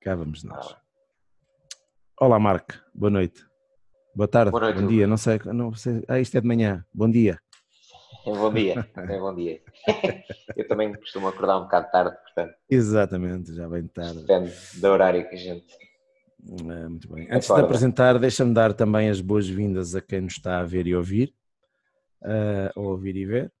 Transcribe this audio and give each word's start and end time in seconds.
Cá 0.00 0.14
vamos 0.14 0.42
nós. 0.42 0.74
Olá, 2.18 2.38
Marco. 2.38 2.72
Boa 2.94 3.10
noite. 3.10 3.44
Boa 4.14 4.26
tarde. 4.26 4.50
Boa 4.50 4.62
noite, 4.62 4.80
bom 4.80 4.86
dia. 4.86 5.06
Não 5.06 5.18
sei, 5.18 5.38
não 5.44 5.74
sei. 5.74 6.02
Ah, 6.08 6.18
isto 6.18 6.38
é 6.38 6.40
de 6.40 6.46
manhã. 6.46 6.82
Bom 6.92 7.10
dia. 7.10 7.38
Bom 8.24 8.50
dia. 8.52 8.88
É 8.96 9.18
bom 9.18 9.34
dia. 9.34 9.62
Eu 10.56 10.66
também 10.66 10.94
costumo 10.94 11.28
acordar 11.28 11.58
um 11.58 11.64
bocado 11.64 11.90
tarde, 11.90 12.16
portanto. 12.22 12.54
Exatamente, 12.70 13.54
já 13.54 13.68
bem 13.68 13.86
tarde. 13.88 14.20
Depende 14.22 14.54
do 14.74 14.88
horário 14.88 15.28
que 15.28 15.34
a 15.34 15.38
gente. 15.38 15.74
É, 16.48 16.88
muito 16.88 17.12
bem. 17.12 17.28
Antes 17.30 17.50
Acorda. 17.50 17.62
de 17.62 17.66
apresentar, 17.66 18.18
deixa-me 18.18 18.54
dar 18.54 18.72
também 18.72 19.10
as 19.10 19.20
boas-vindas 19.20 19.94
a 19.94 20.00
quem 20.00 20.22
nos 20.22 20.32
está 20.34 20.60
a 20.60 20.64
ver 20.64 20.86
e 20.86 20.94
ouvir, 20.94 21.34
uh, 22.22 22.70
ou 22.74 22.92
ouvir 22.92 23.16
e 23.16 23.26
ver, 23.26 23.52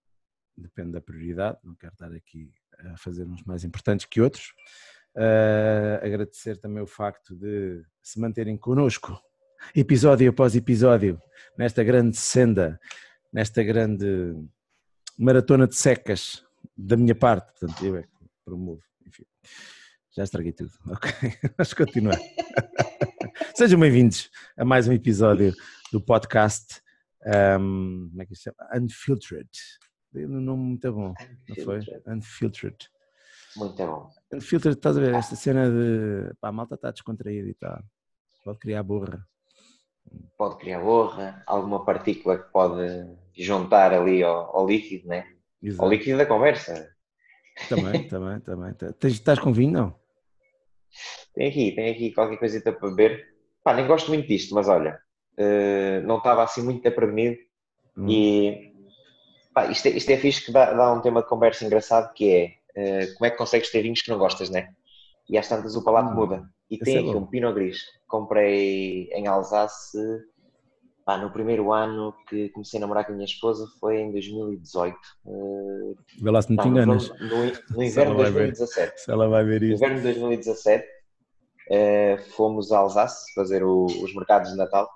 depende 0.56 0.92
da 0.92 1.00
prioridade, 1.02 1.58
não 1.62 1.74
quero 1.74 1.92
estar 1.92 2.12
aqui 2.12 2.50
a 2.78 2.96
fazer 2.96 3.24
uns 3.26 3.42
mais 3.44 3.62
importantes 3.62 4.06
que 4.06 4.22
outros. 4.22 4.54
Uh, 5.16 6.04
agradecer 6.04 6.56
também 6.58 6.82
o 6.82 6.86
facto 6.86 7.34
de 7.34 7.82
se 8.02 8.20
manterem 8.20 8.56
connosco, 8.56 9.20
episódio 9.74 10.30
após 10.30 10.54
episódio, 10.54 11.20
nesta 11.58 11.82
grande 11.82 12.16
senda, 12.16 12.78
nesta 13.32 13.62
grande 13.62 14.34
maratona 15.18 15.66
de 15.66 15.74
secas 15.74 16.44
da 16.76 16.96
minha 16.96 17.14
parte. 17.14 17.52
Portanto, 17.58 17.84
eu 17.84 17.96
é 17.96 18.02
que 18.02 18.08
promovo. 18.44 18.82
Enfim, 19.06 19.24
já 20.12 20.24
estraguei 20.24 20.52
tudo. 20.52 20.72
Ok, 20.86 21.10
vamos 21.56 21.74
continuar. 21.74 22.18
Sejam 23.54 23.78
bem-vindos 23.80 24.30
a 24.56 24.64
mais 24.64 24.88
um 24.88 24.92
episódio 24.92 25.52
do 25.92 26.00
podcast. 26.00 26.80
Um, 27.26 28.08
como 28.10 28.22
é 28.22 28.26
que 28.26 28.34
se 28.34 28.42
chama? 28.42 28.56
Unfiltered. 28.74 29.50
Um 30.14 30.40
nome 30.40 30.62
muito 30.62 30.92
bom, 30.92 31.14
não 31.48 31.64
foi? 31.64 31.80
Unfiltered. 32.06 32.88
Muito 33.56 33.76
bom. 33.76 34.10
Filter, 34.38 34.72
estás 34.72 34.96
a 34.96 35.00
ver 35.00 35.14
esta 35.14 35.34
cena 35.34 35.68
de 35.68 36.32
pá, 36.40 36.48
a 36.48 36.52
malta 36.52 36.76
está 36.76 36.90
descontraída 36.92 37.48
e 37.48 37.54
tal. 37.54 37.82
Pode 38.44 38.58
criar 38.58 38.82
borra. 38.82 39.26
Pode 40.38 40.56
criar 40.58 40.80
borra, 40.80 41.42
alguma 41.46 41.84
partícula 41.84 42.38
que 42.38 42.50
pode 42.52 43.06
juntar 43.36 43.92
ali 43.92 44.22
ao, 44.22 44.56
ao 44.56 44.66
líquido, 44.66 45.08
né? 45.08 45.26
Exato. 45.62 45.82
Ao 45.82 45.90
líquido 45.90 46.18
da 46.18 46.26
conversa. 46.26 46.94
Também, 47.68 48.06
também, 48.08 48.40
também. 48.40 48.74
Tens, 48.74 49.14
estás 49.14 49.38
com 49.38 49.52
vinho, 49.52 49.72
não? 49.72 50.00
Tem 51.34 51.48
aqui, 51.48 51.72
tem 51.72 51.90
aqui 51.90 52.12
qualquer 52.12 52.38
coisita 52.38 52.72
para 52.72 52.88
beber. 52.88 53.34
Pá, 53.64 53.74
nem 53.74 53.86
gosto 53.86 54.08
muito 54.08 54.26
disto, 54.26 54.54
mas 54.54 54.68
olha, 54.68 55.00
uh, 55.38 56.06
não 56.06 56.18
estava 56.18 56.42
assim 56.42 56.62
muito 56.62 56.86
apremido 56.86 57.36
hum. 57.96 58.08
e 58.08 58.72
pá, 59.52 59.66
isto, 59.66 59.86
é, 59.86 59.90
isto 59.90 60.10
é 60.10 60.16
fixe 60.16 60.46
que 60.46 60.52
dá, 60.52 60.72
dá 60.72 60.92
um 60.92 61.00
tema 61.00 61.22
de 61.22 61.28
conversa 61.28 61.64
engraçado 61.64 62.12
que 62.14 62.32
é 62.32 62.59
uh, 62.76 63.14
como 63.14 63.26
é 63.26 63.30
que 63.30 63.36
consegues 63.36 63.70
ter 63.70 63.82
vinhos 63.82 64.02
que 64.02 64.10
não 64.10 64.18
gostas, 64.18 64.50
né? 64.50 64.68
E 65.28 65.38
às 65.38 65.48
tantas 65.48 65.76
o 65.76 65.84
palato 65.84 66.14
muda. 66.14 66.42
E 66.70 66.78
tem 66.78 66.96
é 66.96 67.00
aqui 67.00 67.16
um 67.16 67.26
Pinot 67.26 67.54
Gris. 67.54 67.80
Comprei 68.06 69.08
em 69.12 69.26
Alsace 69.26 69.98
pá, 71.04 71.16
no 71.16 71.30
primeiro 71.30 71.72
ano 71.72 72.14
que 72.28 72.48
comecei 72.50 72.78
a 72.78 72.80
namorar 72.80 73.04
com 73.04 73.12
a 73.12 73.14
minha 73.14 73.26
esposa 73.26 73.66
foi 73.80 74.00
em 74.00 74.12
2018. 74.12 74.96
Uh, 75.24 75.92
eh, 75.92 76.22
Vê 76.22 76.30
lá 76.30 76.42
se 76.42 76.52
não 76.52 76.62
te 76.62 76.68
enganas. 76.68 77.08
No, 77.08 77.26
no, 77.26 77.52
no 77.76 77.82
inverno 77.82 78.16
de 78.16 78.22
2017. 78.22 79.00
Se 79.00 79.10
ela 79.10 79.28
vai 79.28 79.44
ver 79.44 79.62
isso. 79.62 79.82
No 79.82 79.88
inverno 79.88 79.96
de 79.96 80.02
2017 80.02 80.84
uh, 80.84 82.30
fomos 82.36 82.70
a 82.70 82.78
Alsace 82.78 83.32
fazer 83.34 83.64
o, 83.64 83.86
os 83.86 84.14
mercados 84.14 84.50
de 84.50 84.56
Natal. 84.56 84.88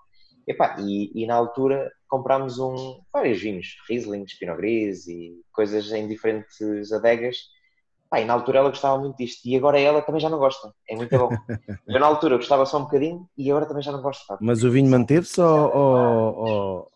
Epá, 0.46 0.76
e, 0.78 1.10
e 1.14 1.26
na 1.26 1.34
altura 1.34 1.90
comprámos 2.06 2.58
um, 2.58 3.00
vários 3.12 3.40
vinhos, 3.40 3.76
Riesling, 3.88 4.26
Pinot 4.38 4.58
Gris 4.58 5.08
e 5.08 5.40
coisas 5.52 5.90
em 5.90 6.06
diferentes 6.06 6.92
adegas 6.92 7.36
Pá, 8.14 8.20
e 8.20 8.24
na 8.24 8.34
altura 8.34 8.60
ela 8.60 8.68
gostava 8.68 8.96
muito 8.96 9.16
disto 9.16 9.44
e 9.44 9.56
agora 9.56 9.80
ela 9.80 10.00
também 10.00 10.20
já 10.20 10.30
não 10.30 10.38
gosta. 10.38 10.72
É 10.88 10.94
muito 10.94 11.18
bom. 11.18 11.30
Eu 11.88 11.98
na 11.98 12.06
altura 12.06 12.36
gostava 12.36 12.64
só 12.64 12.78
um 12.78 12.84
bocadinho 12.84 13.28
e 13.36 13.50
agora 13.50 13.66
também 13.66 13.82
já 13.82 13.90
não 13.90 14.00
gosto. 14.00 14.24
Pá. 14.24 14.38
Mas 14.40 14.62
o 14.62 14.70
vinho 14.70 14.88
manteve-se 14.88 15.40
ou, 15.40 15.76
ou, 15.76 16.92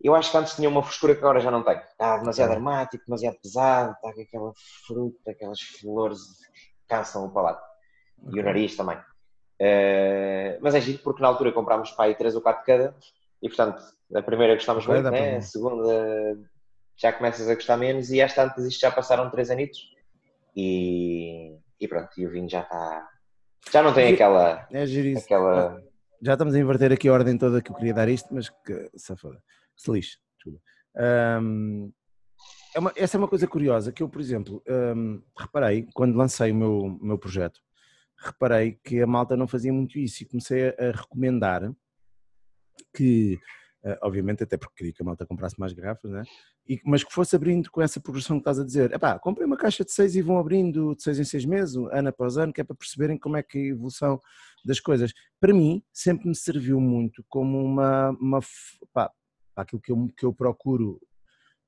Eu 0.00 0.14
acho 0.14 0.30
que 0.30 0.36
antes 0.38 0.56
tinha 0.56 0.70
uma 0.70 0.82
frescura 0.82 1.14
que 1.14 1.20
agora 1.20 1.38
já 1.38 1.50
não 1.50 1.62
tem. 1.62 1.76
Está 1.76 2.16
demasiado 2.16 2.52
aromático, 2.52 3.04
demasiado 3.04 3.36
pesado, 3.42 3.92
está 3.92 4.14
com 4.14 4.22
aquela 4.22 4.52
fruta, 4.86 5.30
aquelas 5.32 5.60
flores 5.60 6.18
que 6.18 6.88
cansam 6.88 7.26
o 7.26 7.30
palato. 7.30 7.62
Okay. 8.22 8.38
E 8.38 8.40
o 8.40 8.44
nariz 8.44 8.76
também. 8.76 8.96
Uh, 8.96 10.56
mas 10.62 10.74
é 10.74 10.80
giro 10.80 11.00
porque 11.02 11.20
na 11.20 11.28
altura 11.28 11.52
comprámos 11.52 11.90
para 11.90 12.06
aí 12.06 12.14
3 12.14 12.36
ou 12.36 12.40
4 12.40 12.60
de 12.62 12.66
cada 12.66 12.96
e 13.42 13.48
portanto 13.48 13.82
a 14.14 14.22
primeira 14.22 14.54
gostamos 14.54 14.86
muito, 14.86 15.10
né? 15.10 15.36
a 15.36 15.42
segunda 15.42 16.38
já 17.00 17.12
começas 17.12 17.48
a 17.48 17.54
gostar 17.54 17.76
menos 17.76 18.10
e 18.10 18.20
às 18.20 18.34
tantas 18.34 18.66
isto 18.66 18.80
já 18.80 18.90
passaram 18.90 19.30
três 19.30 19.50
anitos 19.50 19.78
e, 20.54 21.56
e 21.80 21.88
pronto, 21.88 22.10
e 22.18 22.26
o 22.26 22.30
vinho 22.30 22.48
já 22.48 22.60
está. 22.60 23.08
Já 23.72 23.82
não 23.82 23.94
tem 23.94 24.14
aquela. 24.14 24.66
É 24.70 24.86
giro 24.86 25.18
aquela... 25.18 25.82
Já 26.22 26.32
estamos 26.32 26.54
a 26.54 26.58
inverter 26.58 26.92
aqui 26.92 27.08
a 27.08 27.12
ordem 27.12 27.38
toda 27.38 27.62
que 27.62 27.70
eu 27.70 27.74
queria 27.76 27.94
dar 27.94 28.08
isto, 28.08 28.32
mas 28.34 28.50
que 28.50 28.90
safada. 28.94 29.42
Se 29.76 29.90
lixe, 29.90 30.18
desculpa. 30.36 30.60
É 32.74 32.78
uma, 32.78 32.92
essa 32.94 33.16
é 33.16 33.18
uma 33.18 33.28
coisa 33.28 33.46
curiosa 33.46 33.90
que 33.90 34.02
eu, 34.02 34.08
por 34.08 34.20
exemplo, 34.20 34.62
reparei 35.36 35.88
quando 35.94 36.16
lancei 36.16 36.52
o 36.52 36.54
meu, 36.54 36.98
meu 37.00 37.18
projeto, 37.18 37.60
reparei 38.18 38.78
que 38.84 39.00
a 39.00 39.06
malta 39.06 39.36
não 39.36 39.48
fazia 39.48 39.72
muito 39.72 39.98
isso 39.98 40.22
e 40.22 40.26
comecei 40.26 40.68
a 40.68 40.90
recomendar 40.94 41.72
que 42.94 43.38
Uh, 43.82 43.96
obviamente 44.02 44.42
até 44.42 44.58
porque 44.58 44.74
queria 44.76 44.92
que 44.92 45.00
a 45.00 45.04
malta 45.06 45.24
comprasse 45.24 45.58
mais 45.58 45.72
garrafas, 45.72 46.10
né? 46.10 46.22
E, 46.68 46.78
mas 46.84 47.02
que 47.02 47.12
fosse 47.12 47.34
abrindo 47.34 47.70
com 47.70 47.80
essa 47.80 47.98
progressão 47.98 48.36
que 48.36 48.42
estás 48.42 48.60
a 48.60 48.64
dizer. 48.64 48.92
Epá, 48.92 49.18
comprei 49.18 49.46
uma 49.46 49.56
caixa 49.56 49.82
de 49.82 49.90
seis 49.90 50.14
e 50.14 50.20
vão 50.20 50.38
abrindo 50.38 50.94
de 50.94 51.02
seis 51.02 51.18
em 51.18 51.24
seis 51.24 51.46
meses, 51.46 51.76
ano 51.90 52.08
após 52.08 52.36
ano, 52.36 52.52
que 52.52 52.60
é 52.60 52.64
para 52.64 52.76
perceberem 52.76 53.18
como 53.18 53.38
é 53.38 53.42
que 53.42 53.56
é 53.56 53.62
a 53.62 53.66
evolução 53.68 54.20
das 54.64 54.78
coisas. 54.80 55.14
Para 55.40 55.54
mim, 55.54 55.82
sempre 55.92 56.28
me 56.28 56.36
serviu 56.36 56.78
muito 56.78 57.24
como 57.26 57.64
uma, 57.64 58.10
uma 58.20 58.40
pá, 58.92 59.10
aquilo 59.56 59.80
que 59.80 59.92
eu, 59.92 60.08
que 60.14 60.26
eu 60.26 60.32
procuro 60.32 61.00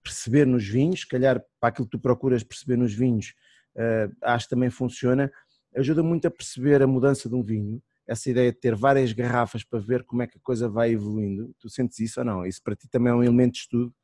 perceber 0.02 0.46
nos 0.46 0.66
vinhos, 0.66 1.00
se 1.00 1.08
calhar 1.08 1.42
para 1.58 1.70
aquilo 1.70 1.86
que 1.86 1.96
tu 1.96 1.98
procuras 1.98 2.42
perceber 2.42 2.76
nos 2.76 2.92
vinhos, 2.92 3.32
uh, 3.76 4.14
acho 4.22 4.46
que 4.46 4.50
também 4.50 4.68
funciona, 4.68 5.32
ajuda 5.74 6.02
muito 6.02 6.26
a 6.26 6.30
perceber 6.30 6.82
a 6.82 6.86
mudança 6.86 7.26
de 7.26 7.34
um 7.34 7.42
vinho 7.42 7.82
essa 8.06 8.30
ideia 8.30 8.52
de 8.52 8.58
ter 8.58 8.74
várias 8.74 9.12
garrafas 9.12 9.64
para 9.64 9.78
ver 9.78 10.04
como 10.04 10.22
é 10.22 10.26
que 10.26 10.38
a 10.38 10.40
coisa 10.42 10.68
vai 10.68 10.90
evoluindo, 10.90 11.54
tu 11.58 11.68
sentes 11.68 11.98
isso 12.00 12.20
ou 12.20 12.26
não? 12.26 12.46
Isso 12.46 12.62
para 12.62 12.76
ti 12.76 12.88
também 12.88 13.12
é 13.12 13.14
um 13.14 13.22
elemento 13.22 13.52
de 13.52 13.60
estudo 13.60 13.94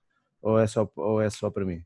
ou 0.40 0.58
é 0.58 0.66
só, 0.66 0.88
ou 0.96 1.20
é 1.20 1.28
só 1.30 1.50
para 1.50 1.64
mim? 1.64 1.82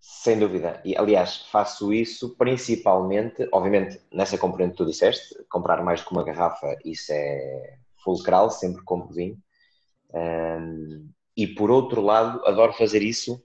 Sem 0.00 0.38
dúvida. 0.38 0.80
E, 0.84 0.96
aliás, 0.96 1.46
faço 1.46 1.92
isso 1.92 2.36
principalmente, 2.36 3.48
obviamente, 3.52 4.00
nessa 4.12 4.36
componente 4.36 4.72
que 4.72 4.78
tu 4.78 4.86
disseste, 4.86 5.32
comprar 5.48 5.82
mais 5.84 6.02
que 6.02 6.10
uma 6.10 6.24
garrafa, 6.24 6.76
isso 6.84 7.12
é 7.12 7.78
fulcral, 8.02 8.50
sempre 8.50 8.82
compro 8.82 9.14
vinho. 9.14 9.38
Um, 10.12 11.08
e 11.36 11.46
por 11.46 11.70
outro 11.70 12.02
lado, 12.02 12.44
adoro 12.44 12.72
fazer 12.72 13.00
isso 13.00 13.42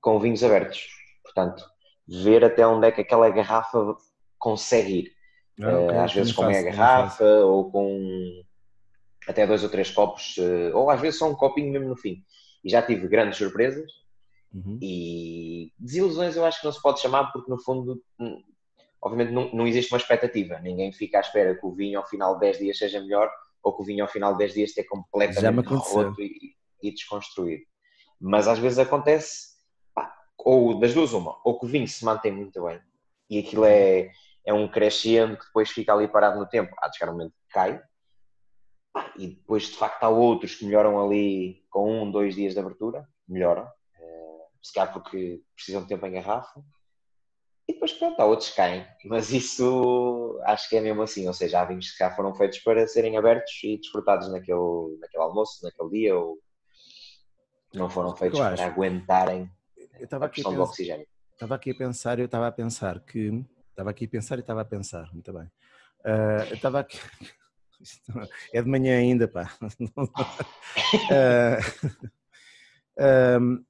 com 0.00 0.18
vinhos 0.18 0.42
abertos. 0.42 0.88
Portanto, 1.22 1.64
ver 2.08 2.44
até 2.44 2.66
onde 2.66 2.88
é 2.88 2.92
que 2.92 3.02
aquela 3.02 3.30
garrafa 3.30 3.96
consegue 4.36 4.92
ir. 4.92 5.19
Ah, 5.62 5.78
okay. 5.78 5.96
Às 5.98 6.14
vezes 6.14 6.32
com 6.32 6.46
meia 6.46 6.62
garrafa 6.62 7.24
ou 7.24 7.70
com 7.70 8.42
até 9.28 9.46
dois 9.46 9.62
ou 9.62 9.68
três 9.68 9.90
copos, 9.90 10.36
eh, 10.38 10.74
ou 10.74 10.90
às 10.90 11.00
vezes 11.00 11.18
só 11.18 11.28
um 11.28 11.34
copinho 11.34 11.70
mesmo 11.70 11.88
no 11.88 11.96
fim. 11.96 12.22
E 12.64 12.70
já 12.70 12.82
tive 12.82 13.06
grandes 13.08 13.38
surpresas 13.38 13.90
uhum. 14.52 14.78
e 14.80 15.72
desilusões 15.78 16.36
eu 16.36 16.44
acho 16.44 16.60
que 16.60 16.64
não 16.64 16.72
se 16.72 16.82
pode 16.82 17.00
chamar 17.00 17.30
porque 17.32 17.50
no 17.50 17.58
fundo 17.58 18.02
hum, 18.18 18.42
obviamente 19.02 19.32
não, 19.32 19.50
não 19.52 19.66
existe 19.66 19.92
uma 19.92 19.98
expectativa. 19.98 20.58
Ninguém 20.60 20.92
fica 20.92 21.18
à 21.18 21.20
espera 21.20 21.54
que 21.54 21.64
o 21.64 21.72
vinho 21.72 21.98
ao 21.98 22.06
final 22.06 22.34
de 22.34 22.40
10 22.40 22.58
dias 22.58 22.78
seja 22.78 23.00
melhor 23.00 23.30
ou 23.62 23.74
que 23.74 23.82
o 23.82 23.84
vinho 23.84 24.04
ao 24.04 24.10
final 24.10 24.32
de 24.32 24.38
10 24.38 24.54
dias 24.54 24.70
esteja 24.70 24.88
completamente 24.88 25.68
roto 25.68 26.20
e, 26.20 26.54
e, 26.82 26.90
desconstruído. 26.90 27.64
Mas 28.20 28.48
às 28.48 28.58
vezes 28.58 28.78
acontece, 28.78 29.50
pá, 29.94 30.14
ou 30.38 30.78
das 30.78 30.94
duas 30.94 31.12
uma, 31.12 31.36
ou 31.44 31.58
que 31.58 31.66
o 31.66 31.68
vinho 31.68 31.86
se 31.86 32.04
mantém 32.04 32.32
muito 32.32 32.62
bem 32.62 32.80
e 33.28 33.38
aquilo 33.38 33.64
é 33.64 34.10
é 34.50 34.52
um 34.52 34.68
crescendo 34.68 35.36
que 35.36 35.44
depois 35.44 35.70
fica 35.70 35.92
ali 35.94 36.08
parado 36.08 36.38
no 36.38 36.46
tempo, 36.46 36.74
há 36.78 36.88
de 36.88 36.98
chegar 36.98 37.12
um 37.12 37.14
momento 37.14 37.32
que 37.32 37.54
cai, 37.54 37.80
e 39.16 39.28
depois 39.28 39.64
de 39.64 39.76
facto 39.76 40.02
há 40.02 40.08
outros 40.08 40.56
que 40.56 40.64
melhoram 40.64 41.00
ali 41.00 41.64
com 41.70 42.02
um, 42.02 42.10
dois 42.10 42.34
dias 42.34 42.54
de 42.54 42.60
abertura, 42.60 43.08
melhoram, 43.28 43.64
eh, 43.94 44.38
se 44.60 44.72
calhar 44.72 44.92
porque 44.92 45.40
precisam 45.54 45.82
de 45.82 45.88
tempo 45.88 46.04
em 46.04 46.12
garrafa, 46.12 46.60
e 47.68 47.74
depois 47.74 47.92
pronto, 47.92 48.18
há 48.18 48.24
outros 48.24 48.50
que 48.50 48.56
caem, 48.56 48.84
mas 49.04 49.30
isso 49.30 50.40
acho 50.42 50.68
que 50.68 50.76
é 50.76 50.80
mesmo 50.80 51.02
assim, 51.02 51.28
ou 51.28 51.32
seja, 51.32 51.60
há 51.60 51.64
vinhos 51.64 51.92
que 51.92 51.98
já 51.98 52.10
foram 52.10 52.34
feitos 52.34 52.58
para 52.58 52.84
serem 52.88 53.16
abertos 53.16 53.52
e 53.62 53.76
desfrutados 53.76 54.32
naquele, 54.32 54.98
naquele 54.98 55.22
almoço, 55.22 55.62
naquele 55.62 55.90
dia, 55.90 56.18
ou 56.18 56.40
não 57.72 57.88
foram 57.88 58.16
feitos 58.16 58.40
para 58.40 58.66
aguentarem 58.66 59.48
a 60.10 60.28
questão 60.28 60.52
do 60.52 60.62
oxigênio. 60.62 61.06
Estava 61.34 61.54
aqui 61.54 61.70
a 61.70 61.74
pensar, 61.74 62.18
eu 62.18 62.24
estava 62.24 62.48
a 62.48 62.52
pensar 62.52 62.98
que 62.98 63.44
Estava 63.80 63.92
aqui 63.92 64.04
a 64.04 64.08
pensar 64.08 64.36
e 64.36 64.40
estava 64.40 64.60
a 64.60 64.64
pensar, 64.66 65.10
muito 65.10 65.32
bem. 65.32 65.50
Uh, 66.04 66.52
estava 66.52 66.80
aqui. 66.80 66.98
É 68.52 68.60
de 68.60 68.68
manhã 68.68 68.98
ainda, 68.98 69.26
pá. 69.26 69.56
uh, 69.64 69.80
um, 73.40 73.64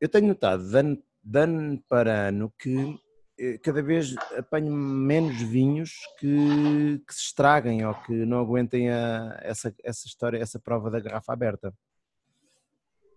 eu 0.00 0.08
tenho 0.08 0.26
notado, 0.26 0.68
de 0.68 0.76
ano, 0.76 1.00
de 1.22 1.38
ano 1.38 1.80
para 1.88 2.28
ano, 2.30 2.52
que 2.58 2.98
eh, 3.38 3.56
cada 3.58 3.80
vez 3.80 4.16
apanho 4.36 4.72
menos 4.72 5.40
vinhos 5.40 6.00
que, 6.18 7.00
que 7.06 7.14
se 7.14 7.26
estraguem 7.26 7.86
ou 7.86 7.94
que 7.94 8.12
não 8.26 8.40
aguentem 8.40 8.90
a, 8.90 9.38
essa, 9.40 9.72
essa 9.84 10.08
história, 10.08 10.38
essa 10.38 10.58
prova 10.58 10.90
da 10.90 10.98
garrafa 10.98 11.32
aberta. 11.32 11.72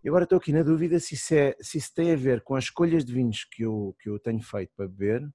E 0.03 0.07
agora 0.07 0.25
estou 0.25 0.37
aqui 0.37 0.53
na 0.53 0.61
dúvida 0.61 0.99
se 0.99 1.15
isso, 1.15 1.33
é, 1.33 1.55
se 1.59 1.79
isso 1.79 1.91
tem 1.95 2.11
a 2.11 2.15
ver 2.15 2.41
com 2.41 2.55
as 2.55 2.65
escolhas 2.65 3.03
de 3.03 3.11
vinhos 3.11 3.43
que 3.43 3.63
eu, 3.63 3.95
que 3.99 4.07
eu 4.07 4.19
tenho 4.19 4.43
feito 4.43 4.71
para 4.77 4.87
beber. 4.87 5.27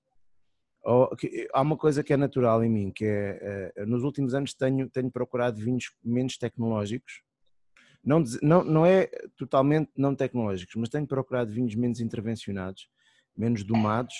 Que, 1.18 1.48
há 1.52 1.60
uma 1.60 1.76
coisa 1.76 2.02
que 2.02 2.12
é 2.12 2.16
natural 2.16 2.64
em 2.64 2.70
mim, 2.70 2.90
que 2.90 3.04
é, 3.04 3.72
é, 3.76 3.86
nos 3.86 4.02
últimos 4.02 4.34
anos 4.34 4.52
tenho, 4.52 4.88
tenho 4.88 5.10
procurado 5.10 5.60
vinhos 5.60 5.92
menos 6.02 6.36
tecnológicos, 6.36 7.22
não, 8.04 8.24
não, 8.42 8.64
não 8.64 8.86
é 8.86 9.06
totalmente 9.36 9.90
não 9.96 10.14
tecnológicos, 10.14 10.74
mas 10.74 10.88
tenho 10.88 11.06
procurado 11.06 11.52
vinhos 11.52 11.74
menos 11.76 12.00
intervencionados, 12.00 12.88
menos 13.36 13.62
domados, 13.62 14.14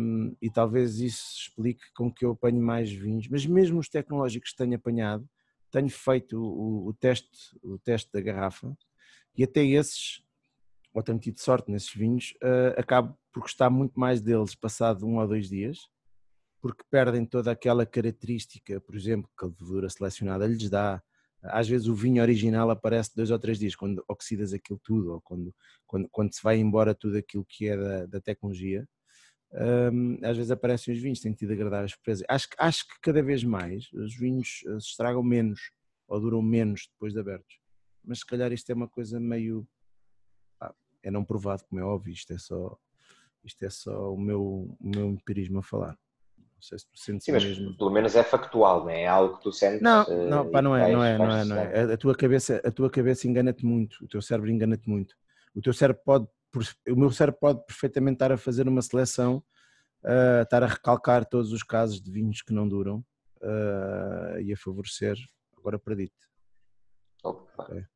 um, 0.00 0.34
e 0.40 0.50
talvez 0.50 0.98
isso 0.98 1.22
explique 1.36 1.82
com 1.94 2.12
que 2.12 2.24
eu 2.24 2.32
apanhe 2.32 2.58
mais 2.58 2.90
vinhos, 2.90 3.28
mas 3.28 3.46
mesmo 3.46 3.78
os 3.78 3.88
tecnológicos 3.88 4.50
que 4.50 4.56
tenho 4.56 4.74
apanhado, 4.74 5.28
tenho 5.70 5.88
feito 5.88 6.42
o, 6.42 6.88
o, 6.88 6.94
teste, 6.94 7.56
o 7.62 7.78
teste 7.78 8.10
da 8.12 8.20
garrafa 8.20 8.76
e 9.36 9.44
até 9.44 9.64
esses, 9.64 10.22
ou 10.92 11.02
tenho 11.02 11.18
tido 11.18 11.38
sorte 11.38 11.70
nesses 11.70 11.92
vinhos, 11.92 12.34
uh, 12.42 12.78
acabo 12.78 13.16
por 13.32 13.42
gostar 13.42 13.70
muito 13.70 13.98
mais 13.98 14.20
deles 14.20 14.54
passado 14.54 15.06
um 15.06 15.18
ou 15.18 15.26
dois 15.26 15.48
dias, 15.48 15.88
porque 16.60 16.84
perdem 16.90 17.24
toda 17.24 17.50
aquela 17.50 17.86
característica, 17.86 18.80
por 18.80 18.94
exemplo, 18.94 19.30
que 19.38 19.44
a 19.44 19.48
levedura 19.48 19.88
selecionada 19.88 20.46
lhes 20.46 20.68
dá. 20.68 21.02
Às 21.42 21.68
vezes 21.68 21.86
o 21.86 21.94
vinho 21.94 22.22
original 22.22 22.70
aparece 22.70 23.14
dois 23.16 23.30
ou 23.30 23.38
três 23.38 23.58
dias, 23.58 23.74
quando 23.74 24.04
oxidas 24.08 24.52
aquilo 24.52 24.78
tudo, 24.82 25.14
ou 25.14 25.20
quando, 25.22 25.54
quando, 25.86 26.08
quando 26.10 26.34
se 26.34 26.42
vai 26.42 26.58
embora 26.58 26.94
tudo 26.94 27.16
aquilo 27.16 27.46
que 27.48 27.68
é 27.68 27.76
da, 27.76 28.06
da 28.06 28.20
tecnologia. 28.20 28.86
Um, 29.52 30.18
às 30.22 30.36
vezes 30.36 30.50
aparecem 30.50 30.94
os 30.94 31.00
vinhos, 31.00 31.20
tenho 31.20 31.34
tido 31.34 31.52
agradáveis 31.52 31.92
surpresas. 31.92 32.24
Acho, 32.28 32.48
acho 32.58 32.86
que 32.86 32.94
cada 33.00 33.22
vez 33.22 33.42
mais 33.42 33.90
os 33.92 34.14
vinhos 34.14 34.62
eh, 34.66 34.80
se 34.80 34.88
estragam 34.90 35.22
menos 35.22 35.72
ou 36.06 36.20
duram 36.20 36.42
menos 36.42 36.88
depois 36.92 37.12
de 37.12 37.20
abertos 37.20 37.60
mas 38.04 38.20
se 38.20 38.26
calhar 38.26 38.52
isto 38.52 38.70
é 38.70 38.74
uma 38.74 38.88
coisa 38.88 39.20
meio. 39.20 39.66
É 41.02 41.10
não 41.10 41.24
provado, 41.24 41.64
como 41.64 41.80
é 41.80 41.84
óbvio, 41.84 42.12
isto 42.12 42.32
é 42.32 42.38
só, 42.38 42.76
isto 43.44 43.64
é 43.64 43.70
só 43.70 44.12
o, 44.12 44.18
meu, 44.18 44.42
o 44.42 44.76
meu 44.80 45.06
empirismo 45.10 45.58
a 45.58 45.62
falar. 45.62 45.98
Não 46.36 46.62
sei 46.62 46.78
se 46.78 46.86
tu 46.86 46.98
sentes 46.98 47.24
Sim, 47.24 47.32
mas 47.32 47.44
mesmo. 47.44 47.74
pelo 47.76 47.90
menos 47.90 48.14
é 48.14 48.22
factual, 48.22 48.80
não 48.82 48.90
é? 48.90 49.02
É 49.02 49.08
algo 49.08 49.38
que 49.38 49.44
tu 49.44 49.52
sentes. 49.52 49.80
Não, 49.80 50.02
eh, 50.02 50.28
não, 50.28 50.50
pá, 50.50 50.60
não 50.60 50.76
é, 50.76 50.92
não 50.92 51.02
é, 51.02 51.16
não 51.16 51.30
é, 51.30 51.44
não 51.44 51.56
é. 51.56 51.92
A 51.94 51.96
tua 51.96 52.14
cabeça, 52.14 52.60
a 52.62 52.70
tua 52.70 52.90
cabeça 52.90 53.26
engana-te 53.26 53.64
muito, 53.64 54.04
o 54.04 54.08
teu 54.08 54.20
cérebro 54.20 54.50
engana-te 54.50 54.86
muito. 54.88 55.16
O 55.54 55.62
teu 55.62 55.72
cérebro 55.72 56.02
pode, 56.04 56.26
o 56.86 56.96
meu 56.96 57.10
cérebro 57.10 57.40
pode 57.40 57.64
perfeitamente 57.64 58.16
estar 58.16 58.30
a 58.30 58.36
fazer 58.36 58.68
uma 58.68 58.82
seleção, 58.82 59.42
uh, 60.04 60.42
estar 60.42 60.62
a 60.62 60.66
recalcar 60.66 61.24
todos 61.24 61.50
os 61.50 61.62
casos 61.62 62.00
de 62.00 62.10
vinhos 62.10 62.42
que 62.42 62.52
não 62.52 62.68
duram 62.68 62.98
uh, 63.40 64.38
e 64.42 64.52
a 64.52 64.56
favorecer. 64.56 65.16
Agora 65.56 65.78
perdi-te. 65.78 66.28
Opa. 67.24 67.64
Okay. 67.64 67.86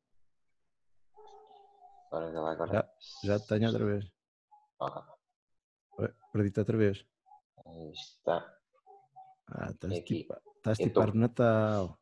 Agora, 2.15 2.51
agora. 2.51 2.73
Já, 2.73 3.37
já 3.37 3.39
tenho 3.39 3.67
outra 3.67 3.85
vez. 3.85 4.11
Perdi-te 6.31 6.59
outra 6.59 6.77
vez. 6.77 7.05
Aí 7.65 7.91
está. 7.91 8.57
Ah, 9.47 9.69
estás 9.69 10.03
tipo, 10.03 10.33
estás 10.57 10.77
tipo 10.77 10.93
tô... 10.93 11.13
Natal. 11.13 11.99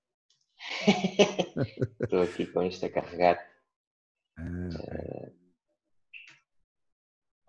Estou 2.01 2.21
aqui 2.21 2.45
com 2.45 2.63
isto 2.63 2.85
a 2.85 2.89
carregar. 2.89 3.37
Ah, 4.35 4.41
okay. 4.41 5.29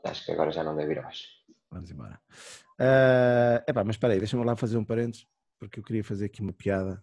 uh, 0.05 0.09
acho 0.11 0.23
que 0.27 0.33
agora 0.33 0.51
já 0.51 0.63
não 0.63 0.77
deve 0.77 0.93
ir 0.93 1.03
mais. 1.03 1.27
Vamos 1.71 1.91
embora. 1.91 2.21
Uh, 2.79 3.65
epá, 3.67 3.83
mas 3.83 3.97
espera 3.97 4.13
aí, 4.13 4.19
deixa-me 4.19 4.45
lá 4.45 4.55
fazer 4.55 4.77
um 4.77 4.85
parênteses, 4.85 5.27
porque 5.59 5.81
eu 5.81 5.83
queria 5.83 6.05
fazer 6.05 6.27
aqui 6.27 6.43
uma 6.43 6.53
piada. 6.53 7.03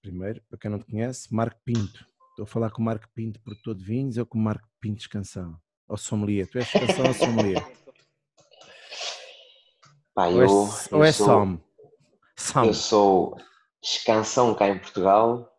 Primeiro, 0.00 0.40
para 0.48 0.56
quem 0.56 0.70
não 0.70 0.78
te 0.78 0.84
conhece, 0.84 1.34
Marco 1.34 1.60
Pinto. 1.64 2.06
Estou 2.40 2.48
a 2.48 2.54
falar 2.54 2.70
com 2.70 2.80
o 2.80 2.84
Marco 2.86 3.06
Pinto, 3.14 3.38
produtor 3.42 3.74
de 3.74 3.84
vinhos, 3.84 4.16
ou 4.16 4.24
com 4.24 4.38
o 4.38 4.40
Marco 4.40 4.66
Pinto 4.80 5.02
Escansão? 5.02 5.60
Ou 5.86 5.98
sommelier? 5.98 6.48
Tu 6.48 6.56
és 6.56 6.74
Escansão 6.74 7.06
ou 7.06 7.12
sommelier? 7.12 7.72
Pá, 10.14 10.30
eu, 10.30 10.48
ou 10.48 10.66
é, 10.66 10.70
eu 10.90 10.96
ou 10.96 11.04
é 11.04 11.12
sou, 11.12 11.26
som? 11.26 11.60
som? 12.34 12.64
Eu 12.64 12.72
sou 12.72 13.36
escansão 13.84 14.54
cá 14.54 14.70
em 14.70 14.78
Portugal 14.78 15.54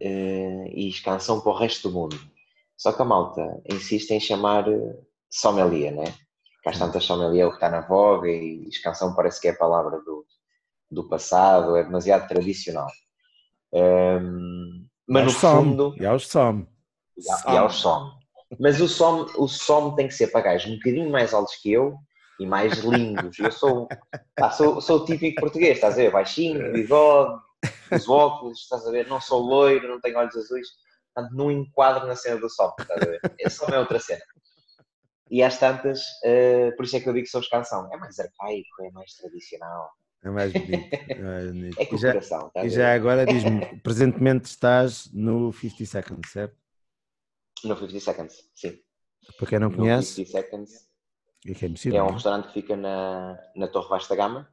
uh, 0.00 0.66
e 0.72 0.88
escansão 0.88 1.40
para 1.40 1.50
o 1.50 1.56
resto 1.56 1.88
do 1.88 1.94
mundo. 1.98 2.16
Só 2.76 2.92
que 2.92 3.02
a 3.02 3.04
malta 3.04 3.60
insiste 3.68 4.12
em 4.12 4.20
chamar 4.20 4.68
eh, 4.68 5.00
sommelier, 5.28 5.92
né? 5.92 6.14
Cá 6.62 6.70
tantas 6.70 7.02
sommelier 7.02 7.42
é 7.42 7.46
o 7.46 7.50
que 7.50 7.56
está 7.56 7.68
na 7.68 7.80
voga 7.80 8.30
e 8.30 8.68
escansão 8.68 9.16
parece 9.16 9.40
que 9.40 9.48
é 9.48 9.50
a 9.50 9.58
palavra 9.58 10.00
do, 10.02 10.24
do 10.92 11.08
passado, 11.08 11.74
é 11.74 11.82
demasiado 11.82 12.28
tradicional. 12.28 12.86
Um, 13.72 14.79
mas 15.10 15.24
no 15.24 15.30
som, 15.30 15.64
fundo. 15.64 15.94
E 15.98 16.06
aos 16.06 16.28
som. 16.28 16.66
E 17.48 17.56
aos 17.56 17.74
som. 17.74 18.12
Mas 18.58 18.80
o 18.80 18.88
som, 18.88 19.26
o 19.36 19.48
som 19.48 19.94
tem 19.94 20.08
que 20.08 20.14
ser 20.14 20.28
para 20.28 20.40
gajos 20.42 20.70
um 20.70 20.76
bocadinho 20.76 21.10
mais 21.10 21.34
altos 21.34 21.56
que 21.56 21.72
eu 21.72 21.98
e 22.38 22.46
mais 22.46 22.78
lindos. 22.78 23.38
Eu 23.38 23.50
sou, 23.50 23.88
ah, 24.40 24.50
sou, 24.50 24.80
sou 24.80 24.98
o 24.98 25.04
típico 25.04 25.40
português, 25.40 25.76
estás 25.76 25.94
a 25.94 25.96
ver? 25.98 26.10
Baixinho, 26.10 26.72
bigode, 26.72 27.40
os 27.92 28.08
óculos, 28.08 28.60
estás 28.60 28.86
a 28.86 28.90
ver? 28.90 29.08
Não 29.08 29.20
sou 29.20 29.40
loiro, 29.40 29.88
não 29.88 30.00
tenho 30.00 30.18
olhos 30.18 30.36
azuis. 30.36 30.68
Portanto, 31.12 31.34
não 31.34 31.50
enquadro 31.50 32.06
na 32.06 32.16
cena 32.16 32.40
do 32.40 32.48
som, 32.48 32.72
estás 32.78 33.02
a 33.02 33.06
ver? 33.06 33.20
Esse 33.38 33.56
som 33.56 33.66
é 33.66 33.78
outra 33.78 33.98
cena. 33.98 34.22
E 35.30 35.42
às 35.42 35.58
tantas, 35.58 36.00
uh, 36.24 36.74
por 36.76 36.84
isso 36.84 36.96
é 36.96 37.00
que 37.00 37.08
eu 37.08 37.12
digo 37.12 37.24
que 37.24 37.30
sou 37.30 37.42
canção. 37.48 37.88
É 37.92 37.96
mais 37.96 38.18
arcaico, 38.18 38.82
é 38.82 38.90
mais 38.90 39.12
tradicional. 39.14 39.90
É 40.22 40.30
mais 40.30 40.52
bonito. 40.52 40.88
É, 40.92 41.22
mais 41.22 41.52
bonito. 41.52 41.80
é 41.80 41.94
e 41.94 41.98
já, 41.98 42.20
tá 42.50 42.64
e 42.64 42.68
já 42.68 42.94
agora 42.94 43.24
diz-me, 43.24 43.80
presentemente 43.80 44.46
estás 44.46 45.10
no 45.12 45.52
50 45.52 45.86
Seconds, 45.86 46.30
certo? 46.30 46.56
No 47.64 47.76
50 47.76 48.00
Seconds, 48.00 48.50
sim. 48.54 48.78
Para 49.38 49.46
quem 49.46 49.58
não 49.58 49.70
no 49.70 49.76
conhece. 49.76 50.24
50 50.24 50.30
Seconds 50.30 50.90
é, 51.46 51.50
é, 51.50 51.68
possível, 51.68 51.98
é 51.98 52.02
um 52.02 52.06
não? 52.06 52.14
restaurante 52.14 52.48
que 52.48 52.52
fica 52.52 52.76
na, 52.76 53.38
na 53.56 53.68
Torre 53.68 53.88
Vasta 53.88 54.14
Gama. 54.14 54.48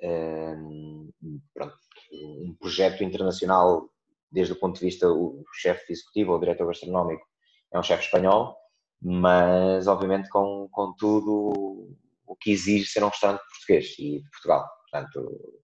Um, 0.00 1.10
pronto, 1.52 1.76
um 2.12 2.56
projeto 2.60 3.02
internacional, 3.02 3.90
desde 4.30 4.52
o 4.52 4.56
ponto 4.56 4.78
de 4.78 4.84
vista, 4.86 5.08
o 5.08 5.44
chefe 5.52 5.92
executivo 5.92 6.30
ou 6.30 6.36
o 6.36 6.40
diretor 6.40 6.66
gastronómico 6.68 7.26
é 7.72 7.78
um 7.78 7.82
chefe 7.82 8.04
espanhol, 8.04 8.56
mas 9.02 9.88
obviamente 9.88 10.28
com, 10.28 10.68
com 10.70 10.94
tudo 10.94 11.96
o 12.26 12.36
que 12.36 12.52
exige 12.52 12.86
ser 12.86 13.02
um 13.02 13.08
restaurante 13.08 13.40
português 13.40 13.98
e 13.98 14.22
de 14.22 14.30
Portugal. 14.30 14.77
Portanto, 14.90 15.60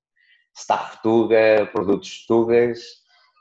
staff 0.57 1.03
Tuga, 1.03 1.69
produtos 1.73 2.25
Tugas, 2.27 2.81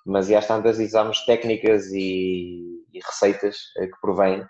mas 0.06 0.30
e 0.30 0.36
às 0.36 0.48
tantas 0.48 0.80
usamos 0.80 1.26
técnicas 1.26 1.88
e, 1.92 2.86
e 2.94 3.00
receitas 3.00 3.58
eh, 3.78 3.88
que 3.88 4.00
provêm 4.02 4.46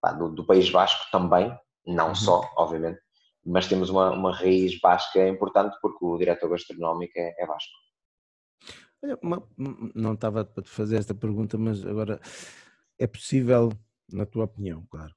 pá, 0.00 0.12
do, 0.12 0.28
do, 0.28 0.44
País 0.44 0.70
Basco 0.70 1.06
também, 1.10 1.56
não 1.86 2.08
uhum. 2.08 2.14
só, 2.14 2.50
obviamente, 2.56 3.00
mas 3.44 3.66
temos 3.66 3.88
uma, 3.88 4.10
uma 4.10 4.34
raiz 4.34 4.78
basca 4.80 5.26
importante 5.26 5.76
porque 5.80 6.04
o 6.04 6.18
diretor 6.18 6.50
gastronómico 6.50 7.12
é, 7.16 7.34
é 7.38 7.46
basco. 7.46 7.72
Olha, 9.02 9.18
não 9.94 10.14
estava 10.14 10.44
para 10.44 10.62
te 10.62 10.68
fazer 10.68 10.96
esta 10.98 11.14
pergunta, 11.14 11.56
mas 11.56 11.86
agora 11.86 12.20
é 12.98 13.06
possível, 13.06 13.72
na 14.12 14.26
tua 14.26 14.44
opinião, 14.44 14.84
claro, 14.90 15.14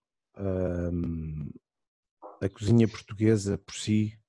a 2.42 2.50
cozinha 2.50 2.88
portuguesa 2.88 3.58
por 3.58 3.74
si 3.74 4.21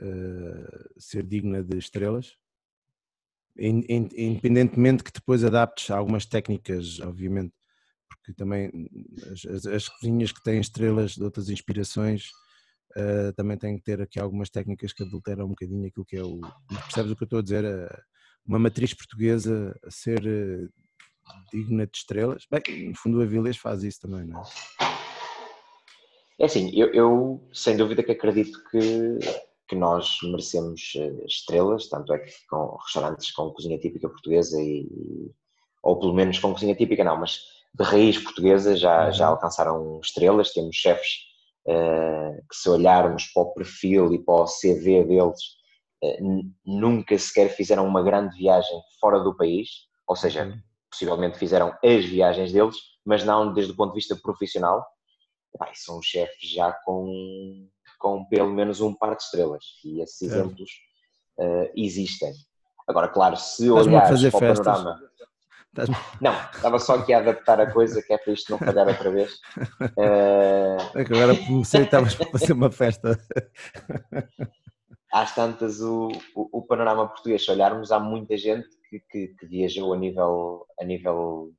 uh, 0.00 1.00
ser 1.00 1.22
digna 1.22 1.62
de 1.62 1.78
estrelas, 1.78 2.36
independentemente 3.56 5.04
que 5.04 5.12
depois 5.12 5.44
adaptes 5.44 5.90
algumas 5.90 6.24
técnicas, 6.24 7.00
obviamente, 7.00 7.52
porque 8.08 8.32
também 8.32 8.70
as, 9.30 9.66
as 9.66 9.88
cozinhas 9.88 10.32
que 10.32 10.42
têm 10.42 10.60
estrelas 10.60 11.12
de 11.12 11.22
outras 11.22 11.48
inspirações 11.50 12.30
uh, 12.96 13.32
também 13.34 13.58
têm 13.58 13.76
que 13.76 13.84
ter 13.84 14.00
aqui 14.00 14.18
algumas 14.18 14.50
técnicas 14.50 14.92
que 14.92 15.02
adulteram 15.02 15.46
um 15.46 15.50
bocadinho 15.50 15.86
aquilo 15.86 16.06
que 16.06 16.16
é 16.16 16.22
o. 16.22 16.40
Percebes 16.68 17.12
o 17.12 17.16
que 17.16 17.22
eu 17.22 17.26
estou 17.26 17.38
a 17.40 17.42
dizer? 17.42 17.64
Uh, 17.64 18.02
uma 18.46 18.58
matriz 18.58 18.94
portuguesa 18.94 19.78
a 19.84 19.90
ser 19.90 20.22
digna 21.52 21.86
de 21.86 21.96
estrelas. 21.96 22.46
Bem, 22.50 22.88
no 22.88 22.96
fundo, 22.96 23.20
a 23.20 23.26
Vilês 23.26 23.56
faz 23.56 23.84
isso 23.84 24.00
também, 24.00 24.26
não 24.26 24.40
é? 24.40 24.44
É 26.40 26.46
assim, 26.46 26.70
eu, 26.74 26.88
eu 26.94 27.48
sem 27.52 27.76
dúvida 27.76 28.02
que 28.02 28.12
acredito 28.12 28.64
que 28.70 29.18
que 29.70 29.76
nós 29.76 30.18
merecemos 30.24 30.80
eh, 30.96 31.24
estrelas, 31.26 31.88
tanto 31.88 32.12
é 32.12 32.18
que 32.18 32.32
com 32.48 32.76
restaurantes 32.84 33.30
com 33.30 33.52
cozinha 33.52 33.78
típica 33.78 34.08
portuguesa 34.08 34.60
e, 34.60 34.84
ou 35.80 35.96
pelo 35.96 36.12
menos 36.12 36.40
com 36.40 36.52
cozinha 36.52 36.74
típica 36.74 37.04
não, 37.04 37.16
mas 37.16 37.38
de 37.72 37.84
raiz 37.84 38.18
portuguesa 38.18 38.76
já, 38.76 39.06
uhum. 39.06 39.12
já 39.12 39.28
alcançaram 39.28 40.00
estrelas, 40.02 40.52
temos 40.52 40.74
chefes 40.74 41.18
uh, 41.68 42.36
que 42.50 42.56
se 42.56 42.68
olharmos 42.68 43.26
para 43.26 43.42
o 43.44 43.54
perfil 43.54 44.12
e 44.12 44.18
para 44.18 44.42
o 44.42 44.46
CV 44.46 45.04
deles, 45.04 45.40
uh, 46.02 46.42
nunca 46.66 47.16
sequer 47.16 47.50
fizeram 47.50 47.86
uma 47.86 48.02
grande 48.02 48.36
viagem 48.36 48.76
fora 49.00 49.20
do 49.20 49.36
país, 49.36 49.68
ou 50.08 50.16
seja, 50.16 50.46
uhum. 50.46 50.60
possivelmente 50.90 51.38
fizeram 51.38 51.72
as 51.84 52.04
viagens 52.04 52.52
deles, 52.52 52.76
mas 53.06 53.24
não 53.24 53.54
desde 53.54 53.72
o 53.72 53.76
ponto 53.76 53.90
de 53.90 54.00
vista 54.00 54.16
profissional. 54.16 54.84
Pai, 55.56 55.70
são 55.74 56.02
chefes 56.02 56.50
já 56.50 56.72
com 56.84 57.68
com 58.00 58.24
pelo 58.24 58.50
menos 58.50 58.80
um 58.80 58.92
par 58.92 59.14
de 59.14 59.22
estrelas. 59.22 59.62
E 59.84 60.00
esses 60.00 60.22
exemplos 60.22 60.70
uh, 61.38 61.70
existem. 61.76 62.32
Agora, 62.88 63.06
claro, 63.06 63.36
se 63.36 63.70
olhares 63.70 64.20
para 64.30 64.36
o 64.36 64.40
panorama. 64.40 64.98
Não, 66.20 66.32
estava 66.52 66.80
só 66.80 66.96
aqui 66.96 67.12
a 67.12 67.18
adaptar 67.18 67.60
a 67.60 67.70
coisa 67.70 68.02
que 68.02 68.12
é 68.12 68.18
para 68.18 68.32
isto 68.32 68.50
não 68.50 68.58
falhar 68.58 68.88
outra 68.88 69.10
vez. 69.10 69.34
Uh... 69.96 70.80
É 70.98 71.04
que 71.04 71.12
agora 71.12 71.36
comecei 71.36 71.82
estavas 71.82 72.14
para 72.14 72.30
fazer 72.30 72.52
uma 72.52 72.72
festa. 72.72 73.16
Às 75.12 75.34
tantas, 75.34 75.80
o, 75.80 76.08
o, 76.34 76.58
o, 76.58 76.62
panorama 76.62 77.06
português, 77.06 77.44
se 77.44 77.50
olharmos, 77.50 77.92
há 77.92 78.00
muita 78.00 78.36
gente 78.36 78.68
que, 78.88 79.00
que, 79.10 79.28
que, 79.28 79.46
viajou 79.46 79.92
a 79.92 79.96
nível, 79.96 80.66
a 80.80 80.84
nível 80.84 81.52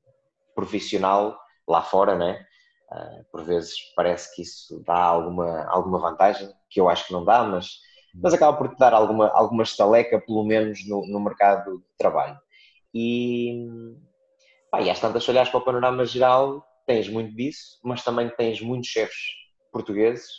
profissional 0.54 1.38
lá 1.66 1.82
fora, 1.82 2.16
né? 2.16 2.44
Uh, 2.92 3.24
por 3.32 3.42
vezes 3.44 3.74
parece 3.96 4.34
que 4.34 4.42
isso 4.42 4.82
dá 4.86 4.98
alguma, 4.98 5.64
alguma 5.64 5.98
vantagem, 5.98 6.52
que 6.68 6.78
eu 6.78 6.90
acho 6.90 7.06
que 7.06 7.12
não 7.12 7.24
dá, 7.24 7.42
mas, 7.42 7.78
mas 8.14 8.34
acaba 8.34 8.54
por 8.56 8.68
te 8.68 8.76
dar 8.76 8.92
alguma, 8.92 9.28
alguma 9.28 9.62
estaleca, 9.62 10.20
pelo 10.20 10.44
menos 10.44 10.86
no, 10.86 11.06
no 11.06 11.18
mercado 11.18 11.78
de 11.78 11.84
trabalho. 11.96 12.38
E, 12.94 13.66
pá, 14.70 14.82
e 14.82 14.90
às 14.90 15.00
tantas, 15.00 15.24
se 15.24 15.30
olhares 15.30 15.48
para 15.48 15.60
o 15.60 15.64
panorama 15.64 16.04
geral, 16.04 16.62
tens 16.86 17.08
muito 17.08 17.34
disso, 17.34 17.80
mas 17.82 18.04
também 18.04 18.28
tens 18.28 18.60
muitos 18.60 18.90
chefes 18.90 19.20
portugueses. 19.72 20.30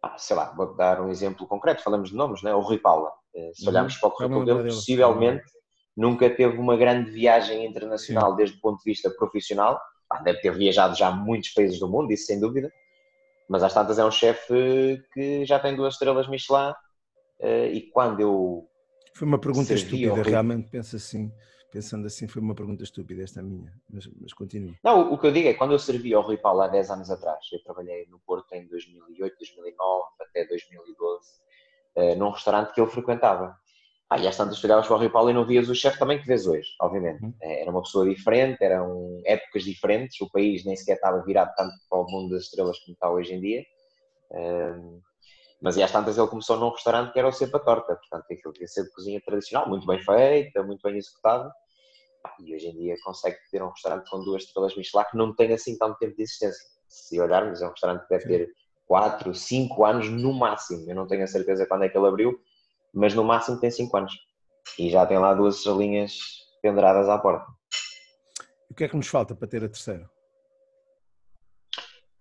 Ah, 0.00 0.16
sei 0.16 0.36
lá, 0.36 0.52
vou 0.56 0.76
dar 0.76 1.00
um 1.00 1.08
exemplo 1.08 1.46
concreto, 1.46 1.82
falamos 1.82 2.10
de 2.10 2.16
nomes, 2.16 2.42
né? 2.42 2.54
o 2.54 2.60
Rui 2.60 2.78
Paula. 2.78 3.10
Eh, 3.34 3.50
se 3.52 3.64
uhum. 3.64 3.70
olharmos 3.70 3.96
para 3.96 4.08
o 4.08 4.12
currículo 4.12 4.44
dele, 4.44 4.64
possivelmente 4.64 5.44
nunca 5.96 6.30
teve 6.30 6.58
uma 6.58 6.76
grande 6.76 7.10
viagem 7.10 7.64
internacional 7.64 8.30
Sim. 8.30 8.36
desde 8.36 8.56
o 8.58 8.60
ponto 8.60 8.78
de 8.78 8.90
vista 8.90 9.10
profissional. 9.10 9.80
Deve 10.22 10.40
ter 10.40 10.52
viajado 10.52 10.94
já 10.96 11.08
a 11.08 11.10
muitos 11.10 11.50
países 11.50 11.78
do 11.78 11.88
mundo, 11.88 12.12
isso 12.12 12.26
sem 12.26 12.38
dúvida. 12.38 12.72
Mas 13.48 13.62
às 13.62 13.74
tantas 13.74 13.98
é 13.98 14.04
um 14.04 14.10
chefe 14.10 15.02
que 15.12 15.44
já 15.44 15.58
tem 15.58 15.76
duas 15.76 15.94
estrelas 15.94 16.28
Michelin 16.28 16.72
eh, 17.40 17.68
e 17.68 17.90
quando 17.90 18.20
eu. 18.20 18.68
Foi 19.14 19.26
uma 19.26 19.38
pergunta 19.38 19.74
estúpida, 19.74 20.22
realmente 20.22 20.68
penso 20.70 20.96
assim 20.96 21.30
pensando 21.74 22.06
assim, 22.06 22.28
foi 22.28 22.40
uma 22.40 22.54
pergunta 22.54 22.84
estúpida 22.84 23.24
esta 23.24 23.42
minha, 23.42 23.72
mas, 23.90 24.08
mas 24.20 24.32
continue. 24.32 24.78
Não, 24.84 25.12
o 25.12 25.18
que 25.18 25.26
eu 25.26 25.32
digo 25.32 25.48
é 25.48 25.54
quando 25.54 25.72
eu 25.72 25.78
servi 25.80 26.14
ao 26.14 26.22
Rui 26.22 26.36
Paulo 26.36 26.60
há 26.60 26.68
10 26.68 26.88
anos 26.88 27.10
atrás, 27.10 27.44
eu 27.52 27.60
trabalhei 27.64 28.06
no 28.06 28.20
Porto 28.20 28.52
em 28.52 28.64
2008, 28.68 29.36
2009 29.36 30.04
até 30.20 30.46
2012, 30.46 31.28
uh, 31.96 32.14
num 32.16 32.30
restaurante 32.30 32.72
que 32.72 32.80
ele 32.80 32.88
frequentava. 32.88 33.58
Ah, 34.14 34.18
e 34.20 34.28
às 34.28 34.36
tantas 34.36 34.62
olhavas 34.62 34.86
para 34.86 34.94
o 34.94 34.98
Rui 35.00 35.08
Paulo 35.08 35.30
e 35.30 35.32
não 35.32 35.44
vias 35.44 35.68
o 35.68 35.74
chefe 35.74 35.98
também 35.98 36.20
que 36.20 36.26
vês 36.26 36.46
hoje, 36.46 36.68
obviamente. 36.80 37.20
Uhum. 37.24 37.34
Eh, 37.42 37.62
era 37.62 37.70
uma 37.72 37.82
pessoa 37.82 38.08
diferente, 38.08 38.62
eram 38.62 39.20
épocas 39.26 39.64
diferentes, 39.64 40.20
o 40.20 40.30
país 40.30 40.64
nem 40.64 40.76
sequer 40.76 40.94
estava 40.94 41.20
virado 41.24 41.52
tanto 41.56 41.74
para 41.90 41.98
o 41.98 42.06
mundo 42.08 42.30
das 42.30 42.44
estrelas 42.44 42.78
como 42.78 42.94
está 42.94 43.10
hoje 43.10 43.34
em 43.34 43.40
dia. 43.40 43.64
Mas 45.60 45.76
e 45.76 45.82
às 45.82 45.90
tantas 45.90 46.16
ele 46.16 46.28
começou 46.28 46.56
num 46.56 46.70
restaurante 46.70 47.12
que 47.12 47.18
era 47.18 47.26
o 47.26 47.32
Cepa 47.32 47.58
Torta, 47.58 47.96
portanto 47.96 48.24
aquilo 48.30 48.52
tinha 48.52 48.68
sido 48.68 48.88
cozinha 48.94 49.20
tradicional, 49.20 49.68
muito 49.68 49.84
bem 49.84 50.00
feita, 50.00 50.62
muito 50.62 50.80
bem 50.82 50.96
executada 50.96 51.50
e 52.38 52.54
hoje 52.54 52.68
em 52.68 52.76
dia 52.76 52.94
consegue 53.04 53.38
ter 53.50 53.64
um 53.64 53.70
restaurante 53.70 54.08
com 54.08 54.22
duas 54.22 54.44
estrelas 54.44 54.76
Michelin 54.76 55.04
que 55.10 55.16
não 55.16 55.34
tem 55.34 55.52
assim 55.52 55.76
tanto 55.76 55.98
tempo 55.98 56.14
de 56.14 56.22
existência. 56.22 56.64
Se 56.88 57.20
olharmos, 57.20 57.60
é 57.60 57.66
um 57.66 57.70
restaurante 57.70 58.02
que 58.02 58.08
deve 58.10 58.26
ter 58.26 58.52
4, 58.86 59.34
5 59.34 59.84
anos 59.84 60.08
no 60.08 60.32
máximo. 60.32 60.88
Eu 60.88 60.94
não 60.94 61.06
tenho 61.06 61.24
a 61.24 61.26
certeza 61.26 61.66
quando 61.66 61.84
é 61.84 61.88
que 61.88 61.98
ele 61.98 62.06
abriu, 62.06 62.38
mas 62.94 63.14
no 63.14 63.24
máximo 63.24 63.58
tem 63.58 63.70
5 63.70 63.96
anos. 63.96 64.14
E 64.78 64.90
já 64.90 65.04
tem 65.06 65.18
lá 65.18 65.34
duas 65.34 65.56
estrelinhas 65.56 66.18
penduradas 66.62 67.08
à 67.08 67.18
porta. 67.18 67.46
E 68.70 68.72
o 68.72 68.74
que 68.74 68.84
é 68.84 68.88
que 68.88 68.96
nos 68.96 69.08
falta 69.08 69.34
para 69.34 69.48
ter 69.48 69.64
a 69.64 69.68
terceira? 69.68 70.08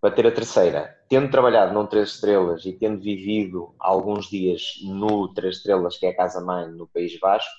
Para 0.02 0.12
ter 0.14 0.28
a 0.28 0.32
terceira, 0.32 1.00
tendo 1.08 1.32
trabalhado 1.32 1.74
num 1.74 1.88
3 1.88 2.10
estrelas 2.10 2.66
e 2.66 2.74
tendo 2.74 3.02
vivido 3.02 3.74
alguns 3.80 4.28
dias 4.28 4.74
no 4.84 5.34
3 5.34 5.56
estrelas, 5.56 5.98
que 5.98 6.06
é 6.06 6.10
a 6.10 6.16
casa-mãe 6.16 6.70
no 6.70 6.88
País 6.88 7.18
Vasco, 7.20 7.54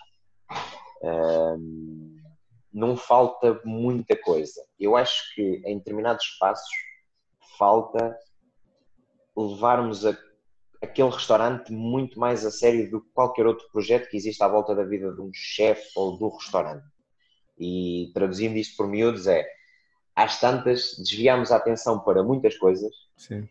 hum, 1.02 2.20
não 2.70 2.96
falta 2.96 3.60
muita 3.64 4.14
coisa. 4.20 4.60
Eu 4.78 4.96
acho 4.96 5.34
que 5.34 5.62
em 5.64 5.78
determinados 5.78 6.24
espaços 6.24 6.68
falta 7.56 8.18
levarmos 9.36 10.04
a, 10.04 10.16
aquele 10.84 11.10
restaurante 11.10 11.72
muito 11.72 12.18
mais 12.18 12.44
a 12.44 12.50
sério 12.50 12.90
do 12.90 13.00
que 13.00 13.08
qualquer 13.12 13.46
outro 13.46 13.68
projeto 13.72 14.08
que 14.08 14.16
existe 14.16 14.42
à 14.42 14.48
volta 14.48 14.74
da 14.74 14.84
vida 14.84 15.12
de 15.12 15.20
um 15.20 15.30
chefe 15.32 15.90
ou 15.96 16.16
do 16.16 16.28
restaurante. 16.28 16.84
E 17.58 18.10
traduzindo 18.14 18.56
isto 18.56 18.76
por 18.76 18.86
miúdos 18.86 19.26
é, 19.26 19.46
às 20.14 20.40
tantas, 20.40 20.94
desviamos 20.98 21.50
a 21.50 21.56
atenção 21.56 22.00
para 22.00 22.22
muitas 22.22 22.56
coisas 22.56 22.94
Sim. 23.16 23.48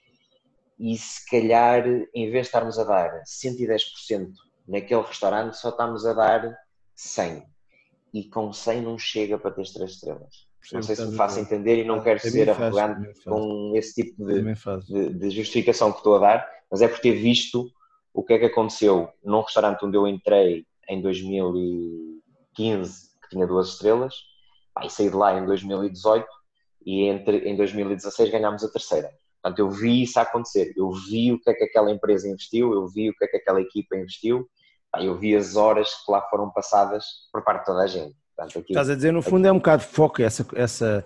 e 0.80 0.98
se 0.98 1.30
calhar, 1.30 1.86
em 2.13 2.30
vez 2.30 2.44
de 2.44 2.48
estarmos 2.48 2.80
a 2.80 2.84
dar 2.84 3.24
110% 3.24 4.32
naquele 4.68 5.02
restaurante, 5.02 5.58
só 5.58 5.70
estamos 5.70 6.06
a 6.06 6.13
dar 6.13 6.58
100% 6.98 7.46
e 8.13 8.24
com 8.25 8.54
100 8.54 8.82
não 8.82 8.98
chega 8.98 9.38
para 9.38 9.52
ter 9.52 9.68
3 9.74 9.92
estrelas. 9.92 10.48
Não 10.72 10.82
sei 10.82 10.96
se 10.96 11.05
me 11.05 11.17
faço 11.17 11.39
entender 11.39 11.79
e 11.79 11.84
não 11.84 12.01
quero 12.01 12.20
ser 12.20 12.50
arrogante 12.50 13.22
com 13.25 13.74
esse 13.75 14.01
tipo 14.01 14.25
de, 14.25 14.41
de, 14.88 15.13
de, 15.13 15.29
justificação 15.29 15.91
que 15.91 15.98
estou 15.98 16.15
a 16.15 16.20
dar, 16.20 16.50
mas 16.72 16.82
é 16.82 16.88
por 16.88 17.00
ter 17.00 17.13
visto 17.13 17.70
o 18.13 18.24
que 18.24 18.34
é 18.34 18.39
que 18.39 18.46
aconteceu 18.46 19.10
num 19.24 19.41
restaurante 19.41 19.84
onde 19.84 19.98
eu 19.98 20.08
entrei 20.08 20.65
em 20.88 21.01
2015, 21.01 23.10
que 23.22 23.29
tinha 23.29 23.46
duas 23.46 23.70
estrelas, 23.70 24.15
e 24.84 24.89
saí 24.89 25.10
de 25.10 25.15
lá 25.15 25.38
em 25.38 25.46
2018 25.46 26.25
e 26.86 27.03
entre, 27.03 27.50
em 27.50 27.55
2016 27.55 28.29
ganhámos 28.29 28.63
a 28.63 28.72
terceira. 28.72 29.12
Portanto, 29.41 29.60
eu 29.60 29.70
vi 29.70 30.03
isso 30.03 30.20
acontecer, 30.20 30.74
eu 30.77 30.89
vi 30.91 31.34
o 31.34 31.39
que 31.39 31.50
é 31.50 31.53
que 31.53 31.65
aquela 31.65 31.91
empresa 31.91 32.29
investiu, 32.29 32.74
eu 32.74 32.88
vi 32.88 33.10
o 33.10 33.15
que 33.15 33.25
é 33.25 33.27
que 33.27 33.38
aquela 33.38 33.60
equipa 33.60 33.98
investiu. 33.98 34.48
Eu 35.00 35.17
vi 35.17 35.36
as 35.36 35.55
horas 35.55 35.91
que 36.05 36.12
lá 36.12 36.22
foram 36.29 36.51
passadas 36.51 37.03
por 37.32 37.43
parte 37.43 37.62
de 37.62 37.65
toda 37.65 37.82
a 37.82 37.88
gente. 37.88 38.15
Portanto, 38.36 38.60
aqui, 38.60 38.72
Estás 38.72 38.90
a 38.90 38.96
dizer, 38.96 39.12
no 39.12 39.22
fundo, 39.22 39.40
aqui... 39.40 39.48
é 39.48 39.52
um 39.52 39.58
bocado 39.58 39.84
de 39.84 39.90
foco, 39.90 40.22
essa, 40.22 40.46
essa, 40.56 41.06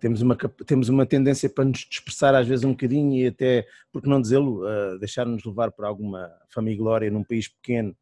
temos, 0.00 0.22
uma, 0.22 0.36
temos 0.36 0.88
uma 0.88 1.06
tendência 1.06 1.48
para 1.48 1.64
nos 1.64 1.80
dispersar 1.80 2.34
às 2.34 2.46
vezes 2.46 2.64
um 2.64 2.70
bocadinho 2.70 3.14
e 3.14 3.26
até, 3.26 3.66
por 3.92 4.02
que 4.02 4.08
não 4.08 4.20
dizê-lo, 4.20 4.64
uh, 4.64 4.98
deixar-nos 4.98 5.44
levar 5.44 5.72
para 5.72 5.88
alguma 5.88 6.30
fama 6.48 6.70
e 6.70 6.76
glória 6.76 7.10
num 7.10 7.24
país 7.24 7.48
pequeno. 7.48 7.96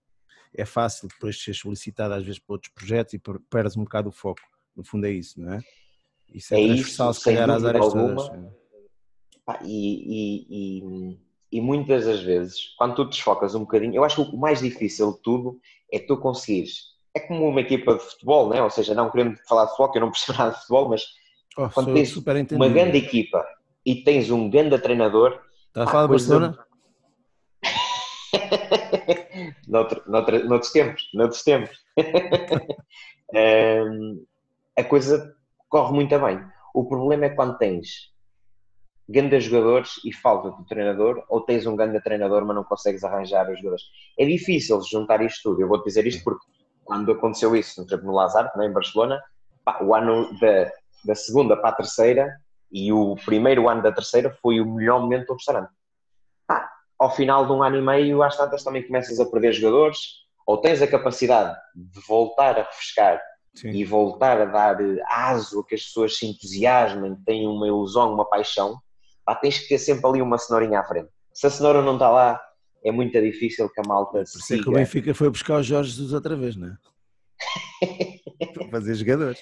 É 0.54 0.64
fácil 0.64 1.08
depois 1.08 1.42
ser 1.42 1.54
solicitado 1.54 2.14
às 2.14 2.24
vezes 2.24 2.38
para 2.38 2.54
outros 2.54 2.72
projetos 2.72 3.14
e 3.14 3.20
perdes 3.50 3.76
um 3.76 3.84
bocado 3.84 4.08
o 4.08 4.12
foco. 4.12 4.40
No 4.74 4.84
fundo 4.84 5.06
é 5.06 5.10
isso, 5.10 5.40
não 5.40 5.54
é? 5.54 5.60
Isso 6.32 6.54
é, 6.54 6.62
é 6.62 6.66
transversal, 6.66 7.10
isso, 7.10 7.20
se 7.20 7.24
calhar, 7.24 7.50
às 7.50 7.64
áreas 7.64 7.84
alguma. 7.84 8.16
todas. 8.16 8.46
E, 9.64 9.68
e, 9.68 10.46
e 10.50 11.18
e 11.50 11.60
muitas 11.60 12.04
das 12.04 12.22
vezes, 12.22 12.74
quando 12.76 12.96
tu 12.96 13.04
desfocas 13.04 13.54
um 13.54 13.60
bocadinho, 13.60 13.94
eu 13.94 14.04
acho 14.04 14.16
que 14.16 14.36
o 14.36 14.38
mais 14.38 14.60
difícil 14.60 15.12
de 15.12 15.22
tudo 15.22 15.60
é 15.92 15.98
tu 15.98 16.16
conseguires. 16.16 16.95
É 17.16 17.20
como 17.20 17.48
uma 17.48 17.62
equipa 17.62 17.94
de 17.94 18.00
futebol, 18.00 18.50
né? 18.50 18.62
ou 18.62 18.68
seja, 18.68 18.94
não 18.94 19.10
querendo 19.10 19.38
falar 19.48 19.64
de 19.64 19.70
futebol, 19.70 19.90
que 19.90 19.98
eu 19.98 20.02
não 20.02 20.10
percebo 20.10 20.38
nada 20.38 20.50
de 20.50 20.58
futebol, 20.58 20.88
mas 20.90 21.02
oh, 21.56 21.70
quando 21.70 21.94
tens 21.94 22.14
uma 22.52 22.68
grande 22.68 22.98
equipa 22.98 23.42
e 23.86 24.04
tens 24.04 24.30
um 24.30 24.50
grande 24.50 24.78
treinador. 24.78 25.40
Está 25.68 25.84
a 25.84 25.86
falar 25.86 26.02
de 26.02 26.08
Barcelona? 26.10 26.58
Noutro, 29.66 30.02
noutro, 30.06 30.46
noutros 30.46 30.72
tempos, 30.72 31.10
noutros 31.12 31.42
tempos. 31.42 31.76
um, 33.34 34.24
a 34.76 34.84
coisa 34.84 35.34
corre 35.68 35.94
muito 35.94 36.18
bem. 36.18 36.40
O 36.74 36.86
problema 36.86 37.26
é 37.26 37.30
quando 37.30 37.58
tens 37.58 38.12
grandes 39.08 39.44
jogadores 39.44 40.00
e 40.04 40.12
falta 40.12 40.50
do 40.50 40.64
treinador, 40.66 41.24
ou 41.28 41.40
tens 41.40 41.66
um 41.66 41.76
grande 41.76 42.02
treinador, 42.02 42.44
mas 42.44 42.56
não 42.56 42.64
consegues 42.64 43.04
arranjar 43.04 43.50
os 43.50 43.58
jogadores. 43.58 43.84
É 44.18 44.24
difícil 44.24 44.80
juntar 44.82 45.22
isto 45.22 45.50
tudo. 45.50 45.62
Eu 45.62 45.68
vou 45.68 45.82
dizer 45.82 46.06
isto 46.06 46.24
porque 46.24 46.44
quando 46.86 47.12
aconteceu 47.12 47.54
isso, 47.54 47.84
no 47.84 48.02
no 48.02 48.12
Lazar, 48.12 48.50
também 48.52 48.70
em 48.70 48.72
Barcelona, 48.72 49.22
pá, 49.64 49.82
o 49.82 49.94
ano 49.94 50.30
da, 50.40 50.72
da 51.04 51.14
segunda 51.14 51.56
para 51.56 51.70
a 51.70 51.74
terceira 51.74 52.40
e 52.72 52.92
o 52.92 53.16
primeiro 53.24 53.68
ano 53.68 53.82
da 53.82 53.92
terceira 53.92 54.30
foi 54.40 54.60
o 54.60 54.74
melhor 54.74 55.00
momento 55.00 55.26
do 55.26 55.34
restaurante. 55.34 55.70
Pá, 56.46 56.70
ao 56.98 57.10
final 57.10 57.44
de 57.44 57.52
um 57.52 57.62
ano 57.62 57.76
e 57.76 57.82
meio, 57.82 58.22
às 58.22 58.36
tantas 58.36 58.64
também 58.64 58.86
começas 58.86 59.20
a 59.20 59.26
perder 59.26 59.52
jogadores, 59.52 59.98
ou 60.46 60.58
tens 60.58 60.80
a 60.80 60.86
capacidade 60.86 61.56
de 61.74 62.00
voltar 62.06 62.58
a 62.58 62.62
refrescar 62.62 63.20
Sim. 63.54 63.70
e 63.70 63.84
voltar 63.84 64.40
a 64.40 64.44
dar 64.44 64.78
aso 65.08 65.60
a 65.60 65.66
que 65.66 65.74
as 65.74 65.82
pessoas 65.82 66.16
se 66.16 66.26
entusiasmem, 66.26 67.16
tenham 67.26 67.52
uma 67.52 67.66
ilusão, 67.66 68.14
uma 68.14 68.24
paixão, 68.24 68.78
pá, 69.24 69.34
tens 69.34 69.58
que 69.58 69.68
ter 69.68 69.78
sempre 69.78 70.06
ali 70.06 70.22
uma 70.22 70.38
cenourinha 70.38 70.80
à 70.80 70.84
frente. 70.84 71.10
Se 71.32 71.46
a 71.48 71.50
cenoura 71.50 71.82
não 71.82 71.94
está 71.94 72.08
lá, 72.08 72.40
é 72.84 72.92
muito 72.92 73.20
difícil 73.20 73.68
que 73.68 73.80
a 73.80 73.88
malta 73.88 74.22
Por 74.24 74.54
é 74.54 74.62
que 74.62 74.68
o 74.68 74.72
Benfica 74.72 75.14
foi 75.14 75.30
buscar 75.30 75.60
os 75.60 75.66
Jorge 75.66 75.90
Jesus 75.90 76.12
outra 76.12 76.36
vez, 76.36 76.56
não 76.56 76.68
é? 76.68 76.76
Para 78.54 78.68
fazer 78.68 78.94
jogadores. 78.94 79.40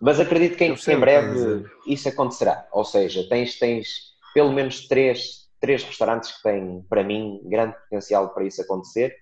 Mas 0.00 0.18
acredito 0.18 0.56
que 0.56 0.64
em, 0.64 0.74
em 0.74 0.98
breve 0.98 1.64
isso 1.86 2.08
acontecerá. 2.08 2.66
Ou 2.72 2.84
seja, 2.84 3.28
tens, 3.28 3.58
tens 3.58 4.10
pelo 4.34 4.52
menos 4.52 4.88
três, 4.88 5.48
três 5.60 5.84
restaurantes 5.84 6.32
que 6.36 6.42
têm, 6.42 6.84
para 6.88 7.04
mim, 7.04 7.40
grande 7.44 7.74
potencial 7.84 8.34
para 8.34 8.44
isso 8.44 8.62
acontecer. 8.62 9.14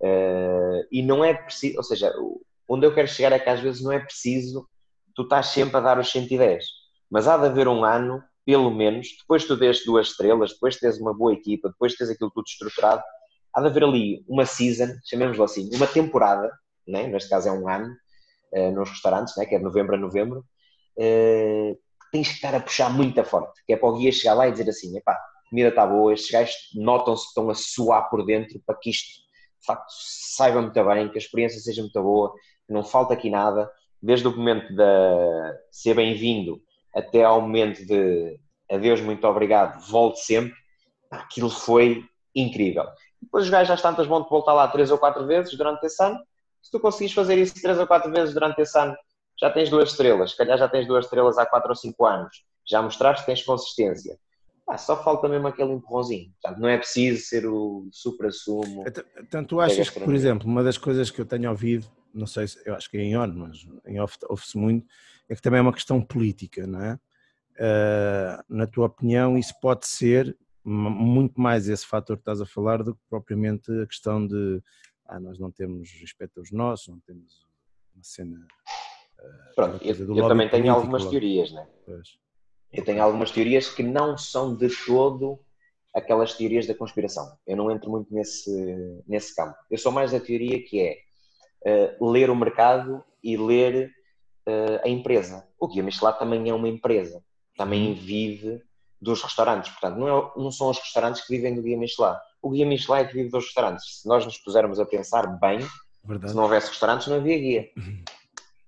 Uh, 0.00 0.84
e 0.90 1.02
não 1.02 1.24
é 1.24 1.32
preciso, 1.32 1.76
ou 1.76 1.84
seja, 1.84 2.12
onde 2.68 2.86
eu 2.86 2.94
quero 2.94 3.08
chegar 3.08 3.32
é 3.32 3.38
que 3.38 3.48
às 3.48 3.60
vezes 3.60 3.82
não 3.82 3.92
é 3.92 4.00
preciso 4.00 4.68
tu 5.14 5.22
estás 5.22 5.46
sempre 5.46 5.76
a 5.76 5.80
dar 5.80 5.98
os 5.98 6.10
110 6.10 6.64
mas 7.10 7.28
há 7.28 7.36
de 7.36 7.46
haver 7.46 7.68
um 7.68 7.84
ano 7.84 8.22
pelo 8.44 8.70
menos, 8.70 9.08
depois 9.18 9.44
tu 9.44 9.56
dês 9.56 9.84
duas 9.84 10.08
estrelas, 10.08 10.52
depois 10.52 10.76
tens 10.76 10.98
uma 10.98 11.14
boa 11.14 11.32
equipa, 11.32 11.68
depois 11.68 11.94
tens 11.94 12.10
aquilo 12.10 12.30
tudo 12.30 12.46
estruturado, 12.46 13.02
há 13.52 13.60
de 13.60 13.66
haver 13.68 13.84
ali 13.84 14.24
uma 14.28 14.44
season, 14.44 14.94
chamemos-lo 15.04 15.44
assim, 15.44 15.70
uma 15.74 15.86
temporada, 15.86 16.50
né? 16.86 17.06
neste 17.06 17.30
caso 17.30 17.48
é 17.48 17.52
um 17.52 17.68
ano, 17.68 17.94
uh, 18.52 18.70
nos 18.72 18.90
restaurantes, 18.90 19.34
né? 19.36 19.46
que 19.46 19.54
é 19.54 19.58
de 19.58 19.64
novembro 19.64 19.94
a 19.94 19.98
novembro, 19.98 20.44
uh, 20.98 21.78
tens 22.12 22.28
que 22.28 22.34
estar 22.34 22.54
a 22.54 22.60
puxar 22.60 22.90
muito 22.90 23.22
forte, 23.24 23.62
que 23.66 23.72
é 23.72 23.76
para 23.76 23.88
o 23.88 23.96
guia 23.96 24.12
chegar 24.12 24.34
lá 24.34 24.46
e 24.46 24.52
dizer 24.52 24.68
assim, 24.68 24.96
epá, 24.96 25.18
comida 25.48 25.68
está 25.68 25.86
boa, 25.86 26.12
estes 26.12 26.30
gajos 26.30 26.54
notam-se 26.74 27.22
que 27.22 27.28
estão 27.28 27.48
a 27.48 27.54
suar 27.54 28.10
por 28.10 28.24
dentro 28.26 28.60
para 28.66 28.76
que 28.76 28.90
isto, 28.90 29.08
de 29.60 29.66
facto, 29.66 29.86
saiba 30.36 30.60
muito 30.60 30.84
bem, 30.84 31.08
que 31.08 31.16
a 31.16 31.20
experiência 31.20 31.60
seja 31.60 31.80
muito 31.80 32.02
boa, 32.02 32.34
que 32.66 32.72
não 32.72 32.84
falta 32.84 33.14
aqui 33.14 33.30
nada, 33.30 33.70
desde 34.02 34.28
o 34.28 34.36
momento 34.36 34.68
de 34.74 34.84
ser 35.70 35.94
bem-vindo 35.94 36.60
até 36.94 37.24
ao 37.24 37.40
momento 37.40 37.84
de 37.84 38.38
adeus, 38.70 39.00
muito 39.00 39.26
obrigado, 39.26 39.80
volte 39.88 40.20
sempre, 40.20 40.54
aquilo 41.10 41.50
foi 41.50 42.04
incrível. 42.34 42.84
Depois 43.20 43.44
os 43.44 43.50
gajos 43.50 43.70
às 43.70 43.82
tantas 43.82 44.06
vão-te 44.06 44.28
voltar 44.28 44.52
lá 44.52 44.68
três 44.68 44.90
ou 44.90 44.98
quatro 44.98 45.26
vezes 45.26 45.56
durante 45.56 45.84
esse 45.84 46.02
ano. 46.02 46.18
Se 46.62 46.70
tu 46.70 46.80
conseguires 46.80 47.14
fazer 47.14 47.38
isso 47.38 47.60
três 47.60 47.78
ou 47.78 47.86
quatro 47.86 48.10
vezes 48.10 48.34
durante 48.34 48.60
esse 48.60 48.78
ano, 48.78 48.94
já 49.40 49.50
tens 49.50 49.70
duas 49.70 49.90
estrelas. 49.90 50.32
Se 50.32 50.36
calhar 50.36 50.58
já 50.58 50.68
tens 50.68 50.86
duas 50.86 51.04
estrelas 51.04 51.38
há 51.38 51.46
quatro 51.46 51.70
ou 51.70 51.76
cinco 51.76 52.06
anos. 52.06 52.44
Já 52.66 52.80
mostraste 52.80 53.22
que 53.22 53.26
tens 53.26 53.42
consistência. 53.42 54.18
Ah, 54.66 54.78
só 54.78 55.02
falta 55.02 55.28
mesmo 55.28 55.46
aquele 55.46 55.72
empurrãozinho. 55.72 56.30
Portanto, 56.40 56.60
não 56.60 56.68
é 56.68 56.78
preciso 56.78 57.22
ser 57.22 57.46
o 57.46 57.86
supra-sumo. 57.92 58.84
Tanto 59.30 59.48
tu 59.48 59.60
achas 59.60 59.90
que, 59.90 60.00
por 60.00 60.14
exemplo, 60.14 60.48
uma 60.48 60.62
das 60.62 60.78
coisas 60.78 61.10
que 61.10 61.20
eu 61.20 61.26
tenho 61.26 61.50
ouvido, 61.50 61.86
não 62.14 62.26
sei 62.26 62.48
se, 62.48 62.58
eu 62.64 62.74
acho 62.74 62.90
que 62.90 62.96
é 62.96 63.02
em 63.02 63.16
on, 63.16 63.26
mas 63.26 63.66
em 63.86 64.00
off 64.00 64.16
ouve-se 64.28 64.56
muito, 64.56 64.86
é 65.28 65.34
que 65.34 65.42
também 65.42 65.58
é 65.58 65.62
uma 65.62 65.72
questão 65.72 66.00
política, 66.00 66.66
não 66.66 66.80
é? 66.80 66.94
Uh, 67.54 68.44
na 68.48 68.66
tua 68.66 68.86
opinião, 68.86 69.38
isso 69.38 69.54
pode 69.60 69.86
ser 69.86 70.36
muito 70.64 71.40
mais 71.40 71.68
esse 71.68 71.86
fator 71.86 72.16
que 72.16 72.22
estás 72.22 72.40
a 72.40 72.46
falar 72.46 72.82
do 72.82 72.94
que 72.94 73.00
propriamente 73.08 73.70
a 73.82 73.86
questão 73.86 74.26
de 74.26 74.62
ah, 75.06 75.20
nós 75.20 75.38
não 75.38 75.50
temos 75.50 75.90
respeito 76.00 76.40
aos 76.40 76.50
nossos, 76.50 76.88
não 76.88 77.00
temos 77.00 77.46
uma 77.94 78.02
cena. 78.02 78.46
Uh, 79.20 79.54
Pronto, 79.54 79.84
eu, 79.84 80.16
eu 80.16 80.28
também 80.28 80.48
tenho 80.48 80.72
algumas 80.72 81.04
teorias, 81.04 81.52
né? 81.52 81.66
Pois. 81.84 82.18
Eu 82.72 82.84
tenho 82.84 83.02
algumas 83.02 83.30
teorias 83.30 83.68
que 83.68 83.82
não 83.82 84.18
são 84.18 84.56
de 84.56 84.68
todo 84.84 85.38
aquelas 85.94 86.34
teorias 86.34 86.66
da 86.66 86.74
conspiração. 86.74 87.38
Eu 87.46 87.56
não 87.56 87.70
entro 87.70 87.88
muito 87.88 88.12
nesse, 88.12 88.50
nesse 89.06 89.34
campo. 89.34 89.56
Eu 89.70 89.78
sou 89.78 89.92
mais 89.92 90.10
da 90.10 90.18
teoria 90.18 90.60
que 90.64 90.80
é 90.80 91.96
uh, 92.00 92.10
ler 92.10 92.30
o 92.30 92.36
mercado 92.36 93.04
e 93.22 93.36
ler 93.36 93.92
uh, 94.48 94.80
a 94.84 94.88
empresa. 94.88 95.46
O 95.58 95.68
Guia 95.68 95.82
Michelin 95.82 96.12
também 96.18 96.48
é 96.48 96.54
uma 96.54 96.68
empresa, 96.68 97.22
também 97.56 97.94
vive 97.94 98.62
dos 99.00 99.22
restaurantes. 99.22 99.70
Portanto, 99.72 99.98
não, 99.98 100.08
é, 100.08 100.32
não 100.36 100.50
são 100.50 100.70
os 100.70 100.78
restaurantes 100.78 101.26
que 101.26 101.36
vivem 101.36 101.54
do 101.54 101.62
Guia 101.62 101.76
Michelin. 101.76 102.14
O 102.42 102.50
Guia 102.50 102.66
Michelin 102.66 103.00
é 103.00 103.04
que 103.04 103.14
vive 103.14 103.30
dos 103.30 103.44
restaurantes. 103.44 104.00
Se 104.00 104.08
nós 104.08 104.24
nos 104.24 104.38
pusermos 104.38 104.80
a 104.80 104.86
pensar 104.86 105.26
bem, 105.38 105.58
Verdade. 106.04 106.30
se 106.30 106.36
não 106.36 106.44
houvesse 106.44 106.68
restaurantes, 106.68 107.06
não 107.06 107.16
havia 107.16 107.38
guia. 107.38 107.70
Uhum. 107.76 108.04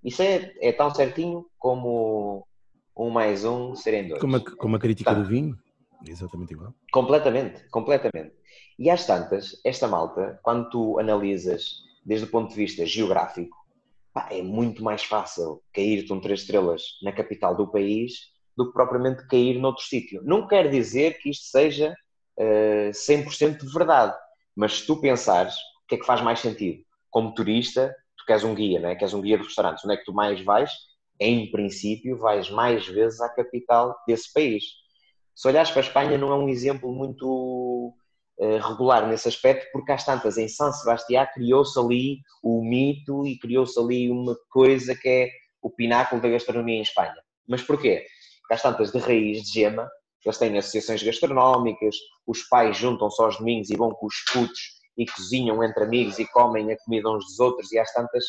Isso 0.03 0.21
é, 0.21 0.53
é 0.61 0.71
tão 0.71 0.93
certinho 0.93 1.45
como 1.57 2.47
um 2.95 3.09
mais 3.09 3.45
um 3.45 3.75
serem 3.75 4.07
dois. 4.07 4.21
Como 4.21 4.37
a, 4.37 4.39
como 4.39 4.75
a 4.75 4.79
crítica 4.79 5.13
do 5.13 5.25
vinho, 5.25 5.57
exatamente 6.07 6.53
igual. 6.53 6.73
Completamente, 6.91 7.67
completamente. 7.69 8.33
E 8.79 8.89
às 8.89 9.05
tantas, 9.05 9.59
esta 9.63 9.87
malta, 9.87 10.39
quando 10.43 10.69
tu 10.69 10.99
analisas 10.99 11.83
desde 12.05 12.25
o 12.25 12.29
ponto 12.29 12.49
de 12.49 12.55
vista 12.55 12.85
geográfico, 12.85 13.57
pá, 14.17 14.27
é 14.31 14.41
muito 14.41 14.83
mais 14.83 15.03
fácil 15.03 15.61
cair-te 15.71 16.11
um 16.11 16.19
três 16.19 16.41
estrelas 16.41 16.81
na 17.03 17.11
capital 17.11 17.55
do 17.55 17.67
país 17.67 18.13
do 18.55 18.65
que 18.65 18.73
propriamente 18.73 19.27
cair 19.27 19.59
noutro 19.59 19.83
sítio. 19.83 20.23
Não 20.23 20.47
quer 20.47 20.71
dizer 20.71 21.19
que 21.19 21.29
isto 21.29 21.45
seja 21.45 21.91
uh, 22.39 22.89
eh, 22.89 22.91
100% 22.91 23.59
de 23.59 23.71
verdade, 23.71 24.17
mas 24.55 24.79
se 24.79 24.87
tu 24.87 24.99
pensares, 24.99 25.53
o 25.53 25.87
que 25.87 25.95
é 25.95 25.97
que 25.99 26.05
faz 26.05 26.21
mais 26.21 26.39
sentido? 26.39 26.83
Como 27.11 27.35
turista, 27.35 27.95
tu 28.17 28.25
queres 28.25 28.43
um 28.43 28.55
guia, 28.55 28.79
não 28.79 28.89
é? 28.89 28.95
queres 28.95 29.13
um 29.13 29.21
guia 29.21 29.37
de 29.37 29.43
restaurantes, 29.43 29.85
onde 29.85 29.93
é 29.93 29.97
que 29.97 30.05
tu 30.05 30.13
mais 30.13 30.41
vais? 30.41 30.71
Em 31.19 31.51
princípio, 31.51 32.17
vais 32.17 32.49
mais 32.49 32.87
vezes 32.87 33.21
à 33.21 33.29
capital 33.29 33.95
desse 34.07 34.33
país. 34.33 34.63
Se 35.35 35.47
olhares 35.47 35.69
para 35.69 35.81
a 35.81 35.85
Espanha, 35.85 36.17
não 36.17 36.31
é 36.31 36.35
um 36.35 36.49
exemplo 36.49 36.91
muito 36.91 37.93
regular 38.39 39.07
nesse 39.07 39.27
aspecto, 39.27 39.67
porque 39.71 39.91
às 39.91 40.05
tantas, 40.05 40.37
em 40.37 40.47
São 40.47 40.71
Sebastião, 40.71 41.27
criou-se 41.33 41.79
ali 41.79 42.19
o 42.43 42.63
mito 42.63 43.25
e 43.25 43.37
criou-se 43.39 43.79
ali 43.79 44.11
uma 44.11 44.35
coisa 44.49 44.95
que 44.95 45.07
é 45.07 45.29
o 45.61 45.69
pináculo 45.69 46.21
da 46.21 46.29
gastronomia 46.29 46.77
em 46.77 46.81
Espanha. 46.81 47.15
Mas 47.47 47.61
porquê? 47.61 48.05
Porque 48.41 48.53
às 48.53 48.61
tantas, 48.61 48.91
de 48.91 48.99
raiz, 48.99 49.43
de 49.43 49.51
gema, 49.51 49.89
eles 50.23 50.37
têm 50.37 50.57
associações 50.57 51.01
gastronómicas, 51.01 51.95
os 52.25 52.43
pais 52.43 52.77
juntam-se 52.77 53.21
aos 53.21 53.37
domingos 53.37 53.69
e 53.69 53.75
vão 53.75 53.91
com 53.91 54.05
os 54.05 54.15
putos 54.31 54.77
e 54.97 55.05
cozinham 55.05 55.63
entre 55.63 55.83
amigos 55.83 56.19
e 56.19 56.25
comem 56.25 56.71
a 56.71 56.77
comida 56.77 57.09
uns 57.09 57.25
dos 57.25 57.39
outros 57.39 57.71
e 57.71 57.79
às 57.79 57.91
tantas 57.93 58.25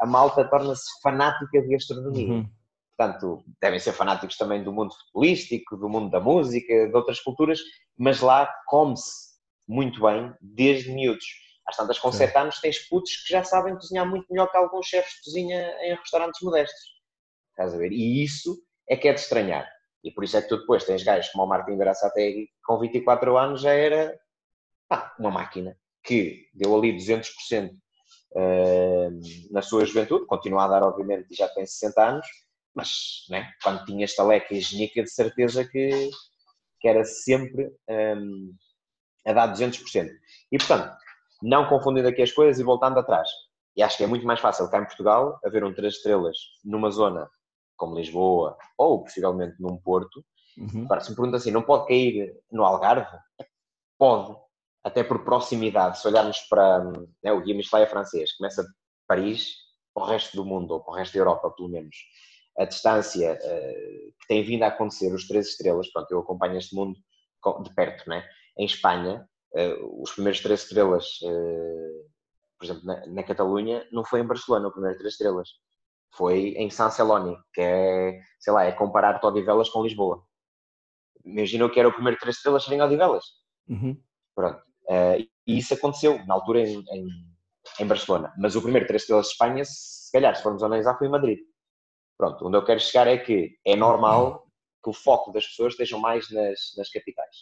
a 0.00 0.06
malta 0.06 0.44
torna-se 0.48 0.84
fanática 1.02 1.62
de 1.62 1.68
gastronomia. 1.68 2.28
Uhum. 2.28 2.48
Portanto, 2.96 3.42
devem 3.60 3.80
ser 3.80 3.92
fanáticos 3.92 4.36
também 4.36 4.62
do 4.62 4.72
mundo 4.72 4.94
futebolístico, 4.94 5.76
do 5.76 5.88
mundo 5.88 6.10
da 6.10 6.20
música, 6.20 6.88
de 6.88 6.94
outras 6.94 7.18
culturas, 7.20 7.60
mas 7.98 8.20
lá 8.20 8.48
come-se 8.66 9.31
muito 9.66 10.00
bem 10.00 10.32
desde 10.40 10.90
miúdos. 10.90 11.24
Às 11.66 11.76
tantas, 11.76 11.98
com 11.98 12.10
7 12.10 12.36
anos, 12.36 12.60
tens 12.60 12.78
putos 12.88 13.16
que 13.22 13.32
já 13.32 13.44
sabem 13.44 13.74
cozinhar 13.74 14.08
muito 14.08 14.26
melhor 14.30 14.50
que 14.50 14.56
alguns 14.56 14.86
chefes 14.86 15.12
de 15.14 15.24
cozinha 15.24 15.76
em 15.82 15.94
restaurantes 15.94 16.40
modestos. 16.42 16.80
Estás 17.50 17.74
a 17.74 17.78
ver? 17.78 17.92
E 17.92 18.22
isso 18.24 18.60
é 18.88 18.96
que 18.96 19.08
é 19.08 19.12
de 19.12 19.20
estranhar. 19.20 19.68
E 20.02 20.10
por 20.10 20.24
isso 20.24 20.36
é 20.36 20.42
que 20.42 20.48
tu 20.48 20.58
depois 20.58 20.84
tens 20.84 21.02
gajos 21.02 21.30
como 21.30 21.44
o 21.44 21.46
Martin 21.46 21.76
Graçategui, 21.76 22.48
com 22.64 22.78
24 22.78 23.36
anos 23.38 23.60
já 23.60 23.72
era 23.72 24.18
pá, 24.88 25.14
uma 25.18 25.30
máquina 25.30 25.78
que 26.02 26.48
deu 26.52 26.76
ali 26.76 26.96
200% 26.96 27.70
uh, 28.32 29.20
na 29.50 29.62
sua 29.62 29.84
juventude, 29.84 30.26
continua 30.26 30.64
a 30.64 30.68
dar, 30.68 30.82
obviamente, 30.82 31.28
e 31.30 31.36
já 31.36 31.48
tem 31.48 31.64
60 31.64 32.02
anos, 32.02 32.26
mas 32.74 33.24
né, 33.30 33.52
quando 33.62 33.84
tinha 33.84 34.04
estaleca 34.04 34.52
e 34.52 34.60
genica, 34.60 35.02
de 35.02 35.10
certeza 35.10 35.64
que, 35.64 36.10
que 36.80 36.88
era 36.88 37.04
sempre 37.04 37.70
um, 37.88 38.52
a 39.26 39.32
dar 39.32 39.52
200%. 39.52 40.10
E, 40.50 40.58
portanto, 40.58 40.94
não 41.42 41.68
confundindo 41.68 42.08
aqui 42.08 42.22
as 42.22 42.32
coisas 42.32 42.60
e 42.60 42.64
voltando 42.64 42.98
atrás, 42.98 43.28
e 43.76 43.82
acho 43.82 43.96
que 43.96 44.04
é 44.04 44.06
muito 44.06 44.26
mais 44.26 44.40
fácil 44.40 44.68
cá 44.70 44.78
em 44.78 44.84
Portugal 44.84 45.38
haver 45.44 45.64
um 45.64 45.74
3 45.74 45.94
estrelas 45.94 46.36
numa 46.64 46.90
zona 46.90 47.28
como 47.76 47.96
Lisboa 47.96 48.56
ou 48.76 49.02
possivelmente 49.02 49.56
num 49.58 49.76
Porto. 49.76 50.24
Uhum. 50.56 50.84
Agora, 50.84 51.00
se 51.00 51.10
me 51.10 51.16
pergunta 51.16 51.38
assim, 51.38 51.50
não 51.50 51.62
pode 51.62 51.86
cair 51.88 52.32
no 52.50 52.64
Algarve? 52.64 53.16
Pode, 53.98 54.36
até 54.84 55.02
por 55.02 55.24
proximidade. 55.24 55.98
Se 55.98 56.06
olharmos 56.06 56.38
para 56.50 56.84
né, 57.22 57.32
o 57.32 57.40
Guia 57.40 57.56
Michelin 57.56 57.82
é 57.82 57.86
francês, 57.86 58.36
começa 58.36 58.64
Paris 59.08 59.54
para 59.94 60.04
o 60.04 60.06
resto 60.06 60.36
do 60.36 60.44
mundo, 60.44 60.72
ou 60.72 60.80
para 60.80 60.92
o 60.92 60.96
resto 60.96 61.14
da 61.14 61.20
Europa, 61.20 61.50
pelo 61.50 61.68
menos. 61.68 61.96
A 62.58 62.64
distância 62.66 63.34
uh, 63.34 64.12
que 64.20 64.26
tem 64.28 64.44
vindo 64.44 64.62
a 64.62 64.68
acontecer, 64.68 65.12
os 65.12 65.26
três 65.26 65.48
estrelas, 65.48 65.90
pronto, 65.90 66.10
eu 66.10 66.20
acompanho 66.20 66.58
este 66.58 66.74
mundo 66.74 66.98
de 67.62 67.74
perto, 67.74 68.08
né? 68.08 68.24
Em 68.58 68.64
Espanha, 68.64 69.28
uh, 69.54 70.02
os 70.02 70.12
primeiros 70.12 70.40
três 70.40 70.62
estrelas, 70.62 71.20
uh, 71.22 72.10
por 72.58 72.64
exemplo, 72.64 72.84
na, 72.84 73.06
na 73.06 73.22
Catalunha, 73.22 73.86
não 73.92 74.04
foi 74.04 74.20
em 74.20 74.26
Barcelona 74.26 74.68
o 74.68 74.72
primeiro 74.72 74.98
três 74.98 75.14
estrelas, 75.14 75.48
foi 76.14 76.54
em 76.56 76.70
San 76.70 76.90
Celoni, 76.90 77.36
que 77.54 77.60
é, 77.60 78.20
sei 78.38 78.52
lá, 78.52 78.64
é 78.64 78.72
comparar 78.72 79.24
Odivelas 79.24 79.68
com 79.70 79.82
Lisboa. 79.82 80.22
Imagina 81.24 81.68
que 81.70 81.78
era 81.78 81.88
o 81.88 81.92
primeiro 81.92 82.18
três 82.18 82.36
estrelas 82.36 82.64
serem 82.64 82.82
Odivelas. 82.82 83.24
Uhum. 83.68 83.96
Pronto. 84.34 84.62
Uh, 84.84 85.26
e 85.46 85.58
isso 85.58 85.74
aconteceu 85.74 86.24
na 86.26 86.34
altura 86.34 86.60
em, 86.60 86.84
em, 86.90 87.08
em, 87.80 87.86
Barcelona. 87.86 88.32
Mas 88.36 88.56
o 88.56 88.62
primeiro 88.62 88.86
três 88.86 89.02
estrelas 89.02 89.26
de 89.26 89.32
Espanha, 89.32 89.64
se 89.64 90.12
calhar, 90.12 90.34
se 90.36 90.42
formos 90.42 90.62
analisar, 90.62 90.98
foi 90.98 91.06
em 91.06 91.10
Madrid. 91.10 91.38
Pronto, 92.18 92.46
onde 92.46 92.56
eu 92.56 92.64
quero 92.64 92.80
chegar 92.80 93.06
é 93.06 93.16
que 93.16 93.56
é 93.64 93.74
normal 93.74 94.46
que 94.82 94.90
o 94.90 94.92
foco 94.92 95.32
das 95.32 95.46
pessoas 95.46 95.72
estejam 95.72 95.98
mais 95.98 96.30
nas, 96.30 96.58
nas 96.76 96.90
capitais. 96.90 97.36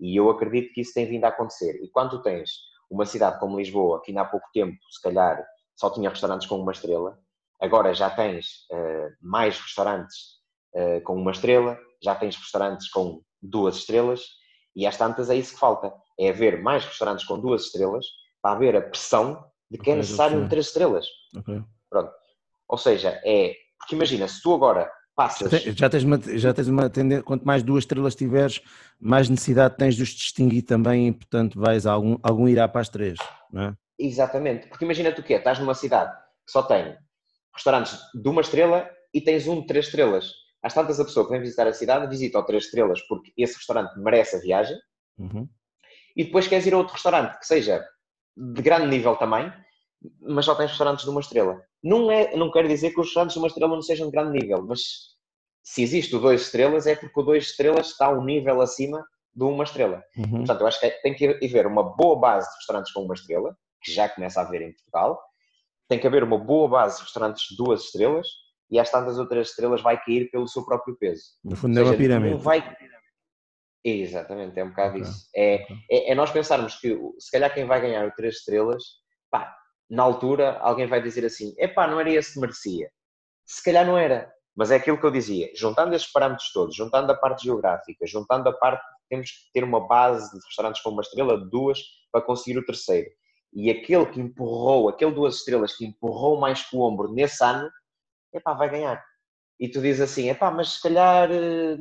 E 0.00 0.16
eu 0.16 0.30
acredito 0.30 0.72
que 0.72 0.80
isso 0.80 0.94
tem 0.94 1.06
vindo 1.06 1.24
a 1.24 1.28
acontecer. 1.28 1.80
E 1.82 1.88
quando 1.90 2.10
tu 2.10 2.22
tens 2.22 2.50
uma 2.90 3.04
cidade 3.04 3.38
como 3.38 3.58
Lisboa, 3.58 4.00
que 4.02 4.10
ainda 4.10 4.22
há 4.22 4.24
pouco 4.24 4.46
tempo, 4.52 4.78
se 4.90 5.00
calhar, 5.02 5.44
só 5.76 5.90
tinha 5.90 6.08
restaurantes 6.08 6.46
com 6.46 6.56
uma 6.56 6.72
estrela, 6.72 7.18
Agora 7.60 7.92
já 7.92 8.08
tens 8.08 8.66
uh, 8.72 9.10
mais 9.20 9.58
restaurantes 9.58 10.16
uh, 10.74 11.02
com 11.02 11.14
uma 11.14 11.32
estrela, 11.32 11.78
já 12.02 12.14
tens 12.14 12.36
restaurantes 12.36 12.88
com 12.88 13.20
duas 13.42 13.76
estrelas 13.76 14.22
e 14.76 14.86
às 14.86 14.96
tantas 14.96 15.28
é 15.28 15.34
isso 15.34 15.54
que 15.54 15.60
falta. 15.60 15.92
É 16.18 16.30
haver 16.30 16.62
mais 16.62 16.84
restaurantes 16.84 17.24
com 17.24 17.40
duas 17.40 17.64
estrelas 17.64 18.06
para 18.40 18.54
haver 18.54 18.76
a 18.76 18.82
pressão 18.82 19.44
de 19.70 19.76
que 19.76 19.90
é 19.90 19.92
okay, 19.92 19.92
é 19.92 19.96
necessário 19.96 20.36
okay. 20.38 20.48
três 20.48 20.66
estrelas. 20.66 21.06
Okay. 21.36 21.62
Pronto. 21.90 22.12
Ou 22.68 22.78
seja, 22.78 23.20
é. 23.24 23.54
Porque 23.78 23.94
imagina, 23.94 24.28
se 24.28 24.40
tu 24.40 24.54
agora 24.54 24.90
passas. 25.18 25.50
Já 25.76 25.90
tens 25.90 26.04
uma, 26.04 26.20
já 26.38 26.54
tens 26.54 26.68
uma 26.68 26.88
tendência, 26.88 27.24
quanto 27.24 27.44
mais 27.44 27.64
duas 27.64 27.82
estrelas 27.82 28.14
tiveres, 28.14 28.62
mais 29.00 29.28
necessidade 29.28 29.76
tens 29.76 29.96
de 29.96 30.04
os 30.04 30.10
distinguir 30.10 30.62
também 30.62 31.08
e, 31.08 31.12
portanto, 31.12 31.58
vais 31.58 31.86
a 31.88 31.92
algum, 31.92 32.16
algum 32.22 32.46
irá 32.46 32.68
para 32.68 32.82
as 32.82 32.88
três, 32.88 33.18
não 33.52 33.62
é? 33.62 33.74
Exatamente. 33.98 34.68
Porque 34.68 34.84
imagina 34.84 35.10
tu 35.10 35.24
que 35.24 35.34
é, 35.34 35.38
estás 35.38 35.58
numa 35.58 35.74
cidade 35.74 36.12
que 36.46 36.52
só 36.52 36.62
tem 36.62 36.96
restaurantes 37.52 37.98
de 38.14 38.28
uma 38.28 38.42
estrela 38.42 38.88
e 39.12 39.20
tens 39.20 39.48
um 39.48 39.60
de 39.60 39.66
três 39.66 39.86
estrelas. 39.86 40.30
às 40.62 40.72
tantas 40.72 41.00
a 41.00 41.04
pessoa 41.04 41.26
que 41.26 41.32
vem 41.32 41.40
visitar 41.40 41.66
a 41.66 41.72
cidade 41.72 42.08
visita 42.08 42.38
o 42.38 42.44
Três 42.44 42.64
Estrelas 42.66 43.00
porque 43.08 43.32
esse 43.36 43.56
restaurante 43.56 43.98
merece 43.98 44.36
a 44.36 44.40
viagem 44.40 44.76
uhum. 45.18 45.48
e 46.16 46.24
depois 46.24 46.46
queres 46.46 46.64
ir 46.66 46.74
a 46.74 46.78
outro 46.78 46.94
restaurante 46.94 47.36
que 47.38 47.46
seja 47.46 47.84
de 48.36 48.62
grande 48.62 48.86
nível 48.86 49.16
também, 49.16 49.52
mas 50.20 50.44
só 50.44 50.54
tens 50.54 50.70
restaurantes 50.70 51.04
de 51.04 51.10
uma 51.10 51.20
estrela. 51.20 51.60
Não, 51.82 52.10
é, 52.10 52.36
não 52.36 52.50
quero 52.50 52.68
dizer 52.68 52.90
que 52.90 53.00
os 53.00 53.06
restaurantes 53.06 53.34
de 53.34 53.38
uma 53.38 53.48
estrela 53.48 53.74
não 53.74 53.82
sejam 53.82 54.06
de 54.06 54.12
grande 54.12 54.38
nível, 54.38 54.64
mas 54.66 54.80
se 55.62 55.82
existe 55.82 56.16
o 56.16 56.18
dois 56.18 56.42
estrelas 56.42 56.86
é 56.86 56.96
porque 56.96 57.20
o 57.20 57.22
dois 57.22 57.44
estrelas 57.44 57.88
está 57.88 58.10
um 58.10 58.24
nível 58.24 58.60
acima 58.60 59.04
de 59.34 59.44
uma 59.44 59.64
estrela. 59.64 60.02
Uhum. 60.16 60.38
Portanto, 60.38 60.60
eu 60.62 60.66
acho 60.66 60.80
que 60.80 60.90
tem 61.02 61.14
que 61.14 61.26
haver 61.26 61.66
uma 61.66 61.82
boa 61.82 62.18
base 62.18 62.48
de 62.50 62.56
restaurantes 62.56 62.92
com 62.92 63.02
uma 63.02 63.14
estrela, 63.14 63.56
que 63.82 63.92
já 63.92 64.08
começa 64.08 64.40
a 64.40 64.44
haver 64.44 64.62
em 64.62 64.72
Portugal, 64.72 65.20
tem 65.88 65.98
que 65.98 66.06
haver 66.06 66.22
uma 66.22 66.38
boa 66.38 66.68
base 66.68 66.98
de 66.98 67.04
restaurantes 67.04 67.48
de 67.48 67.56
duas 67.56 67.84
estrelas 67.84 68.26
e 68.70 68.78
às 68.78 68.90
tantas 68.90 69.18
outras 69.18 69.48
estrelas 69.48 69.80
vai 69.80 70.02
cair 70.02 70.30
pelo 70.30 70.48
seu 70.48 70.64
próprio 70.64 70.96
peso. 70.96 71.22
No 71.44 71.56
fundo 71.56 71.78
é 71.78 71.82
uma 71.82 71.96
pirâmide. 71.96 72.42
Vai... 72.42 72.76
Exatamente, 73.84 74.58
é 74.58 74.64
um 74.64 74.70
bocado 74.70 74.90
okay. 74.90 75.02
isso. 75.02 75.28
É, 75.34 75.66
é, 75.90 76.12
é, 76.12 76.14
nós 76.14 76.30
pensarmos 76.30 76.76
que 76.76 76.98
se 77.18 77.30
calhar 77.30 77.52
quem 77.54 77.64
vai 77.64 77.80
ganhar 77.80 78.06
o 78.06 78.12
três 78.12 78.36
estrelas, 78.36 78.82
pá, 79.30 79.56
na 79.90 80.02
altura 80.02 80.58
alguém 80.58 80.86
vai 80.86 81.02
dizer 81.02 81.24
assim, 81.24 81.54
epá, 81.58 81.86
não 81.86 82.00
era 82.00 82.10
esse 82.10 82.34
que 82.34 82.40
merecia. 82.40 82.90
Se 83.46 83.62
calhar 83.62 83.86
não 83.86 83.96
era, 83.96 84.30
mas 84.54 84.70
é 84.70 84.76
aquilo 84.76 84.98
que 84.98 85.06
eu 85.06 85.10
dizia, 85.10 85.50
juntando 85.54 85.94
esses 85.94 86.10
parâmetros 86.10 86.52
todos, 86.52 86.74
juntando 86.74 87.10
a 87.12 87.16
parte 87.16 87.44
geográfica, 87.44 88.06
juntando 88.06 88.48
a 88.48 88.52
parte, 88.52 88.82
temos 89.08 89.30
que 89.30 89.52
ter 89.54 89.64
uma 89.64 89.86
base 89.86 90.30
de 90.30 90.44
restaurantes 90.44 90.82
com 90.82 90.90
uma 90.90 91.02
estrela, 91.02 91.38
duas, 91.38 91.80
para 92.12 92.22
conseguir 92.22 92.58
o 92.58 92.64
terceiro. 92.64 93.08
E 93.52 93.70
aquele 93.70 94.04
que 94.06 94.20
empurrou, 94.20 94.88
aquele 94.88 95.12
duas 95.12 95.36
estrelas 95.36 95.74
que 95.74 95.86
empurrou 95.86 96.38
mais 96.38 96.62
com 96.64 96.78
o 96.78 96.82
ombro 96.82 97.10
nesse 97.12 97.42
ano, 97.42 97.70
epá, 98.34 98.52
vai 98.52 98.68
ganhar. 98.68 99.02
E 99.58 99.68
tu 99.68 99.80
dizes 99.80 100.02
assim, 100.02 100.28
epá, 100.28 100.50
mas 100.50 100.74
se 100.74 100.82
calhar 100.82 101.30
eh, 101.32 101.76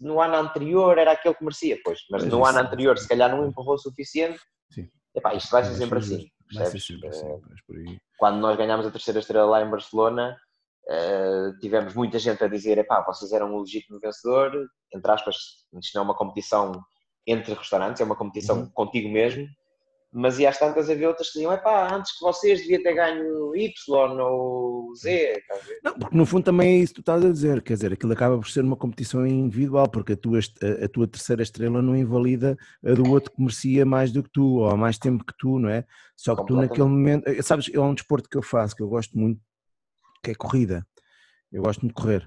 no 0.00 0.20
ano 0.20 0.36
anterior 0.36 0.96
era 0.96 1.12
aquele 1.12 1.34
que 1.34 1.44
merecia, 1.44 1.78
pois, 1.84 2.00
mas 2.10 2.24
no 2.24 2.44
ano 2.44 2.58
anterior 2.58 2.96
se 2.96 3.06
calhar 3.06 3.30
não 3.30 3.46
empurrou 3.46 3.74
o 3.74 3.78
suficiente, 3.78 4.40
Sim. 4.70 4.88
Epá, 5.14 5.34
isto 5.34 5.50
vai 5.50 5.64
ser 5.64 5.74
sempre 5.74 5.98
assim, 5.98 6.28
Sempre 6.50 6.78
assim, 6.78 7.00
eh, 7.04 7.98
Quando 8.18 8.38
nós 8.38 8.56
ganhámos 8.56 8.86
a 8.86 8.90
terceira 8.90 9.20
estrela 9.20 9.50
lá 9.50 9.62
em 9.62 9.70
Barcelona, 9.70 10.36
uh, 10.86 11.58
tivemos 11.58 11.94
muita 11.94 12.18
gente 12.18 12.42
a 12.42 12.48
dizer, 12.48 12.78
epá, 12.78 13.02
vocês 13.04 13.32
eram 13.32 13.54
um 13.54 13.60
legítimo 13.60 13.98
vencedor, 13.98 14.52
entre 14.94 15.10
aspas, 15.10 15.36
isto 15.80 15.94
não 15.94 16.02
é 16.02 16.04
uma 16.04 16.16
competição 16.16 16.72
entre 17.26 17.54
restaurantes, 17.54 18.00
é 18.00 18.04
uma 18.04 18.16
competição 18.16 18.60
uhum. 18.60 18.70
contigo 18.70 19.08
mesmo, 19.08 19.46
mas 20.18 20.38
e 20.38 20.46
às 20.46 20.58
tantas 20.58 20.88
havia 20.88 21.08
outras 21.08 21.28
que 21.28 21.34
diziam, 21.34 21.52
é 21.52 21.58
pá, 21.58 21.94
antes 21.94 22.16
que 22.16 22.24
vocês 22.24 22.60
devia 22.62 22.82
ter 22.82 22.94
ganho 22.94 23.54
Y 23.54 24.18
ou 24.18 24.94
Z. 24.94 25.42
Não, 25.84 25.92
porque 25.92 26.16
no 26.16 26.24
fundo 26.24 26.44
também 26.44 26.70
é 26.70 26.78
isso 26.78 26.94
que 26.94 27.02
tu 27.02 27.12
estás 27.12 27.22
a 27.22 27.30
dizer, 27.30 27.60
quer 27.60 27.74
dizer, 27.74 27.92
aquilo 27.92 28.14
acaba 28.14 28.38
por 28.38 28.48
ser 28.48 28.64
uma 28.64 28.76
competição 28.76 29.26
individual, 29.26 29.86
porque 29.90 30.14
a 30.14 30.16
tua, 30.16 30.38
a, 30.38 30.88
tua 30.88 31.06
terceira 31.06 31.42
estrela 31.42 31.82
não 31.82 31.94
invalida 31.94 32.56
a 32.82 32.94
do 32.94 33.10
outro 33.10 33.30
que 33.30 33.42
merecia 33.42 33.84
mais 33.84 34.10
do 34.10 34.22
que 34.22 34.30
tu, 34.30 34.60
ou 34.60 34.70
há 34.70 34.76
mais 34.76 34.96
tempo 34.96 35.22
que 35.22 35.34
tu, 35.38 35.58
não 35.58 35.68
é? 35.68 35.84
Só 36.16 36.34
que 36.34 36.46
tu 36.46 36.56
naquele 36.56 36.88
momento, 36.88 37.28
eh, 37.28 37.42
sabes, 37.42 37.68
é 37.70 37.78
um 37.78 37.92
desporto 37.92 38.26
que 38.26 38.38
eu 38.38 38.42
faço, 38.42 38.74
que 38.74 38.82
eu 38.82 38.88
gosto 38.88 39.18
muito, 39.18 39.38
que 40.24 40.30
é 40.30 40.34
corrida, 40.34 40.86
eu 41.52 41.62
gosto 41.62 41.82
muito 41.82 41.94
de 41.94 42.02
correr, 42.02 42.26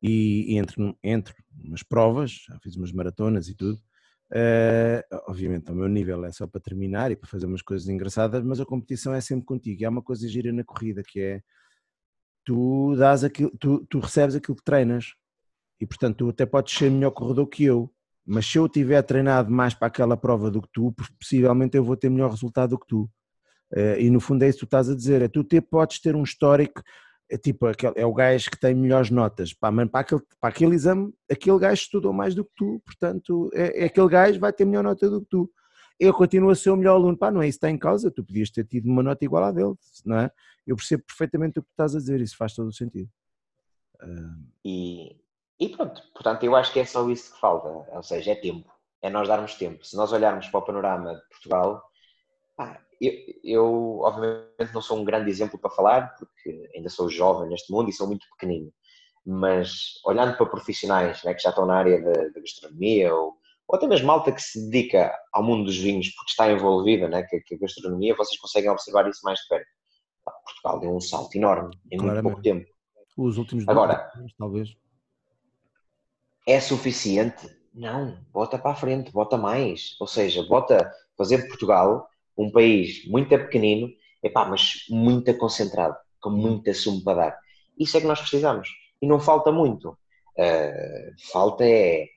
e, 0.00 0.54
e 0.54 0.58
entre, 0.58 0.96
entre 1.02 1.34
umas 1.64 1.82
provas, 1.82 2.44
já 2.48 2.56
fiz 2.60 2.76
umas 2.76 2.92
maratonas 2.92 3.48
e 3.48 3.56
tudo, 3.56 3.80
Uh, 4.30 5.02
obviamente, 5.28 5.70
o 5.70 5.74
meu 5.74 5.88
nível 5.88 6.24
é 6.24 6.32
só 6.32 6.46
para 6.46 6.60
terminar 6.60 7.10
e 7.10 7.16
para 7.16 7.28
fazer 7.28 7.46
umas 7.46 7.62
coisas 7.62 7.88
engraçadas, 7.88 8.42
mas 8.42 8.60
a 8.60 8.66
competição 8.66 9.14
é 9.14 9.20
sempre 9.20 9.44
contigo. 9.44 9.82
E 9.82 9.84
há 9.84 9.90
uma 9.90 10.02
coisa 10.02 10.26
gira 10.28 10.52
na 10.52 10.64
corrida 10.64 11.02
que 11.02 11.20
é 11.20 11.42
tu 12.44 12.94
dás 12.96 13.24
aquilo, 13.24 13.50
tu, 13.58 13.86
tu 13.88 13.98
recebes 13.98 14.34
aquilo 14.34 14.56
que 14.56 14.64
treinas 14.64 15.14
e 15.80 15.86
portanto 15.86 16.18
tu 16.18 16.28
até 16.28 16.44
podes 16.44 16.74
ser 16.74 16.90
melhor 16.90 17.10
corredor 17.10 17.46
que 17.46 17.64
eu, 17.64 17.90
mas 18.24 18.46
se 18.46 18.58
eu 18.58 18.68
tiver 18.68 19.02
treinado 19.02 19.50
mais 19.50 19.74
para 19.74 19.88
aquela 19.88 20.16
prova 20.16 20.50
do 20.50 20.62
que 20.62 20.68
tu, 20.72 20.94
possivelmente 21.18 21.76
eu 21.76 21.84
vou 21.84 21.96
ter 21.96 22.10
melhor 22.10 22.30
resultado 22.30 22.70
do 22.70 22.78
que 22.78 22.86
tu. 22.86 23.10
Uh, 23.72 23.98
e 23.98 24.10
no 24.10 24.20
fundo 24.20 24.42
é 24.42 24.48
isso 24.48 24.58
que 24.58 24.66
tu 24.66 24.68
estás 24.68 24.88
a 24.88 24.94
dizer, 24.94 25.22
é 25.22 25.28
tu 25.28 25.42
ter, 25.42 25.60
podes 25.62 26.00
ter 26.00 26.14
um 26.14 26.22
histórico 26.22 26.82
é 27.34 27.38
tipo, 27.38 27.66
é 27.96 28.06
o 28.06 28.14
gajo 28.14 28.48
que 28.48 28.60
tem 28.60 28.72
melhores 28.72 29.10
notas. 29.10 29.52
Pá, 29.52 29.68
mano, 29.68 29.90
para, 29.90 30.02
aquele, 30.02 30.22
para 30.40 30.50
aquele 30.50 30.74
exame, 30.76 31.12
aquele 31.28 31.58
gajo 31.58 31.82
estudou 31.82 32.12
mais 32.12 32.32
do 32.32 32.44
que 32.44 32.52
tu, 32.54 32.80
portanto, 32.86 33.50
é, 33.52 33.82
é 33.82 33.84
aquele 33.86 34.08
gajo 34.08 34.38
vai 34.38 34.52
ter 34.52 34.64
melhor 34.64 34.84
nota 34.84 35.10
do 35.10 35.20
que 35.20 35.26
tu. 35.26 35.50
Eu 35.98 36.14
continuo 36.14 36.50
a 36.50 36.54
ser 36.54 36.70
o 36.70 36.76
melhor 36.76 36.94
aluno. 36.94 37.18
Pá, 37.18 37.32
não 37.32 37.42
é 37.42 37.48
isso 37.48 37.58
que 37.58 37.66
está 37.66 37.70
em 37.70 37.78
causa, 37.78 38.08
tu 38.08 38.24
podias 38.24 38.50
ter 38.50 38.64
tido 38.64 38.88
uma 38.88 39.02
nota 39.02 39.24
igual 39.24 39.42
à 39.42 39.50
dele, 39.50 39.74
não 40.04 40.16
é? 40.16 40.30
Eu 40.64 40.76
percebo 40.76 41.02
perfeitamente 41.02 41.58
o 41.58 41.62
que 41.62 41.70
estás 41.70 41.96
a 41.96 41.98
dizer, 41.98 42.20
isso 42.20 42.36
faz 42.36 42.54
todo 42.54 42.68
o 42.68 42.72
sentido. 42.72 43.10
Uh... 44.00 44.44
E, 44.64 45.16
e 45.58 45.68
pronto, 45.70 46.02
portanto, 46.12 46.44
eu 46.44 46.54
acho 46.54 46.72
que 46.72 46.78
é 46.78 46.84
só 46.84 47.08
isso 47.10 47.34
que 47.34 47.40
falta, 47.40 47.68
ou 47.68 48.02
seja, 48.04 48.30
é 48.30 48.36
tempo, 48.36 48.70
é 49.02 49.10
nós 49.10 49.26
darmos 49.26 49.56
tempo. 49.56 49.84
Se 49.84 49.96
nós 49.96 50.12
olharmos 50.12 50.46
para 50.48 50.60
o 50.60 50.64
panorama 50.64 51.16
de 51.16 51.28
Portugal, 51.28 51.82
pá, 52.56 52.80
eu, 53.00 53.12
eu, 53.42 54.00
obviamente, 54.00 54.72
não 54.72 54.82
sou 54.82 54.98
um 54.98 55.04
grande 55.04 55.30
exemplo 55.30 55.58
para 55.58 55.70
falar, 55.70 56.14
porque 56.16 56.70
ainda 56.74 56.88
sou 56.88 57.08
jovem 57.08 57.48
neste 57.48 57.72
mundo 57.72 57.90
e 57.90 57.92
sou 57.92 58.06
muito 58.06 58.26
pequenino. 58.30 58.72
Mas 59.24 60.00
olhando 60.04 60.36
para 60.36 60.46
profissionais 60.46 61.22
né, 61.24 61.34
que 61.34 61.42
já 61.42 61.50
estão 61.50 61.66
na 61.66 61.76
área 61.76 62.00
da, 62.02 62.40
gastronomia 62.40 63.14
ou, 63.14 63.34
ou 63.66 63.76
até 63.76 63.86
mesmo 63.86 64.06
malta 64.06 64.32
que 64.32 64.42
se 64.42 64.68
dedica 64.68 65.14
ao 65.32 65.42
mundo 65.42 65.64
dos 65.64 65.76
vinhos 65.78 66.10
porque 66.14 66.30
está 66.30 66.50
envolvida, 66.50 67.08
né, 67.08 67.22
que, 67.22 67.40
que 67.40 67.54
a 67.54 67.58
gastronomia, 67.58 68.14
vocês 68.16 68.38
conseguem 68.40 68.70
observar 68.70 69.08
isso 69.08 69.20
mais 69.24 69.38
de 69.40 69.48
perto. 69.48 69.66
Portugal 70.44 70.80
deu 70.80 70.94
um 70.94 71.00
salto 71.00 71.34
enorme 71.36 71.76
em 71.90 71.98
muito 71.98 72.22
pouco 72.22 72.42
tempo. 72.42 72.66
Os 73.16 73.38
últimos 73.38 73.66
Agora, 73.68 74.10
anos, 74.16 74.34
talvez. 74.38 74.76
É 76.46 76.60
suficiente? 76.60 77.48
Não, 77.72 78.18
bota 78.32 78.58
para 78.58 78.72
a 78.72 78.76
frente, 78.76 79.10
bota 79.12 79.36
mais. 79.36 79.96
Ou 80.00 80.06
seja, 80.06 80.42
bota 80.44 80.90
fazer 81.16 81.46
Portugal 81.48 82.08
um 82.36 82.50
país 82.50 83.06
muito 83.06 83.28
pequenino, 83.28 83.88
epá, 84.22 84.44
mas 84.44 84.84
muito 84.88 85.36
concentrado, 85.36 85.96
com 86.20 86.30
muita 86.30 86.72
sumo 86.74 87.02
para 87.04 87.26
dar. 87.26 87.38
Isso 87.78 87.96
é 87.96 88.00
que 88.00 88.06
nós 88.06 88.20
precisamos. 88.20 88.68
E 89.00 89.06
não 89.06 89.20
falta 89.20 89.52
muito. 89.52 89.90
Uh, 90.36 91.30
falta 91.30 91.64
é 91.64 92.08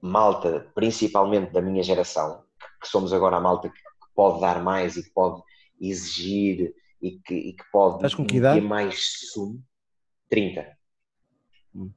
malta, 0.00 0.70
principalmente 0.74 1.52
da 1.52 1.60
minha 1.60 1.82
geração, 1.82 2.42
que 2.80 2.88
somos 2.88 3.12
agora 3.12 3.36
a 3.36 3.40
malta 3.40 3.68
que 3.68 3.80
pode 4.14 4.40
dar 4.40 4.62
mais 4.62 4.96
e 4.96 5.02
que 5.02 5.10
pode 5.10 5.42
exigir 5.80 6.74
e 7.02 7.18
que, 7.18 7.34
e 7.34 7.52
que 7.52 7.64
pode 7.70 8.16
ter 8.18 8.60
mais 8.60 9.30
sumo. 9.32 9.62
30. 10.28 10.76
Hum. 11.74 11.92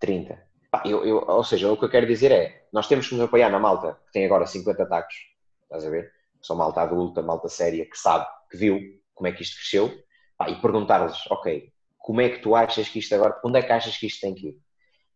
30. 0.00 0.42
eu, 0.84 1.04
eu, 1.04 1.24
ou 1.28 1.44
seja, 1.44 1.70
o 1.70 1.76
que 1.76 1.84
eu 1.84 1.90
quero 1.90 2.06
dizer 2.06 2.32
é, 2.32 2.66
nós 2.72 2.88
temos 2.88 3.08
que 3.08 3.14
nos 3.14 3.24
apoiar 3.24 3.50
na 3.50 3.58
malta 3.58 3.98
que 4.06 4.12
tem 4.12 4.24
agora 4.24 4.46
50 4.46 4.86
tacos, 4.86 5.14
estás 5.62 5.84
a 5.84 5.90
ver? 5.90 6.12
São 6.42 6.56
malta 6.56 6.82
adulta, 6.82 7.22
malta 7.22 7.48
séria, 7.48 7.84
que 7.84 7.96
sabe, 7.96 8.26
que 8.50 8.56
viu 8.56 8.80
como 9.14 9.28
é 9.28 9.32
que 9.32 9.42
isto 9.42 9.56
cresceu, 9.56 9.92
pá, 10.36 10.48
e 10.48 10.60
perguntar-lhes, 10.60 11.18
ok, 11.30 11.72
como 11.98 12.20
é 12.20 12.28
que 12.30 12.38
tu 12.38 12.54
achas 12.54 12.88
que 12.88 12.98
isto 12.98 13.14
agora, 13.14 13.38
onde 13.44 13.58
é 13.58 13.62
que 13.62 13.72
achas 13.72 13.96
que 13.96 14.06
isto 14.06 14.20
tem 14.20 14.34
que 14.34 14.48
ir? 14.48 14.58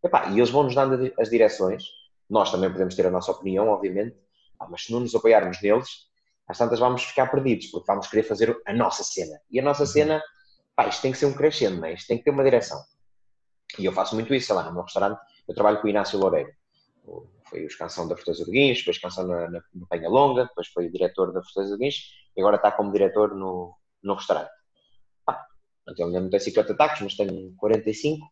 E, 0.02 0.08
pá, 0.08 0.28
e 0.28 0.38
eles 0.38 0.50
vão 0.50 0.64
nos 0.64 0.74
dando 0.74 1.12
as 1.18 1.30
direções, 1.30 1.84
nós 2.28 2.50
também 2.50 2.70
podemos 2.70 2.94
ter 2.94 3.06
a 3.06 3.10
nossa 3.10 3.32
opinião, 3.32 3.68
obviamente, 3.68 4.16
pá, 4.58 4.66
mas 4.70 4.84
se 4.84 4.92
não 4.92 5.00
nos 5.00 5.14
apoiarmos 5.14 5.60
neles, 5.62 5.88
às 6.46 6.58
tantas 6.58 6.78
vamos 6.78 7.02
ficar 7.02 7.26
perdidos, 7.30 7.66
porque 7.68 7.86
vamos 7.86 8.06
querer 8.06 8.22
fazer 8.22 8.54
a 8.66 8.72
nossa 8.72 9.02
cena. 9.02 9.40
E 9.50 9.58
a 9.58 9.62
nossa 9.62 9.82
uhum. 9.82 9.88
cena, 9.88 10.22
pá, 10.76 10.86
isto 10.86 11.00
tem 11.00 11.12
que 11.12 11.18
ser 11.18 11.26
um 11.26 11.32
crescendo, 11.32 11.80
né? 11.80 11.94
isto 11.94 12.06
tem 12.06 12.18
que 12.18 12.24
ter 12.24 12.30
uma 12.30 12.44
direção. 12.44 12.78
E 13.78 13.84
eu 13.84 13.92
faço 13.92 14.14
muito 14.14 14.34
isso, 14.34 14.48
sei 14.48 14.54
lá, 14.54 14.64
no 14.64 14.72
meu 14.72 14.82
restaurante, 14.82 15.18
eu 15.48 15.54
trabalho 15.54 15.80
com 15.80 15.86
o 15.86 15.90
Inácio 15.90 16.18
Loureiro 16.18 16.52
foi 17.54 17.64
os 17.64 17.76
canção 17.76 18.08
da 18.08 18.16
Fortaleza 18.16 18.44
do 18.44 18.50
Guincho, 18.50 18.80
depois 18.80 18.98
canção 18.98 19.26
na, 19.28 19.48
na, 19.48 19.62
Penha 19.88 20.08
Longa, 20.08 20.46
depois 20.46 20.66
foi 20.66 20.90
diretor 20.90 21.32
da 21.32 21.40
Fortaleza 21.40 21.76
do 21.76 21.78
Guincho 21.78 22.02
e 22.36 22.40
agora 22.40 22.56
está 22.56 22.72
como 22.72 22.90
diretor 22.90 23.32
no, 23.34 23.76
no 24.02 24.14
restaurante. 24.14 24.50
Pá, 25.24 25.46
ainda 25.86 26.20
não 26.20 26.28
tem 26.28 26.40
50 26.40 26.72
ataques, 26.72 27.02
mas 27.02 27.14
tem 27.14 27.54
45. 27.56 28.26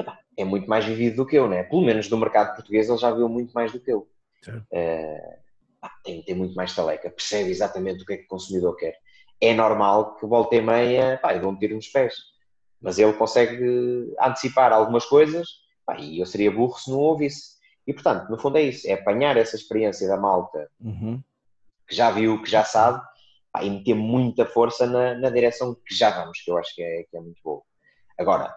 Epá, 0.00 0.18
é 0.36 0.44
muito 0.44 0.68
mais 0.68 0.84
vivido 0.84 1.16
do 1.16 1.26
que 1.26 1.36
eu, 1.36 1.48
né? 1.48 1.62
Pelo 1.62 1.82
menos 1.82 2.10
no 2.10 2.18
mercado 2.18 2.56
português 2.56 2.88
ele 2.88 2.98
já 2.98 3.12
viu 3.12 3.28
muito 3.28 3.52
mais 3.52 3.70
do 3.70 3.78
que 3.78 3.92
eu. 3.92 4.08
Uh, 4.48 5.38
pá, 5.80 5.92
tem, 6.02 6.22
tem 6.22 6.34
muito 6.34 6.54
mais 6.54 6.74
taleca, 6.74 7.08
percebe 7.08 7.50
exatamente 7.50 8.02
o 8.02 8.06
que 8.06 8.14
é 8.14 8.16
que 8.16 8.24
o 8.24 8.28
consumidor 8.28 8.76
quer. 8.76 8.98
É 9.40 9.54
normal 9.54 10.16
que 10.16 10.26
volta 10.26 10.56
e 10.56 10.60
meia, 10.60 11.18
pá, 11.22 11.38
vou 11.38 11.52
meter 11.52 11.72
nos 11.72 11.86
pés. 11.86 12.14
Mas 12.80 12.98
ele 12.98 13.12
consegue 13.12 14.12
antecipar 14.20 14.72
algumas 14.72 15.04
coisas, 15.04 15.46
pá, 15.86 16.00
e 16.00 16.18
eu 16.18 16.26
seria 16.26 16.50
burro 16.50 16.76
se 16.76 16.90
não 16.90 16.98
ouvisse. 16.98 17.59
E, 17.90 17.92
portanto, 17.92 18.30
no 18.30 18.38
fundo 18.38 18.56
é 18.56 18.62
isso, 18.62 18.88
é 18.88 18.92
apanhar 18.92 19.36
essa 19.36 19.56
experiência 19.56 20.06
da 20.06 20.16
malta 20.16 20.70
uhum. 20.80 21.20
que 21.88 21.96
já 21.96 22.08
viu, 22.08 22.40
que 22.40 22.48
já 22.48 22.62
sabe, 22.62 23.04
pá, 23.52 23.64
e 23.64 23.70
meter 23.70 23.94
muita 23.94 24.46
força 24.46 24.86
na, 24.86 25.16
na, 25.16 25.28
direção 25.28 25.74
que 25.74 25.92
já 25.92 26.08
vamos, 26.08 26.40
que 26.40 26.52
eu 26.52 26.56
acho 26.56 26.72
que 26.72 26.80
é, 26.80 27.02
que 27.02 27.16
é 27.16 27.20
muito 27.20 27.42
boa. 27.42 27.60
Agora, 28.16 28.54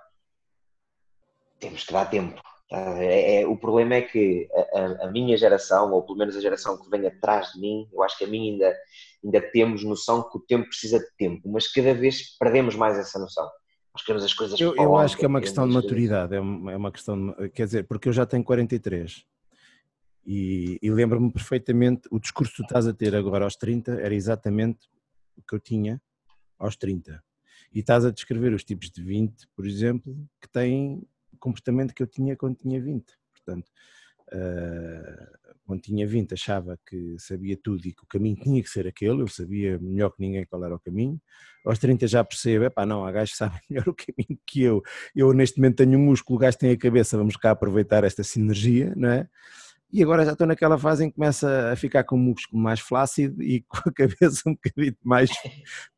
temos 1.59 1.83
que 1.83 1.91
dar 1.91 2.11
tempo. 2.11 2.39
Tá? 2.69 3.03
É, 3.03 3.41
é, 3.41 3.47
o 3.47 3.57
problema 3.57 3.95
é 3.95 4.03
que 4.03 4.47
a, 4.71 5.05
a, 5.05 5.11
minha 5.11 5.35
geração, 5.35 5.91
ou 5.91 6.03
pelo 6.03 6.19
menos 6.19 6.37
a 6.37 6.41
geração 6.41 6.77
que 6.79 6.87
vem 6.91 7.07
atrás 7.07 7.53
de 7.53 7.59
mim, 7.59 7.89
eu 7.91 8.03
acho 8.03 8.15
que 8.19 8.25
a 8.25 8.27
mim 8.27 8.51
ainda, 8.51 8.77
ainda 9.23 9.41
temos 9.49 9.83
noção 9.83 10.29
que 10.29 10.37
o 10.37 10.41
tempo 10.41 10.67
precisa 10.67 10.99
de 10.99 11.09
tempo, 11.17 11.49
mas 11.49 11.67
cada 11.67 11.95
vez 11.95 12.37
perdemos 12.37 12.75
mais 12.75 12.99
essa 12.99 13.17
noção. 13.17 13.49
Nós 13.93 14.03
queremos 14.03 14.23
as 14.23 14.33
coisas 14.33 14.59
Eu, 14.59 14.75
eu 14.75 14.97
acho 14.97 15.15
que 15.15 15.23
é 15.23 15.27
uma 15.27 15.39
questão 15.39 15.67
de 15.67 15.73
maturidade, 15.73 16.35
é 16.35 16.39
uma, 16.39 16.87
é 16.87 16.91
questão, 16.91 17.27
de, 17.27 17.49
quer 17.49 17.65
dizer, 17.65 17.87
porque 17.87 18.09
eu 18.09 18.13
já 18.13 18.25
tenho 18.25 18.43
43 18.43 19.25
e, 20.25 20.79
e 20.81 20.89
lembro-me 20.89 21.31
perfeitamente, 21.31 22.07
o 22.09 22.19
discurso 22.19 22.51
que 22.53 22.57
tu 22.57 22.63
estás 22.63 22.87
a 22.87 22.93
ter 22.93 23.15
agora 23.15 23.43
aos 23.43 23.55
30 23.55 23.91
era 24.01 24.15
exatamente 24.15 24.87
o 25.37 25.41
que 25.41 25.55
eu 25.55 25.59
tinha 25.59 26.01
aos 26.57 26.75
30. 26.75 27.21
E 27.73 27.79
estás 27.79 28.05
a 28.05 28.11
descrever 28.11 28.53
os 28.53 28.63
tipos 28.63 28.89
de 28.89 29.03
20, 29.03 29.47
por 29.55 29.67
exemplo, 29.67 30.15
que 30.41 30.47
têm 30.47 31.05
o 31.31 31.37
comportamento 31.37 31.93
que 31.93 32.01
eu 32.01 32.07
tinha 32.07 32.35
quando 32.35 32.55
tinha 32.55 32.81
20. 32.81 33.05
Portanto, 33.33 33.69
uh, 34.33 35.53
quando 35.65 35.81
tinha 35.81 36.07
20 36.07 36.33
achava 36.33 36.77
que 36.85 37.15
sabia 37.17 37.57
tudo 37.61 37.85
e 37.87 37.93
que 37.93 38.03
o 38.03 38.07
caminho 38.07 38.35
tinha 38.35 38.61
que 38.61 38.69
ser 38.69 38.87
aquele, 38.87 39.21
eu 39.21 39.27
sabia 39.27 39.79
melhor 39.79 40.09
que 40.09 40.19
ninguém 40.19 40.45
qual 40.45 40.63
era 40.63 40.75
o 40.75 40.79
caminho. 40.79 41.19
Aos 41.65 41.79
30 41.79 42.07
já 42.07 42.23
percebo, 42.23 42.65
epá, 42.65 42.85
não, 42.85 43.05
há 43.05 43.11
gajos 43.11 43.31
que 43.31 43.37
sabem 43.37 43.59
melhor 43.69 43.87
o 43.87 43.95
caminho 43.95 44.39
que 44.45 44.61
eu. 44.61 44.81
Eu 45.15 45.33
neste 45.33 45.57
momento 45.57 45.77
tenho 45.77 45.97
músculo, 45.97 46.37
o 46.37 46.39
gajo 46.39 46.57
tem 46.57 46.71
a 46.71 46.77
cabeça, 46.77 47.17
vamos 47.17 47.37
cá 47.37 47.51
aproveitar 47.51 48.03
esta 48.03 48.23
sinergia, 48.23 48.93
não 48.95 49.09
é? 49.09 49.27
E 49.91 50.01
agora 50.01 50.25
já 50.25 50.31
estou 50.31 50.47
naquela 50.47 50.77
fase 50.77 51.05
em 51.05 51.09
que 51.09 51.15
começa 51.15 51.71
a 51.71 51.75
ficar 51.75 52.03
com 52.03 52.15
o 52.15 52.19
músculo 52.19 52.61
mais 52.61 52.79
flácido 52.79 53.41
e 53.43 53.61
com 53.61 53.89
a 53.89 53.93
cabeça 53.93 54.41
um 54.49 54.53
bocadinho 54.55 54.97
mais, 55.03 55.29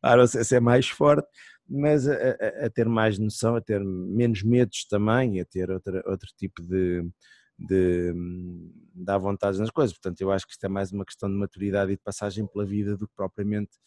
para 0.02 0.28
ser 0.28 0.60
mais 0.60 0.90
forte, 0.90 1.28
mas 1.68 2.08
a, 2.08 2.14
a, 2.14 2.66
a, 2.66 2.70
ter 2.70 2.88
mais 2.88 3.18
noção, 3.18 3.56
a 3.56 3.62
ter 3.62 3.82
menos 3.84 4.44
medos 4.44 4.86
também, 4.86 5.40
a 5.40 5.46
ter 5.46 5.72
outra, 5.72 6.04
outro 6.06 6.28
tipo 6.38 6.62
de, 6.62 7.10
de, 7.58 8.14
de 8.14 9.04
dar 9.04 9.18
vontade 9.18 9.58
nas 9.60 9.70
coisas. 9.70 9.94
Portanto, 9.94 10.22
eu 10.22 10.32
acho 10.32 10.46
que 10.46 10.54
isto 10.54 10.66
é 10.66 10.70
mais 10.70 10.92
uma 10.92 11.06
questão 11.06 11.30
de 11.30 11.36
maturidade 11.36 11.92
e 11.92 11.96
de 11.96 12.02
passagem 12.02 12.46
pela 12.46 12.66
vida 12.66 12.98
do 12.98 13.08
que 13.08 13.14
propriamente 13.16 13.78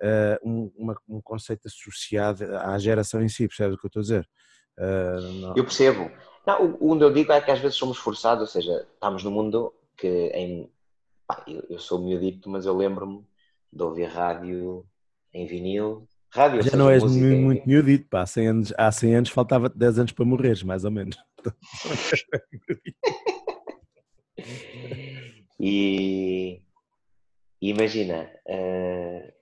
uh, 0.00 0.48
um, 0.48 0.72
uma, 0.76 0.96
um 1.08 1.20
conceito 1.20 1.66
associado 1.66 2.44
à 2.56 2.78
geração 2.78 3.22
em 3.22 3.28
si, 3.28 3.48
percebes 3.48 3.76
o 3.76 3.78
que 3.78 3.86
eu 3.86 3.88
estou 3.88 4.00
a 4.00 4.02
dizer? 4.02 4.28
Uh, 4.78 5.52
eu 5.56 5.64
percebo. 5.64 6.10
Não, 6.46 6.76
onde 6.80 7.04
eu 7.04 7.12
digo 7.12 7.32
é 7.32 7.40
que 7.40 7.50
às 7.50 7.58
vezes 7.58 7.76
somos 7.76 7.96
forçados, 7.96 8.42
ou 8.42 8.46
seja, 8.46 8.86
estamos 8.92 9.24
no 9.24 9.30
mundo 9.30 9.72
que 9.96 10.28
em. 10.34 10.70
Pá, 11.26 11.42
eu, 11.46 11.64
eu, 11.70 11.78
sou 11.78 11.98
miudito, 11.98 12.50
mas 12.50 12.66
eu 12.66 12.76
lembro-me 12.76 13.24
de 13.72 13.82
ouvir 13.82 14.04
rádio 14.04 14.84
em 15.32 15.46
vinil. 15.46 16.06
Rádio, 16.34 16.62
Já 16.62 16.76
não 16.76 16.90
és 16.90 17.02
muito 17.04 17.64
miudito, 17.64 18.08
pá. 18.08 18.26
100 18.26 18.48
anos, 18.48 18.74
há 18.76 18.90
100 18.90 19.14
anos 19.14 19.30
faltava 19.30 19.68
10 19.68 20.00
anos 20.00 20.10
para 20.10 20.24
morreres, 20.24 20.64
mais 20.64 20.84
ou 20.84 20.90
menos. 20.90 21.16
e, 25.60 26.60
imagina, 27.60 28.28
uh, 28.48 29.32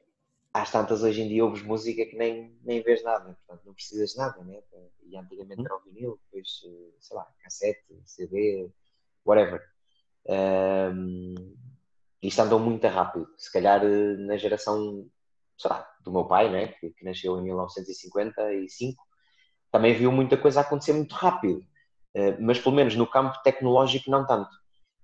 às 0.53 0.71
tantas 0.71 1.03
hoje 1.03 1.23
em 1.23 1.29
dia 1.29 1.43
ouves 1.43 1.63
música 1.63 2.05
que 2.05 2.15
nem, 2.15 2.55
nem 2.63 2.83
vês 2.83 3.03
nada, 3.03 3.25
portanto 3.25 3.63
não 3.65 3.73
precisas 3.73 4.11
de 4.11 4.19
nada, 4.19 4.45
né? 4.45 4.59
E 5.05 5.17
antigamente 5.17 5.63
hum. 5.63 5.65
era 5.65 5.75
o 5.75 5.81
vinil, 5.81 6.21
depois, 6.25 6.61
eh, 6.67 6.91
sei 7.01 7.17
lá, 7.17 7.27
cassete, 7.43 8.03
CD, 8.05 8.71
whatever. 9.25 9.63
Um, 10.27 11.57
isto 12.23 12.43
andou 12.43 12.61
muito 12.61 12.87
rápido. 12.87 13.27
Se 13.39 13.51
calhar 13.51 13.83
eh, 13.83 14.17
na 14.19 14.37
geração, 14.37 15.09
sei 15.57 15.71
lá, 15.71 15.91
do 16.03 16.13
meu 16.13 16.25
pai, 16.25 16.51
né? 16.51 16.69
que, 16.69 16.91
que 16.91 17.05
nasceu 17.05 17.39
em 17.39 17.43
1955, 17.43 19.03
também 19.71 19.95
viu 19.95 20.13
muita 20.13 20.37
coisa 20.37 20.61
acontecer 20.61 20.93
muito 20.93 21.15
rápido. 21.15 21.65
Uh, 22.15 22.37
mas 22.41 22.59
pelo 22.59 22.75
menos 22.75 22.95
no 22.95 23.07
campo 23.07 23.41
tecnológico 23.43 24.11
não 24.11 24.27
tanto. 24.27 24.51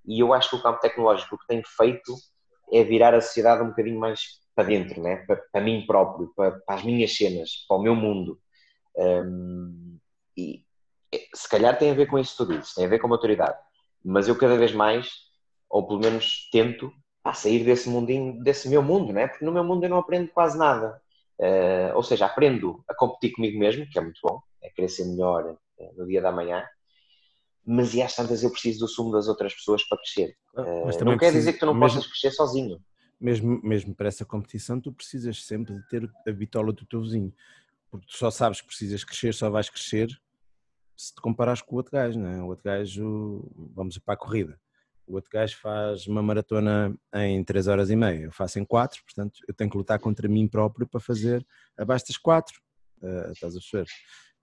E 0.07 0.21
eu 0.21 0.33
acho 0.33 0.51
que 0.51 0.57
o 0.57 0.63
campo 0.63 0.81
tecnológico 0.81 1.35
o 1.35 1.39
que 1.39 1.47
tem 1.47 1.63
feito 1.65 2.15
é 2.73 2.85
virar 2.85 3.15
a 3.15 3.21
sociedade 3.21 3.63
um 3.63 3.69
bocadinho 3.69 3.99
mais 3.99 4.41
para 4.55 4.69
dentro, 4.69 5.01
né? 5.01 5.17
para, 5.27 5.37
para 5.37 5.61
mim 5.61 5.87
próprio, 5.87 6.33
para, 6.35 6.51
para, 6.51 6.75
as 6.77 6.83
minhas 6.83 7.17
cenas, 7.17 7.65
para 7.69 7.77
o 7.77 7.83
meu 7.83 7.95
mundo. 7.95 8.39
Um, 8.97 9.99
e 10.37 10.65
é, 11.15 11.25
se 11.35 11.49
calhar 11.49 11.79
tem 11.79 11.91
a 11.91 11.95
ver 11.95 12.07
com 12.07 12.19
isso 12.19 12.37
tudo 12.37 12.55
isso, 12.55 12.75
tem 12.75 12.85
a 12.85 12.89
ver 12.89 12.99
com 12.99 13.07
a 13.07 13.11
maturidade. 13.11 13.59
Mas 14.05 14.29
eu 14.29 14.37
cada 14.37 14.57
vez 14.57 14.73
mais, 14.73 15.11
ou 15.69 15.87
pelo 15.87 16.01
menos 16.01 16.49
tento, 16.51 16.93
a 17.29 17.35
sair 17.35 17.65
desse 17.65 17.89
mundinho, 17.89 18.43
desse 18.43 18.69
meu 18.69 18.83
mundo, 18.83 19.13
né? 19.13 19.29
porque 19.29 19.45
no 19.45 19.53
meu 19.53 19.65
mundo 19.65 19.85
eu 19.85 19.91
não 19.91 19.99
aprendo 19.99 20.29
quase 20.29 20.57
nada. 20.57 21.01
Uh, 21.39 21.95
ou 21.95 22.03
seja, 22.03 22.27
aprendo 22.27 22.83
a 22.89 22.95
competir 22.95 23.33
comigo 23.33 23.59
mesmo, 23.59 23.89
que 23.89 23.99
é 23.99 24.03
muito 24.03 24.19
bom, 24.23 24.41
é 24.61 24.71
querer 24.71 24.89
ser 24.89 25.05
melhor 25.05 25.45
uh, 25.79 25.93
no 25.97 26.07
dia 26.07 26.21
da 26.21 26.33
manhã, 26.33 26.65
mas 27.65 27.95
e 27.95 28.03
às 28.03 28.15
tantas 28.17 28.43
eu 28.43 28.51
preciso 28.51 28.81
do 28.81 28.89
sumo 28.89 29.13
das 29.13 29.29
outras 29.29 29.55
pessoas 29.55 29.87
para 29.87 29.99
crescer. 29.99 30.35
Uh, 30.55 31.05
não 31.05 31.17
quer 31.17 31.31
dizer 31.31 31.53
que 31.53 31.61
tu 31.61 31.67
não 31.67 31.75
mesmo... 31.75 31.97
possas 31.97 32.11
crescer 32.11 32.33
sozinho 32.33 32.81
mesmo, 33.21 33.61
mesmo 33.63 33.95
para 33.95 34.09
essa 34.09 34.25
competição, 34.25 34.81
tu 34.81 34.93
precisas 34.93 35.45
sempre 35.45 35.75
de 35.75 35.89
ter 35.89 36.11
a 36.27 36.33
bitola 36.33 36.73
do 36.73 36.87
teu 36.87 37.03
vizinho, 37.03 37.35
porque 37.91 38.07
tu 38.07 38.17
só 38.17 38.31
sabes 38.31 38.61
que 38.61 38.67
precisas 38.67 39.05
crescer, 39.05 39.35
só 39.35 39.51
vais 39.51 39.69
crescer 39.69 40.09
se 40.97 41.15
te 41.15 41.21
comparares 41.21 41.63
com 41.63 41.75
o 41.75 41.79
outro 41.79 41.93
gajo, 41.93 42.19
não 42.19 42.29
é? 42.29 42.43
O 42.43 42.47
outro 42.47 42.65
gajo, 42.65 43.49
vamos 43.75 43.99
para 43.99 44.15
a 44.15 44.17
corrida, 44.17 44.59
o 45.09 45.15
outro 45.15 45.31
gajo 45.31 45.57
faz 45.57 46.07
uma 46.07 46.23
maratona 46.23 46.95
em 47.15 47.43
3 47.43 47.67
horas 47.67 47.91
e 47.91 47.97
meia, 47.97 48.25
eu 48.25 48.33
faço 48.33 48.59
em 48.59 48.65
4, 48.65 49.03
portanto 49.03 49.41
eu 49.49 49.55
tenho 49.55 49.71
que 49.71 49.77
lutar 49.77 49.99
contra 49.99 50.29
mim 50.29 50.47
próprio 50.47 50.87
para 50.87 51.01
fazer 51.01 51.45
abaixo 51.77 52.07
das 52.07 52.19
4, 52.19 52.61
uh, 53.03 53.33
estás 53.33 53.57
a 53.57 53.59
perceber? 53.59 53.87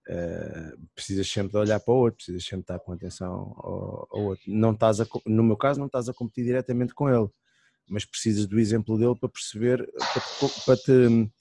Uh, 0.08 0.88
precisas 0.94 1.28
sempre 1.28 1.52
de 1.52 1.58
olhar 1.58 1.80
para 1.80 1.94
o 1.94 1.98
outro, 1.98 2.18
precisas 2.18 2.44
sempre 2.44 2.58
de 2.58 2.64
estar 2.64 2.80
com 2.80 2.92
atenção 2.92 3.56
ao, 3.58 4.08
ao 4.12 4.24
outro. 4.26 4.44
Não 4.48 4.72
estás 4.72 5.02
a, 5.02 5.06
no 5.26 5.44
meu 5.44 5.58
caso, 5.58 5.80
não 5.80 5.88
estás 5.88 6.10
a 6.10 6.14
competir 6.14 6.44
diretamente 6.44 6.94
com 6.94 7.10
ele, 7.10 7.30
mas 7.88 8.06
precisas 8.06 8.46
do 8.48 8.60
exemplo 8.60 8.98
dele 8.98 9.16
para 9.16 9.30
perceber, 9.30 9.88
para 9.98 10.22
te, 10.22 10.66
para 10.66 10.78
te, 10.78 11.32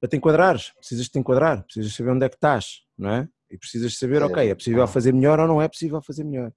para 0.00 0.08
te 0.08 0.16
enquadrares, 0.16 0.72
precisas 0.72 1.08
te 1.08 1.18
enquadrar, 1.18 1.62
precisas 1.64 1.94
saber 1.94 2.10
onde 2.10 2.24
é 2.24 2.28
que 2.28 2.36
estás, 2.36 2.82
não 2.96 3.10
é? 3.10 3.28
E 3.50 3.58
precisas 3.58 3.98
saber, 3.98 4.22
é. 4.22 4.24
ok, 4.24 4.50
é 4.50 4.54
possível 4.54 4.86
fazer 4.86 5.12
melhor 5.12 5.38
ou 5.38 5.46
não 5.46 5.60
é 5.60 5.68
possível 5.68 6.00
fazer 6.02 6.24
melhor. 6.24 6.52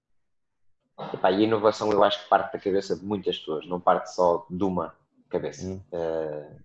Epá, 1.13 1.31
e 1.31 1.35
a 1.35 1.39
inovação 1.41 1.91
eu 1.91 2.03
acho 2.03 2.23
que 2.23 2.29
parte 2.29 2.53
da 2.53 2.59
cabeça 2.59 2.95
de 2.95 3.05
muitas 3.05 3.37
pessoas, 3.37 3.67
não 3.67 3.79
parte 3.79 4.13
só 4.13 4.45
de 4.49 4.63
uma 4.63 4.95
cabeça. 5.29 5.65
Hum. 5.65 5.81
Uh, 5.91 6.59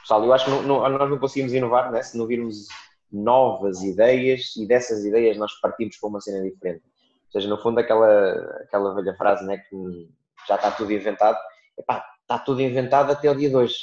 pessoal, 0.00 0.24
eu 0.24 0.32
acho 0.32 0.44
que 0.44 0.50
não, 0.50 0.62
não, 0.62 0.88
nós 0.88 1.10
não 1.10 1.18
conseguimos 1.18 1.52
inovar 1.52 1.90
né? 1.90 2.02
se 2.02 2.18
não 2.18 2.26
virmos 2.26 2.68
novas 3.10 3.82
ideias 3.82 4.54
e 4.56 4.66
dessas 4.66 5.04
ideias 5.04 5.36
nós 5.36 5.52
partimos 5.60 5.96
para 5.96 6.08
uma 6.08 6.20
cena 6.20 6.42
diferente. 6.42 6.82
Ou 7.26 7.32
seja, 7.32 7.48
no 7.48 7.58
fundo 7.58 7.78
aquela, 7.78 8.32
aquela 8.62 8.94
velha 8.94 9.14
frase 9.14 9.44
né, 9.46 9.58
que 9.58 10.08
já 10.46 10.56
está 10.56 10.70
tudo 10.70 10.92
inventado, 10.92 11.38
epá, 11.78 12.04
está 12.20 12.38
tudo 12.38 12.60
inventado 12.60 13.12
até 13.12 13.30
o 13.30 13.34
dia 13.34 13.48
de 13.48 13.56
hoje. 13.56 13.76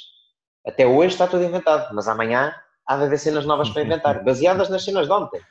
Até 0.66 0.86
hoje 0.86 1.14
está 1.14 1.28
tudo 1.28 1.44
inventado, 1.44 1.94
mas 1.94 2.08
amanhã 2.08 2.54
há 2.86 2.98
de 2.98 3.04
haver 3.04 3.18
cenas 3.18 3.46
novas 3.46 3.70
para 3.70 3.84
inventar, 3.84 4.24
baseadas 4.24 4.70
nas 4.70 4.84
cenas 4.84 5.08
de 5.08 5.14
ontem. 5.14 5.42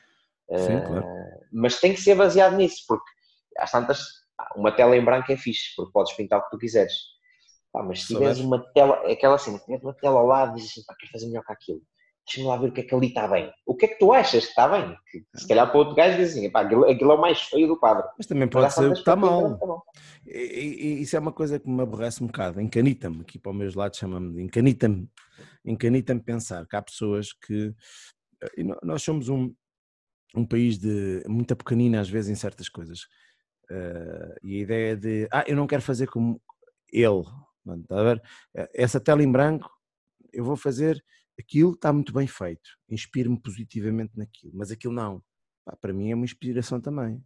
Sim, 0.56 0.76
uh, 0.76 0.86
claro. 0.86 1.06
Mas 1.52 1.80
tem 1.80 1.94
que 1.94 2.00
ser 2.00 2.14
baseado 2.14 2.56
nisso, 2.56 2.84
porque 2.86 3.10
às 3.58 3.70
tantas, 3.70 3.98
uma 4.56 4.72
tela 4.72 4.96
em 4.96 5.04
branco 5.04 5.30
é 5.32 5.36
fixe, 5.36 5.74
porque 5.76 5.92
podes 5.92 6.12
pintar 6.14 6.40
o 6.40 6.44
que 6.44 6.50
tu 6.50 6.58
quiseres. 6.58 6.94
Pá, 7.72 7.82
mas 7.82 8.02
se 8.02 8.08
tiveres 8.08 8.38
uma 8.38 8.64
tela, 8.72 9.10
aquela 9.10 9.34
assim, 9.34 9.56
tiveres 9.58 9.82
uma 9.82 9.94
tela 9.94 10.20
ao 10.20 10.26
lado 10.26 10.52
e 10.52 10.54
dizes 10.56 10.72
assim, 10.72 10.84
pá, 10.86 10.94
queres 10.98 11.12
fazer 11.12 11.26
melhor 11.26 11.44
que 11.44 11.52
aquilo 11.52 11.82
deixa-me 12.26 12.48
lá 12.48 12.56
ver 12.56 12.68
o 12.68 12.72
que 12.72 12.80
é 12.80 12.84
que 12.84 12.94
ali 12.94 13.06
está 13.06 13.28
bem. 13.28 13.52
O 13.64 13.76
que 13.76 13.86
é 13.86 13.88
que 13.88 13.98
tu 13.98 14.12
achas 14.12 14.44
que 14.44 14.50
está 14.50 14.68
bem? 14.68 14.96
Que, 15.10 15.24
se 15.36 15.46
calhar 15.46 15.68
para 15.68 15.78
outro 15.78 15.94
gajo 15.94 16.16
diz 16.16 16.30
assim, 16.32 16.50
pá, 16.50 16.62
aquilo, 16.62 16.84
aquilo, 16.84 17.12
é 17.12 17.14
o 17.14 17.20
mais 17.20 17.40
feio 17.40 17.68
do 17.68 17.78
quadro. 17.78 18.04
Mas 18.18 18.26
também 18.26 18.48
pode 18.48 18.72
ser 18.74 18.92
que 18.92 18.98
está 18.98 19.14
mal. 19.14 19.56
Tá 19.56 19.66
e, 20.26 20.98
e, 20.98 21.02
isso 21.02 21.16
é 21.16 21.20
uma 21.20 21.32
coisa 21.32 21.58
que 21.58 21.68
me 21.68 21.80
aborrece 21.80 22.22
um 22.22 22.26
bocado, 22.26 22.60
encanita-me, 22.60 23.20
aqui 23.20 23.38
para 23.38 23.52
os 23.52 23.56
meus 23.56 23.74
lados 23.74 23.98
chama-me 23.98 24.34
de 24.34 24.42
encanita-me, 24.42 25.08
encanita-me 25.64 26.20
pensar 26.20 26.66
que 26.66 26.74
há 26.74 26.82
pessoas 26.82 27.32
que, 27.32 27.72
nós 28.82 29.02
somos 29.02 29.28
um, 29.28 29.54
um 30.34 30.44
país 30.44 30.78
de 30.78 31.22
muita 31.28 31.54
pequenina 31.54 32.00
às 32.00 32.10
vezes 32.10 32.30
em 32.30 32.34
certas 32.34 32.68
coisas, 32.68 33.06
uh, 33.70 34.34
e 34.42 34.56
a 34.56 34.60
ideia 34.60 34.96
de, 34.96 35.28
ah, 35.32 35.44
eu 35.46 35.56
não 35.56 35.66
quero 35.66 35.82
fazer 35.82 36.06
como 36.06 36.40
ele, 36.92 37.24
está 37.82 38.00
a 38.00 38.02
ver? 38.02 38.22
Essa 38.74 39.00
tela 39.00 39.22
em 39.22 39.30
branco, 39.30 39.70
eu 40.32 40.44
vou 40.44 40.56
fazer 40.56 41.02
aquilo 41.38 41.72
está 41.72 41.92
muito 41.92 42.12
bem 42.12 42.26
feito, 42.26 42.70
inspiro-me 42.88 43.40
positivamente 43.40 44.16
naquilo, 44.16 44.52
mas 44.54 44.70
aquilo 44.70 44.92
não. 44.92 45.22
Pá, 45.64 45.76
para 45.76 45.92
mim 45.92 46.10
é 46.10 46.14
uma 46.14 46.24
inspiração 46.24 46.80
também. 46.80 47.22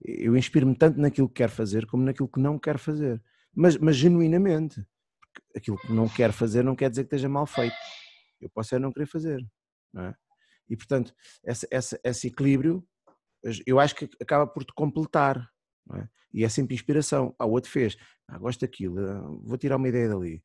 Eu 0.00 0.36
inspiro-me 0.36 0.76
tanto 0.76 0.98
naquilo 1.00 1.28
que 1.28 1.34
quero 1.34 1.52
fazer 1.52 1.86
como 1.86 2.02
naquilo 2.04 2.28
que 2.28 2.40
não 2.40 2.58
quero 2.58 2.78
fazer, 2.78 3.22
mas, 3.54 3.76
mas 3.76 3.96
genuinamente. 3.96 4.84
Porque 5.32 5.58
aquilo 5.58 5.78
que 5.78 5.92
não 5.92 6.08
quero 6.08 6.32
fazer 6.32 6.64
não 6.64 6.74
quer 6.74 6.90
dizer 6.90 7.04
que 7.04 7.08
esteja 7.08 7.28
mal 7.28 7.46
feito. 7.46 7.74
Eu 8.40 8.50
posso 8.50 8.74
é 8.74 8.78
não 8.78 8.92
querer 8.92 9.06
fazer. 9.06 9.40
Não 9.92 10.06
é? 10.06 10.14
E 10.68 10.76
portanto, 10.76 11.14
essa, 11.44 12.00
esse 12.02 12.26
equilíbrio, 12.26 12.86
eu 13.66 13.78
acho 13.78 13.94
que 13.94 14.08
acaba 14.20 14.46
por 14.46 14.64
te 14.64 14.72
completar. 14.74 15.48
É? 15.94 16.08
E 16.32 16.44
é 16.44 16.48
sempre 16.48 16.74
inspiração. 16.74 17.34
Ah, 17.38 17.46
o 17.46 17.52
outro 17.52 17.70
fez, 17.70 17.96
ah, 18.28 18.38
gosto 18.38 18.60
daquilo, 18.60 18.98
ah, 18.98 19.20
vou 19.42 19.56
tirar 19.56 19.76
uma 19.76 19.88
ideia 19.88 20.08
dali. 20.08 20.42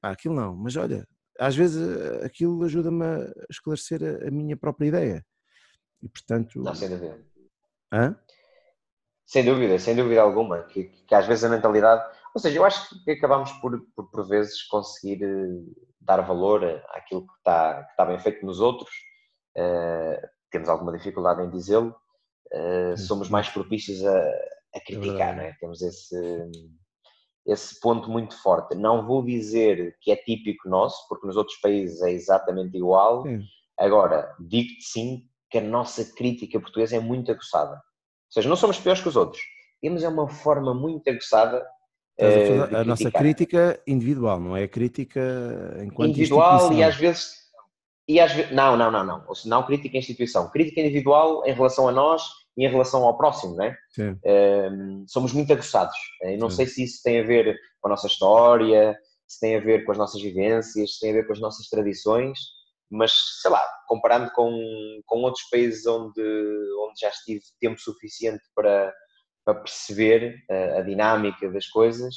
Pá, 0.00 0.10
aquilo 0.10 0.34
não, 0.34 0.54
mas 0.56 0.76
olha, 0.76 1.06
às 1.38 1.56
vezes 1.56 1.80
eh, 1.80 2.26
aquilo 2.26 2.62
ajuda-me 2.64 3.04
a 3.04 3.32
esclarecer 3.50 4.02
a, 4.02 4.28
a, 4.28 4.30
minha 4.30 4.56
própria 4.56 4.86
ideia. 4.86 5.26
E 6.02 6.08
portanto. 6.08 6.60
Não, 6.62 6.74
sem 6.74 6.88
dúvida. 6.88 7.18
Hã? 7.92 8.16
Sem 9.26 9.44
dúvida, 9.44 9.78
sem 9.78 9.96
dúvida 9.96 10.20
alguma. 10.20 10.62
Que, 10.64 10.84
que 10.84 11.14
às 11.14 11.26
vezes 11.26 11.44
a 11.44 11.48
mentalidade. 11.48 12.04
Ou 12.34 12.40
seja, 12.40 12.58
eu 12.58 12.64
acho 12.64 13.02
que 13.04 13.10
acabamos 13.12 13.52
por, 13.52 13.80
por, 13.94 14.10
por 14.10 14.28
vezes, 14.28 14.62
conseguir 14.64 15.22
eh, 15.22 15.82
dar 16.00 16.20
valor 16.20 16.64
àquilo 16.90 17.26
que 17.26 17.32
está, 17.38 17.84
que 17.84 17.90
está 17.90 18.04
bem 18.04 18.18
feito 18.18 18.44
nos 18.44 18.60
outros 18.60 18.90
uh, 19.56 20.28
temos 20.50 20.68
alguma 20.68 20.92
dificuldade 20.92 21.42
em 21.42 21.50
dizê-lo, 21.50 21.94
uh, 22.52 22.96
somos 22.96 23.28
mais 23.28 23.48
propícios 23.48 24.04
a, 24.04 24.30
a 24.74 24.80
criticar, 24.80 25.34
é 25.34 25.36
não 25.36 25.42
é? 25.42 25.56
Temos 25.60 25.82
esse, 25.82 26.50
esse 27.46 27.80
ponto 27.80 28.10
muito 28.10 28.40
forte. 28.42 28.74
Não 28.74 29.06
vou 29.06 29.24
dizer 29.24 29.96
que 30.00 30.10
é 30.10 30.16
típico 30.16 30.68
nosso, 30.68 31.06
porque 31.08 31.26
nos 31.26 31.36
outros 31.36 31.58
países 31.60 32.02
é 32.02 32.10
exatamente 32.10 32.76
igual. 32.76 33.22
Sim. 33.22 33.42
Agora, 33.78 34.34
digo-te 34.38 34.84
sim 34.84 35.22
que 35.50 35.58
a 35.58 35.62
nossa 35.62 36.04
crítica 36.14 36.60
portuguesa 36.60 36.96
é 36.96 37.00
muito 37.00 37.30
aguçada. 37.30 37.74
Ou 37.74 38.32
seja, 38.32 38.48
não 38.48 38.56
somos 38.56 38.78
piores 38.78 39.02
que 39.02 39.08
os 39.08 39.16
outros. 39.16 39.42
Temos 39.80 40.02
é 40.02 40.08
uma 40.08 40.28
forma 40.28 40.72
muito 40.72 41.08
aguçada 41.10 41.66
a, 42.20 42.80
a 42.80 42.84
nossa 42.84 43.10
crítica 43.10 43.80
individual, 43.86 44.38
não 44.38 44.56
é 44.56 44.64
a 44.64 44.68
crítica 44.68 45.20
enquanto 45.82 46.10
individual 46.10 46.72
e 46.72 46.82
às 46.82 46.96
vezes 46.96 47.42
e 48.06 48.20
às 48.20 48.32
vezes 48.32 48.52
não, 48.52 48.76
não, 48.76 48.90
não, 48.90 49.04
não, 49.04 49.24
não 49.46 49.62
crítica 49.64 49.96
à 49.96 50.00
instituição, 50.00 50.50
crítica 50.50 50.80
individual 50.80 51.42
em 51.46 51.52
relação 51.52 51.88
a 51.88 51.92
nós 51.92 52.22
em 52.56 52.68
relação 52.68 53.04
ao 53.04 53.16
próximo, 53.16 53.56
não 53.56 53.64
é? 53.64 53.76
Um, 54.70 55.04
somos 55.08 55.32
muito 55.32 55.52
aguçados. 55.52 55.96
Eu 56.22 56.38
não 56.38 56.50
Sim. 56.50 56.56
sei 56.56 56.66
se 56.66 56.84
isso 56.84 57.02
tem 57.02 57.20
a 57.20 57.24
ver 57.24 57.58
com 57.80 57.88
a 57.88 57.90
nossa 57.90 58.06
história, 58.06 58.96
se 59.26 59.40
tem 59.40 59.56
a 59.56 59.60
ver 59.60 59.84
com 59.84 59.92
as 59.92 59.98
nossas 59.98 60.20
vivências, 60.20 60.94
se 60.94 61.00
tem 61.00 61.10
a 61.10 61.14
ver 61.14 61.26
com 61.26 61.32
as 61.32 61.40
nossas 61.40 61.68
tradições, 61.68 62.38
mas 62.90 63.12
sei 63.40 63.50
lá, 63.50 63.66
comparando 63.88 64.30
com, 64.32 64.52
com 65.06 65.20
outros 65.20 65.48
países 65.50 65.86
onde, 65.86 66.20
onde 66.20 67.00
já 67.00 67.08
estive 67.08 67.40
tempo 67.58 67.80
suficiente 67.80 68.42
para, 68.54 68.92
para 69.44 69.60
perceber 69.60 70.36
a, 70.50 70.78
a 70.78 70.82
dinâmica 70.82 71.50
das 71.50 71.66
coisas. 71.68 72.14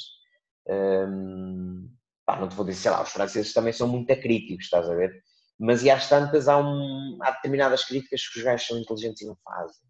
Um, 0.68 1.88
pá, 2.26 2.38
não 2.38 2.48
te 2.48 2.54
vou 2.54 2.66
dizer, 2.66 2.82
sei 2.82 2.90
lá, 2.90 3.02
os 3.02 3.10
franceses 3.10 3.54
também 3.54 3.72
são 3.72 3.88
muito 3.88 4.14
críticos, 4.20 4.66
estás 4.66 4.90
a 4.90 4.94
ver? 4.94 5.12
Mas 5.58 5.82
e 5.82 5.90
às 5.90 6.08
tantas 6.08 6.48
há, 6.48 6.58
um, 6.58 7.18
há 7.22 7.30
determinadas 7.30 7.84
críticas 7.84 8.28
que 8.28 8.38
os 8.38 8.44
gajos 8.44 8.66
são 8.66 8.78
inteligentes 8.78 9.22
e 9.22 9.26
não 9.26 9.36
fazem, 9.42 9.82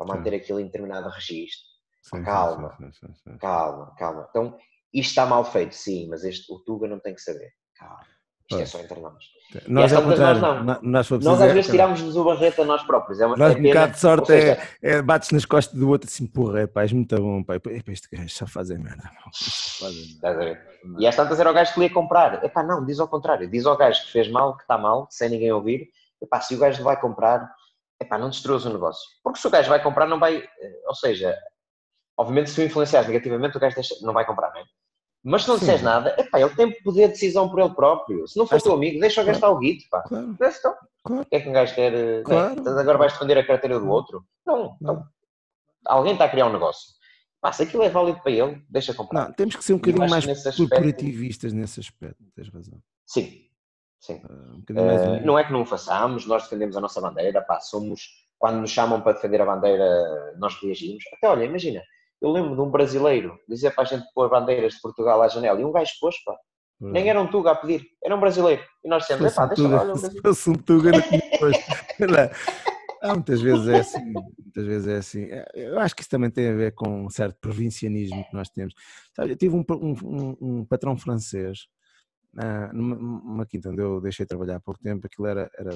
para 0.00 0.16
manter 0.16 0.30
sim. 0.30 0.36
aquilo 0.36 0.60
em 0.60 0.64
determinado 0.64 1.10
registro. 1.10 1.68
Sim, 2.02 2.22
calma, 2.22 2.74
sim, 2.92 3.36
calma, 3.38 3.94
calma. 3.98 4.26
Então, 4.30 4.56
isto 4.94 5.10
está 5.10 5.26
mal 5.26 5.44
feito, 5.44 5.74
sim, 5.74 6.08
mas 6.08 6.24
este, 6.24 6.50
o 6.50 6.58
Tuga 6.60 6.88
não 6.88 6.98
tem 6.98 7.14
que 7.14 7.20
saber. 7.20 7.50
Calma. 7.78 8.00
Isto 8.00 8.48
pois. 8.48 8.62
é 8.62 8.66
só 8.66 8.78
entre 8.80 9.00
nós. 9.00 9.24
Nós, 9.68 9.92
ao 9.92 10.02
contrário, 10.02 10.40
nós, 10.40 10.64
não. 10.64 10.90
nós, 10.90 11.10
nós 11.10 11.42
às 11.42 11.52
vezes 11.52 11.70
tiramos-nos 11.70 12.16
o 12.16 12.24
barreto 12.24 12.62
a 12.62 12.64
nós 12.64 12.82
próprios. 12.82 13.20
É 13.20 13.26
uma, 13.26 13.36
nós, 13.36 13.54
é 13.54 13.58
um 13.58 13.62
bocado 13.62 13.92
de 13.92 14.00
sorte 14.00 14.26
seja, 14.28 14.58
é, 14.82 14.92
é, 14.92 15.02
bates 15.02 15.30
nas 15.30 15.44
costas 15.44 15.78
do 15.78 15.88
outro 15.88 16.08
assim, 16.08 16.26
porra, 16.26 16.60
é 16.60 16.66
pá, 16.66 16.82
és 16.82 16.92
muito 16.92 17.14
bom, 17.16 17.44
pá. 17.44 17.56
Epá, 17.56 17.92
este 17.92 18.08
gajo 18.10 18.28
só 18.30 18.46
fazem 18.46 18.78
merda. 18.78 19.10
E 20.98 21.06
às 21.06 21.14
tantas 21.14 21.38
era 21.38 21.50
o 21.50 21.54
gajo 21.54 21.74
que 21.74 21.82
ia 21.82 21.92
comprar. 21.92 22.42
Epá, 22.42 22.62
não, 22.62 22.84
diz 22.84 22.98
ao 22.98 23.06
contrário. 23.06 23.48
Diz 23.48 23.66
ao 23.66 23.76
gajo 23.76 24.04
que 24.06 24.12
fez 24.12 24.28
mal, 24.30 24.56
que 24.56 24.62
está 24.62 24.78
mal, 24.78 25.06
sem 25.10 25.28
ninguém 25.28 25.52
ouvir. 25.52 25.90
Epá, 26.20 26.40
se 26.40 26.54
o 26.54 26.58
gajo 26.58 26.82
vai 26.82 26.98
comprar, 26.98 27.48
epá, 28.00 28.18
não 28.18 28.30
destruas 28.30 28.64
o 28.64 28.72
negócio. 28.72 29.02
Porque 29.22 29.38
se 29.38 29.46
o 29.46 29.50
gajo 29.50 29.68
vai 29.68 29.82
comprar, 29.82 30.06
não 30.06 30.18
vai... 30.18 30.36
Eh, 30.38 30.82
ou 30.86 30.94
seja, 30.94 31.36
obviamente 32.16 32.50
se 32.50 32.60
o 32.60 32.64
influenciares 32.64 33.08
negativamente, 33.08 33.56
o 33.56 33.60
gajo 33.60 33.74
deixa, 33.74 33.94
não 34.02 34.12
vai 34.12 34.24
comprar, 34.24 34.50
não 34.52 34.60
é? 34.60 34.64
Mas 35.22 35.42
se 35.42 35.48
não 35.48 35.58
disseres 35.58 35.82
nada, 35.82 36.16
epá, 36.18 36.40
ele 36.40 36.54
tem 36.54 36.82
poder 36.82 37.08
de 37.08 37.12
decisão 37.12 37.48
por 37.48 37.60
ele 37.60 37.74
próprio. 37.74 38.26
Se 38.26 38.38
não 38.38 38.46
for 38.46 38.60
teu 38.60 38.72
amigo, 38.72 38.98
deixa 38.98 39.20
o 39.20 39.24
gastar 39.24 39.48
claro. 39.48 39.56
o 39.56 39.58
guito, 39.58 39.84
pá. 39.90 40.02
Claro. 40.02 40.30
Então, 40.32 40.74
claro. 41.04 41.22
O 41.22 41.26
que 41.26 41.36
é 41.36 41.40
que 41.40 41.48
um 41.48 41.52
gajo 41.52 41.74
quer? 41.74 41.92
Eh, 41.92 42.22
claro. 42.22 42.62
Né? 42.62 42.80
Agora 42.80 42.98
vais 42.98 43.12
defender 43.12 43.36
a 43.36 43.46
carteira 43.46 43.78
do 43.78 43.88
outro? 43.88 44.24
Não. 44.46 44.76
não. 44.80 45.04
Alguém 45.84 46.14
está 46.14 46.24
a 46.24 46.28
criar 46.28 46.46
um 46.46 46.52
negócio. 46.52 46.94
Pá, 47.40 47.52
se 47.52 47.62
aquilo 47.62 47.82
é 47.82 47.90
válido 47.90 48.20
para 48.20 48.32
ele, 48.32 48.62
deixa 48.68 48.94
comprar. 48.94 49.28
Não, 49.28 49.32
temos 49.32 49.56
que 49.56 49.64
ser 49.64 49.74
um 49.74 49.78
bocadinho 49.78 50.08
mais 50.08 50.26
nesse 50.26 50.56
corporativistas 50.56 51.52
nesse 51.52 51.80
aspecto, 51.80 52.22
tens 52.34 52.48
razão. 52.48 52.78
Sim, 53.06 53.49
sim. 54.00 54.20
Uh, 54.24 54.72
um 54.72 55.18
uh, 55.18 55.24
não 55.24 55.38
é 55.38 55.44
que 55.44 55.52
não 55.52 55.62
o 55.62 55.66
façamos, 55.66 56.26
nós 56.26 56.44
defendemos 56.44 56.76
a 56.76 56.80
nossa 56.80 57.00
bandeira, 57.00 57.40
pá, 57.42 57.60
somos, 57.60 58.02
quando 58.38 58.60
nos 58.60 58.70
chamam 58.70 59.00
para 59.00 59.12
defender 59.12 59.40
a 59.40 59.46
bandeira, 59.46 60.34
nós 60.38 60.54
reagimos. 60.60 61.04
Até 61.14 61.28
olha, 61.28 61.44
imagina, 61.44 61.82
eu 62.20 62.30
lembro 62.30 62.54
de 62.54 62.60
um 62.60 62.70
brasileiro 62.70 63.38
dizer 63.48 63.72
para 63.74 63.84
a 63.84 63.86
gente 63.86 64.04
pôr 64.14 64.28
bandeiras 64.28 64.74
de 64.74 64.80
Portugal 64.80 65.22
à 65.22 65.28
janela 65.28 65.60
e 65.60 65.64
um 65.64 65.72
gajo 65.72 65.92
pôs, 66.00 66.16
pá. 66.24 66.36
Hum. 66.80 66.92
Nem 66.92 67.08
era 67.08 67.20
um 67.20 67.26
Tuga 67.26 67.50
a 67.50 67.54
pedir, 67.54 67.86
era 68.02 68.16
um 68.16 68.20
brasileiro. 68.20 68.62
E 68.82 68.88
nós 68.88 69.02
dissemos, 69.02 69.34
pá, 69.34 69.46
deixa 69.46 69.68
lá, 69.68 69.82
olha 69.82 69.92
um 69.92 69.96
Se 69.96 70.20
fosse 70.20 70.50
um 70.50 70.54
Tuga, 70.54 70.90
não 70.92 71.00
depois. 71.00 71.56
Ah, 73.02 73.14
muitas 73.14 73.40
vezes 73.40 73.66
é 73.66 73.78
assim, 73.78 74.12
muitas 74.12 74.66
vezes 74.66 74.86
é 74.86 74.96
assim. 74.98 75.24
É, 75.24 75.46
eu 75.54 75.78
acho 75.78 75.96
que 75.96 76.02
isso 76.02 76.10
também 76.10 76.30
tem 76.30 76.50
a 76.50 76.54
ver 76.54 76.74
com 76.74 77.06
um 77.06 77.08
certo 77.08 77.34
provincianismo 77.40 78.22
que 78.28 78.34
nós 78.34 78.50
temos. 78.50 78.74
Sabe, 79.16 79.32
eu 79.32 79.36
tive 79.36 79.56
um, 79.56 79.64
um, 79.70 80.36
um 80.38 80.64
patrão 80.66 80.94
francês 80.98 81.60
uh, 82.34 82.74
numa, 82.74 82.96
numa, 82.96 83.46
quinta 83.46 83.70
onde 83.70 83.80
eu 83.80 84.00
deixei 84.00 84.24
de 84.24 84.28
trabalhar 84.28 84.56
há 84.56 84.60
pouco 84.60 84.80
tempo, 84.80 85.06
aquilo 85.06 85.26
era, 85.26 85.50
era, 85.56 85.70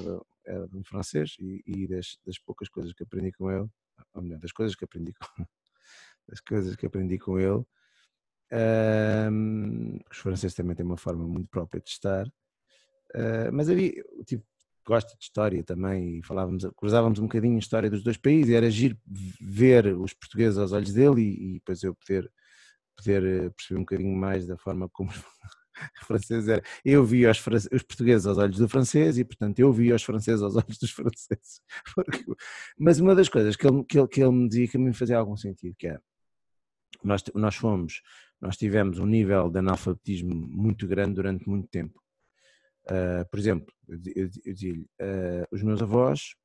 era 0.45 0.67
de 0.67 0.77
um 0.77 0.83
francês 0.83 1.35
e, 1.39 1.63
e 1.65 1.87
das, 1.87 2.17
das, 2.25 2.37
poucas 2.39 2.69
coisas 2.69 2.93
que 2.93 3.03
aprendi 3.03 3.31
com 3.31 3.51
ele, 3.51 3.67
ou 4.13 4.21
melhor, 4.21 4.39
das 4.39 4.51
coisas 4.51 4.75
que 4.75 4.85
aprendi 4.85 5.13
com, 5.13 5.45
das 6.27 6.39
coisas 6.39 6.75
que 6.75 6.85
aprendi 6.85 7.17
com 7.17 7.39
ele. 7.39 7.63
Um, 8.51 9.99
os 10.09 10.17
franceses 10.17 10.55
também 10.55 10.75
têm 10.75 10.85
uma 10.85 10.97
forma 10.97 11.27
muito 11.27 11.49
própria 11.49 11.81
de 11.81 11.89
estar, 11.89 12.27
uh, 12.27 13.51
mas 13.51 13.69
havia, 13.69 13.91
tipo, 14.25 14.45
gosto 14.85 15.17
de 15.17 15.23
história 15.23 15.63
também 15.63 16.19
e 16.19 16.23
falávamos, 16.23 16.63
cruzávamos 16.77 17.19
um 17.19 17.23
bocadinho 17.23 17.55
a 17.55 17.59
história 17.59 17.89
dos 17.89 18.03
dois 18.03 18.17
países 18.17 18.49
e 18.49 18.55
era 18.55 18.67
agir 18.67 18.97
ver 19.41 19.87
os 19.97 20.13
portugueses 20.13 20.59
aos 20.59 20.71
olhos 20.71 20.93
dele 20.93 21.21
e, 21.21 21.49
e 21.49 21.53
depois 21.55 21.81
eu 21.81 21.95
poder, 21.95 22.31
poder 22.95 23.23
eh, 23.25 23.49
perceber 23.49 23.79
um 23.79 23.83
bocadinho 23.83 24.15
mais 24.15 24.45
da 24.45 24.57
forma 24.57 24.87
como 24.89 25.09
os 26.01 26.07
franceses 26.07 26.47
eram. 26.47 26.63
Eu 26.83 27.03
vi 27.03 27.25
os, 27.25 27.37
os, 27.71 27.83
portugueses 27.83 28.25
aos 28.25 28.37
olhos 28.37 28.57
do 28.57 28.67
francês 28.67 29.17
e 29.17 29.25
portanto 29.25 29.59
eu 29.59 29.71
vi 29.71 29.91
os 29.91 30.03
franceses 30.03 30.41
aos 30.41 30.55
olhos 30.57 30.77
dos 30.77 30.91
franceses. 30.91 31.61
Mas 32.77 32.99
uma 32.99 33.15
das 33.15 33.29
coisas 33.29 33.55
que 33.55 33.67
ele, 33.67 33.83
que 33.83 33.99
ele, 33.99 34.07
que 34.07 34.21
ele 34.21 34.31
me 34.31 34.47
dizia 34.47 34.67
que 34.67 34.77
a 34.77 34.79
mim 34.79 34.93
fazia 34.93 35.17
algum 35.17 35.37
sentido, 35.37 35.75
que 35.77 35.87
é 35.87 35.99
nós, 37.03 37.23
nós 37.33 37.55
fomos, 37.55 38.01
nós 38.41 38.57
tivemos 38.57 38.99
um 38.99 39.05
nível 39.05 39.49
de 39.49 39.59
analfabetismo 39.59 40.33
muito 40.33 40.87
grande 40.87 41.15
durante 41.15 41.47
muito 41.47 41.67
tempo. 41.67 42.01
Uh, 42.85 43.27
por 43.29 43.39
exemplo, 43.39 43.73
eu, 43.87 44.29
eu 44.45 44.53
dizia-lhe, 44.53 44.87
uh, 45.01 45.45
os 45.51 45.63
meus 45.63 45.81
avós, 45.81 46.35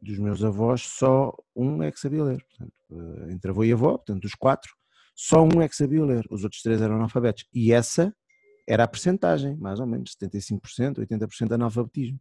dos 0.00 0.18
meus 0.18 0.42
avós, 0.42 0.82
só 0.82 1.36
um 1.54 1.82
é 1.82 1.90
que 1.90 2.00
sabia 2.00 2.24
ler. 2.24 2.44
Portanto, 2.44 2.72
uh, 2.90 3.30
entre 3.30 3.50
avô 3.50 3.64
e 3.64 3.72
avó, 3.72 3.96
portanto, 3.96 4.22
dos 4.22 4.34
quatro, 4.34 4.72
só 5.14 5.42
um 5.44 5.60
é 5.60 5.68
que 5.68 5.76
sabia 5.76 6.04
ler. 6.04 6.26
Os 6.30 6.44
outros 6.44 6.62
três 6.62 6.80
eram 6.80 6.96
analfabetos. 6.96 7.44
E 7.52 7.72
essa 7.72 8.14
era 8.66 8.84
a 8.84 8.88
percentagem, 8.88 9.56
mais 9.56 9.80
ou 9.80 9.86
menos, 9.86 10.16
75%, 10.16 10.98
80% 10.98 11.48
de 11.48 11.54
analfabetismo. 11.54 12.20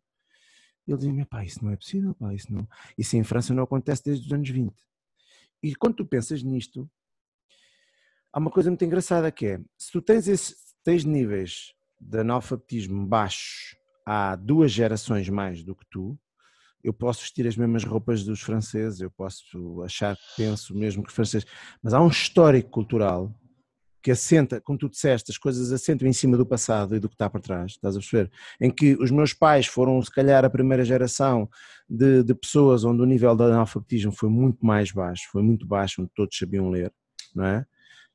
Ele 0.88 0.97
dizia-me, 0.97 1.25
pá, 1.25 1.43
isso 1.43 1.63
não 1.63 1.71
é 1.71 1.75
possível, 1.75 2.15
pá, 2.15 2.34
isso 2.34 2.52
não... 2.52 2.67
Isso 2.97 3.15
em 3.15 3.23
França 3.23 3.54
não 3.54 3.63
acontece 3.63 4.04
desde 4.04 4.25
os 4.25 4.34
anos 4.34 4.49
20. 4.49 4.73
E 5.62 5.75
quando 5.75 5.95
tu 5.95 6.06
pensas 6.06 6.41
nisto, 6.41 6.89
há 8.34 8.39
uma 8.39 8.49
coisa 8.49 8.69
muito 8.69 8.84
engraçada 8.84 9.32
que 9.32 9.45
é, 9.45 9.62
se 9.78 9.91
tu 9.91 10.02
tens, 10.02 10.28
esse, 10.28 10.56
tens 10.84 11.04
níveis 11.04 11.73
de 11.99 12.19
analfabetismo 12.19 13.06
baixos 13.06 13.75
há 14.06 14.36
duas 14.36 14.71
gerações 14.71 15.30
mais 15.30 15.63
do 15.63 15.75
que 15.75 15.86
tu, 15.88 16.17
eu 16.84 16.93
posso 16.93 17.21
vestir 17.21 17.45
as 17.45 17.56
mesmas 17.56 17.84
roupas 17.84 18.23
dos 18.23 18.41
franceses, 18.41 19.02
eu 19.02 19.12
posso 19.12 19.84
achar 19.84 20.15
que 20.15 20.23
penso 20.38 20.75
mesmo 20.75 21.04
que 21.04 21.12
francês, 21.12 21.45
mas 21.84 21.93
há 21.93 22.02
um 22.02 22.08
histórico 22.08 22.71
cultural 22.71 23.32
que 24.02 24.12
assenta, 24.12 24.62
como 24.62 24.78
tu 24.78 24.90
disseste, 24.90 25.32
as 25.32 25.38
coisas 25.38 25.72
assentam 25.72 26.08
em 26.08 26.14
cima 26.14 26.38
do 26.38 26.46
passado 26.46 26.96
e 26.96 27.00
do 27.00 27.10
que 27.10 27.16
está 27.16 27.30
para 27.30 27.42
trás, 27.42 27.72
estás 27.72 27.96
a 27.96 28.00
perceber? 28.00 28.32
Em 28.60 28.72
que 28.72 28.96
os 28.96 29.12
meus 29.12 29.34
pais 29.34 29.66
foram, 29.66 30.02
se 30.02 30.12
calhar, 30.12 30.46
a 30.46 30.50
primeira 30.50 30.86
geração 30.86 31.50
de, 31.90 32.24
de 32.24 32.34
pessoas 32.34 32.84
onde 32.84 33.02
o 33.02 33.06
nível 33.06 33.36
de 33.36 33.44
analfabetismo 33.44 34.12
foi 34.12 34.30
muito 34.30 34.66
mais 34.66 34.92
baixo, 34.92 35.24
foi 35.32 35.42
muito 35.42 35.66
baixo, 35.66 36.02
onde 36.02 36.12
todos 36.16 36.38
sabiam 36.38 36.70
ler, 36.70 36.94
não 37.36 37.46
é? 37.46 37.66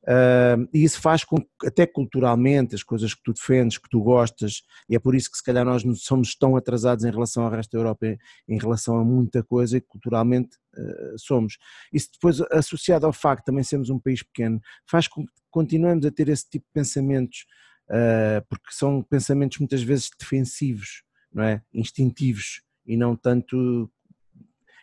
Uh, 0.05 0.68
e 0.73 0.85
isso 0.85 1.01
faz 1.01 1.25
com 1.25 1.38
que, 1.38 1.66
até 1.66 1.87
culturalmente, 1.87 2.75
as 2.75 2.83
coisas 2.83 3.14
que 3.14 3.23
tu 3.25 3.33
defendes, 3.33 3.79
que 3.79 3.88
tu 3.88 4.03
gostas, 4.03 4.62
e 4.88 4.94
é 4.94 4.99
por 4.99 5.14
isso 5.14 5.31
que 5.31 5.38
se 5.38 5.42
calhar 5.42 5.64
nós 5.64 5.83
somos 6.01 6.35
tão 6.37 6.57
atrasados 6.57 7.05
em 7.05 7.11
relação 7.11 7.42
ao 7.42 7.51
resto 7.51 7.73
da 7.73 7.79
Europa, 7.79 8.07
em 8.47 8.59
relação 8.59 8.99
a 8.99 9.05
muita 9.05 9.42
coisa, 9.42 9.79
e 9.79 9.81
culturalmente 9.81 10.57
uh, 10.77 11.18
somos. 11.18 11.57
Isso 11.90 12.11
depois, 12.12 12.40
associado 12.53 13.07
ao 13.07 13.14
facto 13.14 13.41
de 13.41 13.47
também 13.47 13.64
sermos 13.64 13.89
um 13.89 13.99
país 13.99 14.22
pequeno, 14.22 14.61
faz 14.87 15.09
com 15.09 15.24
que 15.24 15.32
continuemos 15.55 16.05
a 16.05 16.11
ter 16.11 16.28
esse 16.28 16.50
tipo 16.50 16.66
de 16.66 16.72
pensamentos, 16.72 17.46
uh, 17.88 18.44
porque 18.48 18.72
são 18.72 19.00
pensamentos 19.00 19.61
muitas 19.61 19.84
vezes 19.84 20.11
defensivos, 20.18 21.05
não 21.32 21.44
é? 21.44 21.62
Instintivos, 21.72 22.61
e 22.84 22.96
não 22.96 23.14
tanto 23.14 23.88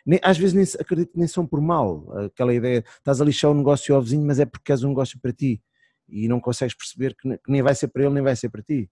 nem, 0.04 0.18
às 0.22 0.38
vezes 0.38 0.54
nem, 0.54 0.64
acredito 0.80 1.12
que 1.12 1.18
nem 1.18 1.28
são 1.28 1.46
por 1.46 1.60
mal, 1.60 2.10
aquela 2.24 2.54
ideia, 2.54 2.82
estás 2.96 3.20
a 3.20 3.24
lixar 3.24 3.50
o 3.50 3.54
um 3.54 3.58
negócio 3.58 3.94
ao 3.94 4.02
vizinho, 4.02 4.26
mas 4.26 4.40
é 4.40 4.46
porque 4.46 4.72
és 4.72 4.82
um 4.82 4.88
negócio 4.88 5.20
para 5.20 5.30
ti 5.30 5.62
e 6.08 6.26
não 6.26 6.40
consegues 6.40 6.74
perceber 6.74 7.14
que, 7.14 7.28
que 7.36 7.52
nem 7.52 7.62
vai 7.62 7.74
ser 7.74 7.88
para 7.88 8.02
ele, 8.02 8.14
nem 8.14 8.22
vai 8.22 8.34
ser 8.34 8.48
para 8.48 8.62
ti. 8.62 8.90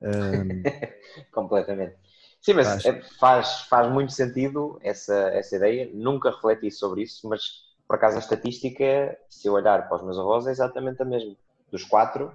Um... 0.00 0.62
Completamente. 1.30 1.96
Sim, 2.40 2.54
mas 2.54 2.66
faz. 2.66 2.84
É, 2.86 3.02
faz, 3.18 3.60
faz 3.68 3.92
muito 3.92 4.12
sentido 4.12 4.78
essa, 4.82 5.14
essa 5.28 5.56
ideia, 5.56 5.90
nunca 5.92 6.30
refleti 6.30 6.70
sobre 6.70 7.02
isso, 7.02 7.28
mas 7.28 7.69
por 7.90 7.96
acaso 7.96 8.18
a 8.18 8.20
estatística, 8.20 9.18
se 9.28 9.48
eu 9.48 9.54
olhar 9.54 9.88
para 9.88 9.96
os 9.96 10.04
meus 10.04 10.16
avós, 10.16 10.46
é 10.46 10.52
exatamente 10.52 11.02
a 11.02 11.04
mesma. 11.04 11.34
Dos 11.72 11.82
quatro, 11.82 12.32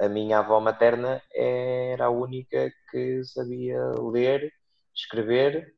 a 0.00 0.08
minha 0.08 0.40
avó 0.40 0.58
materna 0.58 1.22
era 1.32 2.06
a 2.06 2.10
única 2.10 2.72
que 2.90 3.22
sabia 3.22 3.78
ler, 4.10 4.52
escrever 4.92 5.72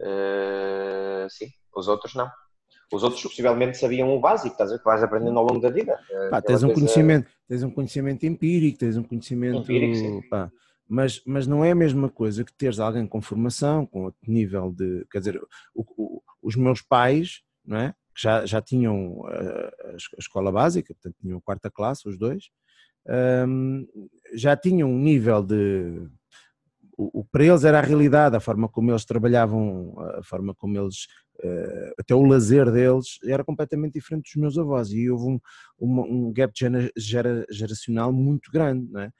Uh, 0.00 1.28
sim, 1.28 1.48
os 1.74 1.88
outros 1.88 2.14
não. 2.14 2.30
Os 2.92 3.02
outros 3.02 3.20
possivelmente 3.20 3.76
sabiam 3.76 4.16
o 4.16 4.20
básico, 4.20 4.52
estás 4.52 4.70
a 4.70 4.74
ver? 4.74 4.78
Que 4.78 4.84
vais 4.84 5.02
aprendendo 5.02 5.38
ao 5.38 5.44
longo 5.44 5.60
da 5.60 5.70
vida. 5.70 5.98
Pá, 6.30 6.40
tens, 6.40 6.62
um 6.62 6.68
coisa... 6.68 6.80
conhecimento, 6.80 7.30
tens 7.48 7.62
um 7.62 7.70
conhecimento 7.70 8.24
empírico, 8.24 8.78
tens 8.78 8.96
um 8.96 9.02
conhecimento. 9.02 9.60
Empírico, 9.60 10.26
pá, 10.30 10.50
mas, 10.88 11.20
mas 11.26 11.46
não 11.46 11.64
é 11.64 11.72
a 11.72 11.74
mesma 11.74 12.08
coisa 12.08 12.44
que 12.44 12.52
teres 12.52 12.78
alguém 12.78 13.06
com 13.06 13.20
formação, 13.20 13.84
com 13.84 14.04
outro 14.04 14.20
nível 14.30 14.72
de. 14.72 15.04
Quer 15.10 15.18
dizer, 15.18 15.42
o, 15.74 15.84
o, 15.96 16.22
os 16.40 16.54
meus 16.54 16.80
pais, 16.80 17.42
não 17.66 17.78
é? 17.78 17.94
Que 18.18 18.22
já, 18.22 18.44
já 18.44 18.60
tinham 18.60 19.22
a, 19.26 19.92
a 19.92 20.18
escola 20.18 20.50
básica, 20.50 20.92
portanto 20.94 21.16
tinham 21.20 21.40
quarta 21.40 21.70
classe, 21.70 22.08
os 22.08 22.18
dois, 22.18 22.50
um, 23.46 23.86
já 24.34 24.56
tinham 24.56 24.90
um 24.90 24.98
nível 24.98 25.42
de 25.42 26.08
o, 26.98 27.20
o, 27.20 27.24
para 27.24 27.44
eles 27.44 27.62
era 27.62 27.78
a 27.78 27.82
realidade, 27.82 28.34
a 28.34 28.40
forma 28.40 28.68
como 28.68 28.90
eles 28.90 29.04
trabalhavam, 29.04 29.94
a 30.18 30.22
forma 30.24 30.52
como 30.52 30.76
eles, 30.76 31.04
uh, 31.44 31.94
até 31.96 32.12
o 32.12 32.24
lazer 32.24 32.72
deles 32.72 33.18
era 33.24 33.44
completamente 33.44 33.94
diferente 33.94 34.24
dos 34.24 34.34
meus 34.34 34.58
avós 34.58 34.90
e 34.90 35.08
houve 35.08 35.38
um, 35.80 36.00
um, 36.00 36.32
gap 36.32 36.52
gera, 36.58 36.90
gera, 36.96 37.46
geracional 37.48 38.12
muito 38.12 38.50
grande, 38.50 38.90
não 38.90 39.00
é? 39.02 39.12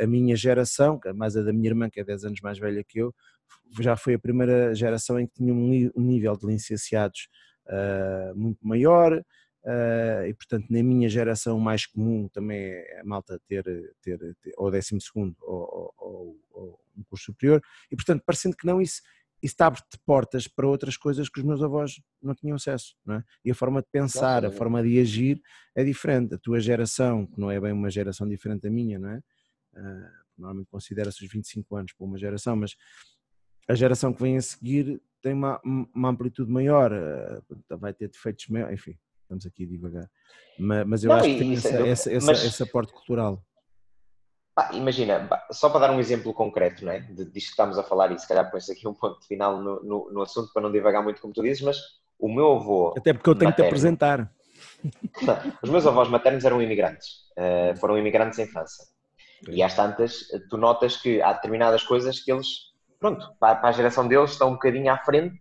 A 0.00 0.06
minha 0.06 0.34
geração, 0.34 0.98
é 1.04 1.12
mais 1.12 1.36
a 1.36 1.42
da 1.42 1.52
minha 1.52 1.68
irmã, 1.68 1.88
que 1.88 2.00
é 2.00 2.04
10 2.04 2.24
anos 2.24 2.40
mais 2.40 2.58
velha 2.58 2.82
que 2.82 2.98
eu, 2.98 3.14
já 3.78 3.96
foi 3.96 4.14
a 4.14 4.18
primeira 4.18 4.74
geração 4.74 5.20
em 5.20 5.26
que 5.28 5.34
tinha 5.34 5.54
um, 5.54 5.90
nível 5.96 6.36
de 6.36 6.44
licenciados 6.46 7.28
uh, 7.70 8.36
muito 8.36 8.66
maior, 8.66 9.22
Uh, 9.62 10.24
e 10.26 10.32
portanto 10.32 10.70
na 10.70 10.82
minha 10.82 11.06
geração 11.06 11.60
mais 11.60 11.84
comum 11.84 12.26
também 12.28 12.62
é 12.62 13.00
a 13.00 13.04
malta 13.04 13.38
ter, 13.46 13.62
ter, 14.00 14.18
ter 14.40 14.54
ou 14.56 14.70
12 14.70 14.98
segundo 15.02 15.36
ou, 15.42 15.94
ou, 15.98 16.40
ou, 16.50 16.80
um 16.96 17.02
curso 17.02 17.26
superior 17.26 17.60
e 17.92 17.94
portanto 17.94 18.22
parecendo 18.24 18.56
que 18.56 18.66
não 18.66 18.80
isso, 18.80 19.02
isso 19.42 19.56
abre-te 19.58 19.98
portas 20.06 20.48
para 20.48 20.66
outras 20.66 20.96
coisas 20.96 21.28
que 21.28 21.40
os 21.40 21.44
meus 21.44 21.62
avós 21.62 22.00
não 22.22 22.34
tinham 22.34 22.56
acesso 22.56 22.96
não 23.04 23.16
é? 23.16 23.24
e 23.44 23.50
a 23.50 23.54
forma 23.54 23.82
de 23.82 23.88
pensar, 23.92 24.46
a 24.46 24.50
forma 24.50 24.82
de 24.82 24.98
agir 24.98 25.42
é 25.74 25.84
diferente, 25.84 26.36
a 26.36 26.38
tua 26.38 26.58
geração 26.58 27.26
que 27.26 27.38
não 27.38 27.50
é 27.50 27.60
bem 27.60 27.72
uma 27.72 27.90
geração 27.90 28.26
diferente 28.26 28.62
da 28.62 28.70
minha 28.70 28.98
não 28.98 29.10
é? 29.10 29.18
Uh, 29.74 30.10
normalmente 30.38 30.70
considera-se 30.70 31.22
os 31.22 31.30
25 31.30 31.76
anos 31.76 31.92
para 31.92 32.06
uma 32.06 32.16
geração 32.16 32.56
mas 32.56 32.74
a 33.68 33.74
geração 33.74 34.10
que 34.10 34.22
vem 34.22 34.38
a 34.38 34.40
seguir 34.40 35.02
tem 35.22 35.32
uma, 35.32 35.60
uma 35.94 36.08
amplitude 36.08 36.50
maior, 36.50 36.92
uh, 36.92 37.78
vai 37.78 37.92
ter 37.92 38.08
defeitos 38.08 38.48
maiores, 38.48 38.74
enfim 38.80 38.98
estamos 39.30 39.46
aqui 39.46 39.64
a 39.64 39.66
divagar. 39.66 40.10
Mas, 40.58 40.86
mas 40.86 41.04
eu 41.04 41.08
não, 41.08 41.16
acho 41.16 41.28
que 41.28 41.38
tem 41.38 41.54
essa, 41.54 41.68
é, 41.68 41.88
essa, 41.88 42.12
essa, 42.12 42.26
mas, 42.26 42.44
esse 42.44 42.62
aporte 42.62 42.92
cultural. 42.92 43.42
Imagina, 44.72 45.28
só 45.52 45.70
para 45.70 45.86
dar 45.86 45.92
um 45.92 46.00
exemplo 46.00 46.34
concreto, 46.34 46.84
não 46.84 46.92
é? 46.92 47.00
De, 47.00 47.24
disto 47.24 47.32
que 47.32 47.52
estamos 47.52 47.78
a 47.78 47.82
falar, 47.82 48.12
e 48.12 48.18
se 48.18 48.28
calhar 48.28 48.50
põe-se 48.50 48.72
aqui 48.72 48.86
um 48.86 48.92
ponto 48.92 49.26
final 49.26 49.62
no, 49.62 49.82
no, 49.82 50.12
no, 50.12 50.22
assunto 50.22 50.52
para 50.52 50.60
não 50.60 50.72
divagar 50.72 51.02
muito, 51.02 51.20
como 51.20 51.32
tu 51.32 51.42
dizes, 51.42 51.62
mas 51.62 51.78
o 52.18 52.28
meu 52.28 52.52
avô. 52.52 52.92
Até 52.96 53.12
porque 53.14 53.30
eu 53.30 53.34
tenho 53.34 53.52
que 53.52 53.62
te 53.62 53.66
apresentar. 53.66 54.30
Os 55.62 55.70
meus 55.70 55.86
avós 55.86 56.08
maternos 56.08 56.44
eram 56.44 56.60
imigrantes, 56.60 57.30
uh, 57.38 57.74
foram 57.78 57.96
imigrantes 57.96 58.38
em 58.38 58.46
França. 58.46 58.84
E 59.48 59.62
às 59.62 59.74
tantas, 59.74 60.26
tu 60.50 60.58
notas 60.58 60.98
que 60.98 61.22
há 61.22 61.32
determinadas 61.32 61.82
coisas 61.82 62.20
que 62.20 62.30
eles, 62.30 62.69
pronto, 63.00 63.34
para, 63.40 63.66
a 63.66 63.72
geração 63.72 64.06
deles 64.06 64.30
estão 64.30 64.50
um 64.50 64.52
bocadinho 64.52 64.92
à 64.92 64.98
frente, 64.98 65.40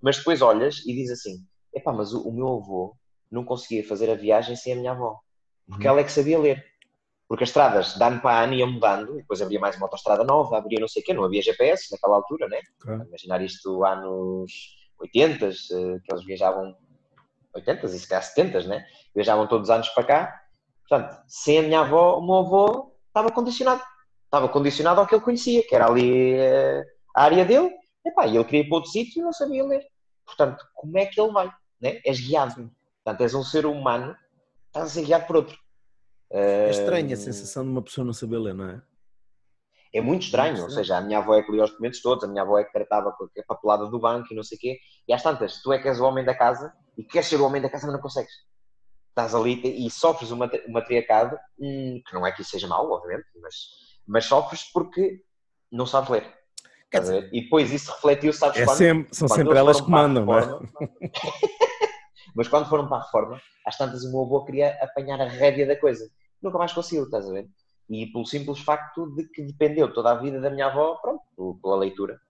mas 0.00 0.18
depois 0.18 0.42
olhas 0.42 0.86
e 0.86 0.94
diz 0.94 1.10
assim: 1.10 1.44
epá, 1.74 1.92
mas 1.92 2.12
o, 2.12 2.28
o 2.28 2.32
meu 2.32 2.48
avô 2.48 2.94
não 3.30 3.44
conseguia 3.44 3.86
fazer 3.86 4.10
a 4.10 4.14
viagem 4.14 4.54
sem 4.54 4.74
a 4.74 4.76
minha 4.76 4.92
avó. 4.92 5.18
Porque 5.66 5.86
uhum. 5.86 5.92
ela 5.92 6.00
é 6.00 6.04
que 6.04 6.12
sabia 6.12 6.38
ler. 6.38 6.64
Porque 7.26 7.44
as 7.44 7.50
estradas, 7.50 7.94
de 7.94 8.02
ano 8.02 8.20
para 8.20 8.44
ano, 8.44 8.54
iam 8.54 8.72
mudando, 8.72 9.14
e 9.14 9.20
depois 9.22 9.42
abria 9.42 9.60
mais 9.60 9.76
uma 9.76 9.84
autostrada 9.86 10.24
nova, 10.24 10.56
abria 10.56 10.80
não 10.80 10.88
sei 10.88 11.02
o 11.02 11.04
quê, 11.04 11.12
não 11.12 11.24
havia 11.24 11.42
GPS 11.42 11.90
naquela 11.92 12.16
altura, 12.16 12.48
né? 12.48 12.60
Claro. 12.78 13.04
Imaginar 13.06 13.42
isto 13.42 13.84
anos 13.84 14.78
80, 14.98 15.46
eh, 15.46 15.50
que 16.04 16.12
eles 16.12 16.24
viajavam, 16.24 16.74
80 17.54 17.86
e 17.86 17.88
se 17.90 18.08
calhar 18.08 18.22
70, 18.22 18.62
né? 18.62 18.86
Viajavam 19.14 19.46
todos 19.46 19.68
os 19.68 19.74
anos 19.74 19.88
para 19.90 20.04
cá. 20.04 20.40
Portanto, 20.88 21.22
sem 21.26 21.58
a 21.58 21.62
minha 21.62 21.80
avó, 21.80 22.18
o 22.18 22.24
meu 22.24 22.36
avô 22.36 22.96
estava 23.08 23.30
condicionado. 23.30 23.82
Estava 24.24 24.48
condicionado 24.48 25.00
ao 25.00 25.06
que 25.06 25.14
ele 25.14 25.24
conhecia, 25.24 25.62
que 25.66 25.74
era 25.74 25.86
ali 25.86 26.34
uh, 26.34 26.84
a 27.18 27.22
área 27.24 27.44
dele, 27.44 27.74
e 28.06 28.12
pá, 28.12 28.28
ele 28.28 28.44
queria 28.44 28.60
ir 28.60 28.68
para 28.68 28.76
outro 28.76 28.90
sítio 28.92 29.20
e 29.20 29.24
não 29.24 29.32
sabia 29.32 29.64
ler. 29.64 29.84
Portanto, 30.24 30.64
como 30.72 30.96
é 30.96 31.06
que 31.06 31.20
ele 31.20 31.32
vai? 31.32 31.50
Né? 31.80 32.00
És 32.04 32.20
guiado. 32.20 32.70
Portanto, 33.02 33.22
és 33.22 33.34
um 33.34 33.42
ser 33.42 33.66
humano, 33.66 34.16
estás 34.68 34.86
a 34.86 34.88
ser 34.88 35.04
guiado 35.04 35.26
por 35.26 35.36
outro. 35.36 35.58
É 36.30 36.70
estranha 36.70 37.14
a 37.14 37.16
sensação 37.16 37.64
de 37.64 37.70
uma 37.70 37.82
pessoa 37.82 38.04
não 38.04 38.12
saber 38.12 38.38
ler, 38.38 38.54
não 38.54 38.68
é? 38.68 38.82
É 39.92 40.00
muito 40.00 40.26
estranho, 40.26 40.62
ou 40.62 40.70
seja, 40.70 40.98
a 40.98 41.00
minha 41.00 41.18
avó 41.18 41.34
é 41.34 41.42
que 41.42 41.50
lia 41.50 41.64
os 41.64 41.70
documentos 41.70 42.00
todos, 42.02 42.22
a 42.22 42.28
minha 42.28 42.42
avó 42.42 42.58
é 42.58 42.64
que 42.64 42.72
tratava 42.72 43.10
com 43.12 43.24
a 43.24 43.42
papelada 43.48 43.86
do 43.86 43.98
banco 43.98 44.28
e 44.30 44.36
não 44.36 44.42
sei 44.42 44.56
o 44.56 44.60
quê, 44.60 44.78
e 45.08 45.12
às 45.12 45.22
tantas, 45.22 45.62
tu 45.62 45.72
é 45.72 45.78
que 45.78 45.88
és 45.88 45.98
o 45.98 46.04
homem 46.04 46.24
da 46.24 46.34
casa 46.34 46.72
e 46.96 47.02
queres 47.02 47.26
ser 47.26 47.40
o 47.40 47.46
homem 47.46 47.62
da 47.62 47.70
casa, 47.70 47.86
mas 47.86 47.94
não 47.94 48.02
consegues. 48.02 48.32
Estás 49.08 49.34
ali 49.34 49.86
e 49.86 49.90
sofres 49.90 50.30
uma, 50.30 50.48
matriarcado, 50.68 51.36
hum, 51.58 52.00
que 52.06 52.14
não 52.14 52.26
é 52.26 52.30
que 52.30 52.42
isso 52.42 52.50
seja 52.50 52.68
mau, 52.68 52.88
obviamente, 52.90 53.26
mas, 53.40 53.54
mas 54.06 54.24
sofres 54.26 54.62
porque 54.70 55.24
não 55.72 55.86
sabes 55.86 56.10
ler. 56.10 56.37
Dizer, 56.90 57.28
e 57.32 57.42
depois 57.42 57.70
isso 57.70 57.92
refletiu, 57.92 58.32
sabes 58.32 58.60
é 58.60 58.64
quando? 58.64 58.76
Sempre, 58.78 59.14
são 59.14 59.28
quando 59.28 59.36
sempre 59.36 59.58
elas 59.58 59.80
que 59.80 59.90
mandam, 59.90 60.24
não 60.24 60.38
é? 60.38 60.42
Mas 62.34 62.48
quando 62.48 62.68
foram 62.68 62.88
para 62.88 62.98
a 62.98 63.04
reforma, 63.04 63.40
às 63.66 63.76
tantas 63.76 64.04
o 64.04 64.10
meu 64.10 64.22
avô 64.22 64.44
queria 64.44 64.78
apanhar 64.82 65.20
a 65.20 65.28
rédea 65.28 65.66
da 65.66 65.76
coisa. 65.76 66.08
Nunca 66.40 66.56
mais 66.56 66.72
conseguiu, 66.72 67.04
estás 67.04 67.28
a 67.28 67.32
ver? 67.32 67.48
E 67.90 68.06
pelo 68.06 68.24
simples 68.24 68.60
facto 68.60 69.14
de 69.14 69.28
que 69.28 69.42
dependeu 69.42 69.92
toda 69.92 70.12
a 70.12 70.14
vida 70.14 70.40
da 70.40 70.50
minha 70.50 70.66
avó, 70.66 70.94
pronto, 70.96 71.58
pela 71.60 71.76
leitura. 71.76 72.20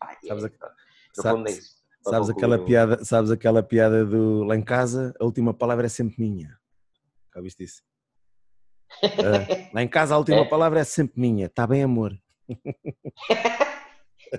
Ai, 0.00 0.16
sabes, 0.26 0.44
é, 0.44 0.46
a... 0.46 1.22
sabes, 1.22 1.56
é 2.04 2.10
sabes 2.10 2.30
aquela 2.30 2.58
piada, 2.58 3.04
sabes 3.04 3.30
aquela 3.30 3.62
piada 3.62 4.04
do 4.04 4.44
lá 4.44 4.56
em 4.56 4.62
casa, 4.62 5.14
a 5.20 5.24
última 5.24 5.52
palavra 5.52 5.86
é 5.86 5.88
sempre 5.88 6.16
minha. 6.18 6.56
Já 7.34 7.40
viste 7.40 7.64
isso? 7.64 7.82
uh, 9.02 9.04
lá 9.74 9.82
em 9.82 9.88
casa 9.88 10.14
a 10.14 10.18
última 10.18 10.40
é. 10.40 10.48
palavra 10.48 10.80
é 10.80 10.84
sempre 10.84 11.20
minha. 11.20 11.46
Está 11.46 11.66
bem, 11.66 11.82
amor. 11.82 12.12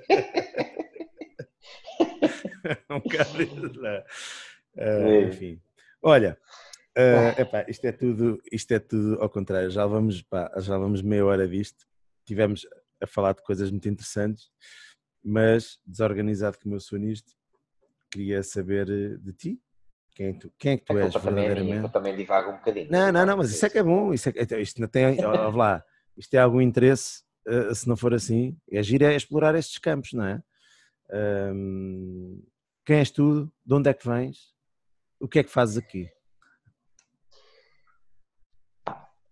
um 2.89 2.99
bocado 2.99 3.37
Uh, 4.77 5.29
enfim. 5.29 5.61
Olha, 6.01 6.37
uh, 6.97 7.41
epá, 7.41 7.65
isto, 7.69 7.85
é 7.85 7.93
tudo, 7.93 8.41
isto 8.51 8.73
é 8.73 8.79
tudo 8.79 9.21
ao 9.21 9.29
contrário. 9.29 9.71
Já 9.71 9.85
vamos, 9.85 10.21
pá, 10.21 10.51
já 10.57 10.77
vamos 10.77 11.01
meia 11.01 11.25
hora 11.25 11.47
disto. 11.47 11.85
Tivemos 12.25 12.67
a 13.01 13.07
falar 13.07 13.33
de 13.33 13.41
coisas 13.41 13.71
muito 13.71 13.87
interessantes, 13.87 14.51
mas 15.23 15.79
desorganizado 15.85 16.57
como 16.61 16.75
eu 16.75 16.79
sou 16.79 16.99
nisto, 16.99 17.33
queria 18.11 18.43
saber 18.43 18.89
eh, 18.89 19.17
de 19.17 19.33
ti. 19.33 19.61
Quem 20.13 20.27
é 20.27 20.33
que 20.33 20.39
tu, 20.39 20.53
quem 20.57 20.71
é 20.73 20.77
que 20.77 20.85
tu 20.85 20.97
és 20.97 21.13
verdadeiramente? 21.13 21.83
eu 21.83 21.89
também 21.89 22.15
divago 22.15 22.51
um 22.51 22.55
bocadinho. 22.55 22.89
Não, 22.89 23.11
não, 23.11 23.25
não, 23.25 23.37
mas 23.37 23.51
isso 23.51 23.65
é 23.65 23.69
que 23.69 23.77
é 23.77 23.83
bom. 23.83 24.13
Isso, 24.13 24.29
é, 24.29 24.33
então, 24.37 24.59
isto 24.59 24.79
não 24.79 24.87
tem, 24.87 25.23
ó, 25.25 25.49
lá, 25.49 25.83
isto 26.17 26.33
é 26.33 26.37
algum 26.37 26.61
interesse, 26.61 27.23
se 27.73 27.87
não 27.87 27.95
for 27.95 28.13
assim. 28.13 28.57
É 28.71 28.79
agir 28.79 29.01
é 29.01 29.15
explorar 29.15 29.55
estes 29.55 29.77
campos, 29.77 30.13
não 30.13 30.25
é? 30.25 30.41
Um, 31.53 32.41
quem 32.85 32.97
és 32.97 33.11
tu? 33.11 33.51
De 33.65 33.73
onde 33.73 33.89
é 33.89 33.93
que 33.93 34.07
vens? 34.07 34.55
o 35.19 35.27
que 35.27 35.39
é 35.39 35.43
que 35.43 35.49
fazes 35.49 35.77
aqui? 35.77 36.09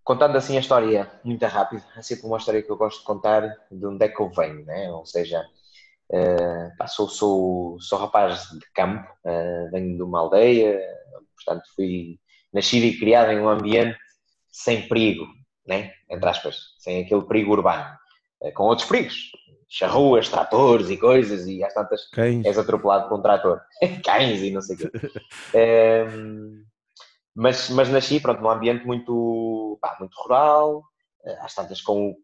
Contando 0.03 0.35
assim 0.37 0.57
a 0.57 0.59
história 0.59 1.09
muito 1.23 1.45
rápido, 1.45 1.83
é 1.95 2.01
sempre 2.01 2.25
uma 2.25 2.37
história 2.37 2.61
que 2.61 2.69
eu 2.69 2.75
gosto 2.75 2.99
de 2.99 3.05
contar 3.05 3.41
de 3.71 3.85
onde 3.85 4.03
é 4.03 4.09
que 4.09 4.19
eu 4.19 4.29
venho, 4.29 4.65
né? 4.65 4.91
ou 4.91 5.05
seja, 5.05 5.41
uh, 6.09 6.87
sou, 6.87 7.07
sou, 7.07 7.79
sou 7.79 7.99
rapaz 7.99 8.49
de 8.49 8.71
campo, 8.73 9.07
uh, 9.23 9.71
venho 9.71 9.95
de 9.95 10.03
uma 10.03 10.19
aldeia, 10.19 10.77
portanto 11.35 11.63
fui 11.75 12.19
nascido 12.51 12.83
e 12.83 12.99
criado 12.99 13.31
em 13.31 13.39
um 13.39 13.47
ambiente 13.47 13.97
sem 14.51 14.87
perigo, 14.89 15.25
né? 15.65 15.93
entre 16.09 16.27
aspas, 16.27 16.75
sem 16.79 17.05
aquele 17.05 17.23
perigo 17.23 17.53
urbano, 17.53 17.97
com 18.51 18.63
outros 18.63 18.87
perigos, 18.87 19.31
charruas, 19.69 20.29
tratores 20.29 20.89
e 20.89 20.97
coisas, 20.97 21.47
e 21.47 21.63
às 21.63 21.73
tantas 21.73 22.07
Cães. 22.09 22.45
és 22.45 22.57
atropelado 22.57 23.09
por 23.09 23.19
um 23.19 23.21
trator. 23.21 23.61
Cães 24.05 24.41
e 24.41 24.51
não 24.51 24.61
sei 24.61 24.75
o 24.75 24.79
quê. 24.79 24.91
é, 25.53 26.05
mas, 27.35 27.69
mas 27.69 27.89
nasci, 27.89 28.19
pronto, 28.19 28.41
num 28.41 28.49
ambiente 28.49 28.85
muito, 28.85 29.77
pá, 29.81 29.97
muito 29.99 30.13
rural, 30.21 30.83
eh, 31.25 31.37
às 31.41 31.55
tantas 31.55 31.81
com 31.81 32.09
o, 32.09 32.15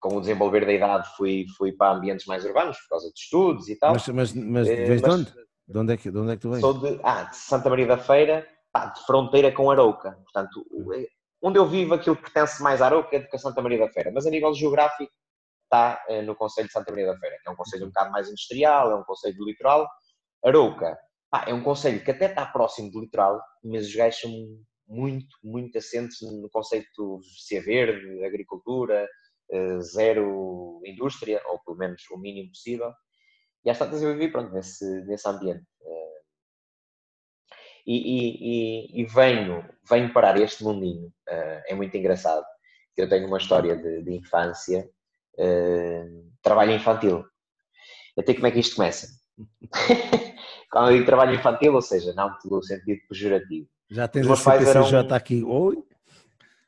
com 0.00 0.16
o 0.16 0.20
desenvolver 0.20 0.64
da 0.64 0.72
idade 0.72 1.08
fui, 1.16 1.44
fui 1.56 1.72
para 1.72 1.94
ambientes 1.94 2.26
mais 2.26 2.44
urbanos 2.44 2.78
por 2.78 2.88
causa 2.90 3.12
de 3.12 3.18
estudos 3.18 3.68
e 3.68 3.76
tal. 3.76 3.92
Mas, 3.92 4.08
mas, 4.08 4.32
mas 4.32 4.68
eh, 4.68 4.84
vens 4.84 5.02
de 5.02 5.10
onde? 5.10 5.34
De 5.68 5.78
onde, 5.78 5.92
é 5.92 5.96
que, 5.96 6.10
de 6.10 6.18
onde 6.18 6.32
é 6.32 6.36
que 6.36 6.42
tu 6.42 6.50
vens? 6.50 6.60
Sou 6.60 6.74
de, 6.74 7.00
ah, 7.02 7.24
de 7.24 7.36
Santa 7.36 7.68
Maria 7.68 7.88
da 7.88 7.98
Feira, 7.98 8.46
pá, 8.72 8.86
de 8.86 9.04
fronteira 9.04 9.50
com 9.50 9.70
Arouca. 9.70 10.12
Portanto, 10.22 10.64
onde 11.42 11.58
eu 11.58 11.66
vivo 11.66 11.94
aquilo 11.94 12.16
que 12.16 12.22
pertence 12.22 12.62
mais 12.62 12.80
a 12.80 12.86
Arouca 12.86 13.16
é 13.16 13.18
do 13.18 13.28
que 13.28 13.36
a 13.36 13.38
Santa 13.38 13.60
Maria 13.60 13.78
da 13.78 13.88
Feira. 13.88 14.12
Mas 14.14 14.26
a 14.26 14.30
nível 14.30 14.54
geográfico 14.54 15.12
está 15.66 16.02
eh, 16.08 16.22
no 16.22 16.34
Conselho 16.34 16.68
de 16.68 16.72
Santa 16.72 16.90
Maria 16.90 17.06
da 17.08 17.18
Feira, 17.18 17.36
que 17.42 17.48
é 17.48 17.52
um 17.52 17.56
conselho 17.56 17.84
um 17.84 17.88
bocado 17.88 18.10
mais 18.10 18.28
industrial, 18.28 18.90
é 18.90 18.96
um 18.96 19.04
conselho 19.04 19.36
do 19.36 19.44
litoral. 19.44 19.88
Arouca, 20.44 20.98
pá, 21.30 21.44
é 21.46 21.54
um 21.54 21.62
conselho 21.62 22.02
que 22.04 22.10
até 22.10 22.26
está 22.26 22.46
próximo 22.46 22.90
do 22.90 23.00
litoral, 23.00 23.40
mas 23.64 23.86
os 23.86 23.94
gajos 23.94 24.20
são 24.20 24.30
muito, 24.88 25.36
muito 25.42 25.76
assentes 25.78 26.18
no 26.22 26.48
conceito 26.50 27.20
de 27.20 27.44
ser 27.44 27.60
verde, 27.60 28.24
agricultura, 28.24 29.08
eh, 29.50 29.80
zero 29.80 30.80
indústria, 30.84 31.42
ou 31.46 31.60
pelo 31.64 31.76
menos 31.76 32.02
o 32.10 32.18
mínimo 32.18 32.50
possível. 32.50 32.92
E 33.64 33.70
às 33.70 33.78
tantas 33.78 34.02
eu 34.02 34.12
vivi, 34.12 34.30
pronto, 34.30 34.52
nesse, 34.52 34.84
nesse 35.06 35.28
ambiente. 35.28 35.64
E, 37.88 37.96
e, 37.96 38.98
e, 38.98 39.02
e 39.02 39.04
venho, 39.06 39.64
venho 39.88 40.12
parar 40.12 40.36
este 40.40 40.64
mundinho. 40.64 41.12
é 41.26 41.74
muito 41.74 41.96
engraçado. 41.96 42.44
Eu 42.96 43.08
tenho 43.08 43.28
uma 43.28 43.38
história 43.38 43.76
de, 43.76 44.02
de 44.02 44.12
infância, 44.14 44.88
trabalho 46.42 46.72
infantil. 46.72 47.24
Até 48.18 48.34
como 48.34 48.46
é 48.46 48.50
que 48.50 48.60
isto 48.60 48.76
começa? 48.76 49.08
Quando 50.70 50.90
eu 50.90 50.94
digo 50.94 51.06
trabalho 51.06 51.34
infantil, 51.34 51.74
ou 51.74 51.82
seja, 51.82 52.12
não 52.14 52.36
pelo 52.38 52.62
sentido 52.62 53.00
pejorativo. 53.08 53.68
Já 53.90 54.08
tens 54.08 54.28
a 54.28 54.36
CPCJ 54.36 54.98
eram... 54.98 55.14
aqui. 55.14 55.44
Oi? 55.44 55.82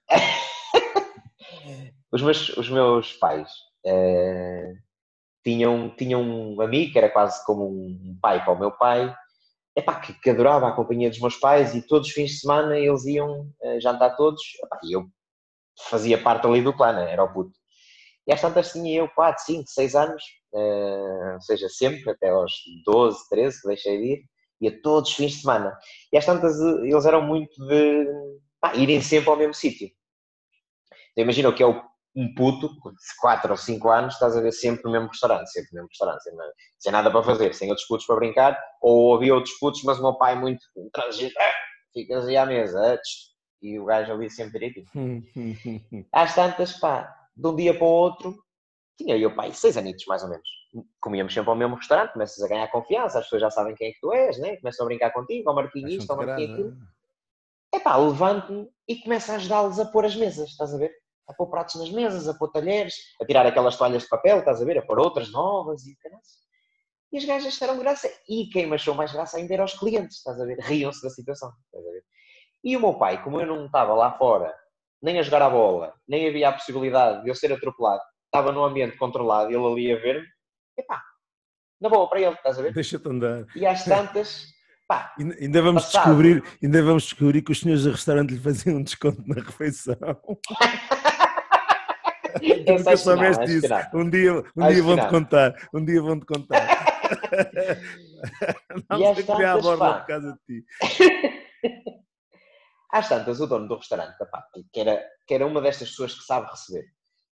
os, 2.13 2.23
meus, 2.23 2.49
os 2.57 2.71
meus 2.71 3.13
pais 3.15 3.51
uh, 3.85 4.79
tinham, 5.45 5.91
tinham 5.91 6.23
um 6.23 6.61
amigo 6.61 6.93
que 6.93 6.99
era 6.99 7.11
quase 7.11 7.45
como 7.45 7.67
um 7.67 8.17
pai 8.21 8.45
para 8.45 8.53
o 8.53 8.59
meu 8.59 8.71
pai, 8.71 9.15
epá, 9.77 10.01
que, 10.01 10.13
que 10.13 10.31
adorava 10.31 10.69
a 10.69 10.73
companhia 10.73 11.11
dos 11.11 11.21
meus 11.21 11.37
pais 11.37 11.75
e 11.75 11.87
todos 11.87 12.09
os 12.09 12.15
fins 12.15 12.31
de 12.31 12.39
semana 12.39 12.79
eles 12.79 13.05
iam 13.05 13.53
uh, 13.61 13.81
jantar 13.81 14.17
todos 14.17 14.41
epá, 14.63 14.79
e 14.85 14.93
eu 14.93 15.07
fazia 15.89 16.23
parte 16.23 16.47
ali 16.47 16.63
do 16.63 16.73
clã, 16.73 16.93
né? 16.93 17.13
era 17.13 17.23
o 17.23 17.33
puto. 17.33 17.53
E 18.29 18.33
às 18.33 18.41
tantas 18.43 18.73
tinha 18.73 18.95
eu 18.95 19.09
4, 19.09 19.43
5, 19.43 19.65
6 19.67 19.95
anos, 19.95 20.23
uh, 20.53 21.35
ou 21.35 21.41
seja, 21.41 21.67
sempre, 21.71 22.11
até 22.11 22.29
aos 22.29 22.53
12, 22.85 23.19
13, 23.31 23.63
que 23.63 23.69
deixei 23.69 23.99
de 23.99 24.05
ir, 24.05 24.25
ia 24.61 24.83
todos 24.83 25.11
os 25.11 25.17
fins 25.17 25.33
de 25.33 25.41
semana. 25.41 25.77
E 26.13 26.19
às 26.19 26.27
tantas 26.27 26.61
eles 26.61 27.07
eram 27.07 27.23
muito 27.23 27.67
de 27.67 28.07
pá, 28.61 28.75
irem 28.75 29.01
sempre 29.01 29.31
ao 29.31 29.37
mesmo 29.37 29.55
sítio. 29.55 29.89
Então 31.13 31.25
imagina 31.25 31.49
o 31.49 31.55
que 31.55 31.63
é 31.63 31.67
o 31.67 31.83
um 32.15 32.35
puto 32.35 32.69
de 32.69 33.17
4 33.21 33.51
ou 33.51 33.57
5 33.57 33.89
anos, 33.89 34.15
estás 34.15 34.37
a 34.37 34.41
ver 34.41 34.53
sempre 34.53 34.83
no 34.85 34.91
mesmo 34.91 35.09
restaurante, 35.09 35.51
sempre 35.51 35.71
no 35.73 35.77
mesmo 35.77 35.89
restaurante, 35.89 36.23
sem, 36.23 36.35
sem 36.79 36.93
nada 36.93 37.11
para 37.11 37.23
fazer, 37.23 37.55
sem 37.55 37.71
outros 37.71 37.87
putos 37.87 38.07
para 38.07 38.17
brincar, 38.17 38.61
ou 38.83 39.15
havia 39.15 39.35
outros 39.35 39.55
putos, 39.59 39.83
mas 39.85 39.99
o 39.99 40.03
meu 40.03 40.15
pai 40.15 40.35
muito 40.35 40.61
transigente, 40.93 41.35
ah, 41.39 41.55
ficas 41.95 42.27
aí 42.27 42.37
à 42.37 42.45
mesa, 42.45 42.95
ah, 42.95 42.99
e 43.63 43.79
o 43.79 43.85
gajo 43.85 44.13
ali 44.13 44.29
sempre 44.31 44.59
direitinho. 44.59 44.87
Às 46.13 46.35
tantas, 46.35 46.73
pá, 46.73 47.18
de 47.39 47.49
um 47.49 47.55
dia 47.55 47.73
para 47.73 47.85
o 47.85 47.89
outro, 47.89 48.37
tinha 48.97 49.17
eu, 49.17 49.35
pai, 49.35 49.53
seis 49.53 49.77
anitos 49.77 50.05
mais 50.07 50.23
ou 50.23 50.29
menos. 50.29 50.49
Comíamos 51.01 51.33
sempre 51.33 51.51
ao 51.51 51.57
mesmo 51.57 51.77
restaurante, 51.77 52.13
começas 52.13 52.43
a 52.43 52.49
ganhar 52.49 52.69
confiança, 52.69 53.19
as 53.19 53.25
pessoas 53.25 53.43
já 53.43 53.51
sabem 53.51 53.75
quem 53.75 53.89
é 53.89 53.93
que 53.93 54.01
tu 54.01 54.13
és, 54.13 54.39
né? 54.39 54.57
começam 54.57 54.85
a 54.85 54.89
brincar 54.89 55.13
contigo, 55.13 55.49
ao 55.49 55.55
marquinho 55.55 55.89
isto, 55.89 56.11
ao 56.11 56.17
marquinho 56.17 56.53
aquilo. 56.53 56.77
É 57.73 57.79
pá, 57.79 57.97
levanto-me 57.97 58.69
e 58.89 58.97
começo 58.97 59.31
a 59.31 59.37
ajudá-los 59.37 59.79
a 59.79 59.85
pôr 59.85 60.05
as 60.05 60.17
mesas, 60.17 60.51
estás 60.51 60.75
a 60.75 60.79
ver? 60.79 60.93
a 61.29 61.35
pôr 61.35 61.49
pratos 61.49 61.75
nas 61.75 61.91
mesas, 61.91 62.27
a 62.27 62.35
pôr 62.35 62.51
talheres, 62.51 62.95
a 63.21 63.27
tirar 63.27 63.47
aquelas 63.47 63.77
toalhas 63.77 64.03
de 64.03 64.09
papel, 64.09 64.39
estás 64.39 64.63
a 64.63 64.65
ver, 64.65 64.79
a 64.79 64.83
pôr 64.83 64.99
outras 64.99 65.31
novas 65.31 65.87
e 65.87 65.95
E 67.13 67.19
as 67.19 67.25
gajas 67.25 67.55
acharam 67.55 67.79
graça. 67.79 68.09
E 68.29 68.49
quem 68.49 68.67
me 68.67 68.75
achou 68.75 68.95
mais 68.95 69.13
graça 69.13 69.37
ainda 69.37 69.53
eram 69.53 69.65
os 69.65 69.75
clientes, 69.75 70.17
estás 70.17 70.41
a 70.41 70.45
ver? 70.45 70.59
Riam-se 70.59 71.03
da 71.03 71.11
situação, 71.11 71.53
estás 71.67 71.87
a 71.87 71.93
ver? 71.93 72.03
E 72.65 72.77
o 72.77 72.81
meu 72.81 72.95
pai, 72.95 73.23
como 73.23 73.41
eu 73.41 73.47
não 73.47 73.67
estava 73.67 73.95
lá 73.95 74.17
fora, 74.17 74.55
nem 75.03 75.19
a 75.19 75.23
jogar 75.23 75.43
a 75.43 75.51
bola, 75.51 75.95
nem 76.07 76.29
havia 76.29 76.49
a 76.49 76.53
possibilidade 76.53 77.23
de 77.23 77.31
eu 77.31 77.35
ser 77.35 77.53
atropelado, 77.53 78.01
estava 78.25 78.53
num 78.53 78.65
ambiente 78.65 78.97
controlado 78.97 79.51
e 79.51 79.55
ele 79.55 79.67
ali 79.67 79.93
a 79.93 79.97
ver-me, 79.97 80.27
epá, 80.77 81.03
na 81.81 81.89
boa 81.89 82.09
para 82.09 82.21
ele, 82.21 82.35
estás 82.35 82.59
a 82.59 82.63
ver? 82.63 82.73
Deixa-te 82.73 83.09
andar. 83.09 83.47
E 83.55 83.65
às 83.67 83.85
tantas, 83.85 84.47
pá. 84.87 85.15
Ainda 85.41 85.63
vamos, 85.63 85.91
descobrir, 85.91 86.43
ainda 86.63 86.83
vamos 86.83 87.05
descobrir 87.05 87.43
que 87.43 87.53
os 87.53 87.61
senhores 87.61 87.85
do 87.85 87.93
restaurante 87.93 88.31
lhe 88.31 88.41
faziam 88.41 88.77
um 88.77 88.83
desconto 88.83 89.23
na 89.27 89.37
refeição. 89.37 89.97
Nunca 92.67 92.97
soubeste 92.97 93.47
disso. 93.47 93.69
Um 93.95 94.09
dia, 94.09 94.33
um 94.57 94.69
dia 94.69 94.83
vão-te 94.83 95.09
contar. 95.09 95.55
Um 95.73 95.85
dia 95.85 96.03
vão-te 96.03 96.27
contar. 96.27 96.89
Vamos 98.89 99.23
criar 99.23 99.55
a 99.55 99.59
borda 99.59 99.95
por 99.95 100.07
causa 100.07 100.39
de 100.49 100.61
ti. 100.61 100.67
Às 102.91 103.09
tantas, 103.09 103.41
o 103.41 103.47
dono 103.47 103.69
do 103.69 103.77
restaurante, 103.77 104.17
pá, 104.19 104.47
que, 104.73 104.81
era, 104.81 105.05
que 105.27 105.35
era 105.35 105.47
uma 105.47 105.61
destas 105.61 105.91
pessoas 105.91 106.15
que 106.15 106.25
sabe 106.25 106.51
receber. 106.51 106.87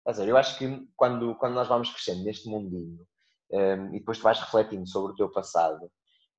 Dizer, 0.07 0.27
eu 0.27 0.35
acho 0.35 0.57
que 0.57 0.87
quando, 0.95 1.35
quando 1.35 1.53
nós 1.53 1.67
vamos 1.67 1.89
crescendo 1.91 2.23
neste 2.23 2.49
mundinho 2.49 2.99
um, 3.51 3.95
e 3.95 3.99
depois 3.99 4.17
tu 4.17 4.23
vais 4.23 4.39
refletindo 4.39 4.87
sobre 4.87 5.13
o 5.13 5.15
teu 5.15 5.31
passado, 5.31 5.89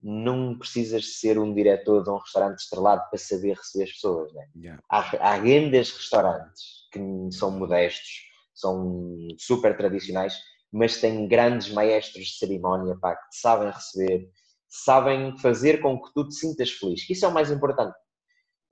não 0.03 0.59
precisas 0.59 1.19
ser 1.19 1.39
um 1.39 1.55
diretor 1.55 2.05
de 2.05 2.11
um 2.11 2.19
restaurante 2.19 2.59
estrelado 2.59 3.09
para 3.09 3.19
saber 3.19 3.57
receber 3.57 3.85
as 3.85 3.93
pessoas. 3.93 4.33
Né? 4.35 4.49
Yeah. 4.57 4.83
Há, 4.91 5.33
há 5.33 5.39
grandes 5.39 5.93
restaurantes 5.93 6.89
que 6.93 7.01
são 7.33 7.51
modestos, 7.53 8.23
são 8.53 9.17
super 9.39 9.75
tradicionais, 9.77 10.39
mas 10.71 11.01
têm 11.01 11.27
grandes 11.27 11.71
maestros 11.71 12.27
de 12.27 12.37
cerimónia 12.37 12.99
pá, 13.01 13.17
que 13.17 13.37
sabem 13.37 13.71
receber, 13.71 14.29
sabem 14.69 15.39
fazer 15.39 15.81
com 15.81 16.03
que 16.03 16.12
tu 16.12 16.29
te 16.29 16.35
sintas 16.35 16.71
feliz, 16.71 17.09
isso 17.09 17.25
é 17.25 17.29
o 17.29 17.33
mais 17.33 17.51
importante. 17.51 17.95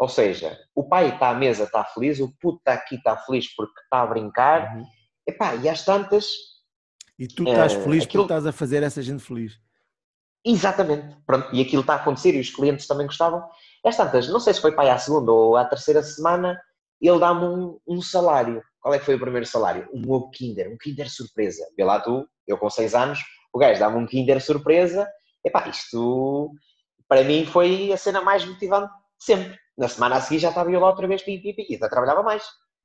Ou 0.03 0.09
seja, 0.09 0.59
o 0.75 0.83
pai 0.83 1.11
está 1.11 1.31
à 1.31 1.35
mesa, 1.35 1.63
está 1.63 1.85
feliz, 1.85 2.19
o 2.19 2.29
puto 2.41 2.59
está 2.59 2.73
aqui, 2.73 2.97
está 2.97 3.17
feliz 3.17 3.55
porque 3.55 3.81
está 3.81 4.03
a 4.03 4.07
brincar, 4.07 4.75
uhum. 4.75 4.85
Epá, 5.25 5.55
e 5.55 5.69
às 5.69 5.85
tantas. 5.85 6.27
E 7.17 7.29
tu 7.29 7.45
estás 7.45 7.75
uh, 7.75 7.81
feliz 7.83 8.03
aquilo... 8.03 8.25
porque 8.25 8.35
estás 8.35 8.47
a 8.47 8.53
fazer 8.53 8.83
essa 8.83 9.01
gente 9.01 9.23
feliz. 9.23 9.53
Exatamente, 10.45 11.17
pronto, 11.25 11.55
e 11.55 11.63
aquilo 11.63 11.83
está 11.83 11.93
a 11.93 11.97
acontecer 11.99 12.35
e 12.35 12.41
os 12.41 12.51
clientes 12.51 12.89
também 12.89 13.07
gostavam. 13.07 13.49
Às 13.87 13.97
tantas, 13.97 14.27
não 14.29 14.41
sei 14.41 14.55
se 14.55 14.61
foi 14.61 14.73
para 14.73 14.85
aí 14.85 14.91
à 14.91 14.99
segunda 14.99 15.31
ou 15.31 15.57
à 15.57 15.65
terceira 15.65 16.03
semana, 16.03 16.61
ele 17.01 17.21
dá-me 17.21 17.45
um, 17.45 17.79
um 17.87 18.03
salário 18.03 18.61
qual 18.83 18.93
é 18.93 18.99
que 18.99 19.05
foi 19.05 19.15
o 19.15 19.21
primeiro 19.21 19.47
salário? 19.47 19.89
Um 19.95 20.11
ovo 20.11 20.29
Kinder, 20.31 20.69
um 20.69 20.77
Kinder 20.77 21.09
surpresa. 21.09 21.65
Vê 21.77 21.85
lá 21.85 22.01
tu, 22.01 22.27
eu 22.49 22.59
com 22.59 22.69
6 22.69 22.97
anos, 22.97 23.21
o 23.55 23.59
gajo 23.59 23.79
dá-me 23.79 23.97
um 23.97 24.07
Kinder 24.07 24.43
surpresa. 24.43 25.09
Epá, 25.45 25.69
isto 25.69 26.51
para 27.09 27.23
mim 27.23 27.47
foi 27.47 27.93
a 27.93 27.97
cena 27.97 28.21
mais 28.21 28.45
motivante 28.45 28.93
sempre. 29.21 29.57
Na 29.77 29.89
semana 29.89 30.17
a 30.17 30.21
seguir 30.21 30.39
já 30.39 30.51
estava 30.51 30.71
eu 30.71 30.81
lá 30.81 30.89
outra 30.89 31.09
vez, 31.09 31.23
pipi, 31.23 31.55
e 31.69 31.79
trabalhava 31.79 32.23
mais. 32.23 32.45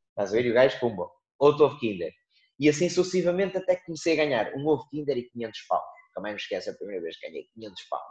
Estás 0.10 0.32
a 0.32 0.36
ver? 0.36 0.46
E 0.46 0.52
o 0.52 0.54
gajo, 0.54 0.80
pumba, 0.80 1.08
outro 1.38 1.66
ovo 1.66 1.80
Kinder. 1.80 2.12
E 2.60 2.70
assim 2.70 2.90
sucessivamente 2.90 3.58
até 3.58 3.76
que 3.76 3.86
comecei 3.86 4.14
a 4.14 4.26
ganhar 4.26 4.54
um 4.56 4.68
ovo 4.68 4.88
Kinder 4.90 5.18
e 5.18 5.30
500 5.30 5.62
paus. 5.68 5.84
Também 6.16 6.32
não 6.32 6.38
esquece 6.38 6.70
a 6.70 6.74
primeira 6.74 7.02
vez 7.04 7.18
que 7.20 7.28
ganhei 7.28 7.48
500 7.54 7.84
paus. 7.84 8.02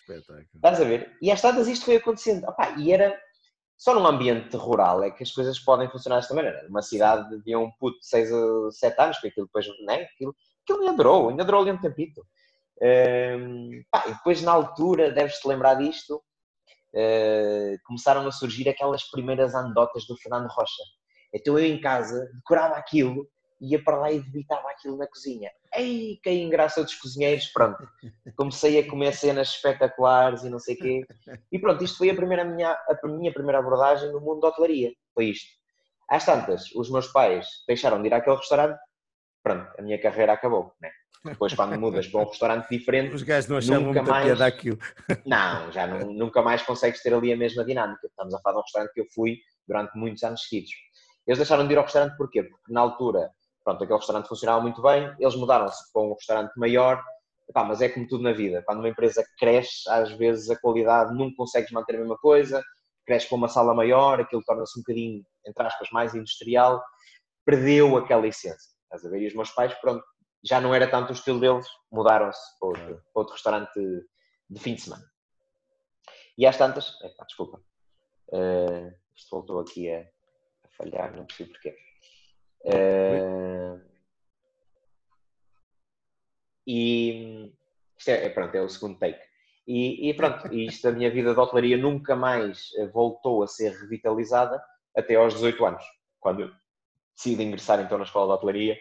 Espetáculo. 0.00 0.46
Estás 0.54 0.80
a 0.80 0.84
ver? 0.84 1.16
E 1.20 1.30
às 1.30 1.40
tantas 1.40 1.66
isto 1.66 1.84
foi 1.84 1.96
acontecendo. 1.96 2.48
Epá, 2.48 2.76
e 2.78 2.92
era 2.92 3.18
só 3.76 3.94
num 3.94 4.06
ambiente 4.06 4.56
rural 4.56 5.02
é 5.02 5.10
que 5.10 5.22
as 5.22 5.32
coisas 5.32 5.58
podem 5.58 5.90
funcionar 5.90 6.16
desta 6.16 6.34
maneira. 6.34 6.62
Numa 6.64 6.82
cidade 6.82 7.34
havia 7.34 7.58
um 7.58 7.70
puto 7.72 7.98
de 7.98 8.06
6 8.06 8.32
a 8.32 8.70
7 8.70 9.00
anos, 9.00 9.18
que 9.18 9.28
aquilo 9.28 9.46
depois, 9.46 9.66
né? 9.84 10.02
Aquilo, 10.14 10.34
aquilo 10.62 10.80
me 10.80 10.88
adorou, 10.88 11.28
ainda 11.28 11.42
adorou 11.42 11.62
ali 11.62 11.72
um 11.72 11.80
tempito. 11.80 12.24
Um, 12.80 13.82
pá, 13.90 14.04
e 14.06 14.14
depois, 14.14 14.42
na 14.42 14.52
altura, 14.52 15.10
deves-te 15.10 15.46
lembrar 15.46 15.74
disto, 15.74 16.22
uh, 16.94 17.78
começaram 17.84 18.26
a 18.26 18.32
surgir 18.32 18.68
aquelas 18.68 19.04
primeiras 19.04 19.54
anedotas 19.54 20.06
do 20.06 20.16
Fernando 20.16 20.48
Rocha. 20.48 20.82
Então 21.34 21.58
eu 21.58 21.66
em 21.66 21.80
casa 21.80 22.30
decorava 22.34 22.76
aquilo 22.76 23.26
ia 23.60 23.82
para 23.82 23.96
lá 23.96 24.12
e 24.12 24.20
debitava 24.20 24.68
aquilo 24.70 24.96
na 24.96 25.06
cozinha. 25.06 25.50
Ei, 25.74 26.18
que 26.22 26.30
engraça 26.30 26.82
dos 26.82 26.94
cozinheiros, 26.94 27.46
pronto. 27.48 27.86
Comecei 28.36 28.78
a 28.78 28.88
comer 28.88 29.14
cenas 29.14 29.48
espetaculares 29.48 30.44
e 30.44 30.50
não 30.50 30.58
sei 30.58 30.76
quê. 30.76 31.06
E 31.50 31.58
pronto, 31.58 31.82
isto 31.82 31.98
foi 31.98 32.10
a, 32.10 32.14
primeira 32.14 32.44
minha, 32.44 32.72
a 32.72 33.08
minha 33.08 33.32
primeira 33.32 33.58
abordagem 33.58 34.12
no 34.12 34.20
mundo 34.20 34.40
da 34.40 34.48
hotelaria. 34.48 34.92
Foi 35.14 35.26
isto. 35.26 35.48
Às 36.08 36.24
tantas, 36.24 36.70
os 36.74 36.90
meus 36.90 37.08
pais 37.08 37.46
deixaram 37.66 38.00
de 38.00 38.08
ir 38.08 38.14
àquele 38.14 38.36
restaurante, 38.36 38.78
pronto, 39.46 39.72
a 39.78 39.82
minha 39.82 40.00
carreira 40.00 40.32
acabou, 40.32 40.72
né? 40.80 40.90
Depois, 41.24 41.54
quando 41.54 41.78
mudas 41.78 42.08
para 42.08 42.20
um 42.20 42.28
restaurante 42.28 42.68
diferente. 42.68 43.14
Os 43.14 43.22
gajos 43.22 43.48
não 43.48 43.58
achavam 43.58 43.86
nunca 43.86 44.02
mais... 44.02 44.26
piada 44.26 44.44
aquilo. 44.44 44.78
Não, 45.26 45.72
já 45.72 45.86
não, 45.86 46.12
nunca 46.12 46.40
mais 46.40 46.62
consegues 46.62 47.02
ter 47.02 47.12
ali 47.12 47.32
a 47.32 47.36
mesma 47.36 47.64
dinâmica. 47.64 48.06
Estamos 48.06 48.32
a 48.32 48.38
falar 48.40 48.54
de 48.54 48.58
um 48.60 48.62
restaurante 48.62 48.92
que 48.92 49.00
eu 49.00 49.06
fui 49.12 49.38
durante 49.66 49.96
muitos 49.96 50.22
anos 50.22 50.42
seguidos. 50.42 50.70
Eles 51.26 51.38
deixaram 51.38 51.66
de 51.66 51.72
ir 51.72 51.76
ao 51.76 51.82
restaurante 51.82 52.16
porquê? 52.16 52.44
Porque 52.44 52.72
na 52.72 52.80
altura 52.80 53.28
pronto, 53.64 53.82
aquele 53.82 53.98
restaurante 53.98 54.28
funcionava 54.28 54.60
muito 54.60 54.80
bem, 54.80 55.12
eles 55.18 55.34
mudaram-se 55.34 55.92
para 55.92 56.02
um 56.02 56.14
restaurante 56.14 56.52
maior, 56.56 57.02
Epá, 57.48 57.64
mas 57.64 57.80
é 57.80 57.88
como 57.88 58.06
tudo 58.06 58.22
na 58.22 58.32
vida, 58.32 58.62
quando 58.64 58.78
uma 58.78 58.88
empresa 58.88 59.24
cresce, 59.38 59.88
às 59.88 60.10
vezes 60.12 60.50
a 60.50 60.58
qualidade 60.60 61.14
nunca 61.14 61.36
consegues 61.36 61.70
manter 61.70 61.96
a 61.96 61.98
mesma 61.98 62.16
coisa, 62.18 62.62
cresce 63.04 63.28
para 63.28 63.36
uma 63.36 63.48
sala 63.48 63.74
maior, 63.74 64.20
aquilo 64.20 64.42
torna-se 64.44 64.78
um 64.78 64.82
bocadinho, 64.82 65.24
entre 65.46 65.66
aspas, 65.66 65.88
mais 65.92 66.14
industrial, 66.14 66.82
perdeu 67.44 67.96
aquela 67.96 68.26
essência, 68.26 68.75
estás 68.86 69.04
a 69.04 69.10
ver? 69.10 69.22
E 69.22 69.26
os 69.26 69.34
meus 69.34 69.50
pais, 69.50 69.74
pronto, 69.74 70.04
já 70.44 70.60
não 70.60 70.74
era 70.74 70.88
tanto 70.88 71.10
o 71.10 71.12
estilo 71.12 71.40
deles, 71.40 71.66
mudaram-se 71.90 72.58
para, 72.58 72.68
outro, 72.68 73.04
para 73.12 73.20
outro 73.20 73.34
restaurante 73.34 73.80
de 74.48 74.60
fim 74.60 74.74
de 74.74 74.82
semana. 74.82 75.04
E 76.38 76.46
às 76.46 76.56
tantas, 76.56 77.00
epá, 77.02 77.24
desculpa, 77.24 77.58
uh, 78.28 78.94
isto 79.14 79.30
voltou 79.30 79.60
aqui 79.60 79.90
a, 79.90 80.00
a 80.00 80.68
falhar, 80.76 81.16
não 81.16 81.26
sei 81.30 81.46
porquê. 81.46 81.76
Uh, 82.64 83.80
e 86.66 87.52
isto 87.96 88.08
é, 88.10 88.26
é, 88.26 88.28
pronto, 88.28 88.54
é 88.54 88.60
o 88.60 88.68
segundo 88.68 88.98
take. 88.98 89.20
E, 89.66 90.10
e 90.10 90.14
pronto, 90.14 90.46
isto, 90.54 90.88
a 90.88 90.92
minha 90.92 91.10
vida 91.10 91.32
de 91.32 91.40
hotelaria 91.40 91.76
nunca 91.76 92.14
mais 92.14 92.70
voltou 92.92 93.42
a 93.42 93.48
ser 93.48 93.72
revitalizada 93.72 94.62
até 94.94 95.14
aos 95.14 95.34
18 95.34 95.64
anos, 95.64 95.84
quando 96.20 96.54
decidi 97.16 97.42
ingressar 97.42 97.80
então 97.80 97.98
na 97.98 98.04
escola 98.04 98.26
de 98.26 98.32
hotelaria. 98.34 98.78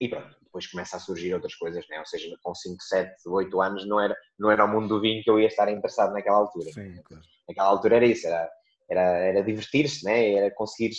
e 0.00 0.08
pronto, 0.08 0.36
depois 0.42 0.66
começa 0.66 0.96
a 0.96 1.00
surgir 1.00 1.34
outras 1.34 1.54
coisas, 1.54 1.86
né? 1.88 1.98
ou 1.98 2.06
seja, 2.06 2.34
com 2.42 2.54
5, 2.54 2.82
7, 2.82 3.28
8 3.28 3.60
anos 3.60 3.86
não 3.86 4.00
era, 4.00 4.16
não 4.38 4.50
era 4.50 4.64
o 4.64 4.68
mundo 4.68 4.88
do 4.88 5.00
vinho 5.00 5.22
que 5.22 5.30
eu 5.30 5.38
ia 5.38 5.46
estar 5.46 5.70
interessado 5.70 6.12
naquela 6.12 6.38
altura. 6.38 6.70
Sim, 6.72 7.00
claro. 7.04 7.22
Naquela 7.48 7.68
altura 7.68 7.96
era 7.96 8.06
isso, 8.06 8.26
era, 8.26 8.50
era, 8.88 9.00
era 9.00 9.42
divertir-se, 9.42 10.04
né? 10.04 10.34
era 10.34 10.50
conseguir 10.50 10.94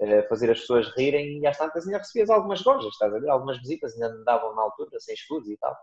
uh, 0.00 0.28
fazer 0.28 0.50
as 0.50 0.60
pessoas 0.60 0.88
rirem 0.96 1.40
e 1.40 1.46
às 1.46 1.56
tantas 1.56 1.86
ainda 1.86 1.98
recebias 1.98 2.30
algumas 2.30 2.62
gorjas, 2.62 2.92
estás 2.92 3.12
a 3.12 3.18
ver? 3.18 3.28
Algumas 3.28 3.58
visitas 3.58 3.94
ainda 3.94 4.16
me 4.16 4.24
davam 4.24 4.54
na 4.54 4.62
altura, 4.62 4.98
sem 5.00 5.14
escudos 5.14 5.48
e 5.48 5.56
tal. 5.56 5.76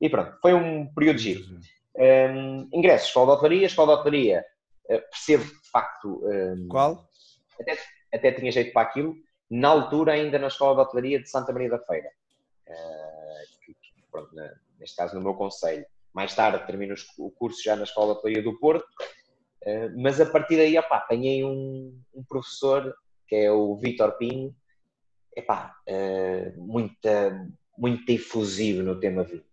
E 0.00 0.08
pronto, 0.08 0.38
foi 0.40 0.54
um 0.54 0.92
período 0.94 1.18
giro. 1.18 1.44
Um, 1.44 1.60
ehm, 2.02 2.68
ingressos, 2.72 3.08
escola 3.08 3.32
de 3.32 3.32
hotelaria, 3.32 3.66
escola 3.66 3.94
de 3.94 4.00
hotelaria, 4.00 4.44
uh, 4.86 5.00
percebo 5.10 5.44
de 5.44 5.70
facto. 5.70 6.24
Um, 6.24 6.32
ehm, 6.32 6.68
Qual? 6.68 7.08
Até, 7.60 7.78
até 8.12 8.32
tinha 8.32 8.50
jeito 8.50 8.72
para 8.72 8.82
aquilo, 8.88 9.16
na 9.50 9.68
altura 9.68 10.12
ainda 10.12 10.38
na 10.38 10.46
escola 10.46 10.76
de 10.76 10.80
hotelaria 10.82 11.20
de 11.20 11.28
Santa 11.28 11.52
Maria 11.52 11.70
da 11.70 11.78
Feira. 11.78 12.10
Que, 13.64 13.74
pronto, 14.10 14.30
neste 14.78 14.96
caso 14.96 15.14
no 15.14 15.20
meu 15.20 15.34
conselho. 15.34 15.84
Mais 16.12 16.34
tarde 16.34 16.66
termino 16.66 16.94
o 17.18 17.30
curso 17.30 17.62
já 17.62 17.76
na 17.76 17.84
escola 17.84 18.14
de 18.14 18.18
hotelaria 18.18 18.42
do 18.42 18.58
Porto, 18.58 18.84
uh, 18.84 20.00
mas 20.02 20.20
a 20.20 20.26
partir 20.26 20.56
daí, 20.56 20.76
opá, 20.76 20.96
apanhei 20.96 21.44
um, 21.44 21.96
um 22.12 22.24
professor 22.24 22.94
que 23.28 23.36
é 23.36 23.52
o 23.52 23.76
Vitor 23.76 24.12
Pinho, 24.18 24.52
epá, 25.36 25.76
uh, 25.88 26.60
muito 27.78 28.10
efusivo 28.10 28.82
no 28.82 28.98
tema 28.98 29.22
vinho. 29.22 29.44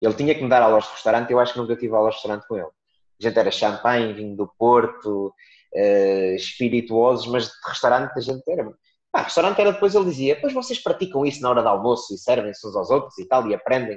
Ele 0.00 0.14
tinha 0.14 0.34
que 0.34 0.42
me 0.42 0.48
dar 0.48 0.62
aulas 0.62 0.84
de 0.84 0.90
restaurante, 0.90 1.32
eu 1.32 1.40
acho 1.40 1.54
que 1.54 1.58
nunca 1.58 1.74
tive 1.74 1.94
aulas 1.94 2.14
de 2.14 2.20
restaurante 2.20 2.46
com 2.46 2.56
ele. 2.56 2.66
A 2.66 3.22
gente 3.22 3.38
era 3.38 3.50
champanhe, 3.50 4.12
vinho 4.12 4.36
do 4.36 4.46
Porto, 4.46 5.34
uh, 5.74 6.34
espirituosos, 6.34 7.26
mas 7.26 7.46
de 7.46 7.52
restaurante 7.66 8.12
a 8.16 8.20
gente 8.20 8.42
era. 8.48 8.68
Ah, 9.12 9.22
restaurante 9.22 9.60
era 9.60 9.72
depois 9.72 9.94
ele 9.94 10.06
dizia, 10.06 10.34
depois 10.34 10.52
vocês 10.52 10.82
praticam 10.82 11.24
isso 11.24 11.40
na 11.40 11.50
hora 11.50 11.62
do 11.62 11.68
almoço 11.68 12.12
e 12.12 12.18
servem-se 12.18 12.66
uns 12.66 12.74
aos 12.74 12.90
outros 12.90 13.16
e 13.18 13.26
tal, 13.26 13.48
e 13.48 13.54
aprendem. 13.54 13.96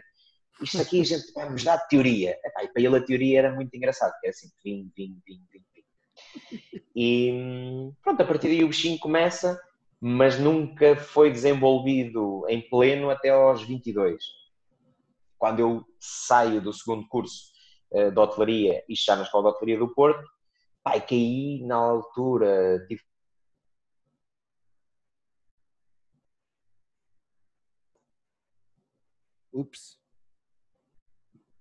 Isto 0.62 0.82
aqui 0.82 1.02
a 1.02 1.04
gente 1.04 1.32
vamos 1.34 1.64
dar 1.64 1.78
teoria. 1.88 2.38
Epá, 2.44 2.64
e 2.64 2.68
para 2.68 2.82
ele 2.82 2.98
a 2.98 3.04
teoria 3.04 3.40
era 3.40 3.54
muito 3.54 3.76
engraçado, 3.76 4.12
porque 4.12 4.28
é 4.28 4.30
assim, 4.30 4.48
vinho, 4.64 4.92
vinho, 4.96 5.18
vinho, 5.26 5.42
vinho, 5.52 5.66
vinho. 5.74 6.84
E 6.96 7.92
pronto, 8.04 8.22
a 8.22 8.26
partir 8.26 8.48
daí 8.48 8.64
o 8.64 8.68
bichinho 8.68 9.00
começa, 9.00 9.60
mas 10.00 10.40
nunca 10.40 10.96
foi 10.96 11.32
desenvolvido 11.32 12.46
em 12.48 12.62
pleno 12.70 13.10
até 13.10 13.30
aos 13.30 13.64
22 13.64 14.24
quando 15.38 15.60
eu 15.60 15.86
saio 16.00 16.62
do 16.62 16.74
segundo 16.74 17.08
curso 17.08 17.52
uh, 17.92 18.12
de 18.12 18.20
hotelaria 18.20 18.84
e 18.90 18.96
já 18.96 19.16
na 19.16 19.24
escola 19.24 19.44
de 19.44 19.50
hotelaria 19.50 19.80
do 19.80 19.94
Porto, 19.94 20.28
pai, 20.88 21.06
caí 21.06 21.66
na 21.66 21.76
altura, 21.76 22.86
tive 22.88 23.04
Ups. 29.52 30.00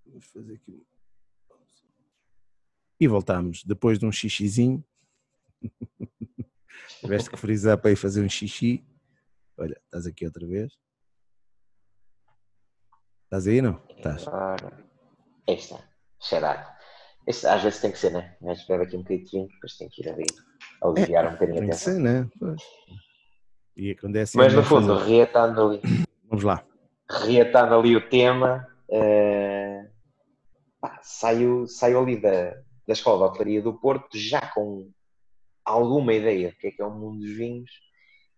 Vamos 0.04 0.26
fazer 0.26 0.54
aqui. 0.54 0.86
E 3.00 3.08
voltamos, 3.08 3.64
depois 3.64 3.98
de 3.98 4.06
um 4.06 4.12
xixizinho. 4.12 4.84
Tiveste 7.00 7.30
que 7.30 7.36
frisar 7.38 7.78
para 7.78 7.90
ir 7.90 7.96
fazer 7.96 8.22
um 8.22 8.28
xixi. 8.28 8.86
Olha, 9.56 9.80
estás 9.84 10.06
aqui 10.06 10.26
outra 10.26 10.46
vez. 10.46 10.78
Estás 13.24 13.46
aí, 13.46 13.62
não? 13.62 13.82
Estás. 13.88 14.26
Aí 15.48 15.54
está. 15.54 15.82
Será? 16.20 16.75
Este, 17.26 17.46
às 17.46 17.62
vezes 17.62 17.80
tem 17.80 17.90
que 17.90 17.98
ser, 17.98 18.12
né? 18.12 18.36
Mas 18.40 18.64
bebe 18.66 18.84
aqui 18.84 18.96
um 18.96 19.02
bocadinho 19.02 19.48
depois 19.48 19.76
tem 19.76 19.88
que 19.88 20.02
ir 20.02 20.08
ali 20.10 20.26
aliviar 20.82 21.24
é, 21.24 21.28
um 21.28 21.32
bocadinho 21.32 21.60
tem 21.60 21.70
a 21.70 21.72
atenção. 21.72 21.94
Tem 21.94 22.02
que 22.02 22.08
ser, 22.08 22.22
né? 22.22 22.30
Pois. 22.38 22.62
E 23.76 23.90
acontece 23.90 24.36
Mas 24.36 24.54
no 24.54 24.62
fundo, 24.62 24.98
fazer... 24.98 25.10
reatando 25.10 25.62
ali. 25.62 25.80
Vamos 26.28 26.44
lá. 26.44 26.64
Reatando 27.10 27.74
ali 27.74 27.96
o 27.96 28.08
tema, 28.08 28.66
uh, 28.88 29.90
pá, 30.80 30.98
saiu, 31.02 31.66
saiu 31.66 32.00
ali 32.00 32.20
da, 32.20 32.50
da 32.86 32.92
Escola 32.92 33.18
de 33.18 33.32
Hotelaria 33.32 33.62
do 33.62 33.74
Porto 33.74 34.16
já 34.16 34.40
com 34.40 34.90
alguma 35.64 36.14
ideia 36.14 36.50
do 36.50 36.56
que 36.56 36.68
é 36.68 36.70
que 36.70 36.80
é 36.80 36.84
o 36.84 36.90
mundo 36.90 37.20
dos 37.20 37.36
vinhos 37.36 37.70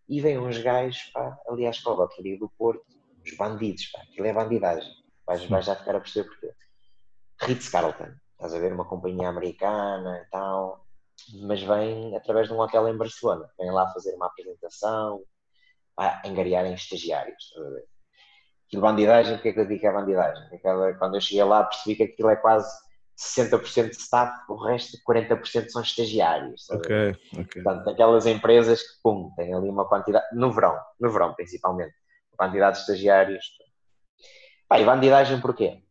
e 0.09 0.21
vem 0.21 0.39
uns 0.39 0.59
gajos 0.59 1.05
pá, 1.13 1.39
ali 1.49 1.67
à 1.67 1.71
Escola 1.71 1.97
de 1.97 2.03
Hotelaria 2.03 2.39
do 2.39 2.51
Porto 2.59 2.85
os 3.25 3.37
bandidos, 3.37 3.87
pá, 3.87 4.01
aquilo 4.03 4.27
é 4.27 4.33
bandidagem. 4.33 4.91
Vais, 5.27 5.45
vais 5.45 5.65
já 5.65 5.77
ficar 5.77 5.95
a 5.95 6.01
perceber 6.01 6.29
porque. 6.29 6.51
Ritz-Carlton, 7.41 8.15
estás 8.39 8.55
a 8.55 8.59
ver 8.59 8.73
uma 8.73 8.85
companhia 8.85 9.29
americana 9.29 10.23
e 10.25 10.31
tal, 10.31 10.87
mas 11.43 11.61
vem 11.61 12.17
através 12.17 12.47
de 12.47 12.55
um 12.55 12.61
hotel 12.61 12.89
em 12.89 12.97
Barcelona. 12.97 13.51
Vem 13.59 13.71
lá 13.73 13.93
fazer 13.93 14.15
uma 14.15 14.27
apresentação, 14.27 15.21
a 15.97 16.27
angariarem 16.27 16.73
estagiários, 16.75 17.45
estás 17.45 17.67
a 17.67 17.71
ver? 17.71 17.85
Aquilo 18.67 18.83
bandidagem, 18.83 19.35
porque 19.35 19.49
é 19.49 19.53
que 19.53 19.61
eu 19.61 19.67
digo 19.67 19.81
que 19.81 19.87
é 19.87 19.93
bandidagem? 19.93 20.45
Aquela, 20.55 20.95
quando 20.95 21.17
eu 21.17 21.21
cheguei 21.21 21.43
lá 21.43 21.65
percebi 21.65 21.97
que 21.97 22.03
aquilo 22.05 22.31
é 22.31 22.37
quase 22.37 22.71
60% 23.19 23.91
de 23.91 23.97
staff, 23.97 24.33
o 24.49 24.57
resto 24.57 24.97
40% 25.09 25.69
são 25.71 25.83
estagiários. 25.83 26.71
Ok, 26.71 27.17
ok. 27.33 27.63
Portanto, 27.63 27.91
aquelas 27.91 28.27
empresas 28.27 28.83
que, 28.83 29.03
pum, 29.03 29.33
têm 29.37 29.53
ali 29.53 29.69
uma 29.69 29.89
quantidade, 29.89 30.25
no 30.33 30.53
verão, 30.53 30.79
no 31.01 31.11
verão 31.11 31.35
principalmente, 31.35 31.95
quantidade 32.37 32.77
de 32.77 32.83
estagiários. 32.83 33.45
Pá, 34.69 34.79
e 34.79 34.85
bandidagem 34.85 35.41
porquê? 35.41 35.83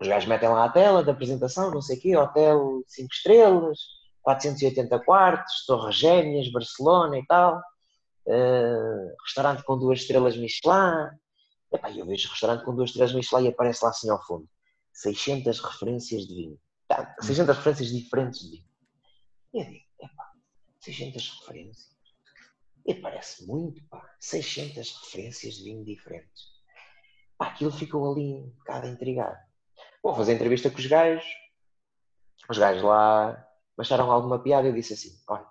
Os 0.00 0.08
gajos 0.08 0.28
metem 0.28 0.48
lá 0.48 0.64
a 0.64 0.68
tela 0.68 1.04
da 1.04 1.12
apresentação, 1.12 1.70
não 1.70 1.80
sei 1.80 1.96
o 1.96 2.00
quê, 2.00 2.16
hotel 2.16 2.82
5 2.86 3.08
estrelas, 3.12 3.78
480 4.22 4.98
quartos, 5.00 5.64
Torres 5.66 5.96
Gêmeas, 5.96 6.50
Barcelona 6.50 7.18
e 7.18 7.26
tal, 7.26 7.58
uh, 8.26 9.14
restaurante 9.22 9.62
com 9.62 9.78
duas 9.78 10.00
estrelas 10.00 10.36
Michelin. 10.36 11.10
Epá, 11.72 11.90
eu 11.90 12.06
vejo 12.06 12.28
restaurante 12.28 12.64
com 12.64 12.74
duas 12.74 12.90
estrelas 12.90 13.14
Michelin 13.14 13.44
e 13.44 13.48
aparece 13.48 13.84
lá 13.84 13.90
assim 13.90 14.10
ao 14.10 14.22
fundo. 14.24 14.48
600 14.92 15.60
referências 15.60 16.26
de 16.26 16.34
vinho. 16.34 16.60
Tá, 16.88 17.14
600 17.20 17.56
referências 17.56 17.88
diferentes 17.90 18.40
de 18.40 18.50
vinho. 18.50 18.64
E 19.52 19.60
eu 19.60 19.64
digo, 19.66 19.84
epá, 20.00 20.32
600 20.80 21.40
referências? 21.40 21.94
E 22.86 22.94
parece 22.94 23.46
muito, 23.46 23.82
pá. 23.88 24.14
600 24.20 25.00
referências 25.02 25.54
de 25.54 25.64
vinho 25.64 25.84
diferentes. 25.84 26.54
Pá, 27.36 27.48
aquilo 27.48 27.70
ficou 27.70 28.10
ali 28.10 28.34
um 28.34 28.50
bocado 28.58 28.86
intrigado. 28.86 29.38
Vou 30.04 30.14
fazer 30.14 30.34
entrevista 30.34 30.70
com 30.70 30.78
os 30.78 30.86
gajos. 30.86 31.24
Os 32.48 32.58
gajos 32.58 32.82
lá 32.82 33.44
acharam 33.78 34.10
alguma 34.10 34.38
piada. 34.38 34.68
Eu 34.68 34.74
disse 34.74 34.92
assim: 34.92 35.18
olha, 35.26 35.46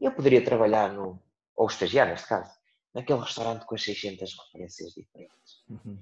eu 0.00 0.12
poderia 0.12 0.44
trabalhar 0.44 0.92
no. 0.92 1.18
Ou 1.56 1.66
estagiar, 1.66 2.06
neste 2.06 2.28
caso, 2.28 2.50
naquele 2.94 3.20
restaurante 3.20 3.66
com 3.66 3.74
as 3.74 3.82
600 3.82 4.36
referências 4.38 4.92
diferentes. 4.92 5.64
Uhum. 5.68 5.98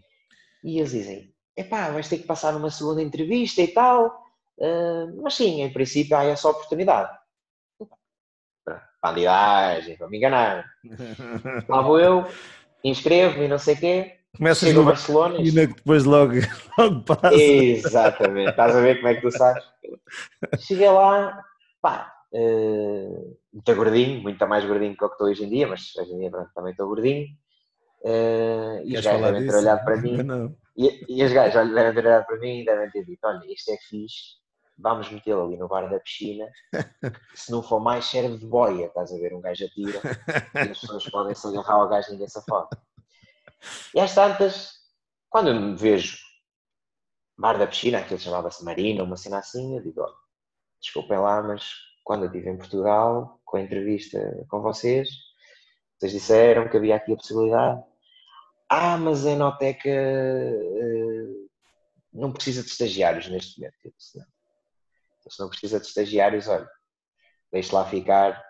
E 0.64 0.78
eles 0.78 0.90
dizem: 0.90 1.34
epá, 1.56 1.90
vais 1.90 2.08
ter 2.08 2.18
que 2.18 2.26
passar 2.26 2.52
numa 2.52 2.70
segunda 2.70 3.00
entrevista 3.00 3.62
e 3.62 3.68
tal. 3.68 4.26
Uh, 4.58 5.22
mas 5.22 5.34
sim, 5.34 5.62
em 5.62 5.72
princípio 5.72 6.16
há 6.16 6.24
essa 6.24 6.50
oportunidade 6.50 7.16
bandidagem, 9.02 9.96
para 9.96 10.08
me 10.08 10.16
enganar. 10.16 10.66
Lá 11.68 11.82
vou 11.82 11.98
eu, 11.98 12.26
inscrevo-me 12.82 13.46
e 13.46 13.48
não 13.48 13.58
sei 13.58 13.74
o 13.74 13.78
quê. 13.78 14.17
Começas 14.36 14.72
no 14.72 14.84
Barcelona 14.84 15.38
e 15.40 15.50
depois 15.50 16.04
logo, 16.04 16.34
logo 16.78 17.02
passa. 17.02 17.34
Exatamente, 17.34 18.50
estás 18.50 18.76
a 18.76 18.80
ver 18.80 18.96
como 18.96 19.08
é 19.08 19.14
que 19.14 19.22
tu 19.22 19.30
sabes? 19.30 19.64
Cheguei 20.60 20.88
lá, 20.88 21.42
pá, 21.80 22.12
uh, 22.32 23.38
muito 23.52 23.74
gordinho, 23.74 24.22
muito 24.22 24.46
mais 24.46 24.64
gordinho 24.64 24.96
que 24.96 25.04
o 25.04 25.08
que 25.08 25.14
estou 25.14 25.28
hoje 25.28 25.44
em 25.44 25.48
dia, 25.48 25.66
mas 25.66 25.94
hoje 25.96 26.12
em 26.12 26.18
dia 26.18 26.30
pronto, 26.30 26.50
também 26.54 26.72
estou 26.72 26.86
gordinho. 26.86 27.26
Uh, 28.02 28.80
e 28.84 28.96
os 28.96 29.04
gajos 29.04 29.22
devem 29.22 29.46
ter 29.46 29.56
olhado 29.56 29.84
para 29.84 29.96
mim. 29.96 30.56
E, 30.76 31.04
e 31.08 31.24
os 31.24 31.32
gajos 31.32 31.74
devem 31.74 31.94
ter 31.94 32.06
olhado 32.06 32.26
para 32.26 32.38
mim 32.38 32.60
e 32.60 32.64
devem 32.64 32.90
ter 32.90 33.04
dito: 33.04 33.20
olha, 33.24 33.42
isto 33.52 33.72
é 33.72 33.76
fixe, 33.88 34.36
vamos 34.78 35.10
metê-lo 35.10 35.44
ali 35.46 35.56
no 35.56 35.66
bar 35.66 35.90
da 35.90 35.98
piscina, 35.98 36.46
se 37.34 37.50
não 37.50 37.62
for 37.62 37.80
mais 37.80 38.04
serve 38.04 38.38
de 38.38 38.46
boia, 38.46 38.86
estás 38.86 39.12
a 39.12 39.16
ver, 39.16 39.34
um 39.34 39.40
gajo 39.40 39.64
atira 39.64 40.00
e 40.54 40.58
as 40.70 40.80
pessoas 40.80 41.10
podem 41.10 41.34
se 41.34 41.48
agarrar 41.48 41.74
ao 41.74 41.88
gajo 41.88 42.12
ninguém 42.12 42.28
se 42.28 42.38
afoga. 42.38 42.68
E 43.94 44.00
às 44.00 44.14
tantas, 44.14 44.72
quando 45.28 45.48
eu 45.48 45.60
me 45.60 45.76
vejo 45.76 46.18
bar 47.36 47.58
da 47.58 47.66
piscina, 47.66 47.98
aquilo 47.98 48.18
chamava-se 48.18 48.64
Marina, 48.64 49.04
uma 49.04 49.16
cena 49.16 49.38
assim, 49.38 49.76
eu 49.76 49.82
digo, 49.82 50.04
desculpem 50.80 51.18
lá, 51.18 51.42
mas 51.42 51.70
quando 52.04 52.24
eu 52.24 52.26
estive 52.26 52.50
em 52.50 52.58
Portugal, 52.58 53.40
com 53.44 53.56
a 53.56 53.60
entrevista 53.60 54.18
com 54.48 54.60
vocês, 54.60 55.08
vocês 55.96 56.12
disseram 56.12 56.68
que 56.68 56.76
havia 56.76 56.96
aqui 56.96 57.12
a 57.12 57.16
possibilidade. 57.16 57.82
Ah, 58.68 58.96
mas 58.96 59.26
a 59.26 59.30
Enoteca 59.30 59.88
uh, 59.88 61.50
não 62.12 62.32
precisa 62.32 62.62
de 62.62 62.68
estagiários 62.68 63.28
neste 63.28 63.58
momento. 63.58 63.76
Eu 63.84 63.92
disse, 63.96 64.18
não 64.18 64.26
se 65.30 65.40
não 65.40 65.48
precisa 65.48 65.80
de 65.80 65.86
estagiários, 65.86 66.48
olha, 66.48 66.68
deixe 67.52 67.74
lá 67.74 67.84
ficar. 67.84 68.47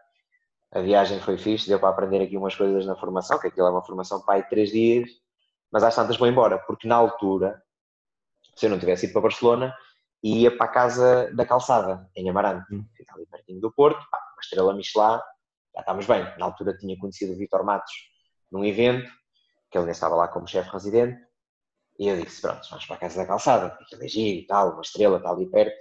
A 0.70 0.80
viagem 0.80 1.20
foi 1.20 1.38
fixe, 1.38 1.68
deu 1.68 1.80
para 1.80 1.88
aprender 1.88 2.22
aqui 2.22 2.36
umas 2.36 2.54
coisas 2.54 2.84
na 2.84 2.94
formação, 2.94 3.38
que 3.38 3.46
aquilo 3.46 3.66
é 3.66 3.70
uma 3.70 3.84
formação 3.84 4.20
para 4.20 4.34
aí 4.34 4.42
três 4.42 4.70
dias, 4.70 5.08
mas 5.70 5.82
às 5.82 5.94
tantas 5.94 6.16
vou 6.16 6.28
embora, 6.28 6.58
porque 6.58 6.86
na 6.86 6.96
altura, 6.96 7.62
se 8.54 8.66
eu 8.66 8.70
não 8.70 8.78
tivesse 8.78 9.06
ido 9.06 9.12
para 9.12 9.22
Barcelona, 9.22 9.74
ia 10.22 10.54
para 10.54 10.66
a 10.66 10.68
casa 10.68 11.32
da 11.34 11.46
calçada, 11.46 12.08
em 12.14 12.28
Amarante, 12.28 12.74
hum. 12.74 12.84
fica 12.94 13.14
ali 13.14 13.26
pertinho 13.26 13.60
do 13.60 13.72
Porto, 13.72 14.04
pá, 14.10 14.18
uma 14.18 14.40
estrela 14.42 14.74
Michelin, 14.74 15.20
já 15.74 15.80
estávamos 15.80 16.06
bem. 16.06 16.22
Na 16.38 16.46
altura 16.46 16.76
tinha 16.76 16.98
conhecido 16.98 17.32
o 17.32 17.36
Vitor 17.36 17.64
Matos 17.64 17.92
num 18.50 18.64
evento, 18.64 19.10
que 19.70 19.78
ele 19.78 19.86
nem 19.86 19.92
estava 19.92 20.16
lá 20.16 20.28
como 20.28 20.46
chefe 20.46 20.70
residente, 20.70 21.20
e 21.98 22.08
eu 22.08 22.20
disse, 22.20 22.40
pronto, 22.40 22.66
vamos 22.70 22.86
para 22.86 22.96
a 22.96 22.98
Casa 22.98 23.20
da 23.20 23.26
Calçada, 23.26 23.66
aquilo 23.80 24.04
é 24.04 24.08
giro 24.08 24.38
e 24.40 24.46
tal, 24.46 24.72
uma 24.72 24.82
estrela 24.82 25.16
está 25.16 25.30
ali 25.30 25.46
perto. 25.50 25.76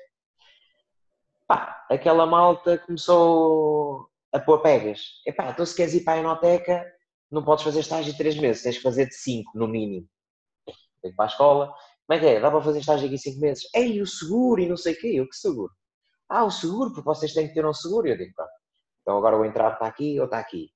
Pá, 1.47 1.85
aquela 1.89 2.25
malta 2.25 2.77
começou 2.79 4.09
a 4.37 4.39
pôr 4.39 4.61
pegas. 4.61 5.21
Epá, 5.25 5.49
então 5.49 5.65
se 5.65 5.75
queres 5.75 5.93
ir 5.93 6.03
para 6.03 6.13
a 6.13 6.17
Enoteca, 6.19 6.85
não 7.29 7.43
podes 7.43 7.63
fazer 7.63 7.79
estágio 7.81 8.11
de 8.11 8.17
três 8.17 8.37
meses, 8.37 8.63
tens 8.63 8.77
que 8.77 8.83
fazer 8.83 9.07
de 9.07 9.15
cinco, 9.15 9.51
no 9.57 9.67
mínimo. 9.67 10.07
Tenho 11.01 11.15
para 11.15 11.25
a 11.25 11.27
escola, 11.27 11.73
como 12.05 12.17
é 12.17 12.19
que 12.19 12.25
é? 12.25 12.39
Dá 12.39 12.49
para 12.49 12.61
fazer 12.61 12.79
estágio 12.79 13.07
aqui 13.07 13.17
cinco 13.17 13.39
meses? 13.39 13.67
Ei, 13.73 14.01
o 14.01 14.07
seguro 14.07 14.61
e 14.61 14.69
não 14.69 14.77
sei 14.77 14.93
o 14.93 14.99
quê, 14.99 15.07
eu 15.15 15.27
que 15.27 15.35
seguro? 15.35 15.73
Ah, 16.29 16.45
o 16.45 16.51
seguro, 16.51 16.91
porque 16.91 17.05
vocês 17.05 17.33
têm 17.33 17.47
que 17.47 17.53
ter 17.53 17.65
um 17.65 17.73
seguro. 17.73 18.07
Eu 18.07 18.17
digo, 18.17 18.31
então 19.01 19.17
agora 19.17 19.37
o 19.37 19.45
entrave 19.45 19.73
está 19.73 19.87
aqui 19.87 20.19
ou 20.19 20.25
está 20.25 20.39
aqui. 20.39 20.69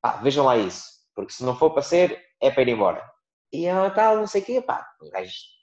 Pá, 0.00 0.16
vejam 0.18 0.44
lá 0.44 0.56
isso, 0.56 0.84
porque 1.14 1.32
se 1.32 1.44
não 1.44 1.56
for 1.56 1.70
para 1.70 1.82
ser, 1.82 2.20
é 2.40 2.50
para 2.50 2.62
ir 2.62 2.68
embora. 2.68 3.04
E 3.52 3.64
eu, 3.64 3.92
tal, 3.94 4.16
não 4.16 4.26
sei 4.26 4.42
o 4.42 4.44
quê, 4.44 4.60
pá, 4.60 4.86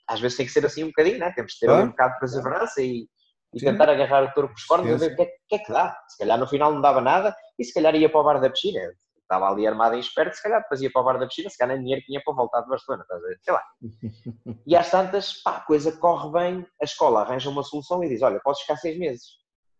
às 0.08 0.20
vezes 0.20 0.36
tem 0.36 0.46
que 0.46 0.52
ser 0.52 0.64
assim 0.64 0.84
um 0.84 0.88
bocadinho, 0.88 1.18
né? 1.18 1.32
temos 1.32 1.54
que 1.54 1.60
ter 1.60 1.70
ah. 1.70 1.82
um 1.82 1.88
bocado 1.88 2.14
de 2.14 2.20
perseverança 2.20 2.82
e, 2.82 3.08
e 3.54 3.60
tentar 3.60 3.88
agarrar 3.88 4.24
o 4.24 4.32
touro 4.32 4.48
por 4.48 4.56
os 4.56 4.64
cornos 4.64 4.90
e 4.90 5.08
ver 5.08 5.12
o 5.12 5.16
que, 5.16 5.22
é, 5.22 5.26
que, 5.48 5.54
é 5.54 5.58
que 5.58 5.72
dá. 5.72 5.96
Se 6.08 6.18
calhar 6.18 6.38
no 6.38 6.46
final 6.46 6.72
não 6.72 6.80
dava 6.80 7.00
nada 7.00 7.34
e 7.58 7.64
se 7.64 7.72
calhar 7.72 7.94
ia 7.94 8.10
para 8.10 8.20
o 8.20 8.24
bar 8.24 8.40
da 8.40 8.50
piscina. 8.50 8.80
Estava 9.22 9.48
ali 9.48 9.66
armado 9.66 9.94
em 9.94 10.00
esperto, 10.00 10.36
se 10.36 10.42
calhar 10.42 10.60
depois 10.60 10.82
ia 10.82 10.90
para 10.92 11.00
o 11.00 11.04
bar 11.04 11.18
da 11.18 11.26
piscina, 11.26 11.48
se 11.48 11.56
calhar 11.56 11.76
nem 11.76 11.84
dinheiro 11.84 12.04
tinha 12.04 12.20
para 12.22 12.34
voltar 12.34 12.60
de 12.60 12.68
Barcelona, 12.68 13.02
estás 13.02 13.22
a 13.22 13.26
ver? 13.26 13.38
Sei 13.42 13.52
lá. 13.52 13.62
E 14.66 14.76
às 14.76 14.90
tantas, 14.90 15.34
pá, 15.42 15.56
a 15.56 15.60
coisa 15.60 15.92
corre 15.92 16.30
bem, 16.32 16.66
a 16.80 16.84
escola 16.84 17.20
arranja 17.20 17.50
uma 17.50 17.62
solução 17.62 18.02
e 18.02 18.08
diz: 18.08 18.22
Olha, 18.22 18.40
podes 18.40 18.62
ficar 18.62 18.76
seis 18.76 18.98
meses. 18.98 19.24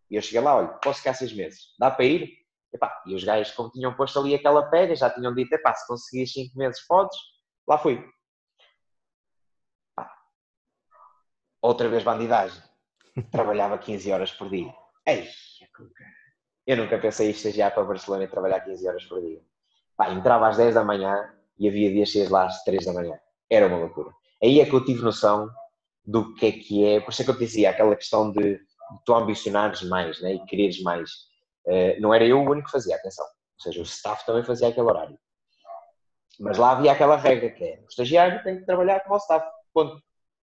E 0.09 0.15
eu 0.15 0.21
cheguei 0.21 0.41
lá, 0.41 0.55
olha, 0.55 0.67
posso 0.67 0.99
ficar 0.99 1.13
seis 1.15 1.33
meses, 1.33 1.73
dá 1.79 1.89
para 1.89 2.05
ir? 2.05 2.29
Epá, 2.73 3.01
e 3.05 3.15
os 3.15 3.23
gajos, 3.23 3.53
como 3.53 3.71
tinham 3.71 3.95
posto 3.95 4.19
ali 4.19 4.35
aquela 4.35 4.69
pega, 4.69 4.95
já 4.95 5.09
tinham 5.09 5.33
dito: 5.33 5.53
epá, 5.53 5.73
se 5.73 5.87
conseguires 5.87 6.31
cinco 6.31 6.57
meses, 6.57 6.85
podes. 6.85 7.17
Lá 7.67 7.77
fui. 7.77 8.03
Pá. 9.95 10.11
Outra 11.61 11.87
vez 11.89 12.03
bandidagem. 12.03 12.61
Trabalhava 13.31 13.77
15 13.77 14.11
horas 14.11 14.31
por 14.31 14.49
dia. 14.49 14.73
Ei, 15.05 15.27
eu 16.67 16.77
nunca 16.77 16.97
pensei 16.97 17.27
em 17.27 17.31
estagiar 17.31 17.73
para 17.73 17.83
Barcelona 17.83 18.23
e 18.23 18.27
trabalhar 18.27 18.59
15 18.61 18.87
horas 18.87 19.05
por 19.05 19.21
dia. 19.21 19.41
Pá, 19.95 20.11
entrava 20.11 20.47
às 20.47 20.57
10 20.57 20.75
da 20.75 20.83
manhã 20.83 21.33
e 21.57 21.67
havia 21.67 21.91
dias 21.91 22.09
cheios 22.09 22.29
lá 22.29 22.45
às 22.45 22.63
3 22.63 22.85
da 22.85 22.93
manhã. 22.93 23.17
Era 23.49 23.67
uma 23.67 23.77
loucura. 23.77 24.11
Aí 24.43 24.59
é 24.59 24.65
que 24.65 24.73
eu 24.73 24.83
tive 24.83 25.01
noção 25.01 25.49
do 26.03 26.33
que 26.35 26.45
é 26.45 26.51
que 26.51 26.85
é. 26.85 26.99
Por 26.99 27.11
isso 27.11 27.21
é 27.21 27.25
que 27.25 27.31
eu 27.31 27.35
te 27.35 27.39
dizia, 27.39 27.69
aquela 27.69 27.95
questão 27.95 28.31
de, 28.31 28.59
tu 29.05 29.13
ambicionares 29.13 29.81
mais 29.83 30.21
né, 30.21 30.33
e 30.33 30.45
quereres 30.45 30.81
mais. 30.81 31.09
Uh, 31.65 31.99
não 31.99 32.13
era 32.13 32.25
eu 32.25 32.39
o 32.39 32.49
único 32.49 32.65
que 32.65 32.71
fazia, 32.71 32.95
atenção. 32.95 33.25
Ou 33.25 33.63
seja, 33.63 33.79
o 33.79 33.83
staff 33.83 34.25
também 34.25 34.43
fazia 34.43 34.67
aquele 34.67 34.87
horário. 34.87 35.17
Mas 36.39 36.57
lá 36.57 36.71
havia 36.71 36.91
aquela 36.91 37.15
regra 37.15 37.49
que 37.49 37.63
é 37.63 37.79
o 37.81 37.87
estagiário 37.87 38.43
tem 38.43 38.59
que 38.59 38.65
trabalhar 38.65 38.99
como 39.01 39.15
o 39.15 39.17
staff. 39.17 39.47
Ponto. 39.73 40.01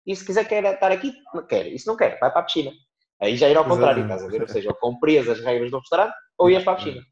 E 0.09 0.17
se 0.17 0.25
quiser 0.25 0.49
quer 0.49 0.65
estar 0.65 0.91
aqui, 0.91 1.13
quer. 1.51 1.67
E 1.67 1.79
se 1.79 1.87
não 1.87 1.95
quer, 1.95 2.19
vai 2.19 2.31
para 2.31 2.41
a 2.41 2.43
piscina. 2.43 2.73
Aí 3.21 3.37
já 3.37 3.47
ir 3.51 3.59
ao 3.59 3.67
contrário, 3.67 4.05
estás 4.05 4.25
a 4.25 4.29
ver? 4.29 4.41
Ou 4.41 4.49
seja, 4.49 4.71
ou 4.71 4.75
cumprias 4.77 5.29
as 5.29 5.41
regras 5.41 5.71
do 5.71 5.79
restaurante 5.79 6.15
ou 6.39 6.49
ias 6.49 6.65
para 6.65 6.73
a 6.73 6.77
piscina. 6.77 7.03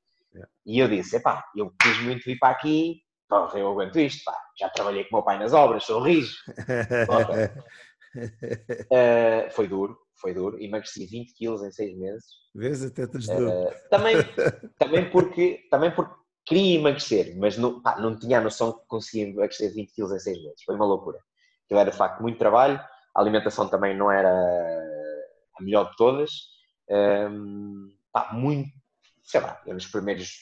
E 0.64 0.78
eu 0.78 0.88
disse, 0.88 1.16
epá, 1.16 1.44
eu 1.55 1.70
quis 1.78 2.01
muito 2.01 2.24
vir 2.24 2.38
para 2.38 2.55
aqui, 2.55 3.03
pá, 3.28 3.51
eu 3.55 3.68
aguento 3.68 4.01
isto, 4.01 4.24
pá. 4.24 4.34
Já 4.59 4.70
trabalhei 4.70 5.05
com 5.05 5.16
o 5.16 5.18
meu 5.18 5.24
pai 5.24 5.38
nas 5.38 5.53
obras, 5.53 5.84
sou 5.84 6.01
rijo. 6.01 6.34
uh, 8.16 9.51
foi 9.51 9.68
duro, 9.68 9.99
foi 10.18 10.32
duro. 10.32 10.59
Emagreci 10.59 11.05
20 11.05 11.34
quilos 11.34 11.62
em 11.62 11.70
6 11.70 11.99
meses. 11.99 12.24
Vês, 12.55 12.82
até 12.82 13.07
duro. 13.07 13.51
Uh, 13.51 13.70
também, 13.90 14.16
também, 14.78 15.11
porque, 15.11 15.66
também 15.70 15.90
porque 15.94 16.14
queria 16.47 16.78
emagrecer, 16.78 17.36
mas 17.36 17.59
não, 17.59 17.82
pá, 17.82 18.01
não 18.01 18.18
tinha 18.18 18.38
a 18.38 18.42
noção 18.42 18.72
que 18.72 18.86
conseguia 18.86 19.28
emagrecer 19.28 19.74
20 19.74 19.92
quilos 19.92 20.12
em 20.12 20.18
6 20.18 20.42
meses. 20.42 20.62
Foi 20.64 20.74
uma 20.74 20.86
loucura. 20.86 21.18
Aquilo 21.66 21.80
era 21.80 21.90
de 21.90 21.96
facto 21.96 22.22
muito 22.22 22.38
trabalho, 22.38 22.80
a 23.14 23.20
alimentação 23.20 23.68
também 23.68 23.96
não 23.96 24.10
era 24.10 24.30
a 24.30 25.62
melhor 25.62 25.90
de 25.90 25.96
todas. 25.96 26.30
Um, 26.88 27.92
pá, 28.12 28.32
muito, 28.32 28.70
sei 29.22 29.40
lá, 29.40 29.60
eu 29.66 29.74
nos 29.74 29.86
primeiros 29.86 30.38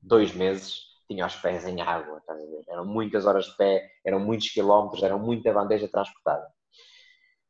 dois 0.00 0.34
meses 0.34 0.88
tinha 1.08 1.26
os 1.26 1.36
pés 1.36 1.66
em 1.66 1.80
água, 1.80 2.18
estás 2.18 2.38
a 2.38 2.44
ver? 2.44 2.64
Eram 2.68 2.84
muitas 2.84 3.24
horas 3.24 3.46
de 3.46 3.56
pé, 3.56 3.90
eram 4.04 4.20
muitos 4.20 4.50
quilómetros, 4.50 5.02
eram 5.02 5.18
muita 5.18 5.52
bandeja 5.52 5.88
transportada. 5.88 6.46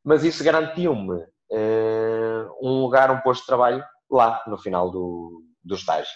Mas 0.03 0.23
isso 0.23 0.43
garantiu-me 0.43 1.15
uh, 1.51 2.57
um 2.61 2.81
lugar, 2.81 3.11
um 3.11 3.19
posto 3.19 3.41
de 3.41 3.47
trabalho 3.47 3.83
lá, 4.09 4.41
no 4.47 4.57
final 4.57 4.89
do, 4.89 5.43
do 5.63 5.75
estágio. 5.75 6.11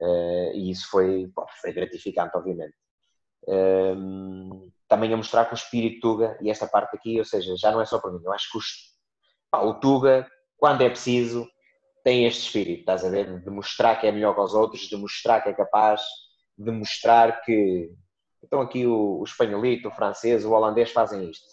Uh, 0.00 0.52
e 0.54 0.70
isso 0.70 0.88
foi, 0.90 1.30
pô, 1.34 1.46
foi 1.60 1.72
gratificante, 1.72 2.36
obviamente. 2.36 2.74
Um, 3.46 4.70
também 4.90 5.14
a 5.14 5.16
mostrar 5.16 5.44
que 5.44 5.54
o 5.54 5.54
espírito 5.54 6.00
Tuga, 6.00 6.36
e 6.42 6.50
esta 6.50 6.66
parte 6.66 6.96
aqui, 6.96 7.16
ou 7.16 7.24
seja, 7.24 7.54
já 7.56 7.70
não 7.70 7.80
é 7.80 7.86
só 7.86 8.00
para 8.00 8.10
mim, 8.10 8.20
eu 8.24 8.32
acho 8.32 8.50
que 8.50 8.58
o, 8.58 8.60
pá, 9.48 9.60
o 9.60 9.74
Tuga, 9.78 10.28
quando 10.58 10.82
é 10.82 10.90
preciso, 10.90 11.48
tem 12.02 12.26
este 12.26 12.46
espírito, 12.46 12.80
estás 12.80 13.04
a 13.04 13.08
ver? 13.08 13.40
De 13.40 13.50
mostrar 13.50 14.00
que 14.00 14.08
é 14.08 14.12
melhor 14.12 14.34
que 14.34 14.40
os 14.40 14.52
outros, 14.52 14.82
de 14.82 14.96
mostrar 14.96 15.42
que 15.42 15.48
é 15.48 15.52
capaz, 15.54 16.02
de 16.58 16.72
mostrar 16.72 17.40
que. 17.42 17.88
Então 18.42 18.60
aqui 18.60 18.84
o, 18.84 19.20
o 19.20 19.24
espanholito, 19.24 19.88
o 19.88 19.92
francês, 19.92 20.44
o 20.44 20.50
holandês 20.50 20.90
fazem 20.90 21.30
isto. 21.30 21.46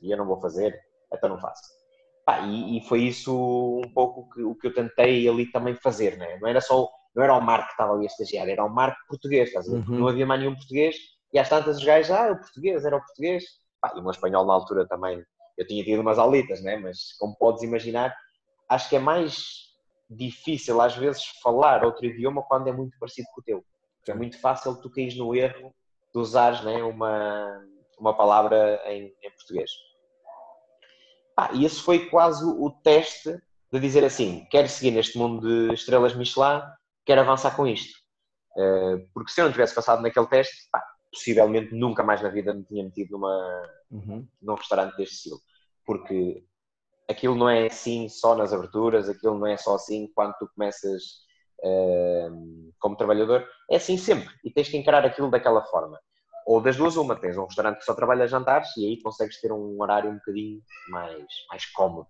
E 0.00 0.12
eu 0.12 0.16
não 0.16 0.26
vou 0.26 0.40
fazer, 0.40 0.78
então 1.12 1.28
não 1.28 1.40
faço. 1.40 1.62
Pá, 2.24 2.40
e, 2.42 2.78
e, 2.78 2.88
foi 2.88 3.02
isso 3.02 3.80
um 3.84 3.92
pouco 3.92 4.28
que, 4.30 4.42
o 4.42 4.54
que 4.54 4.68
eu 4.68 4.74
tentei 4.74 5.28
ali 5.28 5.50
também 5.50 5.74
fazer, 5.74 6.16
né? 6.16 6.38
não 6.40 6.48
era 6.48 6.60
só 6.60 6.88
não 7.14 7.22
era 7.22 7.34
o 7.34 7.40
Marco 7.40 7.66
que 7.68 7.72
estava 7.72 7.94
ali 7.94 8.04
a 8.04 8.06
estagiar, 8.06 8.48
era 8.48 8.64
o 8.64 8.68
Marco 8.68 8.98
português, 9.08 9.48
estás 9.48 9.68
a 9.68 9.72
ver? 9.72 9.88
Uhum. 9.88 10.00
Não 10.00 10.08
havia 10.08 10.26
mais 10.26 10.40
nenhum 10.40 10.54
português 10.54 10.96
e 11.32 11.38
às 11.38 11.48
tantas 11.48 11.78
os 11.78 11.84
gajos, 11.84 12.10
ah, 12.10 12.32
o 12.32 12.38
português, 12.38 12.84
era 12.84 12.96
o 12.96 13.00
português. 13.00 13.44
Pá, 13.80 13.92
e 13.94 13.98
o 13.98 14.02
meu 14.02 14.10
espanhol 14.10 14.46
na 14.46 14.54
altura 14.54 14.86
também, 14.86 15.22
eu 15.56 15.66
tinha 15.66 15.84
tido 15.84 16.00
umas 16.00 16.18
aulitas, 16.18 16.62
né? 16.62 16.76
mas 16.76 17.12
como 17.18 17.36
podes 17.36 17.62
imaginar, 17.62 18.14
acho 18.68 18.88
que 18.88 18.96
é 18.96 18.98
mais 18.98 19.66
difícil 20.08 20.80
às 20.80 20.96
vezes 20.96 21.24
falar 21.42 21.84
outro 21.84 22.06
idioma 22.06 22.42
quando 22.42 22.68
é 22.68 22.72
muito 22.72 22.96
parecido 22.98 23.28
com 23.34 23.40
o 23.40 23.44
teu. 23.44 23.64
Porque 23.98 24.10
é 24.12 24.14
muito 24.14 24.40
fácil 24.40 24.80
tu 24.80 24.90
caís 24.90 25.16
no 25.16 25.34
erro 25.34 25.74
de 26.14 26.20
usares 26.20 26.62
né, 26.62 26.82
uma, 26.82 27.64
uma 27.98 28.16
palavra 28.16 28.80
em, 28.86 29.12
em 29.22 29.30
português. 29.30 29.70
Ah, 31.36 31.50
e 31.52 31.64
esse 31.64 31.80
foi 31.82 32.08
quase 32.08 32.44
o 32.44 32.70
teste 32.82 33.38
de 33.72 33.80
dizer 33.80 34.04
assim: 34.04 34.46
quero 34.50 34.68
seguir 34.68 34.92
neste 34.92 35.18
mundo 35.18 35.68
de 35.68 35.74
estrelas 35.74 36.14
Michelin, 36.14 36.62
quero 37.04 37.20
avançar 37.20 37.54
com 37.54 37.66
isto. 37.66 37.94
Uh, 38.56 39.06
porque 39.12 39.30
se 39.30 39.40
eu 39.40 39.44
não 39.44 39.52
tivesse 39.52 39.74
passado 39.74 40.00
naquele 40.00 40.26
teste, 40.28 40.54
pá, 40.72 40.82
possivelmente 41.12 41.74
nunca 41.74 42.02
mais 42.02 42.22
na 42.22 42.28
vida 42.28 42.52
me 42.52 42.64
tinha 42.64 42.84
metido 42.84 43.12
numa, 43.12 43.70
uhum. 43.90 44.26
num 44.40 44.54
restaurante 44.54 44.96
deste 44.96 45.14
estilo. 45.14 45.40
Porque 45.84 46.44
aquilo 47.08 47.34
não 47.34 47.48
é 47.48 47.66
assim 47.66 48.08
só 48.08 48.34
nas 48.34 48.52
aberturas, 48.52 49.08
aquilo 49.08 49.38
não 49.38 49.46
é 49.46 49.56
só 49.56 49.74
assim 49.74 50.10
quando 50.14 50.34
tu 50.38 50.48
começas 50.54 51.02
uh, 51.64 52.72
como 52.78 52.96
trabalhador, 52.96 53.46
é 53.70 53.76
assim 53.76 53.96
sempre 53.96 54.34
e 54.44 54.50
tens 54.50 54.68
que 54.68 54.76
encarar 54.76 55.04
aquilo 55.04 55.30
daquela 55.30 55.64
forma. 55.66 55.98
Ou 56.46 56.60
das 56.60 56.76
duas, 56.76 56.96
uma, 56.96 57.16
tens 57.16 57.36
um 57.36 57.44
restaurante 57.44 57.78
que 57.78 57.84
só 57.84 57.92
trabalha 57.92 58.28
jantares 58.28 58.68
e 58.76 58.86
aí 58.86 59.02
consegues 59.02 59.40
ter 59.40 59.50
um 59.52 59.80
horário 59.82 60.10
um 60.10 60.14
bocadinho 60.14 60.62
mais, 60.88 61.26
mais 61.50 61.66
cómodo. 61.66 62.06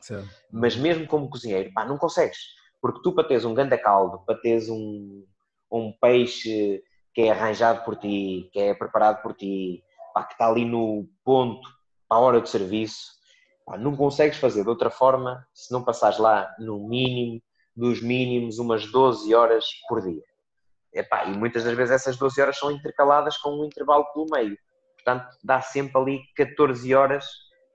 Sim. 0.00 0.28
Mas 0.50 0.76
mesmo 0.76 1.06
como 1.06 1.30
cozinheiro, 1.30 1.72
pá, 1.72 1.84
não 1.84 1.96
consegues. 1.96 2.38
Porque 2.82 3.00
tu 3.02 3.14
para 3.14 3.26
teres 3.26 3.46
um 3.46 3.54
ganda 3.54 3.78
caldo, 3.78 4.18
para 4.26 4.38
teres 4.38 4.68
um, 4.68 5.24
um 5.70 5.90
peixe 6.00 6.82
que 7.14 7.22
é 7.22 7.30
arranjado 7.30 7.84
por 7.84 7.96
ti, 7.96 8.48
que 8.52 8.58
é 8.58 8.74
preparado 8.74 9.22
por 9.22 9.34
ti, 9.34 9.82
pá, 10.14 10.24
que 10.24 10.34
está 10.34 10.48
ali 10.48 10.64
no 10.64 11.08
ponto, 11.24 11.68
para 12.08 12.18
a 12.18 12.20
hora 12.20 12.40
de 12.40 12.48
serviço, 12.48 13.12
Pá, 13.64 13.78
não 13.78 13.96
consegues 13.96 14.38
fazer 14.38 14.62
de 14.62 14.68
outra 14.68 14.90
forma 14.90 15.46
se 15.54 15.72
não 15.72 15.84
passares 15.84 16.18
lá 16.18 16.54
no 16.58 16.88
mínimo 16.88 17.40
dos 17.74 18.02
mínimos 18.02 18.58
umas 18.58 18.90
12 18.90 19.34
horas 19.34 19.64
por 19.88 20.02
dia. 20.02 20.22
Epá, 20.92 21.24
e 21.24 21.36
muitas 21.36 21.64
das 21.64 21.74
vezes 21.74 21.94
essas 21.94 22.16
12 22.18 22.40
horas 22.42 22.58
são 22.58 22.70
intercaladas 22.70 23.38
com 23.38 23.50
um 23.60 23.64
intervalo 23.64 24.04
pelo 24.12 24.26
meio. 24.30 24.58
Portanto, 24.96 25.26
dá 25.42 25.60
sempre 25.60 25.98
ali 25.98 26.20
14 26.36 26.94
horas 26.94 27.26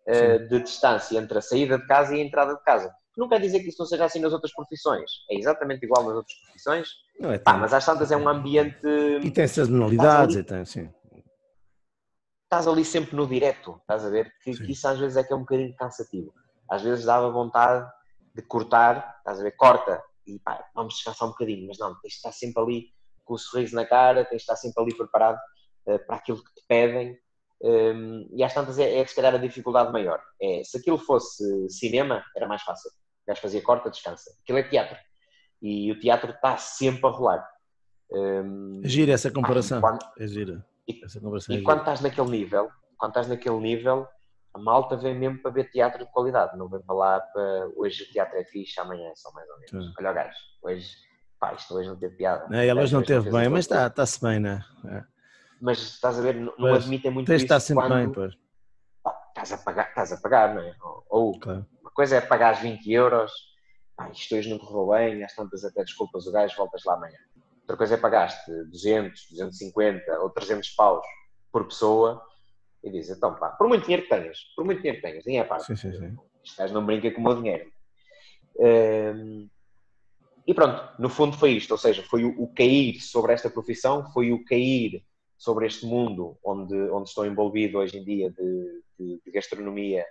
uh, 0.08 0.48
de 0.48 0.62
distância 0.62 1.18
entre 1.18 1.40
a 1.40 1.42
saída 1.42 1.80
de 1.80 1.88
casa 1.88 2.16
e 2.16 2.22
a 2.22 2.24
entrada 2.24 2.54
de 2.54 2.64
casa. 2.64 2.94
Não 3.18 3.28
quer 3.28 3.42
dizer 3.42 3.62
que 3.62 3.70
isso 3.70 3.80
não 3.80 3.88
seja 3.88 4.06
assim 4.06 4.20
nas 4.20 4.32
outras 4.32 4.54
profissões. 4.54 5.10
É 5.32 5.36
exatamente 5.36 5.84
igual 5.84 6.04
nas 6.06 6.16
outras 6.16 6.38
profissões. 6.46 6.88
Não 7.20 7.32
é 7.32 7.40
Pá, 7.40 7.54
mas 7.58 7.74
às 7.74 7.86
tantas 7.86 8.12
é 8.12 8.18
um 8.18 8.30
ambiente. 8.30 8.88
E 9.24 9.32
tem 9.32 9.48
sazonalidades, 9.48 10.36
e 10.36 10.44
tem, 10.44 10.64
sim 10.66 10.90
estás 12.48 12.66
ali 12.66 12.86
sempre 12.86 13.16
no 13.16 13.28
direto, 13.28 13.78
estás 13.82 14.06
a 14.06 14.10
ver? 14.10 14.34
Que, 14.42 14.58
que, 14.58 14.72
isso 14.72 14.88
às 14.88 14.98
vezes 14.98 15.18
é 15.18 15.24
que 15.24 15.34
é 15.34 15.36
um 15.36 15.42
bocadinho 15.42 15.76
cansativo. 15.76 16.34
Às 16.70 16.82
vezes 16.82 17.06
dava 17.06 17.30
vontade 17.30 17.86
de 18.34 18.42
cortar, 18.42 19.16
estás 19.20 19.40
a 19.40 19.44
ver? 19.44 19.52
Corta 19.52 20.02
e 20.26 20.40
pá, 20.40 20.66
vamos 20.74 20.96
descansar 20.96 21.28
um 21.28 21.32
bocadinho, 21.32 21.68
mas 21.68 21.78
não, 21.78 21.94
tens 22.00 22.12
de 22.12 22.18
estar 22.18 22.32
sempre 22.32 22.62
ali 22.62 22.86
com 23.24 23.34
o 23.34 23.38
sorriso 23.38 23.76
na 23.76 23.86
cara, 23.86 24.24
tens 24.24 24.38
de 24.38 24.44
estar 24.44 24.56
sempre 24.56 24.82
ali 24.82 24.96
preparado 24.96 25.38
uh, 25.88 26.00
para 26.06 26.16
aquilo 26.16 26.44
que 26.44 26.54
te 26.54 26.66
pedem. 26.68 27.18
Um, 27.62 27.70
ehm, 27.70 28.28
e 28.34 28.44
às 28.44 28.54
tantas 28.54 28.78
é, 28.78 29.00
é 29.00 29.06
se 29.06 29.16
calhar 29.16 29.34
a 29.34 29.40
dificuldade 29.40 29.92
maior. 29.92 30.22
É, 30.42 30.62
se 30.64 30.78
aquilo 30.78 30.98
fosse 30.98 31.70
cinema, 31.70 32.24
era 32.36 32.48
mais 32.48 32.62
fácil. 32.62 32.92
O 33.28 33.32
gajo 33.32 33.42
fazia 33.42 33.62
corta, 33.62 33.90
descansa. 33.90 34.32
Aquilo 34.42 34.60
é 34.60 34.64
teatro. 34.64 34.98
E 35.62 35.92
o 35.92 36.00
teatro 36.00 36.32
está 36.32 36.56
sempre 36.56 37.06
a 37.08 37.10
rolar. 37.10 37.46
Um, 38.10 38.82
é 38.84 38.88
gira 38.88 39.12
essa 39.12 39.30
comparação. 39.30 39.82
Quando... 39.82 40.00
É 40.18 40.28
gira 40.28 40.66
E, 40.88 41.02
e 41.50 41.62
quando 41.62 41.80
estás 41.80 42.00
naquele 42.00 42.30
nível, 42.30 42.70
quando 42.98 43.12
estás 43.12 43.28
naquele 43.28 43.58
nível, 43.58 44.08
a 44.54 44.60
malta 44.60 44.96
vem 44.96 45.14
mesmo 45.14 45.42
para 45.42 45.52
ver 45.52 45.70
teatro 45.70 46.06
de 46.06 46.12
qualidade, 46.12 46.58
não 46.58 46.70
vem 46.70 46.82
para 46.82 46.96
lá 46.96 47.20
para 47.20 47.70
hoje 47.76 48.04
o 48.04 48.12
teatro 48.14 48.38
é 48.38 48.46
fixe, 48.46 48.80
amanhã 48.80 49.10
é 49.10 49.16
só 49.16 49.30
mais 49.34 49.50
ou 49.50 49.56
menos. 49.58 49.88
Sim. 49.88 49.94
Olha 50.00 50.12
o 50.12 50.14
gajo, 50.14 50.38
hoje, 50.64 50.90
pá, 51.38 51.54
isto 51.54 51.76
hoje 51.76 51.90
não 51.90 51.98
teve 51.98 52.16
piada. 52.16 52.48
Não, 52.48 52.62
ele 52.62 52.82
hoje 52.82 52.94
não 52.94 53.04
teve 53.04 53.30
bem, 53.30 53.50
mas 53.50 53.70
está-se 53.70 54.22
tá 54.22 54.28
bem, 54.30 54.40
não 54.40 54.52
é? 54.52 55.06
Mas 55.60 55.80
estás 55.80 56.18
a 56.18 56.22
ver, 56.22 56.36
não, 56.36 56.54
não 56.58 56.74
admitem 56.74 57.12
muito 57.12 57.34
isso. 57.34 57.60
Sempre 57.60 57.90
bem, 57.90 58.10
pois. 58.10 58.34
Pá, 59.04 59.20
estás, 59.28 59.52
a 59.52 59.58
pagar, 59.58 59.90
estás 59.90 60.14
a 60.14 60.18
pagar, 60.18 60.56
não 60.56 60.62
é? 60.62 60.76
Ou 61.10 61.38
claro. 61.40 61.66
Coisa 61.98 62.18
é 62.18 62.22
pagar 62.22 62.62
20 62.62 62.92
euros, 62.92 63.32
pá, 63.96 64.08
isto 64.12 64.36
hoje 64.36 64.48
não 64.52 64.60
correu 64.60 64.90
bem, 64.90 65.24
às 65.24 65.34
tantas 65.34 65.66
até 65.66 65.84
desculpas 65.84 66.28
o 66.28 66.32
gajo, 66.32 66.56
voltas 66.56 66.84
lá 66.86 66.94
amanhã. 66.94 67.18
Outra 67.62 67.76
coisa 67.76 67.96
é 67.96 67.98
pagaste 67.98 68.52
200, 68.66 69.32
250 69.32 70.20
ou 70.20 70.30
300 70.30 70.70
paus 70.76 71.04
por 71.52 71.66
pessoa 71.66 72.24
e 72.84 72.92
dizes, 72.92 73.18
então 73.18 73.34
pá, 73.34 73.50
por 73.50 73.68
muito 73.68 73.86
dinheiro 73.86 74.04
que 74.04 74.10
tenhas, 74.10 74.38
por 74.56 74.64
muito 74.64 74.78
dinheiro 74.78 75.02
que 75.02 75.08
tenhas, 75.08 75.26
nem 75.26 75.40
é 75.40 75.44
parte. 75.44 75.66
Sim, 75.66 75.76
sim, 75.76 75.92
sim. 75.92 76.16
Estás 76.44 76.72
não 76.72 76.86
brinca 76.86 77.10
com 77.10 77.20
o 77.20 77.24
meu 77.24 77.36
dinheiro. 77.36 77.72
Um, 78.60 79.50
e 80.46 80.54
pronto, 80.54 81.02
no 81.02 81.10
fundo 81.10 81.36
foi 81.36 81.54
isto, 81.54 81.72
ou 81.72 81.80
seja, 81.80 82.04
foi 82.04 82.24
o, 82.24 82.44
o, 82.44 82.54
cair 82.54 83.02
sobre 83.02 83.34
esta 83.34 83.50
profissão, 83.50 84.06
foi 84.14 84.32
o 84.32 84.46
cair 84.46 85.04
sobre 85.36 85.66
este 85.66 85.84
mundo 85.88 86.38
onde, 86.46 86.76
onde 86.92 87.10
estou 87.10 87.26
envolvido 87.26 87.80
hoje 87.80 87.98
em 87.98 88.04
dia 88.04 88.30
de, 88.30 88.84
de, 89.00 89.22
de 89.26 89.32
gastronomia 89.32 90.06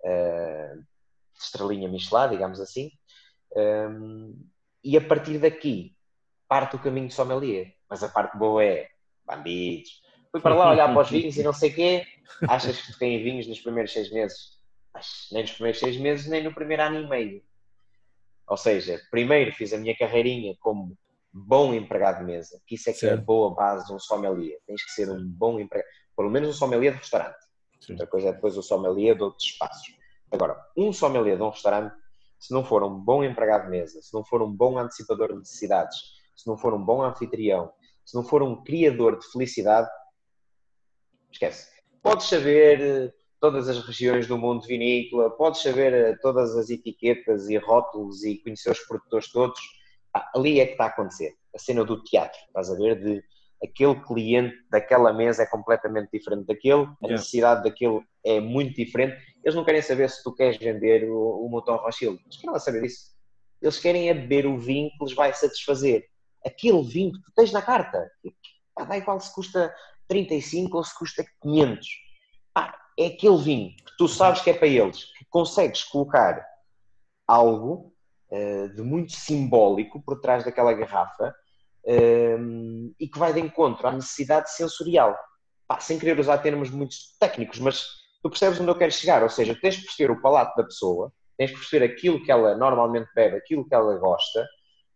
uh, 0.00 0.95
estrelinha 1.44 1.88
Michelin, 1.88 2.30
digamos 2.30 2.60
assim, 2.60 2.90
um, 3.56 4.46
e 4.82 4.96
a 4.96 5.00
partir 5.00 5.38
daqui 5.38 5.96
parte 6.48 6.76
o 6.76 6.78
caminho 6.78 7.08
de 7.08 7.14
sommelier. 7.14 7.74
Mas 7.88 8.02
a 8.02 8.08
parte 8.08 8.36
boa 8.36 8.64
é 8.64 8.88
bandidos. 9.24 10.02
Fui 10.30 10.40
para 10.40 10.54
lá 10.54 10.70
olhar 10.70 10.92
para 10.92 11.02
os 11.02 11.10
vinhos 11.10 11.36
e 11.36 11.42
não 11.42 11.52
sei 11.52 11.70
o 11.70 11.74
quê. 11.74 12.06
Achas 12.48 12.80
que 12.80 12.98
tem 12.98 13.22
vinhos 13.22 13.46
nos 13.46 13.60
primeiros 13.60 13.92
seis 13.92 14.10
meses? 14.10 14.56
Mas 14.92 15.28
nem 15.32 15.42
nos 15.42 15.52
primeiros 15.52 15.80
seis 15.80 15.96
meses, 15.96 16.26
nem 16.26 16.42
no 16.42 16.54
primeiro 16.54 16.82
ano 16.82 17.00
e 17.00 17.08
meio. 17.08 17.42
Ou 18.48 18.56
seja, 18.56 19.00
primeiro 19.10 19.52
fiz 19.52 19.72
a 19.72 19.78
minha 19.78 19.96
carreirinha 19.96 20.54
como 20.60 20.96
bom 21.32 21.74
empregado 21.74 22.20
de 22.20 22.24
mesa, 22.24 22.60
que 22.66 22.76
isso 22.76 22.88
é 22.88 22.92
que 22.92 23.06
é 23.06 23.12
a 23.12 23.16
boa 23.16 23.54
base 23.54 23.86
de 23.86 23.92
um 23.92 23.98
sommelier. 23.98 24.58
Tens 24.66 24.84
que 24.84 24.90
ser 24.92 25.10
um 25.10 25.26
bom 25.26 25.58
empregado, 25.58 25.88
pelo 26.16 26.30
menos 26.30 26.48
um 26.48 26.52
sommelier 26.52 26.92
de 26.92 26.98
restaurante. 26.98 27.38
Sim. 27.80 27.92
Outra 27.92 28.06
coisa 28.06 28.28
é 28.28 28.32
depois 28.32 28.56
o 28.56 28.62
sommelier 28.62 29.16
de 29.16 29.22
outros 29.22 29.44
espaços. 29.44 29.94
Agora, 30.30 30.60
um 30.76 30.92
sommelier 30.92 31.36
de 31.36 31.42
um 31.42 31.50
restaurante, 31.50 31.94
se 32.38 32.52
não 32.52 32.64
for 32.64 32.82
um 32.82 32.94
bom 32.94 33.24
empregado 33.24 33.64
de 33.64 33.70
mesa, 33.70 34.00
se 34.02 34.12
não 34.12 34.24
for 34.24 34.42
um 34.42 34.52
bom 34.52 34.78
antecipador 34.78 35.28
de 35.28 35.38
necessidades, 35.38 35.96
se 36.36 36.46
não 36.46 36.56
for 36.56 36.74
um 36.74 36.84
bom 36.84 37.02
anfitrião, 37.02 37.72
se 38.04 38.14
não 38.14 38.22
for 38.22 38.42
um 38.42 38.62
criador 38.62 39.18
de 39.18 39.26
felicidade, 39.30 39.88
esquece. 41.32 41.70
Podes 42.02 42.28
saber 42.28 42.80
eh, 42.80 43.12
todas 43.40 43.68
as 43.68 43.84
regiões 43.84 44.26
do 44.26 44.38
mundo 44.38 44.66
vinícola, 44.66 45.30
podes 45.30 45.62
saber 45.62 45.92
eh, 45.92 46.16
todas 46.22 46.56
as 46.56 46.70
etiquetas 46.70 47.48
e 47.48 47.56
rótulos 47.56 48.22
e 48.24 48.38
conhecer 48.38 48.70
os 48.70 48.80
produtores 48.80 49.30
todos. 49.32 49.60
Ah, 50.14 50.30
ali 50.34 50.60
é 50.60 50.66
que 50.66 50.72
está 50.72 50.84
a 50.84 50.88
acontecer. 50.88 51.34
A 51.54 51.58
cena 51.58 51.84
do 51.84 52.02
teatro, 52.04 52.38
estás 52.46 52.70
a 52.70 52.76
ver? 52.76 53.02
De 53.02 53.24
aquele 53.62 53.94
cliente 54.02 54.54
daquela 54.70 55.12
mesa 55.12 55.42
é 55.42 55.46
completamente 55.46 56.10
diferente 56.12 56.46
daquele, 56.46 56.86
a 57.02 57.08
necessidade 57.08 57.64
daquele 57.64 58.02
é 58.24 58.40
muito 58.40 58.74
diferente. 58.74 59.16
Eles 59.46 59.54
não 59.54 59.64
querem 59.64 59.80
saber 59.80 60.10
se 60.10 60.24
tu 60.24 60.34
queres 60.34 60.56
vender 60.56 61.08
o, 61.08 61.46
o 61.46 61.48
motor 61.48 61.80
Rothschild, 61.80 62.20
eles 62.20 62.36
querem 62.36 62.58
saber 62.58 62.82
disso. 62.82 63.12
Eles 63.62 63.78
querem 63.78 64.08
é 64.08 64.14
beber 64.14 64.44
o 64.44 64.58
vinho 64.58 64.90
que 64.98 65.04
lhes 65.04 65.14
vai 65.14 65.32
satisfazer 65.32 66.04
aquele 66.44 66.82
vinho 66.82 67.12
que 67.12 67.22
tu 67.22 67.32
tens 67.32 67.52
na 67.52 67.62
carta. 67.62 68.10
Pá, 68.74 68.82
dá 68.82 68.98
igual 68.98 69.20
se 69.20 69.32
custa 69.32 69.72
35 70.08 70.76
ou 70.76 70.82
se 70.82 70.98
custa 70.98 71.24
500. 71.40 71.86
Pá, 72.52 72.76
é 72.98 73.06
aquele 73.06 73.38
vinho 73.38 73.76
que 73.76 73.96
tu 73.96 74.08
sabes 74.08 74.42
que 74.42 74.50
é 74.50 74.52
para 74.52 74.66
eles, 74.66 75.04
que 75.16 75.24
consegues 75.30 75.84
colocar 75.84 76.44
algo 77.24 77.94
uh, 78.32 78.68
de 78.74 78.82
muito 78.82 79.12
simbólico 79.12 80.02
por 80.02 80.20
trás 80.20 80.44
daquela 80.44 80.72
garrafa 80.72 81.32
uh, 81.84 82.94
e 82.98 83.08
que 83.08 83.18
vai 83.18 83.32
de 83.32 83.38
encontro 83.38 83.86
à 83.86 83.92
necessidade 83.92 84.50
sensorial. 84.50 85.16
Pá, 85.68 85.78
sem 85.78 86.00
querer 86.00 86.18
usar 86.18 86.38
termos 86.38 86.68
muito 86.68 86.96
técnicos, 87.20 87.60
mas 87.60 88.05
tu 88.26 88.30
percebes 88.30 88.60
onde 88.60 88.70
eu 88.70 88.74
quero 88.74 88.92
chegar, 88.92 89.22
ou 89.22 89.28
seja, 89.28 89.56
tens 89.60 89.76
de 89.76 89.82
perceber 89.82 90.10
o 90.10 90.20
palato 90.20 90.56
da 90.56 90.64
pessoa, 90.64 91.12
tens 91.38 91.50
de 91.50 91.56
perceber 91.56 91.84
aquilo 91.84 92.22
que 92.24 92.32
ela 92.32 92.56
normalmente 92.56 93.08
bebe, 93.14 93.36
aquilo 93.36 93.66
que 93.66 93.74
ela 93.74 93.96
gosta, 93.98 94.46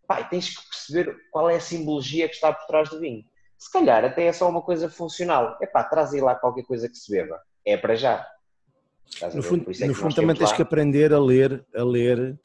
pá, 0.06 0.24
tens 0.24 0.56
que 0.56 0.68
perceber 0.68 1.16
qual 1.30 1.48
é 1.48 1.56
a 1.56 1.60
simbologia 1.60 2.28
que 2.28 2.34
está 2.34 2.52
por 2.52 2.66
trás 2.66 2.90
do 2.90 2.98
vinho. 2.98 3.24
Se 3.56 3.70
calhar 3.70 4.04
até 4.04 4.24
é 4.24 4.32
só 4.32 4.48
uma 4.48 4.62
coisa 4.62 4.88
funcional. 4.88 5.56
É 5.62 5.66
pá, 5.66 5.84
traz 5.84 6.12
aí 6.12 6.20
lá 6.20 6.34
qualquer 6.34 6.64
coisa 6.64 6.88
que 6.88 6.96
se 6.96 7.12
beba. 7.12 7.38
É 7.64 7.76
para 7.76 7.94
já. 7.94 8.26
No 9.34 9.42
fundo, 9.42 9.70
é 9.70 9.86
no 9.86 9.94
fundo 9.94 10.14
também 10.14 10.34
tens 10.34 10.50
lá. 10.50 10.56
que 10.56 10.62
aprender 10.62 11.12
a 11.12 11.18
ler, 11.20 11.64
a 11.74 11.82
ler, 11.82 12.40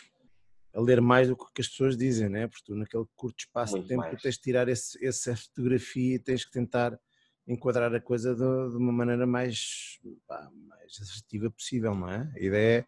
a 0.74 0.82
ler 0.82 1.00
mais 1.00 1.30
do 1.30 1.38
que 1.38 1.62
as 1.62 1.68
pessoas 1.68 1.96
dizem, 1.96 2.28
né? 2.28 2.48
Porque 2.48 2.66
tu 2.66 2.76
naquele 2.76 3.06
curto 3.16 3.40
espaço 3.40 3.74
Muito 3.74 3.84
de 3.84 3.90
tempo 3.90 4.02
mais. 4.02 4.22
tens 4.22 4.36
de 4.36 4.42
tirar 4.42 4.68
esse, 4.68 5.06
essa 5.06 5.36
fotografia 5.36 6.16
e 6.16 6.20
tens 6.20 6.44
que 6.44 6.52
tentar 6.52 7.00
enquadrar 7.48 7.94
a 7.94 8.02
coisa 8.02 8.34
de, 8.34 8.72
de 8.72 8.78
uma 8.78 8.92
maneira 8.92 9.26
mais, 9.26 10.00
pá, 10.28 10.50
mais 10.86 11.02
assertiva 11.02 11.50
possível, 11.50 11.96
não 11.96 12.10
é? 12.10 12.32
A 12.36 12.40
ideia 12.40 12.80
é, 12.80 12.86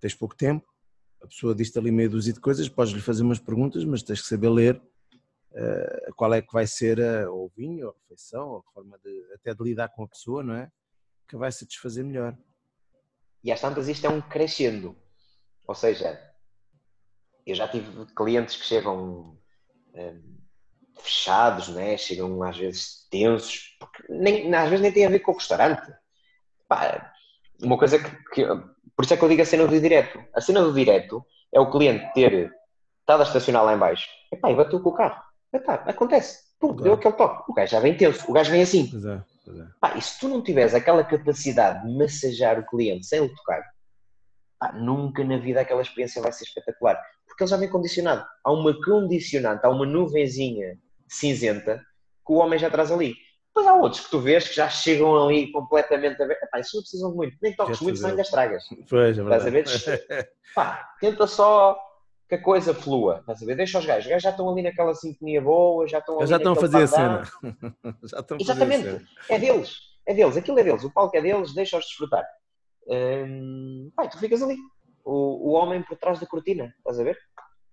tens 0.00 0.14
pouco 0.14 0.36
tempo, 0.36 0.66
a 1.22 1.26
pessoa 1.26 1.54
diz-te 1.54 1.78
ali 1.78 1.90
meia 1.90 2.08
dúzia 2.08 2.32
de 2.32 2.40
coisas, 2.40 2.68
podes-lhe 2.68 3.00
fazer 3.00 3.22
umas 3.22 3.38
perguntas, 3.38 3.84
mas 3.84 4.02
tens 4.02 4.20
que 4.20 4.28
saber 4.28 4.50
ler 4.50 4.76
uh, 5.52 6.14
qual 6.16 6.34
é 6.34 6.42
que 6.42 6.52
vai 6.52 6.66
ser 6.66 7.00
a, 7.00 7.30
ou 7.30 7.46
o 7.46 7.52
vinho, 7.56 7.86
ou 7.86 7.92
a 7.92 7.94
refeição, 8.02 8.48
ou 8.48 8.58
a 8.58 8.72
forma 8.72 8.98
de, 8.98 9.34
até 9.34 9.54
de 9.54 9.62
lidar 9.62 9.88
com 9.88 10.04
a 10.04 10.08
pessoa, 10.08 10.42
não 10.42 10.54
é? 10.54 10.70
Que 11.28 11.36
vai 11.36 11.50
satisfazer 11.50 12.04
melhor. 12.04 12.36
E 13.42 13.50
às 13.50 13.60
tantas 13.60 13.88
isto 13.88 14.06
é 14.06 14.10
um 14.10 14.20
crescendo. 14.20 14.96
Ou 15.66 15.74
seja, 15.74 16.20
eu 17.46 17.54
já 17.54 17.68
tive 17.68 18.06
clientes 18.14 18.56
que 18.56 18.64
chegam 18.64 19.38
um, 19.94 20.38
fechados, 21.00 21.68
né? 21.68 21.96
chegam 21.96 22.42
às 22.42 22.56
vezes 22.56 23.06
tensos, 23.10 23.76
porque 23.78 24.04
nem, 24.08 24.52
às 24.54 24.68
vezes 24.68 24.82
nem 24.82 24.92
tem 24.92 25.06
a 25.06 25.10
ver 25.10 25.20
com 25.20 25.32
o 25.32 25.36
restaurante. 25.36 25.92
Pá, 26.68 27.11
uma 27.62 27.78
coisa 27.78 27.98
que, 27.98 28.10
que 28.34 28.46
por 28.96 29.04
isso 29.04 29.14
é 29.14 29.16
que 29.16 29.24
eu 29.24 29.28
digo 29.28 29.42
a 29.42 29.46
cena 29.46 29.66
do 29.66 29.80
direto. 29.80 30.22
A 30.34 30.40
cena 30.40 30.62
do 30.62 30.72
direto 30.72 31.24
é 31.52 31.60
o 31.60 31.70
cliente 31.70 32.12
ter 32.14 32.52
estado 33.00 33.20
a 33.20 33.24
estacionar 33.24 33.64
lá 33.64 33.74
em 33.74 33.78
baixo 33.78 34.08
epá, 34.32 34.50
e 34.50 34.56
bateu 34.56 34.80
com 34.80 34.90
o 34.90 34.94
carro. 34.94 35.22
Epá, 35.52 35.74
acontece. 35.86 36.52
Pum, 36.58 36.74
deu 36.74 36.94
aquele 36.94 37.14
toque. 37.14 37.50
O 37.50 37.54
gajo 37.54 37.72
já 37.72 37.80
vem 37.80 37.96
tenso. 37.96 38.30
O 38.30 38.32
gajo 38.32 38.50
vem 38.50 38.62
assim. 38.62 38.88
Pois 38.90 39.04
é, 39.04 39.22
pois 39.44 39.58
é. 39.58 39.62
Epá, 39.62 39.96
e 39.96 40.02
se 40.02 40.18
tu 40.18 40.28
não 40.28 40.42
tiveres 40.42 40.74
aquela 40.74 41.04
capacidade 41.04 41.86
de 41.86 41.96
massajar 41.96 42.58
o 42.58 42.66
cliente 42.66 43.06
sem 43.06 43.20
o 43.20 43.34
tocar, 43.34 43.60
epá, 44.56 44.72
nunca 44.72 45.24
na 45.24 45.38
vida 45.38 45.60
aquela 45.60 45.82
experiência 45.82 46.22
vai 46.22 46.32
ser 46.32 46.44
espetacular. 46.44 47.00
Porque 47.26 47.44
ele 47.44 47.50
já 47.50 47.56
vem 47.56 47.70
condicionado. 47.70 48.24
Há 48.44 48.52
uma 48.52 48.74
condicionante, 48.82 49.64
há 49.64 49.70
uma 49.70 49.86
nuvenzinha 49.86 50.78
cinzenta 51.08 51.78
que 52.26 52.32
o 52.32 52.36
homem 52.36 52.58
já 52.58 52.70
traz 52.70 52.90
ali. 52.90 53.14
Depois 53.54 53.66
há 53.66 53.74
outros 53.74 54.04
que 54.04 54.10
tu 54.10 54.18
vês 54.18 54.48
que 54.48 54.54
já 54.54 54.68
chegam 54.70 55.14
ali 55.14 55.52
completamente 55.52 56.20
a 56.22 56.26
ver. 56.26 56.38
Epá, 56.42 56.58
isso 56.58 56.74
não 56.74 56.82
precisam 56.82 57.10
de 57.10 57.16
muito, 57.16 57.36
nem 57.42 57.54
toques 57.54 57.80
muito, 57.80 57.96
senão 57.96 58.10
ainda 58.10 58.22
estragas. 58.22 58.64
Pois, 58.88 59.18
é 59.18 59.22
Estás 59.22 59.46
a 59.46 59.50
ver? 59.50 59.64
Pá, 60.54 60.94
tenta 60.98 61.26
só 61.26 61.78
que 62.26 62.36
a 62.36 62.42
coisa 62.42 62.72
flua. 62.72 63.18
Estás 63.20 63.42
a 63.42 63.46
ver? 63.46 63.56
Deixa 63.56 63.78
os 63.78 63.84
gajos. 63.84 64.04
Os 64.06 64.08
gajos 64.08 64.22
já 64.22 64.30
estão 64.30 64.48
ali 64.48 64.62
naquela 64.62 64.94
sintonia 64.94 65.42
boa, 65.42 65.86
já 65.86 65.98
estão 65.98 66.18
ali. 66.18 66.28
Já 66.30 66.36
estão 66.38 66.52
a 66.52 66.56
fazer 66.56 66.82
a 66.82 66.86
cena. 66.86 67.24
já 68.04 68.20
estão 68.20 68.38
a 68.38 68.40
Exatamente. 68.40 68.84
Fazer 68.84 68.96
a 68.96 69.00
cena. 69.00 69.08
É 69.28 69.38
deles. 69.38 69.76
É 70.06 70.14
deles. 70.14 70.36
Aquilo 70.38 70.58
é 70.58 70.64
deles. 70.64 70.84
O 70.84 70.90
palco 70.90 71.14
é 71.14 71.20
deles, 71.20 71.54
deixa-os 71.54 71.84
desfrutar. 71.84 72.26
Hum, 72.88 73.92
pai, 73.94 74.08
tu 74.08 74.18
ficas 74.18 74.42
ali. 74.42 74.56
O, 75.04 75.50
o 75.50 75.52
homem 75.52 75.82
por 75.82 75.98
trás 75.98 76.18
da 76.18 76.26
cortina. 76.26 76.72
Estás 76.78 76.98
a 76.98 77.04
ver? 77.04 77.18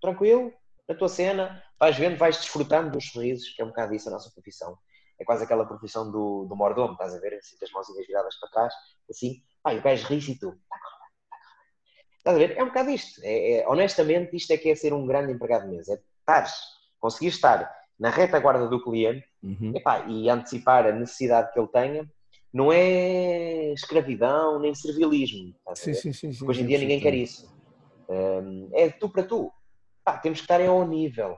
Tranquilo, 0.01 0.51
na 0.89 0.95
tua 0.95 1.07
cena, 1.07 1.63
vais 1.79 1.97
vendo, 1.97 2.17
vais 2.17 2.37
desfrutando 2.37 2.91
dos 2.91 3.11
sorrisos, 3.11 3.47
que 3.55 3.61
é 3.61 3.65
um 3.65 3.69
bocado 3.69 3.93
isso 3.93 4.09
a 4.09 4.11
nossa 4.11 4.29
profissão 4.31 4.77
é 5.19 5.25
quase 5.25 5.43
aquela 5.43 5.65
profissão 5.65 6.09
do, 6.11 6.45
do 6.45 6.55
mordomo, 6.55 6.93
estás 6.93 7.13
a 7.13 7.19
ver? 7.19 7.35
Assim, 7.35 7.57
com 7.57 7.65
as 7.65 7.71
mãozinhas 7.71 8.07
viradas 8.07 8.35
para 8.39 8.49
trás, 8.49 8.73
assim, 9.09 9.41
pá, 9.61 9.73
o 9.73 9.81
gajo 9.81 10.07
ri-se 10.07 10.31
e 10.31 10.39
tu, 10.39 10.55
estás 12.17 12.35
a 12.35 12.39
ver? 12.39 12.57
É 12.57 12.63
um 12.63 12.67
bocado 12.67 12.89
isto. 12.89 13.21
É, 13.23 13.59
é, 13.59 13.67
honestamente, 13.67 14.35
isto 14.35 14.51
é 14.51 14.57
que 14.57 14.69
é 14.69 14.75
ser 14.75 14.93
um 14.93 15.05
grande 15.05 15.33
empregado 15.33 15.63
de 15.69 15.75
mesa. 15.75 15.93
É 15.93 15.99
estares, 16.19 16.53
conseguir 16.99 17.27
estar 17.27 17.69
na 17.99 18.09
retaguarda 18.09 18.67
do 18.67 18.81
cliente 18.81 19.25
uhum. 19.43 19.73
epá, 19.75 20.05
e 20.07 20.29
antecipar 20.29 20.85
a 20.85 20.91
necessidade 20.91 21.51
que 21.51 21.59
ele 21.59 21.67
tenha, 21.67 22.09
não 22.53 22.71
é 22.71 23.73
escravidão 23.73 24.59
nem 24.59 24.73
servilismo. 24.73 25.53
Sim, 25.75 25.93
sim, 25.93 26.13
sim, 26.13 26.33
sim, 26.33 26.47
hoje 26.47 26.63
em 26.63 26.65
dia 26.65 26.77
ninguém 26.77 26.99
quer 26.99 27.13
isso. 27.13 27.53
Um, 28.07 28.69
é 28.73 28.89
tu 28.89 29.09
para 29.09 29.23
tu. 29.23 29.51
Pá, 30.03 30.17
temos 30.17 30.39
que 30.39 30.45
estar 30.45 30.61
ao 30.61 30.87
nível. 30.87 31.37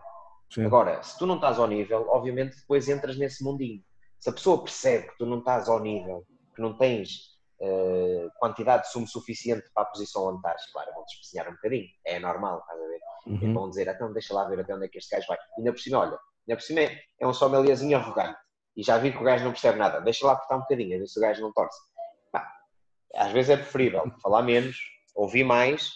Sim. 0.54 0.66
Agora, 0.66 1.02
se 1.02 1.18
tu 1.18 1.26
não 1.26 1.36
estás 1.36 1.58
ao 1.58 1.68
nível, 1.68 2.06
obviamente 2.10 2.58
depois 2.58 2.90
entras 2.90 3.18
nesse 3.18 3.44
mundinho. 3.44 3.82
Se 4.20 4.30
a 4.30 4.34
pessoa 4.34 4.62
percebe 4.62 5.08
que 5.08 5.18
tu 5.18 5.26
não 5.26 5.40
estás 5.40 5.70
ao 5.70 5.80
nível, 5.80 6.26
que 6.54 6.62
não 6.62 6.78
tens 6.78 7.32
uh, 7.62 8.30
quantidade 8.38 8.84
de 8.84 8.92
sumo 8.92 9.08
suficiente 9.08 9.70
para 9.74 9.84
a 9.84 9.86
posição 9.88 10.28
onde 10.28 10.38
estás, 10.38 10.70
claro, 10.72 10.92
vão-te 10.94 11.14
especiar 11.14 11.48
um 11.48 11.54
bocadinho. 11.54 11.88
É 12.06 12.20
normal, 12.20 12.60
estás 12.60 12.80
a 12.80 12.88
ver? 12.88 13.00
Uhum. 13.28 13.50
E 13.50 13.54
vão 13.54 13.70
dizer, 13.70 13.88
então 13.88 14.12
deixa 14.12 14.34
lá 14.34 14.46
ver 14.46 14.60
até 14.60 14.76
onde 14.76 14.86
é 14.86 14.90
que 14.90 14.98
este 14.98 15.16
gajo 15.16 15.28
vai. 15.28 15.38
E 15.38 15.60
ainda 15.60 15.72
por 15.72 15.80
cima, 15.80 16.00
olha, 16.00 16.20
ainda 16.48 16.60
por 16.60 16.62
cima 16.62 16.82
é, 16.82 17.00
é 17.20 17.28
um 17.28 17.34
sommelierzinho 17.34 17.98
arrogante. 17.98 18.38
e 18.76 18.84
já 18.84 18.98
vi 18.98 19.12
que 19.12 19.18
o 19.18 19.24
gajo 19.24 19.46
não 19.46 19.52
percebe 19.52 19.78
nada, 19.80 20.02
deixa 20.02 20.26
lá 20.26 20.34
apertar 20.34 20.58
um 20.58 20.62
bocadinho, 20.62 20.96
a 20.96 21.00
ver 21.00 21.08
se 21.08 21.18
o 21.18 21.22
gajo 21.22 21.42
não 21.42 21.54
torce. 21.54 21.80
Pá, 22.32 22.52
às 23.16 23.32
vezes 23.32 23.52
é 23.52 23.58
preferível 23.58 24.04
falar 24.22 24.42
menos, 24.42 24.78
ouvir 25.16 25.44
mais, 25.44 25.92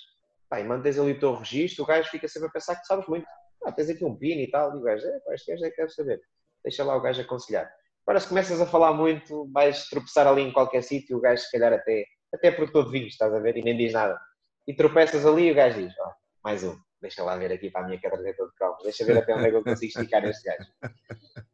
pá, 0.50 0.62
e 0.62 0.64
mantens 0.64 0.98
ali 0.98 1.12
o 1.12 1.20
teu 1.20 1.36
registro, 1.36 1.84
o 1.84 1.88
gajo 1.88 2.10
fica 2.10 2.28
sempre 2.28 2.48
a 2.48 2.52
pensar 2.52 2.78
que 2.78 2.86
sabes 2.86 3.06
muito. 3.08 3.28
Ah, 3.66 3.72
tens 3.72 3.90
aqui 3.90 4.06
um 4.06 4.16
pino 4.16 4.42
e 4.42 4.50
tal, 4.50 4.76
e 4.76 4.78
o 4.78 4.82
gajo, 4.82 5.06
é, 5.08 5.34
este 5.34 5.52
gajo 5.52 5.66
é 5.66 5.70
que 5.72 5.78
deve 5.78 5.90
saber. 5.92 6.22
Deixa 6.64 6.84
lá 6.84 6.96
o 6.96 7.02
gajo 7.02 7.22
aconselhar. 7.22 7.68
Agora, 8.06 8.20
se 8.20 8.28
começas 8.28 8.62
a 8.62 8.68
falar 8.68 8.94
muito, 8.94 9.50
vais 9.52 9.90
tropeçar 9.90 10.28
ali 10.28 10.44
em 10.44 10.54
qualquer 10.54 10.84
sítio, 10.84 11.18
o 11.18 11.22
gajo 11.22 11.42
se 11.42 11.52
calhar 11.52 11.74
até, 11.74 12.06
até 12.32 12.52
por 12.52 12.72
todo 12.72 12.92
vinho, 12.92 13.08
estás 13.08 13.34
a 13.34 13.40
ver, 13.40 13.58
e 13.58 13.64
nem 13.64 13.76
diz 13.76 13.94
nada. 13.94 14.20
E 14.68 14.74
tropeças 14.76 15.26
ali 15.26 15.48
e 15.48 15.52
o 15.52 15.56
gajo 15.56 15.82
diz, 15.82 15.94
oh, 16.00 16.12
mais 16.44 16.64
um, 16.64 16.78
deixa 17.02 17.24
lá 17.24 17.36
ver 17.36 17.52
aqui 17.52 17.72
para 17.72 17.82
a 17.82 17.88
minha 17.88 18.00
caderneta 18.00 18.46
de 18.46 18.54
cromos, 18.54 18.84
deixa 18.84 19.04
ver 19.04 19.18
até 19.18 19.34
onde 19.36 19.48
é 19.48 19.50
que 19.50 19.56
eu 19.56 19.64
consigo 19.64 20.00
esticar 20.00 20.24
este 20.26 20.44
gajo. 20.44 20.70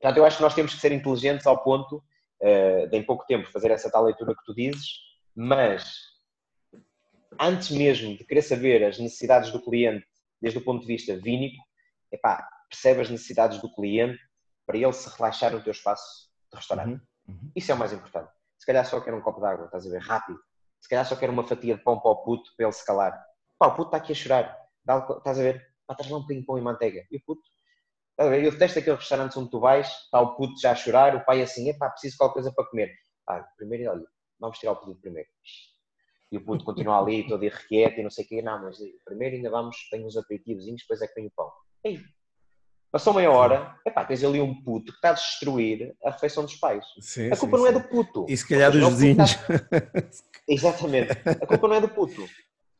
Portanto, 0.00 0.16
eu 0.16 0.24
acho 0.24 0.36
que 0.36 0.42
nós 0.44 0.54
temos 0.54 0.74
que 0.74 0.80
ser 0.80 0.92
inteligentes 0.92 1.44
ao 1.44 1.60
ponto 1.64 1.96
uh, 1.96 2.88
de 2.88 2.96
em 2.96 3.02
pouco 3.02 3.26
tempo 3.26 3.50
fazer 3.50 3.72
essa 3.72 3.90
tal 3.90 4.04
leitura 4.04 4.36
que 4.36 4.44
tu 4.44 4.54
dizes, 4.54 4.86
mas 5.34 5.92
antes 7.40 7.70
mesmo 7.70 8.16
de 8.16 8.24
querer 8.24 8.42
saber 8.42 8.84
as 8.84 9.00
necessidades 9.00 9.50
do 9.50 9.60
cliente 9.60 10.06
desde 10.40 10.58
o 10.58 10.64
ponto 10.64 10.80
de 10.80 10.86
vista 10.86 11.16
vínico, 11.16 11.62
epá, 12.12 12.48
percebe 12.70 13.00
as 13.00 13.10
necessidades 13.10 13.60
do 13.60 13.72
cliente 13.74 14.18
para 14.66 14.76
ele 14.76 14.92
se 14.92 15.08
relaxar 15.16 15.52
no 15.52 15.62
teu 15.62 15.72
espaço 15.72 16.30
de 16.50 16.56
restaurante. 16.56 17.02
Uhum, 17.26 17.34
uhum. 17.34 17.52
Isso 17.56 17.72
é 17.72 17.74
o 17.74 17.78
mais 17.78 17.92
importante. 17.92 18.30
Se 18.58 18.66
calhar 18.66 18.84
só 18.84 19.00
quer 19.00 19.14
um 19.14 19.20
copo 19.20 19.40
de 19.40 19.46
água, 19.46 19.66
estás 19.66 19.86
a 19.86 19.90
ver, 19.90 20.00
rápido. 20.00 20.38
Se 20.80 20.88
calhar 20.88 21.06
só 21.06 21.16
quer 21.16 21.30
uma 21.30 21.46
fatia 21.46 21.76
de 21.76 21.82
pão 21.82 22.00
para 22.00 22.10
o 22.10 22.22
puto 22.22 22.50
para 22.56 22.66
ele 22.66 22.72
se 22.72 22.84
calar. 22.84 23.18
Pá, 23.58 23.68
o 23.68 23.74
puto 23.74 23.88
está 23.88 23.96
aqui 23.96 24.12
a 24.12 24.14
chorar. 24.14 24.58
Dá, 24.84 24.98
estás 24.98 25.38
a 25.38 25.42
ver? 25.42 25.66
Pá, 25.86 25.94
traz 25.94 26.10
lá 26.10 26.18
um 26.18 26.20
bocadinho 26.20 26.42
de 26.42 26.46
pão 26.46 26.58
e 26.58 26.60
manteiga. 26.60 27.06
E 27.10 27.16
o 27.16 27.22
puto 27.24 27.42
eu 28.18 28.50
detesto 28.50 28.80
aqueles 28.80 28.98
restaurantes 28.98 29.36
onde 29.36 29.50
tu 29.50 29.60
vais, 29.60 29.86
está 29.86 30.20
o 30.20 30.34
puto 30.34 30.60
já 30.60 30.72
a 30.72 30.74
chorar, 30.74 31.14
o 31.14 31.24
pai 31.24 31.40
assim, 31.40 31.68
epá, 31.68 31.88
preciso 31.88 32.14
de 32.14 32.18
qualquer 32.18 32.34
coisa 32.34 32.52
para 32.52 32.68
comer. 32.68 32.92
Ah, 33.28 33.46
primeiro, 33.56 33.92
olha, 33.92 34.04
vamos 34.40 34.58
tirar 34.58 34.72
o 34.72 34.76
pedido 34.76 35.00
primeiro. 35.00 35.28
E 36.30 36.36
o 36.36 36.44
puto 36.44 36.64
continua 36.64 37.00
ali, 37.00 37.26
todo 37.26 37.44
irrequieto 37.44 38.00
e 38.00 38.02
não 38.02 38.10
sei 38.10 38.24
o 38.24 38.28
quê. 38.28 38.42
Não, 38.42 38.62
mas 38.62 38.78
primeiro 39.04 39.36
ainda 39.36 39.50
vamos, 39.50 39.76
tem 39.90 40.04
uns 40.04 40.16
aperitivos, 40.16 40.64
depois 40.64 41.00
é 41.00 41.06
que 41.06 41.14
vem 41.14 41.26
o 41.26 41.32
pão. 41.34 41.50
Ei, 41.82 42.00
passou 42.90 43.14
meia 43.14 43.30
hora, 43.30 43.74
epá, 43.86 44.04
tens 44.04 44.22
ali 44.22 44.40
um 44.40 44.62
puto 44.62 44.92
que 44.92 44.98
está 44.98 45.10
a 45.10 45.14
destruir 45.14 45.96
a 46.04 46.10
refeição 46.10 46.44
dos 46.44 46.56
pais. 46.56 46.84
Sim, 47.00 47.30
a 47.32 47.36
culpa 47.36 47.56
sim, 47.56 47.62
não 47.62 47.70
sim. 47.70 47.76
é 47.76 47.80
do 47.80 47.88
puto. 47.88 48.26
E 48.28 48.36
se 48.36 48.46
calhar 48.46 48.70
dos 48.70 48.88
vizinhos. 48.88 49.30
Está... 49.30 50.28
Exatamente. 50.46 51.12
A 51.12 51.46
culpa 51.46 51.68
não 51.68 51.74
é 51.76 51.80
do 51.80 51.88
puto. 51.88 52.26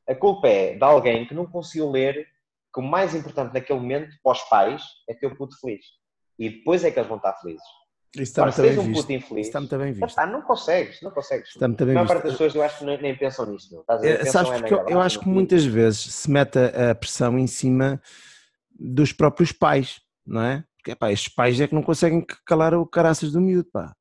A 0.09 0.15
culpa 0.15 0.49
é 0.49 0.75
de 0.75 0.85
alguém 0.85 1.27
que 1.27 1.35
não 1.35 1.47
conseguiu 1.47 1.91
ler 1.91 2.27
que 2.73 2.81
o 2.81 2.83
mais 2.83 3.15
importante 3.15 3.55
naquele 3.55 3.81
momento 3.81 4.15
para 4.23 4.33
os 4.33 4.43
pais 4.43 4.83
é 5.09 5.15
ter 5.15 5.27
o 5.27 5.37
puto 5.37 5.59
feliz. 5.61 5.85
E 6.39 6.51
depois 6.51 6.85
é 6.85 6.91
que 6.91 6.99
eles 6.99 7.09
vão 7.09 7.17
estar 7.17 7.35
felizes. 7.35 7.67
Isso 8.23 8.33
está 8.33 8.43
Agora, 8.43 8.63
muito 8.63 8.77
bem 8.77 8.91
um 8.91 8.95
visto. 8.95 9.11
infeliz, 9.11 9.47
está 9.47 9.61
muito 9.61 9.79
bem 9.79 9.93
visto. 9.93 10.17
Não 10.27 10.43
consegues, 10.43 11.03
não 11.03 11.11
consegues. 11.11 11.49
Está 11.49 11.69
bem 11.69 11.91
a 11.91 11.95
maior 11.95 12.07
parte 12.07 12.25
das 12.25 12.33
pessoas 12.33 12.55
eu 12.55 12.63
acho 12.63 12.79
que 12.79 12.85
nem, 12.85 13.01
nem 13.01 13.17
pensam 13.17 13.47
nisto. 13.47 13.85
É, 14.03 14.25
sabes 14.25 14.51
é 14.51 14.59
porque 14.59 14.75
eu, 14.75 14.85
na 14.85 14.91
eu 14.91 15.01
acho 15.01 15.21
que 15.21 15.29
muitas 15.29 15.65
vezes 15.65 16.15
se 16.15 16.31
mete 16.31 16.59
a, 16.59 16.91
a 16.91 16.95
pressão 16.95 17.39
em 17.39 17.47
cima 17.47 18.01
dos 18.79 19.13
próprios 19.13 19.53
pais, 19.53 20.01
não 20.27 20.43
é? 20.43 20.65
Porque 20.77 20.93
epá, 20.93 21.13
estes 21.13 21.33
pais 21.35 21.61
é 21.61 21.67
que 21.67 21.75
não 21.75 21.83
conseguem 21.83 22.25
calar 22.47 22.75
o 22.75 22.87
caraças 22.87 23.33
do 23.33 23.41
miúdo, 23.41 23.69
pá. 23.73 23.95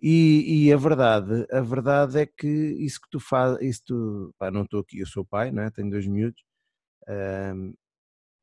E, 0.00 0.66
e, 0.66 0.72
a 0.72 0.76
verdade, 0.76 1.46
a 1.50 1.60
verdade 1.60 2.18
é 2.20 2.26
que 2.26 2.46
isso 2.46 3.00
que 3.00 3.08
tu 3.10 3.18
fazes, 3.18 3.60
isso 3.62 3.82
tu, 3.86 4.34
pá, 4.38 4.50
não 4.50 4.62
estou 4.62 4.80
aqui, 4.80 5.00
eu 5.00 5.06
sou 5.06 5.24
pai, 5.24 5.50
não 5.50 5.62
é? 5.62 5.70
Tenho 5.70 5.90
dois 5.90 6.06
miúdos, 6.06 6.42
hum, 7.08 7.72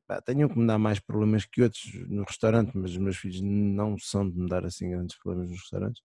pá, 0.06 0.20
tenho 0.20 0.48
que 0.48 0.58
me 0.58 0.66
dar 0.66 0.78
mais 0.78 0.98
problemas 0.98 1.44
que 1.44 1.62
outros 1.62 1.82
no 2.08 2.24
restaurante, 2.24 2.72
mas 2.74 2.92
os 2.92 2.98
meus 2.98 3.16
filhos 3.16 3.40
não 3.40 3.96
são 3.98 4.28
de 4.28 4.38
me 4.38 4.48
dar 4.48 4.64
assim 4.64 4.90
grandes 4.90 5.16
problemas 5.18 5.50
nos 5.50 5.60
restaurantes. 5.60 6.02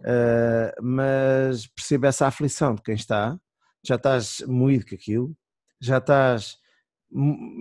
Uh, 0.00 0.82
mas 0.82 1.66
percebo 1.66 2.06
essa 2.06 2.26
aflição 2.26 2.74
de 2.74 2.82
quem 2.82 2.94
está, 2.94 3.38
já 3.84 3.96
estás 3.96 4.42
moído 4.46 4.86
com 4.86 4.94
aquilo, 4.94 5.36
já 5.80 5.98
estás 5.98 6.58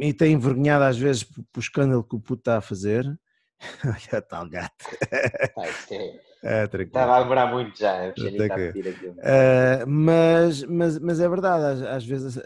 e 0.02 0.14
tem 0.14 0.34
envergonhado 0.34 0.84
às 0.84 0.98
vezes 0.98 1.24
pelo 1.24 1.46
escândalo 1.58 2.04
que 2.04 2.16
o 2.16 2.20
puto 2.20 2.42
está 2.42 2.58
a 2.58 2.62
fazer. 2.62 3.06
Olha 3.86 4.22
tal 4.22 4.48
gato. 4.50 4.86
é, 6.44 6.64
Estava 6.64 7.18
a 7.18 7.24
demorar 7.24 7.52
muito 7.52 7.78
já, 7.78 8.10
uh, 8.10 9.88
mas, 9.88 10.64
mas, 10.64 11.00
mas 11.00 11.20
é 11.20 11.28
verdade, 11.28 11.64
às, 11.64 11.82
às 11.82 12.06
vezes 12.06 12.40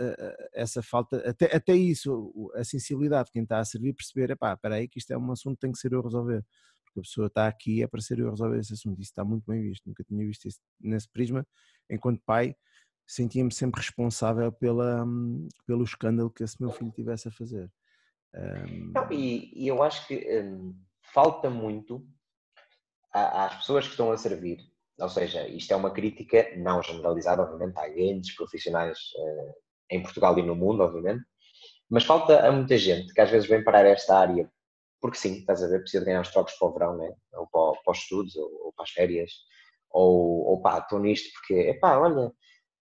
essa 0.53 0.81
falta, 0.81 1.17
até, 1.29 1.53
até 1.55 1.75
isso, 1.75 2.51
a 2.55 2.63
sensibilidade 2.63 3.25
de 3.25 3.31
quem 3.33 3.43
está 3.43 3.59
a 3.59 3.65
servir, 3.65 3.93
perceber, 3.93 4.31
epá, 4.31 4.53
espera 4.53 4.75
aí 4.75 4.87
que 4.87 4.99
isto 4.99 5.11
é 5.11 5.17
um 5.17 5.31
assunto 5.31 5.55
que 5.55 5.61
tem 5.61 5.71
que 5.71 5.79
ser 5.79 5.91
eu 5.91 5.99
a 5.99 6.03
resolver, 6.03 6.45
porque 6.85 6.99
a 6.99 7.03
pessoa 7.03 7.27
está 7.27 7.47
aqui 7.47 7.83
é 7.83 7.87
para 7.87 8.01
ser 8.01 8.19
eu 8.19 8.27
a 8.27 8.31
resolver 8.31 8.59
esse 8.59 8.73
assunto, 8.73 9.01
isso 9.01 9.11
está 9.11 9.25
muito 9.25 9.43
bem 9.45 9.61
visto, 9.61 9.85
nunca 9.85 10.03
tinha 10.03 10.25
visto 10.25 10.47
isso 10.47 10.59
nesse 10.79 11.09
prisma, 11.09 11.45
enquanto 11.89 12.21
pai, 12.25 12.55
sentia-me 13.05 13.53
sempre 13.53 13.81
responsável 13.81 14.51
pela, 14.53 15.05
pelo 15.67 15.83
escândalo 15.83 16.31
que 16.31 16.43
esse 16.43 16.61
meu 16.61 16.71
filho 16.71 16.91
tivesse 16.91 17.27
a 17.27 17.31
fazer. 17.31 17.69
Um... 18.33 18.91
Não, 18.93 19.11
e, 19.11 19.51
e, 19.53 19.67
eu 19.67 19.83
acho 19.83 20.07
que 20.07 20.15
um, 20.41 20.73
falta 21.13 21.49
muito 21.49 22.05
às 23.13 23.55
pessoas 23.57 23.85
que 23.85 23.91
estão 23.91 24.11
a 24.11 24.17
servir, 24.17 24.59
ou 24.99 25.09
seja, 25.09 25.47
isto 25.47 25.73
é 25.73 25.75
uma 25.75 25.91
crítica 25.91 26.55
não 26.57 26.81
generalizada, 26.81 27.41
obviamente, 27.41 27.77
há 27.77 27.89
grandes 27.89 28.35
profissionais 28.35 28.97
uh, 29.17 29.53
em 29.89 30.01
Portugal 30.01 30.37
e 30.39 30.43
no 30.43 30.55
mundo, 30.55 30.81
obviamente, 30.81 31.23
mas 31.89 32.05
falta 32.05 32.47
a 32.47 32.51
muita 32.51 32.77
gente 32.77 33.13
que 33.13 33.19
às 33.19 33.29
vezes 33.29 33.49
vem 33.49 33.63
parar 33.63 33.85
esta 33.85 34.17
área 34.17 34.49
porque 35.01 35.17
sim, 35.17 35.39
estás 35.39 35.63
a 35.63 35.67
ver, 35.67 35.79
precisa 35.79 36.01
de 36.01 36.05
ganhar 36.05 36.21
os 36.21 36.29
trocos 36.31 36.53
para 36.53 36.67
o 36.67 36.73
verão, 36.73 36.97
né? 36.97 37.11
ou 37.33 37.47
para, 37.47 37.81
para 37.81 37.91
os 37.91 37.97
estudos, 37.97 38.35
ou, 38.35 38.65
ou, 38.65 38.73
para 38.73 38.83
as 38.83 38.91
férias, 38.91 39.31
ou, 39.89 40.45
ou 40.47 40.61
pá, 40.61 40.77
estou 40.77 40.99
nisto 40.99 41.27
porque, 41.33 41.55
epá, 41.69 41.97
olha, 41.97 42.31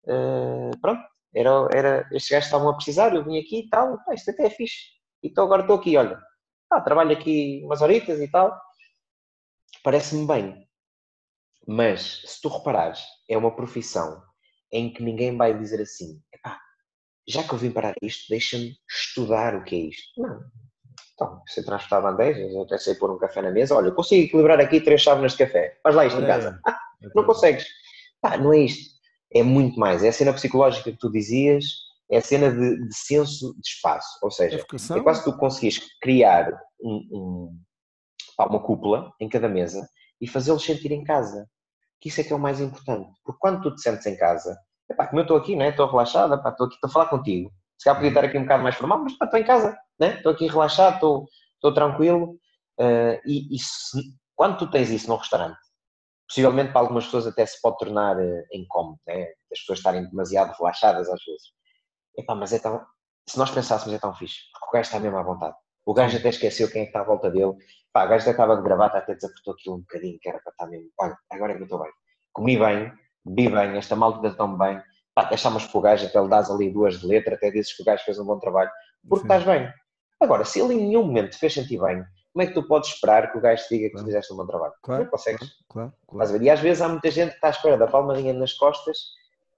Uh, 0.04 0.72
pronto, 0.82 1.02
era, 1.34 1.50
era, 1.72 2.10
estes 2.12 2.30
gajos 2.32 2.48
estavam 2.48 2.70
a 2.70 2.76
precisar, 2.76 3.14
eu 3.14 3.24
vim 3.24 3.38
aqui 3.38 3.60
e 3.60 3.70
tal, 3.70 3.98
pá, 4.06 4.14
isto 4.14 4.32
até 4.32 4.46
é 4.46 4.50
fixe. 4.50 4.86
E 5.22 5.28
então 5.28 5.46
agora 5.46 5.62
estou 5.62 5.76
aqui, 5.76 5.98
olha, 5.98 6.20
pá, 6.70 6.82
trabalho 6.82 7.12
aqui 7.12 7.62
umas 7.64 7.82
horitas 7.82 8.20
e 8.20 8.28
tal, 8.28 8.60
parece-me 9.84 10.28
bem. 10.28 10.68
Mas, 11.68 12.22
se 12.26 12.42
tu 12.42 12.48
reparares, 12.50 13.02
é 13.28 13.38
uma 13.38 13.56
profissão 13.56 14.22
em 14.72 14.92
que 14.92 15.04
ninguém 15.04 15.36
vai 15.36 15.58
dizer 15.58 15.82
assim, 15.82 16.22
epá, 16.34 16.60
já 17.28 17.44
que 17.44 17.54
eu 17.54 17.58
vim 17.58 17.72
parar 17.72 17.94
isto, 18.02 18.30
deixa-me 18.30 18.76
estudar 18.90 19.56
o 19.56 19.64
que 19.64 19.76
é 19.76 19.80
isto. 19.80 20.22
Não. 20.22 20.44
Então, 21.14 21.42
sei 21.48 21.64
transportar 21.64 22.02
bandejas, 22.02 22.54
eu 22.54 22.62
até 22.62 22.78
sei 22.78 22.96
pôr 22.96 23.12
um 23.12 23.18
café 23.18 23.42
na 23.42 23.52
mesa, 23.52 23.76
olha, 23.76 23.92
consigo 23.92 24.26
equilibrar 24.26 24.60
aqui 24.60 24.80
três 24.80 25.02
chávenas 25.02 25.34
de 25.34 25.40
café, 25.40 25.78
faz 25.84 25.96
lá 25.96 26.06
isto 26.06 26.22
em 26.22 26.26
casa. 26.26 26.60
Ah, 26.66 26.80
não 27.14 27.26
consegues. 27.26 27.68
Pá, 28.22 28.38
não 28.38 28.54
é 28.54 28.60
isto 28.60 29.00
é 29.32 29.44
muito 29.44 29.80
mais. 29.80 30.04
É 30.04 30.10
a 30.10 30.14
cena 30.14 30.34
psicológica 30.34 30.92
que 30.92 30.98
tu 30.98 31.12
dizias, 31.12 31.66
é 32.12 32.18
a 32.18 32.22
cena 32.22 32.52
de, 32.52 32.88
de 32.88 32.96
senso 32.96 33.54
de 33.54 33.68
espaço. 33.68 34.20
Ou 34.24 34.32
seja, 34.32 34.58
é 34.58 35.02
quase 35.02 35.24
tu 35.24 35.38
conseguires 35.38 35.80
criar 36.02 36.52
um, 36.82 36.96
um, 37.12 37.60
uma 38.40 38.64
cúpula 38.64 39.14
em 39.20 39.30
cada 39.30 39.48
mesa 39.48 39.88
e 40.20 40.28
fazê-los 40.28 40.64
sentir 40.64 40.92
em 40.92 41.04
casa. 41.04 41.48
Que 42.02 42.10
isso 42.10 42.22
é 42.22 42.24
que 42.24 42.34
é 42.34 42.36
o 42.36 42.40
mais 42.40 42.60
importante. 42.60 43.10
Porque 43.24 43.40
quando 43.40 43.62
tu 43.62 43.76
te 43.76 43.82
sentes 43.82 44.06
em 44.06 44.18
casa, 44.18 44.58
epá, 44.90 45.08
como 45.08 45.20
eu 45.20 45.24
estou 45.24 45.38
aqui, 45.38 45.56
né? 45.56 45.70
estou 45.70 45.90
relaxada, 45.90 46.36
epá, 46.36 46.50
estou 46.50 46.66
aqui, 46.66 46.76
estou 46.76 46.90
a 46.90 46.94
falar 46.94 47.06
contigo. 47.08 47.52
Se 47.78 47.86
calhar 47.86 47.98
podia 47.98 48.10
estar 48.10 48.26
aqui 48.26 48.38
um 48.38 48.44
bocado 48.44 48.64
mais 48.64 48.76
formal, 48.76 49.00
mas 49.04 49.14
epá, 49.14 49.26
estou 49.26 49.40
em 49.40 49.44
casa, 49.44 49.78
né? 50.00 50.16
estou 50.18 50.32
aqui 50.32 50.48
relaxado, 50.48 50.96
estou, 50.96 51.26
estou 51.56 51.74
tranquilo. 51.74 52.40
Uh, 52.80 53.20
e, 53.26 53.56
e 53.56 53.60
se, 53.60 54.02
quando 54.36 54.58
tu 54.58 54.72
tens 54.72 54.90
isso 54.90 55.10
num 55.10 55.18
restaurante, 55.18 55.60
possivelmente 56.28 56.72
para 56.72 56.82
algumas 56.82 57.06
pessoas 57.06 57.28
até 57.28 57.46
se 57.46 57.62
pode 57.62 57.78
tornar 57.78 58.18
uh, 58.18 58.44
incómodo, 58.54 58.98
né? 59.06 59.24
as 59.52 59.60
pessoas 59.60 59.80
estarem 59.80 60.10
demasiado 60.10 60.56
relaxadas 60.58 61.10
às 61.10 61.24
vezes. 61.26 61.59
Epá, 62.20 62.36
mas 62.36 62.52
é 62.52 62.60
tão, 62.60 62.86
se 63.28 63.38
nós 63.38 63.50
pensássemos 63.50 63.94
é 63.94 64.00
tão 64.00 64.14
fixe, 64.14 64.52
porque 64.52 64.68
o 64.68 64.72
gajo 64.72 64.88
está 64.88 65.00
mesmo 65.00 65.18
à 65.18 65.24
vontade. 65.24 65.56
O 65.86 65.94
gajo 65.94 66.18
até 66.18 66.30
esqueceu 66.30 66.70
quem 66.70 66.82
é 66.82 66.86
que 66.86 66.90
está 66.90 67.00
à 67.00 67.04
volta 67.04 67.32
dele. 67.32 67.54
Pá, 67.94 68.06
o 68.06 68.10
gajo 68.10 68.24
até 68.24 68.32
estava 68.32 68.58
de 68.58 68.62
gravata, 68.62 68.98
até 68.98 69.16
desapertou 69.16 69.54
aquilo 69.54 69.76
um 69.76 69.80
bocadinho, 69.80 70.20
que 70.22 70.28
era 70.28 70.40
para 70.40 70.52
estar 70.52 70.68
mesmo. 70.68 70.90
Olha, 71.00 71.18
agora 71.32 71.54
é 71.54 71.56
que 71.56 71.62
eu 71.62 71.66
estou 71.66 71.82
bem. 71.82 71.92
Comi 72.34 72.58
bem, 72.58 72.92
bebi 73.26 73.50
bem, 73.50 73.78
esta 73.78 73.96
malta 73.96 74.28
está 74.28 74.38
tão 74.38 74.58
bem. 74.58 74.82
Pá, 75.16 75.24
deixámos 75.24 75.66
para 75.66 75.78
o 75.78 75.82
gajo, 75.82 76.06
até 76.06 76.22
lhe 76.22 76.28
dás 76.28 76.52
ali 76.52 76.70
duas 76.70 77.00
de 77.00 77.08
letra, 77.08 77.36
até 77.36 77.50
dizes 77.50 77.74
que 77.74 77.82
o 77.82 77.86
gajo 77.86 78.04
fez 78.04 78.20
um 78.20 78.26
bom 78.26 78.38
trabalho, 78.38 78.70
porque 79.08 79.28
Sim. 79.28 79.34
estás 79.34 79.44
bem. 79.46 79.74
Agora, 80.20 80.44
se 80.44 80.60
ele 80.60 80.74
em 80.74 80.88
nenhum 80.88 81.04
momento 81.04 81.32
te 81.32 81.38
fez 81.38 81.54
sentir 81.54 81.80
bem, 81.80 82.04
como 82.34 82.44
é 82.44 82.48
que 82.48 82.54
tu 82.54 82.68
podes 82.68 82.90
esperar 82.90 83.32
que 83.32 83.38
o 83.38 83.42
gajo 83.42 83.64
te 83.64 83.70
diga 83.76 83.88
que 83.88 83.92
claro. 83.94 84.06
tu 84.06 84.08
fizeste 84.08 84.34
um 84.34 84.38
bom 84.38 84.46
trabalho? 84.46 84.74
Claro, 84.84 85.04
não 85.04 85.10
consegues. 85.10 85.50
Claro, 85.70 85.94
claro, 86.08 86.44
E 86.44 86.50
às 86.50 86.60
vezes 86.60 86.82
há 86.82 86.90
muita 86.90 87.10
gente 87.10 87.30
que 87.30 87.36
está 87.36 87.48
à 87.48 87.52
espera 87.52 87.78
da 87.78 87.88
palmadinha 87.88 88.34
nas 88.34 88.54
costas 88.54 88.98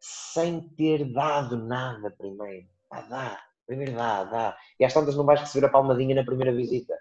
sem 0.02 0.62
ter 0.76 1.06
dado 1.14 1.56
nada 1.56 2.10
primeiro. 2.10 2.68
Ah, 2.90 3.02
dá. 3.02 3.42
Primeiro 3.68 3.94
dá, 3.94 4.24
dá. 4.24 4.58
E 4.80 4.84
às 4.84 4.94
tantas 4.94 5.16
não 5.16 5.24
vais 5.24 5.40
receber 5.40 5.68
a 5.68 5.70
palmadinha 5.70 6.16
na 6.16 6.26
primeira 6.26 6.52
visita. 6.52 6.94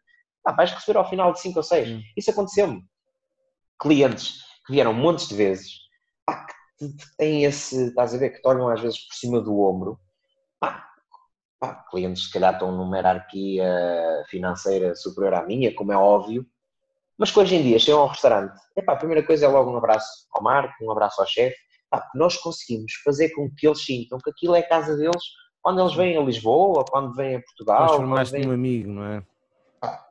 Ah, 0.45 0.53
vais 0.53 0.71
receber 0.71 0.99
ao 0.99 1.09
final 1.09 1.33
de 1.33 1.41
5 1.41 1.59
ou 1.59 1.63
6. 1.63 1.89
Hum. 1.89 2.03
Isso 2.17 2.31
aconteceu-me. 2.31 2.85
Clientes 3.79 4.43
que 4.67 4.73
vieram 4.73 4.93
montes 4.93 5.29
de 5.29 5.35
vezes, 5.35 5.79
pá, 6.27 6.47
que 6.79 6.93
têm 7.17 7.45
esse, 7.45 7.89
estás 7.89 8.15
a 8.15 8.19
ver, 8.19 8.31
que 8.31 8.43
te 8.43 8.49
olham 8.49 8.69
às 8.69 8.81
vezes 8.81 8.99
por 9.09 9.15
cima 9.15 9.41
do 9.41 9.59
ombro, 9.61 9.99
pá, 10.61 10.87
pá, 11.59 11.75
clientes 11.91 12.23
que 12.23 12.29
se 12.29 12.33
calhar 12.35 12.53
estão 12.53 12.71
numa 12.71 12.97
hierarquia 12.97 14.25
financeira 14.29 14.95
superior 14.95 15.35
à 15.35 15.47
minha, 15.47 15.75
como 15.75 15.93
é 15.93 15.97
óbvio, 15.97 16.47
mas 17.19 17.31
que 17.31 17.39
hoje 17.39 17.57
em 17.57 17.63
dia 17.63 17.79
chegam 17.79 18.01
ao 18.01 18.09
restaurante, 18.09 18.61
epá, 18.77 18.93
a 18.93 18.97
primeira 18.97 19.27
coisa 19.27 19.47
é 19.47 19.49
logo 19.49 19.71
um 19.71 19.77
abraço 19.77 20.27
ao 20.33 20.43
Marco, 20.43 20.75
um 20.83 20.91
abraço 20.91 21.21
ao 21.21 21.27
chefe, 21.27 21.57
nós 22.15 22.37
conseguimos 22.37 22.95
fazer 23.05 23.31
com 23.31 23.51
que 23.51 23.67
eles 23.67 23.85
sintam 23.85 24.19
que 24.19 24.31
aquilo 24.31 24.55
é 24.55 24.61
a 24.61 24.69
casa 24.69 24.97
deles 24.97 25.23
quando 25.63 25.81
eles 25.81 25.95
vêm 25.95 26.17
a 26.17 26.23
Lisboa, 26.23 26.85
quando 26.85 27.15
vêm 27.15 27.37
a 27.37 27.43
Portugal. 27.43 27.87
Transformaste 27.87 28.33
vêm... 28.33 28.49
um 28.49 28.53
amigo, 28.53 28.91
não 28.91 29.05
é? 29.05 29.27
Ah, 29.83 30.07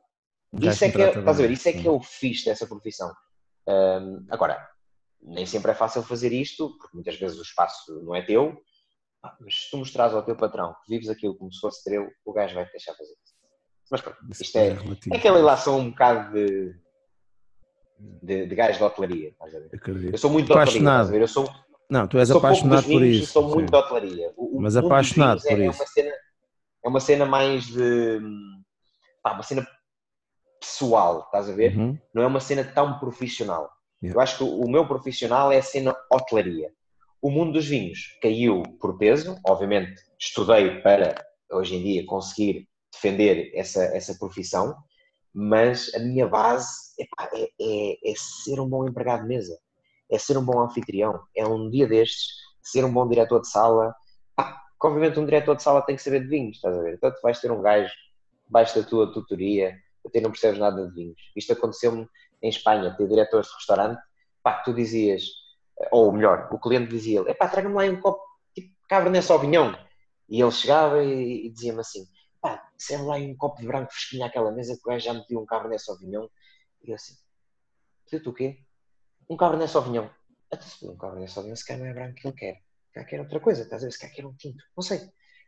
isso 0.60 0.84
é, 0.84 0.90
que 0.90 1.02
é, 1.02 1.08
estás 1.18 1.38
a 1.38 1.42
ver, 1.42 1.50
isso 1.50 1.68
é 1.68 1.72
que 1.72 1.86
eu 1.86 2.00
fiz 2.00 2.44
dessa 2.44 2.66
profissão. 2.66 3.12
Um, 3.66 4.26
agora, 4.30 4.68
nem 5.22 5.46
sempre 5.46 5.72
é 5.72 5.74
fácil 5.74 6.02
fazer 6.02 6.32
isto, 6.32 6.76
porque 6.78 6.94
muitas 6.94 7.16
vezes 7.16 7.38
o 7.38 7.42
espaço 7.42 8.00
não 8.02 8.14
é 8.14 8.22
teu, 8.22 8.56
mas 9.40 9.64
se 9.64 9.70
tu 9.70 9.78
mostras 9.78 10.14
ao 10.14 10.22
teu 10.22 10.36
patrão 10.36 10.74
que 10.84 10.94
vives 10.94 11.08
aquilo 11.08 11.36
como 11.36 11.52
se 11.52 11.60
fosse 11.60 11.84
teu, 11.84 12.08
o 12.24 12.32
gajo 12.32 12.54
vai 12.54 12.64
te 12.66 12.72
deixar 12.72 12.94
fazer 12.94 13.12
isso. 13.12 13.34
Mas 13.90 14.00
pronto, 14.00 14.18
isto 14.40 14.56
é, 14.56 14.68
é, 14.68 14.76
é 15.12 15.16
aquela 15.16 15.38
ilação 15.38 15.78
um 15.78 15.90
bocado 15.90 16.32
de, 16.32 16.74
de, 18.22 18.46
de 18.46 18.54
gajo 18.54 18.78
de 18.78 18.84
hotelaria. 18.84 19.34
Eu 20.12 20.16
sou 20.18 20.30
muito 20.30 20.52
apaixonado. 20.52 21.14
Eu 21.14 21.26
sou, 21.26 21.50
não, 21.90 22.06
tu 22.06 22.18
és 22.18 22.30
apaixonado 22.30 22.84
por 22.84 23.02
isso. 23.02 23.32
Sou 23.32 23.48
muito 23.48 23.70
de 23.70 23.76
hotelaria. 23.76 24.32
O, 24.36 24.60
Mas 24.60 24.76
apaixonado 24.76 25.42
por 25.42 25.60
é, 25.60 25.66
isso. 25.66 25.82
É 25.82 25.84
uma, 25.84 25.86
cena, 25.86 26.10
é 26.84 26.88
uma 26.88 27.00
cena 27.00 27.26
mais 27.26 27.66
de. 27.66 28.20
Pá, 29.22 29.32
uma 29.32 29.42
cena 29.42 29.66
pessoal, 30.60 31.24
estás 31.26 31.48
a 31.48 31.52
ver? 31.52 31.76
Uhum. 31.76 31.98
Não 32.14 32.22
é 32.22 32.26
uma 32.26 32.40
cena 32.40 32.64
tão 32.64 32.98
profissional. 32.98 33.70
Yeah. 34.02 34.16
Eu 34.16 34.22
acho 34.22 34.38
que 34.38 34.44
o 34.44 34.68
meu 34.70 34.86
profissional 34.86 35.52
é 35.52 35.58
a 35.58 35.62
cena 35.62 35.94
hotelaria. 36.10 36.70
O 37.20 37.30
mundo 37.30 37.52
dos 37.52 37.66
vinhos 37.66 38.18
caiu 38.22 38.62
por 38.80 38.96
peso, 38.96 39.36
obviamente 39.46 40.00
estudei 40.18 40.80
para 40.80 41.14
hoje 41.50 41.76
em 41.76 41.82
dia 41.82 42.06
conseguir 42.06 42.66
defender 42.92 43.50
essa, 43.54 43.82
essa 43.94 44.14
profissão, 44.18 44.74
mas 45.34 45.94
a 45.94 45.98
minha 45.98 46.26
base 46.26 46.68
epá, 46.98 47.28
é, 47.34 47.48
é, 47.60 48.10
é, 48.10 48.14
ser 48.16 48.60
um 48.60 48.68
bom 48.68 48.86
empregado 48.86 49.22
de 49.22 49.28
mesa, 49.28 49.58
é 50.10 50.18
ser 50.18 50.36
um 50.36 50.44
bom 50.44 50.60
anfitrião, 50.60 51.22
é 51.36 51.46
um 51.46 51.70
dia 51.70 51.86
destes 51.86 52.40
ser 52.62 52.84
um 52.84 52.92
bom 52.92 53.08
diretor 53.08 53.40
de 53.40 53.48
sala. 53.48 53.94
Ah, 54.36 54.60
obviamente 54.82 55.18
um 55.18 55.24
diretor 55.24 55.56
de 55.56 55.62
sala 55.62 55.82
tem 55.82 55.96
que 55.96 56.02
saber 56.02 56.20
de 56.20 56.28
vinhos, 56.28 56.56
estás 56.56 56.76
a 56.76 56.82
ver? 56.82 56.94
Então 56.94 57.10
tu 57.10 57.20
vais 57.22 57.40
ter 57.40 57.50
um 57.50 57.62
gajo 57.62 57.90
baixo 58.48 58.80
da 58.80 58.86
tua 58.86 59.12
tutoria, 59.12 59.76
até 60.04 60.20
não 60.20 60.30
percebes 60.30 60.58
nada 60.58 60.88
de 60.88 60.94
vinhos. 60.94 61.20
Isto 61.36 61.52
aconteceu-me 61.52 62.06
em 62.42 62.48
Espanha, 62.48 62.94
ter 62.96 63.06
diretores 63.06 63.48
de 63.48 63.54
restaurante, 63.54 64.00
pá, 64.42 64.62
tu 64.62 64.74
dizias, 64.74 65.22
ou 65.90 66.12
melhor, 66.12 66.48
o 66.52 66.58
cliente 66.58 66.90
dizia, 66.90 67.20
epá, 67.28 67.48
traga-me 67.48 67.74
lá 67.74 67.84
um 67.84 68.00
copo 68.00 68.22
tipo 68.54 68.74
Cabernet 68.88 69.24
Sauvignon. 69.24 69.74
E 70.28 70.40
ele 70.40 70.50
chegava 70.50 71.02
e, 71.02 71.46
e 71.46 71.50
dizia-me 71.50 71.80
assim, 71.80 72.06
pá, 72.40 72.62
serve 72.78 73.04
lá 73.04 73.16
um 73.16 73.36
copo 73.36 73.60
de 73.60 73.66
branco 73.66 73.92
fresquinho 73.92 74.24
àquela 74.24 74.50
mesa 74.50 74.74
que 74.74 74.80
o 74.82 74.90
gajo 74.90 75.04
já 75.04 75.14
me 75.14 75.20
pediu 75.20 75.40
um 75.40 75.46
Cabernet 75.46 75.82
Sauvignon. 75.82 76.26
E 76.82 76.90
eu 76.90 76.94
assim, 76.94 77.14
pediu-te 78.04 78.28
o 78.28 78.32
quê? 78.32 78.58
Um 79.30 79.36
Cabernet 79.36 79.70
Sauvignon. 79.70 80.08
Até 80.50 80.64
se 80.64 80.86
um 80.86 80.96
Cabernet 80.96 81.30
Sauvignon, 81.30 81.54
se 81.54 81.64
calhar 81.64 81.80
não 81.80 81.90
é 81.90 81.94
branco 81.94 82.16
que 82.16 82.26
ele 82.26 82.36
quer. 82.36 82.54
Se 82.88 82.94
calhar 82.94 83.08
quer 83.08 83.20
outra 83.20 83.38
coisa, 83.38 83.62
estás 83.62 83.82
a 83.82 83.86
ver? 83.86 83.92
Se 83.92 83.98
calhar 84.00 84.16
quer 84.16 84.26
um 84.26 84.34
tinto. 84.34 84.64
Não 84.76 84.82
sei. 84.82 85.00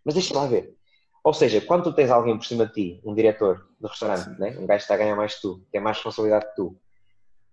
Mas 0.05 0.15
deixa 0.15 0.33
lá 0.35 0.47
ver. 0.47 0.77
Ou 1.25 1.35
seja, 1.35 1.61
quando 1.61 1.85
tu 1.85 1.93
tens 1.93 2.11
alguém 2.11 2.37
por 2.37 2.45
cima 2.47 2.67
de 2.67 2.73
ti, 2.73 3.01
um 3.05 3.13
diretor 3.15 3.69
de 3.81 3.89
restaurante, 3.89 4.29
né? 4.41 4.51
um 4.59 4.67
gajo 4.67 4.79
que 4.79 4.85
está 4.85 4.95
a 4.95 4.99
ganhar 4.99 5.17
mais 5.17 5.35
que 5.35 5.43
tu, 5.43 5.67
tem 5.71 5.81
mais 5.81 5.97
responsabilidade 5.97 6.47
que 6.47 6.57
tu, 6.57 6.81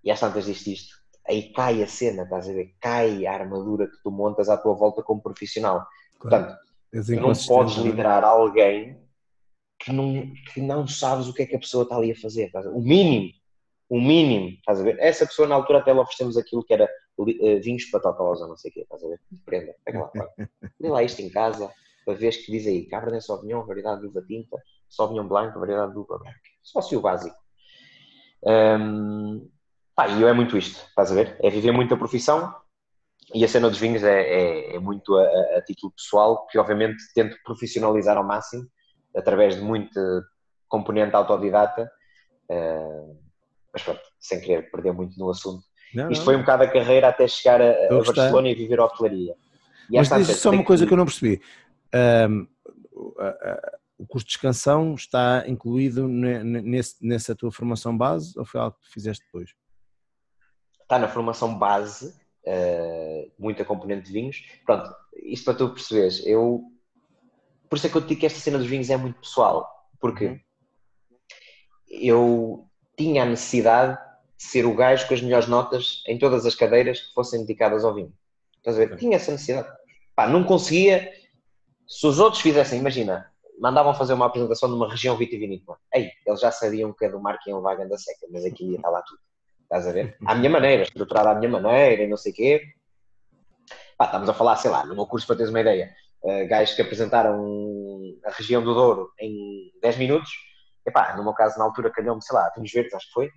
e 0.03 0.11
às 0.11 0.19
tantas 0.19 0.45
diste 0.45 0.73
isto, 0.73 0.95
aí 1.27 1.51
cai 1.51 1.83
a 1.83 1.87
cena, 1.87 2.23
estás 2.23 2.47
a 2.47 2.53
ver? 2.53 2.75
Cai 2.79 3.25
a 3.27 3.33
armadura 3.33 3.87
que 3.87 3.97
tu 4.03 4.09
montas 4.09 4.49
à 4.49 4.57
tua 4.57 4.73
volta 4.73 5.03
como 5.03 5.21
profissional. 5.21 5.85
Portanto, 6.19 6.57
tu 6.91 7.15
não 7.15 7.33
podes 7.47 7.77
é? 7.77 7.81
liderar 7.81 8.23
alguém 8.23 8.99
que 9.79 9.91
não, 9.91 10.33
que 10.51 10.61
não 10.61 10.87
sabes 10.87 11.27
o 11.27 11.33
que 11.33 11.43
é 11.43 11.45
que 11.45 11.55
a 11.55 11.59
pessoa 11.59 11.83
está 11.83 11.95
ali 11.95 12.11
a 12.11 12.15
fazer. 12.15 12.51
O 12.73 12.81
mínimo, 12.81 13.31
o 13.89 13.99
mínimo, 13.99 14.49
estás 14.49 14.79
a 14.79 14.83
ver? 14.83 14.97
Essa 14.99 15.25
pessoa 15.25 15.47
na 15.47 15.55
altura 15.55 15.79
até 15.79 15.91
lhe 15.91 15.99
oferecemos 15.99 16.37
aquilo 16.37 16.63
que 16.63 16.73
era 16.73 16.87
uh, 17.17 17.25
vinhos 17.61 17.85
para 17.85 17.99
totós 17.99 18.39
ou 18.39 18.47
não 18.47 18.55
sei 18.55 18.69
o 18.69 18.73
quê, 18.73 18.81
estás 18.81 19.03
a 19.03 19.07
ver? 19.07 19.19
Prenda, 19.45 19.75
pega 19.83 19.99
lá, 19.99 20.11
Lê 20.79 20.89
lá 20.89 21.03
isto 21.03 21.21
em 21.21 21.29
casa, 21.29 21.71
para 22.05 22.13
ver 22.13 22.31
que 22.31 22.51
diz 22.51 22.67
aí 22.67 22.85
Cabernet 22.85 23.25
Sauvignon, 23.25 23.65
variedade 23.65 24.01
de 24.01 24.07
uva 24.07 24.21
tinta, 24.21 24.61
Sauvignon 24.87 25.27
Blanco, 25.27 25.59
variedade 25.59 25.91
de 25.93 25.97
uva 25.97 26.19
branca. 26.19 26.39
Só 26.61 26.81
se 26.81 26.95
o 26.95 27.01
básico. 27.01 27.35
Um, 28.43 29.49
pá, 29.95 30.07
e 30.07 30.21
eu 30.21 30.27
é 30.27 30.33
muito 30.33 30.55
isto, 30.55 30.85
estás 30.87 31.11
a 31.11 31.15
ver? 31.15 31.35
É 31.41 31.49
viver 31.49 31.71
muito 31.71 31.93
a 31.93 31.97
profissão 31.97 32.53
e 33.33 33.43
a 33.43 33.47
cena 33.47 33.69
dos 33.69 33.79
vinhos 33.79 34.03
é, 34.03 34.21
é, 34.21 34.75
é 34.75 34.79
muito 34.79 35.15
a, 35.15 35.23
a, 35.57 35.61
título 35.61 35.91
pessoal, 35.93 36.47
que 36.47 36.57
obviamente 36.57 36.97
tento 37.13 37.37
profissionalizar 37.43 38.17
ao 38.17 38.23
máximo, 38.23 38.67
através 39.15 39.55
de 39.55 39.61
muito 39.61 39.99
componente 40.67 41.15
autodidata, 41.15 41.91
uh, 42.49 43.28
mas 43.73 43.83
pronto, 43.83 44.01
sem 44.19 44.39
querer 44.41 44.69
perder 44.71 44.93
muito 44.93 45.17
no 45.17 45.29
assunto. 45.29 45.63
Não, 45.93 46.11
Isto 46.11 46.21
não. 46.21 46.25
foi 46.25 46.35
um 46.35 46.41
bocado 46.41 46.63
a 46.63 46.67
carreira 46.67 47.09
até 47.09 47.27
chegar 47.27 47.61
a, 47.61 47.71
a 47.71 48.03
Barcelona 48.03 48.49
e 48.49 48.55
viver 48.55 48.79
a 48.79 48.85
hotelaria. 48.85 49.35
E 49.89 49.97
mas 49.97 50.09
diz 50.09 50.37
só 50.37 50.51
uma 50.51 50.63
coisa 50.63 50.85
que 50.85 50.93
eu 50.93 50.97
não 50.97 51.05
percebi. 51.05 51.41
Um, 52.27 52.47
o 53.97 54.05
custo 54.07 54.27
de 54.27 54.35
excansão 54.35 54.93
está 54.93 55.43
incluído 55.47 56.07
nesse, 56.07 56.95
nessa 57.05 57.35
tua 57.35 57.51
formação 57.51 57.97
base 57.97 58.37
ou 58.37 58.45
foi 58.45 58.61
algo 58.61 58.77
que 58.81 58.91
fizeste 58.91 59.25
depois? 59.25 59.53
Está 60.81 60.97
na 60.97 61.07
formação 61.07 61.57
base, 61.57 62.15
uh, 62.45 63.31
muita 63.37 63.65
componente 63.65 64.07
de 64.07 64.13
vinhos. 64.13 64.43
Pronto, 64.65 64.89
isto 65.23 65.45
para 65.45 65.55
tu 65.55 65.69
perceberes, 65.69 66.25
eu 66.25 66.63
por 67.69 67.75
isso 67.75 67.85
é 67.85 67.89
que 67.89 67.97
eu 67.97 68.01
te 68.01 68.07
digo 68.07 68.21
que 68.21 68.25
esta 68.25 68.39
cena 68.39 68.57
dos 68.57 68.67
vinhos 68.67 68.89
é 68.89 68.97
muito 68.97 69.19
pessoal, 69.19 69.69
porque 69.99 70.25
uhum. 70.25 70.39
eu 71.87 72.68
tinha 72.99 73.23
a 73.23 73.25
necessidade 73.25 73.97
de 74.37 74.43
ser 74.43 74.65
o 74.65 74.75
gajo 74.75 75.07
com 75.07 75.13
as 75.13 75.21
melhores 75.21 75.47
notas 75.47 76.03
em 76.05 76.19
todas 76.19 76.45
as 76.45 76.53
cadeiras 76.53 76.99
que 76.99 77.13
fossem 77.13 77.39
dedicadas 77.39 77.85
ao 77.85 77.93
vinho. 77.93 78.13
Estás 78.57 78.75
a 78.75 78.85
ver? 78.85 78.97
Tinha 78.97 79.15
essa 79.15 79.31
necessidade. 79.31 79.69
Pá, 80.13 80.27
não 80.27 80.43
conseguia. 80.43 81.09
Se 81.87 82.05
os 82.05 82.19
outros 82.19 82.41
fizessem, 82.41 82.77
imagina, 82.77 83.31
mandavam 83.57 83.93
fazer 83.93 84.13
uma 84.13 84.25
apresentação 84.25 84.67
numa 84.67 84.89
região 84.89 85.15
vitivinícola. 85.15 85.77
Ei, 85.93 86.11
eles 86.25 86.41
já 86.41 86.51
sabiam 86.51 86.91
que 86.91 87.05
a 87.05 87.09
do 87.09 87.21
Marco 87.21 87.47
ia 87.47 87.55
levar 87.55 87.71
a 87.71 87.75
ganda 87.75 87.97
seca, 87.97 88.27
mas 88.29 88.43
aqui 88.43 88.65
ia 88.65 88.75
estar 88.75 88.89
lá 88.89 89.01
tudo. 89.01 89.21
Estás 89.63 89.87
a 89.87 89.93
ver? 89.93 90.17
À 90.25 90.35
minha 90.35 90.49
maneira, 90.49 90.83
estruturada 90.83 91.29
à 91.29 91.35
minha 91.35 91.49
maneira 91.49 92.03
e 92.03 92.07
não 92.07 92.17
sei 92.17 92.33
o 92.33 92.35
quê. 92.35 92.61
Pá, 93.97 94.05
estamos 94.05 94.27
a 94.27 94.33
falar, 94.33 94.57
sei 94.57 94.69
lá, 94.69 94.85
no 94.85 94.93
meu 94.93 95.07
curso 95.07 95.25
para 95.25 95.37
teres 95.37 95.49
uma 95.49 95.61
ideia, 95.61 95.95
uh, 96.21 96.47
gajos 96.49 96.75
que 96.75 96.81
apresentaram 96.81 98.01
a 98.25 98.31
região 98.31 98.61
do 98.61 98.73
Douro 98.73 99.09
em 99.17 99.71
10 99.81 99.97
minutos. 99.97 100.48
Epá, 100.89 101.15
no 101.15 101.23
meu 101.23 101.33
caso, 101.33 101.57
na 101.59 101.65
altura, 101.65 101.91
calhou-me, 101.91 102.23
sei 102.23 102.35
lá, 102.35 102.51
vinhos 102.55 102.71
verdes, 102.71 102.93
acho 102.93 103.07
que 103.07 103.13
foi. 103.13 103.29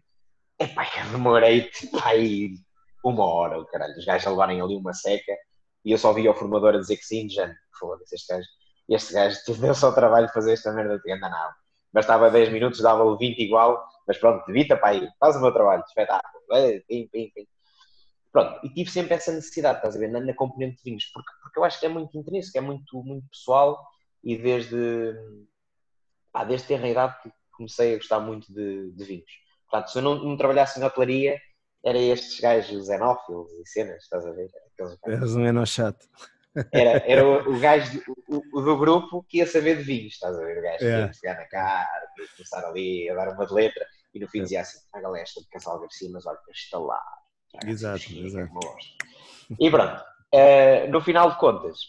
Epá, 0.59 0.86
eu 0.98 1.11
demorei, 1.12 1.62
tipo, 1.70 1.98
aí 2.03 2.55
uma 3.05 3.26
hora, 3.26 3.59
o 3.59 3.66
caralho. 3.66 3.96
Os 3.96 4.05
gajos 4.05 4.26
a 4.26 4.30
levarem 4.30 4.61
ali 4.61 4.76
uma 4.76 4.94
seca 4.94 5.32
e 5.84 5.92
eu 5.92 5.98
só 5.98 6.12
vi 6.12 6.28
o 6.28 6.34
formador 6.34 6.74
a 6.74 6.78
dizer 6.78 6.97
que 6.97 7.05
sim, 7.05 7.28
já, 7.28 7.52
foda-se, 7.78 8.14
este 8.14 8.32
gajo, 8.32 8.48
este 8.89 9.12
gajo 9.12 9.60
deu 9.60 9.74
só 9.74 9.90
o 9.90 9.94
trabalho 9.94 10.27
de 10.28 10.32
fazer 10.32 10.52
esta 10.52 10.72
merda 10.72 10.98
de 10.98 11.16
nada. 11.18 11.55
Bastava 11.93 12.31
10 12.31 12.51
minutos, 12.51 12.81
dava-lhe 12.81 13.18
20 13.18 13.39
igual, 13.40 13.85
mas 14.06 14.16
pronto, 14.16 14.48
evita 14.48 14.77
para 14.77 14.90
aí, 14.90 15.09
faz 15.20 15.36
o 15.36 15.40
meu 15.40 15.52
trabalho, 15.52 15.82
espetáculo, 15.86 16.44
pim, 16.89 17.09
pim, 17.09 17.31
pim. 17.35 17.47
Pronto, 18.31 18.64
e 18.64 18.72
tive 18.72 18.90
sempre 18.90 19.14
essa 19.14 19.31
necessidade, 19.31 19.78
estás 19.78 19.94
a 19.94 19.98
ver, 19.98 20.09
na, 20.09 20.20
na 20.20 20.35
componente 20.35 20.77
de 20.77 20.85
vinhos, 20.85 21.05
porque, 21.12 21.31
porque 21.43 21.59
eu 21.59 21.64
acho 21.64 21.78
que 21.78 21.85
é 21.85 21.89
muito 21.89 22.16
intrínseco, 22.16 22.56
é 22.56 22.60
muito, 22.62 23.02
muito 23.02 23.28
pessoal 23.28 23.78
e 24.24 24.39
desde, 24.39 25.14
pá, 26.32 26.44
desde 26.44 26.68
ter 26.68 26.82
a 26.82 26.89
idade 26.89 27.20
que 27.22 27.31
comecei 27.53 27.95
a 27.95 27.97
gostar 27.97 28.20
muito 28.20 28.53
de, 28.53 28.91
de 28.93 29.05
vinhos. 29.05 29.31
Portanto, 29.70 29.91
se 29.91 29.99
eu 29.99 30.03
não, 30.03 30.15
não 30.16 30.37
trabalhasse 30.37 30.79
na 30.81 30.87
hotelaria, 30.87 31.41
era 31.85 31.99
estes 31.99 32.41
gajos 32.41 32.87
xenófilos 32.87 33.51
e 33.53 33.69
cenas, 33.69 34.03
estás 34.03 34.27
a 34.27 34.33
ver? 34.33 34.51
Eras 35.07 35.35
um 35.35 35.47
eno 35.47 35.66
chato. 35.66 36.07
Era, 36.70 37.03
era 37.07 37.27
o, 37.27 37.55
o 37.55 37.59
gajo 37.61 38.03
do, 38.29 38.43
o, 38.53 38.61
do 38.61 38.77
grupo 38.77 39.24
que 39.29 39.39
ia 39.39 39.47
saber 39.47 39.79
de 39.79 39.83
vinhos, 39.83 40.15
estás 40.15 40.37
a 40.37 40.45
ver? 40.45 40.59
O 40.59 40.62
gajo 40.62 40.79
que 40.79 40.85
ia 40.85 41.12
pegar 41.20 41.35
na 41.35 41.49
cara, 41.49 42.07
começar 42.37 42.65
ali 42.66 43.09
a 43.11 43.15
dar 43.15 43.29
uma 43.31 43.47
de 43.47 43.55
letra 43.55 43.87
e 44.15 44.20
no 44.20 44.29
fim 44.29 44.43
dizia 44.43 44.61
assim: 44.61 44.79
a 44.93 45.01
galera 45.01 45.24
está 45.24 45.41
de 45.41 45.49
casal 45.49 45.81
Garcia, 45.81 46.11
mas 46.12 46.27
olha, 46.27 46.39
está 46.51 46.79
lá 46.79 47.01
Exato, 47.66 48.12
exato. 48.12 48.53
E 49.61 49.70
pronto, 49.70 50.03
uh, 50.35 50.91
no 50.91 51.01
final 51.01 51.31
de 51.31 51.39
contas, 51.39 51.81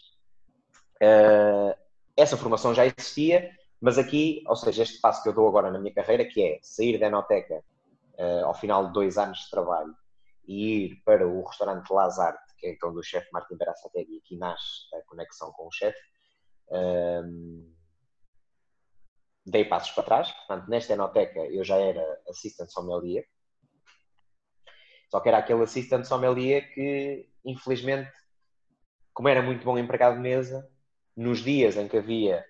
uh, 1.02 1.74
essa 2.16 2.36
formação 2.36 2.74
já 2.74 2.84
existia, 2.84 3.50
mas 3.84 3.98
aqui, 3.98 4.42
ou 4.46 4.56
seja, 4.56 4.82
este 4.82 4.98
passo 4.98 5.22
que 5.22 5.28
eu 5.28 5.34
dou 5.34 5.46
agora 5.46 5.70
na 5.70 5.78
minha 5.78 5.92
carreira, 5.92 6.24
que 6.24 6.42
é 6.42 6.58
sair 6.62 6.98
da 6.98 7.08
Enoteca 7.08 7.62
uh, 8.18 8.46
ao 8.46 8.54
final 8.54 8.86
de 8.86 8.94
dois 8.94 9.18
anos 9.18 9.40
de 9.40 9.50
trabalho 9.50 9.94
e 10.48 10.86
ir 10.86 11.02
para 11.04 11.28
o 11.28 11.44
restaurante 11.44 11.90
Lazarte, 11.90 12.54
que 12.56 12.66
é 12.66 12.86
onde 12.86 13.00
o 13.00 13.02
chefe 13.02 13.28
Martin 13.30 13.58
Berasategui 13.58 14.22
aqui 14.24 14.38
nasce 14.38 14.86
a 14.94 15.02
conexão 15.06 15.52
com 15.52 15.66
o 15.66 15.70
chefe, 15.70 16.00
dei 19.44 19.66
passos 19.66 19.90
para 19.90 20.04
trás. 20.04 20.32
Portanto, 20.32 20.66
nesta 20.70 20.94
Enoteca 20.94 21.40
eu 21.40 21.62
já 21.62 21.76
era 21.76 22.22
assistant 22.26 22.70
sommelier, 22.70 23.26
só 25.10 25.20
que 25.20 25.28
era 25.28 25.36
aquele 25.36 25.62
assistente 25.62 26.08
sommelier 26.08 26.72
que, 26.72 27.28
infelizmente, 27.44 28.10
como 29.12 29.28
era 29.28 29.42
muito 29.42 29.62
bom 29.62 29.76
empregado 29.76 30.16
de 30.16 30.22
mesa, 30.22 30.66
nos 31.14 31.40
dias 31.40 31.76
em 31.76 31.86
que 31.86 31.98
havia 31.98 32.46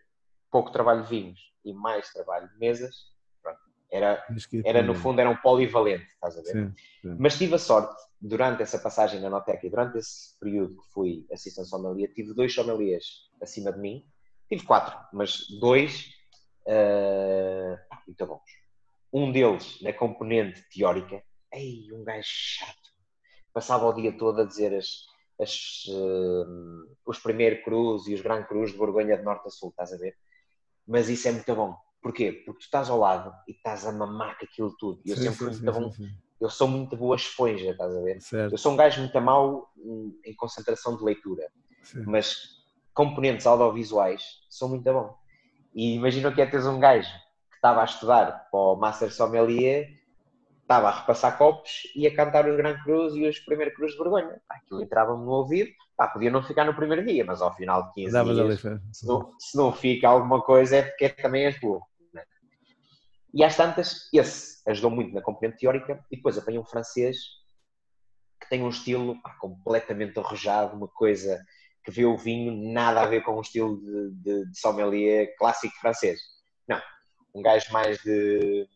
pouco 0.54 0.70
trabalho 0.70 1.02
de 1.02 1.08
vinhos 1.08 1.52
e 1.64 1.72
mais 1.72 2.12
trabalho 2.12 2.48
de 2.48 2.56
mesas, 2.60 2.94
pronto, 3.42 3.58
Era, 3.90 4.24
era 4.64 4.82
no 4.84 4.94
fundo, 4.94 5.20
era 5.20 5.28
um 5.28 5.36
polivalente, 5.36 6.06
estás 6.06 6.38
a 6.38 6.42
ver? 6.42 6.52
Sim, 6.52 6.74
sim. 7.02 7.16
Mas 7.18 7.36
tive 7.36 7.56
a 7.56 7.58
sorte, 7.58 8.00
durante 8.20 8.62
essa 8.62 8.78
passagem 8.78 9.20
na 9.20 9.28
Noteca 9.28 9.66
e 9.66 9.70
durante 9.70 9.98
esse 9.98 10.38
período 10.38 10.76
que 10.76 10.92
fui 10.92 11.26
assistente 11.32 11.68
sommelier, 11.68 12.14
tive 12.14 12.32
dois 12.34 12.54
sommeliers 12.54 13.28
acima 13.42 13.72
de 13.72 13.80
mim. 13.80 14.06
Tive 14.48 14.64
quatro, 14.64 14.96
mas 15.12 15.44
dois 15.58 16.08
uh, 16.68 17.76
muito 18.06 18.24
bons. 18.24 18.48
Um 19.12 19.32
deles, 19.32 19.82
na 19.82 19.92
componente 19.92 20.62
teórica, 20.72 21.20
ei, 21.52 21.90
um 21.92 22.04
gajo 22.04 22.28
chato. 22.28 22.94
Passava 23.52 23.86
o 23.86 23.92
dia 23.92 24.16
todo 24.16 24.40
a 24.40 24.44
dizer 24.44 24.72
as, 24.72 25.04
as, 25.40 25.84
uh, 25.88 26.96
os 27.04 27.18
primeiros 27.18 27.64
cruz 27.64 28.06
e 28.06 28.14
os 28.14 28.20
Gran 28.20 28.44
Cruz 28.44 28.70
de 28.70 28.78
Borgonha 28.78 29.16
de 29.16 29.24
Norte 29.24 29.48
a 29.48 29.50
Sul, 29.50 29.70
estás 29.70 29.92
a 29.92 29.96
ver? 29.96 30.16
Mas 30.86 31.08
isso 31.08 31.28
é 31.28 31.32
muito 31.32 31.54
bom. 31.54 31.76
Porquê? 32.02 32.32
Porque 32.44 32.60
tu 32.60 32.64
estás 32.64 32.90
ao 32.90 32.98
lado 32.98 33.34
e 33.48 33.52
estás 33.52 33.86
a 33.86 33.92
mamar 33.92 34.38
com 34.38 34.44
aquilo 34.44 34.76
tudo. 34.78 35.00
E 35.04 35.10
eu 35.10 35.16
sim, 35.16 35.32
sempre 35.32 35.54
sim, 35.54 35.64
bom. 35.64 35.90
Sim, 35.90 36.10
eu 36.40 36.50
sou 36.50 36.68
muito 36.68 36.96
boa 36.96 37.16
esponja, 37.16 37.70
estás 37.70 37.96
a 37.96 38.00
ver? 38.00 38.20
Certo. 38.20 38.52
Eu 38.52 38.58
sou 38.58 38.72
um 38.72 38.76
gajo 38.76 39.00
muito 39.00 39.20
mau 39.20 39.72
em 40.24 40.34
concentração 40.34 40.96
de 40.96 41.02
leitura. 41.02 41.50
Mas 42.06 42.62
componentes 42.92 43.46
audiovisuais 43.46 44.22
são 44.50 44.68
muito 44.68 44.84
bom. 44.84 45.16
E 45.74 45.94
imagina 45.94 46.28
o 46.28 46.34
que 46.34 46.42
é 46.42 46.46
teres 46.46 46.66
um 46.66 46.78
gajo 46.78 47.10
que 47.50 47.56
estava 47.56 47.80
a 47.80 47.84
estudar 47.84 48.48
para 48.50 48.60
o 48.60 48.76
Master 48.76 49.12
Sommelier, 49.12 49.90
estava 50.64 50.88
a 50.88 51.00
repassar 51.00 51.36
copos 51.36 51.82
e 51.94 52.06
a 52.06 52.14
cantar 52.14 52.48
os 52.48 52.56
Gran 52.56 52.76
Cruz 52.82 53.14
e 53.14 53.26
os 53.26 53.38
Primeiro 53.38 53.74
Cruz 53.74 53.92
de 53.92 53.98
Vergonha. 53.98 54.40
Aquilo 54.48 54.82
entrava-me 54.82 55.24
no 55.24 55.30
ouvido, 55.30 55.70
pá, 55.96 56.08
podia 56.08 56.30
não 56.30 56.42
ficar 56.42 56.64
no 56.64 56.74
primeiro 56.74 57.04
dia, 57.04 57.24
mas 57.24 57.42
ao 57.42 57.54
final 57.54 57.88
de 57.88 57.92
15 57.94 58.12
Davas 58.12 58.36
dias, 58.36 58.60
se 58.92 59.06
não, 59.06 59.32
se 59.38 59.56
não 59.56 59.72
fica 59.72 60.08
alguma 60.08 60.42
coisa 60.42 60.76
é 60.76 60.82
porque 60.82 61.10
também 61.10 61.44
és 61.44 61.60
burro. 61.60 61.86
Né? 62.12 62.24
E 63.32 63.44
às 63.44 63.54
tantas, 63.54 64.08
esse 64.12 64.62
ajudou 64.66 64.90
muito 64.90 65.14
na 65.14 65.20
componente 65.20 65.58
teórica 65.58 66.02
e 66.10 66.16
depois 66.16 66.38
apanhei 66.38 66.58
um 66.58 66.64
francês 66.64 67.18
que 68.40 68.48
tem 68.48 68.62
um 68.62 68.70
estilo 68.70 69.20
pá, 69.22 69.36
completamente 69.38 70.18
arrojado, 70.18 70.76
uma 70.76 70.88
coisa 70.88 71.44
que 71.84 71.90
vê 71.90 72.06
o 72.06 72.16
vinho 72.16 72.72
nada 72.72 73.02
a 73.02 73.06
ver 73.06 73.22
com 73.22 73.36
o 73.36 73.40
estilo 73.42 73.78
de, 73.78 74.10
de, 74.12 74.50
de 74.50 74.58
sommelier 74.58 75.36
clássico 75.36 75.76
francês. 75.78 76.18
Não, 76.66 76.80
um 77.34 77.42
gajo 77.42 77.70
mais 77.70 77.98
de, 77.98 78.66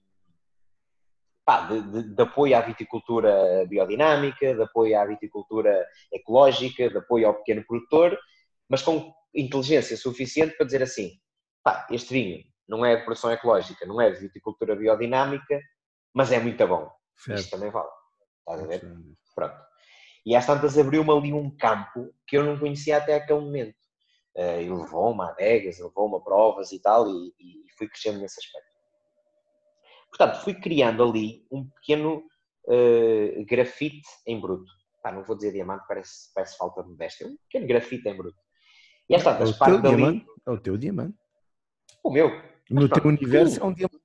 pá, 1.49 1.63
de, 1.63 1.81
de, 1.81 2.15
de, 2.15 2.23
apoio 2.23 2.55
à 2.55 2.61
viticultura 2.61 3.65
biodinâmica, 3.67 4.55
de 4.55 4.63
apoio 4.63 5.01
à 5.01 5.07
viticultura 5.07 5.83
ecológica, 6.13 6.91
de 6.91 6.99
apoio 6.99 7.27
ao 7.27 7.37
pequeno 7.37 7.65
produtor, 7.67 8.19
mas 8.69 8.83
com 8.83 9.15
inteligência 9.35 9.97
suficiente 9.97 10.59
para 10.59 10.67
dizer 10.67 10.83
assim, 10.83 11.13
pá, 11.65 11.87
este 11.91 12.13
vinho 12.13 12.45
não 12.69 12.85
é 12.85 12.97
de 12.97 13.05
produção 13.07 13.33
ecológica, 13.33 13.87
não 13.87 13.99
é 13.99 14.11
de 14.11 14.21
viticultura 14.21 14.77
biodinâmica, 14.77 15.59
mas 16.13 16.31
é 16.33 16.39
muito 16.39 16.67
bom. 16.69 16.93
Certo. 17.17 17.41
Isto 17.41 17.51
também 17.53 17.71
vale. 17.71 17.89
Estás 18.41 18.63
a 18.63 18.67
ver? 18.67 18.81
Pronto. 19.35 19.57
E 20.27 20.37
às 20.37 20.45
tantas 20.45 20.77
abriu-me 20.77 21.11
ali 21.11 21.33
um 21.33 21.51
campo 21.57 22.15
que 22.27 22.37
eu 22.37 22.45
não 22.45 22.59
conhecia 22.59 22.99
até 22.99 23.15
aquele 23.15 23.41
momento. 23.41 23.79
Uh, 24.37 24.61
e 24.61 24.69
levou-me 24.69 25.23
a 25.23 25.29
adegas, 25.29 25.79
levou-me 25.79 26.17
a 26.17 26.21
provas 26.21 26.73
e 26.73 26.79
tal, 26.79 27.09
e, 27.09 27.35
e, 27.41 27.65
fui 27.79 27.89
crescendo 27.89 28.19
nesse 28.21 28.39
aspecto. 28.39 28.68
Portanto, 30.09 30.43
fui 30.43 30.55
criando 30.55 31.03
ali 31.03 31.47
um 31.51 31.69
pequeno 31.69 32.23
uh, 32.67 33.45
grafite 33.47 34.09
em 34.27 34.41
bruto. 34.41 34.71
Pá, 35.03 35.13
não 35.13 35.23
vou 35.23 35.37
dizer 35.37 35.53
diamante, 35.53 35.85
parece, 35.87 36.33
parece 36.35 36.57
falta 36.57 36.83
de 36.83 36.91
modéstia. 36.91 37.27
Um 37.27 37.37
pequeno 37.45 37.67
grafite 37.67 38.09
em 38.09 38.17
bruto. 38.17 38.39
E 39.09 39.15
às 39.15 39.23
tantas, 39.23 39.51
é 39.51 39.53
o 39.53 39.59
teu 39.67 39.83
dali... 39.83 39.97
Diamante, 39.97 40.27
é 40.47 40.51
o 40.51 40.61
teu 40.61 40.77
diamante. 40.77 41.19
O 42.03 42.11
meu. 42.11 42.31
No 42.71 42.89
teu 42.89 43.05
universo 43.05 43.61
é 43.61 43.65
um 43.65 43.73
diamante. 43.73 44.03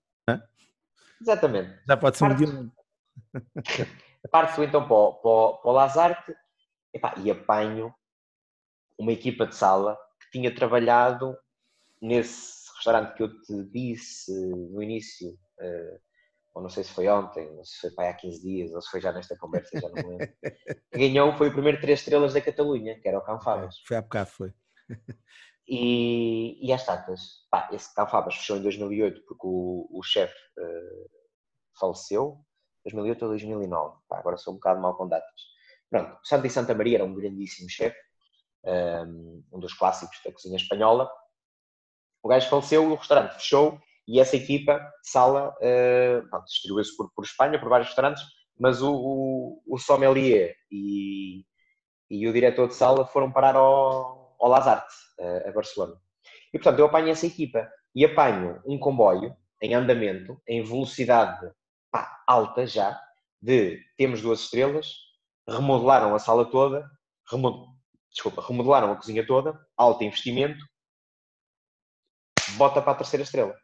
Exatamente. 1.21 1.79
Já 1.87 1.97
pode 1.97 2.17
ser 2.17 2.27
Parte... 2.27 2.43
um 2.43 2.45
diamante. 2.45 2.75
Parto 4.31 4.63
então 4.63 4.87
para 4.87 4.95
o, 4.95 5.13
para, 5.13 5.57
para 5.57 5.71
o 5.71 5.73
Lazarte 5.73 6.35
epá, 6.93 7.13
e 7.17 7.29
apanho 7.29 7.93
uma 8.97 9.11
equipa 9.11 9.45
de 9.45 9.55
sala 9.55 9.97
que 10.21 10.31
tinha 10.31 10.53
trabalhado 10.53 11.37
nesse 12.01 12.69
restaurante 12.75 13.15
que 13.15 13.23
eu 13.23 13.41
te 13.41 13.63
disse 13.65 14.31
no 14.31 14.81
início, 14.81 15.37
ou 16.53 16.61
não 16.61 16.69
sei 16.69 16.83
se 16.83 16.91
foi 16.91 17.07
ontem, 17.07 17.49
ou 17.57 17.65
se 17.65 17.79
foi 17.79 17.91
para 17.91 18.09
há 18.09 18.13
15 18.13 18.41
dias, 18.41 18.73
ou 18.73 18.81
se 18.81 18.89
foi 18.89 19.01
já 19.01 19.11
nesta 19.11 19.35
conversa, 19.37 19.79
já 19.79 19.89
não 19.89 19.95
me 19.95 20.17
lembro. 20.17 20.33
Ganhou, 20.93 21.33
foi 21.33 21.49
o 21.49 21.53
primeiro 21.53 21.81
três 21.81 21.99
estrelas 21.99 22.33
da 22.33 22.41
Catalunha, 22.41 22.99
que 22.99 23.07
era 23.07 23.17
o 23.17 23.23
Canfabas. 23.23 23.79
Foi 23.85 23.97
há 23.97 24.01
bocado, 24.01 24.29
foi. 24.29 24.53
E, 25.67 26.59
e 26.61 26.73
às 26.73 26.85
tantas, 26.85 27.47
pá, 27.49 27.69
esse 27.71 27.93
Canfabas 27.95 28.35
fechou 28.35 28.57
em 28.57 28.61
2008 28.61 29.23
porque 29.25 29.47
o, 29.47 29.87
o 29.91 30.03
chefe 30.03 30.35
uh, 30.59 31.09
faleceu, 31.79 32.45
2008 32.83 33.23
ou 33.23 33.29
2009. 33.29 33.97
Pá, 34.07 34.19
agora 34.19 34.37
sou 34.37 34.53
um 34.53 34.57
bocado 34.57 34.81
mal 34.81 34.95
com 34.95 35.07
datas. 35.07 35.53
Pronto, 35.89 36.19
e 36.45 36.49
Santa 36.49 36.75
Maria 36.75 36.97
era 36.97 37.05
um 37.05 37.13
grandíssimo 37.13 37.69
chefe, 37.69 37.97
um 39.51 39.59
dos 39.59 39.73
clássicos 39.75 40.19
da 40.25 40.31
cozinha 40.31 40.55
espanhola. 40.55 41.07
O 42.23 42.27
gajo 42.27 42.49
faleceu, 42.49 42.91
o 42.91 42.95
restaurante 42.95 43.35
fechou 43.35 43.79
e 44.07 44.19
essa 44.19 44.35
equipa 44.35 44.81
sala 45.01 45.49
uh, 45.49 46.43
distribuiu-se 46.45 46.95
por, 46.95 47.11
por, 47.15 47.23
Espanha, 47.23 47.59
por 47.59 47.69
vários 47.69 47.87
restaurantes, 47.87 48.23
mas 48.59 48.81
o, 48.81 48.93
o, 48.93 49.63
o 49.67 49.77
sommelier 49.77 50.55
e, 50.71 51.45
e, 52.09 52.27
o 52.27 52.33
diretor 52.33 52.67
de 52.67 52.75
sala 52.75 53.05
foram 53.05 53.31
parar 53.31 53.55
ao, 53.55 54.35
ao 54.39 54.49
Lazarte, 54.49 54.93
uh, 55.19 55.49
a 55.49 55.51
Barcelona. 55.51 55.95
E 56.53 56.57
portanto 56.57 56.79
eu 56.79 56.85
apanho 56.85 57.09
essa 57.09 57.25
equipa 57.25 57.67
e 57.95 58.05
apanho 58.05 58.61
um 58.65 58.77
comboio 58.77 59.35
em 59.61 59.73
andamento, 59.73 60.41
em 60.47 60.61
velocidade 60.61 61.49
pá, 61.89 62.23
alta 62.27 62.67
já, 62.67 62.99
de 63.41 63.79
temos 63.97 64.21
duas 64.21 64.41
estrelas, 64.41 64.95
remodelaram 65.47 66.13
a 66.15 66.19
sala 66.19 66.45
toda, 66.45 66.89
desculpa, 68.11 68.41
remodelaram 68.45 68.91
a 68.91 68.95
cozinha 68.95 69.25
toda, 69.25 69.59
alto 69.77 70.03
investimento, 70.03 70.63
bota 72.57 72.81
para 72.81 72.91
a 72.91 72.95
terceira 72.95 73.23
estrela. 73.23 73.62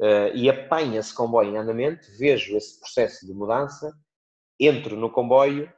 Uh, 0.00 0.28
e 0.34 0.50
apanha-se 0.50 1.14
comboio 1.14 1.50
em 1.50 1.56
andamento, 1.56 2.06
vejo 2.18 2.56
esse 2.56 2.78
processo 2.78 3.26
de 3.26 3.32
mudança, 3.32 3.90
entro 4.60 4.96
no 4.96 5.10
comboio, 5.10 5.72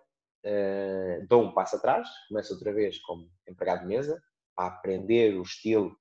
uh, 0.44 1.26
dou 1.28 1.44
um 1.44 1.52
passo 1.52 1.76
atrás, 1.76 2.08
começo 2.28 2.52
outra 2.52 2.72
vez 2.72 2.98
como 3.02 3.30
empregado 3.48 3.82
de 3.82 3.86
mesa, 3.86 4.20
a 4.58 4.66
aprender 4.66 5.34
o 5.38 5.42
estilo, 5.42 5.96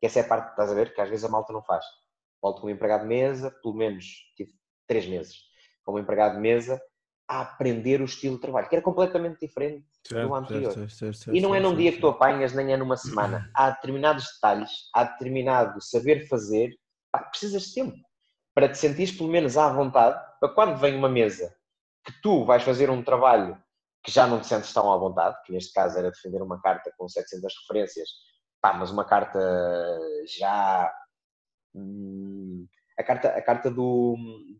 que 0.00 0.06
essa 0.06 0.20
é 0.20 0.22
a 0.22 0.28
parte 0.28 0.46
que 0.46 0.50
estás 0.52 0.70
a 0.70 0.74
ver, 0.74 0.94
que 0.94 1.00
às 1.00 1.10
vezes 1.10 1.24
a 1.24 1.28
malta 1.28 1.52
não 1.52 1.62
faz. 1.62 1.84
Volto 2.42 2.60
como 2.60 2.72
empregado 2.72 3.02
de 3.02 3.08
mesa, 3.08 3.50
pelo 3.62 3.74
menos 3.74 4.06
tive 4.34 4.52
três 4.86 5.06
meses 5.06 5.50
como 5.84 5.98
empregado 5.98 6.36
de 6.36 6.40
mesa 6.40 6.80
a 7.28 7.42
aprender 7.42 8.00
o 8.00 8.04
estilo 8.04 8.34
de 8.34 8.40
trabalho, 8.40 8.68
que 8.68 8.74
era 8.74 8.82
completamente 8.82 9.38
diferente 9.40 9.86
certo, 10.04 10.26
do 10.26 10.34
anterior. 10.34 10.72
Certo, 10.72 11.14
certo, 11.14 11.36
e 11.36 11.40
não 11.40 11.54
é 11.54 11.60
num 11.60 11.76
dia 11.76 11.92
que 11.92 12.00
tu 12.00 12.08
apanhas, 12.08 12.52
nem 12.52 12.72
é 12.72 12.76
numa 12.76 12.96
semana. 12.96 13.48
Há 13.54 13.70
determinados 13.70 14.24
detalhes, 14.34 14.70
há 14.92 15.04
determinado 15.04 15.80
saber 15.80 16.26
fazer, 16.26 16.70
pá, 17.12 17.20
precisas 17.20 17.62
de 17.64 17.74
tempo 17.74 17.96
para 18.54 18.68
te 18.68 18.78
sentires 18.78 19.12
pelo 19.12 19.28
menos 19.28 19.56
à 19.56 19.72
vontade, 19.72 20.20
para 20.40 20.52
quando 20.52 20.76
vem 20.76 20.96
uma 20.96 21.08
mesa 21.08 21.54
que 22.04 22.12
tu 22.22 22.44
vais 22.44 22.62
fazer 22.62 22.90
um 22.90 23.02
trabalho 23.02 23.60
que 24.02 24.10
já 24.10 24.26
não 24.26 24.40
te 24.40 24.46
sentes 24.46 24.72
tão 24.72 24.90
à 24.92 24.96
vontade, 24.96 25.36
que 25.44 25.52
neste 25.52 25.72
caso 25.72 25.98
era 25.98 26.10
defender 26.10 26.42
uma 26.42 26.60
carta 26.60 26.92
com 26.96 27.08
700 27.08 27.54
referências, 27.60 28.08
pá, 28.60 28.72
mas 28.72 28.90
uma 28.90 29.04
carta 29.04 29.38
já 30.26 30.90
hum, 31.74 32.66
a 33.00 33.02
carta, 33.02 33.28
a 33.28 33.42
carta 33.42 33.70
do 33.70 34.14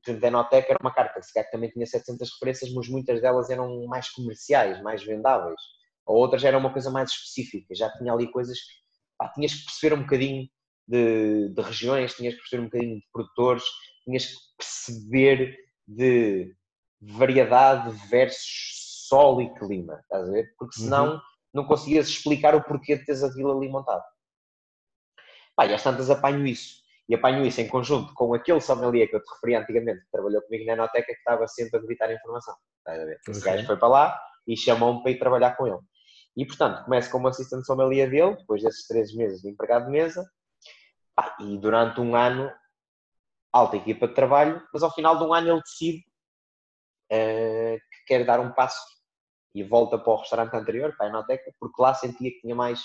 Denotec 0.06 0.70
era 0.70 0.78
uma 0.80 0.92
carta 0.92 1.20
que 1.20 1.50
também 1.50 1.70
tinha 1.70 1.86
700 1.86 2.30
referências, 2.32 2.72
mas 2.72 2.88
muitas 2.88 3.20
delas 3.20 3.50
eram 3.50 3.84
mais 3.86 4.08
comerciais, 4.10 4.82
mais 4.82 5.04
vendáveis. 5.04 5.60
Ou 6.06 6.16
outras 6.16 6.42
eram 6.42 6.58
uma 6.58 6.72
coisa 6.72 6.90
mais 6.90 7.10
específica, 7.10 7.74
já 7.74 7.90
tinha 7.98 8.12
ali 8.12 8.30
coisas, 8.30 8.58
pá, 9.18 9.28
tinhas 9.28 9.54
que 9.54 9.64
perceber 9.64 9.94
um 9.94 10.02
bocadinho 10.02 10.48
de, 10.90 11.48
de, 11.50 11.62
regiões, 11.62 12.14
tinhas 12.14 12.34
que 12.34 12.40
perceber 12.40 12.62
um 12.62 12.66
bocadinho 12.66 12.96
de 12.96 13.06
produtores, 13.12 13.64
tinhas 14.04 14.26
que 14.26 14.34
perceber 14.58 15.56
de 15.86 16.54
variedade 17.00 17.90
versus 18.08 19.06
sol 19.08 19.40
e 19.40 19.52
clima, 19.54 19.98
estás 20.02 20.28
a 20.28 20.32
ver? 20.32 20.54
Porque 20.58 20.80
senão 20.80 21.14
uhum. 21.14 21.20
não 21.54 21.64
conseguias 21.64 22.08
explicar 22.08 22.54
o 22.54 22.62
porquê 22.62 22.96
de 22.96 23.04
teres 23.04 23.22
aquilo 23.22 23.56
ali 23.56 23.68
montado. 23.68 24.02
Pá, 25.56 25.66
e 25.66 25.74
às 25.74 25.82
tantas 25.82 26.10
apanho 26.10 26.46
isso 26.46 26.80
e 27.10 27.14
apanho 27.16 27.44
isso 27.44 27.60
em 27.60 27.66
conjunto 27.66 28.14
com 28.14 28.32
aquele 28.32 28.60
sommelier 28.60 29.08
que 29.08 29.16
eu 29.16 29.20
te 29.20 29.28
referi 29.34 29.56
antigamente, 29.56 30.00
que 30.04 30.10
trabalhou 30.12 30.40
comigo 30.42 30.64
na 30.64 30.74
Enoteca, 30.74 31.06
que 31.06 31.12
estava 31.12 31.44
sempre 31.48 31.76
a 31.76 31.80
debitar 31.80 32.12
informação. 32.12 32.54
Esse 33.28 33.40
okay. 33.40 33.52
gajo 33.52 33.66
foi 33.66 33.76
para 33.76 33.88
lá 33.88 34.20
e 34.46 34.56
chamou-me 34.56 35.02
para 35.02 35.10
ir 35.10 35.18
trabalhar 35.18 35.56
com 35.56 35.66
ele. 35.66 35.80
E, 36.36 36.46
portanto, 36.46 36.84
começo 36.84 37.10
como 37.10 37.26
assistente 37.26 37.66
sommelier 37.66 38.08
dele, 38.08 38.36
depois 38.36 38.62
desses 38.62 38.86
três 38.86 39.12
meses 39.12 39.42
de 39.42 39.50
empregado 39.50 39.86
de 39.86 39.90
mesa, 39.90 40.24
pá, 41.20 41.36
e 41.40 41.58
durante 41.58 42.00
um 42.00 42.16
ano, 42.16 42.50
alta 43.52 43.76
equipa 43.76 44.08
de 44.08 44.14
trabalho, 44.14 44.62
mas 44.72 44.82
ao 44.82 44.92
final 44.92 45.18
de 45.18 45.24
um 45.24 45.34
ano 45.34 45.48
ele 45.48 45.62
decide 45.62 46.04
uh, 47.12 47.76
que 47.78 48.04
quer 48.06 48.24
dar 48.24 48.40
um 48.40 48.52
passo 48.52 48.80
e 49.54 49.62
volta 49.62 49.98
para 49.98 50.12
o 50.12 50.16
restaurante 50.16 50.54
anterior, 50.54 50.94
para 50.96 51.06
a 51.06 51.08
Enoteca, 51.08 51.52
porque 51.58 51.82
lá 51.82 51.92
sentia 51.92 52.30
que 52.30 52.40
tinha 52.40 52.54
mais 52.54 52.80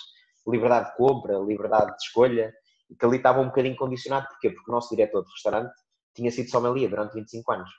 liberdade 0.47 0.91
de 0.91 0.97
compra, 0.97 1.37
liberdade 1.37 1.95
de 1.95 2.03
escolha, 2.03 2.53
e 2.89 2.95
que 2.95 3.05
ali 3.05 3.17
estava 3.17 3.39
um 3.39 3.45
bocadinho 3.45 3.75
condicionado, 3.75 4.27
porquê? 4.27 4.49
Porque 4.49 4.69
o 4.69 4.73
nosso 4.73 4.89
diretor 4.95 5.23
de 5.23 5.31
restaurante 5.31 5.73
tinha 6.15 6.31
sido 6.31 6.49
sommelier 6.49 6.89
durante 6.89 7.13
25 7.13 7.51
anos. 7.51 7.69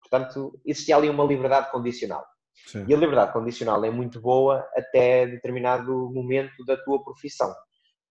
Portanto, 0.00 0.60
existia 0.64 0.96
ali 0.96 1.08
uma 1.08 1.24
liberdade 1.24 1.70
condicional. 1.70 2.24
Sim. 2.66 2.84
E 2.86 2.94
a 2.94 2.96
liberdade 2.96 3.32
condicional 3.32 3.84
é 3.84 3.90
muito 3.90 4.20
boa 4.20 4.66
até 4.74 5.26
determinado 5.26 6.10
momento 6.10 6.64
da 6.64 6.76
tua 6.76 7.02
profissão, 7.02 7.54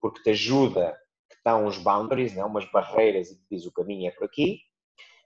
porque 0.01 0.21
te 0.21 0.31
ajuda, 0.31 0.97
estão 1.44 1.65
uns 1.65 1.78
boundaries, 1.78 2.34
né, 2.34 2.44
umas 2.44 2.65
barreiras 2.72 3.30
e 3.30 3.38
diz 3.52 3.65
o 3.65 3.72
caminho 3.72 4.07
é 4.07 4.11
por 4.11 4.24
aqui, 4.24 4.60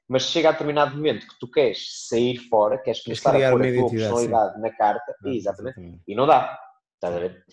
mas 0.10 0.23
chega 0.23 0.49
a 0.49 0.52
determinado 0.52 0.95
momento 0.95 1.27
que 1.27 1.39
tu 1.39 1.49
queres 1.49 2.07
sair 2.07 2.38
fora, 2.49 2.77
queres 2.77 3.03
começar 3.03 3.35
a 3.35 3.52
pôr 3.52 3.65
a 3.65 3.73
tua 3.73 3.89
personalidade 3.89 4.56
sim. 4.56 4.61
na 4.61 4.72
carta, 4.72 5.15
ah, 5.23 5.30
exatamente, 5.30 5.80
exatamente, 5.80 6.02
e 6.07 6.15
não 6.15 6.26
dá. 6.26 6.57
Estás 6.95 7.15
a 7.15 7.19
ver? 7.19 7.45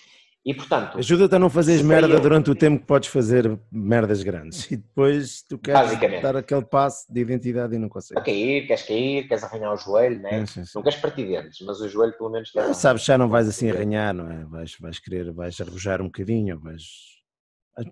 E 0.47 0.53
portanto. 0.53 0.99
Ajuda-te 0.99 1.35
a 1.35 1.39
não 1.39 1.49
fazeres 1.49 1.81
merda 1.81 2.15
eu... 2.15 2.21
durante 2.21 2.51
o 2.51 2.55
tempo 2.55 2.81
que 2.81 2.87
podes 2.87 3.09
fazer 3.09 3.59
merdas 3.73 4.23
grandes. 4.23 4.71
E 4.71 4.77
depois 4.77 5.43
tu 5.43 5.59
queres 5.59 6.23
dar 6.23 6.37
aquele 6.37 6.63
passo 6.63 7.11
de 7.11 7.21
identidade 7.21 7.75
e 7.75 7.79
não 7.79 7.89
consegues. 7.89 8.15
Para 8.15 8.25
cair, 8.25 8.67
queres 8.67 8.83
cair, 8.83 9.27
queres 9.27 9.43
arranhar 9.43 9.73
o 9.73 9.77
joelho, 9.77 10.21
né? 10.21 10.41
É, 10.41 10.47
sim, 10.47 10.65
sim. 10.65 10.73
não 10.75 10.83
queres 10.83 10.99
partir 10.99 11.27
dentes, 11.27 11.65
mas 11.67 11.81
o 11.81 11.89
joelho 11.89 12.13
pelo 12.17 12.31
menos. 12.31 12.53
Ah, 12.57 12.75
sabes, 12.75 13.05
já 13.05 13.17
não 13.17 13.29
vais 13.29 13.49
assim 13.49 13.71
arranhar, 13.71 14.13
não 14.13 14.31
é? 14.31 14.45
Vais, 14.45 14.77
vais 14.79 14.99
querer, 14.99 15.33
vais 15.33 15.59
arrojar 15.61 16.03
um 16.03 16.07
bocadinho, 16.07 16.59
vais. 16.61 17.14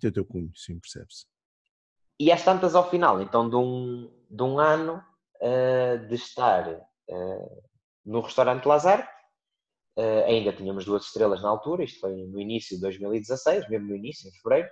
Ter 0.01 0.09
o 0.09 0.13
teu 0.13 0.25
cunho, 0.25 0.51
sim, 0.55 0.79
percebe-se. 0.79 1.27
E 2.21 2.31
às 2.31 2.45
tantas 2.45 2.75
ao 2.75 2.89
final, 2.89 3.21
então, 3.21 3.49
de 3.49 3.57
um, 3.57 4.11
de 4.31 4.43
um 4.43 4.59
ano 4.59 5.03
uh, 5.41 6.07
de 6.07 6.15
estar 6.15 6.69
uh, 6.69 7.63
no 8.05 8.21
restaurante 8.21 8.67
Lazar 8.67 9.09
Uh, 9.95 10.25
ainda 10.27 10.55
tínhamos 10.55 10.87
duas 10.87 11.05
estrelas 11.05 11.43
na 11.43 11.51
altura, 11.51 11.85
isto 11.85 12.01
foi 12.01 12.17
no 12.17 12.41
início 12.41 12.77
de 12.77 12.81
2016, 12.81 13.69
mesmo 13.69 13.89
no 13.89 13.95
início, 13.97 14.27
em 14.27 14.33
fevereiro. 14.33 14.71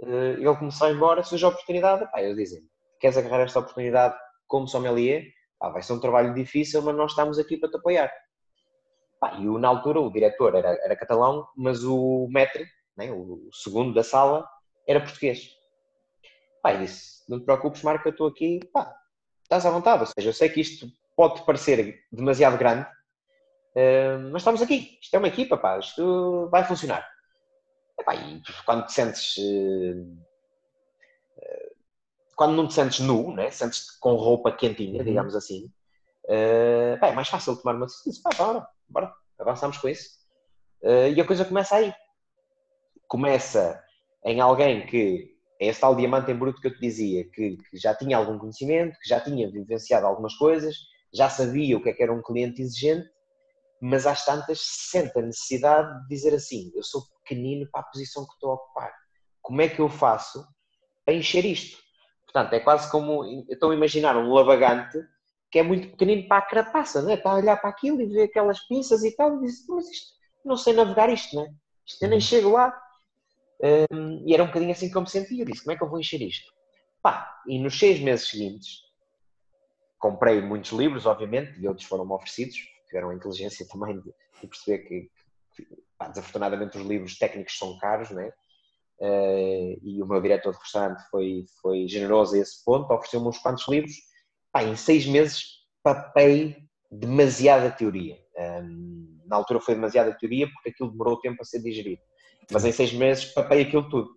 Ele 0.00 0.56
começou 0.56 0.88
a 0.88 0.90
ir 0.90 0.96
embora, 0.96 1.22
surgiu 1.22 1.46
a 1.46 1.50
oportunidade. 1.52 2.10
Pá, 2.10 2.20
eu 2.20 2.34
dizem 2.34 2.60
queres 2.98 3.16
agarrar 3.16 3.42
esta 3.42 3.60
oportunidade 3.60 4.16
como 4.48 4.66
sommelier? 4.66 5.24
Pá, 5.58 5.68
vai 5.70 5.82
ser 5.82 5.92
um 5.92 6.00
trabalho 6.00 6.34
difícil, 6.34 6.82
mas 6.82 6.96
nós 6.96 7.12
estamos 7.12 7.38
aqui 7.38 7.56
para 7.56 7.70
te 7.70 7.76
apoiar. 7.76 8.12
Pá, 9.20 9.34
e 9.38 9.44
na 9.58 9.68
altura 9.68 10.00
o 10.00 10.10
diretor 10.10 10.56
era, 10.56 10.70
era 10.84 10.96
catalão, 10.96 11.46
mas 11.56 11.84
o 11.84 12.28
maître, 12.28 12.66
né, 12.96 13.10
o, 13.10 13.48
segundo 13.52 13.94
da 13.94 14.02
sala, 14.02 14.48
era 14.86 15.00
português. 15.00 15.50
Pá, 16.62 16.74
disse, 16.74 17.22
não 17.28 17.38
te 17.38 17.44
preocupes, 17.44 17.82
Marco, 17.82 18.08
eu 18.08 18.12
estou 18.12 18.26
aqui, 18.28 18.60
pá, 18.72 18.94
estás 19.42 19.66
à 19.66 19.70
vontade. 19.70 20.00
Ou 20.00 20.06
seja, 20.06 20.28
eu 20.28 20.32
sei 20.32 20.48
que 20.48 20.60
isto 20.60 20.86
pode 21.16 21.44
parecer 21.44 22.04
demasiado 22.12 22.56
grande, 22.56 22.86
Uh, 23.72 24.28
mas 24.30 24.42
estamos 24.42 24.60
aqui, 24.60 24.98
isto 25.00 25.14
é 25.14 25.18
uma 25.18 25.28
equipa, 25.28 25.56
pá, 25.56 25.78
isto 25.78 26.48
vai 26.50 26.64
funcionar. 26.64 27.08
Epá, 27.98 28.14
e 28.14 28.42
quando 28.66 28.86
te 28.86 28.92
sentes. 28.92 29.36
Uh, 29.38 30.22
quando 32.36 32.54
não 32.54 32.66
te 32.66 32.74
sentes 32.74 33.00
nu, 33.00 33.34
né? 33.34 33.50
sentes-te 33.50 33.98
com 34.00 34.14
roupa 34.14 34.52
quentinha, 34.52 34.98
uhum. 34.98 35.04
digamos 35.04 35.34
assim, 35.36 35.70
é 36.26 37.12
mais 37.14 37.28
fácil 37.28 37.56
tomar 37.56 37.76
uma 37.76 37.86
decisão. 37.86 38.22
Pá, 38.22 38.30
bora, 38.36 38.68
bora, 38.88 39.14
avançamos 39.38 39.78
com 39.78 39.88
isso. 39.88 40.18
e 41.14 41.20
a 41.20 41.24
coisa 41.24 41.44
começa 41.44 41.76
aí. 41.76 41.92
Começa 43.12 43.78
em 44.24 44.40
alguém 44.40 44.86
que 44.86 45.36
é 45.60 45.66
esse 45.66 45.80
tal 45.80 45.94
diamante 45.94 46.30
em 46.30 46.34
bruto 46.34 46.60
que 46.60 46.68
eu 46.68 46.74
te 46.74 46.80
dizia, 46.80 47.24
que, 47.24 47.56
que, 47.56 47.76
já 47.76 47.94
tinha 47.94 48.16
algum 48.16 48.38
conhecimento, 48.38 48.98
que 48.98 49.08
já 49.08 49.20
tinha 49.20 49.50
vivenciado 49.50 50.06
algumas 50.06 50.34
coisas, 50.34 50.74
já 51.12 51.28
sabia 51.28 51.76
o 51.76 51.82
que 51.82 51.90
é 51.90 51.92
que 51.92 52.02
era 52.02 52.12
um 52.12 52.22
cliente 52.22 52.62
exigente 52.62 53.06
mas 53.84 54.06
às 54.06 54.24
tantas 54.24 54.60
sente 54.60 55.18
a 55.18 55.22
necessidade 55.22 56.02
de 56.02 56.08
dizer 56.08 56.32
assim: 56.32 56.70
eu 56.72 56.84
sou 56.84 57.02
pequenino 57.18 57.68
para 57.68 57.80
a 57.80 57.84
posição 57.84 58.24
que 58.24 58.32
estou 58.34 58.52
a 58.52 58.54
ocupar. 58.54 58.94
Como 59.42 59.60
é 59.60 59.68
que 59.68 59.80
eu 59.80 59.88
faço 59.88 60.46
para 61.04 61.14
encher 61.14 61.44
isto? 61.44 61.82
Portanto, 62.24 62.52
é 62.52 62.60
quase 62.60 62.88
como. 62.92 63.24
Estão 63.50 63.72
a 63.72 63.74
imaginar 63.74 64.16
um 64.16 64.32
lavagante 64.32 64.98
que 65.50 65.58
é 65.58 65.64
muito 65.64 65.88
pequenino 65.88 66.28
para 66.28 66.38
a 66.38 66.46
carapaça, 66.46 67.02
não 67.02 67.10
é? 67.10 67.14
Está 67.14 67.32
a 67.32 67.34
olhar 67.34 67.56
para 67.56 67.70
aquilo 67.70 68.00
e 68.00 68.06
ver 68.06 68.22
aquelas 68.22 68.60
pinças 68.68 69.02
e 69.02 69.16
tal, 69.16 69.36
e 69.36 69.40
diz: 69.40 69.66
mas 69.68 69.88
isto, 69.90 70.12
não 70.44 70.56
sei 70.56 70.74
navegar 70.74 71.10
isto, 71.10 71.34
não 71.34 71.42
é? 71.42 71.52
Isto 71.84 72.04
eu 72.04 72.08
nem 72.08 72.18
uhum. 72.18 72.24
chego 72.24 72.50
lá. 72.50 72.81
Um, 73.62 74.24
e 74.26 74.34
era 74.34 74.42
um 74.42 74.46
bocadinho 74.46 74.72
assim 74.72 74.90
que 74.90 74.96
eu 74.96 75.02
me 75.02 75.08
sentia. 75.08 75.42
Eu 75.42 75.46
disse: 75.46 75.62
como 75.62 75.72
é 75.72 75.76
que 75.76 75.84
eu 75.84 75.88
vou 75.88 76.00
encher 76.00 76.20
isto? 76.20 76.52
Pá, 77.00 77.40
e 77.46 77.58
nos 77.58 77.78
seis 77.78 78.00
meses 78.00 78.28
seguintes, 78.28 78.80
comprei 79.98 80.40
muitos 80.40 80.72
livros, 80.72 81.06
obviamente, 81.06 81.58
e 81.60 81.68
outros 81.68 81.86
foram-me 81.86 82.12
oferecidos 82.12 82.58
tiveram 82.92 83.08
a 83.08 83.14
inteligência 83.14 83.66
também 83.72 83.98
de, 83.98 84.14
de 84.40 84.46
perceber 84.46 84.78
que, 84.80 85.10
que 85.56 85.66
pá, 85.96 86.08
desafortunadamente 86.08 86.76
os 86.76 86.86
livros 86.86 87.16
técnicos 87.16 87.56
são 87.56 87.78
caros, 87.78 88.10
né? 88.10 88.30
Uh, 89.00 89.80
e 89.82 90.00
o 90.00 90.06
meu 90.06 90.20
diretor 90.20 90.52
de 90.52 90.58
restaurante 90.58 91.02
foi, 91.10 91.44
foi 91.60 91.88
generoso 91.88 92.36
a 92.36 92.38
esse 92.38 92.62
ponto, 92.64 92.92
ofereceu-me 92.92 93.26
uns 93.26 93.38
quantos 93.38 93.66
livros. 93.66 93.94
Pá, 94.52 94.62
em 94.62 94.76
seis 94.76 95.06
meses 95.06 95.62
papei 95.82 96.56
demasiada 96.90 97.70
teoria. 97.70 98.18
Um, 98.38 99.20
na 99.26 99.36
altura 99.36 99.60
foi 99.60 99.74
demasiada 99.74 100.16
teoria 100.16 100.48
porque 100.52 100.68
aquilo 100.68 100.90
demorou 100.90 101.18
tempo 101.18 101.38
a 101.40 101.44
ser 101.44 101.60
digerido. 101.60 102.02
Mas 102.50 102.64
em 102.64 102.72
seis 102.72 102.92
meses 102.92 103.26
papei 103.26 103.62
aquilo 103.62 103.88
tudo. 103.88 104.10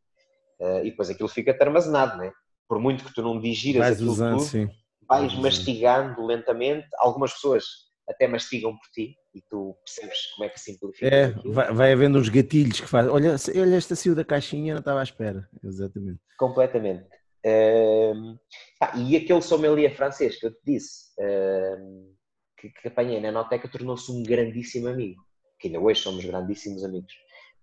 Uh, 0.59 0.79
e 0.79 0.89
depois 0.91 1.09
aquilo 1.09 1.29
fica 1.29 1.55
armazenado, 1.59 2.17
né? 2.17 2.31
Por 2.67 2.79
muito 2.79 3.03
que 3.03 3.13
tu 3.13 3.21
não 3.21 3.39
digiras 3.39 3.81
vais 3.81 3.95
aquilo 3.95 4.11
usando, 4.11 4.37
tudo, 4.37 4.47
sim. 4.47 4.69
vais 5.07 5.33
mastigando 5.35 6.25
lentamente. 6.25 6.87
Algumas 6.97 7.33
pessoas 7.33 7.65
até 8.07 8.27
mastigam 8.27 8.71
por 8.71 8.87
ti 8.91 9.15
e 9.33 9.41
tu 9.49 9.75
percebes 9.83 10.17
como 10.33 10.45
é 10.45 10.49
que 10.49 10.59
simplifica. 10.59 11.07
É, 11.07 11.31
vai, 11.45 11.73
vai 11.73 11.91
havendo 11.91 12.17
uns 12.17 12.29
gatilhos 12.29 12.79
que 12.79 12.87
faz. 12.87 13.07
Olha, 13.07 13.35
olha, 13.55 13.75
esta 13.75 13.95
saiu 13.95 14.15
da 14.15 14.23
caixinha, 14.23 14.73
não 14.73 14.79
estava 14.79 14.99
à 14.99 15.03
espera. 15.03 15.47
Exatamente. 15.63 16.19
Completamente. 16.37 17.05
Um, 17.45 18.37
ah, 18.81 18.97
e 18.97 19.15
aquele 19.15 19.41
sommelier 19.41 19.95
francês 19.95 20.39
que 20.39 20.47
eu 20.47 20.51
te 20.51 20.61
disse, 20.65 21.13
um, 21.19 22.15
que, 22.57 22.69
que 22.69 22.87
apanhei 22.87 23.19
na 23.19 23.31
Noteca, 23.31 23.67
tornou-se 23.67 24.11
um 24.11 24.23
grandíssimo 24.23 24.87
amigo. 24.87 25.21
Que 25.59 25.67
ainda 25.67 25.79
hoje 25.79 26.01
somos 26.01 26.25
grandíssimos 26.25 26.83
amigos. 26.83 27.13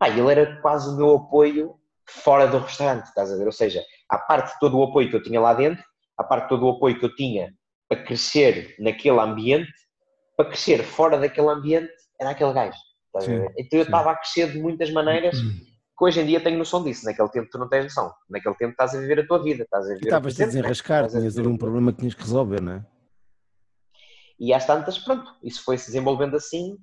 Ah, 0.02 0.08
ele 0.08 0.28
era 0.32 0.60
quase 0.60 0.90
o 0.90 0.96
meu 0.96 1.14
apoio 1.14 1.76
fora 2.08 2.48
do 2.48 2.58
restaurante, 2.58 3.04
estás 3.04 3.32
a 3.32 3.36
ver? 3.36 3.46
Ou 3.46 3.52
seja, 3.52 3.84
a 4.08 4.18
parte 4.18 4.52
de 4.52 4.58
todo 4.58 4.76
o 4.76 4.82
apoio 4.82 5.08
que 5.08 5.14
eu 5.14 5.22
tinha 5.22 5.40
lá 5.40 5.54
dentro, 5.54 5.84
a 6.18 6.24
parte 6.24 6.42
de 6.42 6.48
todo 6.48 6.66
o 6.66 6.70
apoio 6.70 6.98
que 6.98 7.04
eu 7.04 7.14
tinha 7.14 7.54
para 7.88 8.02
crescer 8.02 8.74
naquele 8.80 9.20
ambiente, 9.20 9.70
para 10.36 10.46
crescer 10.46 10.82
fora 10.82 11.16
daquele 11.16 11.46
ambiente 11.46 11.92
era 12.20 12.30
aquele 12.30 12.52
gajo. 12.52 12.76
Sim, 13.20 13.46
então 13.56 13.78
eu 13.78 13.84
estava 13.84 14.10
a 14.10 14.16
crescer 14.16 14.50
de 14.50 14.58
muitas 14.60 14.90
maneiras 14.90 15.38
hum. 15.38 15.52
que 15.96 16.04
hoje 16.04 16.20
em 16.20 16.26
dia 16.26 16.40
tenho 16.40 16.58
noção 16.58 16.82
disso. 16.82 17.04
Naquele 17.04 17.28
tempo 17.28 17.48
tu 17.48 17.58
não 17.58 17.68
tens 17.68 17.84
noção. 17.84 18.12
Naquele 18.28 18.56
tempo 18.56 18.72
estás 18.72 18.96
a 18.96 18.98
viver 18.98 19.20
a 19.20 19.26
tua 19.28 19.40
vida. 19.40 19.62
Estás 19.62 19.84
a 19.84 19.94
viver 19.94 20.06
estavas 20.06 20.40
a 20.40 20.46
desenrascar, 20.46 21.06
tinhas 21.06 21.38
um 21.38 21.56
problema 21.56 21.92
que 21.92 22.00
tinhas 22.00 22.14
que 22.14 22.22
resolver, 22.22 22.60
não 22.60 22.72
é? 22.72 22.86
E 24.40 24.52
às 24.52 24.66
tantas, 24.66 24.98
pronto, 24.98 25.32
isso 25.44 25.62
foi 25.62 25.78
se 25.78 25.86
desenvolvendo 25.86 26.34
assim 26.34 26.76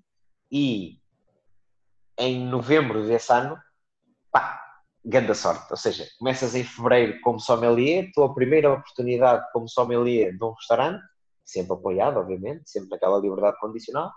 e 0.49 0.99
em 2.19 2.45
novembro 2.45 3.07
desse 3.07 3.31
ano, 3.31 3.57
pá, 4.31 4.61
grande 5.03 5.33
sorte. 5.33 5.67
Ou 5.71 5.77
seja, 5.77 6.05
começas 6.19 6.53
em 6.53 6.63
fevereiro 6.63 7.19
como 7.21 7.39
sommelier, 7.39 8.11
tua 8.13 8.33
primeira 8.35 8.73
oportunidade 8.73 9.45
como 9.53 9.67
sommelier 9.69 10.37
de 10.37 10.43
um 10.43 10.51
restaurante, 10.51 11.01
sempre 11.45 11.73
apoiado, 11.73 12.17
obviamente, 12.17 12.69
sempre 12.69 12.89
naquela 12.89 13.17
liberdade 13.19 13.57
condicional, 13.59 14.11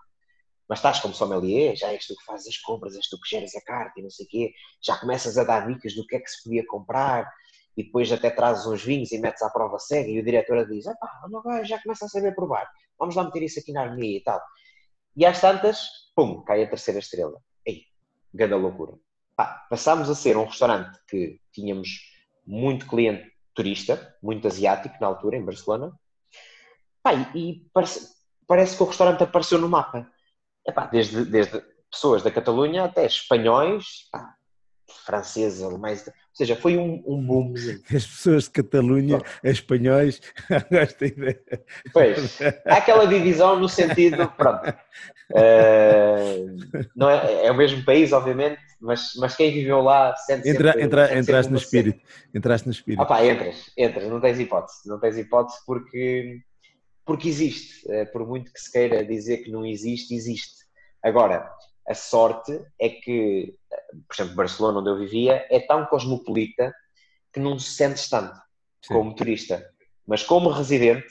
mas 0.69 0.81
estás 0.81 1.01
como 1.01 1.15
sommelier, 1.15 1.77
já 1.77 1.93
és 1.93 2.07
tu 2.07 2.15
que 2.17 2.25
fazes 2.25 2.49
as 2.49 2.59
compras, 2.59 2.97
és 2.97 3.09
tu 3.09 3.19
que 3.21 3.29
geras 3.29 3.55
a 3.55 3.61
carta 3.61 4.01
e 4.01 4.03
não 4.03 4.11
sei 4.11 4.27
o 4.27 4.29
quê, 4.29 4.53
já 4.83 4.97
começas 4.99 5.39
a 5.39 5.45
dar 5.45 5.67
dicas 5.67 5.95
do 5.95 6.07
que 6.07 6.17
é 6.17 6.21
que 6.21 6.29
se 6.29 6.43
podia 6.43 6.67
comprar 6.67 7.33
e 7.77 7.85
depois 7.85 8.11
até 8.13 8.31
trazes 8.31 8.67
uns 8.67 8.83
vinhos 8.85 9.13
e 9.13 9.19
metes 9.19 9.43
à 9.43 9.51
prova 9.51 9.79
cega 9.79 10.09
e 10.09 10.19
o 10.19 10.25
diretor 10.25 10.67
diz, 10.69 10.85
pá, 10.85 11.27
não 11.31 11.43
vai, 11.43 11.65
já 11.65 11.81
começa 11.81 12.05
a 12.05 12.09
saber 12.09 12.35
provar, 12.35 12.69
vamos 12.99 13.15
lá 13.15 13.25
meter 13.25 13.43
isso 13.45 13.61
aqui 13.61 13.73
na 13.73 13.83
harmonia 13.83 14.19
e 14.19 14.23
tal. 14.23 14.41
E 15.17 15.25
às 15.27 15.41
tantas, 15.41 15.89
pum, 16.17 16.43
cai 16.43 16.65
a 16.65 16.69
terceira 16.69 17.01
estrela. 17.01 17.41
Grande 18.33 18.55
loucura. 18.55 18.93
Pá, 19.37 19.67
passámos 19.69 20.09
a 20.11 20.15
ser 20.15 20.37
um 20.37 20.45
restaurante 20.45 20.99
que 21.09 21.41
tínhamos 21.53 21.89
muito 22.47 22.87
cliente 22.87 23.31
turista, 23.55 24.17
muito 24.23 24.47
asiático 24.47 24.97
na 25.01 25.07
altura, 25.07 25.37
em 25.37 25.45
Barcelona, 25.45 25.93
Pá, 27.03 27.15
e 27.35 27.69
parece, 27.75 28.15
parece, 28.47 28.77
que 28.77 28.83
o 28.83 28.87
restaurante 28.87 29.25
apareceu 29.25 29.59
no 29.59 29.69
mapa. 29.69 30.09
Epá, 30.67 30.87
desde, 30.87 31.25
desde 31.25 31.61
pessoas 31.91 32.23
da 32.23 32.31
Catalunha 32.31 32.85
até 32.85 33.05
espanhóis, 33.05 34.09
franceses, 35.05 35.63
alemães, 35.63 36.09
ou 36.33 36.37
seja, 36.37 36.57
foi 36.57 36.79
um, 36.79 37.03
um 37.07 37.23
boom. 37.23 37.53
As 37.95 38.07
pessoas 38.07 38.45
de 38.45 38.51
Catalunha, 38.51 39.19
oh. 39.19 39.47
espanhóis, 39.47 40.21
gosto 40.73 41.01
da 41.01 41.07
ideia. 41.07 41.43
Pois, 41.93 42.39
há 42.67 42.77
aquela 42.77 43.07
divisão 43.07 43.61
no 43.61 43.69
sentido, 43.69 44.27
pronto, 44.37 44.71
uh, 44.71 46.87
não 46.97 47.11
é, 47.11 47.47
é 47.47 47.51
o 47.51 47.55
mesmo 47.55 47.85
país, 47.85 48.13
obviamente, 48.13 48.59
mas, 48.81 49.13
mas 49.19 49.37
quem 49.37 49.53
viveu 49.53 49.83
lá 49.83 50.17
sente 50.17 50.49
entra, 50.49 50.73
sempre, 50.73 50.85
entra, 50.85 51.09
sente 51.09 51.21
Entraste 51.21 51.53
no 51.53 51.59
espírito, 51.59 52.01
entraste 52.35 52.67
no 52.67 52.73
espírito. 52.73 53.03
Ah 53.03 53.07
pá, 53.07 53.25
entras, 53.25 53.71
entras, 53.77 54.09
não 54.09 54.21
tens 54.21 54.41
hipótese, 54.41 54.89
não 54.89 54.99
tens 54.99 55.19
hipótese 55.19 55.59
porque 55.67 56.41
porque 57.05 57.29
existe. 57.29 57.91
Eh, 57.91 58.05
por 58.07 58.27
muito 58.27 58.53
que 58.53 58.61
se 58.61 58.71
queira 58.71 59.05
dizer 59.05 59.39
que 59.39 59.51
não 59.51 59.67
existe, 59.67 60.15
existe. 60.15 60.63
Agora, 61.03 61.53
a 61.87 61.95
sorte 61.95 62.65
é 62.79 62.89
que, 62.89 63.55
por 64.09 64.15
exemplo, 64.15 64.37
Barcelona, 64.37 64.81
onde 64.81 64.91
eu 64.91 64.99
vivia, 64.99 65.47
é 65.51 65.61
tão 65.61 65.85
cosmopolita 65.87 66.73
que 67.33 67.41
não 67.41 67.59
se 67.59 67.71
sentes 67.71 68.09
tanto 68.09 68.35
Sim. 68.83 68.95
como 68.95 69.15
turista. 69.15 69.69
Mas 70.07 70.23
como 70.23 70.51
residente, 70.51 71.09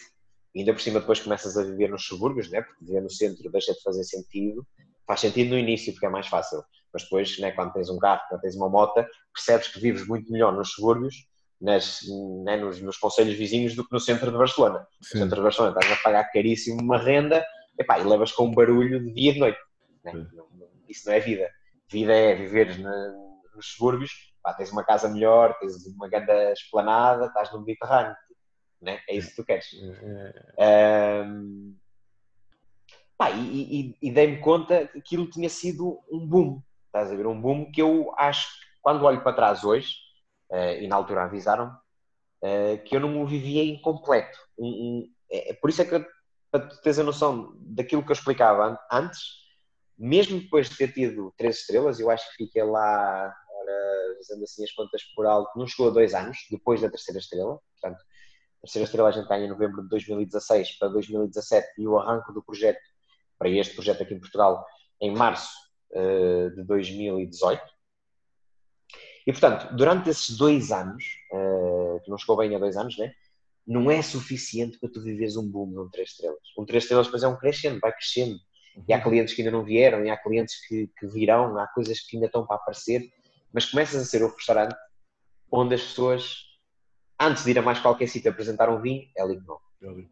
ainda 0.56 0.74
por 0.74 0.82
cima 0.82 1.00
depois 1.00 1.20
começas 1.20 1.58
a 1.58 1.64
viver 1.64 1.90
nos 1.90 2.06
subúrbios, 2.06 2.50
né? 2.50 2.62
porque 2.62 2.86
viver 2.86 3.02
no 3.02 3.10
centro 3.10 3.52
deixa 3.52 3.74
de 3.74 3.82
fazer 3.82 4.04
sentido. 4.04 4.66
Faz 5.06 5.20
sentido 5.20 5.50
no 5.50 5.58
início 5.58 5.92
porque 5.92 6.06
é 6.06 6.10
mais 6.10 6.28
fácil, 6.28 6.64
mas 6.94 7.04
depois, 7.04 7.38
né, 7.40 7.52
quando 7.52 7.74
tens 7.74 7.90
um 7.90 7.98
carro, 7.98 8.22
quando 8.30 8.42
tens 8.42 8.56
uma 8.56 8.70
moto, 8.70 9.06
percebes 9.34 9.68
que 9.68 9.80
vives 9.80 10.08
muito 10.08 10.32
melhor 10.32 10.54
nos 10.54 10.72
subúrbios, 10.72 11.28
nas, 11.60 12.02
né, 12.46 12.56
nos, 12.58 12.82
nos 12.82 12.98
conselhos 12.98 13.36
vizinhos 13.36 13.76
do 13.76 13.86
que 13.86 13.92
no 13.92 14.00
centro 14.00 14.32
de 14.32 14.38
Barcelona. 14.38 14.88
Sim. 15.02 15.18
No 15.18 15.24
centro 15.24 15.36
de 15.38 15.42
Barcelona 15.42 15.78
estás 15.78 16.00
a 16.00 16.02
pagar 16.02 16.32
caríssimo 16.32 16.82
uma 16.82 16.98
renda 16.98 17.46
epá, 17.78 18.00
e 18.00 18.04
levas 18.04 18.32
com 18.32 18.46
um 18.46 18.54
barulho 18.54 19.04
de 19.04 19.12
dia 19.14 19.32
e 19.32 19.34
de 19.34 19.40
noite. 19.40 19.60
Né? 20.04 20.28
Isso 20.92 21.08
não 21.08 21.14
é 21.14 21.20
vida. 21.20 21.50
Vida 21.90 22.14
é 22.14 22.36
viveres 22.36 22.78
na, 22.78 22.92
nos 23.56 23.68
subúrbios, 23.74 24.12
pá, 24.42 24.54
tens 24.54 24.72
uma 24.72 24.84
casa 24.84 25.10
melhor, 25.10 25.58
tens 25.60 25.86
uma 25.88 26.08
grande 26.08 26.32
esplanada, 26.54 27.26
estás 27.26 27.52
no 27.52 27.60
Mediterrâneo. 27.60 28.16
Né? 28.82 29.00
É 29.08 29.16
isso 29.16 29.30
que 29.30 29.36
tu 29.36 29.46
queres. 29.46 29.68
Um, 30.58 31.76
pá, 33.18 33.30
e, 33.32 33.96
e, 34.02 34.08
e 34.08 34.12
dei-me 34.12 34.40
conta 34.40 34.88
que 34.88 35.00
aquilo 35.00 35.30
tinha 35.30 35.50
sido 35.50 36.00
um 36.12 36.26
boom. 36.26 36.62
Estás 36.88 37.12
a 37.12 37.16
ver? 37.16 37.28
Um 37.28 37.40
boom 37.40 37.72
que 37.72 37.82
eu 37.82 38.14
acho 38.18 38.48
que 38.48 38.66
quando 38.82 39.06
olho 39.06 39.22
para 39.22 39.36
trás 39.36 39.64
hoje, 39.64 39.96
uh, 40.52 40.82
e 40.82 40.88
na 40.88 40.96
altura 40.96 41.24
avisaram 41.24 41.70
uh, 42.44 42.84
que 42.84 42.96
eu 42.96 43.00
não 43.00 43.22
o 43.22 43.28
vivia 43.28 43.64
incompleto. 43.64 44.38
Um, 44.58 44.68
um, 44.68 45.14
é, 45.32 45.54
por 45.54 45.70
isso 45.70 45.82
é 45.82 45.86
que, 45.86 46.06
para 46.52 46.68
tu 46.68 46.82
teres 46.82 47.00
a 47.00 47.04
noção 47.04 47.54
daquilo 47.58 48.04
que 48.04 48.12
eu 48.12 48.16
explicava 48.16 48.78
antes, 48.92 49.22
mesmo 50.02 50.40
depois 50.40 50.70
de 50.70 50.78
ter 50.78 50.92
tido 50.94 51.34
três 51.38 51.60
estrelas, 51.60 52.00
eu 52.00 52.10
acho 52.10 52.28
que 52.32 52.46
fiquei 52.46 52.64
lá, 52.64 53.34
ora, 53.50 54.16
fazendo 54.18 54.44
assim 54.44 54.64
as 54.64 54.72
contas 54.72 55.04
por 55.16 55.26
alto, 55.26 55.58
não 55.58 55.68
chegou 55.68 55.90
a 55.90 55.94
dois 55.94 56.14
anos, 56.14 56.38
depois 56.50 56.82
da 56.82 56.90
terceira 56.90 57.20
estrela, 57.20 57.60
portanto, 57.80 58.02
a 58.02 58.62
terceira 58.62 58.86
estrela 58.86 59.10
a 59.10 59.12
gente 59.12 59.28
tem 59.28 59.46
em 59.46 59.50
novembro 59.50 59.84
de 59.84 59.90
2016 59.90 60.78
para 60.80 60.88
2017 60.90 61.68
e 61.78 61.88
o 61.88 61.98
arranco 62.00 62.34
do 62.34 62.44
projeto, 62.44 62.82
para 63.38 63.50
este 63.50 63.74
projeto 63.74 64.04
aqui 64.04 64.14
em 64.14 64.20
Portugal, 64.20 64.66
em 65.00 65.12
março 65.12 65.52
uh, 65.92 66.50
de 66.56 66.64
2018. 66.64 67.62
E, 69.26 69.32
portanto, 69.32 69.76
durante 69.76 70.10
esses 70.10 70.36
dois 70.36 70.72
anos, 70.72 71.04
uh, 71.32 72.00
que 72.04 72.10
não 72.10 72.18
chegou 72.18 72.38
bem 72.38 72.56
a 72.56 72.60
dois 72.60 72.76
anos, 72.76 72.98
né? 72.98 73.14
não 73.66 73.90
é 73.90 74.02
suficiente 74.02 74.80
para 74.80 74.90
tu 74.90 75.02
viveres 75.02 75.38
um 75.38 75.48
boom 75.48 75.68
num 75.68 75.90
três 75.90 76.10
estrelas. 76.10 76.40
Um 76.58 76.66
três 76.66 76.84
estrelas 76.84 77.08
depois 77.08 77.24
é 77.24 77.28
um 77.28 77.38
crescendo, 77.38 77.80
vai 77.80 77.92
crescendo. 77.94 78.40
E 78.88 78.94
há 78.94 78.98
uhum. 78.98 79.04
clientes 79.04 79.34
que 79.34 79.42
ainda 79.42 79.52
não 79.52 79.64
vieram, 79.64 80.06
e 80.06 80.10
há 80.10 80.18
clientes 80.18 80.56
que, 80.68 80.90
que 80.98 81.08
virão, 81.08 81.58
há 81.58 81.68
coisas 81.68 82.00
que 82.00 82.18
ainda 82.18 82.28
estão 82.28 82.46
para 82.46 82.56
aparecer, 82.56 83.10
mas 83.54 83.66
começas 83.66 84.02
a 84.02 84.06
ser 84.06 84.24
o 84.24 84.34
restaurante 84.34 84.76
onde 85.52 85.76
as 85.76 85.82
pessoas, 85.82 86.38
antes 87.20 87.44
de 87.44 87.52
ir 87.52 87.60
a 87.60 87.62
mais 87.62 87.80
qualquer 87.80 88.08
sítio 88.08 88.32
apresentar 88.32 88.70
um 88.70 88.82
vinho, 88.82 89.08
é 89.18 89.22
ali 89.22 89.40
não. 89.46 89.60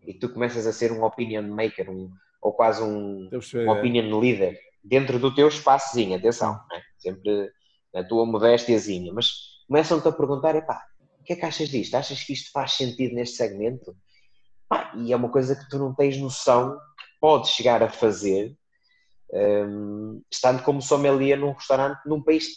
E 0.05 0.13
tu 0.13 0.29
começas 0.29 0.65
a 0.65 0.73
ser 0.73 0.91
um 0.91 1.03
opinion 1.03 1.43
maker, 1.43 1.89
um, 1.89 2.11
ou 2.41 2.53
quase 2.53 2.81
um, 2.81 3.29
um 3.31 3.69
opinion 3.69 4.19
leader 4.19 4.57
dentro 4.83 5.19
do 5.19 5.33
teu 5.33 5.47
espaçozinho, 5.47 6.17
atenção, 6.17 6.53
né? 6.69 6.81
sempre 6.97 7.51
na 7.93 8.03
tua 8.03 8.25
modéstiazinha, 8.25 9.13
mas 9.13 9.29
começam-te 9.67 10.07
a 10.07 10.11
perguntar, 10.11 10.55
epá, 10.55 10.85
o 11.19 11.23
que 11.23 11.33
é 11.33 11.35
que 11.35 11.45
achas 11.45 11.69
disto? 11.69 11.95
Achas 11.95 12.23
que 12.23 12.33
isto 12.33 12.51
faz 12.51 12.73
sentido 12.73 13.13
neste 13.13 13.37
segmento? 13.37 13.95
Pá, 14.67 14.91
e 14.95 15.13
é 15.13 15.15
uma 15.15 15.29
coisa 15.29 15.55
que 15.55 15.69
tu 15.69 15.77
não 15.77 15.93
tens 15.93 16.17
noção 16.17 16.77
que 17.19 17.21
podes 17.21 17.51
chegar 17.51 17.83
a 17.83 17.89
fazer 17.89 18.55
um, 19.33 20.21
estando 20.31 20.63
como 20.63 20.81
sommelier 20.81 21.37
num 21.37 21.51
restaurante 21.51 21.99
num 22.05 22.23
país 22.23 22.47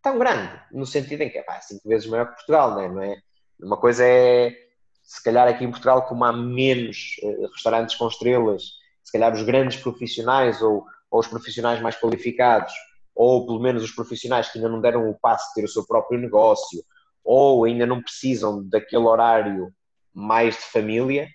tão 0.00 0.18
grande, 0.18 0.60
no 0.72 0.86
sentido 0.86 1.22
em 1.22 1.30
que 1.30 1.38
é 1.38 1.42
pá, 1.42 1.60
cinco 1.60 1.88
vezes 1.88 2.08
maior 2.08 2.28
que 2.28 2.36
Portugal, 2.36 2.70
não 2.70 2.80
é? 2.80 2.88
não 2.88 3.02
é? 3.02 3.20
Uma 3.60 3.76
coisa 3.76 4.04
é, 4.04 4.56
se 5.02 5.22
calhar 5.22 5.48
aqui 5.48 5.64
em 5.64 5.70
Portugal, 5.70 6.06
como 6.06 6.24
há 6.24 6.32
menos 6.32 7.16
uh, 7.22 7.48
restaurantes 7.52 7.96
com 7.96 8.06
estrelas, 8.06 8.62
se 9.02 9.12
calhar 9.12 9.32
os 9.32 9.42
grandes 9.42 9.80
profissionais 9.80 10.62
ou, 10.62 10.84
ou 11.10 11.20
os 11.20 11.26
profissionais 11.26 11.80
mais 11.80 11.96
qualificados 11.96 12.72
ou 13.18 13.44
pelo 13.44 13.58
menos 13.58 13.82
os 13.82 13.90
profissionais 13.90 14.48
que 14.48 14.58
ainda 14.58 14.70
não 14.70 14.80
deram 14.80 15.10
o 15.10 15.18
passo 15.18 15.48
de 15.48 15.54
ter 15.54 15.64
o 15.64 15.68
seu 15.68 15.84
próprio 15.84 16.20
negócio, 16.20 16.80
ou 17.24 17.64
ainda 17.64 17.84
não 17.84 18.00
precisam 18.00 18.64
daquele 18.68 19.02
horário 19.02 19.74
mais 20.14 20.54
de 20.54 20.62
família, 20.62 21.28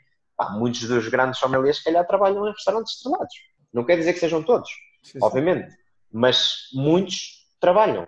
pá, 0.46 0.52
muitos 0.52 0.88
dos 0.88 1.08
grandes 1.08 1.40
sommeliers, 1.40 1.78
se 1.78 1.84
calhar, 1.84 2.06
trabalham 2.06 2.48
em 2.48 2.52
restaurantes 2.52 2.96
estrelados. 2.96 3.36
Não 3.74 3.84
quer 3.84 3.98
dizer 3.98 4.14
que 4.14 4.20
sejam 4.20 4.44
todos, 4.44 4.70
sim, 5.02 5.20
obviamente, 5.22 5.72
sim. 5.72 5.78
mas 6.12 6.70
muitos 6.74 7.48
trabalham. 7.60 8.08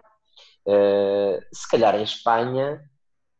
Uh, 0.65 1.39
se 1.53 1.69
calhar 1.69 1.95
em 1.95 2.03
Espanha, 2.03 2.81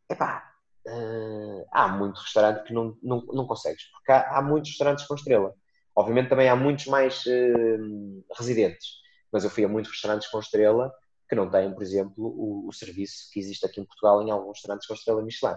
epá, 0.08 0.48
uh, 0.86 1.66
há 1.72 1.88
muito 1.88 2.18
restaurante 2.20 2.64
que 2.64 2.72
não, 2.72 2.96
não, 3.02 3.24
não 3.32 3.46
consegues, 3.46 3.84
porque 3.90 4.12
há, 4.12 4.38
há, 4.38 4.42
muitos 4.42 4.70
restaurantes 4.70 5.06
com 5.06 5.14
estrela. 5.14 5.52
Obviamente 5.94 6.28
também 6.28 6.48
há 6.48 6.54
muitos 6.54 6.86
mais 6.86 7.24
uh, 7.26 8.24
residentes 8.36 9.06
mas 9.36 9.44
eu 9.44 9.50
fui 9.50 9.64
a 9.64 9.68
muitos 9.68 9.92
restaurantes 9.92 10.28
com 10.28 10.38
estrela 10.38 10.90
que 11.28 11.34
não 11.34 11.50
têm, 11.50 11.72
por 11.72 11.82
exemplo, 11.82 12.24
o, 12.24 12.68
o, 12.68 12.72
serviço 12.72 13.28
que 13.32 13.40
existe 13.40 13.66
aqui 13.66 13.80
em 13.80 13.84
Portugal 13.84 14.22
em 14.22 14.30
alguns 14.30 14.58
restaurantes 14.58 14.86
com 14.86 14.94
estrela 14.94 15.22
Michelin. 15.22 15.56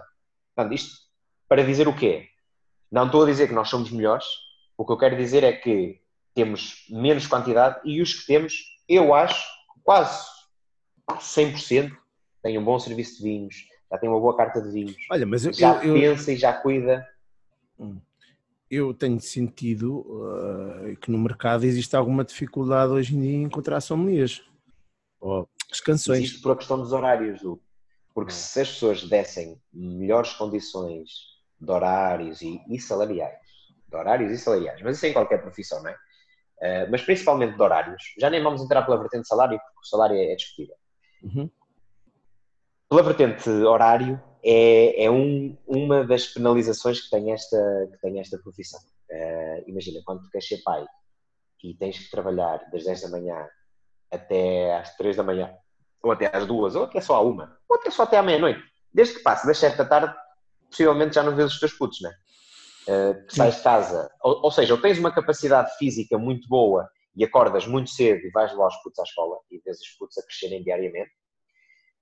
Portanto, 0.54 0.74
isto 0.74 0.98
para 1.48 1.64
dizer 1.64 1.88
o 1.88 1.96
quê? 1.96 2.28
Não 2.90 3.06
estou 3.06 3.22
a 3.22 3.26
dizer 3.26 3.48
que 3.48 3.54
nós 3.54 3.68
somos 3.68 3.90
melhores, 3.90 4.26
o 4.76 4.84
que 4.84 4.92
eu 4.92 4.98
quero 4.98 5.16
dizer 5.16 5.44
é 5.44 5.52
que 5.52 6.00
temos 6.34 6.86
menos 6.88 7.26
quantidade 7.26 7.80
e 7.84 8.00
os 8.00 8.14
que 8.14 8.26
temos, 8.26 8.54
eu 8.88 9.14
acho, 9.14 9.44
quase 9.82 10.26
100% 11.08 11.92
têm 12.42 12.58
um 12.58 12.64
bom 12.64 12.78
serviço 12.78 13.18
de 13.18 13.24
vinhos, 13.24 13.54
já 13.90 13.98
têm 13.98 14.08
uma 14.08 14.20
boa 14.20 14.36
carta 14.36 14.60
de 14.60 14.70
vinhos, 14.70 14.96
Olha, 15.10 15.26
mas 15.26 15.44
eu, 15.44 15.52
já 15.52 15.82
eu, 15.84 15.94
pensa 15.94 16.30
eu... 16.30 16.34
e 16.34 16.38
já 16.38 16.52
cuida. 16.52 17.06
Hum 17.78 18.00
eu 18.70 18.94
tenho 18.94 19.20
sentido 19.20 19.98
uh, 19.98 20.96
que 21.00 21.10
no 21.10 21.18
mercado 21.18 21.64
existe 21.64 21.96
alguma 21.96 22.24
dificuldade 22.24 22.92
hoje 22.92 23.16
em 23.16 23.20
dia 23.20 23.32
em 23.32 23.42
encontrar 23.42 23.80
sommeliers. 23.80 24.44
Ou 25.20 25.48
as 25.70 25.80
canções. 25.80 26.20
Existe 26.20 26.40
por 26.40 26.52
a 26.52 26.56
questão 26.56 26.78
dos 26.78 26.92
horários, 26.92 27.42
Lu. 27.42 27.60
Porque 28.14 28.32
se 28.32 28.60
as 28.60 28.70
pessoas 28.70 29.02
dessem 29.08 29.60
melhores 29.72 30.32
condições 30.34 31.10
de 31.60 31.70
horários 31.70 32.40
e, 32.42 32.60
e, 32.68 32.78
salariais, 32.80 33.38
de 33.88 33.96
horários 33.96 34.32
e 34.32 34.38
salariais, 34.38 34.80
mas 34.82 34.96
isso 34.96 35.06
em 35.06 35.12
qualquer 35.12 35.42
profissão, 35.42 35.82
não 35.82 35.90
é? 35.90 35.94
Uh, 36.60 36.90
mas 36.90 37.02
principalmente 37.02 37.56
de 37.56 37.62
horários, 37.62 38.02
já 38.18 38.28
nem 38.28 38.42
vamos 38.42 38.62
entrar 38.62 38.82
pela 38.82 38.98
vertente 38.98 39.22
de 39.22 39.28
salário, 39.28 39.58
porque 39.58 39.80
o 39.80 39.88
salário 39.88 40.16
é, 40.16 40.32
é 40.32 40.36
discutível. 40.36 40.76
Uhum. 41.22 41.50
Pela 42.88 43.02
vertente 43.02 43.48
horário, 43.48 44.20
é, 44.42 45.04
é 45.04 45.10
um, 45.10 45.56
uma 45.66 46.04
das 46.04 46.26
penalizações 46.26 47.00
que 47.00 47.10
tem 47.10 47.32
esta, 47.32 47.88
que 47.92 47.98
tem 48.00 48.20
esta 48.20 48.38
profissão. 48.38 48.80
Uh, 49.10 49.64
imagina, 49.66 50.00
quando 50.04 50.22
tu 50.22 50.30
queres 50.30 50.46
ser 50.46 50.62
pai 50.62 50.86
e 51.62 51.74
tens 51.74 51.98
que 51.98 52.10
trabalhar 52.10 52.58
das 52.70 52.84
10 52.84 53.02
da 53.02 53.08
manhã 53.08 53.48
até 54.10 54.76
às 54.76 54.96
3 54.96 55.16
da 55.16 55.22
manhã, 55.22 55.54
ou 56.02 56.10
até 56.10 56.34
às 56.34 56.46
2, 56.46 56.74
ou 56.74 56.84
até 56.84 57.00
só 57.00 57.16
à 57.16 57.22
1, 57.22 57.48
ou 57.68 57.76
até 57.76 57.90
só 57.90 58.02
até 58.02 58.18
à 58.18 58.22
meia-noite, 58.22 58.62
desde 58.92 59.14
que 59.14 59.22
passe 59.22 59.46
das 59.46 59.58
7 59.58 59.76
da 59.76 59.84
tarde, 59.84 60.14
possivelmente 60.70 61.14
já 61.14 61.22
não 61.22 61.34
vês 61.34 61.52
os 61.52 61.60
teus 61.60 61.72
putos, 61.72 62.00
né? 62.00 62.12
Uh, 62.88 63.34
sais 63.34 63.56
de 63.56 63.62
casa, 63.62 64.10
ou, 64.22 64.44
ou, 64.44 64.50
seja, 64.50 64.74
ou 64.74 64.80
tens 64.80 64.98
uma 64.98 65.12
capacidade 65.12 65.76
física 65.76 66.16
muito 66.16 66.48
boa 66.48 66.88
e 67.14 67.24
acordas 67.24 67.66
muito 67.66 67.90
cedo 67.90 68.26
e 68.26 68.30
vais 68.30 68.50
levar 68.52 68.68
os 68.68 68.82
putos 68.82 68.98
à 68.98 69.02
escola 69.02 69.36
e 69.50 69.60
vês 69.64 69.78
os 69.80 69.88
putos 69.98 70.16
a 70.18 70.22
crescerem 70.22 70.62
diariamente, 70.62 71.10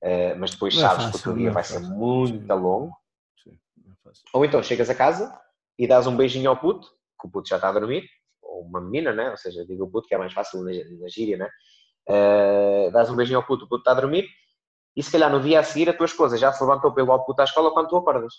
Uh, 0.02 0.38
mas 0.38 0.52
depois 0.52 0.74
não 0.76 0.82
é 0.82 0.86
sabes 0.86 1.04
é 1.04 1.06
fácil, 1.06 1.12
que 1.12 1.28
o 1.28 1.32
teu 1.32 1.42
dia 1.42 1.50
vai 1.50 1.64
ser 1.64 1.80
muito 1.80 2.54
longo. 2.54 2.96
Sim, 3.42 3.58
é 4.06 4.10
ou 4.32 4.44
então 4.44 4.62
chegas 4.62 4.88
a 4.88 4.94
casa 4.94 5.36
e 5.76 5.86
dás 5.86 6.06
um 6.06 6.16
beijinho 6.16 6.50
ao 6.50 6.56
puto, 6.56 6.88
que 7.20 7.26
o 7.26 7.30
puto 7.30 7.48
já 7.48 7.56
está 7.56 7.68
a 7.68 7.72
dormir, 7.72 8.08
ou 8.40 8.62
uma 8.62 8.80
menina, 8.80 9.12
né? 9.12 9.30
ou 9.30 9.36
seja, 9.36 9.64
digo 9.66 9.84
o 9.84 9.90
puto 9.90 10.06
que 10.06 10.14
é 10.14 10.18
mais 10.18 10.32
fácil 10.32 10.62
na, 10.62 10.70
na 11.00 11.08
gíria, 11.08 11.36
né? 11.36 11.48
Uh, 12.08 12.90
dás 12.92 13.10
um 13.10 13.16
beijinho 13.16 13.38
ao 13.38 13.46
puto, 13.46 13.64
o 13.64 13.68
puto 13.68 13.80
está 13.80 13.90
a 13.90 14.00
dormir, 14.00 14.28
e 14.98 15.02
se 15.02 15.12
calhar 15.12 15.30
no 15.30 15.40
dia 15.40 15.60
a 15.60 15.62
seguir 15.62 15.88
a 15.88 15.96
tua 15.96 16.06
esposa 16.06 16.36
já 16.36 16.52
se 16.52 16.60
levantou 16.60 16.92
pelo 16.92 17.12
ao 17.12 17.24
puto 17.24 17.40
à 17.40 17.44
escola 17.44 17.72
quando 17.72 17.88
tu 17.88 17.96
acordas. 17.96 18.34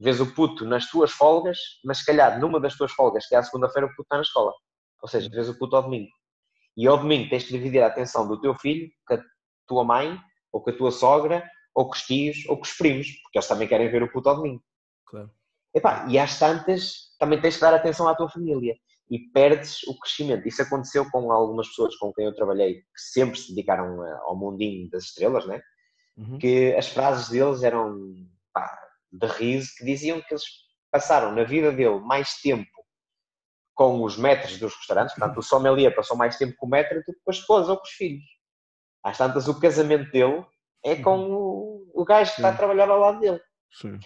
Vês 0.00 0.18
o 0.18 0.34
puto 0.34 0.64
nas 0.64 0.88
tuas 0.88 1.10
folgas, 1.10 1.58
mas 1.84 1.98
se 1.98 2.06
calhar 2.06 2.40
numa 2.40 2.58
das 2.58 2.74
tuas 2.74 2.92
folgas, 2.92 3.26
que 3.26 3.34
é 3.34 3.38
a 3.38 3.42
segunda-feira, 3.42 3.86
o 3.86 3.90
puto 3.90 4.04
está 4.04 4.16
na 4.16 4.22
escola. 4.22 4.54
Ou 5.02 5.08
seja, 5.08 5.28
vês 5.28 5.46
o 5.50 5.58
puto 5.58 5.76
ao 5.76 5.82
domingo. 5.82 6.08
E 6.74 6.86
ao 6.86 6.96
domingo 6.96 7.28
tens 7.28 7.44
que 7.44 7.52
dividir 7.52 7.82
a 7.82 7.88
atenção 7.88 8.26
do 8.26 8.40
teu 8.40 8.54
filho, 8.54 8.88
com 9.06 9.14
a 9.16 9.22
tua 9.68 9.84
mãe 9.84 10.18
ou 10.50 10.62
com 10.62 10.70
a 10.70 10.76
tua 10.76 10.90
sogra, 10.90 11.46
ou 11.74 11.84
com 11.84 11.92
os 11.92 12.02
tios, 12.04 12.46
ou 12.48 12.56
com 12.56 12.62
os 12.62 12.72
primos, 12.72 13.06
porque 13.22 13.36
eles 13.36 13.48
também 13.48 13.68
querem 13.68 13.90
ver 13.90 14.02
o 14.02 14.10
puto 14.10 14.30
ao 14.30 14.36
domingo. 14.36 14.62
Claro. 15.04 15.30
Epá, 15.74 16.06
e 16.08 16.18
às 16.18 16.38
tantas, 16.38 17.14
também 17.18 17.38
tens 17.38 17.56
que 17.56 17.60
dar 17.60 17.74
atenção 17.74 18.08
à 18.08 18.14
tua 18.14 18.30
família 18.30 18.74
e 19.10 19.18
perdes 19.18 19.82
o 19.84 19.98
crescimento. 19.98 20.46
Isso 20.48 20.62
aconteceu 20.62 21.08
com 21.10 21.30
algumas 21.30 21.68
pessoas 21.68 21.96
com 21.96 22.12
quem 22.12 22.24
eu 22.24 22.34
trabalhei, 22.34 22.74
que 22.74 22.84
sempre 22.96 23.38
se 23.38 23.54
dedicaram 23.54 24.02
ao 24.22 24.36
mundinho 24.36 24.88
das 24.90 25.04
estrelas, 25.04 25.46
né? 25.46 25.60
Uhum. 26.16 26.38
que 26.38 26.72
as 26.76 26.88
frases 26.88 27.28
deles 27.28 27.64
eram 27.64 28.14
pá, 28.52 28.72
de 29.10 29.26
riso, 29.26 29.72
que 29.76 29.84
diziam 29.84 30.20
que 30.20 30.32
eles 30.32 30.44
passaram 30.92 31.32
na 31.32 31.42
vida 31.42 31.72
dele 31.72 31.98
mais 31.98 32.40
tempo 32.40 32.70
com 33.74 34.00
os 34.04 34.16
metros 34.16 34.56
dos 34.58 34.76
restaurantes, 34.76 35.16
portanto 35.16 35.38
o 35.38 35.42
sommelier 35.42 35.92
passou 35.92 36.16
mais 36.16 36.38
tempo 36.38 36.54
com 36.56 36.66
o 36.66 36.70
metro 36.70 37.00
do 37.00 37.04
que 37.04 37.12
com 37.24 37.30
a 37.30 37.34
esposa 37.34 37.72
ou 37.72 37.78
com 37.78 37.82
os 37.82 37.90
filhos. 37.90 38.24
Às 39.02 39.18
tantas, 39.18 39.48
o 39.48 39.58
casamento 39.58 40.10
dele 40.12 40.46
é 40.84 40.94
com 40.96 41.18
uhum. 41.18 41.32
o, 41.32 42.02
o 42.02 42.04
gajo 42.04 42.30
que 42.30 42.36
está 42.36 42.50
a 42.50 42.56
trabalhar 42.56 42.88
ao 42.88 43.00
lado 43.00 43.18
dele. 43.18 43.40
Sim. 43.72 43.98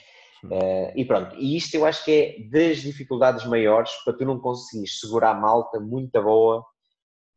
Uh, 0.44 0.92
e 0.94 1.04
pronto, 1.04 1.34
e 1.36 1.56
isto 1.56 1.74
eu 1.74 1.84
acho 1.84 2.04
que 2.04 2.12
é 2.12 2.48
das 2.48 2.78
dificuldades 2.78 3.44
maiores 3.44 3.90
para 4.04 4.16
tu 4.16 4.24
não 4.24 4.38
conseguires 4.38 5.00
segurar 5.00 5.34
malta 5.34 5.80
muito 5.80 6.22
boa 6.22 6.64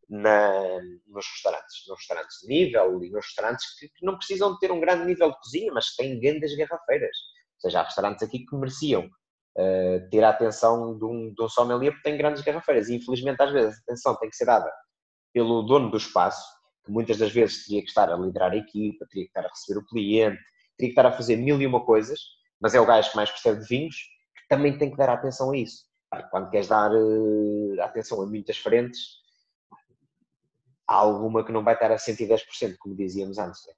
na, 0.08 0.80
nos 1.08 1.26
restaurantes, 1.34 1.84
nos 1.88 1.98
restaurantes 1.98 2.38
de 2.42 2.48
nível 2.48 3.04
e 3.04 3.10
nos 3.10 3.26
restaurantes 3.26 3.80
que, 3.80 3.88
que, 3.88 4.06
não 4.06 4.18
precisam 4.18 4.54
de 4.54 4.60
ter 4.60 4.72
um 4.72 4.80
grande 4.80 5.06
nível 5.06 5.32
de 5.32 5.38
cozinha, 5.38 5.72
mas 5.74 5.90
que 5.90 6.04
têm 6.04 6.20
grandes 6.20 6.56
garrafeiras. 6.56 7.18
Ou 7.56 7.62
seja, 7.62 7.80
há 7.80 7.84
restaurantes 7.84 8.22
aqui 8.22 8.46
que 8.46 8.56
mereciam 8.56 9.06
uh, 9.06 10.10
ter 10.12 10.24
a 10.24 10.30
atenção 10.30 10.98
de 10.98 11.06
um, 11.06 11.34
de 11.34 11.42
um 11.42 11.50
sommelier 11.50 11.94
porque 11.94 12.10
têm 12.10 12.18
grandes 12.18 12.44
garrafeiras. 12.44 12.90
E 12.90 12.96
infelizmente 12.98 13.42
às 13.42 13.52
vezes 13.52 13.78
a 13.78 13.82
atenção 13.82 14.16
tem 14.18 14.30
que 14.30 14.36
ser 14.36 14.46
dada 14.46 14.72
pelo 15.34 15.64
dono 15.64 15.90
do 15.90 15.98
espaço, 15.98 16.46
que 16.86 16.92
muitas 16.92 17.18
das 17.18 17.32
vezes 17.32 17.66
teria 17.66 17.82
que 17.82 17.88
estar 17.88 18.12
a 18.12 18.18
liderar 18.18 18.52
a 18.52 18.58
equipa, 18.58 19.06
teria 19.10 19.26
que 19.26 19.30
estar 19.30 19.46
a 19.46 19.50
receber 19.50 19.80
o 19.80 19.86
cliente, 19.86 20.42
teria 20.78 20.90
que 20.90 21.00
estar 21.00 21.06
a 21.06 21.12
fazer 21.12 21.38
mil 21.38 21.62
e 21.62 21.66
uma 21.66 21.86
coisas, 21.86 22.20
mas 22.62 22.76
é 22.76 22.80
o 22.80 22.86
gajo 22.86 23.10
que 23.10 23.16
mais 23.16 23.32
percebe 23.32 23.62
de 23.62 23.68
vinhos, 23.68 23.96
que 24.36 24.48
também 24.48 24.78
tem 24.78 24.92
que 24.92 24.98
dar 24.98 25.10
atenção 25.10 25.52
a 25.52 25.58
isso. 25.58 25.86
Quando 26.30 26.50
queres 26.50 26.68
dar 26.68 26.92
uh, 26.92 27.82
atenção 27.82 28.22
a 28.22 28.26
muitas 28.26 28.58
frentes, 28.58 29.22
há 30.88 30.96
alguma 30.96 31.44
que 31.44 31.52
não 31.52 31.64
vai 31.64 31.74
estar 31.74 31.92
a 31.92 31.96
110%, 31.96 32.76
como 32.78 32.96
dizíamos 32.96 33.38
antes. 33.38 33.66
Né? 33.66 33.74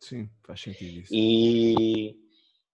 Sim, 0.00 0.30
faz 0.46 0.60
sentido 0.60 1.00
isso. 1.00 1.12
E, 1.12 2.14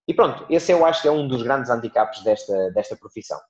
e 0.07 0.15
pronto, 0.15 0.47
esse 0.51 0.73
eu 0.73 0.85
acho 0.85 1.01
que 1.01 1.09
é 1.09 1.13
um 1.13 1.27
dos 1.29 1.43
grandes 1.43 1.71
handicaps 1.71 2.23
desta, 2.23 2.71
desta 2.73 2.97
profissão. 2.97 3.41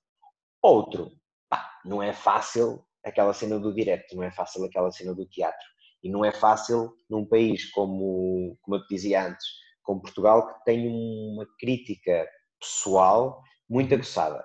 Outro, 0.63 1.11
pá, 1.49 1.81
não 1.85 2.03
é 2.03 2.13
fácil 2.13 2.85
aquela 3.03 3.33
cena 3.33 3.59
do 3.59 3.75
direto, 3.75 4.15
não 4.15 4.23
é 4.23 4.31
fácil 4.31 4.65
aquela 4.65 4.91
cena 4.93 5.15
do 5.15 5.27
teatro. 5.27 5.67
E 6.03 6.11
não 6.11 6.25
é 6.25 6.31
fácil 6.31 6.95
num 7.09 7.25
país 7.25 7.71
como, 7.73 8.57
como 8.61 8.77
eu 8.77 8.83
te 8.83 8.95
dizia 8.95 9.27
antes, 9.27 9.47
como 9.85 10.03
Portugal, 10.03 10.47
que 10.47 10.65
tem 10.65 10.89
uma 10.89 11.47
crítica 11.59 12.27
pessoal 12.61 13.43
muito 13.69 13.95
aguçada. 13.95 14.45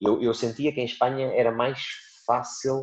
Eu, 0.00 0.20
eu 0.22 0.34
sentia 0.34 0.72
que 0.72 0.80
em 0.80 0.84
Espanha 0.84 1.28
era 1.28 1.52
mais 1.52 1.80
fácil 2.26 2.82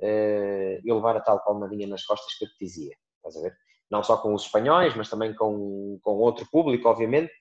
uh, 0.00 0.80
eu 0.84 0.96
levar 0.96 1.16
a 1.16 1.20
tal 1.20 1.42
palmadinha 1.42 1.86
nas 1.86 2.04
costas 2.04 2.32
que 2.34 2.44
eu 2.44 2.48
te 2.50 2.56
dizia. 2.60 2.94
Estás 3.16 3.36
a 3.36 3.40
ver? 3.48 3.56
Não 3.90 4.02
só 4.02 4.16
com 4.16 4.34
os 4.34 4.44
espanhóis, 4.44 4.94
mas 4.94 5.08
também 5.08 5.34
com, 5.34 5.98
com 6.02 6.18
outro 6.18 6.46
público, 6.50 6.88
obviamente. 6.88 7.32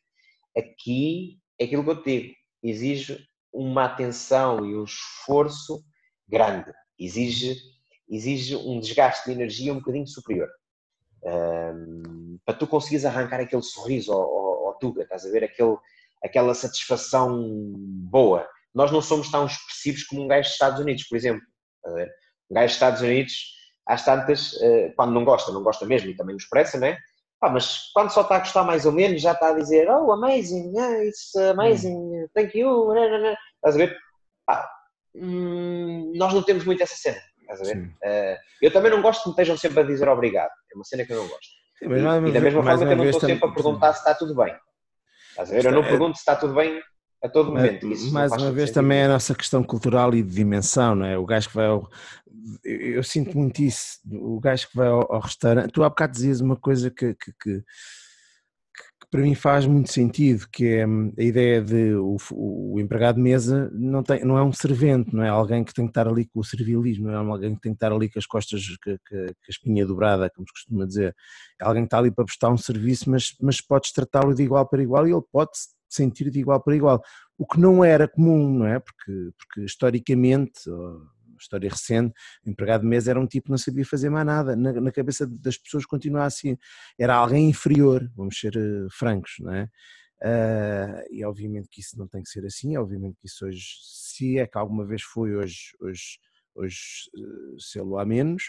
Aqui 0.58 1.40
é 1.60 1.66
aquilo 1.66 1.84
que 1.84 1.90
eu 1.90 2.02
te 2.02 2.22
digo, 2.22 2.36
exige 2.64 3.28
uma 3.54 3.86
atenção 3.86 4.66
e 4.66 4.76
um 4.76 4.84
esforço 4.84 5.84
grande 6.28 6.72
exige, 7.00 7.56
exige 8.10 8.56
um 8.56 8.80
desgaste 8.80 9.26
de 9.26 9.32
energia 9.32 9.74
um 9.74 9.78
bocadinho 9.78 10.08
superior. 10.08 10.50
Um, 11.24 12.17
para 12.48 12.56
tu 12.56 12.66
conseguires 12.66 13.04
arrancar 13.04 13.42
aquele 13.42 13.62
sorriso 13.62 14.14
ao, 14.14 14.22
ao, 14.22 14.68
ao 14.68 14.74
Tuga, 14.80 15.04
estás 15.04 15.26
a 15.26 15.30
ver? 15.30 15.44
Aquele, 15.44 15.76
aquela 16.24 16.54
satisfação 16.54 17.44
boa. 17.76 18.48
Nós 18.74 18.90
não 18.90 19.02
somos 19.02 19.30
tão 19.30 19.46
expressivos 19.46 20.04
como 20.06 20.24
um 20.24 20.28
gajo 20.28 20.44
dos 20.44 20.54
Estados 20.54 20.80
Unidos, 20.80 21.04
por 21.04 21.18
exemplo. 21.18 21.46
Um 21.86 22.54
gajo 22.54 22.68
dos 22.68 22.74
Estados 22.74 23.02
Unidos, 23.02 23.34
às 23.86 24.06
tantas, 24.06 24.54
quando 24.96 25.12
não 25.12 25.26
gosta, 25.26 25.52
não 25.52 25.62
gosta 25.62 25.86
mesmo 25.86 26.10
e 26.10 26.16
também 26.16 26.36
nos 26.36 26.44
expressa, 26.44 26.80
não 26.80 26.88
é? 26.88 26.98
Ah, 27.42 27.50
mas 27.50 27.92
quando 27.94 28.12
só 28.12 28.22
está 28.22 28.38
a 28.38 28.40
gostar 28.40 28.64
mais 28.64 28.86
ou 28.86 28.94
menos, 28.94 29.22
já 29.22 29.34
está 29.34 29.50
a 29.50 29.54
dizer, 29.54 29.90
oh, 29.90 30.10
amazing, 30.14 30.74
it's 31.06 31.36
amazing, 31.36 32.28
thank 32.34 32.58
you, 32.58 32.94
estás 33.56 33.76
a 33.76 33.78
ver? 33.78 33.98
Ah, 34.50 34.70
hum, 35.14 36.14
nós 36.16 36.34
não 36.34 36.42
temos 36.44 36.64
muito 36.64 36.82
essa 36.82 36.96
cena. 36.96 37.20
Estás 37.42 37.62
a 37.62 37.64
ver? 37.66 37.78
Uh, 37.78 38.38
eu 38.62 38.72
também 38.72 38.92
não 38.92 39.02
gosto 39.02 39.24
que 39.24 39.30
me 39.30 39.34
estejam 39.34 39.58
sempre 39.58 39.82
a 39.82 39.84
dizer 39.84 40.08
obrigado. 40.08 40.52
É 40.72 40.76
uma 40.76 40.84
cena 40.86 41.06
que 41.06 41.12
eu 41.12 41.18
não 41.18 41.28
gosto. 41.28 41.57
Sim, 41.80 41.86
e, 41.90 42.30
e, 42.30 42.32
da 42.32 42.42
mesma 42.42 42.64
forma 42.64 42.86
que 42.86 42.94
eu 42.94 42.98
não 42.98 43.06
estou 43.06 43.30
sempre 43.30 43.48
a 43.48 43.52
perguntar 43.52 43.94
se 43.94 44.00
está 44.00 44.16
tudo 44.16 44.36
bem. 44.36 44.56
Estás 45.30 45.50
a 45.50 45.54
ver? 45.54 45.66
Eu 45.66 45.72
não 45.72 45.84
é- 45.84 45.90
pergunto 45.90 46.16
se 46.16 46.22
está 46.22 46.36
tudo 46.36 46.54
bem 46.56 46.82
a 47.24 47.30
todo 47.30 47.52
momento. 47.52 47.88
Isso 47.88 48.14
mais 48.14 48.32
uma 48.32 48.52
vez 48.52 48.70
sentido. 48.70 48.74
também 48.74 49.00
é 49.00 49.06
a 49.06 49.10
nossa 49.10 49.36
questão 49.36 49.64
cultural 49.64 50.14
e 50.14 50.24
de 50.24 50.34
dimensão, 50.34 50.96
não 50.96 51.06
é? 51.06 51.18
O 51.18 51.26
gajo 51.26 51.50
que 51.50 51.56
vai 51.56 51.68
ao. 51.68 51.90
Eu, 52.64 52.94
eu 52.94 53.04
sinto 53.04 53.38
muito 53.38 53.62
isso. 53.62 54.00
O 54.12 54.40
gajo 54.40 54.68
que 54.70 54.76
vai 54.76 54.88
ao, 54.88 55.12
ao 55.14 55.20
restaurante. 55.20 55.72
Tu 55.72 55.84
há 55.84 55.90
bocado 55.90 56.14
dizias 56.14 56.42
uma 56.42 56.56
coisa 56.56 56.90
que, 56.90 57.14
que 57.14 57.32
que 57.42 57.64
para 59.10 59.22
mim 59.22 59.34
faz 59.36 59.66
muito 59.66 59.92
sentido, 59.92 60.48
que 60.52 60.66
é 60.66 60.88
hum, 60.88 61.14
a 61.18 61.24
ideia 61.24 61.62
de 61.62 61.96
o, 61.96 62.18
o, 62.34 62.80
empregado 62.80 63.16
de 63.16 63.22
mesa 63.22 63.70
não, 63.74 64.04
tem, 64.04 64.24
não 64.26 64.38
é 64.38 64.44
um 64.44 64.52
servente, 64.52 65.16
não 65.16 65.24
é 65.24 65.30
alguém 65.30 65.64
que 65.64 65.74
tem 65.74 65.86
que 65.86 65.92
estar 65.92 66.08
ali 66.08 66.26
com 66.26 66.40
o 66.42 66.44
servilismo, 66.44 67.08
não 67.08 67.14
é 67.14 67.32
alguém 67.32 67.56
que 67.56 67.62
tem 67.62 67.72
que 67.72 67.78
estar 67.78 67.92
ali 67.92 68.10
com 68.10 68.20
as 68.20 68.26
costas, 68.26 68.62
com, 68.84 68.98
com 69.10 69.16
a 69.18 69.50
espinha 69.50 69.86
dobrada, 69.86 70.30
como 70.30 70.46
se 70.48 70.54
costuma 70.54 70.86
dizer. 70.86 71.16
É 71.62 71.66
alguém 71.66 71.84
que 71.84 71.88
está 71.88 72.00
ali 72.00 72.12
para 72.12 72.26
prestar 72.26 72.50
um 72.50 72.58
serviço, 72.58 73.10
mas, 73.10 73.36
mas 73.42 73.62
podes 73.62 73.92
tratá-lo 73.94 74.36
de 74.36 74.44
igual 74.44 74.68
para 74.68 74.84
igual 74.84 75.08
e 75.08 75.12
ele 75.12 75.24
pode 75.32 75.52
sentir 75.90 76.30
de 76.30 76.40
igual 76.40 76.62
para 76.62 76.76
igual. 76.76 77.02
O 77.38 77.46
que 77.46 77.60
não 77.60 77.84
era 77.86 78.08
comum, 78.08 78.52
não 78.60 78.68
é? 78.68 78.80
Porque, 78.80 79.32
porque 79.38 79.62
historicamente 79.64 80.60
história 81.42 81.70
recente, 81.70 82.14
o 82.46 82.50
empregado 82.50 82.82
de 82.82 82.88
mesa 82.88 83.12
era 83.12 83.20
um 83.20 83.28
tipo 83.28 83.46
que 83.46 83.52
não 83.52 83.58
sabia 83.58 83.86
fazer 83.86 84.10
mais 84.10 84.26
nada, 84.26 84.56
na, 84.56 84.74
na 84.74 84.92
cabeça 84.92 85.28
das 85.28 85.58
pessoas 85.58 85.86
continuava 85.86 86.28
assim, 86.28 86.58
era 86.98 87.16
alguém 87.16 87.50
inferior, 87.50 88.10
vamos 88.16 88.40
ser 88.40 88.56
uh, 88.56 88.88
francos, 88.90 89.36
não 89.40 89.54
é? 89.54 89.70
Uh, 90.20 91.06
e 91.12 91.24
obviamente 91.24 91.70
que 91.70 91.80
isso 91.80 91.98
não 91.98 92.08
tem 92.08 92.24
que 92.24 92.30
ser 92.30 92.44
assim, 92.44 92.76
obviamente 92.76 93.18
que 93.20 93.28
isso 93.28 93.46
hoje, 93.46 93.66
se 93.84 94.40
é 94.40 94.48
que 94.48 94.58
alguma 94.58 94.84
vez 94.84 95.04
foi, 95.04 95.36
hoje, 95.36 95.76
hoje, 95.80 96.20
hoje 96.56 96.78
uh, 97.16 97.60
sê-lo 97.60 98.00
há 98.00 98.06
menos, 98.06 98.46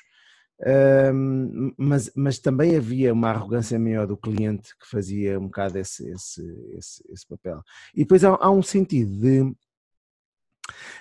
uh, 0.60 1.74
mas, 1.76 2.10
mas 2.16 2.38
também 2.38 2.74
havia 2.74 3.12
uma 3.12 3.28
arrogância 3.28 3.78
maior 3.78 4.06
do 4.06 4.16
cliente 4.16 4.74
que 4.78 4.88
fazia 4.88 5.38
um 5.38 5.44
bocado 5.44 5.78
esse, 5.78 6.08
esse, 6.08 6.42
esse, 6.78 7.04
esse 7.12 7.26
papel. 7.26 7.62
E 7.94 7.98
depois 7.98 8.24
há, 8.24 8.30
há 8.40 8.50
um 8.50 8.62
sentido 8.62 9.20
de 9.20 9.54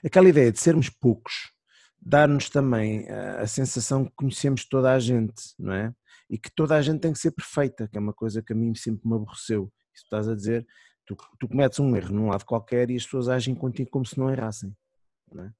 aquela 0.04 0.28
ideia 0.28 0.52
de 0.52 0.60
sermos 0.60 0.90
poucos, 0.90 1.54
dar-nos 2.02 2.50
também 2.50 3.10
a, 3.10 3.42
a 3.42 3.48
sensação 3.48 4.06
que 4.06 4.12
conhecemos 4.16 4.66
toda 4.66 4.94
a 4.94 5.00
gente, 5.00 5.54
não 5.58 5.74
é? 5.74 5.94
E 6.30 6.38
que 6.38 6.52
toda 6.52 6.76
a 6.76 6.82
gente 6.82 7.00
tem 7.00 7.14
que 7.14 7.20
ser 7.20 7.32
perfeita, 7.32 7.88
que 7.88 7.98
é 7.98 8.02
uma 8.02 8.14
coisa 8.14 8.42
que 8.42 8.54
a 8.54 8.56
mim 8.56 8.74
sempre 8.76 9.08
me 9.08 9.16
aborreceu. 9.16 9.72
Isso 9.94 10.04
estás 10.04 10.28
a 10.28 10.36
dizer, 10.36 10.68
tu, 11.06 11.16
tu 11.40 11.48
cometes 11.48 11.80
um 11.80 11.96
erro 11.96 12.14
num 12.14 12.28
lado 12.28 12.46
qualquer 12.46 12.90
e 12.92 12.96
as 12.96 13.04
pessoas 13.04 13.30
agem 13.30 13.56
contigo 13.56 13.90
como 13.90 14.06
se 14.06 14.18
não 14.18 14.30
errassem, 14.30 14.76
não 15.32 15.46
é? 15.46 15.54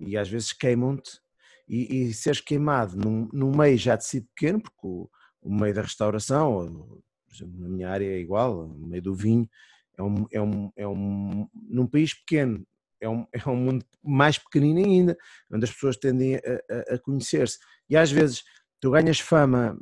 E 0.00 0.16
às 0.16 0.28
vezes 0.28 0.52
queimam-te 0.52 1.20
e, 1.68 2.08
e 2.08 2.14
seres 2.14 2.40
queimado 2.40 2.96
num, 2.96 3.28
num 3.32 3.56
meio 3.56 3.78
já 3.78 3.96
de 3.96 4.04
si 4.04 4.22
pequeno, 4.22 4.60
porque 4.60 4.80
o, 4.82 5.08
o 5.40 5.54
meio 5.54 5.74
da 5.74 5.82
restauração, 5.82 6.52
ou, 6.52 7.02
por 7.26 7.34
exemplo, 7.34 7.60
na 7.60 7.68
minha 7.68 7.88
área 7.88 8.06
é 8.06 8.18
igual, 8.18 8.66
o 8.66 8.86
meio 8.86 9.02
do 9.02 9.14
vinho, 9.14 9.48
é 9.96 10.02
um, 10.02 10.26
é 10.32 10.40
um, 10.40 10.72
é 10.76 10.88
um, 10.88 11.48
num 11.54 11.86
país 11.86 12.14
pequeno 12.14 12.66
é 13.02 13.08
um, 13.08 13.26
é 13.34 13.48
um 13.50 13.56
mundo 13.56 13.84
mais 14.02 14.38
pequenino 14.38 14.78
ainda, 14.78 15.18
onde 15.52 15.64
as 15.64 15.72
pessoas 15.72 15.96
tendem 15.96 16.36
a, 16.36 16.38
a, 16.38 16.94
a 16.94 16.98
conhecer-se. 16.98 17.58
E 17.90 17.96
às 17.96 18.10
vezes 18.10 18.42
tu 18.80 18.90
ganhas 18.90 19.20
fama, 19.20 19.78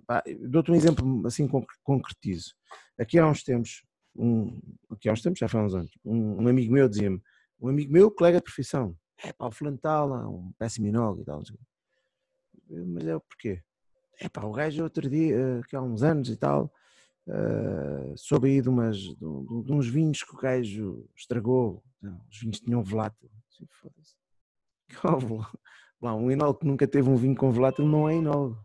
dou-te 0.49 0.71
um 0.71 0.75
exemplo 0.75 1.27
assim 1.27 1.49
concretizo. 1.83 2.55
Aqui 2.99 3.19
há 3.19 3.27
uns 3.27 3.43
tempos, 3.43 3.83
um, 4.17 4.61
aqui 4.91 5.09
há 5.09 5.13
uns 5.13 5.23
tempos, 5.23 5.39
já 5.39 5.49
foi 5.49 5.61
há 5.61 5.65
uns 5.65 5.75
anos, 5.75 5.91
um, 6.05 6.43
um 6.43 6.49
amigo 6.49 6.73
meu 6.73 6.89
dizia-me, 6.89 7.21
um 7.61 7.69
amigo 7.69 7.93
meu, 7.93 8.11
colega 8.11 8.39
de 8.39 8.45
profissão, 8.45 8.97
é 9.23 9.33
pá, 9.33 9.47
o 9.47 9.51
fulano 9.51 9.79
tal, 9.79 10.11
um 10.29 10.53
péssimo 10.59 10.87
inólogo 10.87 11.23
e 11.23 11.25
tal. 11.25 11.43
Mas 12.69 13.07
é 13.07 13.17
o 13.17 13.21
porquê? 13.21 13.63
É 14.19 14.29
pá, 14.29 14.43
o 14.43 14.53
gajo 14.53 14.83
outro 14.83 15.09
dia, 15.09 15.61
que 15.69 15.77
há 15.77 15.83
uns 15.83 16.03
anos 16.03 16.29
e 16.29 16.37
tal, 16.37 16.73
uh, 17.27 18.17
soube 18.17 18.49
aí 18.49 18.63
de, 18.63 18.69
umas, 18.69 18.97
de, 18.97 19.15
de, 19.15 19.73
uns 19.73 19.87
vinhos 19.89 20.23
que 20.23 20.35
o 20.35 20.39
gajo 20.39 21.09
estragou, 21.17 21.83
os 22.31 22.39
vinhos 22.41 22.61
tinham 22.61 22.83
volátil. 22.83 23.31
Foda-se. 23.69 24.17
Lá, 26.01 26.15
um 26.15 26.31
enólogo 26.31 26.61
que 26.61 26.67
nunca 26.67 26.89
teve 26.89 27.09
um 27.11 27.17
vinho 27.17 27.37
com 27.37 27.53
volátil 27.53 27.87
não 27.87 28.09
é 28.09 28.15
enólogo. 28.15 28.65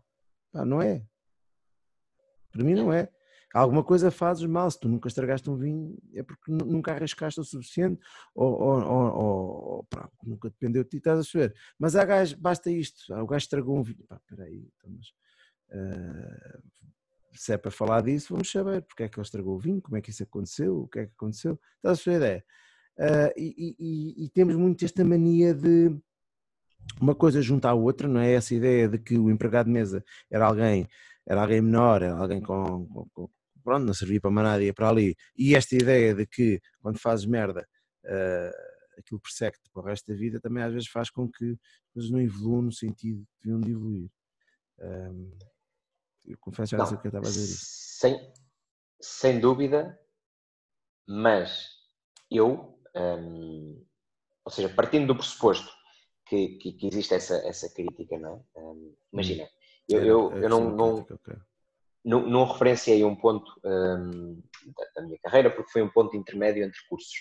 Pá, 0.50 0.64
não 0.64 0.80
é. 0.80 1.06
Para 2.50 2.64
mim 2.64 2.74
não 2.74 2.92
é. 2.92 3.10
Alguma 3.54 3.84
coisa 3.84 4.10
fazes 4.10 4.44
mal, 4.44 4.70
se 4.70 4.80
tu 4.80 4.88
nunca 4.88 5.08
estragaste 5.08 5.48
um 5.48 5.56
vinho 5.56 5.96
é 6.14 6.22
porque 6.22 6.50
nunca 6.50 6.92
arriscaste 6.92 7.40
o 7.40 7.44
suficiente 7.44 8.00
ou, 8.34 8.52
ou, 8.52 8.82
ou, 8.82 9.14
ou 9.16 9.84
pá, 9.84 10.10
nunca 10.22 10.50
dependeu 10.50 10.82
de 10.82 10.90
ti, 10.90 10.96
estás 10.98 11.20
a 11.20 11.24
saber. 11.24 11.54
Mas 11.78 11.96
há 11.96 12.04
gajo, 12.04 12.36
basta 12.38 12.70
isto, 12.70 13.12
o 13.14 13.26
gajo 13.26 13.44
estragou 13.44 13.78
um 13.78 13.82
vinho. 13.82 14.04
Pá, 14.08 14.20
peraí, 14.28 14.68
então, 14.76 14.90
mas, 14.90 15.06
uh, 15.70 16.62
se 17.36 17.52
é 17.52 17.56
para 17.58 17.70
falar 17.70 18.02
disso, 18.02 18.32
vamos 18.32 18.50
saber 18.50 18.82
porque 18.82 19.04
é 19.04 19.08
que 19.08 19.18
ele 19.18 19.24
estragou 19.24 19.56
o 19.56 19.58
vinho, 19.58 19.80
como 19.80 19.96
é 19.96 20.00
que 20.00 20.10
isso 20.10 20.22
aconteceu, 20.22 20.80
o 20.80 20.88
que 20.88 21.00
é 21.00 21.06
que 21.06 21.12
aconteceu. 21.12 21.58
Estás 21.76 21.98
a 21.98 22.02
saber 22.02 22.16
ideia? 22.16 22.44
Uh, 22.98 23.32
e, 23.36 23.76
e, 23.78 24.24
e, 24.24 24.28
temos 24.30 24.54
muito 24.56 24.82
esta 24.84 25.04
mania 25.04 25.52
de 25.52 25.94
uma 27.00 27.14
coisa 27.14 27.42
junto 27.42 27.66
à 27.66 27.74
outra, 27.74 28.08
não 28.08 28.20
é? 28.20 28.32
Essa 28.32 28.54
ideia 28.54 28.88
de 28.88 28.98
que 28.98 29.18
o 29.18 29.30
empregado 29.30 29.66
de 29.66 29.72
mesa 29.72 30.02
era 30.30 30.46
alguém, 30.46 30.88
era 31.26 31.42
alguém 31.42 31.60
menor, 31.60 32.02
era 32.02 32.16
alguém 32.16 32.40
com, 32.40 32.86
com, 32.86 33.06
com 33.12 33.30
pronto, 33.62 33.84
não 33.84 33.92
servia 33.92 34.20
para 34.20 34.30
nada, 34.30 34.62
ia 34.64 34.72
para 34.72 34.88
ali. 34.88 35.14
E 35.36 35.54
esta 35.54 35.74
ideia 35.74 36.14
de 36.14 36.24
que 36.26 36.60
quando 36.80 36.98
fazes 36.98 37.26
merda, 37.26 37.68
uh, 38.04 38.98
aquilo 38.98 39.20
persegue-te 39.20 39.68
para 39.70 39.82
o 39.82 39.84
resto 39.84 40.10
da 40.10 40.18
vida, 40.18 40.40
também 40.40 40.62
às 40.62 40.72
vezes 40.72 40.88
faz 40.88 41.10
com 41.10 41.30
que 41.30 41.50
as 41.50 41.92
coisas 41.92 42.10
não 42.10 42.20
evoluam 42.20 42.62
no 42.62 42.72
sentido 42.72 43.18
de 43.18 43.26
deviam 43.42 43.60
de 43.60 43.72
evoluir. 43.72 44.10
Um, 44.78 45.32
eu 46.26 46.38
confesso 46.38 46.76
já 46.76 46.86
que 46.86 46.94
eu 46.94 47.08
estava 47.08 47.26
a 47.26 47.30
dizer 47.30 47.44
isso. 47.44 47.66
Sem, 47.98 48.32
sem 49.00 49.40
dúvida, 49.40 49.98
mas 51.06 51.68
eu, 52.30 52.78
um, 52.94 53.84
ou 54.44 54.52
seja, 54.52 54.68
partindo 54.68 55.06
do 55.06 55.16
pressuposto 55.16 55.70
que, 56.26 56.56
que, 56.58 56.72
que, 56.72 56.86
existe 56.88 57.14
essa, 57.14 57.36
essa 57.46 57.72
crítica, 57.72 58.18
não 58.18 58.44
é? 58.54 58.60
Um, 58.60 58.94
imagina, 59.12 59.44
hum. 59.44 59.48
eu, 59.88 60.04
eu, 60.04 60.32
eu 60.42 60.48
não, 60.48 60.70
não, 60.70 60.94
okay. 60.98 61.36
não, 62.04 62.28
não, 62.28 62.44
referenciei 62.44 63.04
um 63.04 63.14
ponto 63.14 63.50
um, 63.64 64.42
da, 64.76 64.84
da, 64.96 65.02
minha 65.02 65.18
carreira 65.20 65.50
porque 65.50 65.70
foi 65.70 65.82
um 65.82 65.90
ponto 65.90 66.16
intermédio 66.16 66.64
entre 66.64 66.80
cursos. 66.88 67.14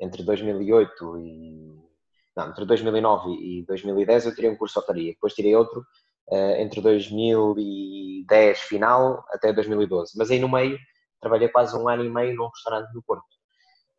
Entre 0.00 0.22
2008 0.22 1.18
e. 1.18 1.88
Não, 2.36 2.50
entre 2.50 2.64
2009 2.64 3.30
e 3.32 3.64
2010 3.66 4.26
eu 4.26 4.34
tirei 4.34 4.50
um 4.50 4.56
curso 4.56 4.74
de 4.74 4.80
hotelaria, 4.80 5.12
depois 5.12 5.34
tirei 5.34 5.56
outro 5.56 5.84
entre 6.30 6.80
2010 6.80 8.60
final 8.60 9.24
até 9.30 9.52
2012. 9.52 10.12
Mas 10.16 10.30
aí 10.30 10.38
no 10.38 10.48
meio 10.48 10.78
trabalhei 11.20 11.48
quase 11.48 11.76
um 11.76 11.88
ano 11.88 12.04
e 12.04 12.10
meio 12.10 12.34
num 12.36 12.48
restaurante 12.48 12.92
no 12.94 13.02
Porto, 13.02 13.24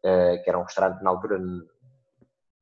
uh, 0.05 0.41
que 0.43 0.49
era 0.49 0.57
um 0.57 0.63
restaurante 0.63 1.01
na 1.01 1.09
altura 1.09 1.39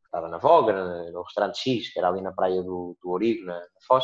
estava 0.06 0.30
na 0.30 0.38
Voga, 0.38 1.12
no 1.12 1.22
restaurante 1.22 1.60
X, 1.60 1.94
que 1.94 2.00
era 2.00 2.10
ali 2.10 2.22
na 2.22 2.32
praia 2.32 2.64
do, 2.64 2.98
do 3.02 3.10
Origo, 3.10 3.46
na, 3.46 3.60
na 3.60 3.82
Foz, 3.86 4.04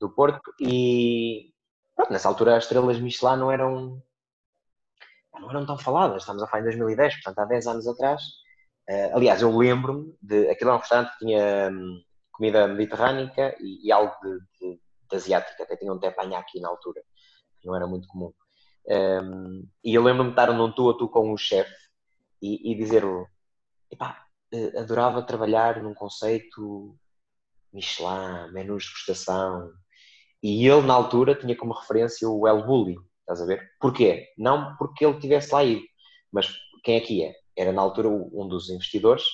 do 0.00 0.10
Porto, 0.10 0.52
e 0.60 1.52
pronto, 1.94 2.12
nessa 2.12 2.28
altura 2.28 2.56
as 2.56 2.64
estrelas 2.64 2.98
Michelin 2.98 3.36
não 3.36 3.50
eram, 3.50 4.02
não 5.34 5.50
eram 5.50 5.64
tão 5.64 5.78
faladas, 5.78 6.22
estamos 6.22 6.42
a 6.42 6.46
falar 6.46 6.62
em 6.62 6.64
2010, 6.64 7.14
portanto 7.14 7.38
há 7.38 7.44
10 7.44 7.66
anos 7.66 7.86
atrás. 7.86 8.22
Uh, 8.90 9.16
aliás, 9.16 9.40
eu 9.40 9.56
lembro-me 9.56 10.12
de. 10.20 10.48
Aquilo 10.50 10.70
era 10.70 10.76
um 10.76 10.80
restaurante 10.80 11.12
que 11.12 11.18
tinha 11.18 11.70
hum, 11.70 12.02
comida 12.32 12.66
mediterrânica 12.66 13.54
e, 13.60 13.86
e 13.86 13.92
algo 13.92 14.12
de, 14.20 14.38
asiática, 15.16 15.62
até 15.62 15.76
tinha 15.76 15.92
um 15.92 15.98
teppanyaki 15.98 16.60
na 16.60 16.68
altura, 16.68 17.02
que 17.60 17.66
não 17.66 17.76
era 17.76 17.86
muito 17.86 18.08
comum. 18.08 18.32
Um, 18.86 19.68
e 19.84 19.94
eu 19.94 20.02
lembro-me 20.02 20.30
de 20.30 20.40
estar 20.40 20.52
num 20.52 20.72
tu 20.72 20.90
a 20.90 20.98
tu 20.98 21.08
com 21.08 21.32
o 21.32 21.36
chefe 21.36 21.74
e, 22.40 22.72
e 22.72 22.74
dizer-lhe: 22.74 23.26
eh, 24.52 24.78
adorava 24.78 25.22
trabalhar 25.22 25.82
num 25.82 25.94
conceito 25.94 26.96
Michelin, 27.72 28.52
menus 28.52 28.84
de 28.84 28.88
degustação. 28.90 29.72
E 30.42 30.66
ele, 30.66 30.82
na 30.82 30.94
altura, 30.94 31.34
tinha 31.34 31.56
como 31.56 31.72
referência 31.72 32.28
o 32.28 32.46
El 32.46 32.66
Bulli, 32.66 32.96
estás 33.20 33.40
a 33.40 33.46
ver? 33.46 33.72
Porquê? 33.80 34.28
Não 34.36 34.76
porque 34.76 35.04
ele 35.04 35.20
tivesse 35.20 35.52
lá 35.52 35.62
ido, 35.64 35.82
mas 36.32 36.52
quem 36.82 36.96
é 36.96 37.00
que 37.00 37.24
é? 37.24 37.34
Era, 37.56 37.72
na 37.72 37.80
altura, 37.80 38.08
um 38.08 38.48
dos 38.48 38.68
investidores, 38.68 39.24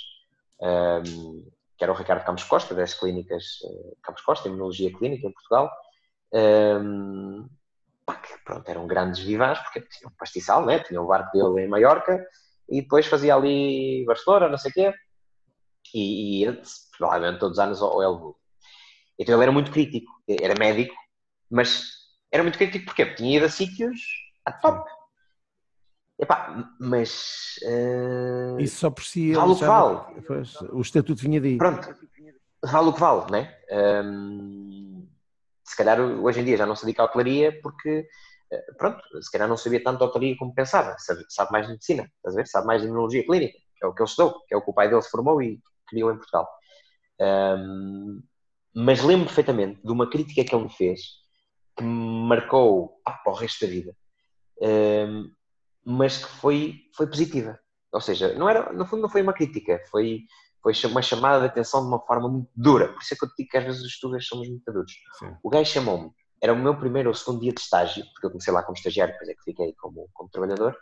um, 0.60 1.48
que 1.78 1.84
era 1.84 1.92
o 1.92 1.96
Ricardo 1.96 2.24
Campos 2.24 2.44
Costa, 2.44 2.74
das 2.74 2.92
clínicas 2.92 3.60
uh, 3.64 3.96
Campos 4.02 4.22
Costa, 4.22 4.48
Imunologia 4.48 4.92
Clínica 4.92 5.26
em 5.26 5.32
Portugal. 5.32 5.70
Um, 6.32 7.48
que, 8.22 8.38
pronto, 8.44 8.68
eram 8.68 8.86
grandes 8.86 9.20
vivãs, 9.20 9.58
porque 9.60 9.82
tinha 9.82 10.08
um 10.08 10.16
pastiçal, 10.18 10.66
né? 10.66 10.80
tinha 10.80 11.00
o 11.00 11.06
barco 11.06 11.30
dele 11.32 11.66
em 11.66 11.68
Maiorca, 11.68 12.26
e 12.68 12.82
depois 12.82 13.06
fazia 13.06 13.34
ali 13.34 14.04
Barcelona, 14.06 14.48
não 14.48 14.58
sei 14.58 14.70
o 14.70 14.74
quê 14.74 14.94
e, 15.94 16.44
e 16.46 16.62
provavelmente 16.96 17.38
todos 17.38 17.58
os 17.58 17.64
anos 17.64 17.82
ao 17.82 18.02
Elwood. 18.02 18.36
Então 19.18 19.34
ele 19.34 19.42
era 19.42 19.52
muito 19.52 19.70
crítico, 19.70 20.12
era 20.28 20.54
médico, 20.58 20.94
mas 21.50 21.90
era 22.30 22.42
muito 22.42 22.58
crítico 22.58 22.86
porque 22.86 23.14
tinha 23.14 23.36
ido 23.36 23.46
a 23.46 23.48
sítios 23.48 24.00
a 24.44 24.52
top. 24.52 24.88
Epá, 26.20 26.72
mas. 26.80 27.58
Uh... 27.62 28.60
Isso 28.60 28.76
só 28.76 28.90
por 28.90 29.04
si. 29.04 29.32
Vale 29.32 29.52
o 29.52 29.56
que 29.56 29.64
vale. 29.64 30.22
Pois, 30.26 30.60
o 30.72 30.80
estatuto 30.80 31.22
vinha 31.22 31.40
de. 31.40 31.56
Pronto, 31.56 31.94
vale 32.62 32.88
o 32.88 32.92
que 32.92 33.00
vale, 33.00 33.30
né? 33.30 33.54
Um, 34.04 35.06
se 35.64 35.76
calhar 35.76 36.00
hoje 36.00 36.40
em 36.40 36.44
dia 36.44 36.56
já 36.56 36.66
não 36.66 36.74
se 36.74 36.84
dedica 36.84 37.02
à 37.02 37.04
hotelaria 37.04 37.60
porque, 37.62 38.08
eh, 38.50 38.72
pronto, 38.76 39.00
se 39.22 39.30
calhar 39.30 39.46
não 39.46 39.56
sabia 39.56 39.82
tanto 39.82 39.98
de 39.98 40.04
hotelaria 40.04 40.36
como 40.36 40.54
pensava. 40.54 40.96
Sabe, 40.98 41.24
sabe 41.28 41.52
mais 41.52 41.66
de 41.66 41.72
medicina, 41.72 42.10
estás 42.16 42.34
a 42.34 42.36
ver? 42.36 42.46
Sabe 42.46 42.66
mais 42.66 42.80
de 42.80 42.88
imunologia 42.88 43.24
clínica, 43.24 43.58
que 43.76 43.84
é 43.84 43.86
o 43.86 43.94
que 43.94 44.02
ele 44.02 44.08
estudou, 44.08 44.44
que 44.46 44.54
é 44.54 44.56
o 44.56 44.62
que 44.62 44.70
o 44.70 44.74
pai 44.74 44.88
dele 44.88 45.02
se 45.02 45.10
formou 45.10 45.40
e 45.40 45.60
criou 45.86 46.10
em 46.10 46.16
Portugal. 46.16 46.48
Um, 47.20 48.22
mas 48.74 49.02
lembro 49.02 49.26
perfeitamente 49.26 49.80
de 49.84 49.92
uma 49.92 50.08
crítica 50.08 50.44
que 50.44 50.54
ele 50.54 50.64
me 50.64 50.72
fez 50.72 51.00
que 51.76 51.84
me 51.84 52.28
marcou 52.28 53.00
ah, 53.06 53.12
para 53.12 53.32
o 53.32 53.36
resto 53.36 53.64
da 53.64 53.70
vida, 53.70 53.94
um, 54.60 55.30
mas 55.88 56.18
que 56.18 56.30
foi, 56.32 56.74
foi 56.94 57.06
positiva. 57.06 57.58
Ou 57.90 58.00
seja, 58.00 58.34
não 58.34 58.46
era, 58.46 58.70
no 58.74 58.84
fundo 58.84 59.00
não 59.00 59.08
foi 59.08 59.22
uma 59.22 59.32
crítica, 59.32 59.80
foi, 59.90 60.20
foi 60.62 60.74
uma 60.84 61.00
chamada 61.00 61.40
de 61.40 61.46
atenção 61.46 61.80
de 61.80 61.88
uma 61.88 62.00
forma 62.04 62.28
muito 62.28 62.50
dura. 62.54 62.92
Por 62.92 63.00
isso 63.00 63.14
é 63.14 63.16
que 63.16 63.24
eu 63.24 63.28
te 63.30 63.34
digo 63.38 63.50
que 63.50 63.56
às 63.56 63.64
vezes 63.64 63.80
os 63.80 63.88
estudos 63.88 64.26
somos 64.26 64.46
muito 64.46 64.70
duros. 64.70 64.92
O 65.42 65.48
gajo 65.48 65.70
chamou-me, 65.72 66.10
era 66.42 66.52
o 66.52 66.56
meu 66.56 66.76
primeiro 66.76 67.08
ou 67.08 67.14
segundo 67.14 67.40
dia 67.40 67.54
de 67.54 67.60
estágio, 67.60 68.04
porque 68.12 68.26
eu 68.26 68.30
comecei 68.30 68.52
lá 68.52 68.62
como 68.62 68.76
estagiário, 68.76 69.14
depois 69.14 69.30
é 69.30 69.34
que 69.34 69.42
fiquei 69.42 69.72
como, 69.80 70.10
como 70.12 70.28
trabalhador. 70.28 70.76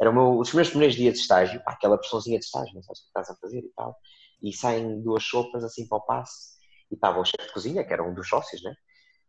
Era 0.00 0.10
o 0.10 0.14
meu, 0.14 0.38
os 0.38 0.54
meus 0.54 0.70
primeiros 0.70 0.96
dias 0.96 1.14
de 1.14 1.20
estágio, 1.20 1.62
pá, 1.62 1.72
aquela 1.72 1.98
pressãozinha 1.98 2.38
de 2.38 2.46
estágio, 2.46 2.74
não 2.74 2.82
sabes 2.82 3.00
o 3.00 3.02
que 3.02 3.08
estás 3.08 3.30
a 3.30 3.36
fazer 3.36 3.58
e 3.58 3.72
tal. 3.76 3.96
E 4.42 4.52
saem 4.54 5.02
duas 5.02 5.24
sopas 5.24 5.62
assim 5.62 5.86
para 5.86 5.98
o 5.98 6.00
passe. 6.00 6.56
E 6.90 6.94
estava 6.94 7.20
o 7.20 7.24
chefe 7.24 7.48
de 7.48 7.52
cozinha, 7.52 7.84
que 7.84 7.92
era 7.92 8.02
um 8.02 8.14
dos 8.14 8.26
sócios, 8.26 8.62
né? 8.62 8.74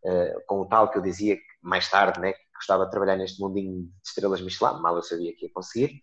Uh, 0.05 0.45
com 0.47 0.61
o 0.61 0.65
tal 0.65 0.89
que 0.89 0.97
eu 0.97 1.01
dizia 1.01 1.37
mais 1.61 1.89
tarde, 1.89 2.21
né, 2.21 2.33
gostava 2.59 2.85
de 2.85 2.91
trabalhar 2.91 3.17
neste 3.17 3.41
mundinho 3.41 3.83
de 3.83 3.91
estrelas 4.05 4.41
Michelin, 4.41 4.81
mal 4.81 4.95
eu 4.95 5.01
sabia 5.01 5.33
que 5.35 5.45
ia 5.45 5.51
conseguir. 5.53 6.01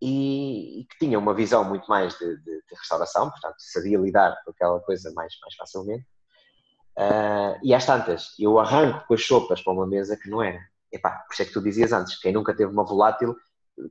E, 0.00 0.86
que 0.90 0.98
tinha 0.98 1.18
uma 1.18 1.34
visão 1.34 1.64
muito 1.64 1.86
mais 1.88 2.16
de, 2.18 2.36
de, 2.36 2.44
de, 2.44 2.74
restauração, 2.78 3.30
portanto 3.30 3.56
sabia 3.58 3.98
lidar 3.98 4.36
com 4.44 4.52
aquela 4.52 4.80
coisa 4.80 5.12
mais, 5.12 5.34
mais 5.40 5.54
facilmente. 5.56 6.06
Uh, 6.96 7.58
e 7.62 7.74
às 7.74 7.84
tantas, 7.84 8.34
eu 8.38 8.58
arranco 8.58 9.06
com 9.06 9.14
as 9.14 9.24
sopas 9.24 9.60
para 9.60 9.72
uma 9.72 9.86
mesa 9.86 10.16
que 10.16 10.28
não 10.28 10.42
era. 10.42 10.60
Epá, 10.92 11.10
por 11.26 11.32
isso 11.32 11.42
é 11.42 11.44
que 11.44 11.52
tu 11.52 11.62
dizias 11.62 11.92
antes, 11.92 12.20
quem 12.20 12.32
nunca 12.32 12.54
teve 12.56 12.72
uma 12.72 12.84
volátil, 12.84 13.36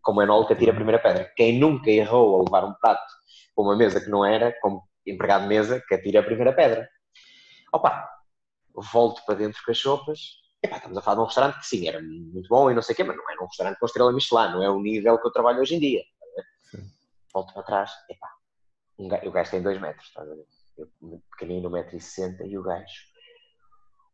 como 0.01 0.21
enólogo, 0.21 0.51
atira 0.51 0.71
a 0.71 0.75
primeira 0.75 1.01
pedra. 1.01 1.31
Quem 1.35 1.59
nunca 1.59 1.89
errou 1.89 2.39
a 2.39 2.43
levar 2.43 2.65
um 2.65 2.73
prato 2.73 3.05
para 3.55 3.63
uma 3.63 3.75
mesa 3.75 4.01
que 4.01 4.09
não 4.09 4.25
era, 4.25 4.53
como 4.61 4.83
empregado 5.05 5.43
de 5.43 5.47
mesa, 5.47 5.83
que 5.87 5.95
atira 5.95 6.19
a 6.19 6.23
primeira 6.23 6.53
pedra. 6.53 6.87
Opa, 7.73 8.09
volto 8.93 9.23
para 9.25 9.35
dentro 9.35 9.61
com 9.63 9.71
as 9.71 9.79
sopas. 9.79 10.19
Epá, 10.63 10.77
estamos 10.77 10.97
a 10.97 11.01
falar 11.01 11.15
de 11.15 11.21
um 11.21 11.25
restaurante 11.25 11.59
que 11.59 11.67
sim, 11.67 11.87
era 11.87 12.01
muito 12.01 12.47
bom 12.49 12.71
e 12.71 12.73
não 12.73 12.81
sei 12.81 12.93
o 12.93 12.95
quê, 12.95 13.03
mas 13.03 13.15
não 13.15 13.29
era 13.29 13.43
um 13.43 13.47
restaurante 13.47 13.79
com 13.79 13.85
estrela 13.85 14.11
Michelin, 14.11 14.51
não 14.51 14.63
é 14.63 14.69
o 14.69 14.79
nível 14.79 15.19
que 15.19 15.27
eu 15.27 15.31
trabalho 15.31 15.61
hoje 15.61 15.75
em 15.75 15.79
dia. 15.79 16.03
Volto 17.33 17.53
para 17.53 17.63
trás, 17.63 17.91
epá, 18.09 18.27
um 18.97 19.07
gajo, 19.07 19.27
o 19.27 19.31
gajo 19.31 19.51
tem 19.51 19.61
2 19.61 19.79
metros, 19.79 20.07
estás 20.07 20.27
a 20.29 20.33
ver? 20.33 20.45
Eu, 20.77 21.21
pequenino, 21.31 21.69
1,60m, 21.69 22.49
e 22.49 22.57
o 22.57 22.63
gajo 22.63 23.07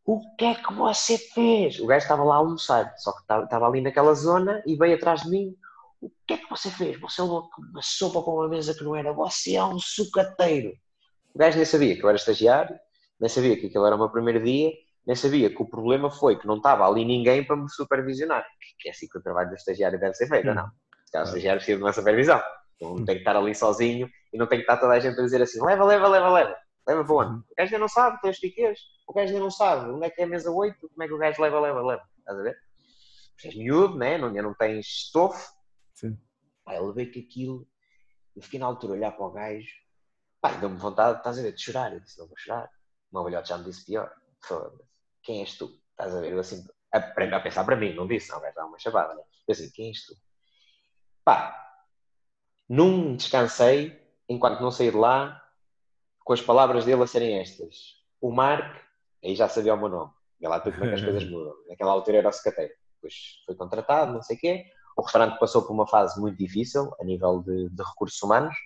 o 0.06 0.20
que 0.36 0.44
é 0.44 0.54
que 0.54 0.72
você 0.74 1.16
fez? 1.16 1.80
O 1.80 1.86
gajo 1.86 2.04
estava 2.04 2.22
lá 2.22 2.34
a 2.34 2.38
almoçar, 2.38 2.94
só 2.98 3.10
que 3.12 3.20
estava 3.20 3.66
ali 3.66 3.80
naquela 3.80 4.12
zona 4.12 4.62
e 4.66 4.76
veio 4.76 4.96
atrás 4.96 5.22
de 5.22 5.30
mim. 5.30 5.56
O 6.00 6.10
que 6.26 6.34
é 6.34 6.36
que 6.36 6.50
você 6.50 6.70
fez? 6.70 7.00
Você 7.00 7.22
levou 7.22 7.48
uma 7.58 7.80
sopa 7.80 8.22
para 8.22 8.32
uma 8.32 8.48
mesa 8.48 8.74
que 8.74 8.84
não 8.84 8.94
era. 8.94 9.14
Você 9.14 9.56
é 9.56 9.64
um 9.64 9.78
sucateiro. 9.78 10.74
O 11.34 11.38
gajo 11.38 11.56
nem 11.56 11.64
sabia 11.64 11.96
que 11.96 12.04
eu 12.04 12.08
era 12.08 12.18
estagiário, 12.18 12.78
nem 13.20 13.28
sabia 13.28 13.56
que 13.56 13.66
aquilo 13.66 13.86
era 13.86 13.96
o 13.96 13.98
meu 13.98 14.10
primeiro 14.10 14.42
dia, 14.42 14.72
nem 15.06 15.14
sabia 15.14 15.50
que 15.50 15.62
o 15.62 15.68
problema 15.68 16.10
foi 16.10 16.38
que 16.38 16.46
não 16.46 16.56
estava 16.56 16.86
ali 16.86 17.04
ninguém 17.04 17.44
para 17.44 17.56
me 17.56 17.70
supervisionar. 17.70 18.46
Que 18.78 18.88
é 18.88 18.90
assim 18.92 19.06
que 19.08 19.18
o 19.18 19.22
trabalho 19.22 19.50
do 19.50 19.54
estagiário 19.54 20.00
deve 20.00 20.14
ser 20.14 20.28
feito, 20.28 20.50
hum. 20.50 20.54
não? 20.54 20.66
O 20.66 21.22
estagiário 21.22 21.58
precisa 21.58 21.78
de 21.78 21.84
uma 21.84 21.92
supervisão. 21.92 22.42
Não 22.80 23.04
tem 23.04 23.16
que 23.16 23.20
estar 23.20 23.36
ali 23.36 23.54
sozinho 23.54 24.08
e 24.32 24.38
não 24.38 24.46
tem 24.46 24.58
que 24.58 24.64
estar 24.64 24.76
toda 24.76 24.94
a 24.94 25.00
gente 25.00 25.18
a 25.18 25.22
dizer 25.22 25.40
assim: 25.40 25.64
leva, 25.64 25.84
leva, 25.84 26.08
leva, 26.08 26.30
leva. 26.30 26.56
Leva 26.86 27.04
para 27.04 27.14
onde? 27.14 27.30
Uhum. 27.30 27.38
O 27.38 27.54
gajo 27.56 27.74
ainda 27.74 27.78
não 27.78 27.88
sabe, 27.88 28.20
tem 28.20 28.30
os 28.30 28.38
piquês. 28.38 28.78
O 29.08 29.12
gajo 29.12 29.28
ainda 29.28 29.40
não 29.40 29.50
sabe 29.50 29.90
onde 29.90 30.06
é 30.06 30.10
que 30.10 30.20
é 30.20 30.24
a 30.24 30.26
mesa 30.26 30.50
8, 30.50 30.76
como 30.80 31.02
é 31.02 31.06
que 31.06 31.14
o 31.14 31.18
gajo 31.18 31.40
leva, 31.40 31.60
leva, 31.60 31.82
leva. 31.82 32.02
Estás 32.18 32.38
a 32.38 32.42
ver? 32.42 32.58
És 33.44 33.54
miúdo, 33.56 33.96
né? 33.96 34.18
não, 34.18 34.30
não 34.30 34.54
tens 34.54 34.86
estofo. 34.86 35.52
Sim. 35.94 36.18
Pá, 36.64 36.74
eu 36.74 36.86
levei 36.86 37.06
que 37.06 37.20
aquilo, 37.20 37.66
eu 38.36 38.42
fiquei 38.42 38.58
na 38.58 38.66
altura 38.66 38.94
a 38.94 38.96
olhar 38.96 39.12
para 39.12 39.26
o 39.26 39.32
gajo, 39.32 39.68
pá, 40.40 40.52
deu-me 40.52 40.76
vontade, 40.76 41.18
estás 41.18 41.38
a 41.38 41.42
ver, 41.42 41.52
de 41.52 41.62
chorar. 41.62 41.92
Eu 41.92 42.00
disse, 42.00 42.18
não 42.18 42.26
vou 42.26 42.36
chorar. 42.38 42.68
O 43.14 43.18
meu 43.18 43.24
velhote 43.24 43.48
já 43.48 43.58
me 43.58 43.64
disse 43.64 43.84
pior. 43.84 44.12
Foda-se. 44.42 44.82
Quem 45.22 45.40
és 45.40 45.56
tu? 45.56 45.70
Estás 45.92 46.16
a 46.16 46.20
ver? 46.20 46.32
Eu 46.32 46.40
assim, 46.40 46.66
a, 46.92 46.98
a 46.98 47.40
pensar 47.40 47.64
para 47.64 47.76
mim, 47.76 47.94
não 47.94 48.08
disse, 48.08 48.30
não, 48.32 48.40
gajo 48.40 48.56
dá 48.56 48.66
uma 48.66 48.78
chavada. 48.78 49.14
Né? 49.14 49.22
Eu 49.46 49.52
assim, 49.52 49.70
quem 49.70 49.88
és 49.88 50.04
tu? 50.04 50.14
Pá, 51.24 51.56
num 52.68 53.14
descansei, 53.14 53.96
enquanto 54.28 54.60
não 54.60 54.72
saí 54.72 54.90
de 54.90 54.96
lá, 54.96 55.40
com 56.24 56.32
as 56.32 56.40
palavras 56.40 56.84
dele 56.84 57.04
a 57.04 57.06
serem 57.06 57.38
estas. 57.38 58.02
O 58.20 58.32
Mark, 58.32 58.82
aí 59.22 59.36
já 59.36 59.48
sabia 59.48 59.74
o 59.74 59.78
meu 59.78 59.88
nome, 59.88 60.12
e 60.40 60.48
lá 60.48 60.58
tudo 60.58 60.74
como 60.74 60.86
é 60.86 60.88
que 60.88 60.94
as 60.94 61.02
coisas 61.02 61.24
mudam. 61.30 61.54
Naquela 61.68 61.92
altura 61.92 62.18
era 62.18 62.28
o 62.28 62.32
secateiro. 62.32 62.74
Depois 62.96 63.14
foi 63.46 63.54
contratado, 63.54 64.12
não 64.12 64.22
sei 64.22 64.36
o 64.36 64.40
quê. 64.40 64.66
O 64.96 65.02
restaurante 65.02 65.38
passou 65.38 65.62
por 65.62 65.72
uma 65.72 65.86
fase 65.86 66.20
muito 66.20 66.36
difícil 66.36 66.92
a 67.00 67.04
nível 67.04 67.42
de, 67.42 67.68
de 67.70 67.82
recursos 67.82 68.20
humanos 68.20 68.56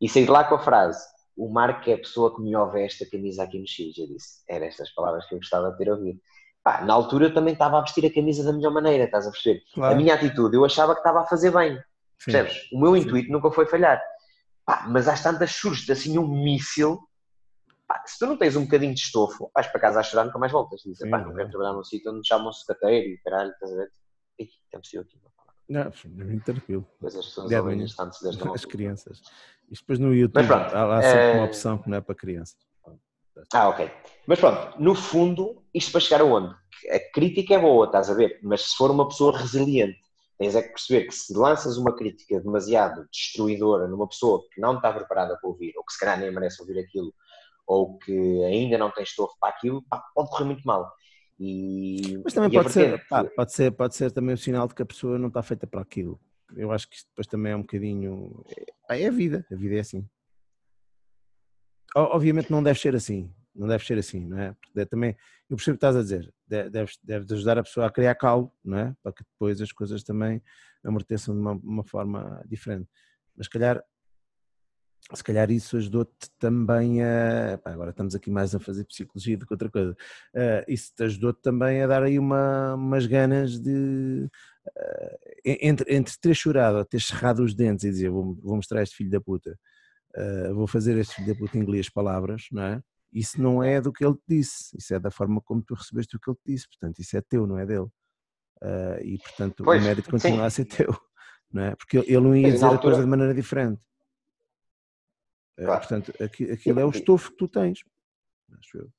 e 0.00 0.08
saí 0.08 0.24
de 0.24 0.30
lá 0.30 0.44
com 0.44 0.54
a 0.54 0.58
frase: 0.60 1.04
O 1.36 1.52
Mark 1.52 1.86
é 1.88 1.94
a 1.94 1.98
pessoa 1.98 2.34
que 2.34 2.40
me 2.40 2.52
veste 2.72 3.04
a 3.04 3.10
camisa 3.10 3.42
aqui 3.42 3.58
no 3.58 3.66
X. 3.66 3.98
Eu 3.98 4.06
disse: 4.06 4.42
Eram 4.48 4.66
estas 4.66 4.90
palavras 4.94 5.26
que 5.26 5.34
eu 5.34 5.38
gostava 5.38 5.70
de 5.70 5.78
ter 5.78 5.90
ouvido. 5.90 6.20
Pá, 6.62 6.80
na 6.82 6.94
altura 6.94 7.26
eu 7.26 7.34
também 7.34 7.52
estava 7.52 7.78
a 7.78 7.82
vestir 7.82 8.06
a 8.06 8.12
camisa 8.12 8.42
da 8.42 8.52
melhor 8.52 8.72
maneira, 8.72 9.04
estás 9.04 9.26
a 9.26 9.30
perceber? 9.30 9.62
Claro. 9.74 9.94
A 9.94 9.96
minha 9.96 10.14
atitude, 10.14 10.56
eu 10.56 10.64
achava 10.64 10.94
que 10.94 11.00
estava 11.00 11.20
a 11.20 11.26
fazer 11.26 11.50
bem. 11.50 11.78
Percebes? 12.24 12.72
O 12.72 12.80
meu 12.80 12.96
intuito 12.96 13.30
nunca 13.30 13.50
foi 13.50 13.66
falhar. 13.66 14.02
Pá, 14.64 14.86
mas 14.88 15.06
às 15.06 15.22
tantas 15.22 15.50
surge 15.50 15.90
assim 15.92 16.18
um 16.18 16.26
míssil. 16.26 16.98
Pá, 17.86 18.02
se 18.06 18.18
tu 18.18 18.26
não 18.26 18.38
tens 18.38 18.56
um 18.56 18.64
bocadinho 18.64 18.94
de 18.94 19.00
estofo, 19.00 19.50
vais 19.54 19.66
para 19.66 19.80
casa 19.80 20.00
a 20.00 20.02
chorar, 20.02 20.24
nunca 20.24 20.38
mais 20.38 20.52
voltas. 20.52 20.80
Dizes, 20.80 21.08
pá, 21.10 21.18
não 21.18 21.34
quero 21.34 21.50
trabalhar 21.50 21.74
num 21.74 21.84
sítio 21.84 22.12
onde 22.12 22.26
chamam-se 22.26 22.66
cateiro 22.66 23.08
e 23.08 23.18
caralho, 23.18 23.50
estás 23.50 23.72
a 23.72 23.76
ver? 23.76 23.92
Ih, 24.38 24.48
até 24.68 24.78
me 24.78 25.02
aqui 25.02 25.18
palavra. 25.18 25.33
Não, 25.68 25.90
muito 26.06 26.44
tranquilo. 26.44 26.86
Pois 27.00 27.16
as 27.16 27.26
pessoas 27.26 27.52
ouvem 27.52 27.78
das 27.78 27.96
nove. 27.96 28.54
As 28.54 28.64
crianças. 28.64 29.22
Isto 29.70 29.82
depois 29.82 29.98
no 29.98 30.14
YouTube 30.14 30.46
pronto, 30.46 30.74
há 30.74 30.84
lá 30.84 31.02
sempre 31.02 31.18
é... 31.18 31.32
uma 31.34 31.44
opção 31.46 31.78
que 31.78 31.88
não 31.88 31.96
é 31.96 32.00
para 32.00 32.14
crianças. 32.14 32.58
Ah, 33.52 33.68
ok. 33.68 33.90
Mas 34.26 34.38
pronto, 34.38 34.80
no 34.80 34.94
fundo, 34.94 35.62
isto 35.72 35.90
para 35.90 36.00
chegar 36.00 36.20
aonde? 36.20 36.54
A 36.90 37.12
crítica 37.12 37.54
é 37.54 37.58
boa, 37.58 37.86
estás 37.86 38.10
a 38.10 38.14
ver? 38.14 38.38
Mas 38.42 38.62
se 38.62 38.76
for 38.76 38.90
uma 38.90 39.08
pessoa 39.08 39.36
resiliente, 39.36 39.98
tens 40.38 40.54
é 40.54 40.62
que 40.62 40.68
perceber 40.68 41.06
que 41.06 41.14
se 41.14 41.36
lanças 41.36 41.76
uma 41.76 41.94
crítica 41.94 42.40
demasiado 42.40 43.06
destruidora 43.10 43.88
numa 43.88 44.08
pessoa 44.08 44.42
que 44.52 44.60
não 44.60 44.76
está 44.76 44.92
preparada 44.92 45.36
para 45.38 45.48
ouvir, 45.48 45.72
ou 45.76 45.84
que 45.84 45.92
se 45.92 45.98
calhar 45.98 46.18
nem 46.18 46.32
merece 46.32 46.60
ouvir 46.60 46.78
aquilo, 46.78 47.12
ou 47.66 47.98
que 47.98 48.44
ainda 48.44 48.76
não 48.78 48.90
tem 48.90 49.04
estofo 49.04 49.34
para 49.40 49.50
aquilo, 49.50 49.82
pá, 49.88 50.02
pode 50.14 50.30
correr 50.30 50.44
muito 50.44 50.62
mal. 50.64 50.92
E, 51.38 52.20
Mas 52.22 52.32
também 52.32 52.50
pode 52.50 52.72
ser, 52.72 53.06
pá, 53.08 53.24
pode 53.24 53.52
ser, 53.52 53.72
pode 53.72 53.94
ser 53.96 54.10
também 54.12 54.34
o 54.34 54.38
sinal 54.38 54.68
de 54.68 54.74
que 54.74 54.82
a 54.82 54.86
pessoa 54.86 55.18
não 55.18 55.28
está 55.28 55.42
feita 55.42 55.66
para 55.66 55.80
aquilo. 55.80 56.20
Eu 56.56 56.70
acho 56.70 56.88
que 56.88 56.96
isto 56.96 57.08
depois 57.08 57.26
também 57.26 57.52
é 57.52 57.56
um 57.56 57.62
bocadinho. 57.62 58.44
É, 58.88 59.02
é 59.02 59.08
a 59.08 59.10
vida, 59.10 59.44
a 59.50 59.54
vida 59.56 59.76
é 59.76 59.80
assim. 59.80 60.08
Obviamente 61.96 62.50
não 62.50 62.62
deve 62.62 62.78
ser 62.78 62.94
assim, 62.94 63.32
não 63.54 63.68
deve 63.68 63.84
ser 63.84 63.98
assim, 63.98 64.26
não 64.26 64.38
é? 64.38 64.52
Porque 64.52 64.86
também, 64.86 65.16
eu 65.48 65.56
percebo 65.56 65.76
o 65.76 65.78
que 65.78 65.86
estás 65.86 65.96
a 65.96 66.02
dizer, 66.02 66.34
deves, 66.46 66.98
deves 67.02 67.30
ajudar 67.30 67.58
a 67.58 67.62
pessoa 67.62 67.86
a 67.86 67.90
criar 67.90 68.14
calo, 68.16 68.52
não 68.64 68.78
é? 68.78 68.96
Para 69.02 69.12
que 69.12 69.22
depois 69.22 69.60
as 69.60 69.70
coisas 69.70 70.02
também 70.02 70.42
amorteçam 70.84 71.34
de 71.34 71.40
uma, 71.40 71.52
uma 71.52 71.84
forma 71.84 72.42
diferente. 72.46 72.88
Mas 73.36 73.46
se 73.46 73.50
calhar 73.50 73.82
se 75.12 75.22
calhar 75.22 75.50
isso 75.50 75.76
ajudou-te 75.76 76.30
também 76.38 77.02
a. 77.02 77.60
Agora 77.64 77.90
estamos 77.90 78.14
aqui 78.14 78.30
mais 78.30 78.54
a 78.54 78.60
fazer 78.60 78.84
psicologia 78.84 79.36
do 79.36 79.46
que 79.46 79.52
outra 79.52 79.70
coisa. 79.70 79.94
Isso 80.66 80.92
te 80.96 81.02
ajudou-te 81.04 81.42
também 81.42 81.82
a 81.82 81.86
dar 81.86 82.02
aí 82.02 82.18
uma, 82.18 82.74
umas 82.74 83.06
ganas 83.06 83.60
de. 83.60 84.28
Uh, 84.66 85.18
entre, 85.44 85.94
entre 85.94 86.14
ter 86.18 86.34
chorado 86.34 86.78
ou 86.78 86.84
ter 86.86 86.98
cerrado 86.98 87.42
os 87.44 87.54
dentes 87.54 87.84
e 87.84 87.90
dizer 87.90 88.08
vou, 88.08 88.34
vou 88.42 88.56
mostrar 88.56 88.82
este 88.82 88.96
filho 88.96 89.10
da 89.10 89.20
puta, 89.20 89.58
uh, 90.16 90.54
vou 90.54 90.66
fazer 90.66 90.96
este 90.96 91.16
filho 91.16 91.28
da 91.28 91.38
puta 91.38 91.58
em 91.58 91.60
inglês 91.60 91.90
palavras, 91.90 92.46
não 92.50 92.62
é? 92.62 92.82
Isso 93.12 93.40
não 93.42 93.62
é 93.62 93.78
do 93.78 93.92
que 93.92 94.02
ele 94.02 94.14
te 94.14 94.22
disse, 94.26 94.74
isso 94.74 94.94
é 94.94 94.98
da 94.98 95.10
forma 95.10 95.42
como 95.42 95.62
tu 95.62 95.74
recebeste 95.74 96.16
o 96.16 96.18
que 96.18 96.30
ele 96.30 96.38
te 96.38 96.52
disse, 96.52 96.66
portanto, 96.66 96.98
isso 96.98 97.14
é 97.14 97.20
teu, 97.20 97.46
não 97.46 97.58
é 97.58 97.66
dele. 97.66 97.86
e 99.02 99.18
portanto, 99.18 99.62
pois, 99.64 99.82
o 99.82 99.84
mérito 99.84 100.10
continua 100.10 100.38
sim. 100.38 100.46
a 100.46 100.50
ser 100.50 100.64
teu, 100.64 100.96
não 101.52 101.62
é? 101.62 101.76
Porque 101.76 101.98
ele 101.98 102.20
não 102.20 102.34
ia 102.34 102.50
dizer 102.50 102.64
altura... 102.64 102.78
a 102.78 102.82
coisa 102.82 103.02
de 103.02 103.06
maneira 103.06 103.34
diferente. 103.34 103.84
Claro. 105.56 105.80
Portanto, 105.80 106.12
aquilo 106.20 106.80
é 106.80 106.84
o 106.84 106.90
estofo 106.90 107.30
que 107.30 107.36
tu 107.36 107.48
tens. 107.48 107.80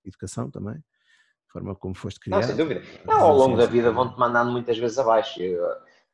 Educação 0.04 0.50
também. 0.50 0.76
A 0.76 1.52
forma 1.52 1.76
como 1.76 1.96
foste 1.96 2.20
criado. 2.20 2.42
Não, 2.42 2.48
sem 2.48 2.56
dúvida. 2.56 2.82
Não, 3.06 3.20
ao 3.20 3.36
longo 3.36 3.58
da 3.58 3.66
vida 3.66 3.92
vão-te 3.92 4.18
mandando 4.20 4.52
muitas 4.52 4.78
vezes 4.78 4.98
abaixo. 4.98 5.42
Eu, 5.42 5.66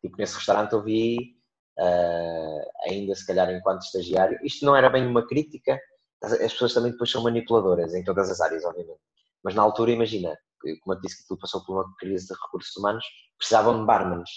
tipo, 0.01 0.18
nesse 0.18 0.35
restaurante 0.35 0.73
eu 0.73 0.84
vi, 0.84 1.35
uh, 1.80 2.89
ainda 2.89 3.15
se 3.15 3.26
calhar 3.26 3.49
enquanto 3.51 3.84
estagiário, 3.84 4.39
isto 4.43 4.65
não 4.65 4.76
era 4.76 4.89
bem 4.89 5.05
uma 5.05 5.26
crítica, 5.27 5.80
as 6.23 6.53
pessoas 6.53 6.73
também 6.73 6.91
depois 6.91 7.09
são 7.09 7.23
manipuladoras 7.23 7.93
em 7.95 8.03
todas 8.03 8.30
as 8.30 8.39
áreas, 8.41 8.63
obviamente. 8.63 8.99
Mas 9.43 9.55
na 9.55 9.63
altura, 9.63 9.91
imagina, 9.91 10.38
como 10.81 10.95
eu 10.95 11.01
disse 11.01 11.22
que 11.22 11.27
tu 11.27 11.38
passou 11.38 11.65
por 11.65 11.73
uma 11.73 11.95
crise 11.97 12.27
de 12.27 12.34
recursos 12.34 12.76
humanos, 12.77 13.03
precisavam 13.38 13.80
de 13.80 13.85
barmans. 13.85 14.30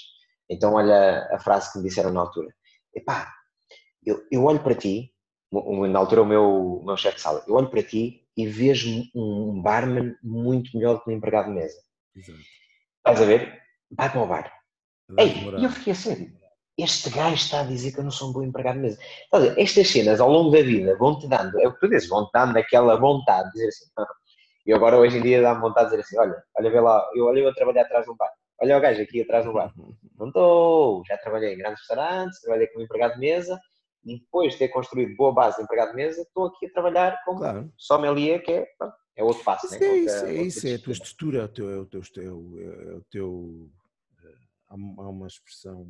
Então, 0.48 0.74
olha 0.74 1.28
a 1.30 1.38
frase 1.38 1.72
que 1.72 1.78
me 1.78 1.84
disseram 1.84 2.12
na 2.12 2.20
altura: 2.20 2.48
epá, 2.94 3.30
eu, 4.04 4.22
eu 4.30 4.44
olho 4.44 4.62
para 4.62 4.74
ti 4.74 5.13
na 5.88 5.98
altura 5.98 6.22
o 6.22 6.26
meu, 6.26 6.82
meu 6.84 6.96
chefe 6.96 7.16
de 7.16 7.22
sala, 7.22 7.44
eu 7.46 7.54
olho 7.54 7.70
para 7.70 7.82
ti 7.82 8.26
e 8.36 8.46
vejo 8.46 9.04
um 9.14 9.60
barman 9.62 10.14
muito 10.22 10.76
melhor 10.76 10.94
do 10.94 11.00
que 11.02 11.10
um 11.10 11.14
empregado 11.14 11.48
de 11.48 11.54
mesa. 11.54 11.78
Exato. 12.16 12.38
Estás 12.98 13.22
a 13.22 13.24
ver? 13.24 13.62
Vai 13.90 14.10
para 14.10 14.22
o 14.22 14.26
bar. 14.26 14.52
Ei, 15.18 15.34
e 15.58 15.64
eu 15.64 15.70
fiquei 15.70 15.92
assim, 15.92 16.32
este 16.76 17.10
gajo 17.10 17.34
está 17.34 17.60
a 17.60 17.64
dizer 17.64 17.92
que 17.92 18.00
eu 18.00 18.04
não 18.04 18.10
sou 18.10 18.30
um 18.30 18.32
bom 18.32 18.42
empregado 18.42 18.76
de 18.76 18.82
mesa. 18.82 18.98
Ver, 19.32 19.58
estas 19.58 19.88
cenas 19.88 20.20
ao 20.20 20.30
longo 20.30 20.50
da 20.50 20.62
vida 20.62 20.96
vão-te 20.96 21.28
dando, 21.28 21.60
é 21.60 21.68
o 21.68 21.72
que 21.72 21.80
tu 21.80 21.88
dizes, 21.88 22.08
vão-te 22.08 22.30
dando 22.32 22.56
aquela 22.56 22.96
vontade 22.96 23.48
de 23.48 23.52
dizer 23.52 23.68
assim, 23.68 23.84
e 24.66 24.72
agora 24.72 24.98
hoje 24.98 25.18
em 25.18 25.22
dia 25.22 25.42
dá-me 25.42 25.60
vontade 25.60 25.90
de 25.90 25.96
dizer 25.96 26.02
assim, 26.02 26.18
olha, 26.18 26.42
olha 26.56 26.70
vê 26.70 26.80
lá, 26.80 27.06
eu 27.14 27.26
olho 27.26 27.40
eu 27.40 27.48
a 27.48 27.54
trabalhar 27.54 27.82
atrás 27.82 28.06
de 28.06 28.10
um 28.10 28.16
bar, 28.16 28.32
olha 28.60 28.78
o 28.78 28.80
gajo 28.80 29.02
aqui 29.02 29.22
atrás 29.22 29.44
do 29.44 29.52
bar, 29.52 29.72
não 30.18 30.28
estou, 30.28 31.02
já 31.06 31.18
trabalhei 31.18 31.54
em 31.54 31.58
grandes 31.58 31.80
restaurantes, 31.80 32.40
trabalhei 32.40 32.66
como 32.68 32.84
empregado 32.84 33.14
de 33.14 33.20
mesa, 33.20 33.60
e 34.04 34.18
depois 34.18 34.52
de 34.52 34.58
ter 34.58 34.68
construído 34.68 35.16
boa 35.16 35.32
base 35.32 35.56
de 35.56 35.62
empregado 35.62 35.90
de 35.90 35.96
mesa, 35.96 36.22
estou 36.22 36.46
aqui 36.46 36.66
a 36.66 36.72
trabalhar 36.72 37.22
como 37.24 37.38
claro. 37.38 37.72
sommelier, 37.76 38.42
que 38.42 38.52
é, 38.52 38.66
é 39.16 39.24
outro 39.24 39.42
passo. 39.42 39.70
Né? 39.70 39.78
é, 39.78 39.96
isso, 39.96 40.24
é, 40.24 40.34
isso, 40.34 40.68
é 40.68 40.74
a 40.74 40.78
tua 40.78 40.92
estrutura, 40.92 41.38
é 41.38 41.44
o 41.44 41.48
teu, 41.48 41.70
é 41.70 41.78
o 41.78 41.86
teu, 41.86 42.02
é 42.20 42.94
o 42.96 43.04
teu 43.10 43.70
eh, 44.22 44.34
há 44.68 44.74
uma 44.74 45.26
expressão, 45.26 45.88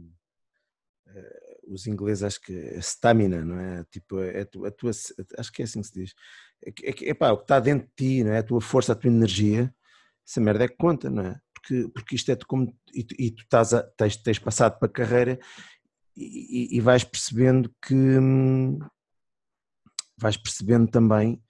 eh, 1.09 1.59
os 1.67 1.87
ingleses 1.87 2.23
acho 2.23 2.41
que 2.41 2.55
é 2.55 2.79
stamina, 2.79 3.45
não 3.45 3.59
é? 3.59 3.85
Tipo, 3.91 4.21
é 4.21 4.43
a 4.43 4.47
tua, 4.47 4.69
a 4.69 4.71
tua 4.71 4.91
acho 4.91 5.53
que 5.53 5.63
é 5.63 5.65
assim 5.65 5.81
que 5.81 5.89
se 5.89 5.95
diz. 5.95 6.15
É, 6.65 6.71
é, 6.71 7.11
é 7.11 7.15
pá, 7.15 7.33
o 7.33 7.39
que 7.39 7.45
está 7.45 7.59
dentro 7.59 7.89
de 7.89 7.95
ti, 7.97 8.25
não 8.25 8.33
é? 8.33 8.39
A 8.39 8.45
tua 8.45 8.61
força, 8.61 8.93
a 8.93 8.97
tua 8.97 9.11
energia, 9.11 9.75
essa 10.27 10.41
merda 10.41 10.65
é 10.65 10.69
que 10.69 10.77
conta, 10.77 11.11
não 11.11 11.25
é? 11.25 11.41
Porque, 11.53 11.89
porque 11.89 12.15
isto 12.15 12.31
é 12.31 12.37
como, 12.47 12.77
e, 12.95 13.07
e 13.19 13.31
tu 13.31 13.43
estás 13.43 13.75
a, 13.75 13.83
tens, 13.83 14.17
tens 14.17 14.39
passado 14.39 14.79
para 14.79 14.87
a 14.87 14.93
carreira 14.93 15.41
e, 16.17 16.77
e 16.77 16.81
vais 16.81 17.05
percebendo 17.05 17.75
que 17.83 17.95
hum, 17.95 18.79
vais 20.17 20.37
percebendo 20.37 20.91
também 20.91 21.43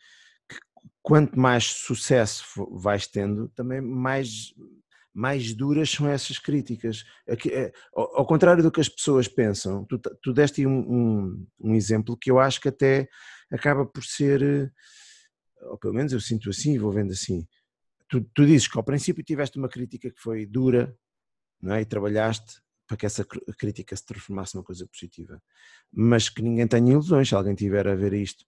que 0.49 0.59
quanto 1.03 1.39
mais 1.39 1.65
sucesso 1.65 2.45
vais 2.73 3.07
tendo, 3.07 3.49
também 3.51 3.81
mais, 3.81 4.55
mais 5.12 5.55
duras 5.55 5.91
são 5.91 6.09
essas 6.09 6.39
críticas. 6.39 7.05
É, 7.27 7.73
ao, 7.95 8.27
contrário 8.27 8.62
do 8.62 8.70
que 8.70 8.81
as 8.81 8.89
pessoas 8.89 9.28
pensam, 9.28 9.85
tu, 9.85 9.99
tu 9.99 10.32
deste 10.32 10.66
um, 10.66 10.78
um, 10.78 11.47
um, 11.61 11.74
exemplo 11.74 12.16
que 12.16 12.31
eu 12.31 12.39
acho 12.39 12.61
que 12.61 12.69
até 12.69 13.09
acaba 13.51 13.85
por 13.85 14.05
ser, 14.05 14.73
ou 15.62 15.78
pelo 15.78 15.95
menos 15.95 16.12
eu 16.12 16.20
sinto 16.20 16.51
assim, 16.51 16.78
vou 16.78 16.93
vendo 16.93 17.12
assim. 17.12 17.47
Tu, 18.09 18.20
tu 18.35 18.47
dizes 18.47 18.69
que 18.69 18.78
ao 18.78 18.85
princípio 18.85 19.24
tiveste 19.24 19.59
uma 19.59 19.69
crítica 19.69 20.11
que 20.11 20.20
foi 20.20 20.47
dura, 20.47 20.97
não 21.61 21.74
é? 21.74 21.81
E 21.81 21.86
trabalhaste 21.86 22.65
para 22.86 22.97
que 22.97 23.06
essa 23.06 23.24
crítica 23.59 23.97
se 23.97 24.05
transformasse 24.05 24.55
numa 24.55 24.65
coisa 24.65 24.86
positiva. 24.86 25.43
Mas 25.93 26.28
que 26.28 26.43
ninguém 26.43 26.66
tenha 26.66 26.93
ilusões, 26.93 27.28
se 27.28 27.35
alguém 27.35 27.55
tiver 27.55 27.89
a 27.89 27.94
ver 27.94 28.12
isto 28.12 28.44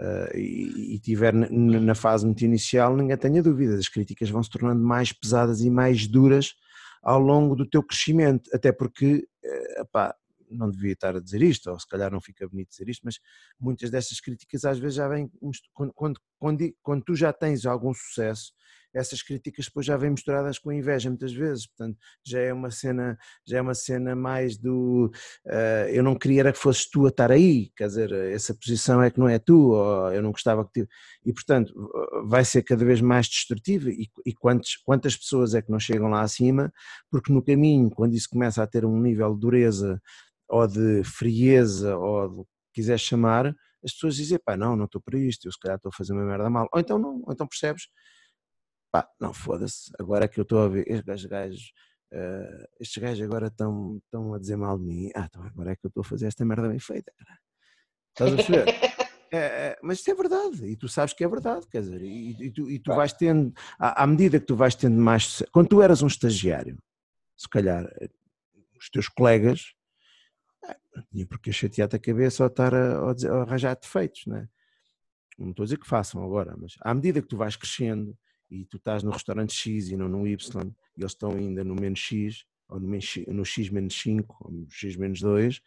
uh, 0.00 0.36
e, 0.36 0.94
e 0.94 0.98
tiver 0.98 1.32
na 1.32 1.94
fase 1.94 2.24
muito 2.26 2.44
inicial, 2.44 2.96
ninguém 2.96 3.16
tenha 3.16 3.42
dúvidas, 3.42 3.80
as 3.80 3.88
críticas 3.88 4.30
vão 4.30 4.42
se 4.42 4.50
tornando 4.50 4.82
mais 4.82 5.12
pesadas 5.12 5.60
e 5.60 5.70
mais 5.70 6.06
duras 6.06 6.54
ao 7.02 7.20
longo 7.20 7.54
do 7.54 7.68
teu 7.68 7.82
crescimento, 7.82 8.50
até 8.52 8.72
porque, 8.72 9.28
uh, 9.44 10.14
não 10.50 10.70
devia 10.70 10.92
estar 10.92 11.16
a 11.16 11.20
dizer 11.20 11.42
isto, 11.42 11.70
ou 11.70 11.78
se 11.78 11.86
calhar 11.86 12.10
não 12.10 12.20
fica 12.20 12.48
bonito 12.48 12.70
dizer 12.70 12.88
isto, 12.88 13.02
mas 13.04 13.18
muitas 13.58 13.90
dessas 13.90 14.20
críticas 14.20 14.64
às 14.64 14.78
vezes 14.78 14.96
já 14.96 15.08
vêm, 15.08 15.30
quando, 15.72 15.92
quando, 15.94 16.20
quando, 16.38 16.74
quando 16.82 17.04
tu 17.04 17.14
já 17.14 17.32
tens 17.32 17.66
algum 17.66 17.92
sucesso, 17.94 18.52
essas 18.96 19.22
críticas 19.22 19.66
depois 19.66 19.86
já 19.86 19.96
vêm 19.96 20.10
misturadas 20.10 20.58
com 20.58 20.72
inveja 20.72 21.10
muitas 21.10 21.32
vezes, 21.32 21.66
portanto 21.66 21.98
já 22.24 22.40
é 22.40 22.52
uma 22.52 22.70
cena, 22.70 23.18
já 23.46 23.58
é 23.58 23.60
uma 23.60 23.74
cena 23.74 24.16
mais 24.16 24.56
do 24.56 25.10
uh, 25.46 25.88
eu 25.90 26.02
não 26.02 26.14
queria 26.14 26.40
era 26.40 26.52
que 26.52 26.58
fosses 26.58 26.88
tu 26.88 27.06
a 27.06 27.08
estar 27.08 27.30
aí, 27.30 27.70
quer 27.76 27.86
dizer, 27.86 28.12
essa 28.12 28.54
posição 28.54 29.02
é 29.02 29.10
que 29.10 29.18
não 29.18 29.28
é 29.28 29.38
tu, 29.38 29.70
ou 29.70 30.12
eu 30.12 30.22
não 30.22 30.32
gostava 30.32 30.64
que 30.64 30.82
tu, 30.82 30.88
e 31.24 31.32
portanto 31.32 31.72
vai 32.26 32.44
ser 32.44 32.62
cada 32.62 32.84
vez 32.84 33.00
mais 33.00 33.26
destrutivo 33.26 33.88
e, 33.90 34.08
e 34.24 34.34
quantos, 34.34 34.76
quantas 34.76 35.16
pessoas 35.16 35.54
é 35.54 35.62
que 35.62 35.70
não 35.70 35.78
chegam 35.78 36.08
lá 36.08 36.22
acima, 36.22 36.72
porque 37.10 37.32
no 37.32 37.42
caminho, 37.42 37.90
quando 37.90 38.14
isso 38.14 38.28
começa 38.30 38.62
a 38.62 38.66
ter 38.66 38.84
um 38.84 39.00
nível 39.00 39.34
de 39.34 39.40
dureza 39.40 40.00
ou 40.48 40.66
de 40.66 41.02
frieza 41.04 41.96
ou 41.96 42.28
do 42.28 42.44
que 42.44 42.50
quiseres 42.74 43.02
chamar, 43.02 43.54
as 43.84 43.92
pessoas 43.92 44.16
dizem, 44.16 44.38
pá, 44.44 44.56
não, 44.56 44.76
não 44.76 44.84
estou 44.84 45.00
para 45.00 45.18
isto, 45.18 45.46
eu 45.46 45.52
se 45.52 45.58
calhar 45.58 45.76
estou 45.76 45.90
a 45.90 45.96
fazer 45.96 46.12
uma 46.12 46.24
merda 46.24 46.50
mal. 46.50 46.68
Ou 46.72 46.80
então 46.80 46.98
não, 46.98 47.22
ou 47.24 47.32
então 47.32 47.46
percebes, 47.46 47.84
pá, 49.02 49.08
não 49.20 49.32
foda-se, 49.32 49.90
agora 49.98 50.24
é 50.24 50.28
que 50.28 50.40
eu 50.40 50.42
estou 50.42 50.60
a 50.60 50.68
ver, 50.68 50.84
estes 50.90 51.26
gajos, 51.26 51.72
uh, 52.12 52.66
estes 52.80 53.02
gajos 53.02 53.22
agora 53.22 53.48
estão, 53.48 54.00
estão 54.04 54.34
a 54.34 54.38
dizer 54.38 54.56
mal 54.56 54.78
de 54.78 54.84
mim, 54.84 55.10
ah, 55.14 55.26
então 55.28 55.42
agora 55.42 55.72
é 55.72 55.76
que 55.76 55.84
eu 55.84 55.88
estou 55.88 56.00
a 56.00 56.04
fazer 56.04 56.26
esta 56.26 56.44
merda 56.44 56.68
bem 56.68 56.78
feita, 56.78 57.12
cara. 57.18 57.38
Estás 58.10 58.32
a 58.32 58.36
perceber? 58.36 58.64
É, 59.32 59.38
é, 59.38 59.78
mas 59.82 59.98
isso 59.98 60.08
é 60.08 60.14
verdade, 60.14 60.64
e 60.64 60.76
tu 60.76 60.88
sabes 60.88 61.12
que 61.12 61.24
é 61.24 61.28
verdade, 61.28 61.66
quer 61.66 61.80
dizer, 61.80 62.00
e, 62.00 62.44
e 62.44 62.50
tu, 62.52 62.70
e 62.70 62.78
tu 62.78 62.94
vais 62.94 63.12
tendo, 63.12 63.52
à, 63.76 64.04
à, 64.04 64.06
medida 64.06 64.38
que 64.38 64.46
tu 64.46 64.54
vais 64.54 64.76
tendo 64.76 64.96
mais. 64.96 65.42
Quando 65.50 65.68
tu 65.68 65.82
eras 65.82 66.00
um 66.00 66.06
estagiário, 66.06 66.78
se 67.36 67.48
calhar 67.48 67.84
os 68.78 68.88
teus 68.88 69.08
colegas 69.08 69.74
não 70.94 71.02
tinha 71.10 71.26
porque 71.26 71.52
chatear-te 71.52 71.96
a 71.96 71.98
cabeça 71.98 72.44
ou 72.44 72.46
estar 72.46 72.72
a, 72.72 73.00
a, 73.00 73.42
arranjar 73.42 73.74
defeitos, 73.74 74.22
não 74.26 74.36
é? 74.36 74.48
Não 75.36 75.50
estou 75.50 75.64
a 75.64 75.66
dizer 75.66 75.78
que 75.78 75.88
façam 75.88 76.22
agora, 76.22 76.56
mas 76.56 76.76
à 76.80 76.94
medida 76.94 77.20
que 77.20 77.28
tu 77.28 77.36
vais 77.36 77.56
crescendo 77.56 78.16
e 78.50 78.64
tu 78.64 78.76
estás 78.76 79.02
no 79.02 79.10
restaurante 79.10 79.52
X 79.52 79.88
e 79.90 79.96
não 79.96 80.08
no 80.08 80.26
Y, 80.26 80.38
e 80.96 81.00
eles 81.00 81.12
estão 81.12 81.30
ainda 81.30 81.64
no 81.64 81.74
menos 81.74 81.98
X, 81.98 82.44
ou 82.68 82.80
no, 82.80 83.00
X, 83.00 83.26
no 83.26 83.44
X 83.44 83.70
menos 83.70 84.00
5, 84.00 84.36
ou 84.40 84.50
no 84.50 84.66
X 84.70 84.96
menos 84.96 85.20
2, 85.20 85.60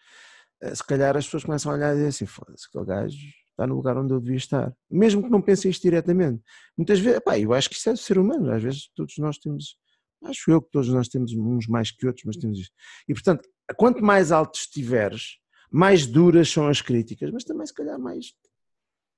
eh, 0.61 0.75
se 0.75 0.83
calhar 0.85 1.15
as 1.15 1.25
pessoas 1.25 1.43
começam 1.43 1.71
a 1.71 1.75
olhar 1.75 1.91
e 1.91 1.95
dizer 1.95 2.07
assim, 2.07 2.25
foda-se, 2.25 2.67
aquele 2.67 2.85
gajo 2.85 3.17
está 3.51 3.67
no 3.67 3.75
lugar 3.75 3.97
onde 3.97 4.13
eu 4.13 4.19
devia 4.19 4.37
estar. 4.37 4.73
Mesmo 4.89 5.23
que 5.23 5.29
não 5.29 5.41
pensem 5.41 5.69
isto 5.69 5.81
diretamente. 5.81 6.41
Muitas 6.77 6.99
vezes, 6.99 7.19
pá, 7.19 7.37
eu 7.37 7.53
acho 7.53 7.69
que 7.69 7.75
isso 7.75 7.89
é 7.89 7.93
do 7.93 7.99
ser 7.99 8.17
humano, 8.17 8.51
às 8.51 8.63
vezes 8.63 8.89
todos 8.95 9.17
nós 9.17 9.37
temos, 9.37 9.77
acho 10.23 10.51
eu 10.51 10.61
que 10.61 10.71
todos 10.71 10.89
nós 10.89 11.07
temos 11.07 11.33
uns 11.33 11.67
mais 11.67 11.91
que 11.91 12.07
outros, 12.07 12.23
mas 12.25 12.37
temos 12.37 12.59
isto. 12.59 12.73
E 13.07 13.13
portanto, 13.13 13.47
quanto 13.75 14.03
mais 14.03 14.31
alto 14.31 14.57
estiveres, 14.57 15.37
mais 15.71 16.05
duras 16.05 16.49
são 16.49 16.67
as 16.67 16.81
críticas, 16.81 17.31
mas 17.31 17.43
também 17.43 17.65
se 17.65 17.73
calhar 17.73 17.99
mais, 17.99 18.33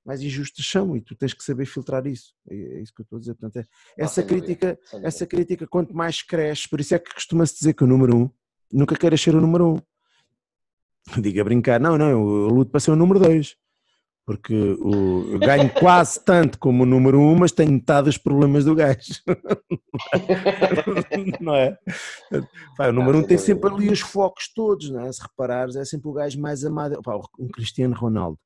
mais 0.05 0.21
injustas 0.21 0.65
são 0.65 0.95
e 0.95 1.01
tu 1.01 1.15
tens 1.15 1.33
que 1.33 1.43
saber 1.43 1.65
filtrar 1.65 2.05
isso. 2.07 2.33
É, 2.49 2.55
é 2.55 2.81
isso 2.81 2.93
que 2.93 3.01
eu 3.01 3.03
estou 3.03 3.17
a 3.17 3.19
dizer. 3.19 3.35
Portanto, 3.35 3.57
é, 3.57 3.67
essa, 3.97 4.23
crítica, 4.23 4.79
essa 5.03 5.25
crítica, 5.25 5.67
quanto 5.67 5.95
mais 5.95 6.21
cresce, 6.21 6.67
por 6.67 6.79
isso 6.79 6.95
é 6.95 6.99
que 6.99 7.13
costuma-se 7.13 7.57
dizer 7.57 7.73
que 7.73 7.83
o 7.83 7.87
número 7.87 8.17
um 8.17 8.29
nunca 8.71 8.95
queres 8.95 9.21
ser 9.21 9.35
o 9.35 9.41
número 9.41 9.75
um. 9.75 9.81
Diga 11.21 11.43
brincar, 11.43 11.79
não, 11.79 11.97
não, 11.97 12.09
eu 12.09 12.47
luto 12.47 12.71
para 12.71 12.79
ser 12.79 12.91
o 12.91 12.95
número 12.95 13.19
dois 13.19 13.55
porque 14.25 14.53
o, 14.79 15.33
eu 15.33 15.39
ganho 15.39 15.69
quase 15.75 16.23
tanto 16.23 16.57
como 16.59 16.83
o 16.83 16.85
número 16.85 17.19
um, 17.19 17.35
mas 17.35 17.51
tenho 17.51 17.71
metade 17.71 18.05
dos 18.05 18.17
problemas 18.17 18.65
do 18.65 18.75
gajo. 18.75 19.13
não 21.41 21.55
é? 21.55 21.77
Pá, 22.77 22.87
o 22.87 22.93
número 22.93 23.17
um 23.17 23.23
tem 23.23 23.37
sempre 23.37 23.69
ali 23.69 23.89
os 23.89 23.99
focos 23.99 24.51
todos, 24.53 24.89
não 24.89 25.01
é? 25.01 25.11
Se 25.11 25.21
reparares, 25.21 25.75
é 25.75 25.83
sempre 25.83 26.09
o 26.09 26.13
gajo 26.13 26.39
mais 26.39 26.63
amado. 26.63 27.01
Pá, 27.01 27.19
um 27.37 27.49
Cristiano 27.49 27.95
Ronaldo. 27.95 28.39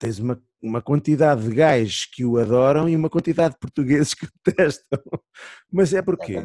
Tens 0.00 0.18
uma, 0.18 0.42
uma 0.62 0.80
quantidade 0.80 1.46
de 1.46 1.54
gajos 1.54 2.06
que 2.06 2.24
o 2.24 2.38
adoram 2.38 2.88
e 2.88 2.96
uma 2.96 3.10
quantidade 3.10 3.54
de 3.54 3.60
portugueses 3.60 4.14
que 4.14 4.24
o 4.24 4.28
detestam. 4.44 4.98
Mas 5.70 5.92
é 5.92 6.00
porquê? 6.00 6.36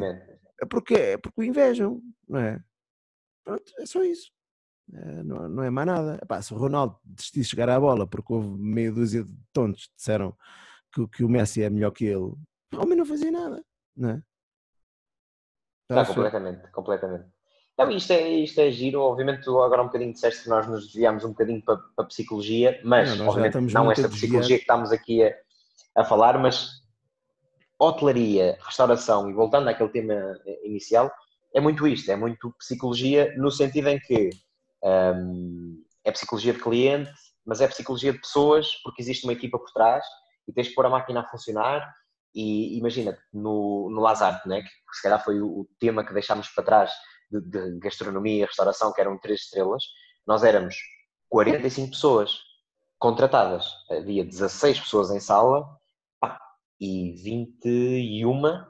É 0.60 0.66
porque, 0.66 0.94
é 0.94 1.16
porque 1.16 1.40
o 1.40 1.44
invejam, 1.44 2.02
não 2.28 2.38
é? 2.38 2.62
Pronto, 3.42 3.72
é 3.78 3.86
só 3.86 4.02
isso. 4.02 4.30
É, 4.92 5.22
não, 5.22 5.48
não 5.48 5.62
é 5.62 5.70
mais 5.70 5.86
nada. 5.86 6.18
Epá, 6.22 6.40
se 6.42 6.52
o 6.52 6.58
Ronaldo 6.58 6.98
desistisse 7.02 7.44
de 7.44 7.50
chegar 7.50 7.68
à 7.70 7.80
bola 7.80 8.06
porque 8.06 8.32
houve 8.32 8.48
meia 8.58 8.92
dúzia 8.92 9.24
de 9.24 9.34
tontos 9.52 9.86
que 9.86 9.96
disseram 9.96 10.36
que, 10.92 11.08
que 11.08 11.24
o 11.24 11.28
Messi 11.28 11.62
é 11.62 11.70
melhor 11.70 11.92
que 11.92 12.04
ele, 12.04 12.34
o 12.74 12.82
homem 12.82 12.96
não 12.96 13.06
fazia 13.06 13.30
nada, 13.30 13.64
não 13.96 14.10
é? 14.10 14.22
Está 15.88 16.04
completamente, 16.04 16.70
completamente. 16.72 17.35
Não, 17.78 17.90
isto, 17.90 18.10
é, 18.12 18.28
isto 18.28 18.58
é 18.58 18.70
giro, 18.70 19.02
obviamente 19.02 19.44
tu 19.44 19.60
agora 19.62 19.82
um 19.82 19.86
bocadinho 19.86 20.12
disseste 20.12 20.44
que 20.44 20.48
nós 20.48 20.66
nos 20.66 20.86
desviámos 20.86 21.24
um 21.24 21.30
bocadinho 21.30 21.62
para, 21.62 21.76
para 21.76 22.04
a 22.04 22.08
psicologia, 22.08 22.80
mas 22.82 23.18
não, 23.18 23.28
obviamente 23.28 23.58
não 23.72 23.92
esta 23.92 24.08
psicologia 24.08 24.56
que 24.56 24.62
estamos 24.62 24.92
aqui 24.92 25.22
a, 25.22 25.34
a 25.96 26.04
falar, 26.04 26.38
mas 26.38 26.82
hotelaria, 27.78 28.56
restauração, 28.64 29.28
e 29.28 29.34
voltando 29.34 29.68
àquele 29.68 29.90
tema 29.90 30.14
inicial, 30.64 31.12
é 31.54 31.60
muito 31.60 31.86
isto, 31.86 32.10
é 32.10 32.16
muito 32.16 32.50
psicologia 32.58 33.34
no 33.36 33.50
sentido 33.50 33.88
em 33.88 33.98
que 34.00 34.30
um, 34.82 35.82
é 36.04 36.10
psicologia 36.10 36.52
de 36.52 36.60
cliente, 36.60 37.10
mas 37.44 37.60
é 37.60 37.68
psicologia 37.68 38.12
de 38.12 38.20
pessoas, 38.20 38.74
porque 38.82 39.02
existe 39.02 39.24
uma 39.24 39.32
equipa 39.32 39.58
por 39.58 39.70
trás 39.72 40.04
e 40.48 40.52
tens 40.52 40.68
de 40.68 40.74
pôr 40.74 40.86
a 40.86 40.90
máquina 40.90 41.20
a 41.20 41.28
funcionar. 41.28 41.94
E 42.34 42.76
imagina, 42.78 43.16
no, 43.32 43.88
no 43.90 44.00
Lazarte, 44.00 44.46
né, 44.48 44.62
que 44.62 44.96
se 44.96 45.02
calhar 45.02 45.22
foi 45.24 45.40
o 45.40 45.66
tema 45.78 46.04
que 46.04 46.12
deixámos 46.12 46.48
para 46.48 46.64
trás 46.64 46.92
de, 47.30 47.40
de 47.40 47.78
gastronomia 47.78 48.42
e 48.42 48.46
restauração, 48.46 48.92
que 48.92 49.00
eram 49.00 49.18
três 49.18 49.42
estrelas, 49.42 49.84
nós 50.26 50.42
éramos 50.42 50.76
45 51.28 51.90
pessoas 51.90 52.40
contratadas. 52.98 53.72
Havia 53.90 54.24
16 54.24 54.80
pessoas 54.80 55.10
em 55.10 55.20
sala 55.20 55.66
pá, 56.20 56.40
e 56.80 57.12
21 57.12 58.66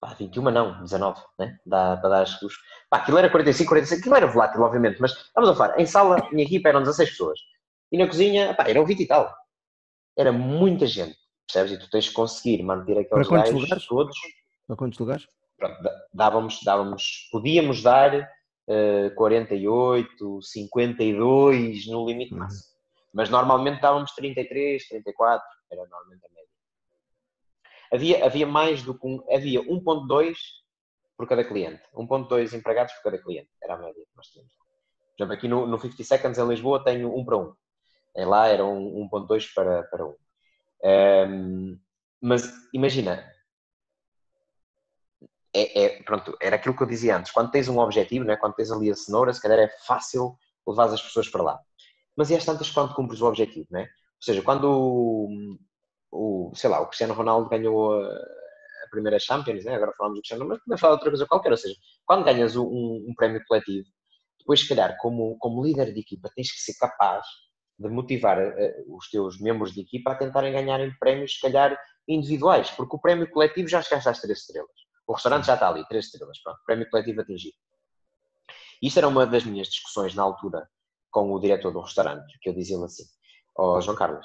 Pá, 0.00 0.14
21 0.14 0.50
não, 0.50 0.82
19, 0.82 1.20
né? 1.38 1.58
Dá 1.66 1.94
para 1.98 2.08
dar 2.08 2.22
os. 2.22 2.56
Pá, 2.88 2.96
aquilo 2.96 3.18
era 3.18 3.28
45, 3.28 3.68
45, 3.68 4.00
aquilo 4.00 4.16
era 4.16 4.26
volátil, 4.26 4.62
obviamente, 4.62 4.98
mas 4.98 5.30
vamos 5.34 5.50
a 5.50 5.54
falar. 5.54 5.78
Em 5.78 5.84
sala, 5.84 6.16
minha 6.32 6.44
equipa 6.44 6.70
eram 6.70 6.80
16 6.80 7.10
pessoas. 7.10 7.38
E 7.92 7.98
na 7.98 8.06
cozinha, 8.06 8.54
pá, 8.54 8.64
eram 8.66 8.86
20 8.86 9.00
e 9.00 9.06
tal. 9.06 9.34
Era 10.16 10.32
muita 10.32 10.86
gente, 10.86 11.18
percebes? 11.46 11.72
E 11.72 11.78
tu 11.78 11.90
tens 11.90 12.08
que 12.08 12.14
conseguir 12.14 12.62
manter 12.62 12.92
aqueles 12.92 13.08
para 13.10 13.26
quantos 13.26 13.52
lugares? 13.52 13.86
todos. 13.86 14.16
Para 14.66 14.76
quantos 14.76 14.98
lugares? 14.98 15.28
Pronto, 15.60 15.76
dávamos, 16.12 16.60
dávamos, 16.64 17.28
podíamos 17.30 17.82
dar 17.82 18.30
uh, 18.66 19.14
48, 19.14 20.40
52 20.42 21.86
no 21.86 22.06
limite 22.06 22.32
uhum. 22.32 22.40
máximo. 22.40 22.70
Mas 23.12 23.28
normalmente 23.28 23.82
dávamos 23.82 24.12
33, 24.12 24.88
34, 24.88 25.46
era 25.70 25.82
normalmente 25.82 26.24
a 26.24 26.28
média. 26.30 26.48
Havia, 27.92 28.24
havia 28.24 28.46
mais 28.46 28.82
do 28.82 28.98
que 28.98 29.06
um, 29.06 29.22
havia 29.30 29.60
1.2 29.62 30.36
por 31.14 31.28
cada 31.28 31.44
cliente. 31.44 31.82
1.2 31.94 32.54
empregados 32.54 32.94
por 32.94 33.02
cada 33.02 33.18
cliente. 33.18 33.50
Era 33.62 33.74
a 33.74 33.76
média 33.78 34.02
que 34.02 34.16
nós 34.16 34.28
tínhamos. 34.28 34.52
Por 34.54 35.22
exemplo, 35.22 35.34
aqui 35.34 35.46
no, 35.46 35.66
no 35.66 35.78
50 35.78 36.02
Seconds 36.02 36.38
em 36.38 36.48
Lisboa 36.48 36.82
tenho 36.82 37.14
1 37.14 37.24
para 37.26 37.36
1. 37.36 37.54
Em 38.16 38.24
lá 38.24 38.48
era 38.48 38.62
1.2 38.62 39.52
para, 39.54 39.82
para 39.82 40.06
1. 40.06 40.14
Um, 40.82 41.78
mas 42.22 42.50
imagina, 42.72 43.29
é, 45.54 45.84
é, 45.84 46.02
pronto, 46.02 46.36
era 46.40 46.56
aquilo 46.56 46.76
que 46.76 46.82
eu 46.82 46.86
dizia 46.86 47.16
antes. 47.16 47.32
Quando 47.32 47.50
tens 47.50 47.68
um 47.68 47.78
objetivo, 47.78 48.24
né, 48.24 48.36
quando 48.36 48.54
tens 48.54 48.70
ali 48.70 48.90
a 48.90 48.94
cenoura, 48.94 49.32
se 49.32 49.40
calhar 49.40 49.58
é 49.58 49.68
fácil 49.86 50.36
levar 50.66 50.84
as 50.84 51.02
pessoas 51.02 51.28
para 51.28 51.42
lá. 51.42 51.60
Mas 52.16 52.30
e 52.30 52.36
às 52.36 52.44
tantas 52.44 52.70
quando 52.70 52.94
cumpres 52.94 53.20
o 53.20 53.26
objetivo, 53.26 53.66
né? 53.70 53.82
Ou 53.82 54.22
seja, 54.22 54.42
quando 54.42 55.28
o, 56.10 56.52
sei 56.54 56.68
lá, 56.68 56.80
o 56.80 56.86
Cristiano 56.86 57.14
Ronaldo 57.14 57.48
ganhou 57.48 57.94
a, 57.94 58.06
a 58.06 58.90
primeira 58.90 59.18
Champions, 59.18 59.64
né? 59.64 59.74
agora 59.74 59.94
falamos 59.96 60.18
do 60.18 60.20
Cristiano, 60.20 60.46
mas 60.46 60.58
podemos 60.58 60.80
falar 60.80 60.92
de 60.94 60.98
outra 60.98 61.10
coisa 61.10 61.26
qualquer, 61.26 61.50
ou 61.52 61.56
seja, 61.56 61.74
quando 62.04 62.24
ganhas 62.24 62.56
um, 62.56 62.64
um 62.64 63.14
prémio 63.16 63.42
coletivo, 63.46 63.86
depois, 64.40 64.60
se 64.60 64.68
calhar, 64.68 64.96
como, 64.98 65.36
como 65.38 65.62
líder 65.62 65.92
de 65.92 66.00
equipa, 66.00 66.30
tens 66.34 66.50
que 66.50 66.60
ser 66.60 66.74
capaz 66.78 67.24
de 67.78 67.88
motivar 67.88 68.38
uh, 68.38 68.96
os 68.96 69.08
teus 69.08 69.40
membros 69.40 69.72
de 69.72 69.82
equipa 69.82 70.12
a 70.12 70.14
tentarem 70.14 70.52
ganharem 70.52 70.92
prémios, 70.98 71.34
se 71.34 71.40
calhar, 71.40 71.78
individuais, 72.08 72.70
porque 72.70 72.96
o 72.96 72.98
prémio 72.98 73.30
coletivo 73.30 73.68
já 73.68 73.80
chegaste 73.80 74.08
às 74.08 74.20
três 74.20 74.40
estrelas. 74.40 74.89
O 75.10 75.12
restaurante 75.12 75.46
já 75.46 75.54
está 75.54 75.68
ali, 75.68 75.84
três 75.88 76.04
estrelas, 76.04 76.38
pronto, 76.38 76.60
prémio 76.64 76.88
coletivo 76.88 77.20
atingido. 77.20 77.56
Isso 78.80 78.96
era 78.96 79.08
uma 79.08 79.26
das 79.26 79.44
minhas 79.44 79.66
discussões 79.66 80.14
na 80.14 80.22
altura 80.22 80.70
com 81.10 81.32
o 81.32 81.40
diretor 81.40 81.72
do 81.72 81.80
restaurante, 81.80 82.38
que 82.40 82.48
eu 82.48 82.54
dizia-lhe 82.54 82.84
assim, 82.84 83.02
ó 83.58 83.76
oh, 83.76 83.80
João 83.80 83.96
Carlos, 83.96 84.24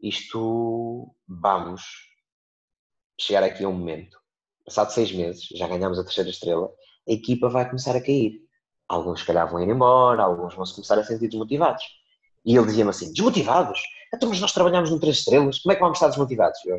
isto 0.00 1.14
vamos 1.28 1.82
chegar 3.20 3.42
aqui 3.42 3.62
a 3.62 3.68
um 3.68 3.74
momento, 3.74 4.18
passado 4.64 4.90
seis 4.90 5.12
meses, 5.12 5.48
já 5.54 5.68
ganhamos 5.68 5.98
a 5.98 6.02
terceira 6.02 6.30
estrela, 6.30 6.72
a 7.06 7.12
equipa 7.12 7.50
vai 7.50 7.66
começar 7.66 7.94
a 7.94 8.00
cair. 8.00 8.40
Alguns, 8.88 9.20
se 9.20 9.26
calhar, 9.26 9.46
vão 9.50 9.62
ir 9.62 9.68
embora, 9.68 10.22
alguns 10.22 10.54
vão 10.54 10.64
se 10.64 10.74
começar 10.74 10.98
a 10.98 11.04
sentir 11.04 11.28
desmotivados. 11.28 11.84
E 12.42 12.56
ele 12.56 12.64
dizia-me 12.64 12.88
assim: 12.88 13.12
desmotivados? 13.12 13.82
Então, 14.14 14.30
mas 14.30 14.40
nós 14.40 14.52
trabalhamos 14.52 14.90
em 14.90 14.98
três 14.98 15.18
estrelas, 15.18 15.58
como 15.58 15.72
é 15.72 15.74
que 15.74 15.82
vamos 15.82 15.98
estar 15.98 16.08
desmotivados? 16.08 16.58
E 16.64 16.70
eu, 16.70 16.78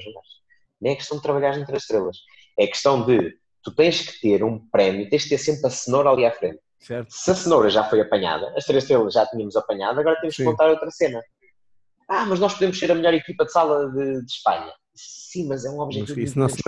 nem 0.81 0.93
é 0.93 0.95
questão 0.95 1.17
de 1.17 1.23
trabalhar 1.23 1.55
em 1.55 1.65
três 1.65 1.83
estrelas, 1.83 2.17
é 2.57 2.65
questão 2.65 3.05
de 3.05 3.42
tu 3.63 3.71
tens 3.71 4.01
que 4.01 4.21
ter 4.21 4.43
um 4.43 4.59
prémio, 4.59 5.09
tens 5.09 5.23
que 5.23 5.29
ter 5.29 5.37
sempre 5.37 5.67
a 5.67 5.69
cenoura 5.69 6.09
ali 6.09 6.25
à 6.25 6.31
frente. 6.31 6.59
Certo. 6.79 7.07
Se 7.09 7.31
a 7.31 7.35
cenoura 7.35 7.69
já 7.69 7.83
foi 7.85 8.01
apanhada, 8.01 8.53
as 8.57 8.65
três 8.65 8.83
estrelas 8.83 9.13
já 9.13 9.25
tínhamos 9.25 9.55
apanhado, 9.55 9.99
agora 9.99 10.19
temos 10.19 10.35
Sim. 10.35 10.43
que 10.43 10.49
montar 10.49 10.69
outra 10.69 10.91
cena. 10.91 11.21
Ah, 12.07 12.25
mas 12.25 12.39
nós 12.39 12.53
podemos 12.53 12.77
ser 12.77 12.91
a 12.91 12.95
melhor 12.95 13.13
equipa 13.13 13.45
de 13.45 13.51
sala 13.51 13.89
de, 13.89 14.25
de 14.25 14.31
Espanha. 14.31 14.71
Sim, 14.93 15.47
mas 15.47 15.65
é 15.65 15.69
um 15.69 15.79
objetivo 15.79 16.19
isso 16.19 16.37
não 16.37 16.47
se 16.47 16.61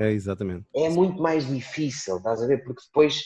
É, 0.00 0.10
exatamente. 0.12 0.66
É 0.74 0.88
muito 0.88 1.20
mais 1.20 1.46
difícil, 1.46 2.16
estás 2.16 2.42
a 2.42 2.46
ver? 2.46 2.64
Porque 2.64 2.82
depois, 2.86 3.22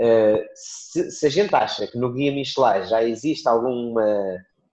uh, 0.00 0.44
se, 0.54 1.10
se, 1.10 1.26
a 1.26 1.30
gente 1.30 1.54
acha 1.54 1.86
que 1.86 1.96
no 1.96 2.12
Guia 2.12 2.32
Michelin 2.32 2.84
já 2.88 3.04
existe 3.04 3.46
alguma, 3.48 4.02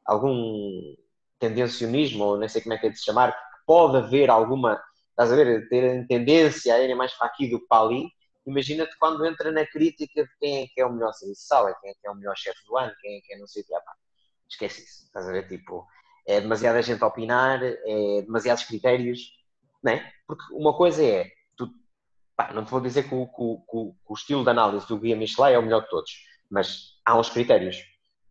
algum 0.06 0.96
tendencionismo, 1.40 2.24
ou 2.24 2.38
nem 2.38 2.50
sei 2.50 2.62
como 2.62 2.74
é 2.74 2.78
que 2.78 2.88
é 2.88 2.90
de 2.90 2.98
se 2.98 3.06
chamar, 3.06 3.34
que 3.34 3.66
pode 3.68 3.98
haver 3.98 4.32
alguma, 4.32 4.82
estás 5.16 5.32
a 5.32 5.36
ver, 5.36 5.68
ter 5.70 6.06
tendência 6.08 6.76
a 6.76 6.80
irem 6.80 6.96
mais 6.96 7.14
para 7.14 7.28
aqui 7.28 7.50
do 7.50 7.60
que 7.60 7.68
para 7.68 7.84
ali, 7.84 8.10
imagina-te 8.46 8.96
quando 9.00 9.26
entra 9.26 9.52
na 9.52 9.66
crítica 9.66 10.24
de 10.24 10.30
quem 10.40 10.64
é 10.64 10.68
que 10.68 10.82
é 10.82 10.86
o 10.86 10.92
melhor 10.92 11.14
sala, 11.34 11.74
quem 11.82 11.92
é 11.92 11.94
que 11.94 12.08
é 12.08 12.12
o 12.12 12.16
melhor 12.16 12.36
chefe 12.36 12.60
do 12.68 12.78
ano, 12.78 12.94
quem 13.02 13.18
é 13.18 13.22
que 13.22 13.34
é 13.34 13.38
não 13.38 13.48
sei 13.48 13.64
o 13.64 13.66
que, 13.66 13.74
esquece 14.50 14.84
isso, 14.84 15.06
estás 15.06 15.28
a 15.28 15.32
ver, 15.32 15.48
tipo, 15.48 15.88
é 16.28 16.42
demasiada 16.42 16.82
gente 16.82 17.02
a 17.02 17.08
opinar, 17.08 17.64
é 17.64 18.22
demasiados 18.24 18.66
critérios, 18.66 19.32
não 19.82 19.94
é? 19.94 20.12
Porque 20.28 20.44
uma 20.54 20.76
coisa 20.76 21.04
é, 21.04 21.32
tu, 21.56 21.70
pá, 22.36 22.52
não 22.54 22.66
te 22.66 22.72
vou 22.72 22.82
dizer 22.82 23.08
que 23.08 23.16
o, 23.16 23.26
que, 23.28 23.66
que 23.72 23.78
o, 24.08 24.14
estilo 24.14 24.44
de 24.44 24.50
análise 24.50 24.88
do 24.88 25.00
Guia 25.00 25.16
Michelin 25.16 25.54
é 25.54 25.60
o 25.60 25.64
melhor 25.64 25.82
de 25.82 25.90
todos, 25.90 26.12
mas 26.52 27.00
há 27.06 27.18
uns 27.18 27.30
critérios, 27.30 27.78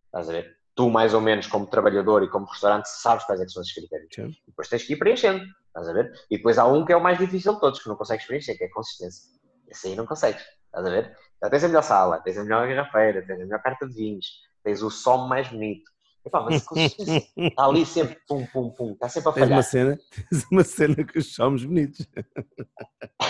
estás 0.05 0.29
a 0.29 0.33
ver? 0.33 0.54
Tu, 0.75 0.89
mais 0.89 1.13
ou 1.13 1.21
menos, 1.21 1.47
como 1.47 1.65
trabalhador 1.65 2.21
e 2.23 2.29
como 2.29 2.45
restaurante, 2.45 2.87
sabes 2.87 3.23
quais 3.23 3.39
é 3.39 3.47
são 3.47 3.61
esses 3.61 3.73
critérios. 3.73 4.09
Sim. 4.13 4.35
Depois 4.45 4.67
tens 4.67 4.83
que 4.83 4.93
ir 4.93 4.97
preenchendo, 4.97 5.43
estás 5.67 5.87
a 5.87 5.93
ver? 5.93 6.11
E 6.29 6.37
depois 6.37 6.57
há 6.57 6.67
um 6.67 6.83
que 6.83 6.91
é 6.91 6.97
o 6.97 7.01
mais 7.01 7.17
difícil 7.17 7.53
de 7.53 7.61
todos, 7.61 7.81
que 7.81 7.87
não 7.87 7.95
consegues 7.95 8.25
preencher, 8.25 8.57
que 8.57 8.65
é 8.65 8.67
a 8.67 8.73
consistência. 8.73 9.31
Esse 9.69 9.87
aí 9.87 9.95
não 9.95 10.05
consegues, 10.05 10.43
estás 10.65 10.85
a 10.85 10.89
ver? 10.89 11.17
Já 11.41 11.49
tens 11.49 11.63
a 11.63 11.67
melhor 11.67 11.83
sala, 11.83 12.19
tens 12.19 12.37
a 12.37 12.43
melhor 12.43 12.67
garrafeira, 12.67 13.25
tens 13.25 13.39
a 13.39 13.45
melhor 13.45 13.61
carta 13.61 13.87
de 13.87 13.93
vinhos, 13.93 14.25
tens 14.63 14.81
o 14.81 14.89
som 14.89 15.27
mais 15.27 15.47
bonito, 15.47 15.89
Epá, 16.25 16.41
mas 16.41 16.65
está 17.37 17.65
ali 17.65 17.85
sempre 17.85 18.17
pum, 18.27 18.45
pum, 18.47 18.71
pum, 18.71 18.93
está 18.93 19.07
sempre 19.07 19.29
a 19.29 19.33
falhar. 19.33 19.47
Tens 19.47 19.55
uma 19.55 19.63
cena, 19.63 19.99
tens 20.29 20.47
uma 20.51 20.63
cena 20.63 21.03
que 21.03 21.19
os 21.19 21.35
somos 21.35 21.63
bonitos. 21.63 22.07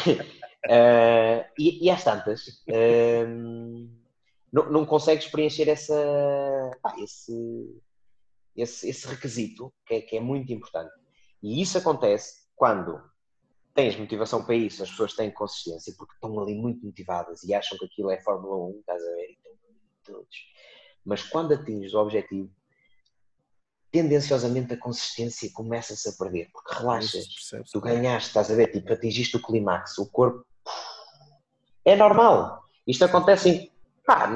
uh, 0.08 1.44
e, 1.60 1.86
e 1.86 1.90
às 1.90 2.04
tantas, 2.06 2.48
uh, 2.70 3.90
não, 4.52 4.72
não 4.72 4.86
consegues 4.86 5.28
preencher 5.28 5.68
essa, 5.70 5.96
pá, 6.82 6.96
esse, 7.00 7.82
esse, 8.56 8.90
esse 8.90 9.08
requisito 9.08 9.74
que 9.86 9.96
é, 9.96 10.02
que 10.02 10.18
é 10.18 10.20
muito 10.20 10.52
importante. 10.52 10.94
E 11.42 11.62
isso 11.62 11.78
acontece 11.78 12.46
quando 12.56 13.02
tens 13.74 13.98
motivação 13.98 14.44
para 14.44 14.56
isso, 14.56 14.82
as 14.82 14.90
pessoas 14.90 15.14
têm 15.14 15.30
consistência 15.30 15.94
porque 15.98 16.14
estão 16.14 16.40
ali 16.40 16.56
muito 16.56 16.86
motivadas 16.86 17.44
e 17.44 17.54
acham 17.54 17.78
que 17.78 17.86
aquilo 17.86 18.10
é 18.10 18.22
Fórmula 18.22 18.68
1, 18.68 18.80
estás 18.80 19.04
a 19.04 19.12
ver? 19.12 19.38
Todos. 20.04 20.38
Mas 21.04 21.24
quando 21.24 21.54
atinges 21.54 21.94
o 21.94 22.00
objetivo, 22.00 22.50
tendenciosamente 23.92 24.74
a 24.74 24.78
consistência 24.78 25.50
começa-se 25.54 26.10
a 26.10 26.14
perder, 26.14 26.50
porque 26.52 26.74
relaxas, 26.74 27.28
tu 27.72 27.80
ganhaste, 27.80 28.30
estás 28.30 28.50
a 28.50 28.56
ver, 28.56 28.72
tipo, 28.72 28.92
atingiste 28.92 29.38
o 29.38 29.42
clímax, 29.42 29.98
o 29.98 30.10
corpo. 30.10 30.46
É 31.84 31.96
normal. 31.96 32.64
Isto 32.88 33.06
acontece 33.06 33.50
em, 33.50 33.72
pá, 34.06 34.32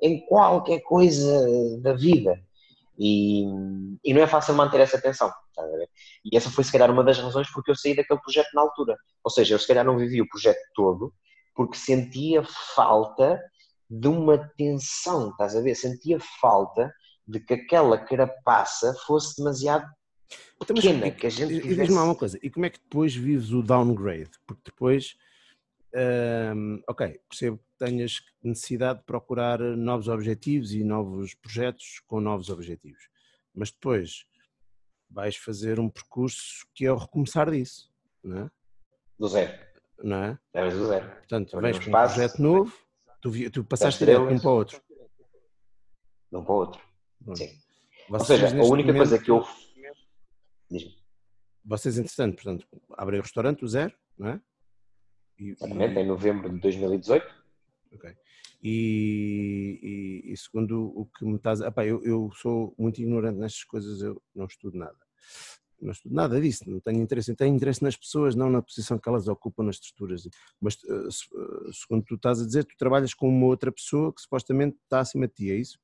em 0.00 0.24
qualquer 0.26 0.80
coisa 0.80 1.80
da 1.80 1.92
vida. 1.92 2.40
E, 2.98 3.44
e 4.04 4.14
não 4.14 4.22
é 4.22 4.26
fácil 4.26 4.54
manter 4.54 4.80
essa 4.80 5.00
tensão. 5.00 5.30
E 6.24 6.36
essa 6.36 6.50
foi, 6.50 6.64
se 6.64 6.72
calhar, 6.72 6.90
uma 6.90 7.04
das 7.04 7.18
razões 7.18 7.50
porque 7.52 7.70
eu 7.70 7.76
saí 7.76 7.94
daquele 7.94 8.20
projeto 8.20 8.48
na 8.54 8.62
altura. 8.62 8.96
Ou 9.22 9.30
seja, 9.30 9.54
eu, 9.54 9.58
se 9.58 9.66
calhar, 9.66 9.84
não 9.84 9.98
vivi 9.98 10.20
o 10.20 10.28
projeto 10.28 10.60
todo 10.74 11.12
porque 11.56 11.78
sentia 11.78 12.44
falta 12.74 13.40
de 13.88 14.08
uma 14.08 14.38
tensão, 14.56 15.30
estás 15.30 15.56
a 15.56 15.60
ver? 15.60 15.74
Sentia 15.74 16.18
falta 16.40 16.92
de 17.26 17.40
que 17.40 17.54
aquela 17.54 17.98
carapaça 17.98 18.94
fosse 19.06 19.36
demasiado 19.38 19.86
então, 20.60 20.76
pequena, 20.76 21.10
que 21.10 21.26
a 21.26 21.30
gente 21.30 21.54
tivesse... 21.60 21.72
E 21.72 21.76
diz-me 21.86 21.98
uma 21.98 22.14
coisa, 22.14 22.38
e 22.42 22.50
como 22.50 22.66
é 22.66 22.70
que 22.70 22.78
depois 22.78 23.14
vives 23.14 23.50
o 23.50 23.62
downgrade? 23.62 24.30
Porque 24.46 24.62
depois, 24.66 25.16
hum, 26.54 26.82
ok, 26.88 27.20
percebo 27.28 27.58
que 27.58 27.84
tenhas 27.84 28.20
necessidade 28.42 29.00
de 29.00 29.04
procurar 29.04 29.58
novos 29.58 30.08
objetivos 30.08 30.72
e 30.72 30.84
novos 30.84 31.34
projetos 31.34 32.00
com 32.06 32.20
novos 32.20 32.50
objetivos, 32.50 33.08
mas 33.54 33.70
depois 33.70 34.26
vais 35.10 35.36
fazer 35.36 35.80
um 35.80 35.88
percurso 35.88 36.66
que 36.74 36.84
é 36.84 36.92
o 36.92 36.96
recomeçar 36.96 37.50
disso, 37.50 37.90
não 38.22 38.42
é? 38.42 38.50
Do 39.18 39.28
zero. 39.28 39.66
Não 40.02 40.16
é? 40.16 40.38
Deves 40.52 40.74
do 40.74 40.86
zero. 40.88 41.08
Portanto, 41.08 41.60
vens 41.60 41.78
com 41.78 41.88
um 41.88 41.92
projeto 41.92 42.38
novo, 42.42 42.72
tu, 43.22 43.50
tu 43.50 43.64
passaste 43.64 44.04
de 44.04 44.16
um 44.16 44.38
para 44.38 44.50
o 44.50 44.54
outro. 44.54 44.82
De 46.30 46.36
um 46.36 46.44
para 46.44 46.52
o 46.52 46.56
outro. 46.56 46.80
Sim. 47.34 47.58
Vocês, 48.08 48.42
Ou 48.42 48.48
seja, 48.48 48.60
a 48.60 48.64
única 48.64 48.92
momento, 48.92 48.96
coisa 48.96 49.18
que 49.18 49.30
eu. 49.30 49.44
Vocês, 51.64 51.98
entretanto, 51.98 52.36
portanto, 52.36 52.66
abrem 52.96 53.18
o 53.18 53.22
restaurante 53.22 53.64
o 53.64 53.68
zero, 53.68 53.92
não 54.16 54.28
é? 54.28 54.40
E, 55.38 55.50
Exatamente, 55.50 55.94
e... 55.94 56.02
em 56.02 56.06
novembro 56.06 56.50
de 56.50 56.60
2018. 56.60 57.26
Ok. 57.94 58.10
E, 58.62 59.80
e, 59.82 60.32
e, 60.32 60.36
segundo 60.36 60.92
o 60.96 61.06
que 61.06 61.24
me 61.24 61.36
estás. 61.36 61.60
Epá, 61.60 61.84
eu, 61.84 62.02
eu 62.04 62.30
sou 62.34 62.74
muito 62.78 63.00
ignorante 63.00 63.38
nestas 63.38 63.64
coisas, 63.64 64.00
eu 64.00 64.20
não 64.34 64.46
estudo 64.46 64.76
nada. 64.76 64.96
Não 65.80 65.92
estudo 65.92 66.14
nada 66.14 66.40
disso, 66.40 66.68
não 66.68 66.80
tenho 66.80 67.02
interesse. 67.02 67.30
Eu 67.30 67.36
tenho 67.36 67.54
interesse 67.54 67.82
nas 67.82 67.96
pessoas, 67.96 68.34
não 68.34 68.48
na 68.48 68.62
posição 68.62 68.98
que 68.98 69.08
elas 69.08 69.28
ocupam 69.28 69.62
nas 69.62 69.76
estruturas. 69.76 70.26
Mas, 70.60 70.74
eh, 70.88 70.92
eh, 70.92 71.70
segundo 71.72 72.04
tu 72.04 72.14
estás 72.14 72.40
a 72.40 72.46
dizer, 72.46 72.64
tu 72.64 72.74
trabalhas 72.78 73.12
com 73.12 73.28
uma 73.28 73.46
outra 73.46 73.70
pessoa 73.70 74.12
que 74.12 74.22
supostamente 74.22 74.76
está 74.84 75.00
acima 75.00 75.28
de 75.28 75.34
ti, 75.34 75.50
é 75.50 75.54
isso? 75.54 75.78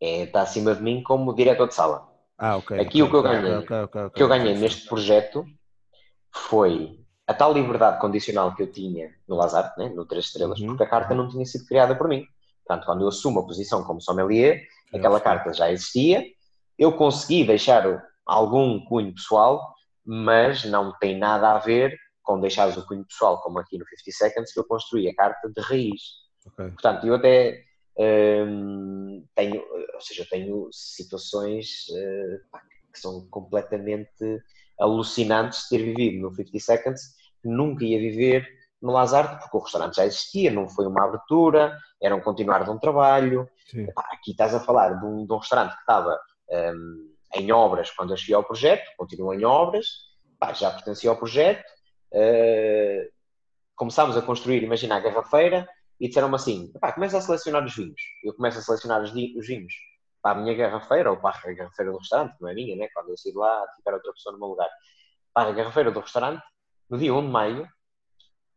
é, 0.00 0.22
está 0.22 0.42
acima 0.42 0.74
de 0.74 0.82
mim 0.82 1.02
como 1.02 1.34
diretor 1.34 1.68
de 1.68 1.74
sala. 1.74 2.08
Ah, 2.36 2.56
ok. 2.56 2.78
Aqui 2.78 3.02
okay, 3.02 3.02
o 3.02 3.10
que 3.10 3.16
eu 3.16 3.22
ganhei, 3.22 3.56
okay, 3.56 3.76
okay, 3.80 4.10
que 4.10 4.22
eu 4.22 4.28
ganhei 4.28 4.56
neste 4.56 4.86
projeto 4.86 5.44
foi 6.32 7.00
a 7.28 7.34
tal 7.34 7.52
liberdade 7.52 8.00
condicional 8.00 8.54
que 8.54 8.62
eu 8.62 8.72
tinha 8.72 9.14
no 9.28 9.36
Lazar, 9.36 9.74
né, 9.76 9.90
no 9.90 10.06
Três 10.06 10.24
Estrelas, 10.24 10.58
uhum. 10.60 10.68
porque 10.68 10.82
a 10.82 10.88
carta 10.88 11.14
não 11.14 11.28
tinha 11.28 11.44
sido 11.44 11.66
criada 11.66 11.94
por 11.94 12.08
mim. 12.08 12.26
Portanto, 12.64 12.86
quando 12.86 13.02
eu 13.02 13.08
assumo 13.08 13.40
a 13.40 13.46
posição 13.46 13.84
como 13.84 14.00
sommelier, 14.00 14.66
é 14.92 14.96
aquela 14.96 15.20
carta 15.20 15.52
já 15.52 15.70
existia, 15.70 16.24
eu 16.78 16.90
consegui 16.96 17.44
deixar 17.44 18.02
algum 18.24 18.82
cunho 18.86 19.14
pessoal, 19.14 19.74
mas 20.02 20.64
não 20.64 20.96
tem 20.98 21.18
nada 21.18 21.52
a 21.52 21.58
ver 21.58 21.94
com 22.22 22.40
deixares 22.40 22.78
o 22.78 22.86
cunho 22.86 23.04
pessoal, 23.04 23.42
como 23.42 23.58
aqui 23.58 23.76
no 23.76 23.84
50 23.84 24.10
Seconds, 24.10 24.52
que 24.52 24.60
eu 24.60 24.64
construí 24.64 25.06
a 25.08 25.14
carta 25.14 25.50
de 25.50 25.60
raiz. 25.60 26.00
Okay. 26.46 26.70
Portanto, 26.70 27.06
eu 27.06 27.14
até 27.14 27.62
um, 27.98 29.22
tenho, 29.34 29.62
ou 29.94 30.00
seja, 30.00 30.26
tenho 30.30 30.68
situações 30.72 31.88
uh, 31.90 32.58
que 32.90 32.98
são 32.98 33.26
completamente 33.28 34.42
alucinantes 34.78 35.64
de 35.64 35.68
ter 35.70 35.84
vivido 35.84 36.22
no 36.22 36.34
50 36.34 36.58
Seconds, 36.58 37.02
que 37.42 37.48
nunca 37.48 37.84
ia 37.84 37.98
viver 37.98 38.46
no 38.80 38.92
Lazarte, 38.92 39.42
porque 39.42 39.56
o 39.56 39.60
restaurante 39.60 39.96
já 39.96 40.06
existia, 40.06 40.50
não 40.50 40.68
foi 40.68 40.86
uma 40.86 41.04
abertura, 41.04 41.76
era 42.00 42.14
um 42.14 42.20
continuar 42.20 42.64
de 42.64 42.70
um 42.70 42.78
trabalho. 42.78 43.48
Epá, 43.74 44.08
aqui 44.12 44.30
estás 44.30 44.54
a 44.54 44.60
falar 44.60 44.94
de 45.00 45.04
um, 45.04 45.26
de 45.26 45.32
um 45.32 45.38
restaurante 45.38 45.74
que 45.74 45.80
estava 45.80 46.18
um, 46.50 47.12
em 47.34 47.52
obras 47.52 47.90
quando 47.90 48.12
eu 48.12 48.16
cheguei 48.16 48.34
ao 48.34 48.44
projeto, 48.44 48.88
continua 48.96 49.34
em 49.34 49.44
obras, 49.44 49.86
Epá, 50.34 50.52
já 50.52 50.70
pertencia 50.70 51.10
ao 51.10 51.16
projeto. 51.16 51.64
Uh, 52.12 53.10
começámos 53.74 54.16
a 54.16 54.22
construir, 54.22 54.62
imagina 54.62 54.96
a 54.96 55.00
garrafeira, 55.00 55.68
e 56.00 56.06
disseram-me 56.06 56.36
assim: 56.36 56.72
começa 56.94 57.18
a 57.18 57.20
selecionar 57.20 57.64
os 57.64 57.74
vinhos. 57.74 58.00
Eu 58.24 58.32
começo 58.34 58.58
a 58.58 58.62
selecionar 58.62 59.02
os, 59.02 59.10
os 59.10 59.46
vinhos 59.46 59.74
para 60.22 60.38
a 60.38 60.42
minha 60.42 60.54
garrafeira 60.54 61.10
ou 61.10 61.16
para 61.16 61.30
a 61.30 61.52
garrafeira 61.52 61.92
do 61.92 61.98
restaurante, 61.98 62.36
não 62.40 62.48
é 62.48 62.54
minha, 62.54 62.76
né? 62.76 62.88
quando 62.92 63.10
eu 63.10 63.16
saí 63.16 63.32
de 63.32 63.38
lá, 63.38 63.66
ficar 63.76 63.94
outra 63.94 64.12
pessoa 64.12 64.32
no 64.32 64.38
meu 64.38 64.48
lugar, 64.48 64.68
para 65.32 65.50
a 65.50 65.52
garrafeira 65.52 65.90
do 65.90 66.00
restaurante, 66.00 66.42
no 66.90 66.98
dia 66.98 67.14
1 67.14 67.22
de 67.22 67.28
maio, 67.28 67.68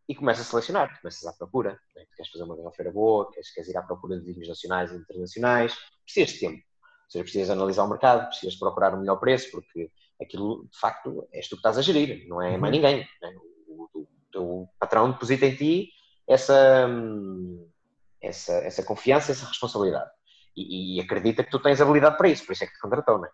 e 0.07 0.15
começo 0.15 0.41
a 0.41 0.43
selecionar, 0.43 0.99
começas 0.99 1.25
à 1.25 1.33
procura. 1.33 1.79
Né? 1.95 2.05
Queres 2.15 2.31
fazer 2.31 2.43
uma 2.43 2.57
garrafeira 2.57 2.91
boa, 2.91 3.31
queres, 3.31 3.53
queres 3.53 3.69
ir 3.69 3.77
à 3.77 3.81
procura 3.81 4.19
de 4.19 4.25
vinhos 4.25 4.47
nacionais 4.47 4.91
e 4.91 4.95
internacionais, 4.95 5.75
precisas 6.03 6.33
de 6.33 6.39
tempo. 6.39 6.57
Ou 6.57 7.11
seja, 7.11 7.23
precisas 7.23 7.49
analisar 7.49 7.83
o 7.83 7.89
mercado, 7.89 8.27
precisas 8.27 8.57
procurar 8.57 8.93
o 8.93 8.99
melhor 8.99 9.17
preço, 9.17 9.49
porque 9.51 9.91
aquilo, 10.21 10.67
de 10.69 10.77
facto, 10.77 11.27
és 11.31 11.47
tu 11.47 11.55
que 11.55 11.59
estás 11.59 11.77
a 11.77 11.81
gerir, 11.81 12.27
não 12.27 12.41
é 12.41 12.57
mais 12.57 12.73
uhum. 12.73 12.81
ninguém. 12.81 13.07
Né? 13.21 13.35
O, 13.67 13.89
o, 13.93 14.07
o 14.63 14.67
patrão 14.79 15.11
deposita 15.11 15.45
em 15.45 15.55
ti 15.55 15.89
essa, 16.27 16.89
essa, 18.21 18.53
essa 18.53 18.83
confiança, 18.83 19.31
essa 19.31 19.45
responsabilidade. 19.45 20.09
E, 20.55 20.97
e, 20.97 21.01
acredita 21.01 21.43
que 21.43 21.51
tu 21.51 21.59
tens 21.59 21.79
habilidade 21.79 22.17
para 22.17 22.27
isso, 22.27 22.45
por 22.45 22.51
isso 22.53 22.63
é 22.63 22.67
que 22.67 22.73
te 22.73 22.79
contratou, 22.79 23.17
não 23.17 23.25
é? 23.25 23.29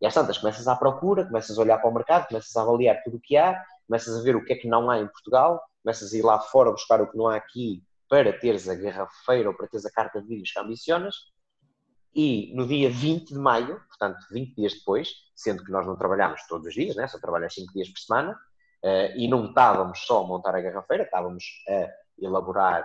E 0.00 0.06
às 0.06 0.14
tantas, 0.14 0.38
começas 0.38 0.68
à 0.68 0.76
procura, 0.76 1.24
começas 1.24 1.58
a 1.58 1.62
olhar 1.62 1.78
para 1.78 1.90
o 1.90 1.94
mercado, 1.94 2.28
começas 2.28 2.54
a 2.56 2.62
avaliar 2.62 3.02
tudo 3.02 3.16
o 3.16 3.20
que 3.20 3.36
há, 3.36 3.60
começas 3.86 4.16
a 4.16 4.22
ver 4.22 4.36
o 4.36 4.44
que 4.44 4.52
é 4.52 4.56
que 4.56 4.68
não 4.68 4.88
há 4.88 4.98
em 4.98 5.08
Portugal, 5.08 5.60
começas 5.82 6.12
a 6.12 6.16
ir 6.16 6.22
lá 6.22 6.38
fora 6.38 6.70
buscar 6.70 7.00
o 7.00 7.10
que 7.10 7.16
não 7.16 7.26
há 7.26 7.36
aqui 7.36 7.82
para 8.08 8.32
teres 8.38 8.68
a 8.68 8.74
garrafeira 8.74 9.48
ou 9.48 9.56
para 9.56 9.66
teres 9.66 9.84
a 9.86 9.90
carta 9.90 10.20
de 10.20 10.28
vídeos 10.28 10.52
que 10.52 10.58
ambicionas. 10.58 11.16
E 12.14 12.52
no 12.54 12.66
dia 12.66 12.90
20 12.90 13.28
de 13.28 13.38
maio, 13.38 13.80
portanto 13.88 14.18
20 14.30 14.54
dias 14.54 14.74
depois, 14.74 15.10
sendo 15.34 15.64
que 15.64 15.70
nós 15.70 15.86
não 15.86 15.96
trabalhamos 15.96 16.46
todos 16.48 16.66
os 16.66 16.74
dias, 16.74 16.96
né? 16.96 17.06
só 17.06 17.18
trabalhamos 17.18 17.54
5 17.54 17.72
dias 17.72 17.88
por 17.88 17.98
semana, 17.98 18.32
uh, 18.84 19.16
e 19.16 19.28
não 19.28 19.46
estávamos 19.46 20.00
só 20.00 20.22
a 20.22 20.26
montar 20.26 20.54
a 20.54 20.60
garrafeira, 20.60 21.04
estávamos 21.04 21.44
a 21.68 21.88
elaborar 22.18 22.84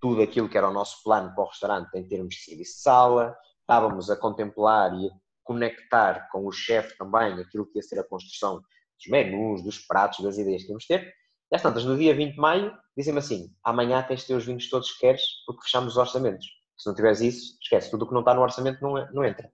tudo 0.00 0.22
aquilo 0.22 0.48
que 0.48 0.58
era 0.58 0.68
o 0.68 0.72
nosso 0.72 1.02
plano 1.02 1.34
para 1.34 1.44
o 1.44 1.48
restaurante 1.48 1.94
em 1.94 2.06
termos 2.06 2.34
de 2.34 2.40
serviço 2.42 2.76
de 2.76 2.82
sala, 2.82 3.36
estávamos 3.60 4.10
a 4.10 4.16
contemplar 4.16 4.94
e 4.94 5.08
a 5.08 5.10
conectar 5.42 6.28
com 6.30 6.46
o 6.46 6.52
chefe 6.52 6.96
também 6.96 7.34
aquilo 7.34 7.66
que 7.66 7.78
ia 7.78 7.82
ser 7.82 7.98
a 7.98 8.04
construção 8.04 8.56
dos 8.56 9.06
menus, 9.08 9.62
dos 9.62 9.78
pratos, 9.78 10.24
das 10.24 10.38
ideias 10.38 10.62
que 10.62 10.68
íamos 10.68 10.86
ter. 10.86 11.12
E 11.50 11.54
às 11.54 11.62
tantas, 11.62 11.84
no 11.84 11.96
dia 11.96 12.14
20 12.14 12.34
de 12.34 12.38
maio, 12.38 12.76
dizem-me 12.96 13.20
assim: 13.20 13.54
amanhã 13.62 14.02
tens 14.02 14.20
de 14.20 14.26
ter 14.26 14.34
os 14.34 14.44
vinhos 14.44 14.68
todos 14.68 14.92
que 14.92 15.00
queres 15.00 15.22
porque 15.46 15.62
fechamos 15.62 15.92
os 15.92 15.98
orçamentos. 15.98 16.46
Se 16.76 16.88
não 16.88 16.94
tiveres 16.94 17.20
isso, 17.20 17.56
esquece, 17.62 17.90
tudo 17.90 18.04
o 18.04 18.08
que 18.08 18.14
não 18.14 18.20
está 18.20 18.34
no 18.34 18.42
orçamento 18.42 18.82
não, 18.82 18.94
não 19.12 19.24
entra. 19.24 19.50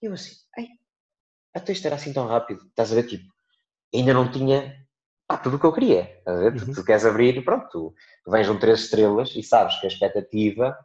E 0.00 0.06
eu 0.06 0.12
assim, 0.12 0.34
ei, 0.56 0.68
até 1.54 1.72
isto 1.72 1.86
era 1.86 1.96
assim 1.96 2.12
tão 2.12 2.26
rápido, 2.26 2.64
estás 2.66 2.92
a 2.92 2.94
ver, 2.94 3.06
tipo, 3.06 3.24
ainda 3.94 4.14
não 4.14 4.30
tinha 4.30 4.83
ah, 5.28 5.38
tudo 5.38 5.56
o 5.56 5.58
que 5.58 5.66
eu 5.66 5.72
queria. 5.72 6.22
Uhum. 6.26 6.56
Tu, 6.56 6.74
tu, 6.74 6.84
queres 6.84 7.04
abrir, 7.04 7.44
pronto, 7.44 7.68
tu, 7.70 7.94
tu 8.24 8.30
vens 8.30 8.48
um 8.48 8.58
três 8.58 8.80
estrelas 8.80 9.34
e 9.34 9.42
sabes 9.42 9.78
que 9.80 9.86
a 9.86 9.88
expectativa 9.88 10.76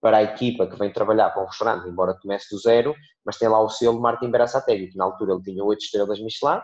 para 0.00 0.18
a 0.18 0.22
equipa 0.22 0.66
que 0.66 0.76
vem 0.76 0.92
trabalhar 0.92 1.30
para 1.30 1.42
um 1.42 1.46
restaurante, 1.46 1.88
embora 1.88 2.18
comece 2.20 2.48
do 2.50 2.58
zero, 2.58 2.94
mas 3.24 3.38
tem 3.38 3.48
lá 3.48 3.60
o 3.60 3.68
selo 3.68 4.00
Martin 4.00 4.30
Berasategui, 4.30 4.88
que 4.88 4.96
na 4.96 5.04
altura 5.04 5.32
ele 5.32 5.42
tinha 5.42 5.64
oito 5.64 5.82
estrelas 5.82 6.20
Michelin, 6.20 6.60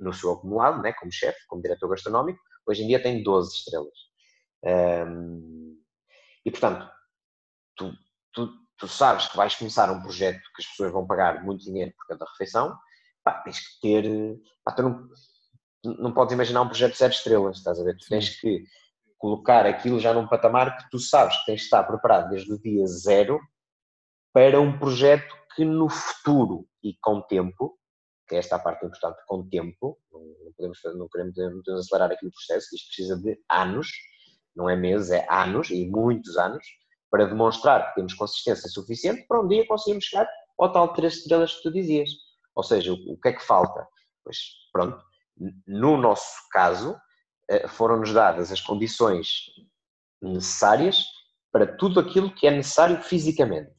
no 0.00 0.12
seu 0.12 0.32
acumulado, 0.32 0.82
né, 0.82 0.92
como 0.94 1.12
chefe, 1.12 1.38
como 1.46 1.62
diretor 1.62 1.88
gastronómico, 1.88 2.40
hoje 2.66 2.82
em 2.82 2.88
dia 2.88 3.00
tem 3.00 3.22
12 3.22 3.54
estrelas. 3.54 3.98
E 6.44 6.50
portanto, 6.50 6.90
tu, 7.76 7.92
tu, 8.32 8.52
tu, 8.78 8.88
sabes 8.88 9.28
que 9.28 9.36
vais 9.36 9.54
começar 9.54 9.90
um 9.90 10.02
projeto 10.02 10.40
que 10.56 10.62
as 10.62 10.66
pessoas 10.66 10.92
vão 10.92 11.06
pagar 11.06 11.44
muito 11.44 11.64
dinheiro 11.64 11.92
por 11.96 12.06
cada 12.06 12.24
refeição, 12.30 12.76
pá, 13.22 13.40
tens 13.42 13.60
que 13.60 13.80
ter. 13.80 14.40
Pá, 14.64 14.72
tu 14.72 14.82
não, 14.82 15.08
não 15.84 16.12
podes 16.12 16.32
imaginar 16.32 16.62
um 16.62 16.68
projeto 16.68 16.92
de 16.92 16.98
zero 16.98 17.12
estrelas, 17.12 17.58
estás 17.58 17.80
a 17.80 17.84
ver? 17.84 17.96
Tu 17.96 18.06
tens 18.08 18.40
que 18.40 18.64
colocar 19.18 19.66
aquilo 19.66 19.98
já 19.98 20.12
num 20.12 20.26
patamar 20.26 20.76
que 20.76 20.90
tu 20.90 20.98
sabes 20.98 21.36
que 21.38 21.46
tens 21.46 21.60
de 21.60 21.64
estar 21.64 21.82
preparado 21.84 22.30
desde 22.30 22.52
o 22.52 22.58
dia 22.58 22.86
zero 22.86 23.40
para 24.32 24.60
um 24.60 24.78
projeto 24.78 25.34
que 25.54 25.64
no 25.64 25.88
futuro 25.88 26.66
e 26.82 26.94
com 27.00 27.22
tempo, 27.22 27.78
que 28.28 28.34
é 28.34 28.38
esta 28.38 28.56
a 28.56 28.58
parte 28.58 28.84
importante, 28.84 29.16
com 29.26 29.48
tempo, 29.48 29.98
não, 30.12 30.52
podemos, 30.56 30.78
não 30.96 31.08
queremos, 31.08 31.34
não 31.66 31.76
acelerar 31.76 32.10
aqui 32.12 32.26
o 32.26 32.30
processo, 32.30 32.74
isto 32.74 32.88
precisa 32.88 33.16
de 33.16 33.38
anos, 33.50 33.88
não 34.54 34.68
é 34.68 34.76
meses, 34.76 35.10
é 35.10 35.26
anos 35.30 35.70
e 35.70 35.86
muitos 35.86 36.36
anos, 36.36 36.64
para 37.10 37.26
demonstrar 37.26 37.88
que 37.88 37.94
temos 37.94 38.12
consistência 38.14 38.68
suficiente 38.68 39.24
para 39.28 39.40
um 39.40 39.46
dia 39.46 39.66
conseguirmos 39.66 40.04
chegar 40.04 40.28
ao 40.58 40.72
tal 40.72 40.92
três 40.92 41.18
estrelas 41.18 41.54
que 41.54 41.62
tu 41.62 41.72
dizias. 41.72 42.10
Ou 42.54 42.62
seja, 42.62 42.92
o, 42.92 43.12
o 43.12 43.16
que 43.20 43.28
é 43.28 43.32
que 43.32 43.42
falta? 43.42 43.86
Pois 44.24 44.38
pronto, 44.72 45.00
No 45.66 45.96
nosso 45.96 46.48
caso, 46.50 46.96
eh, 47.48 47.66
foram-nos 47.68 48.12
dadas 48.12 48.52
as 48.52 48.60
condições 48.60 49.28
necessárias 50.22 51.04
para 51.52 51.66
tudo 51.66 52.00
aquilo 52.00 52.34
que 52.34 52.46
é 52.46 52.50
necessário 52.50 53.02
fisicamente. 53.02 53.70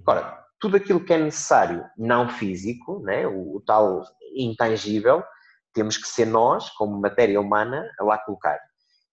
Agora, 0.00 0.42
tudo 0.58 0.76
aquilo 0.76 1.04
que 1.04 1.12
é 1.12 1.18
necessário 1.18 1.84
não 1.98 2.28
físico, 2.28 3.00
né, 3.00 3.26
o, 3.26 3.56
o 3.56 3.60
tal 3.60 4.02
intangível, 4.34 5.22
temos 5.74 5.96
que 5.96 6.06
ser 6.06 6.26
nós, 6.26 6.70
como 6.70 7.00
matéria 7.00 7.40
humana, 7.40 7.90
a 7.98 8.04
lá 8.04 8.18
colocar. 8.18 8.58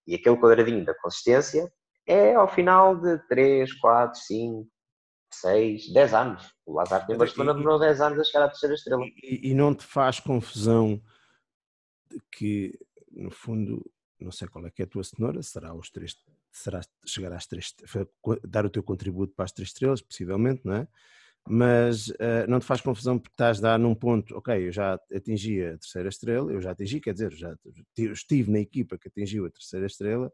E 0.05 0.15
aquele 0.15 0.37
quadradinho 0.37 0.85
da 0.85 0.93
consistência 0.95 1.71
é 2.07 2.33
ao 2.33 2.47
final 2.47 2.95
de 2.95 3.17
3, 3.27 3.71
4, 3.79 4.19
5, 4.19 4.67
6, 5.31 5.93
10 5.93 6.13
anos. 6.13 6.51
O 6.65 6.73
Lazar 6.73 7.05
tem 7.05 7.17
Barcelona 7.17 7.53
demorou 7.53 7.79
10 7.79 8.01
anos 8.01 8.19
a 8.19 8.23
chegar 8.23 8.45
à 8.45 8.47
terceira 8.47 8.75
estrela. 8.75 9.03
E, 9.23 9.51
e, 9.51 9.53
não 9.53 9.75
te 9.75 9.85
faz 9.85 10.19
confusão 10.19 11.01
que, 12.31 12.77
no 13.11 13.31
fundo, 13.31 13.83
não 14.19 14.31
sei 14.31 14.47
qual 14.47 14.65
é 14.65 14.71
que 14.71 14.81
é 14.81 14.85
a 14.85 14.87
tua 14.87 15.03
cenoura, 15.03 15.41
será 15.41 15.73
os 15.73 15.89
três, 15.89 16.15
será 16.51 16.81
chegar 17.05 17.33
às 17.33 17.45
três, 17.45 17.73
dar 18.47 18.65
o 18.65 18.69
teu 18.69 18.83
contributo 18.83 19.33
para 19.33 19.45
as 19.45 19.51
três 19.51 19.69
estrelas, 19.69 20.01
possivelmente, 20.01 20.61
não 20.65 20.75
é? 20.75 20.87
Mas 21.47 22.09
uh, 22.09 22.45
não 22.47 22.59
te 22.59 22.65
faz 22.65 22.81
confusão 22.81 23.17
porque 23.17 23.33
estás 23.33 23.59
a 23.59 23.61
dar 23.61 23.79
num 23.79 23.95
ponto, 23.95 24.35
ok, 24.35 24.67
eu 24.67 24.71
já 24.71 24.99
atingi 25.13 25.63
a 25.63 25.77
terceira 25.77 26.09
estrela, 26.09 26.51
eu 26.51 26.61
já 26.61 26.71
atingi, 26.71 26.99
quer 26.99 27.13
dizer, 27.13 27.31
já 27.31 27.55
estive 27.97 28.51
na 28.51 28.59
equipa 28.59 28.97
que 28.97 29.07
atingiu 29.07 29.45
a 29.45 29.49
terceira 29.49 29.85
estrela, 29.85 30.31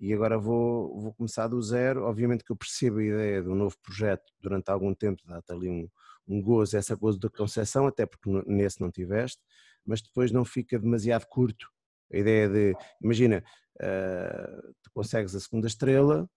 e 0.00 0.14
agora 0.14 0.38
vou, 0.38 0.98
vou 0.98 1.12
começar 1.12 1.46
do 1.46 1.60
zero. 1.60 2.04
Obviamente 2.04 2.42
que 2.42 2.50
eu 2.50 2.56
percebo 2.56 2.98
a 2.98 3.04
ideia 3.04 3.42
de 3.42 3.48
um 3.50 3.54
novo 3.54 3.76
projeto 3.82 4.32
durante 4.40 4.70
algum 4.70 4.94
tempo, 4.94 5.22
dá-te 5.26 5.52
ali 5.52 5.68
um, 5.68 5.88
um 6.26 6.40
gozo, 6.40 6.76
essa 6.76 6.96
gozo 6.96 7.18
da 7.20 7.28
concepção, 7.28 7.86
até 7.86 8.06
porque 8.06 8.30
nesse 8.46 8.80
não 8.80 8.90
tiveste, 8.90 9.42
mas 9.86 10.00
depois 10.02 10.30
não 10.30 10.44
fica 10.44 10.78
demasiado 10.78 11.26
curto. 11.26 11.68
A 12.12 12.18
ideia 12.18 12.48
de, 12.48 12.74
imagina, 13.02 13.44
uh, 13.76 14.74
tu 14.82 14.90
consegues 14.92 15.34
a 15.34 15.40
segunda 15.40 15.66
estrela 15.66 16.28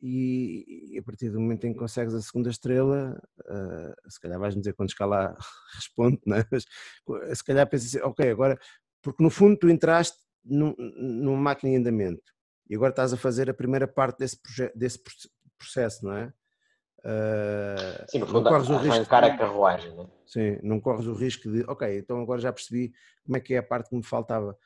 e, 0.00 0.90
e, 0.92 0.98
a 0.98 1.02
partir 1.02 1.30
do 1.30 1.40
momento 1.40 1.66
em 1.66 1.72
que 1.72 1.78
consegues 1.78 2.12
a 2.14 2.20
segunda 2.20 2.50
estrela, 2.50 3.20
uh, 3.40 4.10
se 4.10 4.20
calhar 4.20 4.38
vais-me 4.38 4.60
dizer 4.60 4.74
quando 4.74 4.88
escalar 4.88 5.36
responde, 5.74 6.20
não 6.26 6.36
é? 6.36 6.46
mas 6.50 6.64
se 7.34 7.44
calhar 7.44 7.68
pensas 7.68 7.94
assim, 7.94 8.04
ok, 8.04 8.30
agora, 8.30 8.58
porque 9.00 9.22
no 9.22 9.30
fundo 9.30 9.56
tu 9.56 9.68
entraste 9.68 10.18
num, 10.44 10.74
numa 10.76 11.36
máquina 11.36 11.72
em 11.72 11.76
andamento 11.76 12.32
e 12.68 12.74
agora 12.74 12.90
estás 12.90 13.12
a 13.12 13.16
fazer 13.16 13.48
a 13.48 13.54
primeira 13.54 13.86
parte 13.86 14.18
desse, 14.18 14.38
desse 14.74 14.98
processo, 15.58 16.04
não 16.04 16.16
é? 16.16 16.32
Uh, 17.04 18.04
Sim, 18.08 18.18
no 18.20 18.26
fundo, 18.26 18.48
corres 18.48 18.68
o 18.68 18.76
risco 18.76 19.04
de, 19.04 19.14
a 19.14 19.36
carruagem, 19.36 19.94
não 19.94 20.04
é? 20.04 20.21
Sim, 20.32 20.58
não 20.62 20.80
corres 20.80 21.06
o 21.06 21.12
risco 21.12 21.50
de, 21.50 21.62
ok, 21.68 21.98
então 21.98 22.18
agora 22.22 22.40
já 22.40 22.50
percebi 22.50 22.90
como 23.22 23.36
é 23.36 23.40
que 23.40 23.52
é 23.52 23.58
a 23.58 23.62
parte 23.62 23.90
que 23.90 23.96
me 23.96 24.02
faltava. 24.02 24.56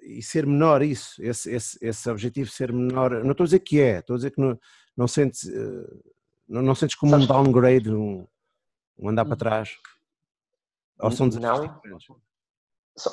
E 0.00 0.22
ser 0.22 0.46
menor 0.46 0.80
isso, 0.80 1.20
esse, 1.20 1.52
esse, 1.52 1.84
esse 1.84 2.08
objetivo 2.08 2.48
ser 2.48 2.72
menor, 2.72 3.24
não 3.24 3.32
estou 3.32 3.42
a 3.42 3.48
dizer 3.48 3.58
que 3.58 3.80
é, 3.80 3.98
estou 3.98 4.14
a 4.14 4.16
dizer 4.18 4.30
que 4.30 4.40
não, 4.40 4.56
não 4.96 5.08
sentes, 5.08 5.42
uh, 5.42 6.04
não, 6.48 6.62
não 6.62 6.74
sentes 6.76 6.94
como 6.94 7.16
um 7.16 7.26
downgrade, 7.26 7.90
um, 7.90 8.28
um 8.96 9.08
andar 9.08 9.24
para 9.24 9.34
hum. 9.34 9.38
trás. 9.38 9.76
Ou 11.00 11.10
são 11.10 11.28
desafios 11.28 11.58
não. 11.58 11.74
diferentes? 11.74 12.06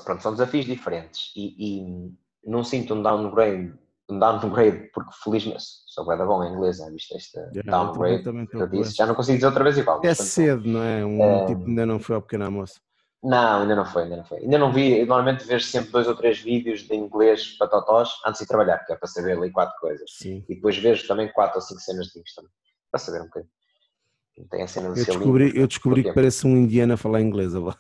Pronto, 0.06 0.22
são 0.22 0.32
desafios 0.32 0.66
diferentes 0.66 1.34
e, 1.36 1.80
e 1.80 2.14
não 2.46 2.64
sinto 2.64 2.94
um 2.94 3.02
downgrade 3.02 3.74
downgrade, 4.10 4.90
porque 4.94 5.12
felizmente 5.24 5.64
sou 5.88 6.06
bem 6.06 6.18
da 6.18 6.26
bom 6.26 6.44
em 6.44 6.54
inglês, 6.54 6.80
é, 6.80 6.90
viste 6.90 7.16
este 7.16 7.38
yeah, 7.38 7.70
downgrade 7.70 8.24
que 8.48 8.56
eu 8.58 8.68
disse, 8.68 8.96
já 8.96 9.06
não 9.06 9.16
consigo 9.16 9.38
dizer 9.38 9.48
outra 9.48 9.64
vez 9.64 9.78
igual. 9.78 10.02
É 10.04 10.14
cedo, 10.14 10.68
não 10.68 10.84
é? 10.84 11.06
Um 11.06 11.22
é... 11.22 11.46
tipo 11.46 11.66
ainda 11.66 11.86
não 11.86 12.00
foi 12.00 12.16
ao 12.16 12.22
pequeno 12.22 12.46
almoço. 12.46 12.82
Não, 13.24 13.62
ainda 13.62 13.76
não 13.76 13.86
foi, 13.86 14.04
ainda 14.04 14.18
não 14.18 14.26
foi. 14.26 14.40
Ainda 14.40 14.58
não 14.58 14.74
vi, 14.74 15.06
normalmente 15.06 15.46
vejo 15.46 15.66
sempre 15.66 15.92
dois 15.92 16.08
ou 16.08 16.16
três 16.16 16.40
vídeos 16.40 16.82
de 16.82 16.94
inglês 16.94 17.56
para 17.58 17.68
totós 17.70 18.10
antes 18.26 18.42
de 18.42 18.48
trabalhar, 18.48 18.80
que 18.80 18.92
é 18.92 18.98
para 18.98 19.08
saber 19.08 19.38
ali 19.38 19.50
quatro 19.50 19.74
coisas. 19.80 20.12
Sim. 20.18 20.44
E 20.50 20.56
depois 20.56 20.78
vejo 20.78 21.08
também 21.08 21.32
quatro 21.32 21.56
ou 21.56 21.62
cinco 21.62 21.80
cenas 21.80 22.08
de 22.08 22.22
também, 22.36 22.52
para 22.92 23.00
saber 23.00 23.22
um 23.22 23.26
bocadinho. 23.26 23.52
Tem 24.50 24.64
a 24.64 24.68
cena 24.68 24.90
do 24.90 25.00
eu 25.00 25.06
descobri, 25.06 25.52
eu 25.56 25.68
descobri 25.68 26.04
que 26.04 26.12
parece 26.12 26.46
um 26.46 26.58
indiano 26.58 26.94
a 26.94 26.98
falar 26.98 27.22
inglês 27.22 27.56
agora. 27.56 27.78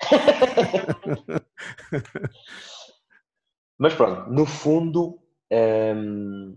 Mas 3.80 3.94
pronto, 3.94 4.30
no 4.30 4.44
fundo 4.44 5.18
hum, 5.50 6.54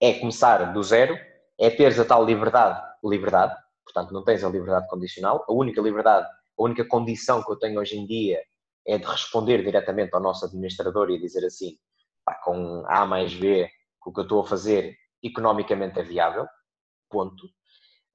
é 0.00 0.14
começar 0.20 0.72
do 0.72 0.80
zero, 0.80 1.18
é 1.58 1.68
teres 1.68 1.98
a 1.98 2.04
tal 2.04 2.24
liberdade, 2.24 2.80
liberdade, 3.02 3.60
portanto 3.84 4.14
não 4.14 4.22
tens 4.22 4.44
a 4.44 4.48
liberdade 4.48 4.86
condicional, 4.86 5.44
a 5.48 5.52
única 5.52 5.80
liberdade, 5.80 6.28
a 6.56 6.62
única 6.62 6.84
condição 6.84 7.42
que 7.42 7.50
eu 7.50 7.58
tenho 7.58 7.80
hoje 7.80 7.98
em 7.98 8.06
dia 8.06 8.40
é 8.86 8.98
de 8.98 9.04
responder 9.04 9.64
diretamente 9.64 10.14
ao 10.14 10.20
nosso 10.20 10.44
administrador 10.44 11.10
e 11.10 11.18
dizer 11.18 11.44
assim, 11.44 11.76
pá, 12.24 12.34
com 12.44 12.84
A 12.86 13.04
mais 13.04 13.34
B, 13.34 13.68
o 14.06 14.12
que 14.12 14.20
eu 14.20 14.22
estou 14.22 14.42
a 14.42 14.46
fazer 14.46 14.96
economicamente 15.24 15.98
é 15.98 16.04
viável, 16.04 16.46
ponto. 17.10 17.48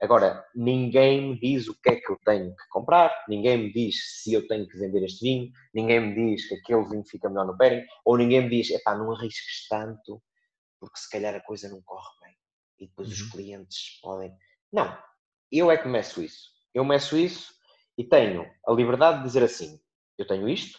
Agora, 0.01 0.45
ninguém 0.55 1.29
me 1.29 1.39
diz 1.39 1.67
o 1.67 1.79
que 1.81 1.89
é 1.89 1.95
que 1.95 2.11
eu 2.11 2.19
tenho 2.23 2.55
que 2.55 2.67
comprar, 2.69 3.11
ninguém 3.27 3.57
me 3.57 3.73
diz 3.73 4.21
se 4.21 4.33
eu 4.33 4.47
tenho 4.47 4.67
que 4.67 4.77
vender 4.77 5.03
este 5.03 5.21
vinho, 5.21 5.51
ninguém 5.73 5.99
me 5.99 6.13
diz 6.13 6.47
que 6.47 6.55
aquele 6.55 6.87
vinho 6.87 7.03
fica 7.03 7.27
melhor 7.29 7.47
no 7.47 7.57
pairing, 7.57 7.83
ou 8.05 8.15
ninguém 8.15 8.43
me 8.43 8.49
diz, 8.49 8.69
epá, 8.69 8.95
não 8.95 9.11
arrisques 9.11 9.67
tanto, 9.67 10.21
porque 10.79 10.99
se 10.99 11.09
calhar 11.09 11.33
a 11.33 11.41
coisa 11.41 11.67
não 11.67 11.81
corre 11.81 12.09
bem 12.21 12.35
e 12.79 12.87
depois 12.87 13.07
uhum. 13.07 13.13
os 13.13 13.31
clientes 13.31 13.99
podem. 14.01 14.31
Não, 14.71 14.97
eu 15.51 15.71
é 15.71 15.77
que 15.77 15.87
meço 15.87 16.21
isso. 16.21 16.51
Eu 16.73 16.85
meço 16.85 17.17
isso 17.17 17.53
e 17.97 18.03
tenho 18.03 18.45
a 18.67 18.71
liberdade 18.71 19.19
de 19.19 19.23
dizer 19.23 19.43
assim: 19.43 19.79
eu 20.17 20.27
tenho 20.27 20.47
isto, 20.47 20.77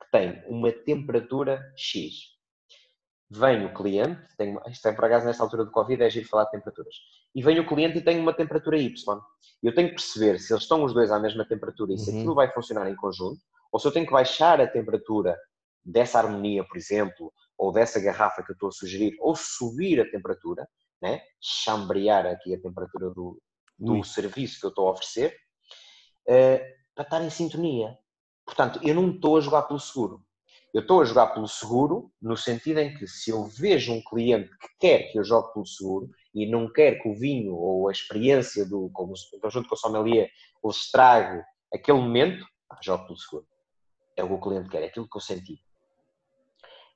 que 0.00 0.10
tem 0.12 0.42
uma 0.46 0.70
temperatura 0.70 1.60
X 1.76 2.39
vem 3.30 3.64
o 3.64 3.72
cliente, 3.72 4.20
tem, 4.36 4.58
isto 4.68 4.88
é 4.88 4.92
por 4.92 5.04
acaso 5.04 5.24
nesta 5.24 5.42
altura 5.42 5.64
do 5.64 5.70
Covid, 5.70 6.02
é 6.02 6.10
giro 6.10 6.28
falar 6.28 6.44
de 6.44 6.50
temperaturas, 6.50 6.94
e 7.34 7.42
vem 7.42 7.60
o 7.60 7.66
cliente 7.66 7.98
e 7.98 8.04
tem 8.04 8.18
uma 8.18 8.34
temperatura 8.34 8.76
Y. 8.76 9.20
Eu 9.62 9.74
tenho 9.74 9.88
que 9.90 9.94
perceber 9.94 10.40
se 10.40 10.52
eles 10.52 10.64
estão 10.64 10.82
os 10.82 10.92
dois 10.92 11.12
à 11.12 11.18
mesma 11.18 11.46
temperatura 11.46 11.92
e 11.92 11.98
se 11.98 12.10
uhum. 12.10 12.18
aquilo 12.18 12.34
vai 12.34 12.50
funcionar 12.52 12.90
em 12.90 12.96
conjunto, 12.96 13.40
ou 13.70 13.78
se 13.78 13.86
eu 13.86 13.92
tenho 13.92 14.06
que 14.06 14.12
baixar 14.12 14.60
a 14.60 14.66
temperatura 14.66 15.38
dessa 15.84 16.18
harmonia, 16.18 16.64
por 16.64 16.76
exemplo, 16.76 17.32
ou 17.56 17.72
dessa 17.72 18.00
garrafa 18.00 18.42
que 18.42 18.50
eu 18.50 18.54
estou 18.54 18.68
a 18.68 18.72
sugerir, 18.72 19.14
ou 19.20 19.36
subir 19.36 20.00
a 20.00 20.10
temperatura, 20.10 20.66
né? 21.00 21.22
chambrear 21.40 22.26
aqui 22.26 22.54
a 22.54 22.60
temperatura 22.60 23.10
do, 23.10 23.40
do 23.78 24.02
serviço 24.02 24.58
que 24.58 24.66
eu 24.66 24.70
estou 24.70 24.88
a 24.88 24.90
oferecer, 24.90 25.36
uh, 26.26 26.60
para 26.94 27.04
estar 27.04 27.22
em 27.22 27.30
sintonia. 27.30 27.96
Portanto, 28.44 28.80
eu 28.82 28.94
não 28.94 29.10
estou 29.10 29.36
a 29.36 29.40
jogar 29.40 29.62
pelo 29.62 29.78
seguro. 29.78 30.24
Eu 30.72 30.82
estou 30.82 31.00
a 31.00 31.04
jogar 31.04 31.28
pelo 31.28 31.48
seguro, 31.48 32.12
no 32.22 32.36
sentido 32.36 32.78
em 32.78 32.96
que 32.96 33.06
se 33.06 33.30
eu 33.30 33.44
vejo 33.44 33.92
um 33.92 34.02
cliente 34.02 34.50
que 34.56 34.68
quer 34.78 35.10
que 35.10 35.18
eu 35.18 35.24
jogue 35.24 35.52
pelo 35.52 35.66
seguro 35.66 36.08
e 36.32 36.46
não 36.46 36.72
quer 36.72 37.02
que 37.02 37.08
o 37.08 37.14
vinho 37.14 37.54
ou 37.54 37.88
a 37.88 37.92
experiência 37.92 38.64
do 38.64 38.88
conjunto 38.90 39.68
com 39.68 39.74
o 39.74 39.78
sommelier 39.78 40.30
o 40.62 40.70
estrague 40.70 41.42
aquele 41.72 41.98
momento, 41.98 42.46
jogo 42.82 43.06
pelo 43.06 43.18
seguro. 43.18 43.46
É 44.16 44.22
o 44.22 44.28
que 44.28 44.34
o 44.34 44.40
cliente 44.40 44.68
quer, 44.68 44.82
é 44.82 44.86
aquilo 44.86 45.08
que 45.08 45.16
eu 45.16 45.20
senti. 45.20 45.58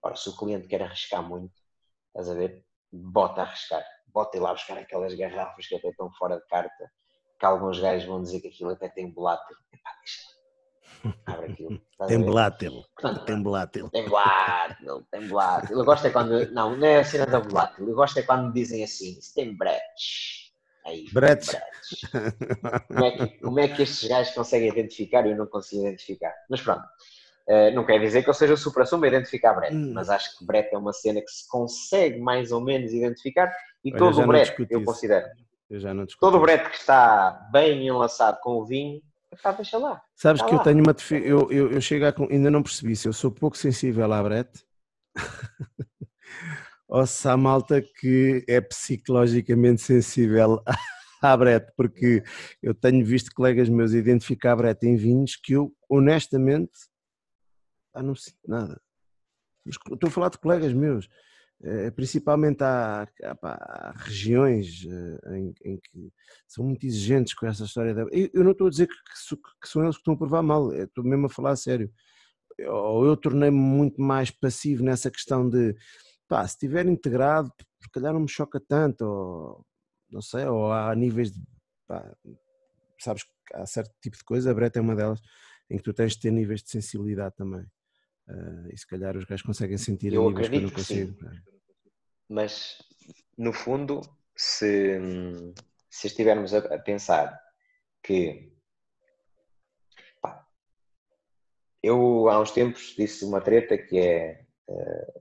Ora, 0.02 0.14
se 0.16 0.28
o 0.28 0.36
cliente 0.36 0.68
quer 0.68 0.82
arriscar 0.82 1.22
muito, 1.26 1.54
estás 2.08 2.28
a 2.28 2.34
ver? 2.34 2.64
Bota 2.92 3.40
a 3.40 3.44
arriscar. 3.44 3.84
Bota 4.06 4.36
ir 4.36 4.40
lá 4.40 4.52
buscar 4.52 4.78
aquelas 4.78 5.14
garrafas 5.14 5.66
que 5.66 5.74
até 5.74 5.88
estão 5.88 6.12
fora 6.12 6.36
de 6.36 6.46
carta, 6.46 6.92
que 7.38 7.46
alguns 7.46 7.80
gajos 7.80 8.06
vão 8.06 8.22
dizer 8.22 8.40
que 8.40 8.48
aquilo 8.48 8.70
até 8.70 8.88
tem 8.88 9.12
volátil. 9.12 9.56
Epá, 9.72 9.90
deixa 9.98 10.33
Abre 11.26 11.52
aquilo. 11.52 11.80
Tem 12.08 12.22
volátil. 12.22 12.84
Tem 13.26 13.42
volátil. 13.42 13.88
Tem 13.90 14.04
volátil, 14.06 15.06
tem 15.10 15.28
volátil. 15.28 15.78
Eu 15.78 15.84
gosto 15.84 16.06
é 16.06 16.10
quando. 16.10 16.50
Não, 16.52 16.76
não 16.76 16.86
é 16.86 16.98
a 16.98 17.04
cena 17.04 17.26
da 17.26 17.38
volátil. 17.38 17.88
Eu 17.88 17.94
gosto 17.94 18.18
é 18.18 18.22
quando 18.22 18.48
me 18.48 18.52
dizem 18.52 18.84
assim: 18.84 19.18
tem 19.34 19.56
bretes. 19.56 20.52
Aí, 20.84 21.06
bretes. 21.12 21.56
Como, 22.88 23.04
é 23.04 23.10
que, 23.10 23.26
como 23.38 23.60
é 23.60 23.68
que 23.68 23.82
estes 23.82 24.08
gajos 24.08 24.34
conseguem 24.34 24.68
identificar 24.68 25.26
e 25.26 25.30
eu 25.30 25.36
não 25.36 25.46
consigo 25.46 25.86
identificar? 25.86 26.34
Mas 26.50 26.60
pronto. 26.60 26.84
Uh, 27.46 27.74
não 27.74 27.84
quer 27.84 27.98
dizer 28.00 28.22
que 28.22 28.30
eu 28.30 28.34
seja 28.34 28.56
super 28.56 28.86
suma 28.86 29.04
a 29.04 29.08
identificar 29.08 29.52
brete, 29.52 29.76
hum. 29.76 29.92
mas 29.94 30.08
acho 30.08 30.38
que 30.38 30.46
brete 30.46 30.74
é 30.74 30.78
uma 30.78 30.94
cena 30.94 31.20
que 31.20 31.30
se 31.30 31.46
consegue 31.46 32.18
mais 32.18 32.50
ou 32.52 32.60
menos 32.60 32.90
identificar 32.92 33.54
e 33.84 33.90
Olha, 33.90 33.98
todo 33.98 34.22
o 34.22 34.26
brete, 34.26 34.66
eu 34.70 34.82
considero. 34.82 35.26
Eu 35.68 36.06
todo 36.18 36.38
o 36.38 36.40
brete 36.40 36.70
que 36.70 36.76
está 36.76 37.48
bem 37.52 37.86
enlaçado 37.86 38.38
com 38.40 38.52
o 38.52 38.64
vinho 38.64 39.02
Lá. 39.78 40.02
Sabes 40.14 40.42
que 40.42 40.50
lá. 40.50 40.56
eu 40.56 40.62
tenho 40.62 40.82
uma 40.82 40.92
defesa, 40.92 41.24
eu, 41.24 41.50
eu, 41.50 41.72
eu 41.72 41.80
chego 41.80 42.06
a, 42.06 42.14
ainda 42.30 42.50
não 42.50 42.62
percebi 42.62 42.94
se 42.94 43.08
eu 43.08 43.12
sou 43.12 43.30
pouco 43.30 43.56
sensível 43.56 44.12
à 44.12 44.22
brete 44.22 44.64
ou 46.88 47.06
se 47.06 47.28
há 47.28 47.36
malta 47.36 47.82
que 47.82 48.44
é 48.48 48.60
psicologicamente 48.60 49.82
sensível 49.82 50.62
à 51.22 51.36
brete, 51.36 51.72
porque 51.76 52.22
eu 52.62 52.74
tenho 52.74 53.04
visto 53.04 53.32
colegas 53.34 53.68
meus 53.68 53.92
identificar 53.92 54.56
brete 54.56 54.86
em 54.86 54.96
vinhos 54.96 55.36
que 55.36 55.54
eu 55.54 55.74
honestamente 55.88 56.72
ah, 57.94 58.02
não 58.02 58.14
sinto 58.14 58.38
nada. 58.46 58.80
Mas 59.64 59.76
estou 59.76 60.08
a 60.08 60.10
falar 60.10 60.28
de 60.28 60.38
colegas 60.38 60.72
meus 60.72 61.08
principalmente 61.94 62.62
há, 62.62 63.08
há, 63.22 63.36
há 63.42 63.94
regiões 63.96 64.86
eh, 64.86 65.38
em, 65.38 65.54
em, 65.64 65.78
que 65.78 66.12
são 66.46 66.64
muito 66.64 66.84
exigentes 66.86 67.34
com 67.34 67.46
essa 67.46 67.64
história. 67.64 67.94
Da... 67.94 68.02
Eu, 68.02 68.30
eu 68.34 68.44
não 68.44 68.52
estou 68.52 68.66
a 68.66 68.70
dizer 68.70 68.86
que, 68.86 68.94
que, 69.62 69.68
são 69.68 69.82
eles 69.82 69.96
que 69.96 70.00
estão 70.00 70.14
a 70.14 70.18
provar 70.18 70.42
mal, 70.42 70.72
estou 70.74 71.04
mesmo 71.04 71.26
a 71.26 71.30
falar 71.30 71.52
a 71.52 71.56
sério. 71.56 71.90
ou 72.68 73.06
eu 73.06 73.16
tornei-me 73.16 73.56
muito 73.56 74.00
mais 74.00 74.30
passivo 74.30 74.84
nessa 74.84 75.10
questão 75.10 75.48
de 75.48 75.74
pá, 76.28 76.46
se 76.46 76.54
estiver 76.54 76.86
integrado, 76.86 77.50
se 77.82 77.90
calhar 77.90 78.12
não 78.12 78.20
me 78.20 78.28
choca 78.28 78.60
tanto, 78.60 79.02
ou 79.04 79.66
não 80.10 80.20
sei, 80.22 80.46
ou 80.46 80.72
há 80.72 80.94
níveis 80.94 81.32
de 81.32 81.40
pá, 81.86 82.14
sabes 83.00 83.24
que 83.24 83.30
há 83.54 83.66
certo 83.66 83.92
tipo 84.02 84.16
de 84.16 84.24
coisa, 84.24 84.50
a 84.50 84.54
breta 84.54 84.78
é 84.78 84.82
uma 84.82 84.96
delas, 84.96 85.20
em 85.70 85.76
que 85.76 85.82
tu 85.82 85.92
tens 85.92 86.12
de 86.14 86.20
ter 86.20 86.30
níveis 86.30 86.62
de 86.62 86.70
sensibilidade 86.70 87.34
também. 87.36 87.66
Uh, 88.28 88.72
e 88.72 88.78
se 88.78 88.86
calhar 88.86 89.16
os 89.16 89.24
gajos 89.24 89.44
conseguem 89.44 89.76
sentir 89.76 90.12
eu 90.12 90.28
níveis 90.28 90.48
que 90.48 90.56
eu 90.56 90.62
não 90.62 90.70
consigo. 90.70 91.16
Mas 92.28 92.78
no 93.36 93.52
fundo, 93.52 94.00
se, 94.34 94.98
se 95.90 96.06
estivermos 96.06 96.54
a, 96.54 96.58
a 96.58 96.78
pensar 96.78 97.38
que 98.02 98.50
pá, 100.22 100.46
eu 101.82 102.28
há 102.28 102.40
uns 102.40 102.50
tempos 102.50 102.94
disse 102.96 103.24
uma 103.26 103.42
treta 103.42 103.76
que 103.76 103.98
é 103.98 104.46
uh, 104.68 105.20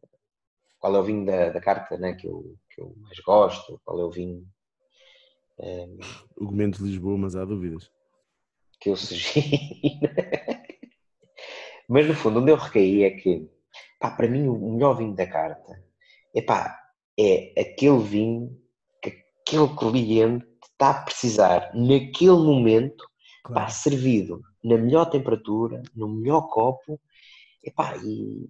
qual 0.80 0.96
é 0.96 1.00
o 1.00 1.04
vinho 1.04 1.26
da, 1.26 1.50
da 1.50 1.62
carta 1.62 1.98
né, 1.98 2.14
que, 2.14 2.28
eu, 2.28 2.58
que 2.70 2.82
eu 2.82 2.94
mais 2.98 3.20
gosto, 3.20 3.82
qual 3.84 4.00
é 4.00 4.04
o 4.06 4.12
vinho. 4.12 4.48
Um, 5.60 5.98
o 6.38 6.46
Gomento 6.48 6.80
de 6.80 6.90
Lisboa, 6.90 7.18
mas 7.18 7.36
há 7.36 7.46
dúvidas. 7.46 7.92
Que 8.80 8.90
eu 8.90 8.96
sugiro. 8.96 9.48
mas 11.90 12.08
no 12.08 12.14
fundo, 12.14 12.40
onde 12.40 12.52
eu 12.52 12.56
recaí 12.56 13.04
é 13.04 13.12
que, 13.12 13.50
pá, 14.00 14.12
para 14.12 14.28
mim, 14.28 14.48
o 14.48 14.74
melhor 14.74 14.96
vinho 14.96 15.16
da 15.16 15.28
carta 15.28 15.84
epá, 16.34 16.80
é 17.18 17.54
aquele 17.60 18.00
vinho 18.00 18.60
que 19.02 19.24
aquele 19.42 19.68
cliente 19.78 20.46
está 20.72 20.90
a 20.90 21.04
precisar 21.04 21.72
naquele 21.74 22.32
momento, 22.32 23.08
claro. 23.44 23.66
pá, 23.66 23.70
servido 23.70 24.42
na 24.64 24.78
melhor 24.78 25.06
temperatura, 25.06 25.84
no 25.96 26.08
melhor 26.08 26.50
copo, 26.50 27.00
epá, 27.64 27.98
e, 27.98 28.50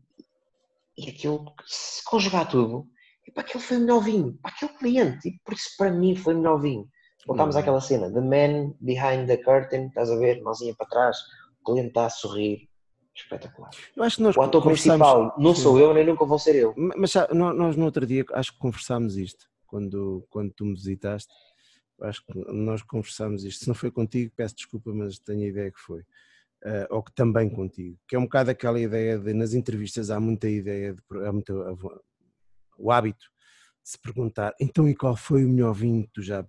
e 0.97 1.09
aquilo, 1.09 1.51
se 1.65 2.03
conjugar 2.05 2.47
tudo, 2.47 2.87
e 3.27 3.31
para 3.31 3.43
aquele 3.43 3.63
foi 3.63 3.77
o 3.77 3.79
melhor 3.81 3.99
vinho, 3.99 4.37
para 4.41 4.51
aquele 4.51 4.73
cliente, 4.73 5.27
e 5.27 5.39
por 5.43 5.53
isso 5.53 5.69
para 5.77 5.91
mim 5.91 6.15
foi 6.15 6.35
o 6.35 6.37
melhor 6.37 6.61
vinho. 6.61 6.87
Voltámos 7.25 7.55
uhum. 7.55 7.61
àquela 7.61 7.81
cena, 7.81 8.11
the 8.11 8.21
man 8.21 8.75
behind 8.79 9.27
the 9.27 9.37
curtain, 9.37 9.87
estás 9.87 10.11
a 10.11 10.15
ver, 10.17 10.41
mãozinha 10.41 10.75
para 10.77 10.87
trás, 10.87 11.17
o 11.61 11.63
cliente 11.63 11.89
está 11.89 12.05
a 12.05 12.09
sorrir, 12.09 12.69
espetacular. 13.15 13.69
Eu 13.95 14.03
acho 14.03 14.17
que 14.17 14.23
nós 14.23 14.35
o 14.35 14.41
ator 14.41 14.63
principal 14.63 15.35
não 15.37 15.55
sou 15.55 15.79
eu, 15.79 15.93
nem 15.93 16.05
nunca 16.05 16.25
vou 16.25 16.39
ser 16.39 16.55
eu. 16.55 16.73
Mas 16.75 17.13
nós 17.33 17.75
no 17.75 17.85
outro 17.85 18.05
dia, 18.05 18.25
acho 18.33 18.53
que 18.53 18.59
conversámos 18.59 19.17
isto, 19.17 19.47
quando, 19.67 20.25
quando 20.29 20.51
tu 20.53 20.65
me 20.65 20.73
visitaste, 20.73 21.31
acho 22.01 22.25
que 22.25 22.33
nós 22.51 22.81
conversámos 22.81 23.43
isto, 23.43 23.63
se 23.63 23.67
não 23.67 23.75
foi 23.75 23.91
contigo, 23.91 24.31
peço 24.35 24.55
desculpa, 24.55 24.91
mas 24.93 25.19
tenho 25.19 25.43
a 25.43 25.47
ideia 25.47 25.71
que 25.71 25.79
foi 25.79 26.01
uh, 26.01 26.87
ou 26.89 27.03
que 27.03 27.13
também 27.13 27.49
contigo, 27.49 27.97
que 28.07 28.15
é 28.15 28.19
um 28.19 28.23
bocado 28.23 28.51
aquela 28.51 28.79
ideia 28.79 29.17
de, 29.17 29.33
nas 29.33 29.53
entrevistas 29.53 30.09
há 30.09 30.19
muita 30.19 30.49
ideia, 30.49 30.93
de, 30.93 31.25
há 31.25 31.31
muita, 31.31 31.53
o 32.77 32.91
hábito 32.91 33.25
de 33.83 33.89
se 33.89 33.99
perguntar, 33.99 34.53
então 34.59 34.87
e 34.87 34.95
qual 34.95 35.15
foi 35.15 35.45
o 35.45 35.49
melhor 35.49 35.73
vinho 35.73 36.03
que 36.03 36.13
tu 36.13 36.21
já, 36.21 36.45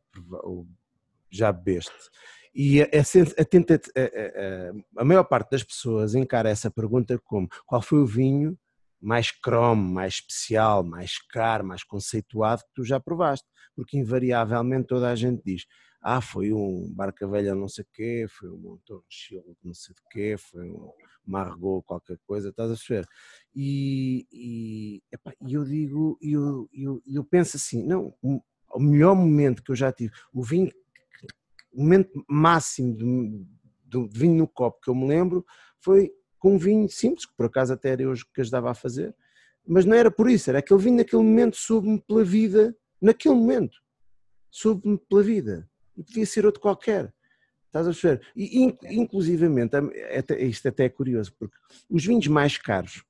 já 1.30 1.52
bebeste? 1.52 1.92
E 2.54 2.82
a, 2.82 2.86
a, 2.86 3.44
tenta, 3.44 3.74
a, 3.74 5.02
a, 5.02 5.04
maior 5.04 5.24
parte 5.24 5.50
das 5.50 5.64
pessoas 5.64 6.14
encara 6.14 6.48
essa 6.48 6.70
pergunta 6.70 7.18
como 7.24 7.48
qual 7.66 7.82
foi 7.82 7.98
o 7.98 8.06
vinho 8.06 8.56
mais 9.00 9.30
cromo, 9.30 9.92
mais 9.92 10.14
especial, 10.14 10.84
mais 10.84 11.18
caro, 11.30 11.64
mais 11.66 11.82
conceituado 11.82 12.62
que 12.62 12.72
tu 12.74 12.84
já 12.84 13.00
provaste, 13.00 13.46
porque 13.74 13.98
invariavelmente 13.98 14.86
toda 14.86 15.10
a 15.10 15.16
gente 15.16 15.42
diz 15.44 15.66
ah, 16.04 16.20
foi 16.20 16.52
um 16.52 16.92
Barca 16.94 17.26
Velha 17.26 17.54
não 17.54 17.66
sei 17.66 17.82
o 17.82 17.88
quê, 17.90 18.26
foi 18.28 18.50
um 18.50 18.58
Montoro 18.58 19.02
Shield 19.08 19.56
não 19.64 19.72
sei 19.72 19.94
o 19.94 20.08
quê, 20.10 20.36
foi 20.38 20.70
um 20.70 20.92
Margot 21.26 21.82
qualquer 21.82 22.18
coisa, 22.26 22.50
estás 22.50 22.70
a 22.70 22.74
ver? 22.86 23.08
E, 23.56 24.26
e 24.30 25.02
eu 25.50 25.64
digo, 25.64 26.18
eu, 26.20 26.68
eu, 26.74 27.02
eu 27.06 27.24
penso 27.24 27.56
assim, 27.56 27.82
não, 27.82 28.14
o 28.22 28.78
melhor 28.78 29.16
momento 29.16 29.62
que 29.62 29.70
eu 29.70 29.76
já 29.76 29.90
tive, 29.90 30.12
o 30.30 30.42
vinho, 30.42 30.70
o 31.74 31.82
momento 31.82 32.24
máximo 32.28 32.96
de, 32.96 33.44
de 33.84 34.18
vinho 34.18 34.36
no 34.36 34.48
copo 34.48 34.80
que 34.80 34.88
eu 34.88 34.94
me 34.94 35.06
lembro 35.06 35.44
foi 35.80 36.12
com 36.38 36.54
um 36.54 36.58
vinho 36.58 36.88
simples, 36.88 37.26
que 37.26 37.34
por 37.36 37.46
acaso 37.46 37.72
até 37.72 37.90
era 37.90 38.02
eu 38.02 38.12
que 38.32 38.40
ajudava 38.40 38.70
a 38.70 38.74
fazer, 38.74 39.14
mas 39.66 39.84
não 39.84 39.96
era 39.96 40.10
por 40.10 40.28
isso, 40.28 40.50
era 40.50 40.58
aquele 40.58 40.80
vinho 40.80 40.96
naquele 40.96 41.22
momento 41.22 41.56
soube-me 41.56 42.00
pela 42.00 42.22
vida, 42.22 42.76
naquele 43.00 43.34
momento, 43.34 43.78
soube-me 44.50 44.98
pela 44.98 45.22
vida 45.22 45.68
e 45.96 46.02
podia 46.02 46.26
ser 46.26 46.44
outro 46.44 46.60
qualquer. 46.60 47.12
Estás 47.66 47.88
a 47.88 47.90
ver? 47.90 48.24
E, 48.36 48.76
inclusivamente, 48.84 49.72
isto 50.38 50.68
até 50.68 50.84
é 50.84 50.88
curioso, 50.88 51.34
porque 51.36 51.56
os 51.90 52.04
vinhos 52.04 52.28
mais 52.28 52.56
caros, 52.56 53.04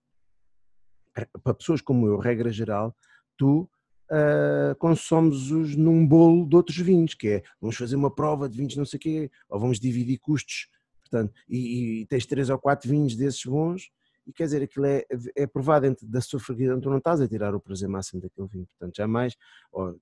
para 1.43 1.55
pessoas 1.55 1.83
como 1.83 2.07
eu, 2.07 2.19
regra 2.19 2.51
geral, 2.51 2.97
tu 3.37 3.69
uh, 4.11 4.75
consomes-os 4.77 5.77
num 5.77 6.07
bolo 6.07 6.49
de 6.49 6.57
outros 6.57 6.77
vinhos, 6.77 7.15
que 7.15 7.29
é, 7.29 7.43
vamos 7.61 7.77
fazer 7.77 7.97
uma 7.97 8.15
prova 8.15 8.49
de 8.49 8.57
vinhos 8.57 8.77
não 8.77 8.85
sei 8.85 8.97
o 8.99 9.01
quê, 9.01 9.31
ou 9.49 9.59
vamos 9.59 9.81
dividir 9.81 10.19
custos, 10.19 10.69
portanto, 11.03 11.33
e, 11.49 12.01
e 12.01 12.07
tens 12.07 12.27
três 12.27 12.51
ou 12.51 12.59
quatro 12.59 12.89
vinhos 12.89 13.17
desses 13.17 13.45
bons, 13.45 13.91
e 14.27 14.33
quer 14.33 14.45
dizer, 14.45 14.63
aquilo 14.63 14.87
é, 14.87 15.05
é 15.37 15.47
provado 15.47 15.87
dentro 15.87 16.07
da 16.07 16.21
sua 16.21 16.41
tu 16.41 16.89
não 16.91 16.99
estás 16.99 17.21
a 17.21 17.29
tirar 17.29 17.55
o 17.55 17.61
prazer 17.61 17.89
máximo 17.89 18.23
daquele 18.23 18.49
vinho, 18.49 18.67
portanto, 18.67 18.97
jamais, 18.97 19.35
ou, 19.71 19.99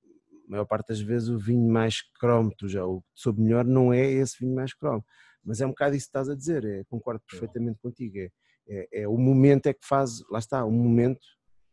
maior 0.53 0.67
parte 0.67 0.89
das 0.89 1.01
vezes 1.01 1.29
o 1.29 1.39
vinho 1.39 1.69
mais 1.69 2.03
cromo, 2.21 2.53
tu 2.57 2.69
já 2.69 2.85
o 2.85 3.03
soube 3.15 3.41
melhor, 3.41 3.65
não 3.65 3.93
é 3.93 4.07
esse 4.07 4.39
vinho 4.39 4.55
mais 4.55 4.75
cromo. 4.75 5.05
Mas 5.45 5.61
é 5.61 5.67
um 5.67 5.71
bocado 5.71 5.97
isso 5.97 6.07
que 6.07 6.11
estás 6.11 6.29
a 6.29 6.37
dizer, 6.37 6.65
é, 6.65 6.85
concordo 6.85 7.23
perfeitamente 7.29 7.79
contigo. 7.81 8.19
É, 8.19 8.31
é, 8.69 9.03
é, 9.03 9.09
o 9.09 9.17
momento 9.17 9.67
é 9.67 9.73
que 9.73 9.85
faz, 9.85 10.23
lá 10.31 10.39
está, 10.39 10.65
o 10.65 10.71
momento, 10.71 11.27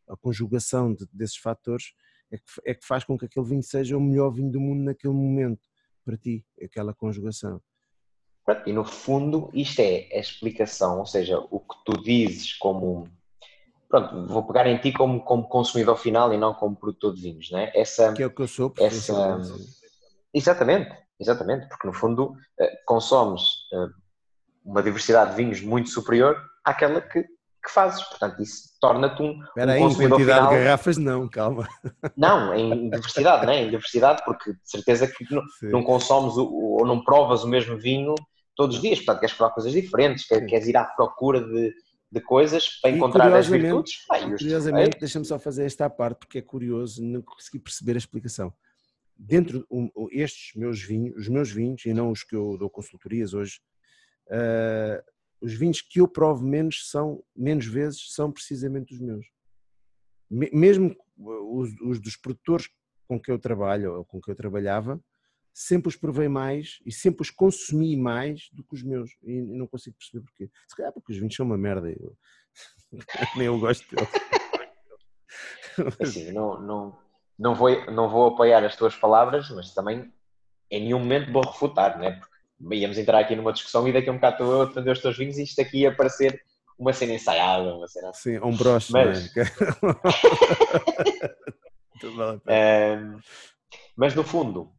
a 0.07 0.15
conjugação 0.15 0.93
de, 0.93 1.05
desses 1.13 1.37
fatores 1.37 1.93
é 2.31 2.37
que, 2.37 2.43
é 2.65 2.73
que 2.73 2.85
faz 2.85 3.03
com 3.03 3.17
que 3.17 3.25
aquele 3.25 3.45
vinho 3.45 3.63
seja 3.63 3.97
o 3.97 4.01
melhor 4.01 4.31
vinho 4.31 4.51
do 4.51 4.59
mundo 4.59 4.83
naquele 4.83 5.13
momento, 5.13 5.67
para 6.05 6.17
ti, 6.17 6.45
aquela 6.61 6.93
conjugação. 6.93 7.61
E 8.65 8.73
no 8.73 8.83
fundo, 8.83 9.49
isto 9.53 9.79
é 9.79 10.09
a 10.11 10.19
explicação, 10.19 10.99
ou 10.99 11.05
seja, 11.05 11.39
o 11.51 11.59
que 11.59 11.75
tu 11.85 12.01
dizes 12.01 12.53
como 12.53 13.07
pronto, 13.87 14.27
vou 14.27 14.43
pegar 14.45 14.67
em 14.67 14.77
ti 14.77 14.93
como, 14.93 15.21
como 15.21 15.47
consumidor 15.47 15.97
final 15.97 16.33
e 16.33 16.37
não 16.37 16.53
como 16.53 16.75
produtor 16.75 17.13
de 17.13 17.21
vinhos, 17.21 17.49
não 17.51 17.59
é? 17.59 17.71
Essa, 17.75 18.13
que 18.13 18.23
é 18.23 18.27
o 18.27 18.29
que 18.33 18.41
eu 18.41 18.47
sou, 18.47 18.73
essa, 18.79 19.39
Exatamente, 20.31 20.95
exatamente, 21.19 21.67
porque 21.67 21.87
no 21.87 21.93
fundo 21.93 22.35
eh, 22.59 22.79
consomes 22.85 23.41
eh, 23.73 23.87
uma 24.63 24.83
diversidade 24.83 25.31
de 25.31 25.37
vinhos 25.37 25.61
muito 25.61 25.89
superior 25.89 26.39
àquela 26.63 27.01
que, 27.01 27.25
que 27.61 27.71
fazes, 27.71 28.01
portanto 28.03 28.41
isso 28.41 28.69
torna-te 28.79 29.21
um, 29.21 29.43
Espera 29.43 29.71
um 29.71 29.75
aí, 29.75 29.79
consumidor 29.81 30.05
em 30.05 30.09
quantidade 30.09 30.39
final... 30.39 30.53
de 30.53 30.63
garrafas 30.63 30.97
não, 30.97 31.29
calma. 31.29 31.67
Não, 32.15 32.53
em 32.53 32.89
diversidade, 32.89 33.45
não 33.45 33.53
é? 33.53 33.63
Em 33.63 33.69
diversidade, 33.69 34.21
porque 34.25 34.51
de 34.53 34.59
certeza 34.63 35.07
que 35.07 35.25
não, 35.33 35.43
não 35.63 35.83
consomes 35.83 36.35
o, 36.37 36.45
ou 36.45 36.85
não 36.85 37.03
provas 37.03 37.43
o 37.43 37.47
mesmo 37.47 37.77
vinho 37.77 38.15
todos 38.55 38.77
os 38.77 38.81
dias, 38.81 38.99
portanto 38.99 39.19
queres 39.19 39.35
provar 39.35 39.53
coisas 39.53 39.71
diferentes, 39.71 40.25
queres 40.25 40.67
ir 40.67 40.77
à 40.77 40.83
procura 40.83 41.41
de 41.41 41.73
de 42.11 42.21
coisas 42.21 42.79
para 42.81 42.89
encontrar 42.89 43.33
as 43.33 43.47
virtudes. 43.47 44.05
Ah, 44.09 44.19
curiosamente, 44.19 44.99
deixa-me 44.99 45.25
só 45.25 45.37
fazer 45.37 45.65
esta 45.65 45.89
parte 45.89 46.19
porque 46.19 46.39
é 46.39 46.41
curioso, 46.41 47.03
não 47.03 47.21
consegui 47.21 47.59
perceber 47.59 47.93
a 47.93 47.97
explicação. 47.97 48.53
Dentro 49.15 49.65
um, 49.69 49.89
estes 50.11 50.55
meus 50.55 50.81
vinhos, 50.81 51.15
os 51.17 51.27
meus 51.27 51.51
vinhos, 51.51 51.85
e 51.85 51.93
não 51.93 52.09
os 52.11 52.23
que 52.23 52.35
eu 52.35 52.57
dou 52.57 52.69
consultorias 52.69 53.33
hoje, 53.33 53.59
uh, 54.27 55.03
os 55.41 55.53
vinhos 55.53 55.81
que 55.81 56.01
eu 56.01 56.07
provo 56.07 56.45
menos 56.45 56.89
são, 56.89 57.23
menos 57.35 57.65
vezes, 57.65 58.13
são 58.13 58.31
precisamente 58.31 58.93
os 58.93 58.99
meus. 58.99 59.25
Mesmo 60.29 60.95
os, 61.17 61.69
os 61.81 61.99
dos 61.99 62.15
produtores 62.15 62.69
com 63.07 63.19
que 63.19 63.31
eu 63.31 63.39
trabalho 63.39 63.95
ou 63.95 64.05
com 64.05 64.21
que 64.21 64.29
eu 64.29 64.35
trabalhava, 64.35 65.01
sempre 65.53 65.89
os 65.89 65.95
provei 65.95 66.27
mais 66.27 66.79
e 66.85 66.91
sempre 66.91 67.23
os 67.23 67.31
consumi 67.31 67.97
mais 67.97 68.49
do 68.51 68.63
que 68.63 68.75
os 68.75 68.83
meus. 68.83 69.09
E, 69.23 69.41
não 69.41 69.67
consigo 69.67 69.97
perceber 69.97 70.23
porquê. 70.23 70.49
Se 70.67 70.75
calhar 70.75 70.93
porque 70.93 71.11
os 71.11 71.17
vinhos 71.17 71.35
são 71.35 71.45
uma 71.45 71.57
merda. 71.57 71.89
Eu... 71.89 72.15
Nem 73.35 73.47
eu 73.47 73.59
gosto 73.59 73.83
deles. 73.95 74.09
Assim, 75.99 76.31
não, 76.31 76.61
não, 76.61 76.99
não, 77.37 77.55
vou, 77.55 77.69
não 77.91 78.09
vou 78.09 78.27
apoiar 78.27 78.63
as 78.63 78.75
tuas 78.75 78.95
palavras, 78.95 79.49
mas 79.49 79.73
também 79.73 80.11
em 80.69 80.83
nenhum 80.83 80.99
momento 80.99 81.31
vou 81.31 81.43
refutar, 81.43 81.97
né? 81.97 82.11
porque 82.11 82.35
íamos 82.71 82.97
entrar 82.97 83.19
aqui 83.19 83.35
numa 83.35 83.53
discussão 83.53 83.87
e 83.87 83.93
daqui 83.93 84.09
a 84.09 84.11
um 84.11 84.15
bocado 84.15 84.35
estou 84.35 84.51
eu 84.51 84.61
a 84.61 84.65
defender 84.65 84.91
os 84.91 85.01
teus 85.01 85.17
vinhos 85.17 85.37
e 85.37 85.43
isto 85.43 85.61
aqui 85.61 85.79
ia 85.79 85.95
parecer 85.95 86.41
uma 86.77 86.93
cena 86.93 87.13
ensaiada, 87.13 87.75
uma 87.75 87.87
cena. 87.87 88.13
Sim, 88.13 88.39
um 88.39 88.55
broche, 88.55 88.91
mas... 88.91 89.31
Né? 92.01 92.95
um, 92.97 93.19
mas 93.97 94.15
no 94.15 94.23
fundo, 94.23 94.71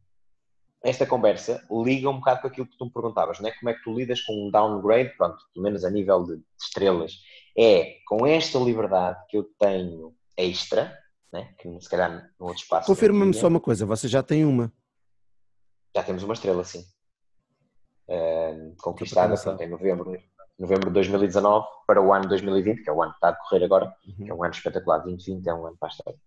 esta 0.83 1.05
conversa 1.05 1.63
liga 1.69 2.09
um 2.09 2.17
bocado 2.17 2.41
com 2.41 2.47
aquilo 2.47 2.65
que 2.65 2.75
tu 2.75 2.85
me 2.85 2.91
perguntavas, 2.91 3.39
não 3.39 3.47
é? 3.47 3.51
Como 3.51 3.69
é 3.69 3.73
que 3.75 3.83
tu 3.83 3.93
lidas 3.93 4.21
com 4.21 4.33
um 4.33 4.49
downgrade, 4.49 5.15
pronto, 5.15 5.37
pelo 5.53 5.63
menos 5.63 5.85
a 5.85 5.91
nível 5.91 6.23
de 6.23 6.41
estrelas, 6.59 7.13
é 7.55 7.97
com 8.07 8.25
esta 8.25 8.57
liberdade 8.57 9.19
que 9.29 9.37
eu 9.37 9.43
tenho 9.59 10.15
extra, 10.35 10.97
né? 11.31 11.53
que 11.59 11.69
se 11.79 11.89
calhar 11.89 12.31
no 12.39 12.47
outro 12.47 12.63
espaço. 12.63 12.87
Confirma-me 12.87 13.33
só 13.33 13.47
uma 13.47 13.59
coisa, 13.59 13.85
você 13.85 14.07
já 14.07 14.23
tem 14.23 14.43
uma. 14.43 14.73
Já 15.95 16.03
temos 16.03 16.23
uma 16.23 16.33
estrela, 16.33 16.63
sim. 16.63 16.83
Uh, 18.11 18.75
conquistada 18.81 19.35
em 19.63 19.69
novembro. 19.69 20.17
novembro 20.59 20.87
de 20.87 20.93
2019 20.95 21.65
para 21.87 22.01
o 22.01 22.11
ano 22.11 22.27
2020, 22.27 22.83
que 22.83 22.89
é 22.89 22.93
o 22.93 23.01
ano 23.01 23.11
que 23.11 23.17
está 23.17 23.29
a 23.29 23.31
decorrer 23.31 23.63
agora, 23.63 23.95
uhum. 24.05 24.25
que 24.25 24.29
é 24.29 24.33
um 24.33 24.43
ano 24.43 24.53
espetacular. 24.53 24.97
2020 24.99 25.47
é 25.47 25.53
um 25.53 25.65
ano 25.65 25.77
para 25.79 25.87
a 25.87 25.91
história. 25.91 26.19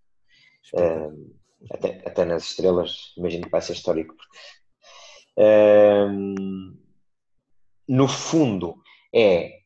Uh, 0.73 1.35
até, 1.70 2.02
até 2.06 2.24
nas 2.24 2.44
estrelas, 2.44 3.12
imagino 3.19 3.44
que 3.44 3.51
vai 3.51 3.61
ser 3.61 3.74
histórico. 3.74 4.15
Uh, 5.36 6.74
no 7.86 8.09
fundo, 8.09 8.77
é 9.15 9.61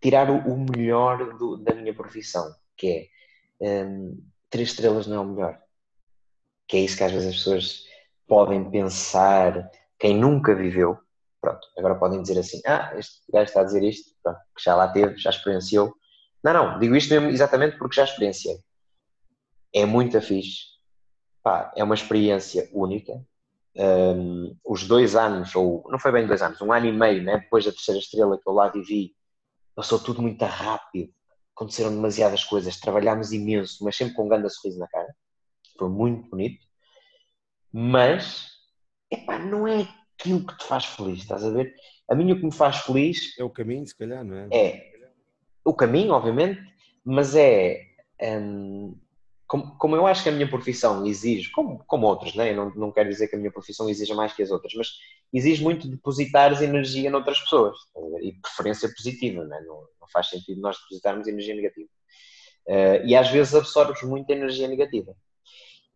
tirar 0.00 0.30
o, 0.30 0.58
melhor 0.58 1.36
do, 1.38 1.56
da 1.56 1.74
minha 1.74 1.94
profissão, 1.94 2.54
que 2.76 3.10
é 3.60 3.84
um, 3.84 4.22
três 4.50 4.70
estrelas 4.70 5.06
não 5.06 5.16
é 5.16 5.20
o 5.20 5.24
melhor. 5.24 5.60
Que 6.68 6.76
é 6.76 6.80
isso 6.80 6.96
que 6.96 7.04
às 7.04 7.12
vezes 7.12 7.28
as 7.28 7.36
pessoas 7.36 7.84
podem 8.26 8.70
pensar, 8.70 9.70
quem 9.98 10.14
nunca 10.14 10.54
viveu, 10.54 10.98
pronto, 11.46 11.68
agora 11.78 11.94
podem 11.94 12.20
dizer 12.20 12.40
assim, 12.40 12.60
ah, 12.66 12.92
este 12.96 13.20
gajo 13.32 13.44
está 13.44 13.60
a 13.60 13.64
dizer 13.64 13.84
isto, 13.84 14.10
pronto, 14.20 14.40
que 14.56 14.64
já 14.64 14.74
lá 14.74 14.88
teve, 14.88 15.16
já 15.16 15.30
experienciou. 15.30 15.94
Não, 16.42 16.52
não, 16.52 16.78
digo 16.80 16.96
isto 16.96 17.14
mesmo 17.14 17.28
exatamente 17.28 17.78
porque 17.78 17.94
já 17.94 18.04
experienciei. 18.04 18.58
É 19.72 19.86
muito 19.86 20.20
fixe, 20.20 20.64
Pá, 21.42 21.72
é 21.76 21.84
uma 21.84 21.94
experiência 21.94 22.68
única. 22.72 23.12
Um, 23.76 24.56
os 24.64 24.88
dois 24.88 25.14
anos, 25.14 25.54
ou 25.54 25.84
não 25.88 25.98
foi 25.98 26.10
bem 26.10 26.26
dois 26.26 26.42
anos, 26.42 26.60
um 26.60 26.72
ano 26.72 26.86
e 26.86 26.92
meio, 26.92 27.22
né, 27.22 27.38
depois 27.38 27.64
da 27.64 27.70
terceira 27.70 28.00
estrela 28.00 28.38
que 28.38 28.48
eu 28.48 28.52
lá 28.52 28.68
vivi, 28.68 29.14
passou 29.74 30.00
tudo 30.00 30.22
muito 30.22 30.44
rápido, 30.44 31.12
aconteceram 31.54 31.90
demasiadas 31.94 32.42
coisas, 32.42 32.80
trabalhámos 32.80 33.32
imenso, 33.32 33.84
mas 33.84 33.96
sempre 33.96 34.14
com 34.14 34.24
um 34.24 34.28
grande 34.28 34.50
sorriso 34.50 34.80
na 34.80 34.88
cara. 34.88 35.14
Foi 35.78 35.88
muito 35.88 36.28
bonito. 36.30 36.66
Mas, 37.72 38.48
epá, 39.12 39.38
não 39.38 39.68
é 39.68 39.86
aquilo 40.18 40.44
que 40.46 40.56
te 40.56 40.64
faz 40.64 40.84
feliz, 40.84 41.20
estás 41.20 41.44
a 41.44 41.50
ver? 41.50 41.74
A 42.08 42.14
mim 42.14 42.32
o 42.32 42.36
que 42.36 42.44
me 42.44 42.52
faz 42.52 42.78
feliz... 42.78 43.38
É 43.38 43.44
o 43.44 43.50
caminho, 43.50 43.86
se 43.86 43.96
calhar, 43.96 44.24
não 44.24 44.36
é? 44.36 44.48
É. 44.52 44.92
O 45.64 45.74
caminho, 45.74 46.12
obviamente, 46.12 46.60
mas 47.04 47.34
é... 47.36 47.82
Hum, 48.20 48.98
como, 49.46 49.76
como, 49.78 49.94
eu 49.94 50.06
acho 50.06 50.24
que 50.24 50.28
a 50.28 50.32
minha 50.32 50.48
profissão 50.48 51.06
exige, 51.06 51.52
como, 51.52 51.84
como 51.86 52.06
outros, 52.06 52.34
né? 52.34 52.52
não, 52.52 52.74
não 52.74 52.90
quero 52.90 53.08
dizer 53.08 53.28
que 53.28 53.36
a 53.36 53.38
minha 53.38 53.52
profissão 53.52 53.88
exija 53.88 54.12
mais 54.12 54.32
que 54.32 54.42
as 54.42 54.50
outras, 54.50 54.74
mas 54.74 54.88
exige 55.32 55.62
muito 55.62 55.86
depositar 55.86 56.60
energia 56.60 57.10
noutras 57.10 57.38
pessoas 57.40 57.76
e 58.22 58.32
preferência 58.32 58.88
positiva, 58.88 59.44
né? 59.44 59.60
não, 59.64 59.86
não 60.00 60.08
faz 60.12 60.30
sentido 60.30 60.60
nós 60.60 60.76
depositarmos 60.78 61.28
energia 61.28 61.54
negativa. 61.54 61.88
Uh, 62.66 63.06
e 63.06 63.14
às 63.14 63.30
vezes 63.30 63.54
absorves 63.54 64.02
muita 64.02 64.32
energia 64.32 64.66
negativa. 64.66 65.14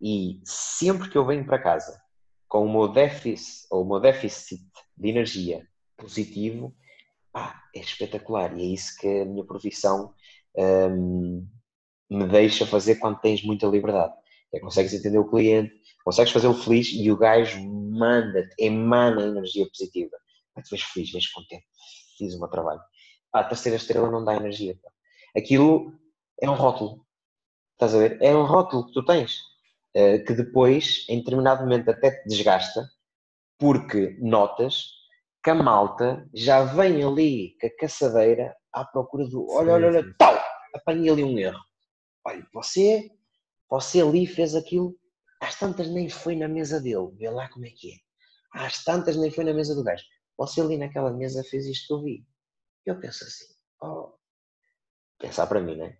E 0.00 0.40
sempre 0.44 1.10
que 1.10 1.18
eu 1.18 1.26
venho 1.26 1.44
para 1.44 1.58
casa 1.58 2.00
com 2.50 2.66
o 2.66 2.70
meu 2.70 2.88
déficit, 2.88 3.66
ou 3.70 3.82
o 3.82 3.88
meu 3.88 4.00
déficit 4.00 4.60
de 4.98 5.08
energia 5.08 5.66
positivo, 5.96 6.76
pá, 7.32 7.62
é 7.74 7.80
espetacular. 7.80 8.54
E 8.58 8.62
é 8.62 8.66
isso 8.66 8.98
que 8.98 9.06
a 9.06 9.24
minha 9.24 9.44
profissão. 9.46 10.12
Um, 10.54 11.48
me 12.10 12.26
deixa 12.26 12.66
fazer 12.66 12.96
quando 12.96 13.20
tens 13.20 13.42
muita 13.44 13.66
liberdade. 13.68 14.12
É, 14.52 14.58
consegues 14.58 14.92
entender 14.92 15.18
o 15.18 15.30
cliente, 15.30 15.72
consegues 16.04 16.32
fazê-lo 16.32 16.54
feliz 16.54 16.88
e 16.92 17.08
o 17.10 17.16
gajo 17.16 17.60
manda-te, 17.62 18.52
emana 18.58 19.22
energia 19.22 19.64
positiva. 19.68 20.16
Aí 20.56 20.62
tu 20.64 20.70
vês 20.70 20.82
feliz, 20.82 21.12
vês 21.12 21.28
contente, 21.28 21.64
fiz 22.18 22.34
o 22.34 22.40
meu 22.40 22.48
trabalho. 22.48 22.80
Ah, 23.32 23.40
a 23.40 23.44
terceira 23.44 23.76
estrela 23.76 24.10
não 24.10 24.24
dá 24.24 24.34
energia. 24.34 24.76
Pá. 24.82 24.90
Aquilo 25.36 25.94
é 26.42 26.50
um 26.50 26.54
rótulo. 26.54 27.06
Estás 27.74 27.94
a 27.94 27.98
ver? 27.98 28.18
É 28.20 28.34
um 28.34 28.44
rótulo 28.44 28.86
que 28.86 28.92
tu 28.92 29.04
tens, 29.04 29.38
que 29.92 30.34
depois, 30.34 31.04
em 31.08 31.18
determinado 31.18 31.62
momento, 31.62 31.90
até 31.90 32.10
te 32.10 32.28
desgasta, 32.28 32.88
porque 33.58 34.16
notas 34.20 34.86
que 35.42 35.50
a 35.50 35.54
malta 35.54 36.28
já 36.34 36.64
vem 36.64 37.02
ali 37.02 37.56
com 37.60 37.66
a 37.66 37.70
caçadeira 37.78 38.54
à 38.72 38.84
procura 38.84 39.26
do 39.26 39.50
olha, 39.50 39.72
olha, 39.72 39.86
olha, 39.88 40.14
tal, 40.18 40.38
apanhei 40.74 41.10
ali 41.10 41.24
um 41.24 41.38
erro 41.38 41.60
olha, 42.24 42.46
você, 42.52 43.10
você 43.68 44.00
ali 44.00 44.26
fez 44.26 44.54
aquilo, 44.54 44.96
às 45.40 45.58
tantas 45.58 45.88
nem 45.88 46.08
foi 46.08 46.36
na 46.36 46.48
mesa 46.48 46.80
dele, 46.80 47.10
vê 47.16 47.30
lá 47.30 47.48
como 47.48 47.66
é 47.66 47.70
que 47.70 47.92
é. 47.92 47.96
Às 48.52 48.82
tantas 48.84 49.16
nem 49.16 49.30
foi 49.30 49.44
na 49.44 49.54
mesa 49.54 49.74
do 49.74 49.84
gajo. 49.84 50.04
Você 50.36 50.60
ali 50.60 50.76
naquela 50.76 51.12
mesa 51.12 51.44
fez 51.44 51.66
isto 51.66 51.86
que 51.86 51.92
eu 51.92 52.02
vi. 52.02 52.26
Eu 52.84 52.98
penso 52.98 53.24
assim, 53.24 53.44
oh, 53.82 54.14
pensar 55.18 55.46
para 55.46 55.60
mim, 55.60 55.76
né? 55.76 55.98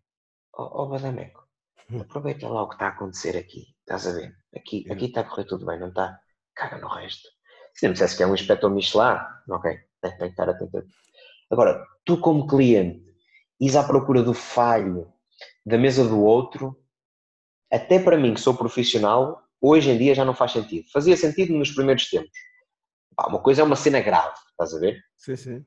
Oh, 0.56 0.82
oh 0.82 0.88
Badameco, 0.88 1.46
aproveita 2.00 2.48
lá 2.48 2.62
o 2.62 2.68
que 2.68 2.74
está 2.74 2.86
a 2.86 2.90
acontecer 2.90 3.36
aqui, 3.36 3.74
estás 3.94 4.06
a 4.06 4.12
ver? 4.12 4.32
Aqui, 4.56 4.86
aqui 4.90 5.06
está 5.06 5.22
a 5.22 5.24
correr 5.24 5.44
tudo 5.44 5.66
bem, 5.66 5.78
não 5.78 5.88
está? 5.88 6.20
Caga 6.54 6.78
no 6.78 6.88
resto. 6.88 7.28
Se 7.74 7.84
não 7.84 7.90
me 7.90 7.92
dissesse 7.94 8.16
que 8.16 8.22
é 8.22 8.26
um 8.26 8.34
inspetor 8.34 8.70
Michelin, 8.70 9.18
ok, 9.48 9.78
tem, 10.00 10.10
tem 10.10 10.18
que 10.18 10.24
estar 10.26 10.48
atento. 10.48 10.86
Agora, 11.50 11.84
tu 12.04 12.18
como 12.18 12.46
cliente, 12.46 13.04
ires 13.60 13.76
à 13.76 13.82
procura 13.82 14.22
do 14.22 14.32
falho 14.32 15.12
da 15.66 15.76
mesa 15.76 16.06
do 16.06 16.20
outro, 16.20 16.76
até 17.70 17.98
para 17.98 18.16
mim 18.16 18.34
que 18.34 18.40
sou 18.40 18.54
profissional, 18.54 19.42
hoje 19.60 19.90
em 19.90 19.98
dia 19.98 20.14
já 20.14 20.24
não 20.24 20.34
faz 20.34 20.52
sentido. 20.52 20.88
Fazia 20.92 21.16
sentido 21.16 21.52
nos 21.52 21.72
primeiros 21.72 22.08
tempos. 22.08 22.30
Pá, 23.16 23.26
uma 23.26 23.40
coisa 23.40 23.62
é 23.62 23.64
uma 23.64 23.76
cena 23.76 24.00
grave, 24.00 24.34
estás 24.50 24.74
a 24.74 24.78
ver? 24.78 25.00
Sim, 25.16 25.36
sim. 25.36 25.64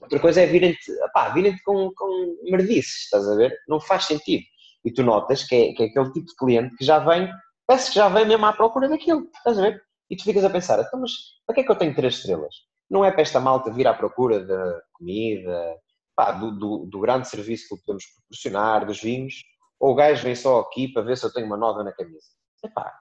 Outra 0.00 0.20
coisa 0.20 0.42
é 0.42 0.46
virem-te 0.46 0.92
virem 1.34 1.56
com, 1.64 1.90
com 1.94 2.38
merdices, 2.50 3.04
estás 3.04 3.26
a 3.28 3.34
ver? 3.34 3.56
Não 3.68 3.80
faz 3.80 4.04
sentido. 4.04 4.44
E 4.84 4.92
tu 4.92 5.02
notas 5.02 5.42
que 5.42 5.54
é, 5.54 5.72
que 5.72 5.82
é 5.82 5.86
aquele 5.86 6.12
tipo 6.12 6.26
de 6.26 6.36
cliente 6.36 6.76
que 6.76 6.84
já 6.84 6.98
vem, 6.98 7.30
parece 7.66 7.90
que 7.90 7.96
já 7.96 8.08
vem 8.08 8.26
mesmo 8.26 8.46
à 8.46 8.52
procura 8.52 8.88
daquilo, 8.88 9.28
estás 9.34 9.58
a 9.58 9.62
ver? 9.62 9.82
E 10.10 10.16
tu 10.16 10.24
ficas 10.24 10.44
a 10.44 10.50
pensar, 10.50 10.80
então, 10.80 11.00
mas 11.00 11.12
para 11.46 11.54
que 11.54 11.60
é 11.62 11.64
que 11.64 11.70
eu 11.70 11.76
tenho 11.76 11.94
três 11.94 12.14
estrelas? 12.14 12.54
Não 12.88 13.04
é 13.04 13.10
para 13.10 13.22
esta 13.22 13.40
malta 13.40 13.72
vir 13.72 13.86
à 13.88 13.94
procura 13.94 14.44
da 14.44 14.80
comida, 14.92 15.76
pá, 16.14 16.32
do, 16.32 16.52
do, 16.52 16.86
do, 16.86 17.00
grande 17.00 17.28
serviço 17.28 17.68
que 17.68 17.82
podemos 17.84 18.04
proporcionar, 18.06 18.86
dos 18.86 19.00
vinhos, 19.00 19.34
ou 19.80 19.92
o 19.92 19.94
gajo 19.94 20.22
vem 20.22 20.36
só 20.36 20.60
aqui 20.60 20.88
para 20.88 21.02
ver 21.02 21.16
se 21.16 21.26
eu 21.26 21.32
tenho 21.32 21.46
uma 21.46 21.56
nova 21.56 21.82
na 21.82 21.92
camisa. 21.92 22.26
Epá, 22.64 22.92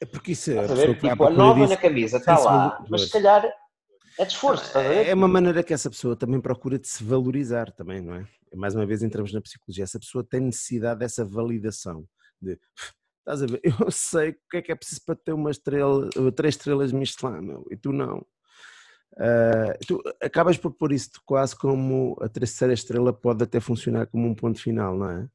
é 0.00 0.06
porque 0.06 0.32
isso 0.32 0.50
é. 0.50 0.58
A, 0.58 0.66
ver, 0.66 0.98
tipo, 0.98 1.24
a 1.24 1.30
nova 1.30 1.60
disso, 1.60 1.70
na 1.70 1.76
camisa 1.76 2.18
está 2.18 2.38
lá, 2.38 2.84
mas 2.90 3.02
se 3.02 3.10
calhar 3.10 3.44
é 4.18 4.24
de 4.24 4.32
esforço. 4.32 4.76
É 4.78 5.14
uma 5.14 5.28
maneira 5.28 5.62
que 5.62 5.72
essa 5.72 5.90
pessoa 5.90 6.16
também 6.16 6.40
procura 6.40 6.78
de 6.78 6.86
se 6.86 7.02
valorizar 7.02 7.72
também, 7.72 8.00
não 8.00 8.14
é? 8.14 8.26
Mais 8.54 8.74
uma 8.74 8.86
vez 8.86 9.02
entramos 9.02 9.32
na 9.32 9.40
psicologia. 9.40 9.84
Essa 9.84 9.98
pessoa 9.98 10.24
tem 10.24 10.40
necessidade 10.40 11.00
dessa 11.00 11.24
validação. 11.24 12.04
De, 12.40 12.58
estás 13.24 13.42
a 13.42 13.46
ver, 13.46 13.60
eu 13.86 13.90
sei 13.90 14.30
o 14.30 14.36
que 14.50 14.56
é 14.58 14.62
que 14.62 14.72
é 14.72 14.74
preciso 14.74 15.02
para 15.04 15.16
ter 15.16 15.32
uma 15.32 15.50
estrela, 15.50 16.08
três 16.36 16.54
estrelas 16.54 16.92
Michelin, 16.92 17.40
meu, 17.40 17.66
e 17.70 17.76
tu 17.76 17.92
não. 17.92 18.24
Uh, 19.14 19.78
tu 19.86 20.02
acabas 20.20 20.58
por 20.58 20.72
pôr 20.72 20.92
isso 20.92 21.10
quase 21.24 21.56
como 21.56 22.16
a 22.20 22.28
terceira 22.28 22.74
estrela 22.74 23.12
pode 23.12 23.44
até 23.44 23.60
funcionar 23.60 24.06
como 24.08 24.26
um 24.26 24.34
ponto 24.34 24.60
final, 24.60 24.96
não 24.96 25.08
é? 25.08 25.28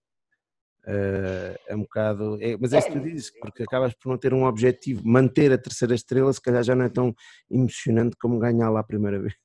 Uh, 0.86 1.56
é 1.68 1.76
um 1.76 1.82
bocado. 1.82 2.38
É, 2.42 2.58
mas 2.58 2.74
é 2.74 2.80
isso 2.80 2.88
que 2.88 3.00
tu 3.00 3.04
dizes, 3.04 3.32
porque 3.40 3.64
acabas 3.64 3.94
por 3.94 4.10
não 4.10 4.18
ter 4.18 4.34
um 4.34 4.44
objetivo. 4.44 5.02
Manter 5.06 5.52
a 5.54 5.58
terceira 5.58 5.96
estrela, 5.96 6.32
se 6.34 6.42
calhar 6.42 6.64
já 6.64 6.76
não 6.76 6.86
é 6.86 6.90
tão 6.90 7.14
emocionante 7.50 8.18
como 8.18 8.40
ganhá 8.40 8.70
lá 8.70 8.82
a 8.82 8.84
primeira 8.84 9.20
vez. 9.22 9.36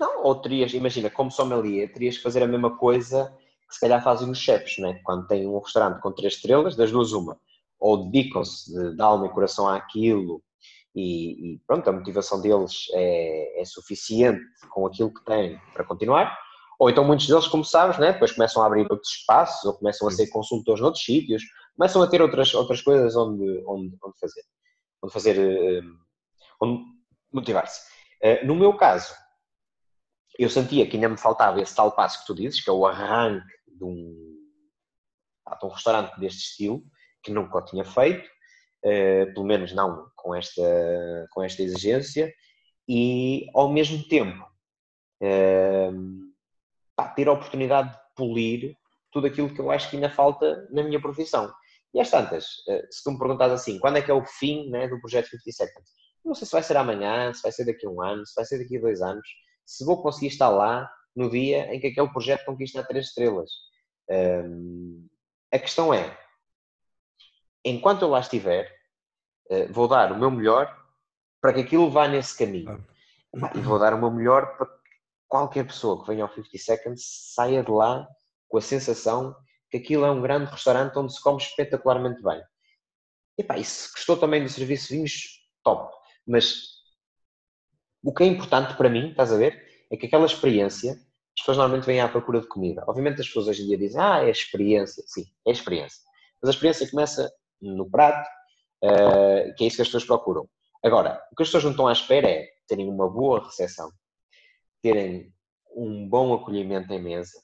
Não, 0.00 0.24
ou 0.24 0.40
terias, 0.40 0.72
imagina, 0.72 1.10
como 1.10 1.30
sommelier, 1.30 1.92
terias 1.92 2.16
que 2.16 2.22
fazer 2.22 2.42
a 2.42 2.46
mesma 2.46 2.76
coisa 2.76 3.34
que 3.68 3.74
se 3.74 3.80
calhar 3.80 4.02
fazem 4.02 4.30
os 4.30 4.38
chefs, 4.38 4.78
né? 4.78 4.98
quando 5.04 5.26
têm 5.26 5.46
um 5.46 5.58
restaurante 5.58 6.00
com 6.00 6.10
três 6.10 6.34
estrelas, 6.34 6.74
das 6.74 6.90
duas, 6.90 7.12
uma. 7.12 7.38
Ou 7.78 8.10
dedicam-se 8.10 8.72
de, 8.72 8.96
de 8.96 9.02
alma 9.02 9.26
e 9.26 9.30
coração 9.30 9.68
àquilo 9.68 10.42
e, 10.94 11.54
e, 11.54 11.58
pronto, 11.66 11.88
a 11.88 11.92
motivação 11.92 12.40
deles 12.40 12.86
é, 12.92 13.60
é, 13.60 13.64
suficiente 13.64 14.42
com 14.70 14.86
aquilo 14.86 15.14
que 15.14 15.24
têm 15.24 15.60
para 15.72 15.84
continuar, 15.84 16.36
ou 16.78 16.88
então 16.90 17.04
muitos 17.04 17.26
deles, 17.26 17.46
como 17.46 17.64
sabes, 17.64 17.98
né, 17.98 18.12
depois 18.12 18.32
começam 18.32 18.62
a 18.62 18.66
abrir 18.66 18.86
outros 18.90 19.12
espaços, 19.12 19.64
ou 19.64 19.74
começam 19.74 20.08
a 20.08 20.10
ser 20.10 20.28
consultores 20.28 20.80
noutros 20.80 21.04
sítios, 21.04 21.42
começam 21.76 22.02
a 22.02 22.06
ter 22.06 22.22
outras, 22.22 22.54
outras 22.54 22.80
coisas 22.82 23.14
onde, 23.16 23.62
onde, 23.66 23.96
onde 24.02 24.18
fazer, 24.18 24.42
onde 25.02 25.12
fazer, 25.12 25.38
eh, 25.38 25.82
onde 26.60 26.82
motivar-se. 27.32 27.82
Eh, 28.22 28.44
no 28.44 28.54
meu 28.54 28.76
caso, 28.76 29.12
eu 30.38 30.48
sentia 30.48 30.88
que 30.88 30.96
ainda 30.96 31.08
me 31.08 31.16
faltava 31.16 31.60
esse 31.60 31.74
tal 31.74 31.92
passo 31.92 32.20
que 32.20 32.26
tu 32.26 32.34
dizes, 32.34 32.60
que 32.60 32.70
é 32.70 32.72
o 32.72 32.86
arranque 32.86 33.46
de 33.66 33.84
um, 33.84 34.38
de 35.60 35.66
um 35.66 35.68
restaurante 35.68 36.18
deste 36.18 36.50
estilo, 36.50 36.82
que 37.28 37.32
nunca 37.34 37.58
o 37.58 37.64
tinha 37.64 37.84
feito, 37.84 38.26
uh, 38.84 39.32
pelo 39.34 39.44
menos 39.44 39.72
não 39.74 40.10
com 40.16 40.34
esta, 40.34 40.62
com 41.30 41.42
esta 41.42 41.62
exigência, 41.62 42.32
e 42.88 43.46
ao 43.54 43.70
mesmo 43.70 44.02
tempo 44.08 44.48
pá, 46.96 47.08
ter 47.08 47.28
a 47.28 47.32
oportunidade 47.32 47.90
de 47.90 47.98
polir 48.16 48.74
tudo 49.12 49.26
aquilo 49.26 49.52
que 49.52 49.60
eu 49.60 49.70
acho 49.70 49.90
que 49.90 49.96
ainda 49.96 50.08
falta 50.08 50.66
na 50.70 50.82
minha 50.82 51.00
profissão. 51.00 51.52
E 51.92 52.00
às 52.00 52.10
tantas, 52.10 52.44
uh, 52.68 52.86
se 52.90 53.02
tu 53.04 53.12
me 53.12 53.18
perguntas 53.18 53.52
assim, 53.52 53.78
quando 53.78 53.98
é 53.98 54.02
que 54.02 54.10
é 54.10 54.14
o 54.14 54.24
fim 54.24 54.70
né, 54.70 54.88
do 54.88 55.00
projeto 55.00 55.28
50 55.28 55.52
Seconds? 55.52 55.90
Não 56.24 56.34
sei 56.34 56.46
se 56.46 56.52
vai 56.52 56.62
ser 56.62 56.76
amanhã, 56.76 57.32
se 57.32 57.42
vai 57.42 57.52
ser 57.52 57.64
daqui 57.64 57.86
a 57.86 57.90
um 57.90 58.02
ano, 58.02 58.26
se 58.26 58.34
vai 58.34 58.44
ser 58.44 58.58
daqui 58.58 58.76
a 58.76 58.80
dois 58.80 59.00
anos, 59.00 59.26
se 59.64 59.84
vou 59.84 60.02
conseguir 60.02 60.28
estar 60.28 60.48
lá 60.48 60.90
no 61.14 61.30
dia 61.30 61.72
em 61.74 61.80
que 61.80 61.88
aquele 61.88 62.08
projeto 62.10 62.44
conquista 62.44 62.84
três 62.84 63.06
estrelas. 63.06 63.50
Um, 64.10 65.06
a 65.52 65.58
questão 65.58 65.92
é, 65.92 66.16
enquanto 67.68 68.02
eu 68.02 68.08
lá 68.08 68.20
estiver, 68.20 68.72
eh, 69.50 69.66
vou 69.68 69.88
dar 69.88 70.12
o 70.12 70.18
meu 70.18 70.30
melhor 70.30 70.74
para 71.40 71.52
que 71.52 71.60
aquilo 71.60 71.90
vá 71.90 72.08
nesse 72.08 72.36
caminho. 72.36 72.84
E 73.54 73.60
vou 73.60 73.78
dar 73.78 73.94
o 73.94 73.98
meu 73.98 74.10
melhor 74.10 74.56
para 74.56 74.68
qualquer 75.28 75.66
pessoa 75.66 76.00
que 76.00 76.08
venha 76.10 76.24
ao 76.24 76.32
50 76.32 76.58
Seconds 76.58 77.32
saia 77.34 77.62
de 77.62 77.70
lá 77.70 78.06
com 78.48 78.58
a 78.58 78.62
sensação 78.62 79.36
que 79.70 79.76
aquilo 79.76 80.04
é 80.04 80.10
um 80.10 80.22
grande 80.22 80.50
restaurante 80.50 80.98
onde 80.98 81.12
se 81.12 81.22
come 81.22 81.38
espetacularmente 81.38 82.22
bem. 82.22 82.42
E 83.36 83.44
pá, 83.44 83.58
isso 83.58 83.92
gostou 83.92 84.16
também 84.16 84.42
do 84.42 84.48
serviço 84.48 84.88
de 84.88 84.94
vinhos, 84.94 85.46
top. 85.62 85.94
Mas 86.26 86.78
o 88.02 88.12
que 88.12 88.22
é 88.22 88.26
importante 88.26 88.74
para 88.76 88.88
mim, 88.88 89.10
estás 89.10 89.32
a 89.32 89.36
ver, 89.36 89.86
é 89.90 89.96
que 89.96 90.06
aquela 90.06 90.26
experiência, 90.26 90.92
as 90.92 91.42
pessoas 91.42 91.58
normalmente 91.58 91.86
vêm 91.86 92.00
à 92.00 92.08
procura 92.08 92.40
de 92.40 92.48
comida. 92.48 92.82
Obviamente 92.88 93.20
as 93.20 93.26
pessoas 93.26 93.48
hoje 93.48 93.62
em 93.62 93.66
dia 93.66 93.78
dizem, 93.78 94.00
ah, 94.00 94.24
é 94.24 94.30
experiência. 94.30 95.04
Sim, 95.06 95.26
é 95.46 95.50
experiência. 95.50 96.02
Mas 96.42 96.48
a 96.48 96.52
experiência 96.52 96.90
começa 96.90 97.30
no 97.60 97.90
prato, 97.90 98.28
uh, 98.84 99.54
que 99.56 99.64
é 99.64 99.66
isso 99.66 99.76
que 99.76 99.82
as 99.82 99.88
pessoas 99.88 100.04
procuram. 100.04 100.48
Agora, 100.84 101.20
o 101.32 101.36
que 101.36 101.42
as 101.42 101.48
pessoas 101.48 101.64
não 101.64 101.70
estão 101.72 101.88
à 101.88 101.92
espera 101.92 102.28
é 102.28 102.48
terem 102.66 102.88
uma 102.88 103.08
boa 103.08 103.44
recepção, 103.44 103.90
terem 104.82 105.32
um 105.74 106.08
bom 106.08 106.34
acolhimento 106.34 106.92
em 106.92 107.02
mesa, 107.02 107.40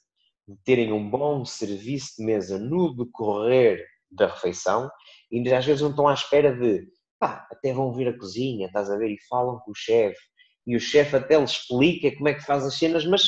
terem 0.63 0.91
um 0.91 1.09
bom 1.09 1.43
serviço 1.43 2.17
de 2.17 2.25
mesa 2.25 2.57
no 2.57 2.95
decorrer 2.95 3.85
da 4.11 4.27
refeição 4.27 4.89
e 5.31 5.53
às 5.53 5.65
vezes 5.65 5.81
não 5.81 5.89
estão 5.89 6.07
à 6.07 6.13
espera 6.13 6.55
de 6.55 6.87
pá, 7.19 7.47
até 7.51 7.73
vão 7.73 7.93
vir 7.93 8.07
a 8.07 8.17
cozinha, 8.17 8.67
estás 8.67 8.89
a 8.89 8.97
ver, 8.97 9.09
e 9.09 9.17
falam 9.27 9.59
com 9.59 9.71
o 9.71 9.75
chefe 9.75 10.19
e 10.65 10.75
o 10.75 10.79
chefe 10.79 11.15
até 11.15 11.37
lhe 11.37 11.43
explica 11.43 12.15
como 12.15 12.29
é 12.29 12.33
que 12.33 12.45
faz 12.45 12.65
as 12.65 12.77
cenas, 12.77 13.05
mas 13.05 13.23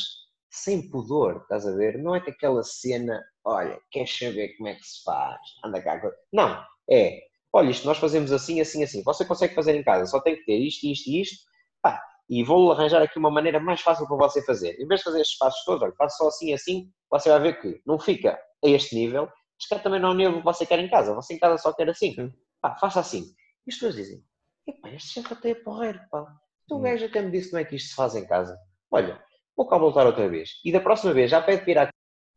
sem 0.50 0.90
pudor, 0.90 1.42
estás 1.44 1.68
a 1.68 1.76
ver? 1.76 1.98
Não 1.98 2.16
é 2.16 2.20
que 2.20 2.32
aquela 2.32 2.64
cena, 2.64 3.24
olha, 3.44 3.80
queres 3.92 4.18
saber 4.18 4.56
como 4.58 4.70
é 4.70 4.76
que 4.76 4.84
se 4.84 5.04
faz? 5.04 5.40
Anda 5.64 5.82
cá. 5.82 6.02
Não, 6.34 6.64
é, 6.90 7.20
olha, 7.52 7.70
isto 7.70 7.86
nós 7.86 7.98
fazemos 7.98 8.32
assim, 8.32 8.62
assim, 8.62 8.84
assim. 8.84 9.04
Você 9.04 9.26
consegue 9.26 9.54
fazer 9.54 9.76
em 9.76 9.84
casa, 9.84 10.06
só 10.06 10.20
tem 10.20 10.36
que 10.36 10.46
ter 10.46 10.58
isto, 10.58 10.86
isto 10.86 11.10
e 11.10 11.22
isto. 11.22 11.38
Pá, 11.82 12.02
e 12.30 12.44
vou 12.44 12.72
arranjar 12.72 13.02
aqui 13.02 13.18
uma 13.18 13.32
maneira 13.32 13.60
mais 13.60 13.82
fácil 13.82 14.08
para 14.08 14.18
você 14.18 14.44
fazer. 14.44 14.80
Em 14.80 14.88
vez 14.88 15.02
de 15.02 15.06
fazer 15.06 15.22
estes 15.22 15.38
passos 15.38 15.64
todos, 15.64 15.82
olha, 15.82 15.94
faço 15.98 16.18
só 16.18 16.28
assim, 16.28 16.54
assim, 16.54 16.92
você 17.10 17.30
vai 17.30 17.40
ver 17.40 17.62
que 17.62 17.82
não 17.86 18.00
fica 18.00 18.40
a 18.64 18.68
este 18.68 18.96
nível, 18.96 19.26
mas 19.26 19.68
cá 19.70 19.80
também 19.80 20.00
não 20.00 20.10
é 20.10 20.12
o 20.12 20.16
nível 20.16 20.40
que 20.40 20.46
você 20.46 20.66
quer 20.66 20.80
em 20.80 20.90
casa. 20.90 21.14
Você 21.14 21.34
em 21.34 21.40
casa 21.40 21.58
só 21.58 21.74
quer 21.74 21.90
assim. 21.90 22.16
Pá, 22.62 22.76
faça 22.76 23.00
assim. 23.00 23.24
E 23.66 23.72
as 23.72 23.76
pessoas 23.76 23.96
dizem, 23.96 24.24
epá, 24.68 24.90
este 24.90 25.14
chefe 25.14 25.34
até 25.34 25.52
é 25.52 25.56
porreiro, 25.56 26.00
pá. 26.12 26.26
Tu 26.68 26.76
hum. 26.76 26.82
gajo 26.82 27.06
até 27.06 27.22
me 27.22 27.32
disse 27.32 27.50
como 27.50 27.62
é 27.62 27.66
que 27.66 27.76
isto 27.76 27.90
se 27.90 27.96
faz 27.96 28.16
em 28.16 28.28
casa. 28.28 28.58
Olha, 28.92 29.22
vou 29.56 29.68
cá 29.68 29.78
voltar 29.78 30.06
outra 30.06 30.28
vez. 30.28 30.52
E 30.64 30.72
da 30.72 30.80
próxima 30.80 31.14
vez 31.14 31.32
já 31.32 31.42
pede 31.42 31.64
vir 31.64 31.78
aqui. 31.78 31.92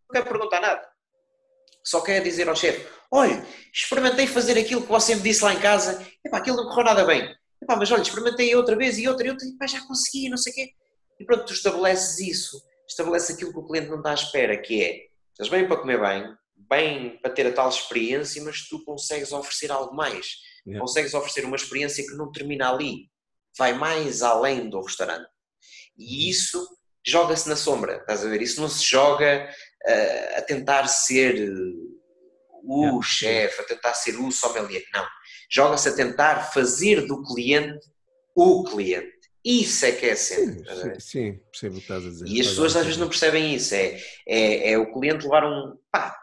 Não 0.09 0.22
quer 0.22 0.28
perguntar 0.28 0.60
nada. 0.60 0.90
Só 1.85 2.01
quer 2.01 2.23
dizer 2.23 2.48
ao 2.48 2.57
chefe, 2.57 2.86
olha, 3.11 3.44
experimentei 3.73 4.27
fazer 4.27 4.59
aquilo 4.59 4.82
que 4.82 4.89
você 4.89 5.15
me 5.15 5.23
disse 5.23 5.43
lá 5.43 5.55
em 5.55 5.61
casa. 5.61 6.07
Epá, 6.24 6.39
aquilo 6.39 6.57
não 6.57 6.69
correu 6.69 6.85
nada 6.85 7.05
bem. 7.05 7.35
Epá, 7.62 7.77
mas 7.77 7.90
olha, 7.90 8.02
experimentei 8.02 8.55
outra 8.55 8.77
vez 8.77 8.98
e 8.98 9.09
outra 9.09 9.27
e 9.27 9.31
outra. 9.31 9.47
Epá, 9.47 9.66
já 9.66 9.81
consegui, 9.86 10.28
não 10.28 10.36
sei 10.36 10.52
o 10.52 10.57
quê. 10.57 10.70
E 11.19 11.24
pronto, 11.24 11.44
tu 11.44 11.52
estabeleces 11.52 12.19
isso. 12.20 12.62
Estabeleces 12.89 13.35
aquilo 13.35 13.52
que 13.52 13.59
o 13.59 13.66
cliente 13.66 13.89
não 13.89 13.98
está 13.98 14.11
à 14.11 14.15
espera, 14.15 14.61
que 14.61 14.82
é, 14.82 15.07
estás 15.32 15.48
bem 15.48 15.66
para 15.66 15.77
comer 15.77 16.01
bem, 16.01 16.35
bem 16.57 17.19
para 17.20 17.31
ter 17.31 17.47
a 17.47 17.52
tal 17.52 17.69
experiência, 17.69 18.43
mas 18.43 18.66
tu 18.69 18.82
consegues 18.85 19.32
oferecer 19.32 19.70
algo 19.70 19.94
mais. 19.94 20.27
Yeah. 20.66 20.81
Consegues 20.81 21.15
oferecer 21.15 21.44
uma 21.44 21.57
experiência 21.57 22.05
que 22.05 22.16
não 22.16 22.31
termina 22.32 22.70
ali 22.70 23.11
vai 23.57 23.73
mais 23.73 24.23
além 24.23 24.69
do 24.69 24.81
restaurante. 24.81 25.28
E 25.98 26.31
isso 26.31 26.66
joga-se 27.07 27.48
na 27.48 27.57
sombra, 27.57 27.97
estás 27.97 28.24
a 28.24 28.28
ver? 28.28 28.43
Isso 28.43 28.61
não 28.61 28.69
se 28.69 28.85
joga 28.85 29.48
uh, 29.86 30.39
a 30.39 30.43
tentar 30.43 30.86
ser 30.89 31.51
o 32.62 32.82
yeah. 32.82 33.02
chefe, 33.02 33.61
a 33.61 33.65
tentar 33.65 33.94
ser 33.94 34.16
o 34.16 34.31
sommelier, 34.31 34.85
não. 34.93 35.07
Joga-se 35.51 35.89
a 35.89 35.94
tentar 35.94 36.52
fazer 36.52 37.07
do 37.07 37.23
cliente 37.23 37.89
o 38.35 38.65
cliente. 38.65 39.19
Isso 39.44 39.86
é 39.86 39.93
que 39.93 40.07
é 40.07 40.15
sempre. 40.15 40.65
Sim, 40.74 41.01
sim, 41.01 41.40
percebo 41.51 41.77
o 41.77 41.78
que 41.78 41.85
estás 41.85 42.05
a 42.05 42.09
dizer. 42.09 42.27
E 42.28 42.40
as 42.40 42.48
pessoas 42.48 42.77
às 42.77 42.85
vezes 42.85 43.01
não 43.01 43.09
percebem 43.09 43.55
isso. 43.55 43.74
É, 43.74 43.98
é, 44.27 44.73
é 44.73 44.78
o 44.78 44.93
cliente 44.93 45.24
levar 45.24 45.44
um. 45.44 45.78
Pá, 45.90 46.15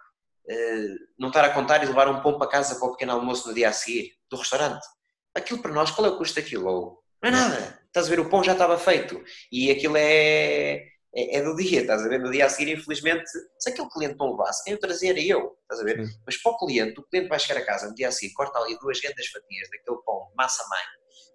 uh, 0.47 0.95
não 1.17 1.29
estar 1.29 1.43
a 1.43 1.49
contar 1.49 1.83
e 1.83 1.87
levar 1.87 2.07
um 2.07 2.21
pão 2.21 2.37
para 2.37 2.47
casa 2.47 2.75
para 2.75 2.87
o 2.87 2.91
pequeno 2.91 3.13
almoço 3.13 3.47
no 3.47 3.55
dia 3.55 3.69
a 3.69 3.73
seguir, 3.73 4.13
do 4.29 4.37
restaurante. 4.37 4.85
Aquilo 5.33 5.61
para 5.61 5.73
nós, 5.73 5.89
qual 5.89 6.05
é 6.05 6.09
o 6.11 6.17
custo 6.17 6.39
daquilo? 6.39 7.01
Não 7.21 7.29
é 7.29 7.31
nada. 7.31 7.79
Estás 7.87 8.05
a 8.05 8.09
ver, 8.09 8.19
o 8.19 8.29
pão 8.29 8.43
já 8.43 8.53
estava 8.53 8.77
feito. 8.77 9.23
E 9.51 9.71
aquilo 9.71 9.95
é, 9.97 10.85
é, 11.17 11.37
é, 11.37 11.41
do 11.41 11.55
dia, 11.55 11.81
estás 11.81 12.05
a 12.05 12.07
ver? 12.07 12.19
No 12.19 12.29
dia 12.29 12.45
a 12.45 12.49
seguir, 12.49 12.71
infelizmente, 12.71 13.27
se 13.57 13.69
aquele 13.69 13.89
cliente 13.89 14.17
não 14.19 14.31
levasse, 14.31 14.63
quem 14.63 14.75
o 14.75 14.79
trazia 14.79 15.09
era 15.09 15.19
eu, 15.19 15.57
estás 15.63 15.81
a 15.81 15.83
ver? 15.83 16.05
Sim. 16.05 16.13
Mas 16.23 16.37
para 16.37 16.51
o 16.51 16.57
cliente, 16.59 16.99
o 16.99 17.03
cliente 17.03 17.27
vai 17.27 17.39
chegar 17.39 17.59
a 17.59 17.65
casa 17.65 17.89
no 17.89 17.95
dia 17.95 18.09
a 18.09 18.11
seguir, 18.11 18.33
corta 18.35 18.59
ali 18.59 18.77
duas 18.77 18.99
grandes 18.99 19.25
fatias 19.27 19.67
daquele 19.71 19.97
pão 20.05 20.27
de 20.29 20.35
massa-mãe, 20.35 20.83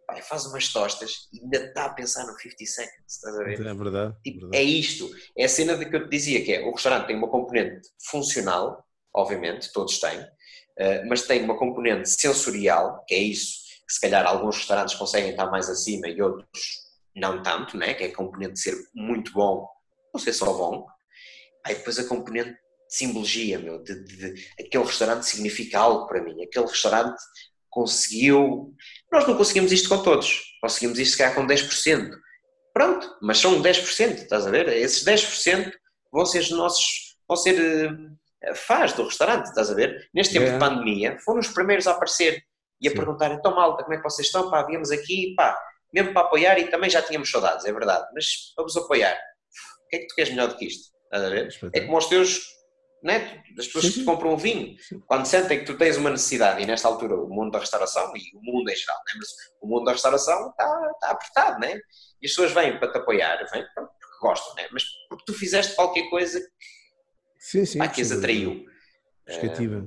vai, 0.07 0.23
faz 0.23 0.47
umas 0.47 0.73
tostas 0.73 1.29
e 1.33 1.41
ainda 1.41 1.67
está 1.67 1.87
a 1.87 1.95
pensar 1.95 2.25
no 2.25 2.39
50 2.39 2.65
seconds, 2.65 2.93
estás 3.09 3.35
a 3.35 3.43
ver? 3.43 3.61
É 3.61 3.75
verdade, 3.75 4.17
tipo, 4.23 4.41
verdade. 4.43 4.57
É 4.57 4.63
isto. 4.63 5.11
É 5.37 5.45
a 5.47 5.49
cena 5.49 5.77
de 5.77 5.91
que 5.91 5.97
eu 5.97 6.05
te 6.05 6.11
dizia, 6.11 6.45
que 6.45 6.53
é, 6.53 6.65
o 6.65 6.71
restaurante 6.71 7.09
tem 7.09 7.17
uma 7.17 7.29
componente 7.29 7.89
funcional, 8.09 8.87
obviamente, 9.13 9.73
todos 9.73 9.99
têm, 9.99 10.25
eh, 10.79 11.05
mas 11.07 11.23
tem 11.23 11.43
uma 11.43 11.59
componente 11.59 12.09
sensorial, 12.09 13.05
que 13.09 13.17
é 13.17 13.19
isso, 13.19 13.63
que 13.85 13.95
se 13.95 14.01
calhar 14.01 14.25
alguns 14.25 14.59
restaurantes 14.59 14.95
conseguem 14.95 15.31
estar 15.31 15.51
mais 15.51 15.69
acima 15.69 16.07
e 16.07 16.23
outros 16.23 16.82
não 17.15 17.43
tanto, 17.43 17.77
né? 17.77 17.95
que 17.95 18.05
é 18.05 18.07
a 18.09 18.15
componente 18.15 18.55
de 18.55 18.61
ser 18.61 18.77
muito 18.95 19.33
bom 19.33 19.67
ou 20.13 20.21
ser 20.21 20.33
só 20.33 20.53
bom. 20.53 20.87
Aí 21.65 21.75
depois 21.75 21.99
a 21.99 22.05
componente 22.05 22.51
de 22.51 22.59
simbologia, 22.89 23.59
meu, 23.59 23.83
de, 23.83 24.05
de, 24.05 24.17
de, 24.17 24.49
aquele 24.61 24.85
restaurante 24.85 25.25
significa 25.25 25.79
algo 25.79 26.07
para 26.07 26.23
mim, 26.23 26.43
aquele 26.43 26.67
restaurante 26.67 27.21
conseguiu. 27.71 28.75
Nós 29.11 29.27
não 29.27 29.37
conseguimos 29.37 29.73
isto 29.73 29.89
com 29.89 30.03
todos, 30.03 30.43
conseguimos 30.61 30.99
isto 30.99 31.13
se 31.13 31.19
calhar 31.19 31.35
com 31.35 31.47
10%. 31.47 32.11
Pronto, 32.75 33.19
mas 33.21 33.39
são 33.39 33.61
10%, 33.61 34.23
estás 34.23 34.47
a 34.47 34.51
ver? 34.51 34.69
Esses 34.69 35.05
10% 35.05 35.73
vão 36.13 36.25
ser 36.25 36.41
os 36.41 36.51
nossos, 36.51 37.17
vão 37.29 37.37
ser 37.37 37.91
uh, 37.91 38.55
fãs 38.55 38.93
do 38.93 39.05
restaurante, 39.05 39.47
estás 39.47 39.71
a 39.71 39.75
ver? 39.75 40.09
Neste 40.15 40.35
tempo 40.35 40.47
é. 40.47 40.53
de 40.53 40.59
pandemia, 40.59 41.19
foram 41.25 41.41
os 41.41 41.49
primeiros 41.49 41.87
a 41.87 41.93
aparecer 41.93 42.43
e 42.81 42.89
a 42.89 42.91
Sim. 42.91 42.97
perguntar, 42.97 43.31
então 43.33 43.55
malta, 43.55 43.83
como 43.85 43.95
é 43.95 43.99
que 43.99 44.03
vocês 44.03 44.27
estão? 44.27 44.51
Pá, 44.51 44.65
viemos 44.65 44.91
aqui, 44.91 45.35
pá, 45.37 45.59
mesmo 45.93 46.13
para 46.13 46.23
apoiar 46.23 46.59
e 46.59 46.69
também 46.69 46.89
já 46.89 47.03
tínhamos 47.03 47.31
saudades, 47.31 47.65
é 47.65 47.73
verdade, 47.73 48.07
mas 48.15 48.53
vamos 48.57 48.77
apoiar. 48.77 49.15
O 49.85 49.89
que 49.89 49.97
é 49.97 49.99
que 50.01 50.07
tu 50.07 50.15
queres 50.15 50.31
melhor 50.31 50.49
do 50.49 50.57
que 50.57 50.67
isto? 50.67 50.93
Estás 51.05 51.25
a 51.25 51.29
ver? 51.29 51.49
É 51.75 51.81
como 51.83 51.99
os 51.99 52.07
teus, 52.07 52.41
né? 53.03 53.43
as 53.59 53.67
pessoas 53.67 53.93
que 53.93 54.01
te 54.01 54.05
compram 54.05 54.33
um 54.33 54.37
vinho, 54.37 54.75
quando 55.07 55.27
sentem 55.27 55.59
que 55.59 55.67
tu 55.67 55.77
tens 55.77 55.97
uma 55.97 56.11
necessidade, 56.11 56.63
e 56.63 56.67
nesta 56.67 56.89
altura 56.89 57.15
o 57.15 57.29
mundo 57.29 57.51
da 57.51 57.59
restauração, 57.59 58.13
e 58.17 58.37
o 58.37 58.41
mundo 58.43 58.71
em 58.71 58.77
geral, 58.77 58.97
né? 58.97 59.13
mas 59.17 59.29
o 59.61 59.67
mundo 59.67 59.85
da 59.85 59.93
restauração 59.93 60.51
está, 60.51 60.91
está 60.95 61.11
apertado, 61.11 61.61
né? 61.61 61.75
e 62.21 62.27
as 62.27 62.33
pessoas 62.33 62.53
vêm 62.53 62.79
para 62.79 62.91
te 62.91 62.99
apoiar, 62.99 63.37
vêm 63.53 63.65
porque 63.75 64.19
gostam, 64.21 64.55
né? 64.55 64.69
mas 64.73 64.85
porque 65.09 65.25
tu 65.27 65.35
fizeste 65.35 65.75
qualquer 65.75 66.09
coisa 66.09 66.41
sim, 67.39 67.67
sim, 67.67 67.79
pá, 67.79 67.89
que 67.89 68.01
as 68.01 68.13
atraiu. 68.13 68.65
Perspectiva. 69.25 69.87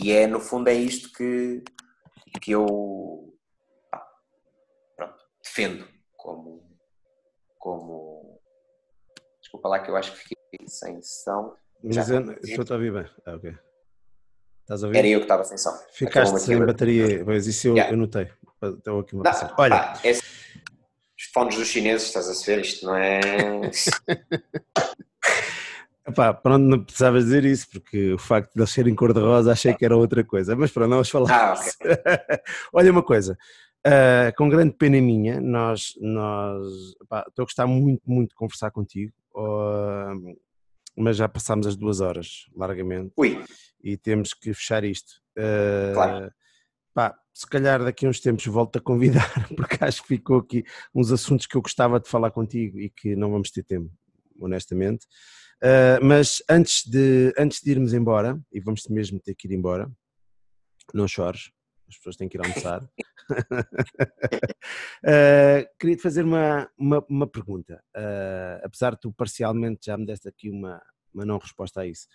E 0.00 0.12
é, 0.12 0.26
no 0.26 0.40
fundo, 0.40 0.68
é 0.68 0.74
isto 0.74 1.12
que, 1.12 1.62
que 2.40 2.52
eu 2.52 3.37
defendo 5.48 5.86
como, 6.16 6.62
como. 7.58 8.40
Desculpa 9.40 9.68
lá 9.68 9.78
que 9.80 9.90
eu 9.90 9.96
acho 9.96 10.12
que 10.12 10.18
fiquei 10.18 10.38
sem 10.66 11.00
som. 11.02 11.54
Mas 11.82 12.10
eu 12.10 12.32
estou 12.42 12.74
a 12.74 12.78
ouvir 12.78 12.92
bem. 12.92 13.06
Ah, 13.24 13.36
ok. 13.36 13.54
Estás 14.62 14.84
a 14.84 14.86
ouvir? 14.86 14.98
Era 14.98 15.08
eu 15.08 15.20
que 15.20 15.24
estava 15.24 15.44
sem 15.44 15.56
som. 15.56 15.72
Ficaste 15.92 16.38
sem 16.40 16.64
bateria, 16.64 17.24
pois 17.24 17.46
isso 17.46 17.68
eu, 17.68 17.74
yeah. 17.74 17.92
eu 17.92 17.96
notei. 17.96 18.30
Estou 18.60 19.00
aqui 19.00 19.14
uma 19.14 19.24
não, 19.24 19.54
Olha. 19.56 19.76
Pá, 19.76 20.00
é, 20.04 20.12
os 20.12 21.24
fones 21.32 21.56
dos 21.56 21.68
chineses, 21.68 22.08
estás 22.08 22.28
a 22.28 22.44
ver? 22.44 22.60
Isto 22.60 22.86
não 22.86 22.96
é. 22.96 23.20
Epá, 26.06 26.32
pronto, 26.32 26.62
não 26.62 26.82
precisavas 26.82 27.24
dizer 27.24 27.44
isso, 27.44 27.68
porque 27.70 28.14
o 28.14 28.18
facto 28.18 28.54
de 28.54 28.60
eles 28.60 28.70
serem 28.70 28.94
cor-de-rosa 28.94 29.52
achei 29.52 29.74
que 29.74 29.84
era 29.84 29.94
outra 29.94 30.24
coisa, 30.24 30.56
mas 30.56 30.70
pronto, 30.70 30.88
não 30.88 30.96
vamos 30.96 31.10
falar. 31.10 31.30
Ah, 31.30 31.52
okay. 31.52 31.96
Olha 32.72 32.90
uma 32.90 33.02
coisa, 33.02 33.36
uh, 33.86 34.34
com 34.36 34.48
grande 34.48 34.74
pena 34.74 35.00
minha, 35.00 35.40
nós, 35.40 35.94
nós 36.00 36.94
epá, 37.02 37.24
estou 37.28 37.42
a 37.42 37.46
gostar 37.46 37.66
muito, 37.66 38.02
muito 38.06 38.30
de 38.30 38.34
conversar 38.34 38.70
contigo, 38.70 39.12
uh, 39.34 40.36
mas 40.96 41.16
já 41.16 41.28
passámos 41.28 41.66
as 41.66 41.76
duas 41.76 42.00
horas, 42.00 42.46
largamente, 42.54 43.12
Ui. 43.16 43.44
e 43.82 43.96
temos 43.96 44.34
que 44.34 44.52
fechar 44.52 44.84
isto. 44.84 45.20
Uh, 45.36 45.94
claro. 45.94 46.32
Pá, 46.94 47.16
se 47.32 47.46
calhar 47.46 47.84
daqui 47.84 48.06
a 48.06 48.08
uns 48.08 48.20
tempos 48.20 48.44
volto 48.46 48.78
a 48.78 48.80
convidar, 48.80 49.30
porque 49.56 49.84
acho 49.84 50.02
que 50.02 50.08
ficou 50.08 50.38
aqui 50.38 50.64
uns 50.94 51.12
assuntos 51.12 51.46
que 51.46 51.56
eu 51.56 51.62
gostava 51.62 52.00
de 52.00 52.08
falar 52.08 52.30
contigo 52.30 52.78
e 52.78 52.90
que 52.90 53.14
não 53.14 53.30
vamos 53.30 53.50
ter 53.50 53.62
tempo, 53.62 53.90
honestamente. 54.40 55.06
Mas 56.02 56.42
antes 56.48 56.84
de, 56.84 57.32
antes 57.38 57.60
de 57.62 57.70
irmos 57.70 57.92
embora, 57.92 58.40
e 58.52 58.60
vamos 58.60 58.86
mesmo 58.88 59.20
ter 59.20 59.34
que 59.34 59.46
ir 59.46 59.54
embora, 59.54 59.88
não 60.94 61.06
chores, 61.06 61.50
as 61.88 61.96
pessoas 61.96 62.16
têm 62.16 62.28
que 62.28 62.36
ir 62.36 62.40
almoçar. 62.40 62.82
uh, 65.04 65.66
Queria-te 65.78 66.02
fazer 66.02 66.24
uma, 66.24 66.70
uma, 66.76 67.04
uma 67.08 67.26
pergunta, 67.26 67.82
uh, 67.96 68.60
apesar 68.62 68.94
de 68.94 69.00
tu 69.00 69.12
parcialmente 69.12 69.86
já 69.86 69.96
me 69.96 70.06
deste 70.06 70.28
aqui 70.28 70.50
uma, 70.50 70.82
uma 71.12 71.24
não 71.24 71.38
resposta 71.38 71.80
a 71.80 71.86
isso. 71.86 72.06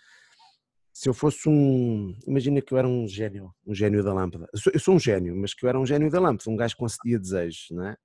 Se 0.92 1.08
eu 1.08 1.14
fosse 1.14 1.48
um. 1.48 2.16
Imagina 2.26 2.62
que 2.62 2.72
eu 2.72 2.78
era 2.78 2.86
um 2.86 3.08
gênio, 3.08 3.52
um 3.66 3.74
gênio 3.74 4.04
da 4.04 4.14
lâmpada. 4.14 4.48
Eu 4.52 4.58
sou, 4.60 4.72
eu 4.72 4.78
sou 4.78 4.94
um 4.94 5.00
gênio, 5.00 5.34
mas 5.34 5.52
que 5.52 5.64
eu 5.64 5.68
era 5.68 5.78
um 5.78 5.84
gênio 5.84 6.08
da 6.08 6.20
lâmpada, 6.20 6.48
um 6.48 6.56
gajo 6.56 6.74
que 6.74 6.80
concedia 6.80 7.18
desejos, 7.18 7.66
não 7.70 7.88
é? 7.88 7.96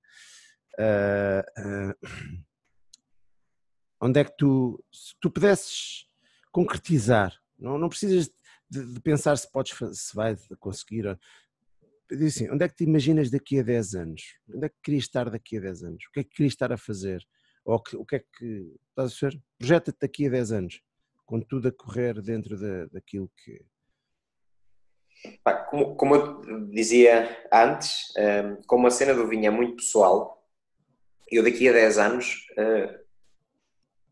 onde 4.00 4.18
é 4.18 4.24
que 4.24 4.34
tu, 4.36 4.82
se 4.90 5.14
tu 5.20 5.30
pudesses 5.30 6.06
concretizar, 6.50 7.38
não, 7.58 7.78
não 7.78 7.88
precisas 7.88 8.30
de, 8.68 8.94
de 8.94 9.00
pensar 9.00 9.36
se 9.36 9.50
podes, 9.50 9.76
se 9.92 10.14
vai 10.14 10.36
conseguir. 10.58 11.18
Diz 12.10 12.36
assim, 12.36 12.50
onde 12.50 12.64
é 12.64 12.68
que 12.68 12.74
te 12.74 12.84
imaginas 12.84 13.30
daqui 13.30 13.60
a 13.60 13.62
10 13.62 13.94
anos? 13.94 14.22
Onde 14.52 14.66
é 14.66 14.68
que 14.68 14.76
querias 14.82 15.04
estar 15.04 15.30
daqui 15.30 15.58
a 15.58 15.60
10 15.60 15.84
anos? 15.84 16.04
O 16.06 16.12
que 16.12 16.20
é 16.20 16.24
que 16.24 16.30
querias 16.30 16.52
estar 16.52 16.72
a 16.72 16.76
fazer? 16.76 17.24
Ou 17.64 17.80
que, 17.80 17.96
o 17.96 18.04
que 18.04 18.16
é 18.16 18.18
que 18.18 18.74
estás 18.88 19.12
a? 19.12 19.38
Projeta-te 19.58 19.98
daqui 20.00 20.26
a 20.26 20.30
10 20.30 20.52
anos, 20.52 20.80
com 21.24 21.40
tudo 21.40 21.68
a 21.68 21.72
correr 21.72 22.20
dentro 22.20 22.58
da, 22.58 22.86
daquilo 22.86 23.30
que. 23.36 23.64
Como, 25.68 25.94
como, 25.96 26.14
eu 26.16 26.66
dizia 26.70 27.46
antes, 27.52 28.12
ehm, 28.16 28.56
como 28.66 28.86
a 28.86 28.90
cena 28.90 29.14
do 29.14 29.28
vinho 29.28 29.46
é 29.46 29.50
muito 29.50 29.76
pessoal, 29.76 30.42
eu 31.30 31.44
daqui 31.44 31.68
a 31.68 31.72
10 31.72 31.98
anos, 31.98 32.46
eh, 32.56 33.00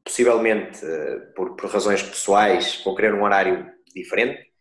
possivelmente 0.04 0.84
eh, 0.84 1.16
por, 1.34 1.56
por 1.56 1.70
razões 1.70 2.02
pessoais, 2.02 2.80
vou 2.84 2.94
querer 2.94 3.14
um 3.14 3.22
horário 3.22 3.72
diferente, 3.94 4.52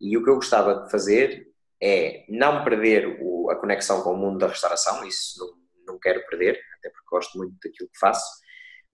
e 0.00 0.16
o 0.16 0.24
que 0.24 0.30
eu 0.30 0.36
gostava 0.36 0.84
de 0.84 0.90
fazer 0.90 1.49
é 1.82 2.24
não 2.28 2.62
perder 2.62 3.18
o, 3.20 3.50
a 3.50 3.56
conexão 3.56 4.02
com 4.02 4.12
o 4.12 4.16
mundo 4.16 4.38
da 4.38 4.48
restauração, 4.48 5.04
isso 5.06 5.38
não, 5.38 5.94
não 5.94 5.98
quero 5.98 6.24
perder, 6.26 6.60
até 6.78 6.90
porque 6.90 7.08
gosto 7.10 7.38
muito 7.38 7.56
daquilo 7.62 7.88
que 7.88 7.98
faço, 7.98 8.40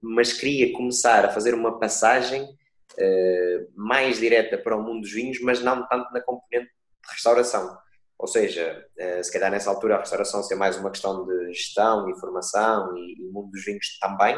mas 0.01 0.33
queria 0.33 0.73
começar 0.73 1.25
a 1.25 1.31
fazer 1.31 1.55
uma 1.55 1.79
passagem 1.79 2.43
uh, 2.45 3.73
mais 3.75 4.19
direta 4.19 4.57
para 4.57 4.77
o 4.77 4.83
mundo 4.83 5.01
dos 5.01 5.13
vinhos, 5.13 5.41
mas 5.41 5.61
não 5.63 5.87
tanto 5.89 6.13
na 6.13 6.21
componente 6.21 6.71
de 6.71 7.13
restauração. 7.13 7.77
Ou 8.19 8.27
seja, 8.27 8.87
uh, 8.99 9.25
se 9.25 9.33
calhar 9.33 9.51
nessa 9.51 9.71
altura 9.71 9.97
a 9.97 9.99
restauração 9.99 10.43
ser 10.43 10.55
mais 10.55 10.77
uma 10.77 10.91
questão 10.91 11.27
de 11.27 11.53
gestão, 11.53 12.09
informação 12.09 12.97
e, 12.97 13.15
e 13.21 13.33
mundo 13.33 13.51
dos 13.51 13.65
vinhos 13.65 13.99
também, 13.99 14.37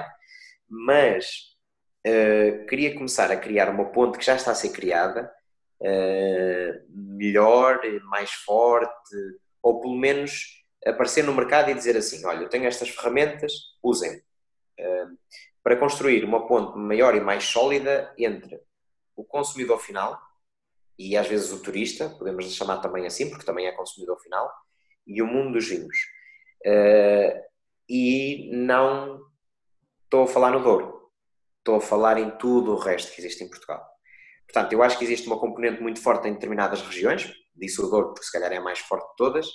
mas 0.69 1.27
uh, 2.07 2.67
queria 2.67 2.95
começar 2.95 3.31
a 3.31 3.37
criar 3.37 3.69
uma 3.69 3.93
ponte 3.93 4.19
que 4.19 4.25
já 4.25 4.37
está 4.37 4.53
a 4.53 4.55
ser 4.55 4.71
criada 4.71 5.31
uh, 5.81 6.85
melhor, 6.89 7.81
mais 8.05 8.31
forte, 8.33 9.15
ou 9.63 9.81
pelo 9.81 9.97
menos 9.97 10.65
aparecer 10.85 11.25
no 11.25 11.35
mercado 11.35 11.71
e 11.71 11.75
dizer 11.75 11.97
assim: 11.97 12.25
olha, 12.25 12.43
eu 12.43 12.49
tenho 12.49 12.67
estas 12.67 12.89
ferramentas, 12.91 13.53
usem. 13.83 14.17
Uh, 14.79 15.19
para 15.63 15.77
construir 15.77 16.25
uma 16.25 16.47
ponte 16.47 16.79
maior 16.79 17.15
e 17.15 17.21
mais 17.21 17.45
sólida 17.45 18.15
entre 18.17 18.59
o 19.15 19.25
consumidor 19.25 19.79
final 19.81 20.19
e 20.99 21.17
às 21.17 21.29
vezes 21.29 21.53
o 21.53 21.63
turista, 21.63 22.11
podemos 22.11 22.45
chamar 22.53 22.79
também 22.79 23.07
assim, 23.07 23.31
porque 23.31 23.47
também 23.47 23.67
é 23.67 23.73
consumidor 23.73 24.19
final, 24.21 24.53
e 25.07 25.23
o 25.23 25.27
mundo 25.27 25.53
dos 25.53 25.69
vinhos. 25.69 25.97
Uh, 26.67 27.41
e 27.89 28.51
não 28.53 29.25
estou 30.05 30.25
a 30.25 30.27
falar 30.27 30.51
no 30.51 30.63
Douro, 30.63 31.11
estou 31.59 31.77
a 31.77 31.81
falar 31.81 32.19
em 32.19 32.31
tudo 32.37 32.73
o 32.73 32.79
resto 32.79 33.13
que 33.13 33.21
existe 33.21 33.45
em 33.45 33.49
Portugal. 33.49 33.87
Portanto, 34.53 34.73
eu 34.73 34.83
acho 34.83 34.99
que 34.99 35.05
existe 35.05 35.27
uma 35.27 35.39
componente 35.39 35.81
muito 35.83 36.01
forte 36.01 36.27
em 36.27 36.33
determinadas 36.33 36.81
regiões, 36.81 37.31
disse 37.55 37.81
o 37.83 37.87
Douro 37.89 38.09
porque 38.09 38.25
se 38.25 38.33
calhar 38.33 38.51
é 38.51 38.57
a 38.57 38.63
mais 38.63 38.79
forte 38.79 39.07
de 39.11 39.17
todas, 39.17 39.47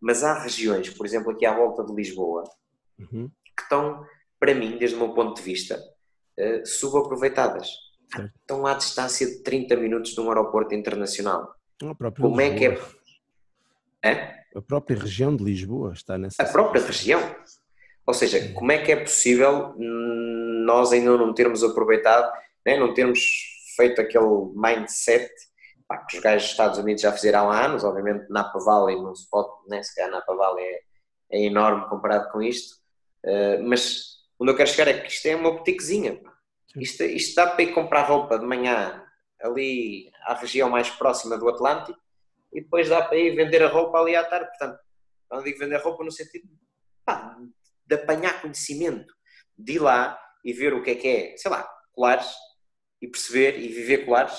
mas 0.00 0.24
há 0.24 0.42
regiões, 0.42 0.90
por 0.90 1.06
exemplo, 1.06 1.30
aqui 1.30 1.46
à 1.46 1.54
volta 1.54 1.84
de 1.84 1.94
Lisboa, 1.94 2.42
uhum. 2.98 3.30
que 3.56 3.62
estão, 3.62 4.04
para 4.40 4.52
mim, 4.52 4.76
desde 4.78 4.96
o 4.96 4.98
meu 4.98 5.14
ponto 5.14 5.36
de 5.36 5.42
vista, 5.42 5.80
uh, 6.40 6.66
subaproveitadas. 6.66 7.68
Certo. 8.12 8.32
Estão 8.40 8.66
à 8.66 8.74
distância 8.74 9.26
de 9.26 9.42
30 9.44 9.76
minutos 9.76 10.12
de 10.12 10.20
um 10.20 10.28
aeroporto 10.28 10.74
internacional. 10.74 11.54
Como 11.78 12.40
Lisboa. 12.40 12.42
é 12.42 12.58
que 12.58 12.66
é? 12.66 14.10
é? 14.10 14.42
A 14.56 14.60
própria 14.60 14.98
região 14.98 15.34
de 15.34 15.44
Lisboa 15.44 15.92
está 15.92 16.18
nessa. 16.18 16.42
A 16.42 16.46
própria 16.46 16.84
região. 16.84 17.20
Ou 18.04 18.12
seja, 18.12 18.52
como 18.52 18.72
é 18.72 18.78
que 18.78 18.90
é 18.90 18.96
possível 18.96 19.74
nós 19.78 20.92
ainda 20.92 21.16
não 21.16 21.32
termos 21.32 21.62
aproveitado, 21.62 22.30
né, 22.66 22.76
não 22.76 22.92
termos 22.92 23.20
feito 23.76 24.00
aquele 24.00 24.52
mindset 24.54 25.30
pá, 25.86 25.98
que 25.98 26.16
os 26.16 26.22
gajos 26.22 26.42
dos 26.42 26.50
Estados 26.52 26.78
Unidos 26.78 27.02
já 27.02 27.12
fizeram 27.12 27.50
há 27.50 27.64
anos, 27.64 27.84
obviamente 27.84 28.30
Napa 28.30 28.58
Valley 28.58 28.96
não 28.96 29.14
se 29.14 29.28
pode, 29.28 29.50
né, 29.68 29.82
se 29.82 29.94
calhar 29.94 30.10
Napa 30.10 30.34
Valley 30.34 30.64
é, 30.64 30.80
é 31.30 31.40
enorme 31.44 31.88
comparado 31.88 32.30
com 32.30 32.42
isto, 32.42 32.76
uh, 33.24 33.62
mas 33.62 34.18
onde 34.38 34.52
eu 34.52 34.56
quero 34.56 34.70
chegar 34.70 34.88
é 34.88 35.00
que 35.00 35.08
isto 35.08 35.26
é 35.26 35.36
uma 35.36 35.52
boutiquezinha, 35.52 36.20
isto, 36.76 37.02
isto 37.02 37.34
dá 37.34 37.48
para 37.48 37.62
ir 37.62 37.72
comprar 37.72 38.02
roupa 38.02 38.38
de 38.38 38.46
manhã 38.46 39.04
ali 39.40 40.10
à 40.22 40.34
região 40.34 40.70
mais 40.70 40.88
próxima 40.88 41.36
do 41.36 41.48
Atlântico 41.48 41.98
e 42.52 42.60
depois 42.60 42.88
dá 42.88 43.02
para 43.02 43.16
ir 43.16 43.34
vender 43.34 43.62
a 43.62 43.68
roupa 43.68 43.98
ali 43.98 44.14
à 44.14 44.24
tarde, 44.24 44.48
portanto, 44.48 44.78
não 45.30 45.42
digo 45.42 45.58
vender 45.58 45.78
roupa 45.78 46.04
no 46.04 46.12
sentido 46.12 46.48
pá, 47.04 47.36
de 47.86 47.94
apanhar 47.94 48.40
conhecimento, 48.40 49.12
de 49.56 49.74
ir 49.74 49.78
lá 49.78 50.18
e 50.44 50.52
ver 50.52 50.74
o 50.74 50.82
que 50.82 50.90
é 50.90 50.94
que 50.94 51.08
é, 51.08 51.36
sei 51.36 51.50
lá, 51.50 51.68
colares, 51.92 52.30
e 53.02 53.08
perceber 53.08 53.58
e 53.58 53.68
viver 53.68 54.04
colares, 54.04 54.38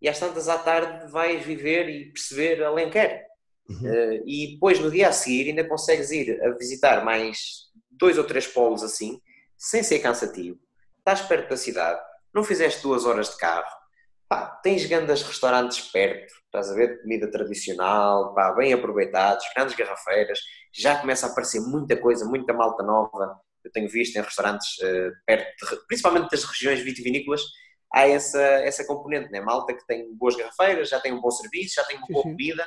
e 0.00 0.08
às 0.08 0.18
tantas 0.18 0.48
à 0.48 0.58
tarde 0.58 1.10
vais 1.10 1.44
viver 1.44 1.88
e 1.88 2.12
perceber 2.12 2.62
Alenquer. 2.62 3.26
Uhum. 3.68 3.78
Uh, 3.78 4.22
e 4.26 4.52
depois 4.52 4.78
no 4.78 4.90
dia 4.90 5.08
a 5.08 5.12
seguir 5.12 5.48
ainda 5.48 5.64
consegues 5.66 6.10
ir 6.10 6.42
a 6.44 6.50
visitar 6.50 7.04
mais 7.04 7.70
dois 7.90 8.18
ou 8.18 8.24
três 8.24 8.46
polos 8.46 8.82
assim, 8.82 9.20
sem 9.56 9.82
ser 9.82 10.00
cansativo. 10.00 10.58
Estás 10.98 11.22
perto 11.22 11.50
da 11.50 11.56
cidade, 11.56 12.00
não 12.34 12.44
fizeste 12.44 12.82
duas 12.82 13.06
horas 13.06 13.30
de 13.30 13.38
carro, 13.38 13.70
pá, 14.28 14.46
tens 14.62 14.86
grandes 14.86 15.22
restaurantes 15.22 15.80
perto, 15.90 16.32
estás 16.46 16.70
a 16.70 16.74
ver 16.74 17.02
comida 17.02 17.30
tradicional, 17.30 18.34
pá, 18.34 18.52
bem 18.52 18.72
aproveitados, 18.72 19.44
grandes 19.54 19.76
garrafeiras, 19.76 20.38
já 20.72 20.98
começa 20.98 21.26
a 21.26 21.30
aparecer 21.30 21.60
muita 21.60 21.96
coisa, 21.96 22.24
muita 22.24 22.52
malta 22.52 22.82
nova. 22.82 23.38
Eu 23.62 23.70
tenho 23.70 23.88
visto 23.88 24.16
em 24.16 24.22
restaurantes 24.22 24.78
uh, 24.78 25.12
perto, 25.24 25.66
de, 25.66 25.86
principalmente 25.86 26.30
das 26.30 26.44
regiões 26.44 26.80
vitivinícolas, 26.80 27.42
há 27.92 28.08
essa, 28.08 28.40
essa 28.40 28.86
componente, 28.86 29.30
né? 29.30 29.40
malta 29.40 29.74
que 29.74 29.86
tem 29.86 30.14
boas 30.14 30.36
garrafeiras, 30.36 30.88
já 30.88 31.00
tem 31.00 31.12
um 31.12 31.20
bom 31.20 31.30
serviço, 31.30 31.74
já 31.76 31.84
tem 31.84 31.98
uma 31.98 32.06
boa 32.08 32.22
comida, 32.22 32.66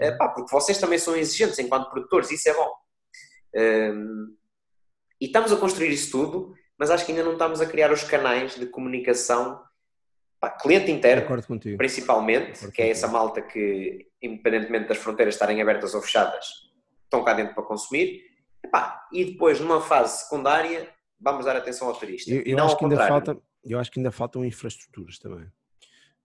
uh, 0.00 0.18
pá, 0.18 0.28
porque 0.28 0.50
vocês 0.50 0.78
também 0.78 0.98
são 0.98 1.16
exigentes 1.16 1.58
enquanto 1.58 1.90
produtores, 1.90 2.30
isso 2.30 2.48
é 2.48 2.54
bom. 2.54 2.72
Um, 3.54 4.36
e 5.20 5.26
estamos 5.26 5.52
a 5.52 5.56
construir 5.56 5.90
isso 5.90 6.10
tudo, 6.10 6.54
mas 6.78 6.90
acho 6.90 7.04
que 7.04 7.12
ainda 7.12 7.24
não 7.24 7.32
estamos 7.32 7.60
a 7.60 7.66
criar 7.66 7.90
os 7.90 8.04
canais 8.04 8.54
de 8.54 8.66
comunicação 8.66 9.60
pá, 10.40 10.50
cliente 10.50 10.90
interno, 10.90 11.26
principalmente, 11.76 12.70
que 12.70 12.82
é 12.82 12.90
essa 12.90 13.08
malta 13.08 13.42
que, 13.42 14.06
independentemente 14.22 14.88
das 14.88 14.98
fronteiras 14.98 15.34
estarem 15.34 15.60
abertas 15.60 15.94
ou 15.94 16.02
fechadas, 16.02 16.46
estão 17.04 17.24
cá 17.24 17.32
dentro 17.32 17.54
para 17.54 17.64
consumir. 17.64 18.22
E, 18.64 18.68
pá, 18.68 19.06
e 19.12 19.24
depois, 19.24 19.60
numa 19.60 19.80
fase 19.80 20.24
secundária, 20.24 20.88
vamos 21.20 21.44
dar 21.44 21.56
atenção 21.56 21.88
ao 21.88 21.94
turista. 21.94 22.30
Eu, 22.30 22.42
eu 22.42 22.64
acho 22.64 22.76
que 22.76 22.84
ainda 22.84 23.08
falta, 23.08 23.38
eu 23.64 23.78
acho 23.78 23.90
que 23.90 23.98
ainda 23.98 24.10
faltam 24.10 24.44
infraestruturas 24.44 25.18
também. 25.18 25.46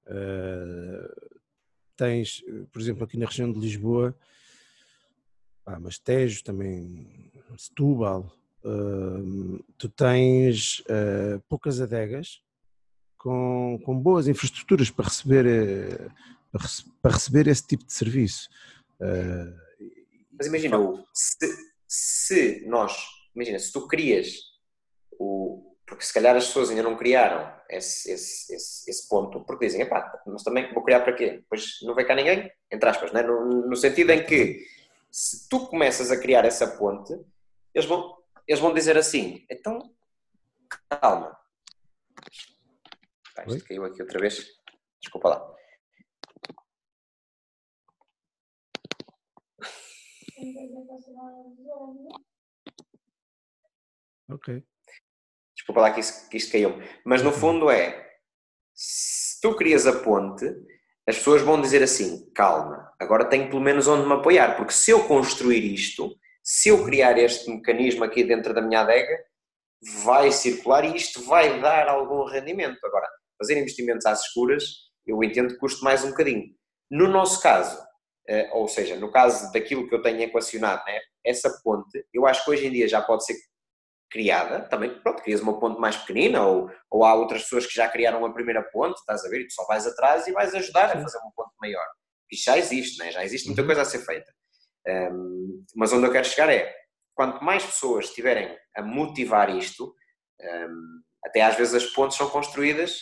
Uh, 0.05 1.31
tens, 1.95 2.43
por 2.72 2.81
exemplo, 2.81 3.03
aqui 3.03 3.18
na 3.18 3.26
região 3.26 3.51
de 3.51 3.60
Lisboa, 3.60 4.15
mas 5.80 5.97
Tejo 5.97 6.43
também, 6.43 7.31
Setúbal, 7.57 8.35
uh, 8.64 9.64
tu 9.77 9.88
tens 9.89 10.80
uh, 10.81 11.39
poucas 11.47 11.80
adegas 11.80 12.41
com, 13.18 13.80
com 13.85 13.97
boas 13.97 14.27
infraestruturas 14.27 14.89
para 14.89 15.05
receber, 15.05 16.11
para 17.01 17.14
receber 17.14 17.47
esse 17.47 17.65
tipo 17.65 17.85
de 17.85 17.93
serviço. 17.93 18.49
mas 20.31 20.47
imagina, 20.47 20.77
se, 21.14 21.38
se 21.88 22.68
nós, 22.68 22.93
imagina, 23.34 23.57
se 23.60 23.72
tu 23.72 23.88
crias 23.88 24.39
o, 25.18 25.73
porque 25.94 26.06
se 26.06 26.14
calhar 26.14 26.36
as 26.36 26.48
pessoas 26.48 26.72
ainda 26.72 26.82
não 26.82 26.98
criaram 26.98 27.53
esse, 27.70 28.11
esse, 28.11 28.56
esse, 28.56 28.90
esse 28.90 29.07
ponto, 29.07 29.41
porque 29.41 29.68
dizem, 29.68 29.82
epá, 29.82 30.20
mas 30.26 30.41
também 30.41 30.74
vou 30.74 30.84
criar 30.84 31.02
para 31.02 31.14
quê? 31.14 31.34
Depois 31.34 31.78
não 31.84 31.94
vem 31.94 32.06
cá 32.06 32.15
ninguém, 32.15 32.52
entre 32.72 32.90
aspas, 32.90 33.11
né? 33.11 33.22
no, 33.22 33.68
no 33.68 33.76
sentido 33.76 34.11
em 34.11 34.26
que 34.26 34.65
se 35.11 35.48
tu 35.48 35.68
começas 35.68 36.10
a 36.10 36.20
criar 36.20 36.45
essa 36.45 36.65
ponte, 36.78 37.14
eles 37.76 37.88
vão, 37.88 38.18
eles 38.48 38.60
vão 38.60 38.74
dizer 38.74 38.98
assim, 38.98 39.45
então 39.48 39.94
calma. 40.90 41.38
Pá, 43.36 43.45
isto 43.45 43.64
caiu 43.64 43.86
aqui 43.86 44.02
outra 44.02 44.20
vez, 44.20 44.48
desculpa 44.99 45.30
lá. 45.30 45.56
Ok. 54.30 54.73
Desculpa 55.64 55.80
lá 55.80 55.91
que 55.91 56.02
isto, 56.02 56.30
que 56.30 56.35
isto 56.35 56.52
caiu. 56.52 56.77
Mas 57.06 57.23
no 57.23 57.31
fundo 57.31 57.69
é, 57.72 58.06
se 58.76 59.40
tu 59.41 59.56
crias 59.56 59.88
a 59.88 59.94
ponte, 59.94 60.45
as 61.07 61.15
pessoas 61.18 61.41
vão 61.41 61.61
dizer 61.61 61.81
assim, 61.81 62.30
calma, 62.35 62.91
agora 62.99 63.23
tenho 63.23 63.49
pelo 63.49 63.61
menos 63.61 63.88
onde 63.88 64.06
me 64.06 64.14
apoiar, 64.14 64.57
porque 64.57 64.73
se 64.73 64.91
eu 64.91 65.07
construir 65.07 65.64
isto, 65.73 66.14
se 66.44 66.68
eu 66.68 66.84
criar 66.84 67.18
este 67.18 67.49
mecanismo 67.49 68.03
aqui 68.03 68.26
dentro 68.26 68.53
da 68.53 68.61
minha 68.61 68.81
adega, 68.81 69.18
vai 70.03 70.31
circular 70.31 70.84
e 70.84 70.98
isto 70.98 71.23
vai 71.23 71.61
dar 71.61 71.88
algum 71.88 72.26
rendimento. 72.26 72.85
Agora, 72.85 73.07
fazer 73.38 73.57
investimentos 73.57 74.06
às 74.06 74.22
escuras, 74.22 74.65
eu 75.07 75.23
entendo 75.23 75.53
que 75.53 75.60
custa 75.60 75.84
mais 75.84 76.03
um 76.03 76.10
bocadinho. 76.10 76.44
No 76.91 77.07
nosso 77.07 77.41
caso, 77.41 77.81
eh, 78.27 78.49
ou 78.52 78.68
seja, 78.68 78.98
no 78.98 79.10
caso 79.10 79.49
daquilo 79.53 79.88
que 79.88 79.95
eu 79.95 80.02
tenho 80.02 80.22
equacionado, 80.22 80.84
né, 80.85 80.99
essa 81.26 81.49
ponte, 81.64 82.06
eu 82.14 82.27
acho 82.27 82.44
que 82.44 82.52
hoje 82.52 82.68
em 82.68 82.72
dia 82.72 82.88
já 82.88 83.02
pode 83.02 83.26
ser 83.26 83.35
criada, 84.14 84.61
também, 84.69 84.94
pronto, 85.02 85.23
crias 85.23 85.41
uma 85.41 85.60
ponte 85.60 85.81
mais 85.81 85.98
pequenina, 85.98 86.45
ou, 86.45 86.69
ou 86.91 87.03
há 87.03 87.15
outras 87.15 87.41
pessoas 87.41 87.65
que 87.65 87.73
já 87.73 87.90
criaram 87.90 88.23
a 88.23 88.31
primeira 88.31 88.61
ponte, 88.61 88.99
estás 88.99 89.26
a 89.26 89.30
ver, 89.30 89.41
e 89.41 89.48
tu 89.48 89.53
só 89.53 89.65
vais 89.65 89.88
atrás 89.88 90.27
e 90.27 90.31
vais 90.31 90.53
ajudar 90.53 90.95
a 90.95 91.02
fazer 91.02 91.18
uma 91.18 91.31
ponte 91.35 91.52
maior. 91.60 91.85
Isto 92.31 92.45
já 92.45 92.57
existe, 92.57 92.99
né? 92.99 93.11
já 93.11 93.26
existe 93.26 93.48
muita 93.48 93.61
uhum. 93.64 93.68
coisa 93.68 93.81
a 93.81 93.85
ser 93.85 94.06
feita. 94.06 94.31
Um, 94.88 95.65
mas 95.76 95.91
onde 95.91 96.06
eu 96.06 96.11
quero 96.11 96.27
chegar 96.27 96.48
é, 96.48 96.72
quanto 97.15 97.44
mais 97.44 97.65
pessoas 97.65 98.06
estiverem 98.06 98.56
a 98.76 98.84
motivar 98.84 99.49
isto, 99.49 99.95
um, 100.40 101.02
até 101.26 101.41
às 101.41 101.56
vezes 101.56 101.73
as 101.73 101.85
pontes 101.88 102.15
são 102.15 102.30
construídas 102.30 102.99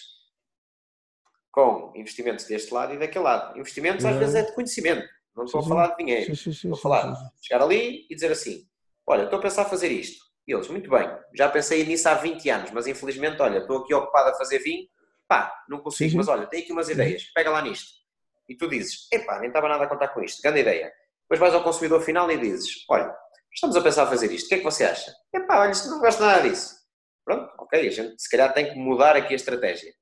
com 1.52 1.92
investimentos 1.94 2.46
deste 2.46 2.74
lado 2.74 2.94
e 2.94 2.98
daquele 2.98 3.26
lado. 3.26 3.60
Investimentos 3.60 4.06
às 4.06 4.16
vezes 4.16 4.36
é 4.36 4.44
de 4.44 4.56
conhecimento, 4.56 5.06
não 5.36 5.44
estou 5.44 5.60
a 5.60 5.68
falar 5.68 5.88
de 5.88 5.98
dinheiro. 5.98 6.32
Estou 6.32 6.74
a 6.74 6.78
falar 6.78 7.12
de 7.12 7.46
chegar 7.46 7.62
ali 7.62 8.08
e 8.10 8.16
dizer 8.16 8.32
assim, 8.32 8.66
olha, 9.06 9.24
estou 9.24 9.40
a 9.40 9.42
pensar 9.42 9.66
fazer 9.66 9.92
isto 9.92 10.31
e 10.48 10.54
eles, 10.54 10.68
muito 10.68 10.90
bem, 10.90 11.08
já 11.36 11.50
pensei 11.50 11.86
nisso 11.86 12.10
há 12.10 12.16
20 12.16 12.50
anos, 12.50 12.72
mas 12.72 12.88
infelizmente, 12.88 13.42
olha, 13.42 13.60
estou 13.60 13.80
aqui 13.80 13.94
ocupado 13.94 14.30
a 14.30 14.34
fazer 14.36 14.60
vinho, 14.60 14.88
pá, 15.28 15.54
não 15.70 15.80
consigo, 15.80 16.12
sim, 16.12 16.18
mas 16.18 16.28
olha, 16.28 16.48
tenho 16.48 16.64
aqui 16.64 16.72
umas 16.72 16.90
ideias, 16.90 17.24
pega 17.34 17.50
lá 17.50 17.62
nisto. 17.62 18.02
E 18.50 18.58
tu 18.58 18.68
dizes, 18.68 19.08
epá, 19.12 19.40
nem 19.40 19.48
estava 19.48 19.70
nada 19.70 19.86
a 19.86 19.88
contar 19.88 20.10
com 20.10 20.22
isto, 20.22 20.42
grande 20.42 20.60
ideia. 20.60 20.92
Depois 21.24 21.40
vais 21.40 21.54
ao 21.54 21.64
consumidor 21.64 22.02
final 22.02 22.30
e 22.30 22.38
dizes, 22.38 22.84
olha, 22.90 23.16
estamos 23.54 23.76
a 23.76 23.82
pensar 23.82 24.04
a 24.04 24.08
fazer 24.08 24.32
isto, 24.32 24.48
o 24.48 24.50
que 24.50 24.56
é 24.56 24.58
que 24.58 24.64
você 24.64 24.84
acha? 24.84 25.14
Epá, 25.34 25.62
olha, 25.62 25.72
não 25.88 26.00
gosto 26.00 26.22
nada 26.22 26.50
disso. 26.50 26.76
Pronto, 27.24 27.54
ok, 27.60 27.88
a 27.88 27.92
gente 27.92 28.22
se 28.22 28.30
calhar 28.30 28.54
tem 28.54 28.74
que 28.74 28.76
mudar 28.76 29.16
aqui 29.16 29.34
a 29.34 29.36
estratégia 29.36 29.94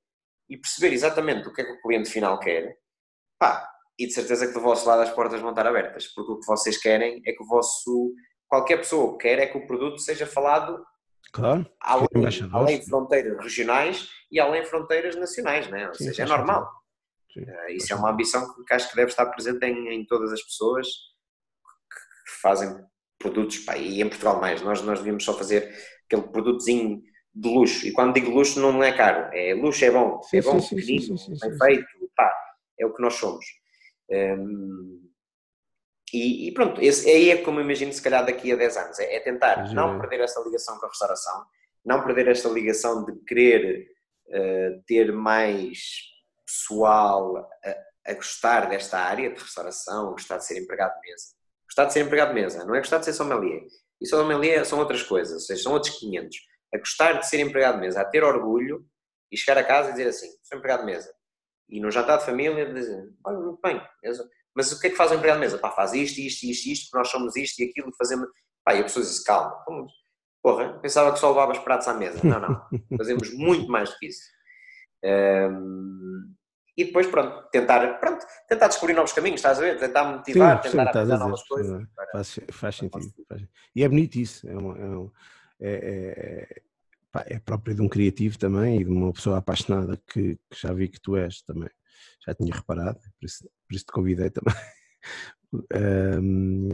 e 0.49 0.57
perceber 0.57 0.93
exatamente 0.93 1.47
o 1.47 1.53
que 1.53 1.61
é 1.61 1.65
que 1.65 1.73
o 1.73 1.81
cliente 1.81 2.09
final 2.09 2.39
quer, 2.39 2.75
pá, 3.37 3.69
e 3.99 4.07
de 4.07 4.13
certeza 4.13 4.47
que 4.47 4.53
do 4.53 4.61
vosso 4.61 4.87
lado 4.87 5.01
as 5.01 5.11
portas 5.11 5.41
vão 5.41 5.49
estar 5.49 5.67
abertas, 5.67 6.07
porque 6.07 6.31
o 6.31 6.39
que 6.39 6.47
vocês 6.47 6.77
querem 6.77 7.21
é 7.25 7.33
que 7.33 7.43
o 7.43 7.45
vosso 7.45 8.13
qualquer 8.49 8.77
pessoa 8.77 9.17
quer 9.17 9.39
é 9.39 9.45
que 9.45 9.57
o 9.57 9.65
produto 9.65 9.99
seja 9.99 10.25
falado 10.25 10.83
claro, 11.31 11.65
além, 11.79 12.09
além 12.51 12.81
fronteiras 12.81 13.41
regionais 13.41 14.09
e 14.31 14.39
além 14.39 14.65
fronteiras 14.65 15.15
nacionais, 15.15 15.69
né? 15.69 15.87
ou 15.87 15.93
sim, 15.93 16.05
seja, 16.05 16.23
é 16.23 16.25
normal. 16.25 16.67
Sim, 17.31 17.43
uh, 17.43 17.69
isso 17.69 17.93
é 17.93 17.95
uma 17.95 18.11
ambição 18.11 18.53
que 18.65 18.73
acho 18.73 18.89
que 18.89 18.95
deve 18.95 19.11
estar 19.11 19.27
presente 19.27 19.63
em, 19.65 19.93
em 19.93 20.05
todas 20.05 20.33
as 20.33 20.41
pessoas 20.41 20.87
que 20.87 22.41
fazem 22.41 22.75
produtos, 23.19 23.59
pá, 23.59 23.77
e 23.77 24.01
em 24.01 24.09
Portugal 24.09 24.41
mais, 24.41 24.61
nós, 24.61 24.81
nós 24.81 24.99
devíamos 24.99 25.23
só 25.23 25.37
fazer 25.37 25.71
aquele 26.05 26.23
produtozinho 26.29 27.03
de 27.33 27.47
luxo, 27.47 27.85
e 27.85 27.91
quando 27.91 28.15
digo 28.15 28.31
luxo 28.31 28.59
não 28.59 28.83
é 28.83 28.91
caro, 28.91 29.29
é 29.33 29.53
luxo 29.53 29.85
é 29.85 29.91
bom, 29.91 30.21
sim, 30.23 30.37
é 30.37 30.41
bom, 30.41 30.59
pequenino, 30.59 31.15
bem 31.39 31.57
feito, 31.57 31.85
pá, 32.15 32.33
é 32.79 32.85
o 32.85 32.93
que 32.93 33.01
nós 33.01 33.13
somos. 33.13 33.45
Um, 34.09 34.15
ehm, 34.15 35.08
e, 36.13 36.47
e, 36.47 36.53
pronto, 36.53 36.81
esse, 36.81 37.09
aí 37.09 37.29
é 37.29 37.41
como 37.41 37.61
imagino 37.61 37.93
se 37.93 38.01
calhar 38.01 38.25
daqui 38.25 38.51
a 38.51 38.55
10 38.55 38.77
anos, 38.77 38.99
é, 38.99 39.15
é 39.15 39.19
tentar 39.19 39.73
não 39.73 39.99
perder 39.99 40.21
essa 40.21 40.41
ligação 40.41 40.79
com 40.79 40.85
a 40.85 40.89
restauração, 40.89 41.45
não 41.85 42.03
perder 42.03 42.27
esta 42.27 42.49
ligação 42.49 43.05
de 43.05 43.15
querer 43.25 43.87
uh, 44.27 44.83
ter 44.85 45.11
mais 45.11 45.79
pessoal 46.45 47.37
a, 47.63 48.11
a, 48.11 48.13
gostar 48.13 48.69
desta 48.69 48.99
área 48.99 49.29
de 49.29 49.39
restauração, 49.39 50.11
gostar 50.11 50.37
de 50.37 50.45
ser 50.45 50.59
empregado 50.59 50.93
de 50.95 51.09
mesa. 51.09 51.25
Gostar 51.67 51.85
de 51.85 51.93
ser 51.93 51.99
empregado 51.99 52.29
de 52.29 52.41
mesa, 52.41 52.65
não 52.65 52.73
é 52.73 52.79
gostar 52.79 52.97
de 52.97 53.05
ser 53.05 53.13
sommelier. 53.13 53.61
E 54.01 54.07
sommelier 54.07 54.65
são 54.65 54.79
outras 54.79 55.03
coisas, 55.03 55.33
ou 55.33 55.39
seja, 55.39 55.63
são 55.63 55.73
outros 55.73 55.97
500. 55.99 56.37
A 56.73 56.77
gostar 56.79 57.13
de 57.13 57.27
ser 57.27 57.39
empregado 57.39 57.75
de 57.75 57.81
mesa, 57.81 58.01
a 58.01 58.05
ter 58.05 58.23
orgulho 58.23 58.85
e 59.31 59.37
chegar 59.37 59.59
a 59.59 59.63
casa 59.63 59.89
e 59.89 59.91
dizer 59.91 60.07
assim, 60.07 60.29
sou 60.41 60.57
empregado 60.57 60.81
de 60.81 60.87
mesa. 60.87 61.13
E 61.69 61.79
no 61.79 61.91
jantar 61.91 62.17
de 62.17 62.25
família 62.25 62.73
dizer, 62.73 63.07
olha, 63.23 63.37
muito 63.37 63.59
bem, 63.61 63.79
eu 64.01 64.13
mas 64.55 64.71
o 64.71 64.79
que 64.79 64.87
é 64.87 64.89
que 64.89 64.95
faz 64.95 65.11
o 65.11 65.15
empregado 65.15 65.37
de 65.37 65.45
mesa? 65.45 65.57
Pá, 65.57 65.71
faz 65.71 65.93
isto, 65.93 66.19
isto, 66.19 66.43
isto, 66.45 66.67
isto, 66.67 66.83
porque 66.85 66.97
nós 66.97 67.09
somos 67.09 67.35
isto 67.35 67.59
e 67.59 67.69
aquilo, 67.69 67.91
fazemos. 67.97 68.27
Pá, 68.63 68.73
e 68.73 68.79
a 68.79 68.83
pessoa 68.83 69.05
diz: 69.05 69.19
calma, 69.23 69.63
vamos. 69.67 69.91
Porra, 70.41 70.79
pensava 70.79 71.11
que 71.11 71.19
só 71.19 71.29
levava 71.29 71.51
os 71.51 71.59
pratos 71.59 71.87
à 71.87 71.93
mesa. 71.93 72.19
Não, 72.23 72.39
não. 72.39 72.65
Fazemos 72.97 73.33
muito 73.33 73.69
mais 73.69 73.89
do 73.89 73.97
que 73.97 74.07
isso. 74.07 74.23
Um, 75.03 76.33
e 76.77 76.85
depois, 76.85 77.07
pronto, 77.07 77.49
tentar, 77.51 77.99
pronto, 77.99 78.25
tentar 78.47 78.69
descobrir 78.69 78.93
novos 78.93 79.11
caminhos, 79.11 79.39
estás 79.39 79.57
a 79.57 79.61
ver? 79.61 79.77
Tentar 79.77 80.05
motivar, 80.05 80.63
sim, 80.63 80.69
tentar 80.69 80.89
aprender 80.89 81.17
novas 81.17 81.43
coisas. 81.43 81.85
Faz, 82.13 82.39
faz 82.51 82.75
sentido. 82.77 83.13
Faz, 83.27 83.43
e 83.75 83.83
é 83.83 83.89
bonito 83.89 84.15
isso. 84.15 84.47
É, 84.47 84.57
uma, 84.57 85.11
é, 85.59 85.69
é, 85.69 86.61
é, 87.15 87.35
é, 87.35 87.39
próprio 87.39 87.75
de 87.75 87.81
um 87.81 87.89
criativo 87.89 88.39
também 88.39 88.79
e 88.79 88.85
de 88.85 88.89
uma 88.89 89.11
pessoa 89.11 89.39
apaixonada 89.39 90.01
que, 90.07 90.37
que 90.49 90.61
já 90.61 90.71
vi 90.71 90.87
que 90.87 91.01
tu 91.01 91.17
és 91.17 91.41
também 91.41 91.69
já 92.25 92.33
tinha 92.35 92.53
reparado, 92.53 92.99
por 92.99 93.25
isso, 93.25 93.49
por 93.67 93.75
isso 93.75 93.85
te 93.85 93.91
convidei 93.91 94.29
também. 94.29 94.55
um, 96.21 96.69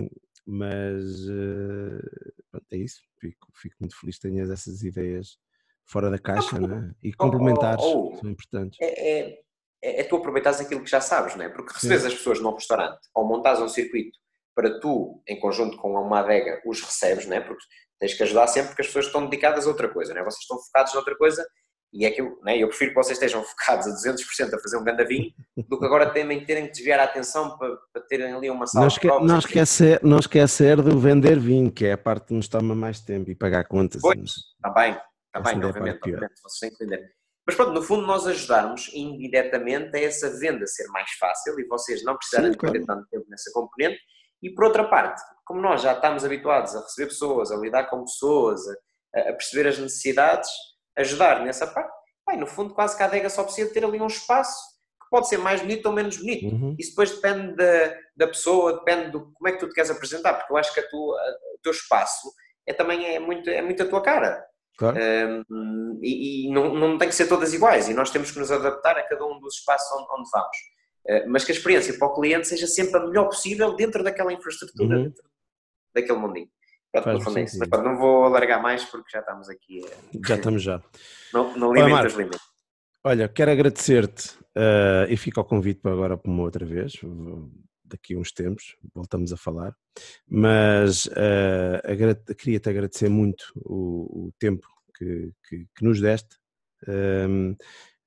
mas 0.45 1.27
uh, 1.27 2.33
pronto, 2.51 2.65
é 2.71 2.77
isso, 2.77 3.01
fico, 3.19 3.47
fico, 3.55 3.75
muito 3.79 3.99
feliz 3.99 4.17
que 4.17 4.27
tenhas 4.29 4.49
essas 4.49 4.83
ideias 4.83 5.37
fora 5.85 6.09
da 6.09 6.19
caixa 6.19 6.59
né? 6.59 6.93
e 7.01 7.13
complementares, 7.13 7.83
oh, 7.83 8.11
oh, 8.13 8.17
são 8.17 8.29
importantes. 8.29 8.77
É, 8.81 9.39
é, 9.81 10.01
é, 10.01 10.03
tu 10.03 10.17
aproveitares 10.17 10.59
aquilo 10.59 10.83
que 10.83 10.89
já 10.89 11.01
sabes, 11.01 11.35
não 11.35 11.45
é? 11.45 11.49
porque 11.49 11.73
recebes 11.73 12.01
Sim. 12.01 12.07
as 12.07 12.13
pessoas 12.15 12.39
num 12.39 12.53
restaurante 12.53 12.99
ou 13.13 13.27
montares 13.27 13.61
um 13.61 13.67
circuito 13.67 14.17
para 14.55 14.79
tu, 14.79 15.21
em 15.27 15.39
conjunto 15.39 15.77
com 15.77 15.93
uma 15.93 16.19
adega, 16.19 16.61
os 16.65 16.81
recebes, 16.81 17.25
não 17.25 17.37
é? 17.37 17.41
porque 17.41 17.63
tens 17.99 18.13
que 18.13 18.23
ajudar 18.23 18.47
sempre 18.47 18.69
porque 18.69 18.81
as 18.81 18.87
pessoas 18.87 19.05
estão 19.07 19.25
dedicadas 19.25 19.65
a 19.65 19.69
outra 19.69 19.89
coisa, 19.89 20.13
não 20.13 20.21
é? 20.21 20.23
vocês 20.23 20.41
estão 20.41 20.59
focados 20.59 20.93
noutra 20.93 21.15
coisa 21.17 21.45
e 21.93 22.05
é 22.05 22.11
que 22.11 22.21
eu, 22.21 22.37
né, 22.43 22.57
eu 22.57 22.67
prefiro 22.67 22.91
que 22.91 22.95
vocês 22.95 23.17
estejam 23.17 23.41
focados 23.43 23.87
a 23.87 24.11
200% 24.11 24.53
a 24.53 24.59
fazer 24.59 24.77
um 24.77 24.83
grande 24.83 25.05
vinho 25.05 25.31
do 25.69 25.79
que 25.79 25.85
agora 25.85 26.13
também 26.13 26.45
terem 26.45 26.65
que 26.65 26.73
desviar 26.73 26.99
a 26.99 27.05
atenção 27.05 27.57
para, 27.57 27.75
para 27.93 28.01
terem 28.03 28.33
ali 28.33 28.49
uma 28.49 28.67
sala 28.67 28.85
não, 28.85 28.87
esque, 28.87 29.07
não, 29.07 29.39
esquecer, 29.39 29.99
não 30.03 30.19
esquecer 30.19 30.81
de 30.81 30.95
vender 30.95 31.39
vinho, 31.39 31.71
que 31.71 31.85
é 31.85 31.93
a 31.93 31.97
parte 31.97 32.27
que 32.27 32.33
nos 32.33 32.47
toma 32.47 32.75
mais 32.75 32.99
tempo 32.99 33.29
e 33.31 33.35
pagar 33.35 33.65
contas. 33.65 34.01
Pois, 34.01 34.33
também, 34.61 34.97
também, 35.31 35.63
obviamente, 35.63 35.99
obviamente, 36.03 36.33
vocês 36.43 36.59
têm 36.59 36.71
que 36.71 36.83
vender. 36.83 37.11
Mas 37.47 37.55
pronto, 37.55 37.73
no 37.73 37.81
fundo 37.81 38.07
nós 38.07 38.25
ajudarmos 38.25 38.91
indiretamente 38.93 39.95
a 39.95 40.01
essa 40.01 40.37
venda 40.39 40.65
ser 40.65 40.87
mais 40.87 41.11
fácil 41.11 41.59
e 41.59 41.67
vocês 41.67 42.03
não 42.03 42.17
precisarem 42.17 42.51
de 42.51 42.57
perder 42.57 42.83
tanto 42.85 43.07
tempo 43.07 43.25
nessa 43.29 43.51
componente. 43.53 43.99
E 44.41 44.53
por 44.53 44.65
outra 44.65 44.83
parte, 44.89 45.21
como 45.45 45.61
nós 45.61 45.81
já 45.81 45.93
estamos 45.93 46.25
habituados 46.25 46.75
a 46.75 46.81
receber 46.81 47.07
pessoas, 47.07 47.51
a 47.51 47.57
lidar 47.57 47.85
com 47.85 48.03
pessoas, 48.03 48.61
a, 49.15 49.19
a 49.19 49.33
perceber 49.33 49.69
as 49.69 49.77
necessidades, 49.77 50.49
ajudar 50.97 51.43
nessa 51.43 51.67
parte, 51.67 51.93
Pai, 52.25 52.37
no 52.37 52.47
fundo 52.47 52.73
quase 52.73 52.97
que 52.97 53.03
a 53.03 53.05
adega 53.05 53.29
só 53.29 53.43
precisa 53.43 53.71
ter 53.71 53.85
ali 53.85 54.01
um 54.01 54.07
espaço 54.07 54.59
que 55.01 55.09
pode 55.11 55.29
ser 55.29 55.37
mais 55.37 55.61
bonito 55.61 55.85
ou 55.85 55.91
menos 55.91 56.17
bonito. 56.17 56.47
Uhum. 56.47 56.75
Isso 56.79 56.89
depois 56.91 57.11
depende 57.11 57.55
da, 57.55 57.95
da 58.15 58.27
pessoa, 58.27 58.79
depende 58.79 59.11
do 59.11 59.31
como 59.33 59.47
é 59.47 59.51
que 59.51 59.59
tu 59.59 59.69
te 59.69 59.75
queres 59.75 59.91
apresentar, 59.91 60.33
porque 60.33 60.51
eu 60.51 60.57
acho 60.57 60.73
que 60.73 60.79
a 60.79 60.89
tua, 60.89 61.21
o 61.53 61.59
teu 61.61 61.71
espaço 61.71 62.31
é 62.65 62.73
também 62.73 63.15
é 63.15 63.19
muito, 63.19 63.47
é 63.49 63.61
muito 63.61 63.83
a 63.83 63.85
tua 63.85 64.01
cara. 64.01 64.43
Claro. 64.77 64.97
Um, 65.49 65.99
e, 66.01 66.47
e 66.47 66.51
não, 66.51 66.73
não 66.73 66.97
tem 66.97 67.07
que 67.07 67.15
ser 67.15 67.27
todas 67.27 67.53
iguais, 67.53 67.87
e 67.87 67.93
nós 67.93 68.09
temos 68.09 68.31
que 68.31 68.39
nos 68.39 68.51
adaptar 68.51 68.97
a 68.97 69.03
cada 69.03 69.25
um 69.25 69.39
dos 69.39 69.57
espaços 69.57 69.89
onde, 69.97 70.07
onde 70.11 70.29
vamos. 70.31 70.57
Uh, 71.07 71.29
mas 71.29 71.43
que 71.43 71.51
a 71.51 71.55
experiência 71.55 71.97
para 71.97 72.07
o 72.07 72.13
cliente 72.13 72.47
seja 72.47 72.65
sempre 72.65 72.97
a 72.97 73.05
melhor 73.05 73.25
possível 73.25 73.75
dentro 73.75 74.03
daquela 74.03 74.33
infraestrutura, 74.33 74.97
uhum. 74.97 75.03
dentro 75.03 75.23
daquele 75.93 76.17
mundinho. 76.17 76.49
Mas 77.59 77.83
não 77.83 77.97
vou 77.97 78.25
alargar 78.25 78.61
mais 78.61 78.83
porque 78.85 79.09
já 79.11 79.19
estamos 79.19 79.49
aqui. 79.49 79.81
Já 80.25 80.35
estamos 80.35 80.63
já. 80.63 80.81
Não, 81.33 81.57
não 81.57 81.73
limite 81.73 82.07
os 82.07 82.13
limites. 82.13 82.55
Olha, 83.03 83.29
quero 83.29 83.51
agradecer-te 83.51 84.31
uh, 84.55 85.05
e 85.07 85.15
fica 85.15 85.39
o 85.39 85.45
convite 85.45 85.79
para 85.79 85.91
agora 85.91 86.17
para 86.17 86.31
uma 86.31 86.41
outra 86.41 86.65
vez, 86.65 86.93
daqui 87.83 88.15
a 88.15 88.17
uns 88.17 88.31
tempos, 88.31 88.75
voltamos 88.95 89.31
a 89.31 89.37
falar, 89.37 89.75
mas 90.27 91.05
uh, 91.05 92.35
queria-te 92.35 92.67
agradecer 92.67 93.07
muito 93.07 93.53
o, 93.57 94.27
o 94.27 94.31
tempo 94.39 94.67
que, 94.97 95.31
que, 95.47 95.67
que, 95.75 95.85
nos 95.85 96.01
deste. 96.01 96.37
Um, 96.87 97.55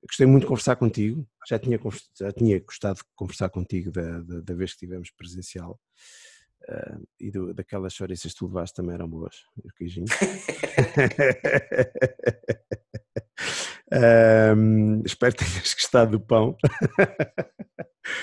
gostei 0.04 0.26
muito 0.26 0.42
de 0.42 0.48
conversar 0.48 0.74
contigo, 0.74 1.24
já 1.48 1.58
tinha, 1.58 1.78
já 2.18 2.32
tinha 2.32 2.58
gostado 2.60 2.96
de 2.96 3.04
conversar 3.14 3.50
contigo 3.50 3.92
da, 3.92 4.20
da, 4.20 4.40
da 4.40 4.54
vez 4.54 4.72
que 4.72 4.84
estivemos 4.84 5.10
presencial. 5.12 5.78
Uh, 6.68 7.02
e 7.18 7.30
do, 7.30 7.54
daquelas 7.54 7.94
chouriças 7.94 8.32
que 8.32 8.38
tu 8.38 8.46
levaste 8.46 8.76
também 8.76 8.94
eram 8.94 9.08
boas, 9.08 9.36
os 9.64 9.72
queijinhos. 9.72 10.10
um, 14.56 15.02
espero 15.06 15.34
que 15.34 15.44
tenhas 15.44 15.74
gostado 15.74 16.12
do 16.12 16.20
pão. 16.20 16.56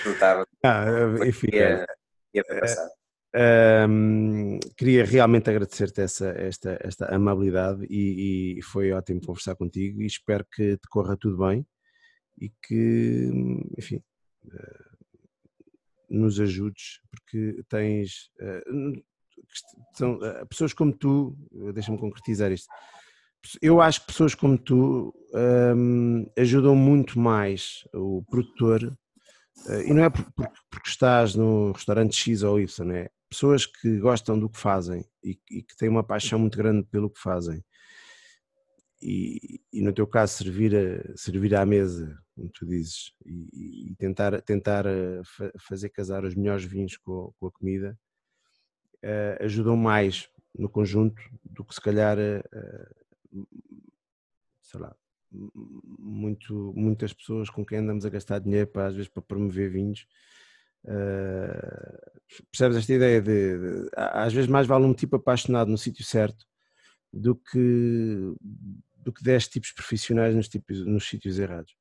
Não 0.05 0.14
estava. 0.14 0.45
Ah, 0.64 0.85
enfim. 1.27 1.49
Ia, 1.53 1.85
ia 2.33 2.41
uh, 2.41 3.89
um, 3.89 4.59
queria 4.75 5.05
realmente 5.05 5.49
agradecer-te 5.49 6.01
essa, 6.01 6.30
esta, 6.30 6.80
esta 6.81 7.05
amabilidade 7.14 7.85
e, 7.89 8.57
e, 8.57 8.61
foi 8.64 8.91
ótimo 8.91 9.22
conversar 9.22 9.55
contigo 9.55 10.01
e 10.01 10.05
espero 10.05 10.45
que 10.51 10.77
te 10.77 10.88
corra 10.89 11.17
tudo 11.17 11.38
bem 11.38 11.65
e 12.39 12.49
que, 12.49 13.30
enfim, 13.77 14.01
uh, 14.45 14.94
nos 16.09 16.40
ajudes, 16.40 17.00
porque 17.09 17.64
tens 17.69 18.30
uh, 18.40 19.03
são, 19.93 20.16
uh, 20.16 20.45
pessoas 20.48 20.74
como 20.74 20.93
tu, 20.93 21.38
deixa-me 21.74 21.98
concretizar 21.98 22.51
isto. 22.51 22.67
Eu 23.61 23.80
acho 23.80 24.01
que 24.01 24.08
pessoas 24.08 24.34
como 24.34 24.58
tu 24.58 25.14
um, 25.34 26.22
ehm, 26.22 26.25
ajudam 26.38 26.75
muito 26.75 27.19
mais 27.19 27.88
o 27.93 28.24
produtor, 28.30 28.84
uh, 28.84 29.82
e 29.85 29.93
não 29.93 30.03
é 30.03 30.09
porque, 30.09 30.32
porque 30.69 30.90
estás 30.90 31.35
no 31.35 31.72
restaurante 31.72 32.16
X 32.16 32.43
ou 32.43 32.59
Y, 32.59 32.92
é? 32.92 33.09
Pessoas 33.30 33.66
que 33.66 34.00
gostam 34.00 34.40
do 34.40 34.50
que 34.50 34.58
fazem 34.58 35.06
e, 35.24 35.38
e 35.51 35.61
que 35.61 35.75
têm 35.77 35.90
uma 35.90 36.03
paixão 36.03 36.40
muito 36.40 36.58
grande 36.58 36.88
pelo 36.90 37.09
que 37.09 37.19
fazem 37.19 37.64
e, 39.01 39.61
e, 39.72 39.82
no 39.82 39.93
teu 39.93 40.08
caso 40.08 40.38
servir, 40.38 40.75
a, 40.75 41.17
servir 41.17 41.56
à 41.56 41.66
mesa, 41.66 42.17
como 42.35 42.49
tu 42.49 42.65
dizes, 42.65 43.14
e, 43.25 43.91
e 43.91 43.95
tentar, 43.95 44.41
tentar 44.41 44.85
eh, 44.85 45.22
fazer 45.57 45.89
casar 45.89 46.25
os 46.25 46.35
melhores 46.35 46.65
vinhos 46.65 46.97
com, 46.97 47.33
com 47.39 47.47
a 47.47 47.51
comida, 47.51 47.97
uh, 49.03 49.43
ajudam 49.43 49.77
mais 49.77 50.30
no 50.53 50.69
conjunto 50.69 51.22
do 51.43 51.64
que 51.64 51.73
se 51.73 51.81
calhar, 51.81 52.17
uh, 52.17 53.47
sei 54.61 54.80
lá, 54.80 54.95
muito, 55.31 56.73
muitas 56.75 57.14
pessoas 57.14 57.49
com 57.49 57.65
quem 57.65 57.80
andamos 57.80 58.05
a 58.05 58.09
gastar 58.09 58.39
dinheiro 58.39 58.67
para, 58.67 58.88
às 58.88 58.95
vezes 58.95 59.09
para 59.09 59.22
promover 59.22 59.69
vinhos. 59.72 60.05
Uh, 60.83 62.45
percebes 62.51 62.77
esta 62.77 62.93
ideia 62.93 63.22
de, 63.22 63.57
de, 63.57 63.89
às 63.95 64.33
vezes 64.33 64.49
mais 64.49 64.67
vale 64.67 64.85
um 64.85 64.93
tipo 64.93 65.15
apaixonado 65.15 65.72
no 65.72 65.77
sítio 65.77 66.05
certo 66.05 66.45
do 67.11 67.35
que 67.35 68.35
do 68.95 69.14
que 69.14 69.23
10 69.23 69.47
tipos 69.47 69.72
profissionais 69.72 70.35
nos, 70.35 70.49
tipos, 70.49 70.83
nos 70.85 71.07
sítios 71.07 71.38
errados. 71.38 71.75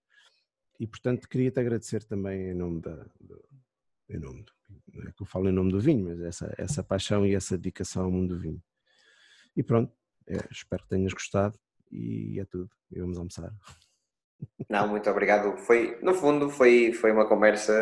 E 0.78 0.86
portanto 0.86 1.28
queria-te 1.28 1.60
agradecer 1.60 2.02
também 2.04 2.50
em 2.50 2.54
nome 2.54 2.80
da 2.80 3.06
do, 3.20 3.44
em 4.08 4.18
nome 4.18 4.42
do, 4.42 4.52
não 4.92 5.08
é 5.08 5.12
que 5.12 5.22
eu 5.22 5.26
falo 5.26 5.48
em 5.48 5.52
nome 5.52 5.72
do 5.72 5.80
vinho, 5.80 6.04
mas 6.04 6.20
essa, 6.20 6.54
essa 6.58 6.82
paixão 6.82 7.26
e 7.26 7.34
essa 7.34 7.56
dedicação 7.56 8.04
ao 8.04 8.10
mundo 8.10 8.34
do 8.34 8.40
vinho. 8.40 8.62
E 9.56 9.62
pronto, 9.62 9.92
é, 10.26 10.36
espero 10.50 10.82
que 10.82 10.88
tenhas 10.88 11.12
gostado 11.12 11.58
e 11.90 12.38
é 12.40 12.44
tudo. 12.44 12.70
E 12.90 13.00
vamos 13.00 13.18
almoçar. 13.18 13.52
Não, 14.68 14.88
muito 14.88 15.08
obrigado. 15.10 15.56
Foi, 15.58 15.98
no 16.02 16.14
fundo, 16.14 16.50
foi, 16.50 16.92
foi 16.92 17.12
uma 17.12 17.26
conversa 17.26 17.72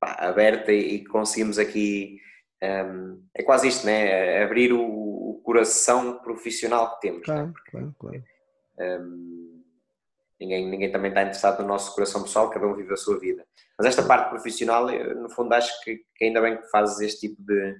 pá, 0.00 0.12
aberta 0.20 0.72
e 0.72 1.04
conseguimos 1.04 1.58
aqui. 1.58 2.20
Um, 2.62 3.26
é 3.34 3.42
quase 3.42 3.68
isto, 3.68 3.84
né? 3.84 4.42
Abrir 4.42 4.72
o, 4.72 4.80
o 4.82 5.40
coração 5.42 6.20
profissional 6.20 6.94
que 6.94 7.00
temos. 7.02 7.24
Claro, 7.24 7.48
né? 7.48 7.54
claro, 7.70 7.94
claro. 7.98 8.24
Um, 8.78 9.63
ninguém, 10.44 10.68
ninguém 10.68 10.92
também 10.92 11.10
está 11.10 11.22
interessado 11.22 11.60
no 11.62 11.68
nosso 11.68 11.94
coração 11.94 12.22
pessoal, 12.22 12.50
cada 12.50 12.66
um 12.66 12.74
vive 12.74 12.92
a 12.92 12.96
sua 12.96 13.18
vida. 13.18 13.44
Mas 13.78 13.86
esta 13.88 14.02
parte 14.02 14.30
profissional, 14.30 14.86
no 14.86 15.30
fundo, 15.30 15.52
acho 15.52 15.72
que, 15.82 16.00
que 16.14 16.24
ainda 16.24 16.40
bem 16.40 16.56
que 16.56 16.70
fazes 16.70 17.00
este 17.00 17.28
tipo 17.28 17.42
de. 17.42 17.76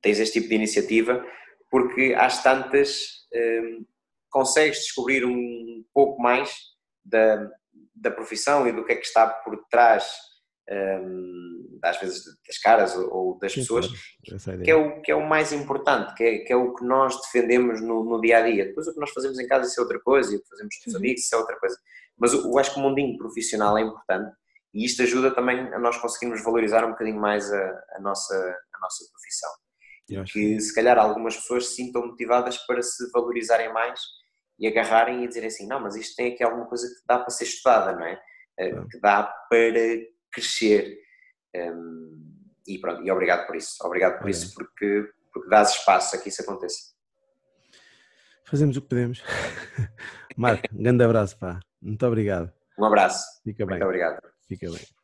tens 0.00 0.18
este 0.18 0.40
tipo 0.40 0.48
de 0.48 0.54
iniciativa, 0.54 1.24
porque 1.70 2.14
às 2.18 2.42
tantas. 2.42 3.22
Um, 3.34 3.84
consegues 4.32 4.78
descobrir 4.78 5.24
um 5.24 5.84
pouco 5.92 6.20
mais 6.20 6.50
da, 7.04 7.48
da 7.94 8.10
profissão 8.10 8.66
e 8.66 8.72
do 8.72 8.84
que 8.84 8.92
é 8.92 8.96
que 8.96 9.06
está 9.06 9.28
por 9.28 9.56
trás, 9.70 10.10
um, 10.70 11.78
às 11.82 11.98
vezes, 12.00 12.24
das 12.46 12.58
caras 12.58 12.96
ou, 12.96 13.38
das 13.38 13.54
pessoas, 13.54 13.88
que 14.62 14.70
é, 14.70 14.76
o, 14.76 15.02
que 15.02 15.10
é 15.10 15.14
o 15.14 15.28
mais 15.28 15.52
importante, 15.52 16.14
que 16.14 16.22
é, 16.22 16.38
que 16.38 16.52
é 16.52 16.56
o 16.56 16.74
que 16.74 16.84
nós 16.84 17.20
defendemos 17.22 17.80
no, 17.80 18.04
no, 18.04 18.20
dia 18.20 18.38
a 18.38 18.42
dia. 18.42 18.66
Depois, 18.66 18.86
o 18.86 18.94
que 18.94 19.00
nós 19.00 19.10
fazemos 19.10 19.38
em 19.38 19.46
casa, 19.46 19.68
isso 19.68 19.80
é 19.80 19.82
outra 19.82 20.00
coisa, 20.00 20.32
e 20.32 20.36
o 20.36 20.42
que 20.42 20.48
fazemos 20.48 20.76
com 20.76 20.90
os 20.90 20.96
amigos, 20.96 21.22
isso 21.22 21.34
é 21.34 21.38
outra 21.38 21.58
coisa. 21.58 21.76
Mas 22.16 22.32
eu, 22.32 22.42
eu 22.44 22.58
acho 22.58 22.72
que 22.72 22.80
o 22.80 22.82
mundinho 22.82 23.16
profissional 23.18 23.76
é 23.76 23.82
importante 23.82 24.32
e 24.74 24.84
isto 24.84 25.02
ajuda 25.02 25.34
também 25.34 25.72
a 25.72 25.78
nós 25.78 25.98
conseguirmos 25.98 26.42
valorizar 26.42 26.84
um 26.84 26.92
bocadinho 26.92 27.20
mais 27.20 27.52
a, 27.52 27.84
a 27.96 28.00
nossa, 28.00 28.34
a 28.74 28.80
nossa 28.80 29.04
profissão. 29.10 29.50
Que 30.32 30.60
se 30.60 30.74
calhar 30.74 30.98
algumas 30.98 31.36
pessoas 31.36 31.68
se 31.68 31.76
sintam 31.76 32.06
motivadas 32.06 32.58
para 32.58 32.82
se 32.82 33.10
valorizarem 33.10 33.72
mais 33.72 34.00
e 34.58 34.66
agarrarem 34.66 35.24
e 35.24 35.28
dizerem 35.28 35.48
assim, 35.48 35.66
não, 35.66 35.80
mas 35.80 35.96
isto 35.96 36.16
tem 36.16 36.32
aqui 36.32 36.42
alguma 36.42 36.66
coisa 36.66 36.86
que 36.86 37.06
dá 37.06 37.18
para 37.18 37.30
ser 37.30 37.44
estudada, 37.44 37.92
não 37.92 38.06
é? 38.06 38.20
Eh, 38.58 38.84
que 38.90 39.00
dá 39.00 39.24
para 39.48 39.68
crescer. 40.32 40.98
Um, 41.54 42.32
e 42.66 42.78
pronto, 42.78 43.02
e 43.02 43.10
obrigado 43.10 43.46
por 43.46 43.56
isso, 43.56 43.76
obrigado 43.84 44.18
por 44.20 44.30
isso, 44.30 44.54
porque, 44.54 45.10
porque 45.32 45.48
dás 45.48 45.70
espaço 45.70 46.16
a 46.16 46.18
que 46.18 46.28
isso 46.28 46.42
aconteça. 46.42 46.92
Fazemos 48.46 48.76
o 48.76 48.82
que 48.82 48.88
podemos. 48.88 49.22
Marco, 50.36 50.68
um 50.72 50.82
grande 50.82 51.04
abraço, 51.04 51.38
pá. 51.38 51.60
Muito 51.80 52.06
obrigado. 52.06 52.52
Um 52.78 52.84
abraço. 52.84 53.24
Fica 53.42 53.66
bem. 53.66 53.78
Muito 53.78 53.84
obrigado. 53.84 54.20
Fica 54.46 54.70
bem. 54.70 55.01